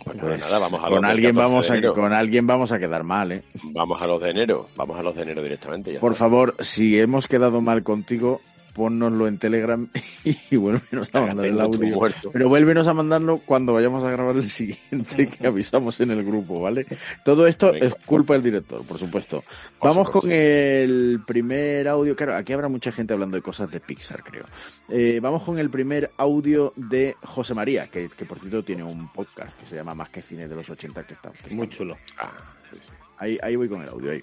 Pues 0.03 0.15
nada, 0.17 0.29
pues 0.29 0.39
nada, 0.41 0.59
vamos 0.59 0.79
a 0.83 0.89
los 0.89 0.95
con 0.95 1.05
alguien 1.05 1.35
14 1.35 1.51
vamos 1.51 1.67
de 1.69 1.87
a 1.87 1.91
con 1.93 2.13
alguien 2.13 2.47
vamos 2.47 2.71
a 2.71 2.79
quedar 2.79 3.03
mal, 3.03 3.31
¿eh? 3.33 3.43
Vamos 3.65 4.01
a 4.01 4.07
los 4.07 4.19
de 4.21 4.29
enero, 4.31 4.67
vamos 4.75 4.97
a 4.99 5.03
los 5.03 5.15
de 5.15 5.21
enero 5.21 5.43
directamente. 5.43 5.93
ya 5.93 5.99
Por 5.99 6.13
está. 6.13 6.25
favor, 6.25 6.55
si 6.59 6.97
hemos 6.97 7.27
quedado 7.27 7.61
mal 7.61 7.83
contigo, 7.83 8.41
ponnoslo 8.73 9.27
en 9.27 9.37
Telegram 9.37 9.87
y 10.23 10.55
vuélvenos 10.55 11.09
a 11.13 11.21
mandar 11.21 11.45
el 11.45 11.59
audio. 11.61 11.99
Pero 12.31 12.49
vuélvenos 12.49 12.87
a 12.87 12.93
mandarlo 12.93 13.39
cuando 13.45 13.73
vayamos 13.73 14.03
a 14.03 14.11
grabar 14.11 14.35
el 14.35 14.49
siguiente 14.49 15.27
que 15.27 15.47
avisamos 15.47 15.99
en 16.01 16.11
el 16.11 16.23
grupo, 16.23 16.61
¿vale? 16.61 16.85
Todo 17.25 17.47
esto 17.47 17.71
Venga. 17.71 17.87
es 17.87 17.95
culpa 18.05 18.33
del 18.33 18.43
director, 18.43 18.85
por 18.85 18.97
supuesto. 18.97 19.43
Por 19.79 19.89
Vamos 19.89 20.07
supuesto. 20.07 20.21
con 20.21 20.31
el 20.31 21.21
primer 21.25 21.87
audio. 21.87 22.15
Claro, 22.15 22.35
aquí 22.35 22.53
habrá 22.53 22.67
mucha 22.67 22.91
gente 22.91 23.13
hablando 23.13 23.35
de 23.37 23.41
cosas 23.43 23.69
de 23.71 23.79
Pixar, 23.79 24.23
creo. 24.23 24.45
Eh, 24.89 25.19
vamos 25.21 25.43
con 25.43 25.57
el 25.59 25.69
primer 25.69 26.11
audio 26.17 26.73
de 26.75 27.15
José 27.23 27.53
María, 27.53 27.87
que, 27.87 28.09
que 28.09 28.25
por 28.25 28.39
cierto 28.39 28.63
tiene 28.63 28.83
un 28.83 29.11
podcast 29.11 29.57
que 29.59 29.65
se 29.65 29.75
llama 29.75 29.93
Más 29.95 30.09
que 30.09 30.21
Cine 30.21 30.47
de 30.47 30.55
los 30.55 30.69
80, 30.69 31.03
que 31.05 31.13
está. 31.13 31.31
que 31.31 31.37
está 31.43 31.55
Muy 31.55 31.67
chulo. 31.69 31.97
Ah, 32.17 32.31
sí, 32.71 32.77
sí. 32.81 32.91
Ahí, 33.17 33.37
ahí 33.43 33.55
voy 33.55 33.69
con 33.69 33.81
el 33.81 33.89
audio, 33.89 34.11
ahí. 34.11 34.21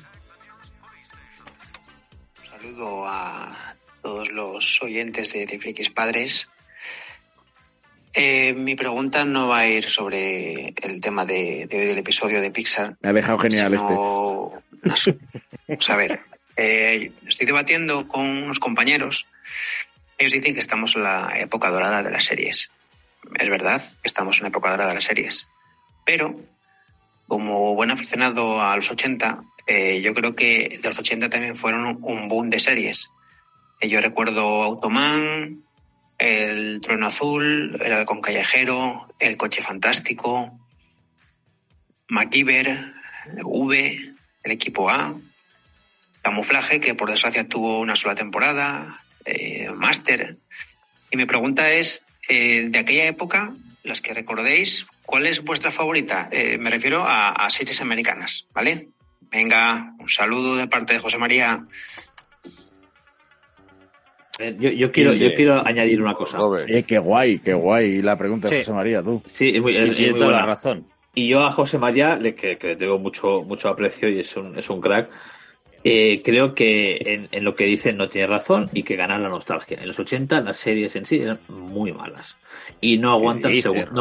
Un 2.39 2.45
saludo 2.45 3.05
a 3.07 3.57
todos 4.09 4.33
los 4.33 4.83
oyentes 4.83 5.35
de, 5.35 5.45
de 5.45 5.59
Frikis 5.59 5.91
Padres. 5.91 6.51
Eh, 8.15 8.55
mi 8.55 8.75
pregunta 8.75 9.27
no 9.27 9.49
va 9.49 9.59
a 9.59 9.69
ir 9.69 9.85
sobre 9.85 10.73
el 10.81 11.03
tema 11.03 11.27
de, 11.27 11.67
de 11.67 11.79
hoy 11.79 11.85
del 11.85 11.99
episodio 11.99 12.41
de 12.41 12.51
Pixar. 12.51 12.97
Me 13.03 13.11
ha 13.11 13.13
dejado 13.13 13.39
genial 13.39 13.75
este. 13.75 13.95
Vamos 15.69 15.91
a 15.91 15.97
ver, 15.97 16.21
eh, 16.57 17.13
estoy 17.27 17.47
debatiendo 17.47 18.09
con 18.09 18.25
unos 18.27 18.59
compañeros. 18.59 19.29
Ellos 20.17 20.33
dicen 20.33 20.55
que 20.55 20.61
estamos 20.61 20.97
en 20.97 21.03
la 21.03 21.35
época 21.37 21.69
dorada 21.69 22.03
de 22.03 22.11
las 22.11 22.25
series. 22.25 22.73
Es 23.35 23.51
verdad 23.51 23.83
estamos 24.03 24.39
en 24.39 24.45
la 24.45 24.49
época 24.49 24.71
dorada 24.71 24.89
de 24.89 24.95
las 24.95 25.05
series. 25.05 25.49
Pero, 26.07 26.35
como 27.27 27.75
buen 27.75 27.91
aficionado 27.91 28.63
a 28.63 28.75
los 28.75 28.91
80, 28.91 29.45
eh, 29.67 30.01
yo 30.01 30.15
creo 30.15 30.35
que 30.35 30.81
los 30.83 30.99
80 30.99 31.29
también 31.29 31.57
fueron 31.57 31.99
un 32.01 32.29
boom 32.29 32.49
de 32.49 32.59
series. 32.59 33.11
Eh, 33.81 33.89
yo 33.89 34.01
recuerdo 34.01 34.63
Automan, 34.63 35.63
El 36.19 36.81
Trueno 36.81 37.07
Azul, 37.07 37.79
El 37.81 37.93
Halcón 37.93 38.21
Callejero, 38.21 39.09
El 39.19 39.37
Coche 39.37 39.63
Fantástico, 39.63 40.59
MacGyver, 42.09 42.77
V, 43.45 44.15
El 44.43 44.53
Equipo 44.53 44.91
A, 44.91 45.17
Camuflaje, 46.23 46.81
que 46.81 46.95
por 46.95 47.11
desgracia 47.11 47.49
tuvo 47.49 47.81
una 47.81 47.95
sola 47.95 48.15
temporada, 48.15 49.01
eh, 49.25 49.71
Master. 49.75 50.37
Y 51.11 51.17
mi 51.17 51.27
pregunta 51.27 51.71
es, 51.71 52.07
eh, 52.29 52.69
de 52.71 52.79
aquella 52.79 53.07
época, 53.07 53.55
las 53.85 54.01
que 54.01 54.13
recordéis, 54.13 54.87
¿cuál 55.03 55.27
es 55.27 55.45
vuestra 55.45 55.71
favorita? 55.71 56.29
Me 56.33 56.69
refiero 56.69 57.05
a, 57.05 57.31
a 57.31 57.49
series 57.49 57.81
americanas, 57.81 58.47
¿vale? 58.53 58.89
Venga, 59.31 59.95
un 59.99 60.09
saludo 60.09 60.57
de 60.57 60.67
parte 60.67 60.95
de 60.95 60.99
José 60.99 61.17
María. 61.17 61.67
Eh, 64.39 64.57
Yo, 64.59 64.71
yo 64.71 64.93
quiero, 64.93 65.13
yo 65.15 65.35
quiero 65.35 65.67
añadir 65.67 66.01
una 66.03 66.15
cosa. 66.15 66.39
Eh, 66.67 66.85
qué 66.85 66.99
guay, 66.99 67.39
qué 67.39 67.55
guay 67.55 68.03
la 68.03 68.17
pregunta 68.17 68.49
de 68.49 68.57
Sí. 68.59 68.63
José 68.63 68.73
María, 68.73 69.03
tú. 69.03 69.23
Sí, 69.27 69.51
es 69.55 69.61
muy, 69.63 69.77
es- 69.77 69.91
Y 69.91 69.95
tiene 69.95 70.07
es 70.07 70.11
muy 70.13 70.21
toda 70.21 70.31
la 70.33 70.39
buena. 70.39 70.55
razón. 70.55 70.85
Y 71.15 71.29
yo 71.29 71.41
a 71.45 71.51
José 71.51 71.79
María, 71.79 72.17
le- 72.17 72.35
que, 72.35 72.57
que 72.57 72.69
le 72.69 72.77
tengo 72.77 72.99
mucho, 72.99 73.43
mucho 73.43 73.69
aprecio 73.69 74.09
y 74.09 74.21
es 74.21 74.37
un, 74.37 74.57
es 74.57 74.71
un 74.71 74.81
crack, 74.81 75.09
eh, 75.85 76.23
creo 76.25 76.55
que 76.55 76.97
en, 77.05 77.29
en 77.33 77.45
lo 77.45 77.55
que 77.55 77.65
dice 77.65 77.93
no 77.93 78.09
tiene 78.09 78.27
razón 78.27 78.69
y 78.73 78.83
que 78.83 78.97
gana 78.97 79.17
la 79.19 79.29
nostalgia. 79.29 79.79
En 79.81 79.87
los 79.87 79.99
80 79.99 80.41
las 80.41 80.57
series 80.57 80.95
en 80.97 81.05
sí 81.05 81.19
eran 81.21 81.39
muy 81.49 81.93
malas. 81.93 82.37
Y 82.81 82.99
no 82.99 83.13
aguantan 83.13 83.55
segundos. 83.57 83.93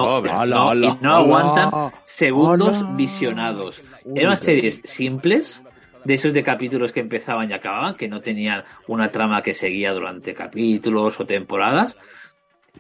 No, 1.02 1.16
aguantan 1.16 1.92
segundos 2.04 2.84
visionados. 2.96 3.82
Eran 4.16 4.38
series 4.38 4.82
simples, 4.84 5.62
de 6.08 6.14
esos 6.14 6.34
de 6.34 6.42
capítulos 6.44 6.94
que 6.94 7.02
empezaban 7.02 7.50
y 7.52 7.54
acababan, 7.54 7.96
que 7.96 8.08
no 8.08 8.22
tenían 8.22 8.64
una 8.88 9.12
trama 9.12 9.42
que 9.42 9.54
seguía 9.54 9.92
durante 9.94 10.34
capítulos 10.34 11.20
o 11.20 11.26
temporadas, 11.26 11.98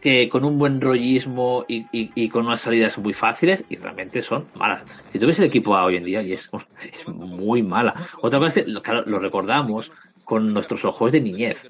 que 0.01 0.29
con 0.29 0.45
un 0.45 0.57
buen 0.57 0.79
rollismo 0.79 1.65
y, 1.67 1.85
y- 1.91 2.11
y 2.15 2.29
con 2.29 2.45
unas 2.45 2.61
salidas 2.61 2.97
muy 2.99 3.13
fáciles 3.13 3.65
y 3.67 3.75
realmente 3.75 4.21
son 4.21 4.47
malas. 4.55 4.83
Si 5.09 5.19
tú 5.19 5.25
ves 5.27 5.39
el 5.39 5.45
equipo 5.45 5.75
A 5.75 5.83
hoy 5.85 5.97
en 5.97 6.03
día 6.05 6.21
y 6.21 6.33
es, 6.33 6.49
es 6.93 7.07
muy 7.09 7.63
mala. 7.63 7.93
Otra 8.21 8.39
cosa 8.39 8.59
es 8.59 8.65
que 8.65 8.71
lo- 8.71 8.81
claro, 8.81 9.03
lo 9.05 9.19
recordamos 9.19 9.91
con 10.23 10.53
nuestros 10.53 10.85
ojos 10.85 11.11
de 11.11 11.19
niñez 11.21 11.63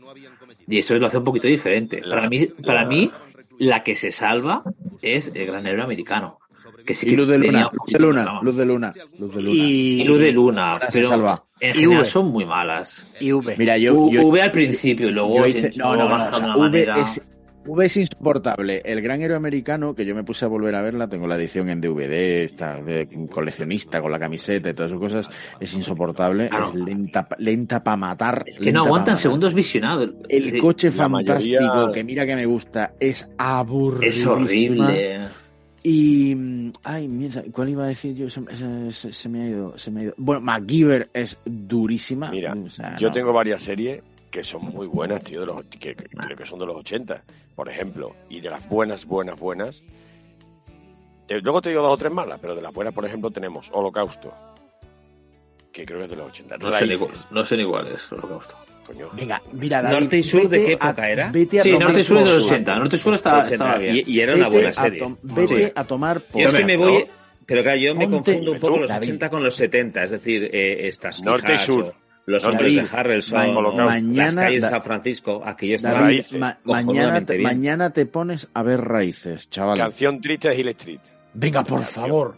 y 0.67 0.77
eso 0.79 0.95
lo 0.95 1.07
hace 1.07 1.17
un 1.17 1.23
poquito 1.23 1.47
diferente. 1.47 2.01
Para 2.09 2.29
mí, 2.29 2.37
para 2.65 2.85
mí 2.85 3.11
la 3.59 3.83
que 3.83 3.95
se 3.95 4.11
salva 4.11 4.63
es 5.01 5.31
el 5.33 5.45
gran 5.47 5.65
héroe 5.65 5.83
americano. 5.83 6.39
Que 6.85 6.93
sí 6.95 7.07
Y 7.09 7.15
luz 7.15 7.27
de 7.27 7.37
luna, 7.37 7.67
un 7.69 7.77
luz 7.77 7.87
de 7.91 7.99
luna, 7.99 8.39
luz 8.41 8.55
de 8.55 8.65
luna, 8.65 8.93
luz 9.19 9.35
de 9.35 9.41
luna. 9.41 9.53
Y, 9.55 10.03
Luz 10.05 10.19
de 10.19 10.31
Luna, 10.31 10.79
pero 10.91 11.09
salva. 11.09 11.43
en 11.59 11.71
Y 11.71 11.73
general 11.73 11.97
V. 11.99 12.05
son 12.05 12.31
muy 12.31 12.45
malas. 12.45 13.11
Y 13.19 13.31
V. 13.33 13.55
Mira, 13.57 13.77
yo, 13.77 14.09
yo- 14.09 14.25
V 14.27 14.41
al 14.41 14.51
principio 14.51 15.09
y 15.09 15.11
luego 15.11 15.45
hice- 15.45 15.71
no, 15.75 15.95
no, 15.95 16.03
no, 16.05 16.09
baja 16.09 16.35
o 16.35 16.39
sea, 16.39 16.47
V 16.55 16.57
manera- 16.59 16.99
es, 16.99 17.33
V 17.65 17.85
es 17.85 17.97
insoportable. 17.97 18.81
El 18.85 19.01
gran 19.01 19.21
héroe 19.21 19.35
americano, 19.35 19.93
que 19.93 20.05
yo 20.05 20.15
me 20.15 20.23
puse 20.23 20.45
a 20.45 20.47
volver 20.47 20.73
a 20.75 20.81
verla, 20.81 21.09
tengo 21.09 21.27
la 21.27 21.35
edición 21.35 21.67
en 21.67 21.81
DVD, 21.81 22.45
está 22.45 22.81
de 22.81 23.05
coleccionista 23.29 23.99
con 24.01 24.09
la 24.09 24.17
camiseta 24.19 24.69
y 24.69 24.73
todas 24.73 24.91
esas 24.91 25.01
cosas, 25.01 25.29
es 25.59 25.73
insoportable, 25.73 26.47
Claro. 26.47 26.67
es 26.69 26.75
lenta, 26.75 27.27
lenta 27.39 27.83
para 27.83 27.97
matar. 27.97 28.43
Es 28.45 28.57
que 28.59 28.71
no 28.71 28.85
aguantan 28.85 29.17
segundos 29.17 29.53
visionados. 29.53 30.11
El 30.29 30.57
coche 30.59 30.87
La 30.91 30.93
fantástico, 31.09 31.59
mayoría- 31.61 31.93
que 31.93 32.03
mira 32.05 32.25
que 32.25 32.35
me 32.37 32.45
gusta, 32.45 32.93
es 33.01 33.29
aburrido. 33.37 34.03
Es 34.07 34.25
horrible. 34.25 35.27
Y. 35.89 36.35
mm, 36.35 36.71
Ay, 36.83 37.07
mira, 37.07 37.43
¿cuál 37.53 37.69
iba 37.69 37.85
a 37.85 37.87
decir 37.87 38.13
yo? 38.15 38.29
Se, 38.29 38.41
se- 38.55 38.91
se- 38.91 39.13
se 39.13 39.29
me 39.29 39.43
ha 39.43 39.47
ido, 39.49 39.77
se 39.77 39.89
me 39.91 40.01
ha 40.01 40.03
ido. 40.05 40.13
Bueno, 40.17 40.41
MacGyver 40.41 41.09
es 41.13 41.37
durísima. 41.45 42.29
Mira, 42.31 42.53
o 42.53 42.69
sea, 42.69 42.97
yo 42.97 43.07
no. 43.07 43.13
tengo 43.13 43.31
varias 43.33 43.61
series 43.63 44.01
que 44.29 44.43
son 44.43 44.65
muy 44.65 44.87
buenas, 44.87 45.23
tío, 45.23 45.39
de 45.41 45.45
los, 45.45 45.63
que, 45.65 45.79
que 45.79 45.95
creo 45.95 46.35
que 46.37 46.45
son 46.45 46.59
de 46.59 46.65
los 46.65 46.75
80, 46.77 47.23
por 47.55 47.69
ejemplo, 47.69 48.13
y 48.29 48.41
de 48.41 48.49
las 48.49 48.67
buenas, 48.67 49.05
buenas, 49.05 49.39
buenas. 49.39 49.81
te- 51.27 51.39
luego 51.41 51.61
te 51.61 51.69
digo 51.69 51.81
dos 51.81 51.93
o 51.93 51.97
tres 51.97 52.11
malas, 52.11 52.37
pero 52.41 52.53
de 52.53 52.61
las 52.61 52.73
buenas, 52.73 52.93
por 52.93 53.05
ejemplo, 53.05 53.31
tenemos 53.31 53.69
Holocausto, 53.71 54.33
que 55.71 55.85
creo 55.85 55.99
que 55.99 56.05
es 56.05 56.09
de 56.11 56.17
los 56.17 56.27
80. 56.27 56.57
No 56.57 56.71
son, 56.71 56.91
igual- 56.91 57.11
no 57.31 57.45
son 57.45 57.59
iguales, 57.61 58.11
holocausto. 58.11 58.55
Coño. 58.87 59.09
Venga, 59.13 59.41
mira, 59.51 59.81
David, 59.81 59.99
¿Norte 59.99 60.17
y 60.17 60.23
Sur 60.23 60.49
de 60.49 60.65
qué 60.65 60.71
a- 60.79 60.89
época 60.89 61.09
era? 61.09 61.31
Vete 61.31 61.59
a 61.59 61.63
Sí, 61.63 61.69
tomar 61.71 61.87
Norte 61.87 61.99
y 62.01 62.03
Sur 62.03 62.17
de 62.17 62.23
los 62.23 62.33
por 62.33 62.41
80. 62.53 62.71
saco. 62.71 62.79
Norte 62.79 62.95
y 62.95 62.99
Sur 62.99 63.13
estaba, 63.13 63.37
80. 63.39 63.53
estaba 63.53 63.77
bien. 63.77 63.95
Y, 64.07 64.11
y 64.11 64.19
era 64.21 64.35
una 64.35 64.49
buena 64.49 64.69
a 64.69 64.73
serie. 64.73 65.15
vete 65.21 65.65
Sí. 65.67 65.71
a 65.75 65.83
tomar 65.83 66.21
por 66.21 66.41
Yo 66.41 66.47
es 66.47 66.53
que 66.53 66.63
me 66.65 66.77
voy, 66.77 67.05
pero 67.45 67.63
claro, 67.63 67.77
yo 67.77 67.95
me 67.95 68.09
confundo 68.09 68.51
un 68.53 68.59
poco 68.59 68.79
los 68.79 68.87
David. 68.89 69.07
80 69.09 69.29
con 69.29 69.43
los 69.43 69.55
70, 69.55 70.03
es 70.03 70.11
decir, 70.11 70.49
eh, 70.51 70.87
estas 70.87 71.21
Norte 71.23 71.53
y 71.53 71.57
Sur. 71.59 71.93
los 72.25 72.43
Norte 72.43 72.47
hombres 72.65 72.75
de. 72.91 72.97
Harrelson, 72.97 73.53
Ma- 73.53 73.85
mañana- 73.85 74.25
las 74.25 74.35
calles 74.35 74.61
de 74.63 74.69
San 74.69 74.83
Francisco, 74.83 75.41
aquello 75.45 75.75
estaba 75.75 76.01
David, 76.01 76.05
Raíces. 76.15 76.39
ma- 76.39 76.57
mañana, 76.63 77.25
te, 77.25 77.39
mañana 77.39 77.89
te 77.91 78.05
pones 78.05 78.47
a 78.53 78.63
ver 78.63 78.81
raíces, 78.81 79.49
chaval. 79.49 79.77
Canción 79.77 80.19
triste 80.21 80.49
de 80.49 80.55
Hill 80.59 80.67
Street. 80.69 80.99
Venga, 81.33 81.63
por 81.63 81.81
Canción. 81.81 82.05
favor. 82.05 82.35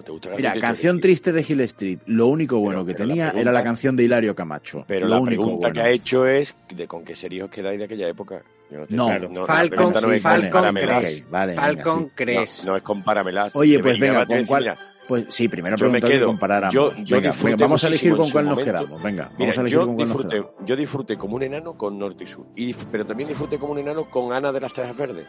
¿No 0.00 0.04
te 0.04 0.12
gusta 0.12 0.30
Mira, 0.34 0.54
de 0.54 0.60
canción 0.60 0.96
Hill 0.96 1.02
triste 1.02 1.30
de 1.32 1.44
Hill 1.46 1.60
Street. 1.60 1.98
Lo 2.06 2.26
único 2.28 2.58
bueno 2.58 2.84
que 2.86 2.92
pero 2.94 3.04
la 3.04 3.08
tenía 3.10 3.24
pregunta- 3.28 3.50
era 3.50 3.52
la 3.52 3.62
canción 3.64 3.96
de 3.96 4.04
Hilario 4.04 4.34
Camacho. 4.34 4.84
Pero 4.88 5.06
Lo 5.06 5.14
la 5.16 5.20
único 5.20 5.42
pregunta 5.42 5.68
bueno. 5.68 5.74
que 5.74 5.80
ha 5.80 5.90
hecho 5.90 6.26
es 6.26 6.54
de 6.74 6.86
con 6.86 7.04
qué 7.04 7.14
serie 7.14 7.42
os 7.42 7.50
quedáis 7.50 7.78
de 7.78 7.84
aquella 7.84 8.08
época. 8.08 8.42
Yo 8.70 8.86
te- 8.86 8.94
No, 8.94 9.08
la 9.10 9.18
Falcon, 9.44 9.92
no 9.92 10.10
es 10.12 10.22
Falcon. 10.22 10.74
Crest. 10.74 11.28
vale, 11.30 11.52
venga, 11.52 11.62
Falcon 11.62 12.04
sí. 12.04 12.10
Crest. 12.14 12.64
No, 12.64 12.70
no 12.70 12.76
es 12.78 12.82
compáramelas. 12.82 13.56
Oye, 13.56 13.78
pues 13.80 13.98
venga, 13.98 14.24
¿con 14.24 14.44
cuál? 14.46 14.74
Pues 15.10 15.26
sí, 15.34 15.48
primero 15.48 15.76
Yo 15.76 15.90
me 15.90 16.00
quedo. 16.00 16.26
comparáramos. 16.26 16.72
Yo- 16.72 16.94
yo 17.02 17.16
venga, 17.16 17.32
vamos 17.58 17.82
a 17.82 17.88
elegir 17.88 18.16
con 18.16 18.30
cuál 18.30 18.44
nos 18.46 18.58
quedamos. 18.60 19.02
Venga, 19.02 19.24
vamos 19.24 19.38
Mira, 19.40 19.50
a 19.50 19.54
elegir 19.60 19.70
yo 19.78 19.86
con 19.86 19.94
cuál 19.96 20.08
nos 20.08 20.16
disfruté, 20.16 20.36
quedamos. 20.36 20.66
yo 20.66 20.76
disfruté 20.76 21.16
como 21.18 21.34
un 21.34 21.42
enano 21.42 21.74
con 21.76 21.98
Norte 21.98 22.22
y 22.24 22.26
Sur, 22.28 22.46
y, 22.54 22.72
pero 22.74 23.04
también 23.04 23.28
disfruté 23.28 23.58
como 23.58 23.72
un 23.72 23.78
enano 23.80 24.04
con 24.08 24.32
Ana 24.32 24.52
de 24.52 24.60
las 24.60 24.72
Tejas 24.72 24.96
Verdes, 24.96 25.26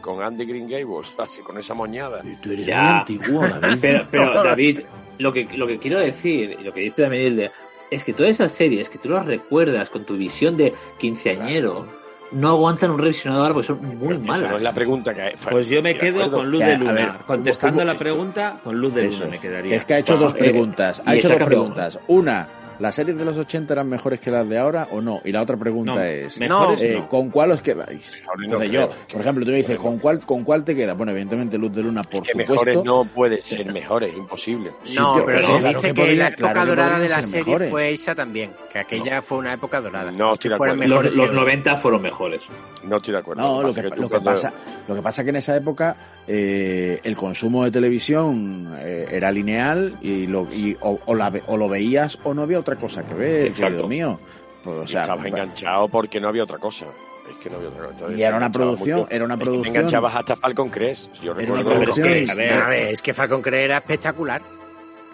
con 0.00 0.22
Andy 0.22 0.46
Green 0.46 0.66
Gables, 0.66 1.12
así, 1.18 1.42
con 1.42 1.58
esa 1.58 1.74
moñada. 1.74 2.22
Tú 2.42 2.52
eres 2.52 2.66
Ya. 2.66 3.00
antiguo, 3.00 3.46
David. 3.60 3.78
Pero, 3.82 4.06
pero 4.10 4.42
David, 4.42 4.80
lo 5.18 5.30
que, 5.32 5.44
lo 5.56 5.66
que 5.66 5.76
quiero 5.78 6.00
decir, 6.00 6.56
y 6.58 6.64
lo 6.64 6.72
que 6.72 6.80
dice 6.80 7.02
también 7.02 7.26
Hilde, 7.26 7.50
es 7.90 8.04
que 8.04 8.14
todas 8.14 8.30
esas 8.32 8.50
series 8.52 8.88
que 8.88 8.96
tú 8.98 9.10
las 9.10 9.26
recuerdas 9.26 9.90
con 9.90 10.04
tu 10.06 10.16
visión 10.16 10.56
de 10.56 10.72
quinceañero, 10.98 11.86
no 12.32 12.48
aguantan 12.50 12.90
un 12.90 12.98
revisionado 12.98 13.42
ahora 13.42 13.54
porque 13.54 13.66
son 13.68 13.98
muy 13.98 14.18
malas. 14.18 14.56
es 14.56 14.62
la 14.62 14.72
pregunta 14.74 15.14
que 15.14 15.34
Pues 15.50 15.68
yo 15.68 15.82
me 15.82 15.96
quedo 15.96 16.30
con 16.30 16.50
Luz 16.50 16.60
de 16.60 16.76
Luna. 16.78 16.92
ver, 16.92 17.08
Contestando 17.26 17.80
¿cómo- 17.80 17.92
la 17.92 17.98
pregunta, 17.98 18.56
con 18.62 18.78
Luz 18.80 18.94
de 18.94 19.04
Luna 19.04 19.16
Eso. 19.16 19.28
me 19.28 19.38
quedaría. 19.38 19.76
Es 19.76 19.84
que 19.84 19.94
ha 19.94 19.98
hecho 19.98 20.14
Bueno, 20.14 20.28
dos 20.30 20.34
eh, 20.36 20.38
preguntas. 20.38 21.02
Ha 21.04 21.14
hecho 21.14 21.28
dos 21.30 21.42
preguntas. 21.42 21.98
Una, 22.08 22.48
¿las 22.78 22.94
series 22.94 23.16
de 23.18 23.24
los 23.24 23.36
80 23.36 23.72
eran 23.72 23.88
mejores 23.88 24.20
que 24.20 24.30
las 24.30 24.48
de 24.48 24.58
ahora 24.58 24.88
o 24.92 25.00
no? 25.00 25.20
Y 25.24 25.32
la 25.32 25.42
otra 25.42 25.56
pregunta 25.56 25.94
No, 25.94 26.02
es, 26.02 26.38
mejores 26.38 26.82
eh, 26.82 26.94
no. 26.98 27.08
¿con 27.08 27.30
cuál 27.30 27.52
os 27.52 27.62
quedáis? 27.62 28.22
Entonces 28.42 28.70
yo, 28.70 28.88
por 29.12 29.20
ejemplo, 29.20 29.44
tú 29.44 29.50
me 29.50 29.56
dices, 29.58 29.78
¿con 29.78 29.98
cuál, 29.98 30.20
¿con 30.24 30.44
cuál 30.44 30.64
te 30.64 30.74
queda? 30.74 30.94
Bueno, 30.94 31.12
evidentemente 31.12 31.58
Luz 31.58 31.72
de 31.74 31.82
Luna, 31.82 32.02
por 32.02 32.22
que 32.22 32.30
supuesto. 32.32 32.52
mejores 32.54 32.84
no 32.84 33.04
puede 33.04 33.40
ser 33.40 33.72
mejores, 33.72 34.12
imposible. 34.16 34.70
No, 34.96 35.14
Sí, 35.16 35.22
pero 35.24 35.24
pero 35.26 35.42
se 35.42 35.48
claro 35.58 35.68
dice 35.68 35.80
que 35.80 35.94
que, 35.94 36.00
podría- 36.02 36.22
la 36.24 36.28
época 36.28 36.52
claro 36.52 36.68
dorada 36.70 36.98
de 36.98 37.08
la 37.08 37.16
ser 37.16 37.24
serie 37.24 37.44
mejores. 37.46 37.70
fue 37.70 37.90
esa 37.90 38.14
también, 38.14 38.50
que 38.72 38.78
aquella 38.78 39.22
fue 39.22 39.38
una 39.38 39.52
época 39.52 39.80
dorada. 39.80 40.10
No, 40.12 40.34
estoy 40.34 40.48
de 40.50 40.54
acuerdo. 40.54 40.76
Los, 40.86 41.04
los 41.12 41.26
que 41.30 41.30
hoy. 41.30 41.36
90 41.36 41.76
fueron 41.78 42.02
mejores. 42.02 42.42
No 42.84 42.96
estoy 42.96 43.12
de 43.12 43.18
acuerdo. 43.20 43.42
No, 43.42 43.62
lo 43.62 43.68
pasa 43.68 43.82
que, 43.82 43.90
tú 43.90 44.00
lo, 44.02 44.08
que 44.08 44.20
pasa, 44.20 44.52
lo 44.86 44.94
que 44.94 45.02
pasa 45.02 45.24
que 45.24 45.30
en 45.30 45.36
esa 45.36 45.56
época 45.56 45.96
eh, 46.26 47.00
el 47.02 47.16
consumo 47.16 47.64
de 47.64 47.70
televisión 47.70 48.72
eh, 48.78 49.06
era 49.10 49.30
lineal 49.32 49.96
y, 50.02 50.26
lo, 50.26 50.46
y 50.52 50.76
o, 50.80 50.98
o 51.06 51.14
la 51.14 51.30
ve- 51.30 51.42
o 51.46 51.56
lo 51.56 51.68
veías 51.68 52.18
o 52.24 52.34
no 52.34 52.42
había 52.42 52.58
otra 52.60 52.67
cosa 52.76 53.02
que 53.02 53.14
ver, 53.14 53.46
Exacto. 53.48 53.66
querido 53.66 53.88
mío. 53.88 54.18
Pues, 54.64 54.76
o 54.76 54.86
sea, 54.86 55.02
estabas 55.02 55.24
enganchado 55.26 55.88
porque 55.88 56.20
no 56.20 56.28
había 56.28 56.42
otra 56.44 56.58
cosa. 56.58 56.86
Es 57.30 57.36
que 57.36 57.50
no 57.50 57.56
había 57.56 57.68
otra 57.68 57.86
cosa. 57.88 58.12
Y 58.16 58.22
era 58.22 58.36
una 58.36 58.50
producción- 58.50 59.00
mucho. 59.00 59.10
era 59.10 59.24
una 59.24 59.34
Es 59.34 59.38
que 59.40 59.44
producción- 59.44 59.72
Te 59.74 59.78
enganchabas 59.80 60.16
hasta 60.16 60.36
Falcon 60.36 60.68
Crest. 60.70 61.12
Yo 61.14 61.32
Era 61.32 61.32
una 61.32 61.40
recuerdo. 61.42 61.70
producción- 61.70 62.06
Pero 62.08 62.16
es 62.24 62.34
que, 62.36 62.42
a 62.42 62.44
ver, 62.54 62.62
A 62.62 62.68
ver, 62.68 62.86
es 62.88 63.02
que 63.02 63.14
Falcon 63.14 63.42
Crest 63.42 63.64
era 63.64 63.76
espectacular. 63.78 64.42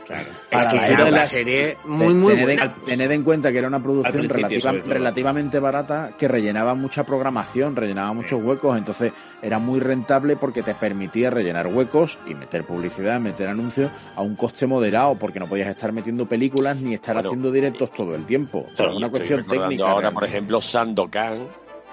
Claro. 0.06 0.28
Es 0.50 0.58
Para 0.64 0.70
que 0.70 0.76
la 0.76 0.86
era 0.88 1.04
una 1.06 1.26
serie 1.26 1.76
muy, 1.84 2.14
muy 2.14 2.34
tened, 2.34 2.48
en- 2.50 2.56
buena. 2.58 2.74
tened 2.86 3.10
en 3.10 3.22
cuenta 3.24 3.50
que 3.52 3.58
era 3.58 3.68
una 3.68 3.82
producción 3.82 4.28
relativa- 4.28 4.72
relativamente 4.72 5.58
barata 5.58 6.12
que 6.18 6.28
rellenaba 6.28 6.74
mucha 6.74 7.04
programación, 7.04 7.74
rellenaba 7.76 8.12
muchos 8.12 8.42
huecos, 8.42 8.76
entonces 8.78 9.12
era 9.42 9.58
muy 9.58 9.80
rentable 9.80 10.36
porque 10.36 10.62
te 10.62 10.74
permitía 10.74 11.30
rellenar 11.30 11.66
huecos 11.66 12.18
y 12.26 12.34
meter 12.34 12.64
publicidad, 12.64 13.20
meter 13.20 13.48
anuncios 13.48 13.90
a 14.16 14.22
un 14.22 14.36
coste 14.36 14.66
moderado 14.66 15.16
porque 15.18 15.40
no 15.40 15.46
podías 15.46 15.68
estar 15.68 15.92
metiendo 15.92 16.26
películas 16.26 16.76
ni 16.76 16.94
estar 16.94 17.14
Bueno, 17.14 17.28
haciendo 17.30 17.50
directos 17.50 17.90
todo 17.92 18.14
el 18.14 18.24
tiempo. 18.26 18.66
O 18.72 18.76
sea, 18.76 18.86
Y 18.92 18.96
una 18.96 19.10
cuestión 19.10 19.46
técnica. 19.46 19.84
Ahora, 19.84 19.94
realmente. 19.94 20.14
por 20.14 20.24
ejemplo, 20.24 20.60
Sandokan, 20.60 21.48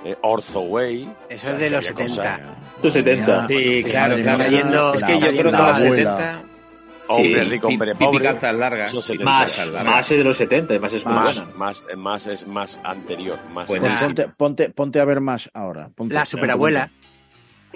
eh, 0.06 0.16
Orzo 0.22 0.62
Way. 0.62 1.12
Eso 1.30 1.52
es 1.52 1.60
de 1.60 1.70
los 1.70 1.90
había 1.92 2.06
cosas- 2.08 2.16
70. 2.26 2.56
Los 2.82 2.94
70. 2.94 3.48
Sí, 3.48 3.84
Sí, 3.84 3.90
claro, 3.90 4.16
claro. 4.18 4.94
es 4.94 5.04
que 5.04 5.14
yo 5.20 5.28
creo 5.28 5.34
que 5.38 5.44
los 5.44 5.52
la 5.54 5.76
70. 5.76 6.42
Hombre 7.16 7.44
rico, 7.46 7.68
hombre 7.68 7.96
pobre. 7.96 8.24
calzas 8.26 8.56
largas. 8.56 8.90
Esos 8.90 9.06
Pipi 9.06 9.18
70. 9.20 9.26
Más, 9.32 9.42
calzas 9.42 9.68
largas. 9.74 9.94
más 9.96 10.12
es 10.12 10.18
de 10.18 10.24
los 10.24 10.38
70, 10.38 10.74
además 10.74 10.94
es 10.94 11.06
más, 11.06 11.36
buena. 11.36 11.54
más, 11.58 11.84
más 11.98 12.28
es 12.28 12.48
más 12.48 12.80
anterior. 12.84 13.40
Más 13.54 13.68
Bueno, 13.68 13.84
Pues 13.84 13.94
más- 13.94 14.04
ponte, 14.04 14.28
ponte, 14.30 14.70
ponte 14.70 15.00
a 15.00 15.06
ver 15.06 15.22
más 15.22 15.50
ahora. 15.54 15.90
Ponte- 15.96 16.14
La 16.16 16.26
superabuela. 16.26 16.92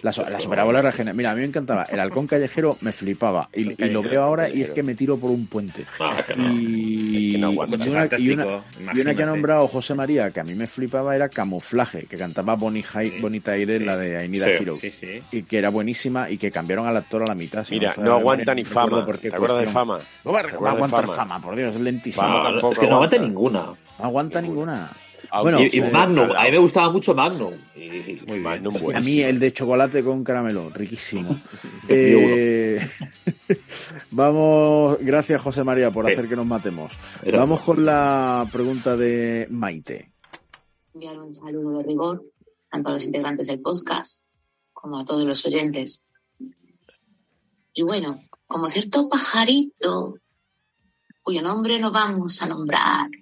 La, 0.05 0.29
la 0.29 0.39
superabuela 0.39 0.79
era 0.79 0.91
genial. 0.91 1.15
Mira, 1.15 1.31
a 1.31 1.33
mí 1.35 1.41
me 1.41 1.47
encantaba. 1.47 1.83
El 1.83 1.99
halcón 1.99 2.27
callejero 2.27 2.77
me 2.81 2.91
flipaba. 2.91 3.49
Y, 3.53 3.83
y 3.83 3.89
lo 3.89 4.03
veo 4.03 4.21
ahora 4.21 4.47
y 4.49 4.61
es 4.61 4.69
que 4.69 4.83
me 4.83 4.93
tiro 4.93 5.17
por 5.17 5.31
un 5.31 5.47
puente. 5.47 5.83
Que 6.27 6.35
no. 6.35 6.51
Y, 6.51 7.27
Es 7.27 7.31
que 7.33 7.37
no 7.39 7.47
aguanta. 7.47 7.75
y 7.77 7.89
una, 7.89 7.89
y, 7.89 7.91
una, 7.91 8.01
Fantástico, 8.01 8.63
y 8.93 8.99
una 9.01 9.15
que 9.15 9.23
ha 9.23 9.25
nombrado 9.25 9.67
José 9.67 9.95
María, 9.95 10.29
que 10.31 10.39
a 10.41 10.43
mí 10.43 10.53
me 10.53 10.67
flipaba, 10.67 11.15
era 11.15 11.27
Camuflaje, 11.29 12.05
que 12.05 12.17
cantaba 12.17 12.55
Bonita 12.55 13.51
Aire, 13.53 13.79
la 13.79 13.97
de 13.97 14.25
I 14.25 14.29
Need 14.29 14.43
a 14.43 14.45
Sí, 14.45 14.51
Hero. 14.51 14.75
Sí, 14.79 14.91
sí. 14.91 15.19
Y 15.31 15.41
que 15.43 15.57
era 15.57 15.69
buenísima 15.69 16.29
y 16.29 16.37
que 16.37 16.51
cambiaron 16.51 16.85
al 16.87 16.97
actor 16.97 17.23
a 17.23 17.25
la 17.25 17.35
mitad. 17.35 17.63
si 17.65 17.75
Mira, 17.75 17.95
no 17.97 18.13
aguanta 18.13 18.53
ni 18.53 18.63
fama. 18.63 19.05
¿Te 19.19 19.29
acuerdas 19.29 19.61
de 19.61 19.67
fama? 19.67 19.97
No 20.23 20.31
va 20.31 20.39
a 20.39 20.43
¿Te 20.43 20.49
no 20.49 20.55
acuerdas 20.55 20.75
de 20.77 20.83
aguantar 20.85 21.05
Fama? 21.07 21.15
fama? 21.15 21.41
por 21.41 21.55
Dios, 21.55 21.73
es 21.75 21.81
lentísimo. 21.81 22.25
Es 22.71 22.77
que 22.79 22.87
no 22.87 22.95
aguanta 22.95 23.15
aguanta. 23.15 23.17
ninguna. 23.17 23.59
No 23.97 24.05
aguanta 24.05 24.41
ninguna. 24.41 24.89
Bueno, 25.41 25.61
y, 25.61 25.69
y 25.73 25.79
eh, 25.79 25.89
Magnum, 25.91 26.31
a 26.35 26.43
mí 26.43 26.51
me 26.51 26.57
gustaba 26.57 26.89
mucho 26.91 27.13
Magnum. 27.13 27.53
Y, 27.75 28.21
Muy 28.27 28.39
Magnum, 28.39 28.75
A 28.93 28.99
mí 29.01 29.21
el 29.21 29.39
de 29.39 29.51
chocolate 29.53 30.03
con 30.03 30.23
caramelo, 30.23 30.69
riquísimo. 30.71 31.37
Eh, 31.87 32.79
vamos, 34.11 34.97
gracias 35.01 35.39
José 35.41 35.63
María 35.63 35.91
por 35.91 36.05
Sí. 36.05 36.13
hacer 36.13 36.27
que 36.27 36.35
nos 36.35 36.45
matemos. 36.47 36.91
Era- 37.23 37.39
Vamos 37.39 37.61
con 37.61 37.85
la 37.85 38.47
pregunta 38.51 38.95
de 38.97 39.47
Maite. 39.51 40.11
enviar 40.93 41.19
un 41.19 41.33
saludo 41.33 41.77
de 41.77 41.83
rigor 41.83 42.23
tanto 42.71 42.89
a 42.89 42.93
los 42.93 43.03
integrantes 43.03 43.47
del 43.47 43.59
podcast 43.61 44.21
como 44.73 44.99
a 44.99 45.05
todos 45.05 45.25
los 45.25 45.45
oyentes. 45.45 46.03
Y 47.73 47.83
bueno, 47.83 48.19
como 48.47 48.67
cierto 48.67 49.07
pajarito 49.09 50.15
cuyo 51.21 51.41
nombre 51.41 51.79
no 51.79 51.91
vamos 51.91 52.41
a 52.41 52.47
nombrar, 52.47 53.09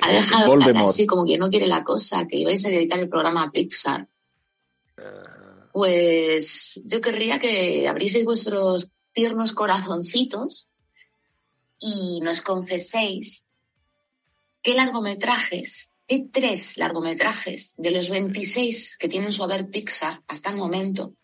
ha 0.00 0.12
dejado 0.12 0.48
Voldemort. 0.48 0.90
así 0.90 1.06
como 1.06 1.24
que 1.24 1.38
no 1.38 1.50
quiere 1.50 1.66
la 1.66 1.84
cosa, 1.84 2.26
que 2.26 2.36
ibais 2.36 2.64
a 2.64 2.68
dedicar 2.68 2.98
el 2.98 3.08
programa 3.08 3.44
a 3.44 3.50
Pixar. 3.50 4.08
Pues 5.72 6.80
yo 6.84 7.00
querría 7.00 7.38
que 7.38 7.86
abrieseis 7.88 8.24
vuestros 8.24 8.90
tiernos 9.12 9.52
corazoncitos 9.52 10.68
y 11.78 12.20
nos 12.20 12.40
confeséis 12.40 13.46
qué 14.62 14.74
largometrajes, 14.74 15.92
qué 16.06 16.26
tres 16.32 16.76
largometrajes 16.78 17.74
de 17.76 17.90
los 17.90 18.08
26 18.08 18.96
que 18.98 19.08
tienen 19.08 19.32
su 19.32 19.44
haber 19.44 19.68
Pixar 19.68 20.22
hasta 20.26 20.50
el 20.50 20.56
momento 20.56 21.14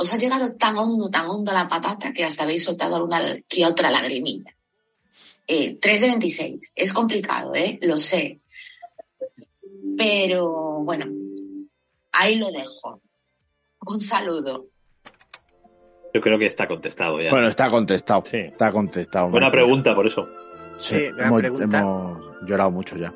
os 0.00 0.12
ha 0.14 0.16
llegado 0.16 0.54
tan 0.54 0.78
hondo, 0.78 1.10
tan 1.10 1.28
hondo 1.28 1.52
la 1.52 1.68
patata 1.68 2.12
que 2.12 2.24
hasta 2.24 2.44
habéis 2.44 2.64
soltado 2.64 2.96
alguna 2.96 3.36
que 3.46 3.66
otra 3.66 3.90
lagrimilla. 3.90 4.56
Eh, 5.46 5.78
3 5.80 6.00
de 6.00 6.06
26. 6.08 6.72
Es 6.76 6.92
complicado, 6.92 7.52
¿eh? 7.54 7.78
Lo 7.82 7.96
sé. 7.96 8.38
Pero 9.96 10.80
bueno, 10.82 11.06
ahí 12.12 12.36
lo 12.36 12.50
dejo. 12.50 13.00
Un 13.86 14.00
saludo. 14.00 14.66
Yo 16.12 16.20
creo 16.20 16.38
que 16.38 16.46
está 16.46 16.66
contestado 16.66 17.20
ya. 17.20 17.30
Bueno, 17.30 17.48
está 17.48 17.70
contestado. 17.70 18.22
Está 18.32 18.72
contestado. 18.72 19.28
Buena 19.28 19.50
pregunta, 19.50 19.94
por 19.94 20.06
eso. 20.06 20.26
Sí, 20.78 20.96
gran 21.14 21.28
hemos, 21.28 21.40
pregunta. 21.40 21.78
hemos 21.78 22.18
llorado 22.46 22.70
mucho 22.70 22.96
ya. 22.96 23.12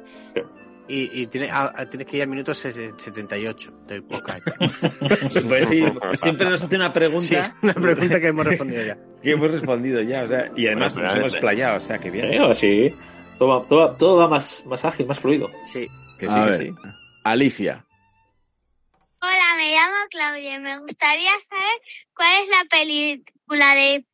Y, 0.87 1.23
y 1.23 1.27
tiene- 1.29 1.51
a- 1.51 1.73
a- 1.75 1.89
tienes 1.89 2.07
que 2.07 2.17
ir 2.19 2.23
al 2.25 2.29
minuto 2.29 2.53
ses- 2.53 2.95
78 2.99 3.73
del 3.87 4.05
podcast. 4.05 4.47
Pues 5.49 5.69
sí, 5.69 5.83
siempre 6.17 6.49
nos 6.51 6.61
hace 6.63 6.77
una 6.77 6.93
pregunta. 6.93 7.23
Sí, 7.51 7.57
una 7.63 7.73
pregunta 7.75 8.21
que 8.21 8.27
hemos 8.27 8.45
respondido 8.47 8.85
ya. 8.85 8.99
Que 9.23 9.31
hemos 9.31 9.51
respondido 9.51 10.03
ya, 10.03 10.25
o 10.25 10.29
sea, 10.29 10.51
y 10.55 10.67
además 10.67 10.93
Bueno, 10.93 11.09
nos 11.09 11.17
hemos 11.17 11.37
playado, 11.37 11.77
o 11.79 11.81
sea, 11.81 11.99
que 11.99 12.11
bien. 12.11 12.31
Sí, 12.31 12.39
o 12.39 12.55
sí. 12.55 12.95
Todo, 13.39 13.49
va- 13.49 13.67
todo, 13.67 13.79
va- 13.81 13.97
todo 13.97 14.17
va 14.19 14.29
más, 14.29 14.63
más 14.67 14.85
ágil, 14.85 15.07
más 15.07 15.19
fluido. 15.19 15.51
Sí. 15.63 15.89
Que 16.19 16.27
A 16.27 16.29
sí, 16.29 16.35
que 16.35 16.41
ver, 16.41 16.55
sí. 16.59 16.71
Alicia. 17.25 17.87
Hola, 19.23 19.57
me 19.57 19.73
llamo 19.75 19.95
Claudia 20.11 20.55
y 20.57 20.61
me 20.61 20.79
gustaría 20.81 21.31
saber 21.49 21.81
cuál 22.15 22.43
es 22.43 22.49
la 22.51 22.65
película 22.69 23.75
de, 23.75 24.05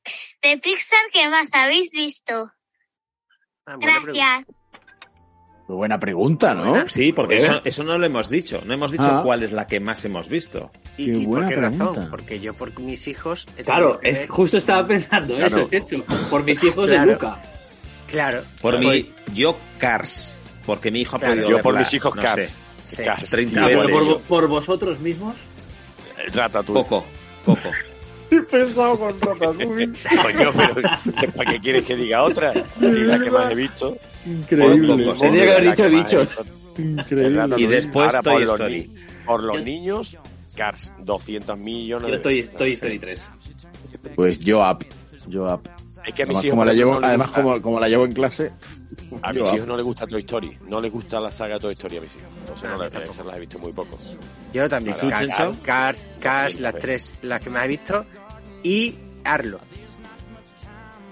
de 0.42 0.58
Pixar 0.58 1.00
que 1.12 1.28
más 1.28 1.48
habéis 1.52 1.90
visto. 1.90 2.52
Ah, 3.66 3.76
Gracias. 3.80 4.44
Muy 5.70 5.76
buena 5.76 6.00
pregunta, 6.00 6.52
¿no? 6.52 6.88
Sí, 6.88 7.12
porque 7.12 7.36
eso, 7.36 7.60
eso 7.64 7.84
no 7.84 7.96
lo 7.96 8.04
hemos 8.04 8.28
dicho. 8.28 8.60
No 8.66 8.74
hemos 8.74 8.90
dicho 8.90 9.04
Ah. 9.06 9.20
cuál 9.22 9.44
es 9.44 9.52
la 9.52 9.68
que 9.68 9.78
más 9.78 10.04
hemos 10.04 10.28
visto. 10.28 10.72
¿Y, 10.96 11.06
Qué 11.12 11.18
y 11.18 11.24
por 11.26 11.28
buena 11.34 11.48
qué 11.48 11.54
razón? 11.56 12.08
Porque 12.10 12.40
yo 12.40 12.54
por 12.54 12.76
mis 12.80 13.06
hijos... 13.06 13.46
he 13.56 13.62
Claro, 13.62 14.00
que 14.00 14.10
es 14.10 14.18
ver- 14.18 14.28
justo 14.28 14.56
estaba 14.56 14.84
pensando 14.84 15.32
Claro. 15.34 15.58
eso, 15.58 15.68
hecho. 15.70 16.04
Por 16.28 16.42
mis 16.42 16.60
hijos 16.64 16.88
Claro. 16.88 17.06
de 17.06 17.12
Luca. 17.12 17.38
Claro. 18.08 18.42
Por 18.60 18.80
Pues- 18.82 19.04
mi, 19.04 19.12
yo 19.32 19.56
Cars, 19.78 20.36
porque 20.66 20.90
mi 20.90 21.02
hijo 21.02 21.14
ha 21.14 21.18
Claro. 21.20 21.34
podido 21.34 21.50
Yo 21.50 21.58
por 21.62 21.74
verla, 21.74 21.86
mis 21.86 21.94
hijos 21.94 22.16
no 22.16 22.22
Cars. 22.22 22.58
sé, 22.84 22.96
Sí. 22.96 23.02
Cars. 23.04 23.30
30 23.30 23.60
Ah, 23.62 23.66
pero 23.68 23.80
veces. 23.82 23.92
por, 23.92 24.02
vo- 24.02 24.20
por 24.22 24.48
vosotros 24.48 24.98
mismos. 24.98 25.36
Ratatouille. 26.34 26.82
Coco, 26.82 27.04
Coco. 27.44 27.68
Qué 28.28 28.40
pesado 28.50 28.98
con 28.98 29.20
Ratatouille. 29.20 29.86
Coño, 30.22 30.50
pero 30.74 31.32
¿para 31.36 31.52
qué 31.52 31.60
quieres 31.60 31.84
que 31.84 31.94
diga 31.94 32.24
otra? 32.24 32.52
Y 32.80 32.86
la 32.86 33.20
que 33.20 33.30
más 33.30 33.52
he 33.52 33.54
visto. 33.54 33.96
Increíble. 34.26 35.14
Sí. 35.14 35.20
Tenía 35.20 35.44
que 35.44 35.52
haber 35.52 35.70
dicho 35.70 35.90
bichos. 35.90 36.40
Increíble. 36.78 37.56
Y 37.58 37.66
después 37.66 38.06
Ahora, 38.06 38.22
Toy 38.22 38.32
por 38.32 38.42
los 38.42 38.52
Story. 38.54 38.94
Por 39.26 39.42
los 39.44 39.62
niños, 39.62 40.16
Cars. 40.56 40.92
200 41.00 41.58
millones 41.58 42.02
Yo 42.06 42.10
de 42.10 42.16
estoy, 42.16 42.34
veces. 42.36 42.50
estoy 42.50 42.72
Story 42.72 42.98
3. 42.98 43.30
Pues 44.14 44.38
yo 44.38 44.58
up. 44.60 44.84
Yo 45.28 45.44
up. 45.44 45.60
Es 46.06 46.14
que 46.14 46.22
a 46.22 46.26
mis 46.26 46.36
Además, 46.38 46.44
hijos, 46.44 46.50
como 46.52 46.64
la 46.64 46.72
llevo, 46.72 47.00
no 47.00 47.06
además 47.06 47.30
como, 47.30 47.62
como 47.62 47.80
la 47.80 47.88
llevo 47.88 48.04
en 48.06 48.12
clase. 48.12 48.52
A 49.22 49.32
yo 49.32 49.42
mis 49.42 49.52
hijos 49.52 49.66
no 49.66 49.76
les 49.76 49.84
gusta 49.84 50.06
Toy 50.06 50.20
Story. 50.20 50.58
No 50.66 50.80
les 50.80 50.90
gusta 50.92 51.20
la 51.20 51.30
saga 51.30 51.58
Toy 51.58 51.72
Story 51.72 51.98
a 51.98 52.00
mis 52.00 52.10
hijos. 52.14 52.28
Entonces 52.40 52.64
Ah, 52.64 52.76
no 52.76 52.82
a 52.82 52.86
mí 52.88 52.92
las, 52.94 53.26
las 53.26 53.36
he 53.36 53.40
visto 53.40 53.58
muy 53.58 53.72
poco. 53.72 53.98
Yo 54.52 54.68
también. 54.68 54.96
¿Tú, 54.98 55.08
Cars? 55.10 55.58
Cars, 55.62 56.14
Cars, 56.20 56.60
las 56.60 56.74
tres, 56.78 57.14
las 57.22 57.40
que 57.42 57.50
más 57.50 57.64
he 57.66 57.68
visto. 57.68 58.06
Y 58.62 58.94
Arlo. 59.24 59.60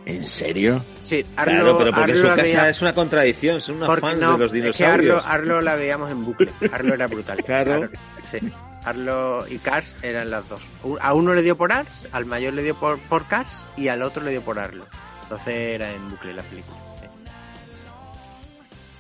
¿En 0.08 0.24
serio? 0.24 0.82
Sí, 1.02 1.24
Arlo, 1.36 1.52
Claro, 1.52 1.78
pero 1.78 1.90
porque 1.92 2.12
Arlo 2.12 2.16
su 2.16 2.26
casa 2.28 2.42
veía- 2.42 2.68
es 2.70 2.80
una 2.82 2.94
contradicción, 2.94 3.60
son 3.60 3.76
unos 3.76 4.00
fans 4.00 4.18
no, 4.18 4.32
de 4.32 4.38
los 4.38 4.46
Es 4.46 4.52
que 4.52 4.60
dinosaurios. 4.62 5.18
Arlo, 5.26 5.30
Arlo 5.54 5.60
la 5.60 5.76
veíamos 5.76 6.10
en 6.10 6.24
bucle. 6.24 6.50
Arlo 6.72 6.94
era 6.94 7.06
brutal. 7.06 7.38
Claro. 7.44 7.90
Sí. 8.28 8.38
Arlo 8.84 9.46
y 9.48 9.58
Cars 9.58 9.96
eran 10.02 10.30
las 10.30 10.48
dos. 10.48 10.62
A 11.00 11.12
uno 11.12 11.34
le 11.34 11.42
dio 11.42 11.56
por 11.58 11.72
Ars, 11.72 12.08
al 12.12 12.24
mayor 12.24 12.54
le 12.54 12.62
dio 12.62 12.74
por, 12.74 12.98
por 13.00 13.26
Cars 13.28 13.66
y 13.76 13.88
al 13.88 14.02
otro 14.02 14.22
le 14.24 14.30
dio 14.30 14.40
por 14.40 14.58
Arlo. 14.58 14.86
Entonces 15.24 15.54
era 15.74 15.92
en 15.92 16.08
bucle 16.08 16.32
la 16.32 16.42
película. 16.42 16.78
sí. 17.00 17.06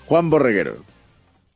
Juan 0.06 0.30
Borreguero. 0.30 0.84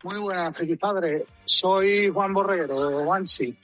Muy 0.04 0.18
buenas, 0.18 0.56
friki 0.56 0.76
padre. 0.76 1.24
Soy 1.44 2.08
Juan 2.08 2.32
Borreguero, 2.32 3.04
Juanchi. 3.04 3.54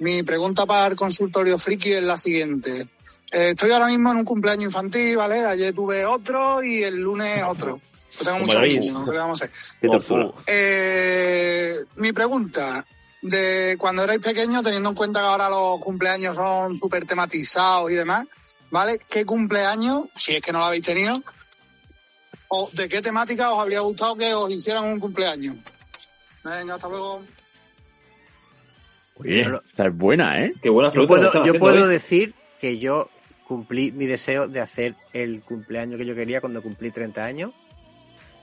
Mi 0.00 0.22
pregunta 0.22 0.66
para 0.66 0.88
el 0.88 0.96
consultorio 0.96 1.56
friki 1.58 1.92
es 1.92 2.02
la 2.02 2.16
siguiente. 2.16 2.88
Eh, 3.32 3.50
estoy 3.50 3.70
ahora 3.70 3.86
mismo 3.86 4.10
en 4.10 4.18
un 4.18 4.24
cumpleaños 4.24 4.64
infantil, 4.66 5.16
¿vale? 5.16 5.44
Ayer 5.44 5.74
tuve 5.74 6.04
otro 6.04 6.62
y 6.62 6.82
el 6.82 6.96
lunes 6.96 7.42
otro. 7.46 7.80
Yo 8.18 8.24
tengo 8.24 8.60
niños, 8.60 9.04
¿qué 9.04 9.12
le 9.12 9.18
vamos 9.18 9.40
a 9.40 9.44
hacer? 9.44 9.56
Qué 9.80 9.88
tortura. 9.88 10.30
Eh, 10.46 11.76
mi 11.96 12.12
pregunta, 12.12 12.84
de 13.22 13.76
cuando 13.78 14.02
erais 14.02 14.18
pequeños, 14.20 14.62
teniendo 14.64 14.88
en 14.88 14.94
cuenta 14.94 15.20
que 15.20 15.26
ahora 15.26 15.48
los 15.48 15.80
cumpleaños 15.80 16.34
son 16.34 16.76
súper 16.76 17.04
tematizados 17.06 17.90
y 17.90 17.94
demás, 17.94 18.26
¿vale? 18.70 19.00
¿Qué 19.08 19.24
cumpleaños, 19.24 20.08
si 20.16 20.34
es 20.34 20.42
que 20.42 20.52
no 20.52 20.58
lo 20.58 20.64
habéis 20.66 20.84
tenido, 20.84 21.22
o 22.48 22.68
de 22.72 22.88
qué 22.88 23.00
temática 23.00 23.52
os 23.52 23.60
habría 23.60 23.80
gustado 23.80 24.16
que 24.16 24.34
os 24.34 24.50
hicieran 24.50 24.84
un 24.84 24.98
cumpleaños? 24.98 25.56
Venga, 26.42 26.74
hasta 26.74 26.88
luego. 26.88 27.22
Oye, 29.14 29.46
esta 29.68 29.86
es 29.86 29.96
buena, 29.96 30.40
¿eh? 30.42 30.52
Qué 30.60 30.68
buena 30.68 30.88
Yo 30.88 31.06
pregunta. 31.06 31.14
puedo, 31.14 31.32
yo 31.32 31.40
haciendo 31.40 31.58
puedo 31.60 31.86
decir 31.86 32.34
que 32.60 32.78
yo 32.78 33.08
cumplí 33.50 33.90
mi 33.90 34.06
deseo 34.06 34.46
de 34.46 34.60
hacer 34.60 34.94
el 35.12 35.40
cumpleaños 35.42 35.98
que 35.98 36.06
yo 36.06 36.14
quería 36.14 36.40
cuando 36.40 36.62
cumplí 36.62 36.92
30 36.92 37.24
años. 37.24 37.50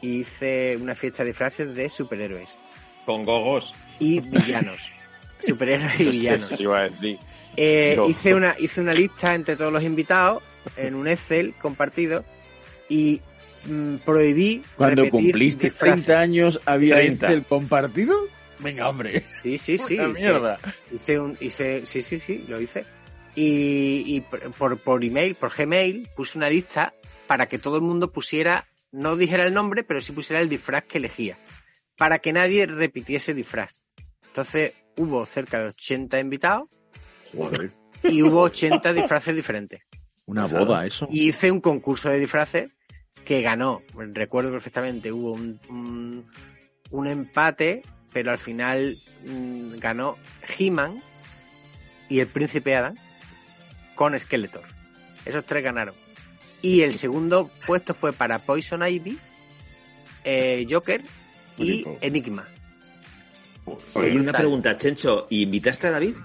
Y 0.02 0.20
hice 0.20 0.76
una 0.76 0.96
fiesta 0.96 1.24
de 1.24 1.30
disfraces 1.30 1.74
de 1.74 1.90
superhéroes 1.90 2.60
Con 3.06 3.24
gogos. 3.24 3.74
y 4.02 4.20
villanos. 4.20 4.92
superhéroes 5.40 5.98
y 6.02 6.10
villanos. 6.10 6.52
Eso 6.52 6.64
iba 6.64 6.80
a 6.82 6.90
decir. 6.90 7.18
Eh, 7.56 7.98
hice, 8.10 8.36
una, 8.36 8.58
hice 8.60 8.82
una 8.82 8.94
lista 8.94 9.34
entre 9.34 9.56
todos 9.56 9.72
los 9.72 9.82
invitados 9.82 10.44
en 10.76 10.94
un 10.94 11.08
Excel 11.08 11.54
compartido 11.54 12.26
y 12.90 13.22
mm, 13.66 13.96
prohibí. 14.04 14.62
Cuando 14.76 15.10
cumpliste 15.10 15.68
disfraces. 15.68 16.04
30 16.04 16.20
años, 16.20 16.62
¿había 16.66 16.96
30. 16.96 17.28
Excel 17.28 17.46
compartido? 17.46 18.28
Venga, 18.60 18.90
hombre. 18.90 19.24
Sí, 19.26 19.58
sí, 19.58 19.78
sí. 19.78 19.98
Una 19.98 20.10
hice- 20.10 20.20
mierda. 20.20 20.60
Hice 20.92 21.18
un, 21.18 21.38
hice, 21.40 21.86
sí, 21.86 22.02
sí, 22.02 22.20
sí, 22.20 22.44
lo 22.50 22.60
hice. 22.60 22.84
Y, 23.40 24.04
y 24.16 24.22
por- 24.22 24.52
por, 24.54 24.80
por 24.80 25.04
email, 25.06 25.36
por 25.36 25.56
Gmail, 25.56 26.10
puse 26.16 26.40
una 26.40 26.50
lista 26.50 26.96
para 27.28 27.48
que 27.48 27.60
todo 27.60 27.76
el 27.76 27.84
mundo 27.84 28.12
pusiera, 28.12 28.68
no 28.92 29.16
dijera 29.16 29.46
el 29.46 29.54
nombre, 29.54 29.84
pero 29.84 30.02
sí 30.02 30.12
pusiera 30.12 30.42
el 30.42 30.50
disfraz 30.50 30.86
que 30.86 30.98
elegía. 30.98 31.38
Para 31.98 32.18
que 32.18 32.34
nadie 32.34 32.66
repitiese 32.66 33.36
disfraz. 33.36 33.76
Entonces 34.26 34.74
hubo 34.98 35.24
cerca 35.28 35.60
de 35.60 35.68
80 35.68 36.20
invitados 36.20 36.68
Joder. 37.32 37.72
y 38.04 38.24
hubo 38.24 38.42
80 38.42 38.92
disfraces 38.94 39.36
diferentes. 39.36 39.82
Una 40.26 40.48
boda, 40.48 40.86
eso. 40.88 41.08
Y 41.12 41.30
hice 41.30 41.52
un 41.52 41.62
concurso 41.62 42.10
de 42.10 42.18
disfraces 42.20 42.72
que 43.24 43.42
ganó. 43.44 43.84
Recuerdo 43.96 44.50
perfectamente, 44.50 45.12
hubo 45.12 45.34
un, 45.34 45.60
un, 45.70 46.26
un 46.90 47.08
empate, 47.08 47.84
pero 48.12 48.32
al 48.32 48.40
final 48.40 48.98
mm, 49.26 49.78
ganó 49.78 50.18
He-Man 50.58 51.04
y 52.10 52.20
el 52.20 52.28
príncipe 52.28 52.76
Adam 52.76 52.96
con 53.98 54.18
Skeletor. 54.18 54.64
Esos 55.26 55.46
tres 55.46 55.62
ganaron. 55.62 55.94
Y 56.62 56.82
el 56.82 56.94
segundo 56.94 57.52
puesto 57.66 57.94
fue 57.94 58.14
para 58.14 58.40
Poison 58.40 58.88
Ivy, 58.88 59.18
eh, 60.24 60.66
Joker 60.70 61.02
y 61.58 61.84
Bonito. 61.84 61.98
Enigma. 62.06 62.48
Oye, 63.94 64.18
una 64.18 64.32
pregunta, 64.32 64.78
Chencho, 64.78 65.28
¿y 65.30 65.42
invitaste 65.44 65.88
a 65.88 65.92
David? 65.92 66.16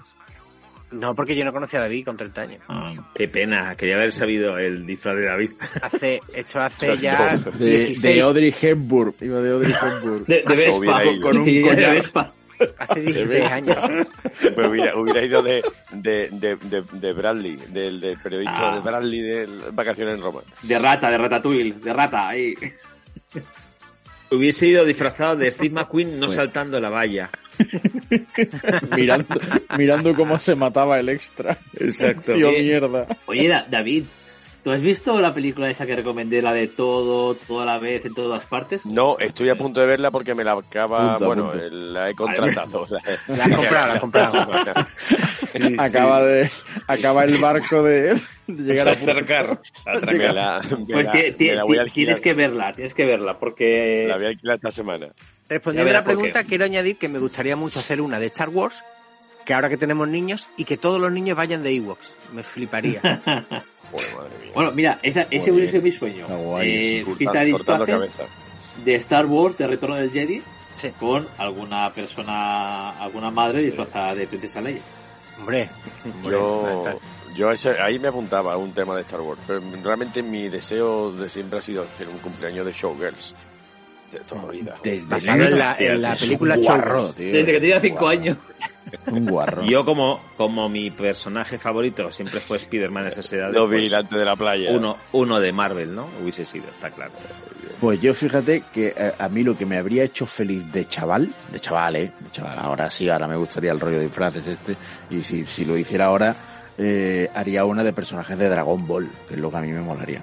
No, 0.91 1.15
porque 1.15 1.35
yo 1.35 1.43
no 1.43 1.51
conocía 1.51 1.79
a 1.79 1.81
David 1.83 2.05
con 2.05 2.15
30 2.15 2.41
años. 2.41 2.61
Qué 3.15 3.27
pena, 3.27 3.75
quería 3.75 3.95
haber 3.95 4.11
sabido 4.11 4.57
el 4.59 4.85
disfraz 4.85 5.15
de 5.15 5.25
David. 5.25 5.51
Hace, 5.81 6.21
esto 6.33 6.59
hace 6.61 6.97
ya 6.99 7.37
De, 7.37 7.77
16, 7.77 8.01
de 8.01 8.21
Audrey 8.21 8.55
Hepburn. 8.61 9.15
Iba 9.19 9.41
de 9.41 9.51
Audrey 9.51 9.73
Hepburn. 9.73 10.25
De, 10.25 10.43
de 10.47 10.55
Vespa. 10.55 11.01
Con 11.21 11.37
un 11.39 11.45
Sí, 11.45 11.55
de 11.57 11.61
collar. 11.63 11.95
Vespa. 11.95 12.33
Hace 12.77 13.01
16 13.01 13.51
años. 13.51 13.77
Pues 14.55 14.67
hubiera, 14.67 14.95
hubiera 14.97 15.23
ido 15.23 15.41
de, 15.41 15.63
de, 15.91 16.29
de, 16.31 16.55
de, 16.57 16.83
de 16.91 17.13
Bradley, 17.13 17.55
del, 17.69 17.99
del 17.99 18.17
periodista 18.19 18.73
Ah. 18.73 18.75
de 18.75 18.81
Bradley 18.81 19.21
de 19.21 19.47
Vacaciones 19.71 20.15
en 20.15 20.21
Roma. 20.21 20.41
De 20.61 20.77
rata, 20.79 21.09
de 21.09 21.17
ratatouille, 21.17 21.73
de 21.73 21.93
rata, 21.93 22.27
ahí. 22.29 22.53
Hubiese 24.31 24.67
ido 24.67 24.83
disfrazado 24.85 25.35
de 25.35 25.51
Steve 25.51 25.69
McQueen 25.75 26.11
no 26.19 26.27
Bueno. 26.27 26.33
saltando 26.33 26.79
la 26.79 26.89
valla. 26.89 27.29
mirando, 28.97 29.35
mirando 29.77 30.13
cómo 30.15 30.39
se 30.39 30.55
mataba 30.55 30.99
el 30.99 31.09
extra. 31.09 31.57
Exacto. 31.79 32.33
Tío, 32.33 32.49
Oye. 32.49 32.63
mierda. 32.63 33.07
Oye, 33.27 33.47
Da- 33.47 33.65
David, 33.69 34.05
¿tú 34.63 34.71
has 34.71 34.81
visto 34.81 35.19
la 35.19 35.33
película 35.33 35.69
esa 35.69 35.85
que 35.85 35.95
recomendé, 35.95 36.41
la 36.41 36.53
de 36.53 36.67
todo, 36.67 37.35
toda 37.35 37.65
la 37.65 37.77
vez, 37.79 38.05
en 38.05 38.13
todas 38.13 38.45
partes? 38.45 38.85
No, 38.85 39.17
estoy 39.19 39.49
a 39.49 39.55
punto 39.57 39.79
de 39.81 39.87
verla 39.87 40.09
porque 40.11 40.33
me 40.35 40.43
la 40.43 40.53
acaba, 40.53 41.11
Punto, 41.17 41.25
bueno, 41.27 41.43
punto. 41.51 41.65
eh, 41.65 41.69
la 41.71 42.09
he 42.09 42.15
contratado. 42.15 42.87
La 43.27 43.43
has 43.45 43.49
comprado, 43.55 43.87
la 43.87 43.93
has 43.93 43.99
comprado. 44.01 44.87
acaba 45.77 46.21
de 46.23 46.49
acaba 46.87 47.23
el 47.23 47.37
barco 47.37 47.83
de, 47.83 48.15
de 48.47 48.63
llegar 48.63 48.87
a 48.89 48.91
atracar. 48.93 49.61
la- 49.85 49.99
Pues 49.99 51.07
la- 51.07 51.23
la 51.53 51.81
a 51.81 51.85
tienes 51.93 52.19
que 52.21 52.33
verla, 52.33 52.73
tienes 52.73 52.93
que 52.93 53.05
verla, 53.05 53.37
porque... 53.39 54.05
La 54.07 54.15
voy 54.17 54.25
a 54.25 54.29
alquilar 54.29 54.55
esta 54.55 54.71
semana. 54.71 55.07
Respondiendo 55.49 55.89
a 55.89 55.91
Ya 55.91 55.93
la 55.93 55.99
verás 55.99 56.01
por 56.03 56.13
pregunta, 56.13 56.43
quiero 56.43 56.65
añadir 56.65 56.97
que 56.97 57.09
me 57.09 57.19
gustaría 57.19 57.55
mucho 57.55 57.79
hacer 57.79 58.01
una 58.01 58.19
de 58.19 58.27
Star 58.27 58.49
Wars, 58.49 58.83
que 59.45 59.53
ahora 59.53 59.69
que 59.69 59.77
tenemos 59.77 60.07
niños, 60.07 60.49
y 60.57 60.65
que 60.65 60.77
todos 60.77 60.99
los 61.01 61.11
niños 61.11 61.37
vayan 61.37 61.63
de 61.63 61.75
Ewoks. 61.75 62.15
Me 62.33 62.43
fliparía. 62.43 63.01
Bueno, 64.53 64.71
mira, 64.71 64.99
esa, 65.03 65.27
ese 65.31 65.51
hubiera 65.51 65.69
sido 65.69 65.81
mi 65.83 65.91
sueño. 65.91 66.27
guay, 66.27 66.69
Eh, 66.99 67.05
fiesta 67.17 67.41
de 67.41 67.51
cortando 67.51 67.85
disfraces 67.85 68.15
cabezas. 68.15 68.27
de 68.85 68.95
Star 68.95 69.25
Wars, 69.25 69.57
de 69.57 69.67
Retorno 69.67 69.95
del 69.95 70.11
Jedi, 70.11 70.41
con 70.99 71.27
alguna 71.37 71.91
persona, 71.93 72.91
alguna 72.99 73.29
madre 73.31 73.61
disfrazada 73.63 74.15
de 74.15 74.27
Princesa 74.27 74.61
Leia. 74.61 74.81
Hombre, 75.39 75.69
Yo, 76.23 76.83
yo 77.35 77.51
ese- 77.51 77.79
ahí 77.81 77.97
me 77.99 78.09
apuntaba 78.09 78.53
a 78.53 78.57
un 78.57 78.71
tema 78.73 78.95
de 78.95 79.01
Star 79.01 79.21
Wars, 79.21 79.39
pero 79.47 79.61
realmente 79.83 80.21
mi 80.21 80.49
deseo 80.49 81.11
de 81.11 81.29
siempre 81.29 81.59
ha 81.59 81.61
sido 81.61 81.83
hacer 81.83 82.07
un 82.09 82.17
cumpleaños 82.19 82.65
de 82.65 82.71
Showgirls. 82.73 83.33
De 84.13 84.19
toda 84.19 84.43
la 84.43 84.51
vida. 84.51 84.75
En 84.83 85.57
la, 85.57 85.75
en 85.79 86.01
la 86.01 86.15
película. 86.15 86.55
Desde 86.55 87.45
que 87.45 87.59
tenía 87.59 87.81
5 87.81 88.07
años. 88.07 88.37
Un 89.07 89.25
guarro. 89.25 89.63
Yo 89.65 89.83
como, 89.83 90.21
como 90.37 90.69
mi 90.69 90.91
personaje 90.91 91.57
favorito 91.57 92.11
siempre 92.11 92.39
fue 92.39 92.57
Spider-Man 92.57 93.05
a 93.05 93.09
esas 93.09 93.31
edades. 93.33 93.55
Lo 93.55 93.67
vi 93.67 93.77
pues, 93.77 93.91
delante 93.91 94.17
de 94.17 94.25
la 94.25 94.35
playa. 94.35 94.71
Uno, 94.71 94.97
uno 95.13 95.39
de 95.39 95.51
Marvel, 95.51 95.95
¿no? 95.95 96.07
Hubiese 96.21 96.45
sido, 96.45 96.65
está 96.69 96.91
claro. 96.91 97.11
Pues 97.79 97.99
yo 97.99 98.13
fíjate 98.13 98.63
que 98.73 98.93
eh, 98.95 99.11
a 99.17 99.27
mí 99.29 99.43
lo 99.43 99.57
que 99.57 99.65
me 99.65 99.77
habría 99.77 100.03
hecho 100.03 100.25
feliz 100.25 100.71
de 100.71 100.87
chaval, 100.87 101.29
de 101.51 101.59
chaval, 101.59 101.95
eh, 101.95 102.11
de 102.19 102.31
chaval, 102.31 102.57
ahora 102.59 102.89
sí, 102.89 103.09
ahora 103.09 103.27
me 103.27 103.35
gustaría 103.35 103.71
el 103.71 103.79
rollo 103.79 103.97
de 103.97 104.05
disfraces 104.05 104.45
este, 104.45 104.75
y 105.09 105.21
si, 105.21 105.43
si 105.45 105.65
lo 105.65 105.77
hiciera 105.77 106.05
ahora, 106.05 106.35
eh, 106.77 107.29
haría 107.33 107.65
una 107.65 107.83
de 107.83 107.91
personajes 107.93 108.37
de 108.37 108.47
Dragon 108.47 108.87
Ball, 108.87 109.09
que 109.27 109.33
es 109.33 109.39
lo 109.39 109.49
que 109.51 109.57
a 109.57 109.61
mí 109.61 109.71
me 109.71 109.81
molaría. 109.81 110.21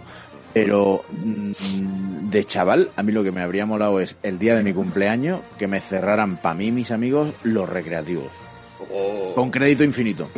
Pero 0.52 1.04
mm, 1.10 2.28
de 2.30 2.44
chaval, 2.44 2.90
a 2.96 3.02
mí 3.02 3.12
lo 3.12 3.22
que 3.22 3.32
me 3.32 3.40
habría 3.40 3.66
molado 3.66 4.00
es 4.00 4.16
el 4.22 4.38
día 4.38 4.54
de 4.56 4.62
mi 4.64 4.72
cumpleaños 4.72 5.40
que 5.58 5.68
me 5.68 5.80
cerraran 5.80 6.36
para 6.38 6.54
mí 6.54 6.66
y 6.66 6.72
mis 6.72 6.90
amigos 6.90 7.32
los 7.44 7.68
recreativos. 7.68 8.26
Con 9.34 9.50
crédito 9.50 9.84
infinito. 9.84 10.28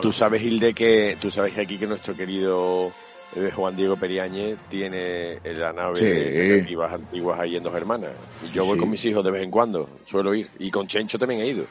Tú 0.00 0.12
sabes, 0.12 0.42
Hilde, 0.42 0.72
que 0.74 1.16
tú 1.20 1.30
sabes 1.30 1.52
que 1.52 1.60
aquí 1.62 1.76
que 1.78 1.86
nuestro 1.86 2.14
querido 2.14 2.92
eh, 3.34 3.50
Juan 3.54 3.74
Diego 3.76 3.96
Periáñez 3.96 4.56
tiene 4.68 5.38
la 5.44 5.72
nave 5.72 5.98
Sí. 5.98 6.04
de 6.04 6.24
recreativas 6.38 6.92
antiguas 6.92 7.40
ahí 7.40 7.56
en 7.56 7.62
Dos 7.62 7.74
Hermanas. 7.74 8.10
Y 8.48 8.52
yo 8.52 8.64
voy 8.64 8.74
Sí. 8.74 8.80
con 8.80 8.90
mis 8.90 9.04
hijos 9.04 9.24
de 9.24 9.30
vez 9.30 9.42
en 9.42 9.50
cuando, 9.50 9.88
suelo 10.04 10.34
ir. 10.34 10.48
Y 10.58 10.70
con 10.70 10.86
Chencho 10.86 11.18
también 11.18 11.40
he 11.40 11.46
ido. 11.48 11.64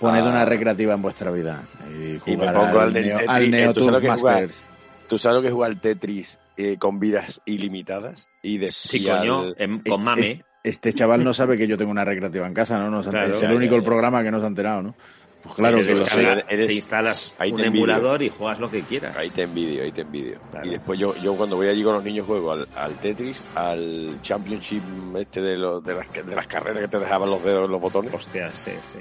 Poned 0.00 0.20
Ah, 0.22 0.28
una 0.28 0.44
recreativa 0.44 0.94
en 0.94 1.02
vuestra 1.02 1.30
vida. 1.30 1.62
Y, 1.88 2.14
Y 2.32 2.36
me 2.36 2.48
jugar 2.48 2.54
pongo 2.54 2.80
al, 2.80 2.86
al 2.88 2.92
Neo, 2.94 3.18
Eh, 3.20 3.48
Neo 3.48 3.72
¿Tú 3.72 3.84
sabes 3.84 3.92
lo 3.92 3.92
Turf 3.92 4.00
que 4.00 4.06
es 4.08 4.20
jugar? 4.20 4.40
Masters. 4.42 4.71
¿Tú 5.08 5.18
sabes 5.18 5.36
lo 5.36 5.42
que 5.42 5.48
es 5.48 5.52
jugar 5.54 5.70
al 5.70 5.80
Tetris 5.80 6.38
eh, 6.56 6.76
con 6.78 6.98
vidas 7.00 7.40
ilimitadas? 7.44 8.28
Y 8.42 8.58
de 8.58 8.72
Sí, 8.72 9.04
coño, 9.04 9.40
al- 9.40 9.54
em- 9.58 9.76
Este- 9.78 9.90
con 9.90 10.02
mame. 10.04 10.22
Este, 10.22 10.44
este 10.64 10.92
chaval 10.92 11.22
no 11.24 11.34
sabe 11.34 11.56
que 11.58 11.66
yo 11.66 11.76
tengo 11.76 11.90
una 11.90 12.04
recreativa 12.04 12.46
en 12.46 12.54
casa, 12.54 12.78
¿no? 12.78 12.90
No 12.90 13.02
se 13.02 13.08
ha- 13.08 13.12
Claro, 13.12 13.26
es 13.28 13.32
el 13.34 13.40
claro, 13.40 13.56
único 13.56 13.74
el 13.76 13.82
programa 13.84 14.22
que 14.22 14.30
no 14.30 14.38
se 14.38 14.44
ha 14.44 14.48
enterado, 14.48 14.82
¿no? 14.82 14.94
Pues 15.42 15.56
claro 15.56 15.76
que 15.78 15.82
lo 15.86 15.96
sé. 15.96 16.02
descargas, 16.04 16.44
Eres- 16.48 16.68
te 16.68 16.74
instalas 16.74 17.34
ahí 17.38 17.50
un 17.50 17.60
te 17.60 17.66
emulador 17.66 18.22
y 18.22 18.28
juegas 18.28 18.60
lo 18.60 18.70
que 18.70 18.82
quieras. 18.82 19.16
Ahí 19.16 19.30
te 19.30 19.42
envidio, 19.42 19.82
ahí 19.82 19.90
te 19.90 20.02
envidio. 20.02 20.38
Y 20.62 20.68
después 20.68 21.00
yo, 21.00 21.16
yo 21.16 21.34
cuando 21.34 21.56
voy 21.56 21.66
allí 21.66 21.82
con 21.82 21.94
los 21.94 22.04
niños 22.04 22.26
juego 22.26 22.52
al, 22.52 22.68
al 22.76 22.94
Tetris, 23.00 23.42
al 23.56 24.20
Championship 24.22 24.82
este 25.18 25.40
de, 25.42 25.56
los, 25.58 25.82
de, 25.84 25.94
las, 25.94 26.12
de 26.12 26.34
las 26.36 26.46
carreras 26.46 26.82
que 26.82 26.88
te 26.88 26.98
dejaban 27.00 27.28
los 27.28 27.42
dedos 27.42 27.64
en 27.66 27.72
los 27.72 27.80
botones. 27.80 28.14
Hostia, 28.14 28.52
sí, 28.52 28.70
sí. 28.92 29.00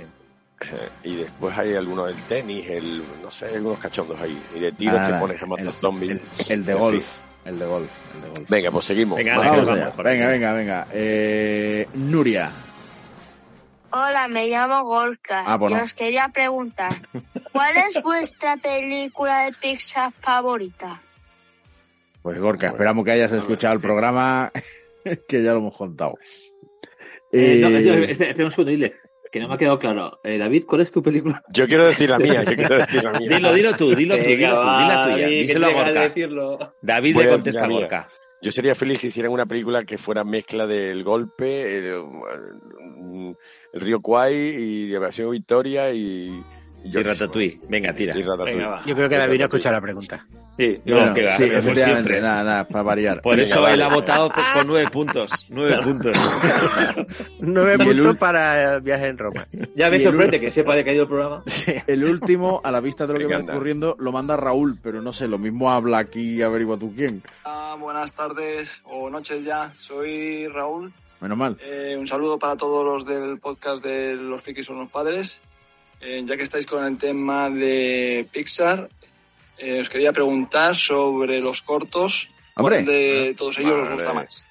Eh, 0.64 0.90
Y 1.04 1.16
después 1.16 1.58
hay 1.58 1.74
algunos 1.76 2.08
del 2.08 2.22
tenis, 2.24 2.68
el, 2.70 3.04
no 3.22 3.32
sé, 3.32 3.48
algunos 3.48 3.80
cachondos 3.80 4.20
ahí. 4.20 4.38
Y 4.56 4.60
de 4.60 4.72
tiro 4.74 4.94
Nada, 4.94 5.16
te 5.16 5.20
pones 5.20 5.42
a 5.42 5.46
matar 5.46 5.66
el- 5.68 5.74
zombies. 5.74 6.12
El, 6.48 6.52
el 6.52 6.66
de 6.66 6.74
golf. 6.74 7.08
El 7.46 7.58
de 7.60 7.66
golf. 7.66 7.90
El 8.16 8.22
de 8.22 8.28
golf. 8.30 8.50
Venga, 8.50 8.72
pues 8.72 8.86
seguimos. 8.86 9.18
Venga, 9.18 9.38
Vamos. 9.38 9.52
Vamos 9.52 9.68
vamos, 9.68 9.82
allá. 9.86 9.92
por 9.96 10.06
venga, 10.06 10.28
venga, 10.28 10.54
venga. 10.54 10.88
Eh, 10.94 11.88
Nuria. 11.96 12.52
Hola, 13.94 14.28
me 14.30 14.48
llamo 14.48 14.84
Gorka. 14.86 15.44
Ah, 15.46 15.58
pues 15.60 15.72
y 15.74 15.76
os 15.76 15.94
quería 15.94 16.30
preguntar, 16.34 16.94
¿cuál 17.52 17.76
es 17.78 18.02
vuestra 18.02 18.56
película 18.58 19.46
de 19.46 19.52
Pixar 19.54 20.14
favorita? 20.14 21.02
Pues 22.22 22.40
Gorka, 22.40 22.68
esperamos 22.68 23.04
que 23.04 23.12
hayas 23.12 23.32
escuchado 23.34 23.74
el 23.74 23.82
programa, 23.82 24.50
que 25.28 25.44
ya 25.44 25.52
lo 25.52 25.58
hemos 25.58 25.76
contado. 25.76 26.14
Eh, 27.34 27.58
no, 27.62 27.68
Eh, 27.70 27.84
yo- 27.84 27.94
espera, 27.96 28.30
espera 28.30 28.46
un 28.46 28.52
segundo, 28.52 28.72
dile, 28.72 28.96
que 29.32 29.40
no 29.40 29.48
me 29.48 29.54
ha 29.56 29.58
quedado 29.58 29.80
claro. 29.80 30.20
Eh, 30.24 30.38
David, 30.38 30.66
¿cuál 30.68 30.82
es 30.82 30.92
tu 30.92 31.02
película? 31.02 31.42
Yo 31.54 31.66
quiero 31.68 31.88
decir 31.88 32.10
la 32.10 32.20
mía, 32.20 32.44
yo 32.44 32.56
quiero 32.56 32.78
decir 32.78 33.04
la 33.04 33.12
mía. 33.14 33.30
Dilo, 33.38 33.54
dilo 33.54 33.76
tú, 33.76 33.96
dilo 33.96 34.16
tú, 34.18 34.24
dilo 34.24 34.62
tú, 34.62 34.68
di 34.78 34.88
la 34.88 35.02
tuya. 35.04 35.28
Díselo 35.28 35.68
a 35.68 35.72
Gorka. 35.72 36.02
decirlo. 36.02 36.74
David 36.82 37.14
Voy 37.16 37.24
le 37.24 37.30
a 37.30 37.34
contesta 37.34 37.64
a. 37.66 37.68
Gorka. 37.68 38.10
Yo 38.44 38.52
sería 38.52 38.74
feliz 38.76 39.00
si 39.00 39.08
hicieran 39.08 39.32
una 39.32 39.46
película 39.46 39.84
que 39.84 39.98
fuera 40.00 40.24
mezcla 40.24 40.66
del 40.66 41.04
golpe, 41.04 41.78
el, 41.78 41.86
el- 41.86 43.38
el 43.74 43.82
río 43.82 44.02
Kwai 44.02 44.34
y 44.36 44.88
de 44.88 44.98
Operación 44.98 45.32
Victoria 45.32 45.92
y... 45.94 46.44
Y 46.84 46.92
Ratatouille. 47.04 47.60
Venga, 47.70 47.94
tira. 47.94 48.18
Y 48.18 48.22
Ratatouille. 48.24 48.56
Venga, 48.58 48.72
va. 48.72 48.84
Yo 48.86 48.96
creo 48.96 49.08
que 49.10 49.18
David 49.18 49.38
no 49.38 49.44
ha 49.44 49.48
escuchado 49.48 49.76
la 49.76 49.82
pregunta. 49.82 50.26
Sí, 50.58 50.80
No, 50.86 50.98
bueno, 50.98 51.14
que 51.14 51.26
va, 51.26 51.32
sí, 51.32 51.44
efectivamente, 51.46 51.84
siempre. 51.84 52.22
nada, 52.22 52.44
nada, 52.44 52.68
para 52.68 52.84
variar. 52.84 53.22
Por 53.22 53.36
Venga, 53.36 53.44
eso 53.44 53.62
vale. 53.62 53.74
él 53.76 53.82
ha 53.84 53.88
votado 53.88 54.30
por- 54.30 54.44
con 54.54 54.68
nueve 54.68 54.90
puntos. 54.92 55.32
Nueve 55.50 55.78
puntos. 55.82 56.18
Nueve 57.40 57.78
puntos 57.84 58.18
para 58.18 58.76
el 58.76 58.82
viaje 58.82 59.08
en 59.08 59.18
Roma. 59.18 59.48
Ya 59.76 59.90
me 59.90 60.00
sorprende 60.00 60.40
que 60.40 60.50
sepa 60.50 60.76
de 60.76 60.84
que 60.84 60.90
ha 60.92 60.94
ido 60.94 61.04
el 61.04 61.10
programa. 61.10 61.44
El 61.88 62.04
último, 62.06 62.62
a 62.64 62.72
la 62.72 62.80
vista 62.80 63.08
de 63.08 63.14
lo 63.14 63.20
que 63.28 63.36
va 63.36 63.42
ocurriendo, 63.54 63.96
lo 64.00 64.12
manda 64.12 64.36
Raúl, 64.38 64.78
pero 64.82 65.02
no 65.02 65.14
sé, 65.14 65.28
lo 65.28 65.38
mismo 65.38 65.72
habla 65.72 66.00
aquí 66.00 66.36
y 66.38 66.42
averigua 66.42 66.78
tú 66.78 66.94
quién. 66.96 67.22
Ah, 67.46 67.76
buenas 67.80 68.14
tardes 68.14 68.82
o 68.86 69.10
noches 69.10 69.44
ya. 69.44 69.72
Soy 69.74 70.48
Raúl. 70.48 70.92
Menos 71.22 71.38
mal. 71.38 71.58
Eh, 71.64 71.96
un 71.98 72.08
saludo 72.08 72.38
para 72.40 72.56
todos 72.56 72.84
los 72.86 73.06
del 73.06 73.40
podcast 73.40 73.84
de 73.84 74.16
Los 74.16 74.42
Frikis 74.42 74.66
son 74.66 74.80
los 74.80 74.90
padres. 74.90 75.40
Eh, 76.02 76.24
ya 76.26 76.36
que 76.38 76.44
estáis 76.44 76.66
con 76.66 76.84
el 76.84 76.98
tema 76.98 77.50
de 77.50 78.26
Pixar, 78.32 78.90
eh, 79.58 79.80
os 79.80 79.90
quería 79.90 80.12
preguntar 80.12 80.76
sobre 80.76 81.40
los 81.40 81.62
cortos. 81.62 82.28
¿Cuál 82.56 82.86
de 82.86 83.34
todos 83.38 83.58
ellos 83.60 83.74
os 83.74 83.82
Vale. 83.84 83.94
gusta 83.96 84.14
más? 84.14 84.46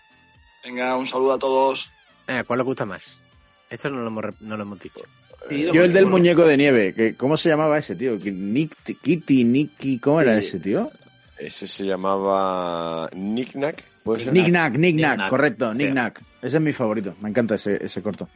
Venga, 0.65 0.97
un 0.97 1.07
saludo 1.07 1.33
a 1.35 1.39
todos. 1.39 1.91
Eh, 2.27 2.45
¿Cuál 2.47 2.61
os 2.61 2.67
gusta 2.67 2.85
más? 2.87 3.23
Esto 3.69 3.89
no 3.91 4.01
lo 4.01 4.09
hemos, 4.09 4.41
no 4.41 4.57
lo 4.57 4.62
hemos 4.62 4.81
dicho. 4.81 5.03
Sí, 5.49 5.67
Yo 5.73 5.83
el 5.85 5.93
del 5.93 6.05
bueno. 6.05 6.19
muñeco 6.19 6.45
de 6.45 6.57
nieve, 6.57 6.95
que 6.95 7.15
¿cómo 7.17 7.37
se 7.37 7.49
llamaba 7.49 7.79
ese 7.79 7.97
tío? 7.97 8.17
Nick, 8.17 8.77
Kitty, 9.03 9.45
Nicky, 9.45 9.99
¿cómo 9.99 10.20
era 10.20 10.37
ese 10.39 10.59
tío? 10.61 10.91
Ese 11.39 11.67
se 11.67 11.85
llamaba 11.85 13.09
Nick 13.15 13.55
Nack. 13.55 13.83
Nick 14.31 14.49
Nack, 14.49 14.75
Nick 14.77 14.97
Nack. 14.97 15.29
correcto, 15.31 15.73
Sí. 15.73 15.79
Nick 15.79 15.93
Nack. 15.95 16.23
Ese 16.43 16.57
es 16.57 16.62
mi 16.62 16.73
favorito, 16.73 17.15
me 17.20 17.31
encanta 17.31 17.55
ese, 17.55 17.83
ese 17.85 18.03
corto. 18.03 18.29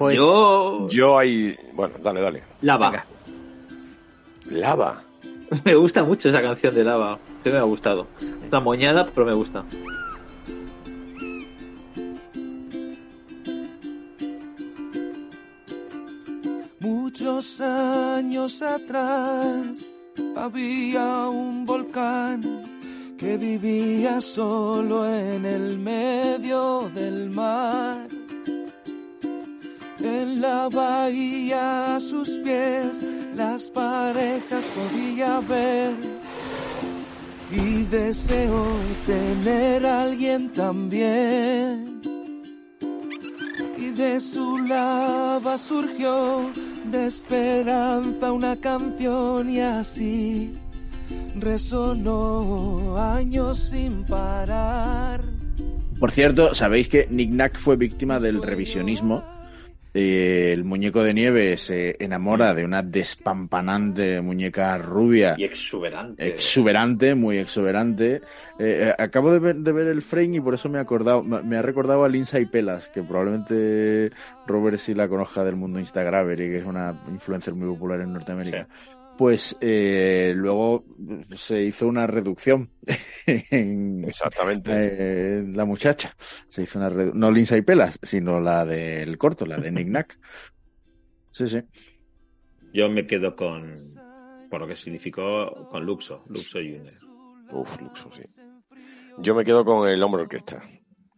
Pues 0.00 0.16
Yo... 0.16 0.88
Yo 0.88 1.18
ahí... 1.18 1.54
Bueno, 1.74 1.96
dale, 2.02 2.22
dale. 2.22 2.42
Lava. 2.62 2.88
Venga. 2.90 3.06
Lava. 4.46 5.02
Me 5.66 5.74
gusta 5.74 6.04
mucho 6.04 6.30
esa 6.30 6.40
canción 6.40 6.74
de 6.74 6.84
Lava. 6.84 7.18
Que 7.44 7.50
me 7.50 7.58
ha 7.58 7.62
gustado. 7.64 8.06
Una 8.48 8.60
moñada, 8.60 9.10
pero 9.14 9.26
me 9.26 9.34
gusta. 9.34 9.62
Muchos 16.78 17.60
años 17.60 18.62
atrás 18.62 19.86
había 20.34 21.28
un 21.28 21.66
volcán 21.66 22.40
que 23.18 23.36
vivía 23.36 24.22
solo 24.22 25.06
en 25.06 25.44
el 25.44 25.78
medio 25.78 26.90
del 26.94 27.28
mar. 27.28 28.19
En 30.02 30.40
la 30.40 30.68
bahía 30.68 31.96
a 31.96 32.00
sus 32.00 32.38
pies 32.38 33.02
las 33.36 33.68
parejas 33.68 34.64
podía 34.74 35.40
ver 35.40 35.92
y 37.52 37.82
deseo 37.84 38.66
tener 39.06 39.84
a 39.84 40.02
alguien 40.02 40.50
también. 40.50 42.00
Y 43.76 43.90
de 43.90 44.20
su 44.20 44.58
lava 44.58 45.58
surgió 45.58 46.50
de 46.90 47.06
esperanza 47.06 48.32
una 48.32 48.56
canción 48.56 49.50
y 49.50 49.60
así 49.60 50.54
resonó 51.38 52.96
años 52.96 53.58
sin 53.58 54.04
parar. 54.04 55.22
Por 55.98 56.10
cierto, 56.10 56.54
sabéis 56.54 56.88
que 56.88 57.06
Nick 57.10 57.30
Nack 57.30 57.58
fue 57.58 57.76
víctima 57.76 58.18
del 58.18 58.42
revisionismo 58.42 59.39
eh, 59.92 60.52
el 60.52 60.64
muñeco 60.64 61.02
de 61.02 61.14
nieve 61.14 61.56
se 61.56 61.96
enamora 62.02 62.54
de 62.54 62.64
una 62.64 62.82
despampanante 62.82 64.20
muñeca 64.20 64.78
rubia. 64.78 65.34
Y 65.36 65.44
exuberante. 65.44 66.26
Exuberante, 66.26 67.14
muy 67.14 67.38
exuberante. 67.38 68.16
Eh, 68.58 68.88
eh, 68.88 68.94
acabo 68.96 69.32
de 69.32 69.38
ver, 69.38 69.56
de 69.56 69.72
ver 69.72 69.88
el 69.88 70.02
frame 70.02 70.36
y 70.36 70.40
por 70.40 70.54
eso 70.54 70.68
me 70.68 70.78
he 70.78 70.80
acordado, 70.80 71.22
me 71.22 71.42
me 71.42 71.56
ha 71.56 71.62
recordado 71.62 72.04
a 72.04 72.08
Lindsay 72.08 72.46
Pelas, 72.46 72.88
que 72.88 73.02
probablemente 73.02 74.12
Robert 74.46 74.78
sí 74.78 74.94
la 74.94 75.08
conozca 75.08 75.42
del 75.42 75.56
mundo 75.56 75.80
Instagramer 75.80 76.40
y 76.40 76.48
que 76.48 76.58
es 76.58 76.64
una 76.64 76.94
influencer 77.08 77.54
muy 77.54 77.68
popular 77.68 78.00
en 78.00 78.12
Norteamérica. 78.12 78.68
Pues 79.20 79.54
eh, 79.60 80.32
luego 80.34 80.86
se 81.34 81.62
hizo 81.62 81.86
una 81.86 82.06
reducción 82.06 82.70
en 83.26 84.02
Exactamente. 84.08 84.72
eh, 84.72 85.44
la 85.46 85.66
muchacha. 85.66 86.16
Se 86.48 86.62
hizo 86.62 86.78
una 86.78 86.88
no 86.88 87.30
Lindsay 87.30 87.60
Pelas, 87.60 87.98
sino 88.02 88.40
la 88.40 88.64
del 88.64 89.18
corto, 89.18 89.44
la 89.44 89.58
de 89.58 89.72
Nick 89.72 89.88
Nack. 89.90 90.18
Sí, 91.32 91.50
sí. 91.50 91.60
Yo 92.72 92.88
me 92.88 93.06
quedo 93.06 93.36
con, 93.36 93.76
por 94.48 94.62
lo 94.62 94.66
que 94.66 94.74
significó, 94.74 95.68
con 95.68 95.84
Luxo, 95.84 96.24
Luxo 96.30 96.56
Junior. 96.56 96.94
Uf, 97.52 97.78
Luxo, 97.78 98.10
sí. 98.12 98.22
Yo 99.18 99.34
me 99.34 99.44
quedo 99.44 99.66
con 99.66 99.86
el 99.86 100.02
hombre 100.02 100.22
orquesta. 100.22 100.62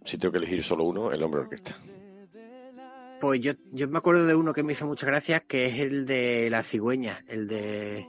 Si 0.04 0.18
tengo 0.18 0.32
que 0.32 0.38
elegir 0.38 0.64
solo 0.64 0.82
uno, 0.82 1.12
el 1.12 1.22
hombre 1.22 1.42
orquesta. 1.42 1.76
Pues 3.22 3.38
yo, 3.40 3.52
yo 3.70 3.86
me 3.86 3.98
acuerdo 3.98 4.26
de 4.26 4.34
uno 4.34 4.52
que 4.52 4.64
me 4.64 4.72
hizo 4.72 4.84
muchas 4.84 5.06
gracias, 5.06 5.42
que 5.46 5.66
es 5.66 5.78
el 5.78 6.04
de 6.06 6.48
la 6.50 6.64
cigüeña, 6.64 7.20
el 7.28 7.46
de... 7.46 8.04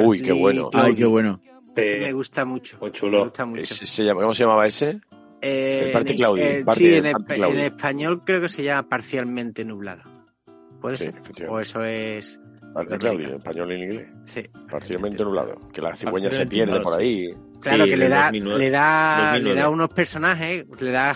Uy, 0.00 0.20
qué 0.20 0.32
bueno. 0.32 0.70
Ay, 0.74 0.96
qué 0.96 1.06
bueno. 1.06 1.40
Ese 1.76 1.98
Eh, 1.98 2.00
me 2.00 2.12
gusta 2.12 2.44
mucho. 2.44 2.76
Muy 2.80 2.88
Me 2.90 2.92
chulo. 2.92 3.24
gusta 3.26 3.46
mucho. 3.46 3.62
Ese 3.62 3.86
se 3.86 4.02
llama- 4.04 4.22
¿Cómo 4.22 4.34
se 4.34 4.42
llamaba 4.44 4.66
ese? 4.66 4.98
Eh, 5.40 5.84
el 5.86 5.92
parte 5.92 6.16
Claudio, 6.16 6.44
eh, 6.44 6.64
parte- 6.64 6.80
sí, 6.80 6.94
en, 6.96 7.12
Claudio. 7.12 7.60
español 7.60 8.22
creo 8.24 8.40
que 8.40 8.48
se 8.48 8.64
llama 8.64 8.88
parcialmente 8.88 9.64
nublado. 9.64 10.02
¿Puede 10.80 10.96
Sí, 10.96 11.04
ser? 11.04 11.14
efectivamente. 11.14 11.48
O 11.48 11.60
eso 11.60 11.84
es... 11.84 12.40
Parte 12.74 12.98
Claudio, 12.98 13.28
en 13.28 13.34
español 13.36 13.70
y 13.70 13.74
en 13.76 13.82
inglés. 13.84 14.08
Sí. 14.24 14.42
Parcialmente 14.68 15.22
nublado. 15.22 15.54
Que 15.72 15.80
la 15.80 15.94
cigüeña 15.94 16.32
se 16.32 16.44
pierde 16.46 16.72
nublado, 16.72 16.82
por 16.90 17.00
ahí. 17.00 17.30
Claro, 17.60 17.84
Sí, 17.84 17.90
que 17.90 17.96
le 17.96 18.08
da, 18.08 18.22
2009. 18.24 18.58
le 18.58 18.70
da, 18.70 19.16
2009. 19.34 19.54
le 19.54 19.60
da 19.60 19.68
unos 19.70 19.90
personajes, 19.90 20.66
le 20.80 20.90
da, 20.90 21.14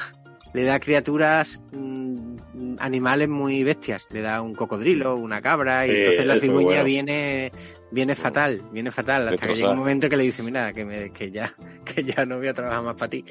le 0.55 0.65
da 0.65 0.79
criaturas, 0.79 1.63
mm, 1.73 2.30
animales 2.79 3.29
muy 3.29 3.63
bestias. 3.65 4.07
Le 4.11 4.23
da 4.23 4.41
un 4.43 4.55
cocodrilo, 4.55 5.17
una 5.17 5.41
cabra, 5.41 5.87
y 5.87 5.91
Sí, 5.91 5.97
entonces 5.99 6.27
la 6.27 6.37
cigüeña 6.39 6.69
bueno. 6.69 6.85
viene, 6.85 7.53
viene 7.91 8.15
fatal, 8.15 8.63
viene 8.73 8.91
fatal, 8.91 9.29
hasta 9.29 9.47
que 9.47 9.55
llega 9.57 9.71
un 9.71 9.79
momento 9.79 10.09
que 10.09 10.17
le 10.17 10.25
dice, 10.25 10.43
mira, 10.43 10.73
que 10.73 10.85
me, 10.85 11.11
que 11.13 11.31
ya, 11.31 11.53
que 11.85 12.05
ya 12.05 12.25
no 12.25 12.39
voy 12.39 12.49
a 12.49 12.55
trabajar 12.55 12.83
más 12.83 12.95
para 12.95 13.11
ti. 13.11 13.25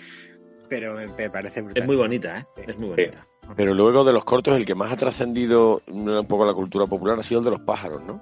Pero 0.67 0.93
me, 0.95 1.07
me 1.07 1.29
parece 1.29 1.61
brutal. 1.61 1.81
Es 1.81 1.87
muy 1.87 1.95
bonita, 1.95 2.37
¿eh? 2.39 2.45
Es 2.67 2.77
muy 2.77 2.89
bonita. 2.89 3.25
Pero 3.55 3.73
luego 3.73 4.03
de 4.03 4.13
los 4.13 4.23
cortos, 4.23 4.55
el 4.55 4.65
que 4.65 4.75
más 4.75 4.91
ha 4.93 4.97
trascendido 4.97 5.81
un 5.87 6.25
poco 6.27 6.45
la 6.45 6.53
cultura 6.53 6.85
popular 6.85 7.17
ha 7.19 7.23
sido 7.23 7.39
el 7.39 7.45
de 7.45 7.51
los 7.51 7.61
pájaros, 7.61 8.03
¿no? 8.03 8.21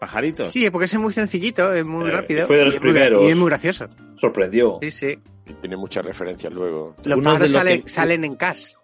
¿Pajaritos? 0.00 0.50
Sí, 0.52 0.70
porque 0.70 0.84
ese 0.86 0.96
es 0.96 1.02
muy 1.02 1.12
sencillito, 1.12 1.72
es 1.72 1.84
muy 1.84 2.08
Eh, 2.08 2.12
rápido. 2.12 2.46
fue 2.46 2.56
de 2.56 2.62
y 2.62 2.64
los 2.66 2.74
es 2.76 2.80
muy 2.80 2.90
gra- 2.90 2.94
primeros. 2.94 3.22
y 3.22 3.26
es 3.26 3.36
muy 3.36 3.48
gracioso. 3.48 3.86
Sorprendió. 4.16 4.78
Sí, 4.82 4.90
sí. 4.90 5.18
Y 5.46 5.52
tiene 5.54 5.76
muchas 5.76 6.04
referencias 6.04 6.52
luego. 6.52 6.94
Los 7.04 7.18
pájaros 7.20 7.38
de 7.38 7.42
los 7.44 7.50
salen, 7.52 7.82
que- 7.82 7.88
salen 7.88 8.24
en 8.24 8.34
Cars. 8.36 8.78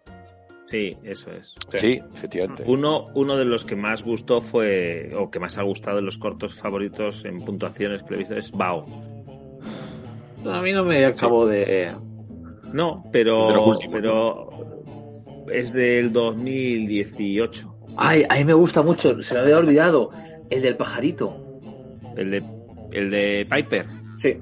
Sí, 0.71 0.97
eso 1.05 1.31
es. 1.31 1.55
Sí, 1.75 2.01
efectivamente. 2.15 2.65
Uno, 2.67 3.09
uno 3.15 3.37
de 3.37 3.45
los 3.45 3.65
que 3.65 3.77
más 3.77 4.03
gustó 4.03 4.41
fue, 4.41 5.13
o 5.17 5.31
que 5.31 5.39
más 5.39 5.59
ha 5.59 5.63
gustado 5.63 5.97
de 5.97 6.03
los 6.03 6.19
cortos 6.19 6.55
favoritos 6.55 7.25
en 7.25 7.41
puntuaciones 7.45 8.03
que 8.03 8.15
he 8.15 8.19
visto 8.19 8.35
es 8.37 8.51
Bao. 8.51 8.85
A 10.47 10.61
mí 10.63 10.73
no 10.73 10.85
me 10.85 11.05
acabo 11.07 11.47
de... 11.47 11.93
No, 12.73 12.99
Es 12.99 13.05
de 13.05 13.11
pero, 13.13 13.65
últimos, 13.65 13.95
pero 13.95 15.47
es 15.53 15.73
del 15.73 16.13
2018. 16.13 17.75
Ay, 17.97 18.25
a 18.29 18.35
mí 18.35 18.45
me 18.45 18.55
gusta 18.55 18.83
mucho, 18.83 19.21
se 19.23 19.35
me 19.35 19.41
había 19.41 19.59
olvidado. 19.59 20.11
El 20.51 20.63
del 20.63 20.77
pajarito. 20.77 21.61
El 22.17 22.31
de, 22.33 22.43
el 22.93 23.11
de 23.11 23.47
Piper. 23.51 23.87
Sí, 24.17 24.39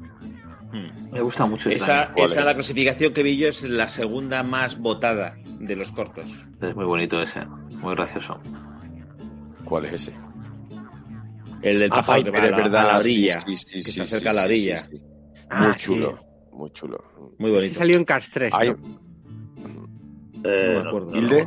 Hmm. 0.72 1.10
me 1.12 1.20
gusta 1.20 1.44
mucho 1.44 1.68
Esa, 1.68 2.14
esa 2.16 2.42
la 2.44 2.54
clasificación 2.54 3.12
que 3.12 3.22
vi 3.22 3.36
yo 3.36 3.48
es 3.48 3.62
la 3.62 3.90
segunda 3.90 4.42
más 4.42 4.78
votada 4.78 5.36
de 5.62 5.76
los 5.76 5.90
cortos. 5.92 6.30
Es 6.60 6.74
muy 6.76 6.84
bonito 6.84 7.20
ese, 7.22 7.44
muy 7.80 7.94
gracioso. 7.94 8.38
¿Cuál 9.64 9.86
es 9.86 9.94
ese? 9.94 10.12
El 11.62 11.78
del 11.78 11.90
Ah, 11.92 12.02
que 12.24 12.30
va 12.30 12.38
a 12.38 12.44
es 12.46 12.50
la, 12.50 12.56
verdad. 12.56 12.80
a 12.90 12.92
la 12.94 12.98
orilla, 12.98 13.40
Sí, 13.40 13.56
sí, 13.56 13.66
sí, 13.66 13.76
que 13.78 13.82
sí, 13.84 13.92
se 13.92 13.92
sí, 13.92 14.00
acerca 14.00 14.30
a 14.30 14.32
la 14.32 14.44
orilla. 14.44 14.78
sí, 14.78 14.96
sí. 14.96 15.02
Ah, 15.48 15.66
Muy 15.66 15.76
chulo. 15.76 16.18
Muy 16.52 16.70
chulo. 16.72 16.98
Muy 17.38 17.50
Ese 17.52 17.56
bonito. 17.60 17.74
salió 17.76 17.96
en 17.96 18.04
Cars 18.04 18.30
3. 18.30 18.52
Hay- 18.58 18.70
¿no? 18.70 18.76
Eh, 20.44 20.74
No 20.74 20.82
me 20.82 20.88
acuerdo. 20.88 21.16
¿Hilde? 21.16 21.46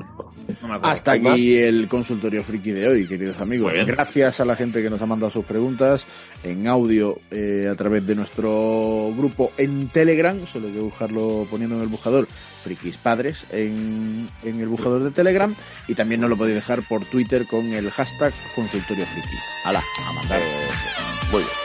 No 0.62 0.68
me 0.68 0.76
acuerdo. 0.76 0.88
Hasta 0.94 1.14
aquí 1.14 1.58
el 1.58 1.88
consultorio 1.88 2.44
friki 2.44 2.72
de 2.72 2.88
hoy, 2.88 3.08
queridos 3.08 3.40
amigos. 3.40 3.74
Gracias 3.86 4.40
a 4.40 4.46
la 4.46 4.56
gente 4.56 4.82
que 4.82 4.90
nos 4.90 5.02
ha 5.02 5.06
mandado 5.06 5.32
sus 5.32 5.46
preguntas 5.46 6.06
en 6.44 6.68
audio 6.68 7.20
eh, 7.32 7.68
a 7.72 7.76
través 7.76 8.06
de 8.06 8.16
nuestro 8.16 9.12
grupo 9.16 9.52
en 9.58 9.88
Telegram. 9.90 10.46
Solo 10.46 10.68
hay 10.68 10.74
que 10.74 10.80
buscarlo 10.80 11.48
poniendo 11.50 11.76
en 11.76 11.82
el 11.82 11.88
buscador 11.88 12.28
Frikis 12.64 12.98
Padres 12.98 13.46
en, 13.52 14.28
en 14.44 14.60
el 14.60 14.68
buscador 14.68 15.04
de 15.04 15.12
Telegram. 15.12 15.54
Y 15.88 15.96
también 15.96 16.22
nos 16.22 16.30
lo 16.30 16.38
podéis 16.38 16.56
dejar 16.56 16.82
por 16.88 17.06
Twitter 17.06 17.48
con 17.48 17.66
el 17.74 17.90
hashtag 17.90 18.34
consultorio 18.56 19.06
friki. 19.06 19.38
¡Hala! 19.64 19.84
A 20.08 20.14
mandar. 20.14 20.42
Eh, 20.42 20.46
muy 21.32 21.42
bien. 21.42 21.65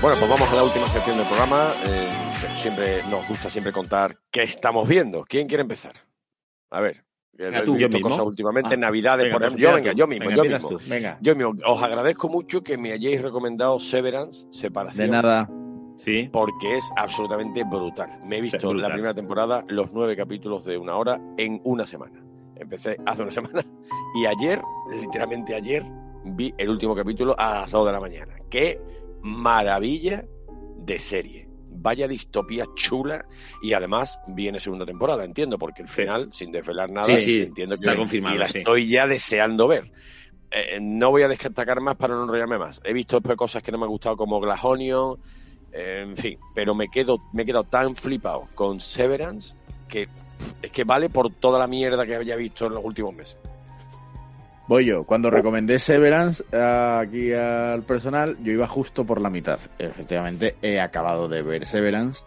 Bueno, 0.00 0.16
pues 0.18 0.30
vamos 0.30 0.48
a 0.52 0.54
la 0.54 0.62
última 0.64 0.86
sección 0.88 1.16
del 1.16 1.26
programa. 1.26 1.72
Eh, 1.86 2.08
siempre 2.58 3.02
nos 3.10 3.26
gusta 3.28 3.50
siempre 3.50 3.72
contar 3.72 4.16
qué 4.30 4.44
estamos 4.44 4.88
viendo. 4.88 5.24
¿Quién 5.28 5.48
quiere 5.48 5.62
empezar? 5.62 5.92
A 6.70 6.80
ver. 6.80 7.04
que 7.36 7.44
Venga, 7.44 7.60
he 7.60 7.64
tú. 7.64 7.76
¿Yo 7.76 7.88
mismo? 7.88 8.08
cosas 8.08 8.24
últimamente, 8.24 8.74
Ah, 8.74 8.76
Navidades, 8.76 9.24
venga, 9.24 9.34
por 9.38 9.42
pues 9.42 9.54
ejemplo. 9.54 9.68
Yo, 9.70 9.74
venga, 9.76 9.92
yo 9.94 10.06
mismo, 10.06 10.28
Venga, 10.28 10.44
yo 10.44 10.50
mismo. 10.50 10.68
tú. 10.68 10.80
Venga. 10.88 11.18
Yo 11.20 11.34
mismo. 11.34 11.54
Os 11.66 11.82
agradezco 11.82 12.28
mucho 12.28 12.62
que 12.62 12.78
me 12.78 12.92
hayáis 12.92 13.20
recomendado 13.22 13.78
Severance, 13.80 14.46
Separación. 14.52 15.06
De 15.06 15.12
nada. 15.12 15.50
Sí. 15.96 16.28
Porque 16.32 16.76
es 16.76 16.88
absolutamente 16.96 17.64
brutal. 17.64 18.20
Me 18.24 18.38
he 18.38 18.40
visto 18.40 18.68
brutal. 18.68 18.82
la 18.82 18.94
primera 18.94 19.14
temporada, 19.14 19.64
los 19.66 19.92
nueve 19.92 20.16
capítulos 20.16 20.64
de 20.64 20.78
una 20.78 20.96
hora, 20.96 21.20
en 21.38 21.60
una 21.64 21.86
semana. 21.86 22.22
Empecé 22.54 22.96
hace 23.04 23.22
una 23.22 23.32
semana 23.32 23.64
y 24.14 24.26
ayer, 24.26 24.60
literalmente 24.92 25.56
ayer, 25.56 25.84
vi 26.24 26.54
el 26.56 26.68
último 26.70 26.94
capítulo 26.94 27.34
a 27.36 27.62
las 27.62 27.70
dos 27.72 27.84
de 27.86 27.92
la 27.92 28.00
mañana. 28.00 28.34
¡Qué 28.48 28.80
maravilla 29.22 30.24
de 30.78 30.98
serie! 30.98 31.48
Vaya 31.70 32.08
distopía 32.08 32.66
chula 32.74 33.24
y 33.62 33.72
además 33.72 34.18
viene 34.26 34.58
segunda 34.58 34.84
temporada, 34.84 35.24
entiendo, 35.24 35.58
porque 35.58 35.82
el 35.82 35.88
final, 35.88 36.30
sin 36.32 36.50
desvelar 36.50 36.90
nada, 36.90 37.06
Sí, 37.06 37.20
sí, 37.20 37.42
entiendo 37.42 37.76
que 37.76 37.82
está 37.82 37.96
confirmado, 37.96 38.34
y 38.34 38.38
la 38.38 38.46
estoy 38.46 38.88
ya 38.88 39.06
deseando 39.06 39.68
ver. 39.68 39.92
Eh, 40.50 40.78
no 40.80 41.10
voy 41.10 41.22
a 41.22 41.28
destacar 41.28 41.80
más 41.80 41.96
para 41.96 42.14
no 42.14 42.24
enrollarme 42.24 42.58
más. 42.58 42.80
He 42.82 42.92
visto 42.92 43.16
después 43.16 43.36
cosas 43.36 43.62
que 43.62 43.70
no 43.70 43.78
me 43.78 43.84
han 43.84 43.90
gustado 43.90 44.16
como 44.16 44.40
Glass 44.40 44.64
Onion, 44.64 45.18
eh, 45.72 46.04
en 46.08 46.16
fin, 46.16 46.38
pero 46.54 46.74
me 46.74 46.88
quedo, 46.88 47.18
me 47.32 47.42
he 47.42 47.46
quedado 47.46 47.64
tan 47.64 47.94
flipado 47.94 48.48
con 48.54 48.80
Severance 48.80 49.54
que 49.88 50.08
es 50.62 50.70
que 50.70 50.84
vale 50.84 51.08
por 51.08 51.32
toda 51.34 51.58
la 51.58 51.66
mierda 51.66 52.04
que 52.06 52.14
había 52.14 52.36
visto 52.36 52.66
en 52.66 52.74
los 52.74 52.84
últimos 52.84 53.14
meses. 53.14 53.38
Voy 54.68 54.84
yo. 54.84 55.04
Cuando 55.04 55.30
recomendé 55.30 55.78
Severance 55.78 56.44
eh, 56.52 56.98
aquí 57.00 57.32
al 57.32 57.84
personal, 57.84 58.36
yo 58.42 58.52
iba 58.52 58.68
justo 58.68 59.04
por 59.04 59.18
la 59.18 59.30
mitad. 59.30 59.58
Efectivamente, 59.78 60.56
he 60.60 60.78
acabado 60.78 61.26
de 61.26 61.40
ver 61.40 61.64
Severance. 61.64 62.22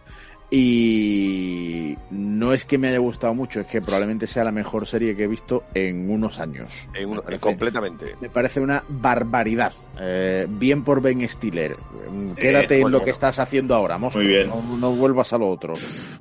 Y 0.54 1.96
no 2.10 2.52
es 2.52 2.64
que 2.64 2.76
me 2.78 2.88
haya 2.88 2.98
gustado 2.98 3.34
mucho, 3.34 3.60
es 3.60 3.66
que 3.66 3.80
probablemente 3.80 4.26
sea 4.26 4.44
la 4.44 4.52
mejor 4.52 4.86
serie 4.86 5.16
que 5.16 5.24
he 5.24 5.26
visto 5.26 5.64
en 5.74 6.10
unos 6.10 6.38
años. 6.38 6.68
En 6.94 7.08
un- 7.08 7.16
Me 7.16 7.22
parece- 7.22 7.40
completamente. 7.40 8.16
Me 8.20 8.28
parece 8.28 8.60
una 8.60 8.84
barbaridad. 8.88 9.72
Eh, 10.00 10.46
bien 10.48 10.84
por 10.84 11.00
Ben 11.00 11.26
Stiller. 11.28 11.76
Mm, 12.10 12.32
Quédate 12.32 12.76
en 12.76 12.82
bueno, 12.82 12.98
lo 12.98 13.04
que 13.04 13.10
estás 13.10 13.38
haciendo 13.38 13.74
ahora, 13.74 13.98
monstruo. 13.98 14.22
Muy 14.24 14.32
bien. 14.32 14.48
No, 14.48 14.62
no 14.76 14.92
vuelvas 14.94 15.32
a 15.32 15.38
lo 15.38 15.48
otro. 15.48 15.72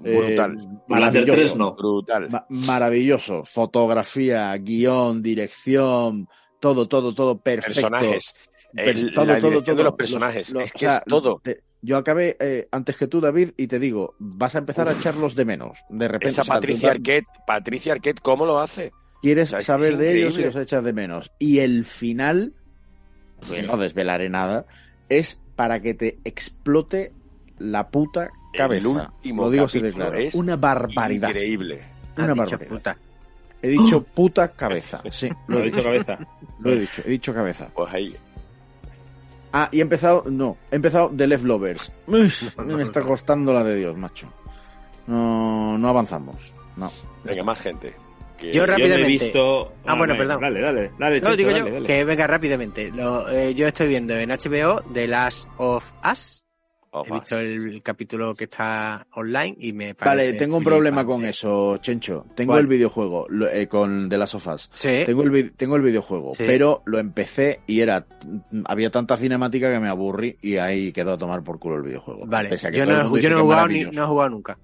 Eh, 0.03 0.17
Brutal. 0.17 0.79
maravilloso. 0.87 1.33
tres 1.33 1.57
no. 1.57 1.73
Brutal. 1.73 2.29
Ma- 2.29 2.45
maravilloso. 2.49 3.43
Fotografía, 3.45 4.55
guion, 4.57 5.21
dirección, 5.21 6.27
todo, 6.59 6.87
todo, 6.87 7.13
todo 7.13 7.37
perfecto. 7.37 7.81
Personajes. 7.81 8.33
El- 8.73 9.13
todo, 9.13 9.25
la 9.25 9.39
todo, 9.39 9.51
de 9.51 9.61
todo. 9.61 9.83
los 9.83 9.95
personajes. 9.95 10.49
Los- 10.51 10.63
es 10.63 10.69
o 10.71 10.73
que 10.73 10.79
sea, 10.87 10.97
es 10.99 11.03
todo. 11.05 11.41
te- 11.43 11.59
yo 11.81 11.97
acabé 11.97 12.37
eh, 12.39 12.67
antes 12.71 12.95
que 12.97 13.07
tú, 13.07 13.19
David, 13.21 13.51
y 13.57 13.67
te 13.67 13.79
digo, 13.79 14.15
vas 14.19 14.55
a 14.55 14.59
empezar 14.59 14.87
a 14.87 14.91
echarlos 14.93 15.35
de 15.35 15.45
menos. 15.45 15.77
De 15.89 16.07
repente, 16.07 16.27
Esa 16.27 16.41
o 16.41 16.45
sea, 16.45 16.53
Patricia 16.55 16.89
tú- 16.89 16.95
Arquette, 16.97 17.27
Patricia 17.47 17.93
Arquette, 17.93 18.19
¿cómo 18.21 18.45
lo 18.45 18.59
hace? 18.59 18.91
quieres 19.21 19.49
O 19.49 19.59
sea, 19.59 19.61
saber 19.61 19.97
de 19.97 20.17
ellos 20.17 20.37
y 20.39 20.43
los 20.43 20.55
echas 20.55 20.83
de 20.83 20.93
menos. 20.93 21.31
Y 21.37 21.59
el 21.59 21.85
final, 21.85 22.53
que 23.47 23.61
no 23.63 23.77
desvelaré 23.77 24.29
nada, 24.29 24.65
es 25.09 25.39
para 25.55 25.79
que 25.79 25.93
te 25.93 26.17
explote 26.23 27.11
la 27.59 27.89
puta 27.89 28.29
cabeza. 28.53 29.11
último 29.15 29.43
Lo 29.43 29.49
digo 29.51 29.65
así 29.65 29.79
de 29.79 29.91
claro. 29.91 30.17
es 30.17 30.33
Una 30.33 30.55
barbaridad. 30.55 31.29
Increíble. 31.29 31.79
Una 32.17 32.27
barbaridad. 32.33 32.67
puta. 32.67 32.97
He 33.61 33.69
dicho 33.69 34.01
puta 34.15 34.47
cabeza. 34.49 35.03
Sí, 35.11 35.29
lo 35.47 35.55
¿Lo 35.55 35.59
he 35.59 35.61
he 35.61 35.65
dicho 35.71 35.83
cabeza? 35.83 36.19
Lo 36.59 36.71
he 36.73 36.79
dicho, 36.79 37.01
he 37.05 37.09
dicho 37.11 37.33
cabeza. 37.33 37.69
Pues 37.75 37.93
ahí. 37.93 38.15
Ah, 39.53 39.67
y 39.71 39.79
he 39.79 39.81
empezado, 39.81 40.23
no, 40.29 40.57
he 40.71 40.75
empezado 40.77 41.11
The 41.15 41.27
Left 41.27 41.43
Lovers. 41.43 41.91
Me 42.07 42.83
está 42.83 43.01
costando 43.01 43.51
la 43.53 43.63
de 43.63 43.75
Dios, 43.75 43.97
macho. 43.97 44.27
No, 45.07 45.77
no 45.77 45.89
avanzamos. 45.89 46.53
No. 46.77 46.91
Venga, 47.23 47.43
más 47.43 47.59
gente. 47.59 47.93
Que- 48.37 48.51
Yo 48.51 48.65
rápidamente. 48.65 49.01
he 49.03 49.07
visto- 49.07 49.73
Ah, 49.85 49.95
bueno, 49.95 50.13
venga, 50.13 50.17
perdón. 50.37 50.41
Dale, 50.41 50.61
dale, 50.61 50.91
dale. 50.97 51.21
No, 51.21 51.35
digo 51.35 51.49
dale, 51.51 51.59
yo 51.69 51.73
dale. 51.73 51.85
que 51.87 52.03
venga 52.05 52.27
rápidamente. 52.27 52.91
Lo, 52.91 53.29
eh, 53.29 53.53
yo 53.53 53.67
estoy 53.67 53.87
viendo 53.89 54.15
en 54.15 54.31
HBO 54.31 54.81
The 54.93 55.07
Last 55.07 55.47
of 55.57 55.91
Us. 56.09 56.45
He 56.93 57.11
visto 57.13 57.39
el, 57.39 57.81
capítulo 57.81 58.35
que 58.35 58.43
está 58.43 59.07
online 59.15 59.55
y 59.59 59.71
me 59.71 59.95
parece. 59.95 60.27
Vale, 60.27 60.37
tengo 60.37 60.57
un 60.57 60.63
problema 60.63 61.05
con 61.05 61.23
eso, 61.23 61.77
Chencho. 61.77 62.25
Tengo 62.35 62.51
¿Cuál? 62.51 62.61
el 62.63 62.67
videojuego 62.67 63.27
lo- 63.29 63.49
eh, 63.49 63.67
con 63.67 64.09
de 64.09 64.17
las 64.17 64.29
sofás. 64.31 64.69
Sí. 64.73 65.03
Tengo 65.05 65.23
el, 65.23 65.29
vi- 65.29 65.49
tengo 65.51 65.77
el 65.77 65.83
videojuego, 65.83 66.31
Sí. 66.33 66.43
pero 66.45 66.81
lo 66.85 66.99
empecé 66.99 67.61
y 67.65 67.79
era 67.79 68.05
había 68.65 68.89
tanta 68.89 69.15
cinemática 69.15 69.71
que 69.71 69.79
me 69.79 69.87
aburrí 69.87 70.37
y 70.41 70.57
ahí 70.57 70.91
quedó 70.91 71.13
a 71.13 71.17
tomar 71.17 71.41
por 71.43 71.59
culo 71.59 71.77
el 71.77 71.83
videojuego. 71.83 72.25
Vale, 72.25 72.49
Pese 72.49 72.67
a 72.67 72.71
que 72.71 72.77
yo 72.79 72.85
no, 72.85 73.17
yo 73.17 73.29
he 73.29 73.33
jugado 73.35 73.67
ni, 73.69 73.83
no 73.85 74.03
he 74.03 74.07
jugado 74.07 74.29
nunca. 74.29 74.57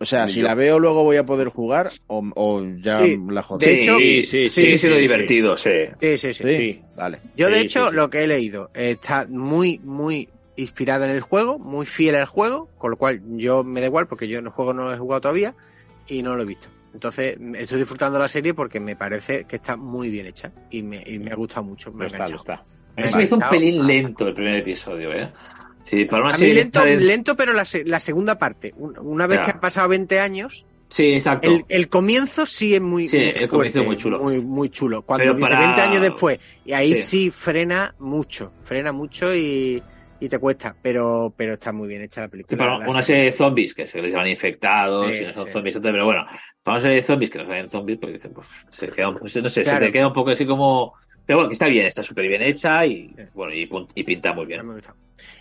O 0.00 0.04
sea, 0.04 0.26
Ni 0.26 0.32
si 0.32 0.40
yo. 0.40 0.46
la 0.46 0.54
veo 0.54 0.78
luego 0.80 1.02
voy 1.04 1.16
a 1.18 1.26
poder 1.26 1.48
jugar 1.48 1.90
o, 2.08 2.22
o 2.34 2.64
ya 2.82 2.94
Sí. 3.02 3.16
la 3.30 3.42
jodo. 3.42 3.58
De 3.58 3.72
hecho- 3.74 3.96
sí, 3.96 4.22
sí, 4.24 4.48
sí, 4.48 4.70
sí, 4.70 4.78
siendo 4.78 4.96
sí, 4.96 5.02
divertido, 5.02 5.56
sí. 5.56 5.70
Sí, 6.00 6.16
sí, 6.16 6.32
sí. 6.32 6.44
Sí, 6.44 6.56
Sí. 6.56 6.80
vale. 6.96 7.20
Yo, 7.36 7.48
de 7.48 7.60
Sí, 7.60 7.64
hecho, 7.66 7.84
sí, 7.84 7.90
sí. 7.90 7.96
lo 7.96 8.10
que 8.10 8.22
he 8.24 8.26
leído 8.26 8.70
está 8.74 9.26
muy, 9.28 9.80
muy 9.84 10.28
inspirada 10.58 11.08
en 11.08 11.14
el 11.14 11.20
juego, 11.20 11.58
muy 11.58 11.86
fiel 11.86 12.14
al 12.16 12.26
juego, 12.26 12.68
con 12.78 12.90
lo 12.90 12.96
cual 12.96 13.20
yo 13.36 13.64
me 13.64 13.80
da 13.80 13.86
igual 13.86 14.06
porque 14.06 14.28
yo 14.28 14.38
en 14.38 14.46
el 14.46 14.50
juego 14.52 14.72
no 14.74 14.84
lo 14.84 14.92
he 14.92 14.98
jugado 14.98 15.20
todavía 15.22 15.54
y 16.06 16.22
no 16.22 16.34
lo 16.36 16.42
he 16.42 16.46
visto. 16.46 16.68
Entonces, 16.92 17.36
estoy 17.54 17.78
disfrutando 17.78 18.18
la 18.18 18.28
serie 18.28 18.54
porque 18.54 18.80
me 18.80 18.96
parece 18.96 19.44
que 19.44 19.56
está 19.56 19.76
muy 19.76 20.10
bien 20.10 20.26
hecha 20.26 20.52
y 20.70 20.82
me, 20.82 21.02
y 21.06 21.18
me 21.18 21.30
ha 21.30 21.34
gustado 21.36 21.62
mucho. 21.64 21.92
Me 21.92 22.06
está, 22.06 22.24
está. 22.24 22.64
Mí 22.96 23.04
me 23.14 23.22
hizo 23.22 23.36
un 23.36 23.42
pelín 23.48 23.86
lento 23.86 24.26
el 24.26 24.34
primer 24.34 24.56
episodio, 24.56 25.12
¿eh? 25.12 25.30
Sí, 25.80 26.04
para 26.06 26.22
una 26.24 26.30
A 26.30 26.32
mí 26.32 26.38
serie 26.38 26.54
lento, 26.54 26.82
de- 26.84 26.96
lento 26.96 27.36
pero 27.36 27.52
la, 27.52 27.64
se- 27.64 27.84
la 27.84 28.00
segunda 28.00 28.36
parte. 28.38 28.74
Un- 28.76 28.98
Una 28.98 29.26
vez 29.28 29.38
Ya. 29.38 29.44
que 29.44 29.50
han 29.52 29.60
pasado 29.60 29.88
20 29.88 30.18
años, 30.18 30.66
Sí, 30.88 31.04
exacto. 31.12 31.48
el, 31.48 31.64
el 31.68 31.88
comienzo 31.88 32.46
sí 32.46 32.74
es 32.74 32.80
muy, 32.80 33.06
Sí, 33.06 33.16
muy 33.18 33.26
el 33.28 33.48
comienzo 33.48 33.80
es 33.80 33.86
muy 33.86 33.96
chulo. 33.96 34.18
Muy, 34.18 34.42
muy 34.42 34.68
chulo. 34.70 35.02
Cuando 35.02 35.22
Pero 35.24 35.34
dice 35.34 35.48
para- 35.48 35.60
20 35.60 35.80
años 35.82 36.00
después, 36.02 36.60
y 36.64 36.72
ahí 36.72 36.94
Sí. 36.96 37.26
sí. 37.26 37.30
frena 37.30 37.94
mucho, 38.00 38.50
frena 38.56 38.90
mucho 38.92 39.32
y, 39.34 39.80
y 40.20 40.28
te 40.28 40.38
cuesta, 40.38 40.76
pero, 40.80 41.32
pero 41.36 41.54
está 41.54 41.72
muy 41.72 41.88
bien 41.88 42.02
hecha 42.02 42.22
la 42.22 42.28
película. 42.28 42.58
para 42.58 42.78
la 42.78 42.88
una 42.88 43.02
serie. 43.02 43.24
de 43.24 43.32
zombies 43.32 43.74
que 43.74 43.86
se 43.86 44.00
les 44.02 44.12
van 44.12 44.26
infectados 44.26 45.12
Sí, 45.12 45.22
y 45.22 45.26
no 45.26 45.32
son 45.32 45.46
sí. 45.46 45.52
zombies, 45.52 45.78
pero 45.82 46.04
bueno, 46.04 46.24
para 46.62 46.74
una 46.76 46.80
serie 46.82 46.96
de 46.96 47.02
zombies 47.02 47.30
que 47.30 47.38
no 47.38 47.46
sean 47.46 47.68
zombies, 47.68 47.98
pues 48.00 48.12
dicen, 48.14 48.32
pues 48.34 48.48
se 48.70 48.88
queda, 48.90 49.08
un- 49.10 49.18
no 49.22 49.28
sé, 49.28 49.42
se 49.50 49.62
te 49.78 49.92
queda 49.92 50.08
un 50.08 50.12
poco 50.12 50.30
así 50.30 50.46
como. 50.46 50.94
Pero 51.24 51.40
bueno, 51.40 51.52
está 51.52 51.68
bien, 51.68 51.84
está 51.86 52.02
súper 52.02 52.26
bien 52.26 52.40
hecha 52.42 52.86
y 52.86 53.14
bueno, 53.34 53.52
y, 53.54 53.68
y 53.94 54.04
pinta 54.04 54.32
muy 54.32 54.46
bien. 54.46 54.62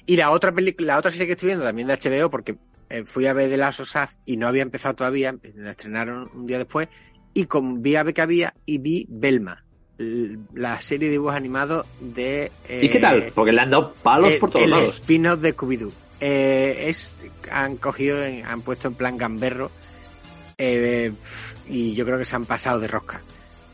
Y 0.05 0.17
la 0.17 0.31
otra 0.31 0.51
película, 0.51 0.93
la 0.93 0.99
otra 0.99 1.11
serie 1.11 1.27
que 1.27 1.31
estoy 1.33 1.47
viendo 1.47 1.63
también 1.65 1.87
de 1.87 1.93
HBO, 1.93 2.29
porque 2.29 2.57
eh, 2.89 3.03
fui 3.05 3.25
a 3.25 3.33
ver 3.33 3.49
The 3.49 3.57
Last 3.57 3.79
of 3.81 3.95
Us 3.95 4.19
y 4.25 4.37
no 4.37 4.47
había 4.47 4.63
empezado 4.63 4.95
todavía, 4.95 5.37
la 5.55 5.71
estrenaron 5.71 6.29
un 6.33 6.45
día 6.45 6.57
después, 6.57 6.89
y 7.33 7.45
con, 7.45 7.81
vi 7.81 7.95
a 7.95 8.03
ver 8.03 8.13
que 8.13 8.21
había 8.21 8.53
y 8.65 8.79
vi 8.79 9.05
Belma, 9.09 9.63
la 9.97 10.79
serie 10.81 11.07
de 11.07 11.13
dibujos 11.13 11.35
animados 11.35 11.85
de... 11.99 12.51
¿Y 12.69 12.89
qué 12.89 12.99
tal? 12.99 13.23
eh, 13.23 13.31
Porque 13.33 13.51
le 13.51 13.61
han 13.61 13.71
dado 13.71 13.93
palos 13.95 14.31
el, 14.33 14.39
por 14.39 14.51
todos 14.51 14.63
el 14.63 14.69
lados. 14.71 14.89
spin-off 14.89 15.39
de 15.39 15.55
Scooby-Doo. 15.55 15.91
Eh, 16.19 16.85
es, 16.87 17.17
han 17.51 17.77
cogido, 17.77 18.23
en- 18.23 18.45
han 18.45 18.61
puesto 18.61 18.87
en 18.87 18.95
plan 18.95 19.17
gamberro 19.17 19.71
eh, 20.57 21.11
y 21.69 21.93
yo 21.93 22.05
creo 22.05 22.17
que 22.17 22.25
se 22.25 22.35
han 22.35 22.45
pasado 22.45 22.79
de 22.79 22.87
rosca. 22.87 23.21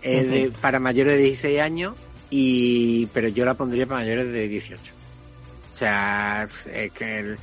Eh, 0.02 0.24
de- 0.24 0.52
para 0.52 0.80
mayores 0.80 1.18
de 1.18 1.24
16 1.24 1.60
años, 1.62 1.94
y 2.30 3.06
pero 3.08 3.28
yo 3.30 3.46
la 3.46 3.54
pondría 3.54 3.86
para 3.88 4.02
mayores 4.02 4.32
de 4.32 4.48
18. 4.50 4.82
O 5.72 5.76
sea, 5.76 6.44
es 6.74 6.92
que 6.92 7.20
el- 7.20 7.38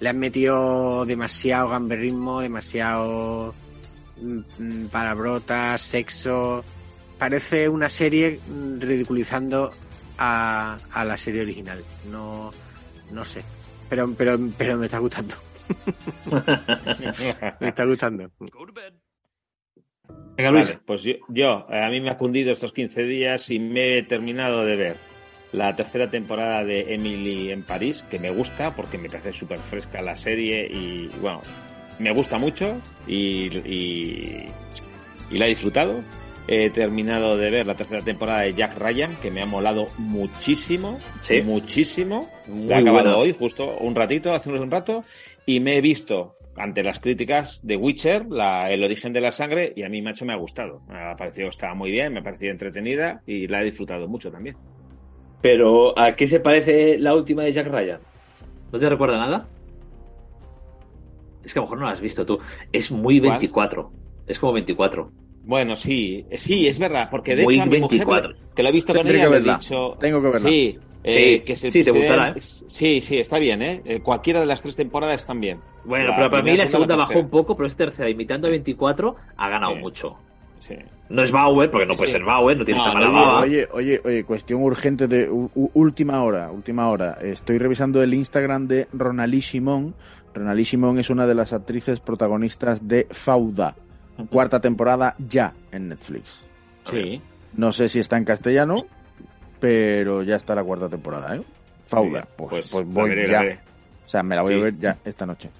le 0.00 0.08
han 0.08 0.18
metido 0.18 1.04
demasiado 1.04 1.68
gamberrismo, 1.68 2.40
demasiado 2.40 3.54
mm, 4.20 4.38
mm, 4.58 4.86
palabrotas, 4.88 5.82
sexo. 5.82 6.64
Parece 7.24 7.70
una 7.70 7.88
serie 7.88 8.38
mm, 8.46 8.80
ridiculizando 8.80 9.70
a, 10.18 10.76
a 10.92 11.04
la 11.06 11.16
serie 11.16 11.40
original. 11.40 11.82
No, 12.10 12.50
no 13.12 13.24
sé. 13.24 13.42
Pero, 13.88 14.14
pero, 14.14 14.38
pero 14.58 14.76
me 14.76 14.84
está 14.84 14.98
gustando. 14.98 15.34
me 17.60 17.68
está 17.68 17.86
gustando. 17.86 18.30
Venga, 20.36 20.50
Luis. 20.50 20.66
Vale, 20.66 20.80
pues 20.84 21.02
yo, 21.02 21.14
yo, 21.30 21.66
eh, 21.70 21.82
a 21.82 21.88
mí 21.88 22.02
me 22.02 22.10
ha 22.10 22.18
cundido 22.18 22.52
estos 22.52 22.74
15 22.74 23.04
días 23.04 23.48
y 23.48 23.58
me 23.58 23.96
he 23.96 24.02
terminado 24.02 24.66
de 24.66 24.76
ver 24.76 24.96
la 25.52 25.74
tercera 25.74 26.10
temporada 26.10 26.62
de 26.62 26.92
Emily 26.92 27.50
en 27.50 27.62
París, 27.62 28.04
que 28.10 28.18
me 28.18 28.28
gusta 28.28 28.76
porque 28.76 28.98
me 28.98 29.08
parece 29.08 29.32
súper 29.32 29.60
fresca 29.60 30.02
la 30.02 30.14
serie 30.14 30.66
y, 30.70 31.06
bueno, 31.22 31.40
me 31.98 32.12
gusta 32.12 32.36
mucho 32.36 32.82
y, 33.06 33.46
y, 33.66 34.46
y 35.30 35.38
la 35.38 35.46
he 35.46 35.48
disfrutado. 35.48 36.02
He 36.46 36.68
terminado 36.70 37.38
de 37.38 37.50
ver 37.50 37.66
la 37.66 37.74
tercera 37.74 38.02
temporada 38.02 38.40
de 38.42 38.52
Jack 38.52 38.76
Ryan, 38.78 39.16
que 39.22 39.30
me 39.30 39.40
ha 39.40 39.46
molado 39.46 39.86
muchísimo, 39.96 40.98
Sí. 41.22 41.40
muchísimo. 41.40 42.28
Muy 42.46 42.68
La 42.68 42.78
he 42.78 42.82
acabado 42.82 43.04
buena. 43.10 43.16
hoy, 43.18 43.34
justo 43.38 43.76
un 43.80 43.94
ratito, 43.94 44.32
hace 44.34 44.50
un 44.50 44.70
rato, 44.70 45.02
y 45.46 45.60
me 45.60 45.78
he 45.78 45.80
visto 45.80 46.36
ante 46.56 46.82
las 46.82 47.00
críticas 47.00 47.60
de 47.66 47.76
Witcher, 47.76 48.26
la, 48.30 48.70
el 48.70 48.84
origen 48.84 49.12
de 49.14 49.20
la 49.22 49.32
sangre, 49.32 49.72
y 49.74 49.82
a 49.84 49.88
mí, 49.88 50.02
macho, 50.02 50.24
me 50.26 50.34
ha 50.34 50.36
gustado. 50.36 50.82
Me 50.86 50.98
ha 50.98 51.16
parecido 51.16 51.48
estaba 51.48 51.74
muy 51.74 51.90
bien, 51.90 52.12
me 52.12 52.20
ha 52.20 52.22
parecido 52.22 52.52
entretenida 52.52 53.22
y 53.26 53.48
la 53.48 53.62
he 53.62 53.64
disfrutado 53.64 54.06
mucho 54.06 54.30
también. 54.30 54.56
Pero, 55.40 55.98
¿a 55.98 56.14
qué 56.14 56.26
se 56.26 56.40
parece 56.40 56.98
la 56.98 57.14
última 57.14 57.42
de 57.42 57.52
Jack 57.52 57.66
Ryan? 57.68 58.00
¿No 58.70 58.78
te 58.78 58.88
recuerda 58.88 59.16
nada? 59.18 59.48
Es 61.42 61.52
que 61.52 61.58
a 61.58 61.62
lo 61.62 61.66
mejor 61.66 61.78
no 61.78 61.86
la 61.86 61.92
has 61.92 62.00
visto 62.00 62.24
tú. 62.24 62.38
Es 62.72 62.90
muy 62.92 63.18
¿Cuál? 63.18 63.30
24. 63.32 63.90
Es 64.26 64.38
como 64.38 64.52
24. 64.52 65.10
Bueno, 65.46 65.76
sí, 65.76 66.24
eh, 66.30 66.38
sí, 66.38 66.66
es 66.66 66.78
verdad, 66.78 67.08
porque 67.10 67.36
de 67.36 67.42
hecho 67.44 67.62
a 67.62 67.66
mi 67.66 67.78
mujer, 67.80 67.98
24. 68.06 68.34
que 68.54 68.62
lo 68.62 68.68
he 68.68 68.72
visto 68.72 68.92
con 68.94 69.02
Tendré 69.02 69.18
ella, 69.18 69.24
que 69.30 69.40
le 69.40 69.50
he 69.50 69.54
dicho... 69.54 69.96
Tengo 70.00 70.22
que 70.22 70.28
verla. 70.28 70.48
Sí, 70.48 70.78
eh, 71.04 71.34
Sí, 71.38 71.40
que 71.44 71.52
es 71.52 71.64
el 71.64 71.70
sí, 71.70 71.84
te 71.84 71.92
presidente- 71.92 72.14
gustará, 72.16 72.30
¿eh? 72.30 72.40
Sí, 72.40 73.00
sí, 73.02 73.18
está 73.18 73.38
bien, 73.38 73.60
¿eh? 73.62 73.82
Eh, 73.84 74.00
Cualquiera 74.02 74.40
de 74.40 74.46
las 74.46 74.62
tres 74.62 74.74
temporadas 74.76 75.20
están 75.20 75.40
bien. 75.40 75.60
Bueno, 75.84 76.08
La 76.08 76.16
pero 76.16 76.30
para 76.30 76.42
mí 76.42 76.56
la 76.56 76.66
segunda 76.66 76.96
bajó 76.96 77.18
un 77.18 77.28
poco, 77.28 77.54
pero 77.56 77.66
es 77.66 77.76
tercera. 77.76 78.08
Imitando 78.08 78.46
a 78.46 78.50
24, 78.50 79.16
ha 79.36 79.48
ganado 79.50 79.74
Sí. 79.74 79.80
mucho. 79.80 80.16
Sí. 80.60 80.74
No 81.10 81.22
es 81.22 81.30
Bauer, 81.30 81.70
porque 81.70 81.84
no 81.84 81.92
Sí, 81.92 81.98
puede 81.98 82.08
sí. 82.08 82.12
ser 82.12 82.24
Bauer, 82.24 82.56
no 82.56 82.64
tiene 82.64 82.78
No, 82.78 82.86
esa 82.86 82.94
mala 82.94 83.06
no. 83.10 83.40
Oye, 83.40 83.68
oye, 83.70 84.00
oye, 84.02 84.24
cuestión 84.24 84.62
urgente 84.62 85.06
de 85.06 85.28
última 85.74 86.22
hora, 86.22 86.50
última 86.50 86.88
hora. 86.88 87.18
Estoy 87.20 87.58
revisando 87.58 88.02
el 88.02 88.14
Instagram 88.14 88.66
de 88.66 88.88
Ronalí 88.94 89.42
Simón. 89.42 89.94
Ronalí 90.32 90.64
Simón 90.64 90.98
es 90.98 91.10
una 91.10 91.26
de 91.26 91.34
las 91.34 91.52
actrices 91.52 92.00
protagonistas 92.00 92.88
de 92.88 93.06
Fauda, 93.10 93.76
cuarta 94.30 94.60
temporada 94.60 95.14
ya 95.18 95.52
en 95.72 95.88
Netflix. 95.88 96.44
Sí. 96.90 97.20
No 97.54 97.72
sé 97.72 97.88
si 97.88 97.98
está 98.00 98.16
en 98.16 98.24
castellano, 98.24 98.84
pero 99.60 100.22
ya 100.22 100.36
está 100.36 100.54
la 100.54 100.64
cuarta 100.64 100.88
temporada, 100.88 101.36
¿eh? 101.36 101.42
Fauda. 101.86 102.10
bien. 102.10 102.24
Pues, 102.36 102.50
Pues 102.50 102.70
pues 102.70 102.86
voy 102.86 103.08
veré, 103.10 103.30
ya. 103.30 103.40
veré. 103.40 103.60
O 104.06 104.08
sea, 104.08 104.22
me 104.22 104.36
la 104.36 104.42
voy 104.42 104.54
Sí. 104.54 104.60
a 104.60 104.62
ver 104.64 104.78
ya 104.78 104.98
esta 105.04 105.26
noche. 105.26 105.50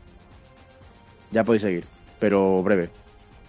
Ya 1.31 1.45
podéis 1.45 1.63
seguir, 1.63 1.85
pero 2.19 2.63
breve. 2.63 2.91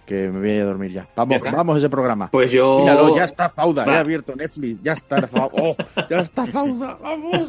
Que 0.06 0.28
me 0.28 0.38
voy 0.38 0.50
a 0.50 0.54
ir 0.56 0.62
a 0.62 0.66
dormir 0.66 0.92
ya. 0.92 1.08
Vamos, 1.16 1.42
vamos 1.50 1.74
a 1.74 1.78
ese 1.78 1.88
programa. 1.90 2.28
Pues 2.30 2.52
yo. 2.52 2.78
Míralo, 2.80 3.16
ya 3.16 3.24
está 3.24 3.48
Fauda, 3.48 3.84
Va. 3.84 3.94
he 3.94 3.98
abierto 3.98 4.36
Netflix, 4.36 4.80
ya 4.82 4.92
está 4.92 5.26
Fauda. 5.26 5.50
Oh, 5.52 5.76
ya 6.08 6.18
está 6.18 6.46
Fauda, 6.46 6.94
vamos. 7.02 7.48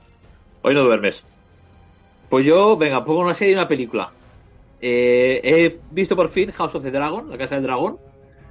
Hoy 0.62 0.74
no 0.74 0.82
duermes. 0.82 1.24
Pues 2.28 2.44
yo, 2.44 2.76
venga, 2.76 3.02
pongo 3.04 3.20
una 3.20 3.32
serie 3.34 3.54
y 3.54 3.56
una 3.56 3.66
película. 3.68 4.10
Eh, 4.80 5.40
he 5.42 5.80
visto 5.90 6.14
por 6.16 6.30
fin 6.30 6.50
House 6.52 6.74
of 6.74 6.82
the 6.82 6.90
Dragon, 6.90 7.28
la 7.30 7.38
Casa 7.38 7.54
del 7.56 7.64
Dragón, 7.64 7.98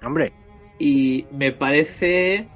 Hombre, 0.03 0.33
y 0.77 1.25
me 1.31 1.51
parece. 1.51 2.49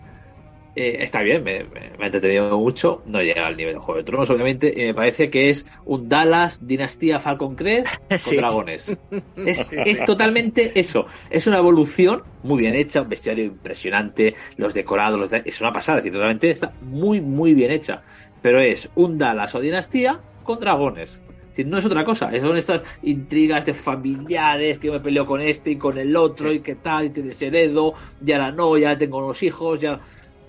eh, 0.75 0.97
está 1.03 1.21
bien, 1.21 1.43
me, 1.43 1.63
me- 1.65 1.91
me 1.97 2.03
ha 2.03 2.05
entretenido 2.05 2.57
mucho. 2.57 3.01
No 3.05 3.21
llega 3.21 3.45
al 3.47 3.57
nivel 3.57 3.73
de 3.75 3.79
Juego 3.79 3.97
de 3.97 4.03
Tronos, 4.05 4.29
obviamente, 4.29 4.71
y 4.75 4.85
me 4.85 4.93
parece 4.93 5.29
que 5.29 5.49
es 5.49 5.65
un 5.85 6.07
Dallas 6.07 6.65
Dinastía 6.65 7.19
Falcon 7.19 7.55
Crest 7.55 7.95
con 8.09 8.17
Sí. 8.19 8.37
dragones. 8.37 8.97
Es, 9.35 9.71
es 9.71 10.03
totalmente 10.05 10.77
eso. 10.79 11.05
Es 11.29 11.47
una 11.47 11.57
evolución 11.57 12.23
muy 12.43 12.59
bien 12.59 12.75
hecha, 12.75 13.01
un 13.01 13.09
bestiario 13.09 13.45
impresionante, 13.45 14.35
los 14.57 14.73
decorados, 14.73 15.19
los 15.19 15.29
de- 15.31 15.43
es 15.45 15.59
una 15.61 15.71
pasada. 15.71 15.97
Es 15.99 16.03
decir, 16.05 16.17
realmente 16.17 16.51
está 16.51 16.75
muy, 16.81 17.19
muy 17.21 17.53
bien 17.53 17.71
hecha. 17.71 18.03
Pero 18.41 18.59
es 18.59 18.89
un 18.95 19.17
Dallas 19.17 19.53
o 19.55 19.59
Dinastía 19.59 20.21
con 20.43 20.59
dragones. 20.59 21.21
Decir, 21.49 21.67
no 21.67 21.77
es 21.77 21.85
otra 21.85 22.03
cosa. 22.03 22.31
Son 22.39 22.55
estas 22.57 22.81
intrigas 23.03 23.65
de 23.65 23.73
familiares 23.73 24.77
que 24.77 24.87
yo 24.87 24.93
me 24.93 24.99
peleo 24.99 25.25
con 25.25 25.41
este 25.41 25.71
y 25.71 25.75
con 25.77 25.97
el 25.97 26.15
otro 26.15 26.51
y 26.53 26.61
qué 26.61 26.75
tal, 26.75 27.05
y 27.05 27.09
te 27.09 27.21
desheredo, 27.21 27.93
y 28.25 28.31
ahora 28.31 28.51
no, 28.51 28.77
ya 28.77 28.97
tengo 28.97 29.17
unos 29.17 29.41
hijos, 29.43 29.81
ya. 29.81 29.99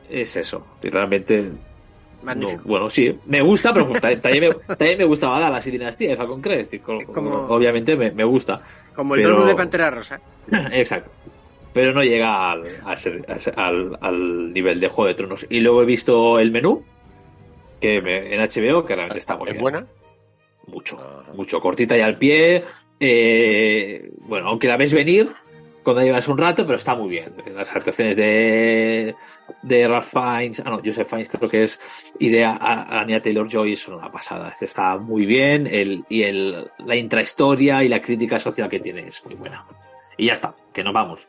Es 0.09 0.37
eso. 0.37 0.65
Y 0.83 0.89
realmente 0.91 1.51
Magnífico. 2.23 2.61
No, 2.65 2.69
bueno, 2.69 2.91
sí, 2.91 3.19
me 3.27 3.41
gusta, 3.41 3.73
pero 3.73 3.89
pues, 3.89 4.01
ta- 4.03 4.21
también, 4.21 4.49
me, 4.69 4.75
también 4.77 4.99
me 4.99 5.05
gustaba 5.07 5.41
Dallas 5.41 5.67
y 5.67 5.71
Dinastía 5.71 6.11
de 6.11 6.17
Falcon 6.17 6.43
Crest. 6.43 6.75
y 6.75 6.79
co- 6.81 6.99
Como- 7.07 7.47
Obviamente 7.49 7.97
me, 7.97 8.11
me 8.11 8.25
gusta. 8.25 8.61
Como 8.95 9.15
el 9.15 9.23
pero- 9.23 9.35
trono 9.37 9.49
de 9.49 9.55
Pantera 9.55 9.91
Rosa. 9.91 10.21
Exacto. 10.73 11.11
Pero 11.73 11.95
no 11.95 12.03
llega 12.03 12.51
al, 12.51 12.63
a 12.85 12.97
ser- 12.97 13.25
a 13.27 13.39
ser- 13.39 13.59
al, 13.59 13.97
al 14.03 14.53
nivel 14.53 14.79
de 14.81 14.89
Juego 14.89 15.09
de 15.09 15.15
Tronos. 15.15 15.47
Y 15.49 15.61
luego 15.61 15.83
he 15.83 15.87
visto 15.87 16.39
el 16.39 16.51
menú 16.51 16.83
que 17.81 18.03
me- 18.03 18.35
en 18.35 18.41
HBO, 18.43 18.85
que 18.85 18.95
realmente 18.97 19.21
está 19.21 19.37
muy 19.39 19.47
¿Es 19.49 19.53
bien. 19.55 19.63
buena? 19.63 19.87
Mucho, 20.67 21.25
mucho. 21.35 21.61
Cortita 21.61 21.97
y 21.97 22.01
al 22.01 22.17
pie. 22.19 22.65
eh, 23.01 24.11
bueno, 24.21 24.49
aunque 24.49 24.69
la 24.69 24.77
ves 24.77 24.93
venir 24.93 25.33
cuando 25.83 26.03
llevas 26.03 26.29
un 26.29 26.37
rato, 26.37 26.65
pero 26.67 26.77
está 26.77 26.95
muy 26.95 27.09
bien. 27.09 27.33
Las 27.55 27.75
actuaciones 27.75 28.15
de, 28.17 29.15
de 29.63 29.89
Ralph 29.89 30.07
Fiennes, 30.13 30.61
ah 30.61 30.71
no, 30.71 30.81
Joseph 30.85 31.09
Fiennes 31.09 31.29
creo 31.31 31.49
que 31.49 31.63
es, 31.63 31.81
y 32.19 32.29
de 32.29 32.45
A- 32.45 33.01
Anya 33.01 33.23
Taylor-Joy 33.23 33.75
son 33.77 33.95
una 33.95 34.13
pasada. 34.13 34.51
Este 34.51 34.67
está 34.67 34.99
muy 34.99 35.25
bien 35.25 35.67
el, 35.67 36.05
y 36.11 36.23
el, 36.23 36.71
la 36.85 36.95
intrahistoria 36.97 37.83
y 37.83 37.89
la 37.89 38.01
crítica 38.03 38.39
social 38.39 38.69
que 38.69 38.81
tiene 38.81 39.09
es 39.09 39.25
muy 39.25 39.35
buena. 39.35 39.65
Y 40.19 40.27
ya 40.27 40.35
está, 40.35 40.55
que 40.75 40.85
nos 40.85 40.93
vamos. 40.93 41.27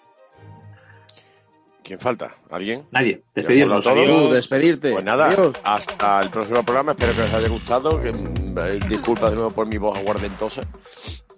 ¿Quién 1.83 1.99
falta? 1.99 2.35
¿Alguien? 2.51 2.85
Nadie. 2.91 3.23
Despedirnos. 3.33 3.85
Adiós. 3.87 4.31
despedirte. 4.33 4.91
Pues 4.91 5.03
nada, 5.03 5.31
Adiós. 5.31 5.51
hasta 5.63 6.21
el 6.21 6.29
próximo 6.29 6.63
programa. 6.63 6.91
Espero 6.91 7.13
que 7.15 7.21
os 7.23 7.33
haya 7.33 7.49
gustado. 7.49 7.99
Que, 7.99 8.09
eh, 8.09 8.79
disculpa 8.87 9.29
de 9.29 9.35
nuevo 9.35 9.49
por 9.49 9.67
mi 9.67 9.77
voz 9.77 9.97
aguardentosa. 9.97 10.61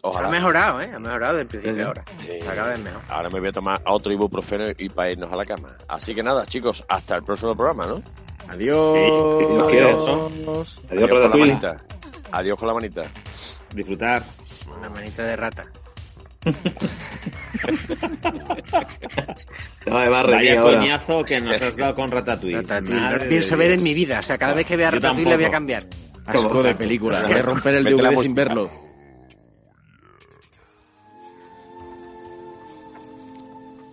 Ojalá. 0.01 0.27
Ha 0.27 0.31
mejorado, 0.31 0.81
¿eh? 0.81 0.91
Ha 0.93 0.99
mejorado 0.99 1.37
del 1.37 1.47
principio 1.47 1.73
Sí, 1.75 1.79
sí. 1.79 1.85
ahora. 1.87 2.03
Sí. 2.19 2.39
Cada 2.45 2.69
vez 2.69 2.79
mejor. 2.79 3.01
Ahora 3.07 3.29
me 3.31 3.39
voy 3.39 3.49
a 3.49 3.51
tomar 3.53 3.81
otro 3.85 4.11
ibuprofeno 4.11 4.65
y 4.77 4.89
para 4.89 5.11
irnos 5.11 5.31
a 5.31 5.35
la 5.37 5.45
cama. 5.45 5.69
Así 5.87 6.13
que 6.13 6.21
nada, 6.21 6.45
chicos, 6.45 6.83
hasta 6.89 7.15
el 7.15 7.23
próximo 7.23 7.55
programa, 7.55 7.85
¿no? 7.87 8.03
Adiós. 8.49 8.97
Sí. 8.97 9.45
Adiós, 9.77 10.81
Adiós, 10.91 11.09
con 11.09 11.21
la 11.21 11.27
manita. 11.29 11.77
Adiós 12.33 12.59
con 12.59 12.67
la 12.67 12.73
manita. 12.73 13.01
Disfrutar. 13.73 14.23
Una 14.77 14.89
manita 14.89 15.23
de 15.23 15.35
rata. 15.37 15.63
No, 19.85 19.99
me 19.99 20.07
va 20.09 20.19
a 20.21 20.23
reír 20.23 20.35
Vaya 20.35 20.59
ahora. 20.61 20.77
coñazo 20.79 21.25
que 21.25 21.41
nos 21.41 21.61
has 21.61 21.75
dado 21.75 21.93
con 21.95 22.09
Ratatouille. 22.09 22.57
Ratatouille. 22.61 23.01
Madre 23.01 23.23
No 23.23 23.29
pienso 23.29 23.57
ver 23.57 23.71
en 23.71 23.83
mi 23.83 23.93
vida. 23.93 24.19
O 24.19 24.23
sea, 24.23 24.37
cada 24.37 24.53
vez 24.53 24.65
que 24.65 24.77
vea 24.77 24.91
Ratatouille 24.91 25.29
le 25.29 25.35
voy 25.35 25.45
a 25.45 25.51
cambiar. 25.51 25.87
Asco 26.25 26.63
de 26.63 26.75
película. 26.75 27.21
De 27.23 27.41
romper 27.41 27.75
el 27.75 27.83
DVD 27.83 28.21
sin 28.21 28.33
verlo. 28.33 28.71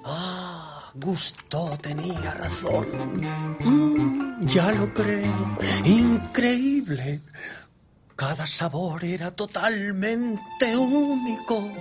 Ah, 0.05 0.91
Gusto 0.95 1.77
tenía 1.81 2.35
razón. 2.35 2.87
Mm, 3.61 4.47
ya 4.47 4.73
lo 4.73 4.93
creo. 4.93 5.57
Increíble. 5.85 7.21
Cada 8.17 8.47
sabor 8.47 9.05
era 9.05 9.31
totalmente 9.31 10.77
único. 10.77 11.73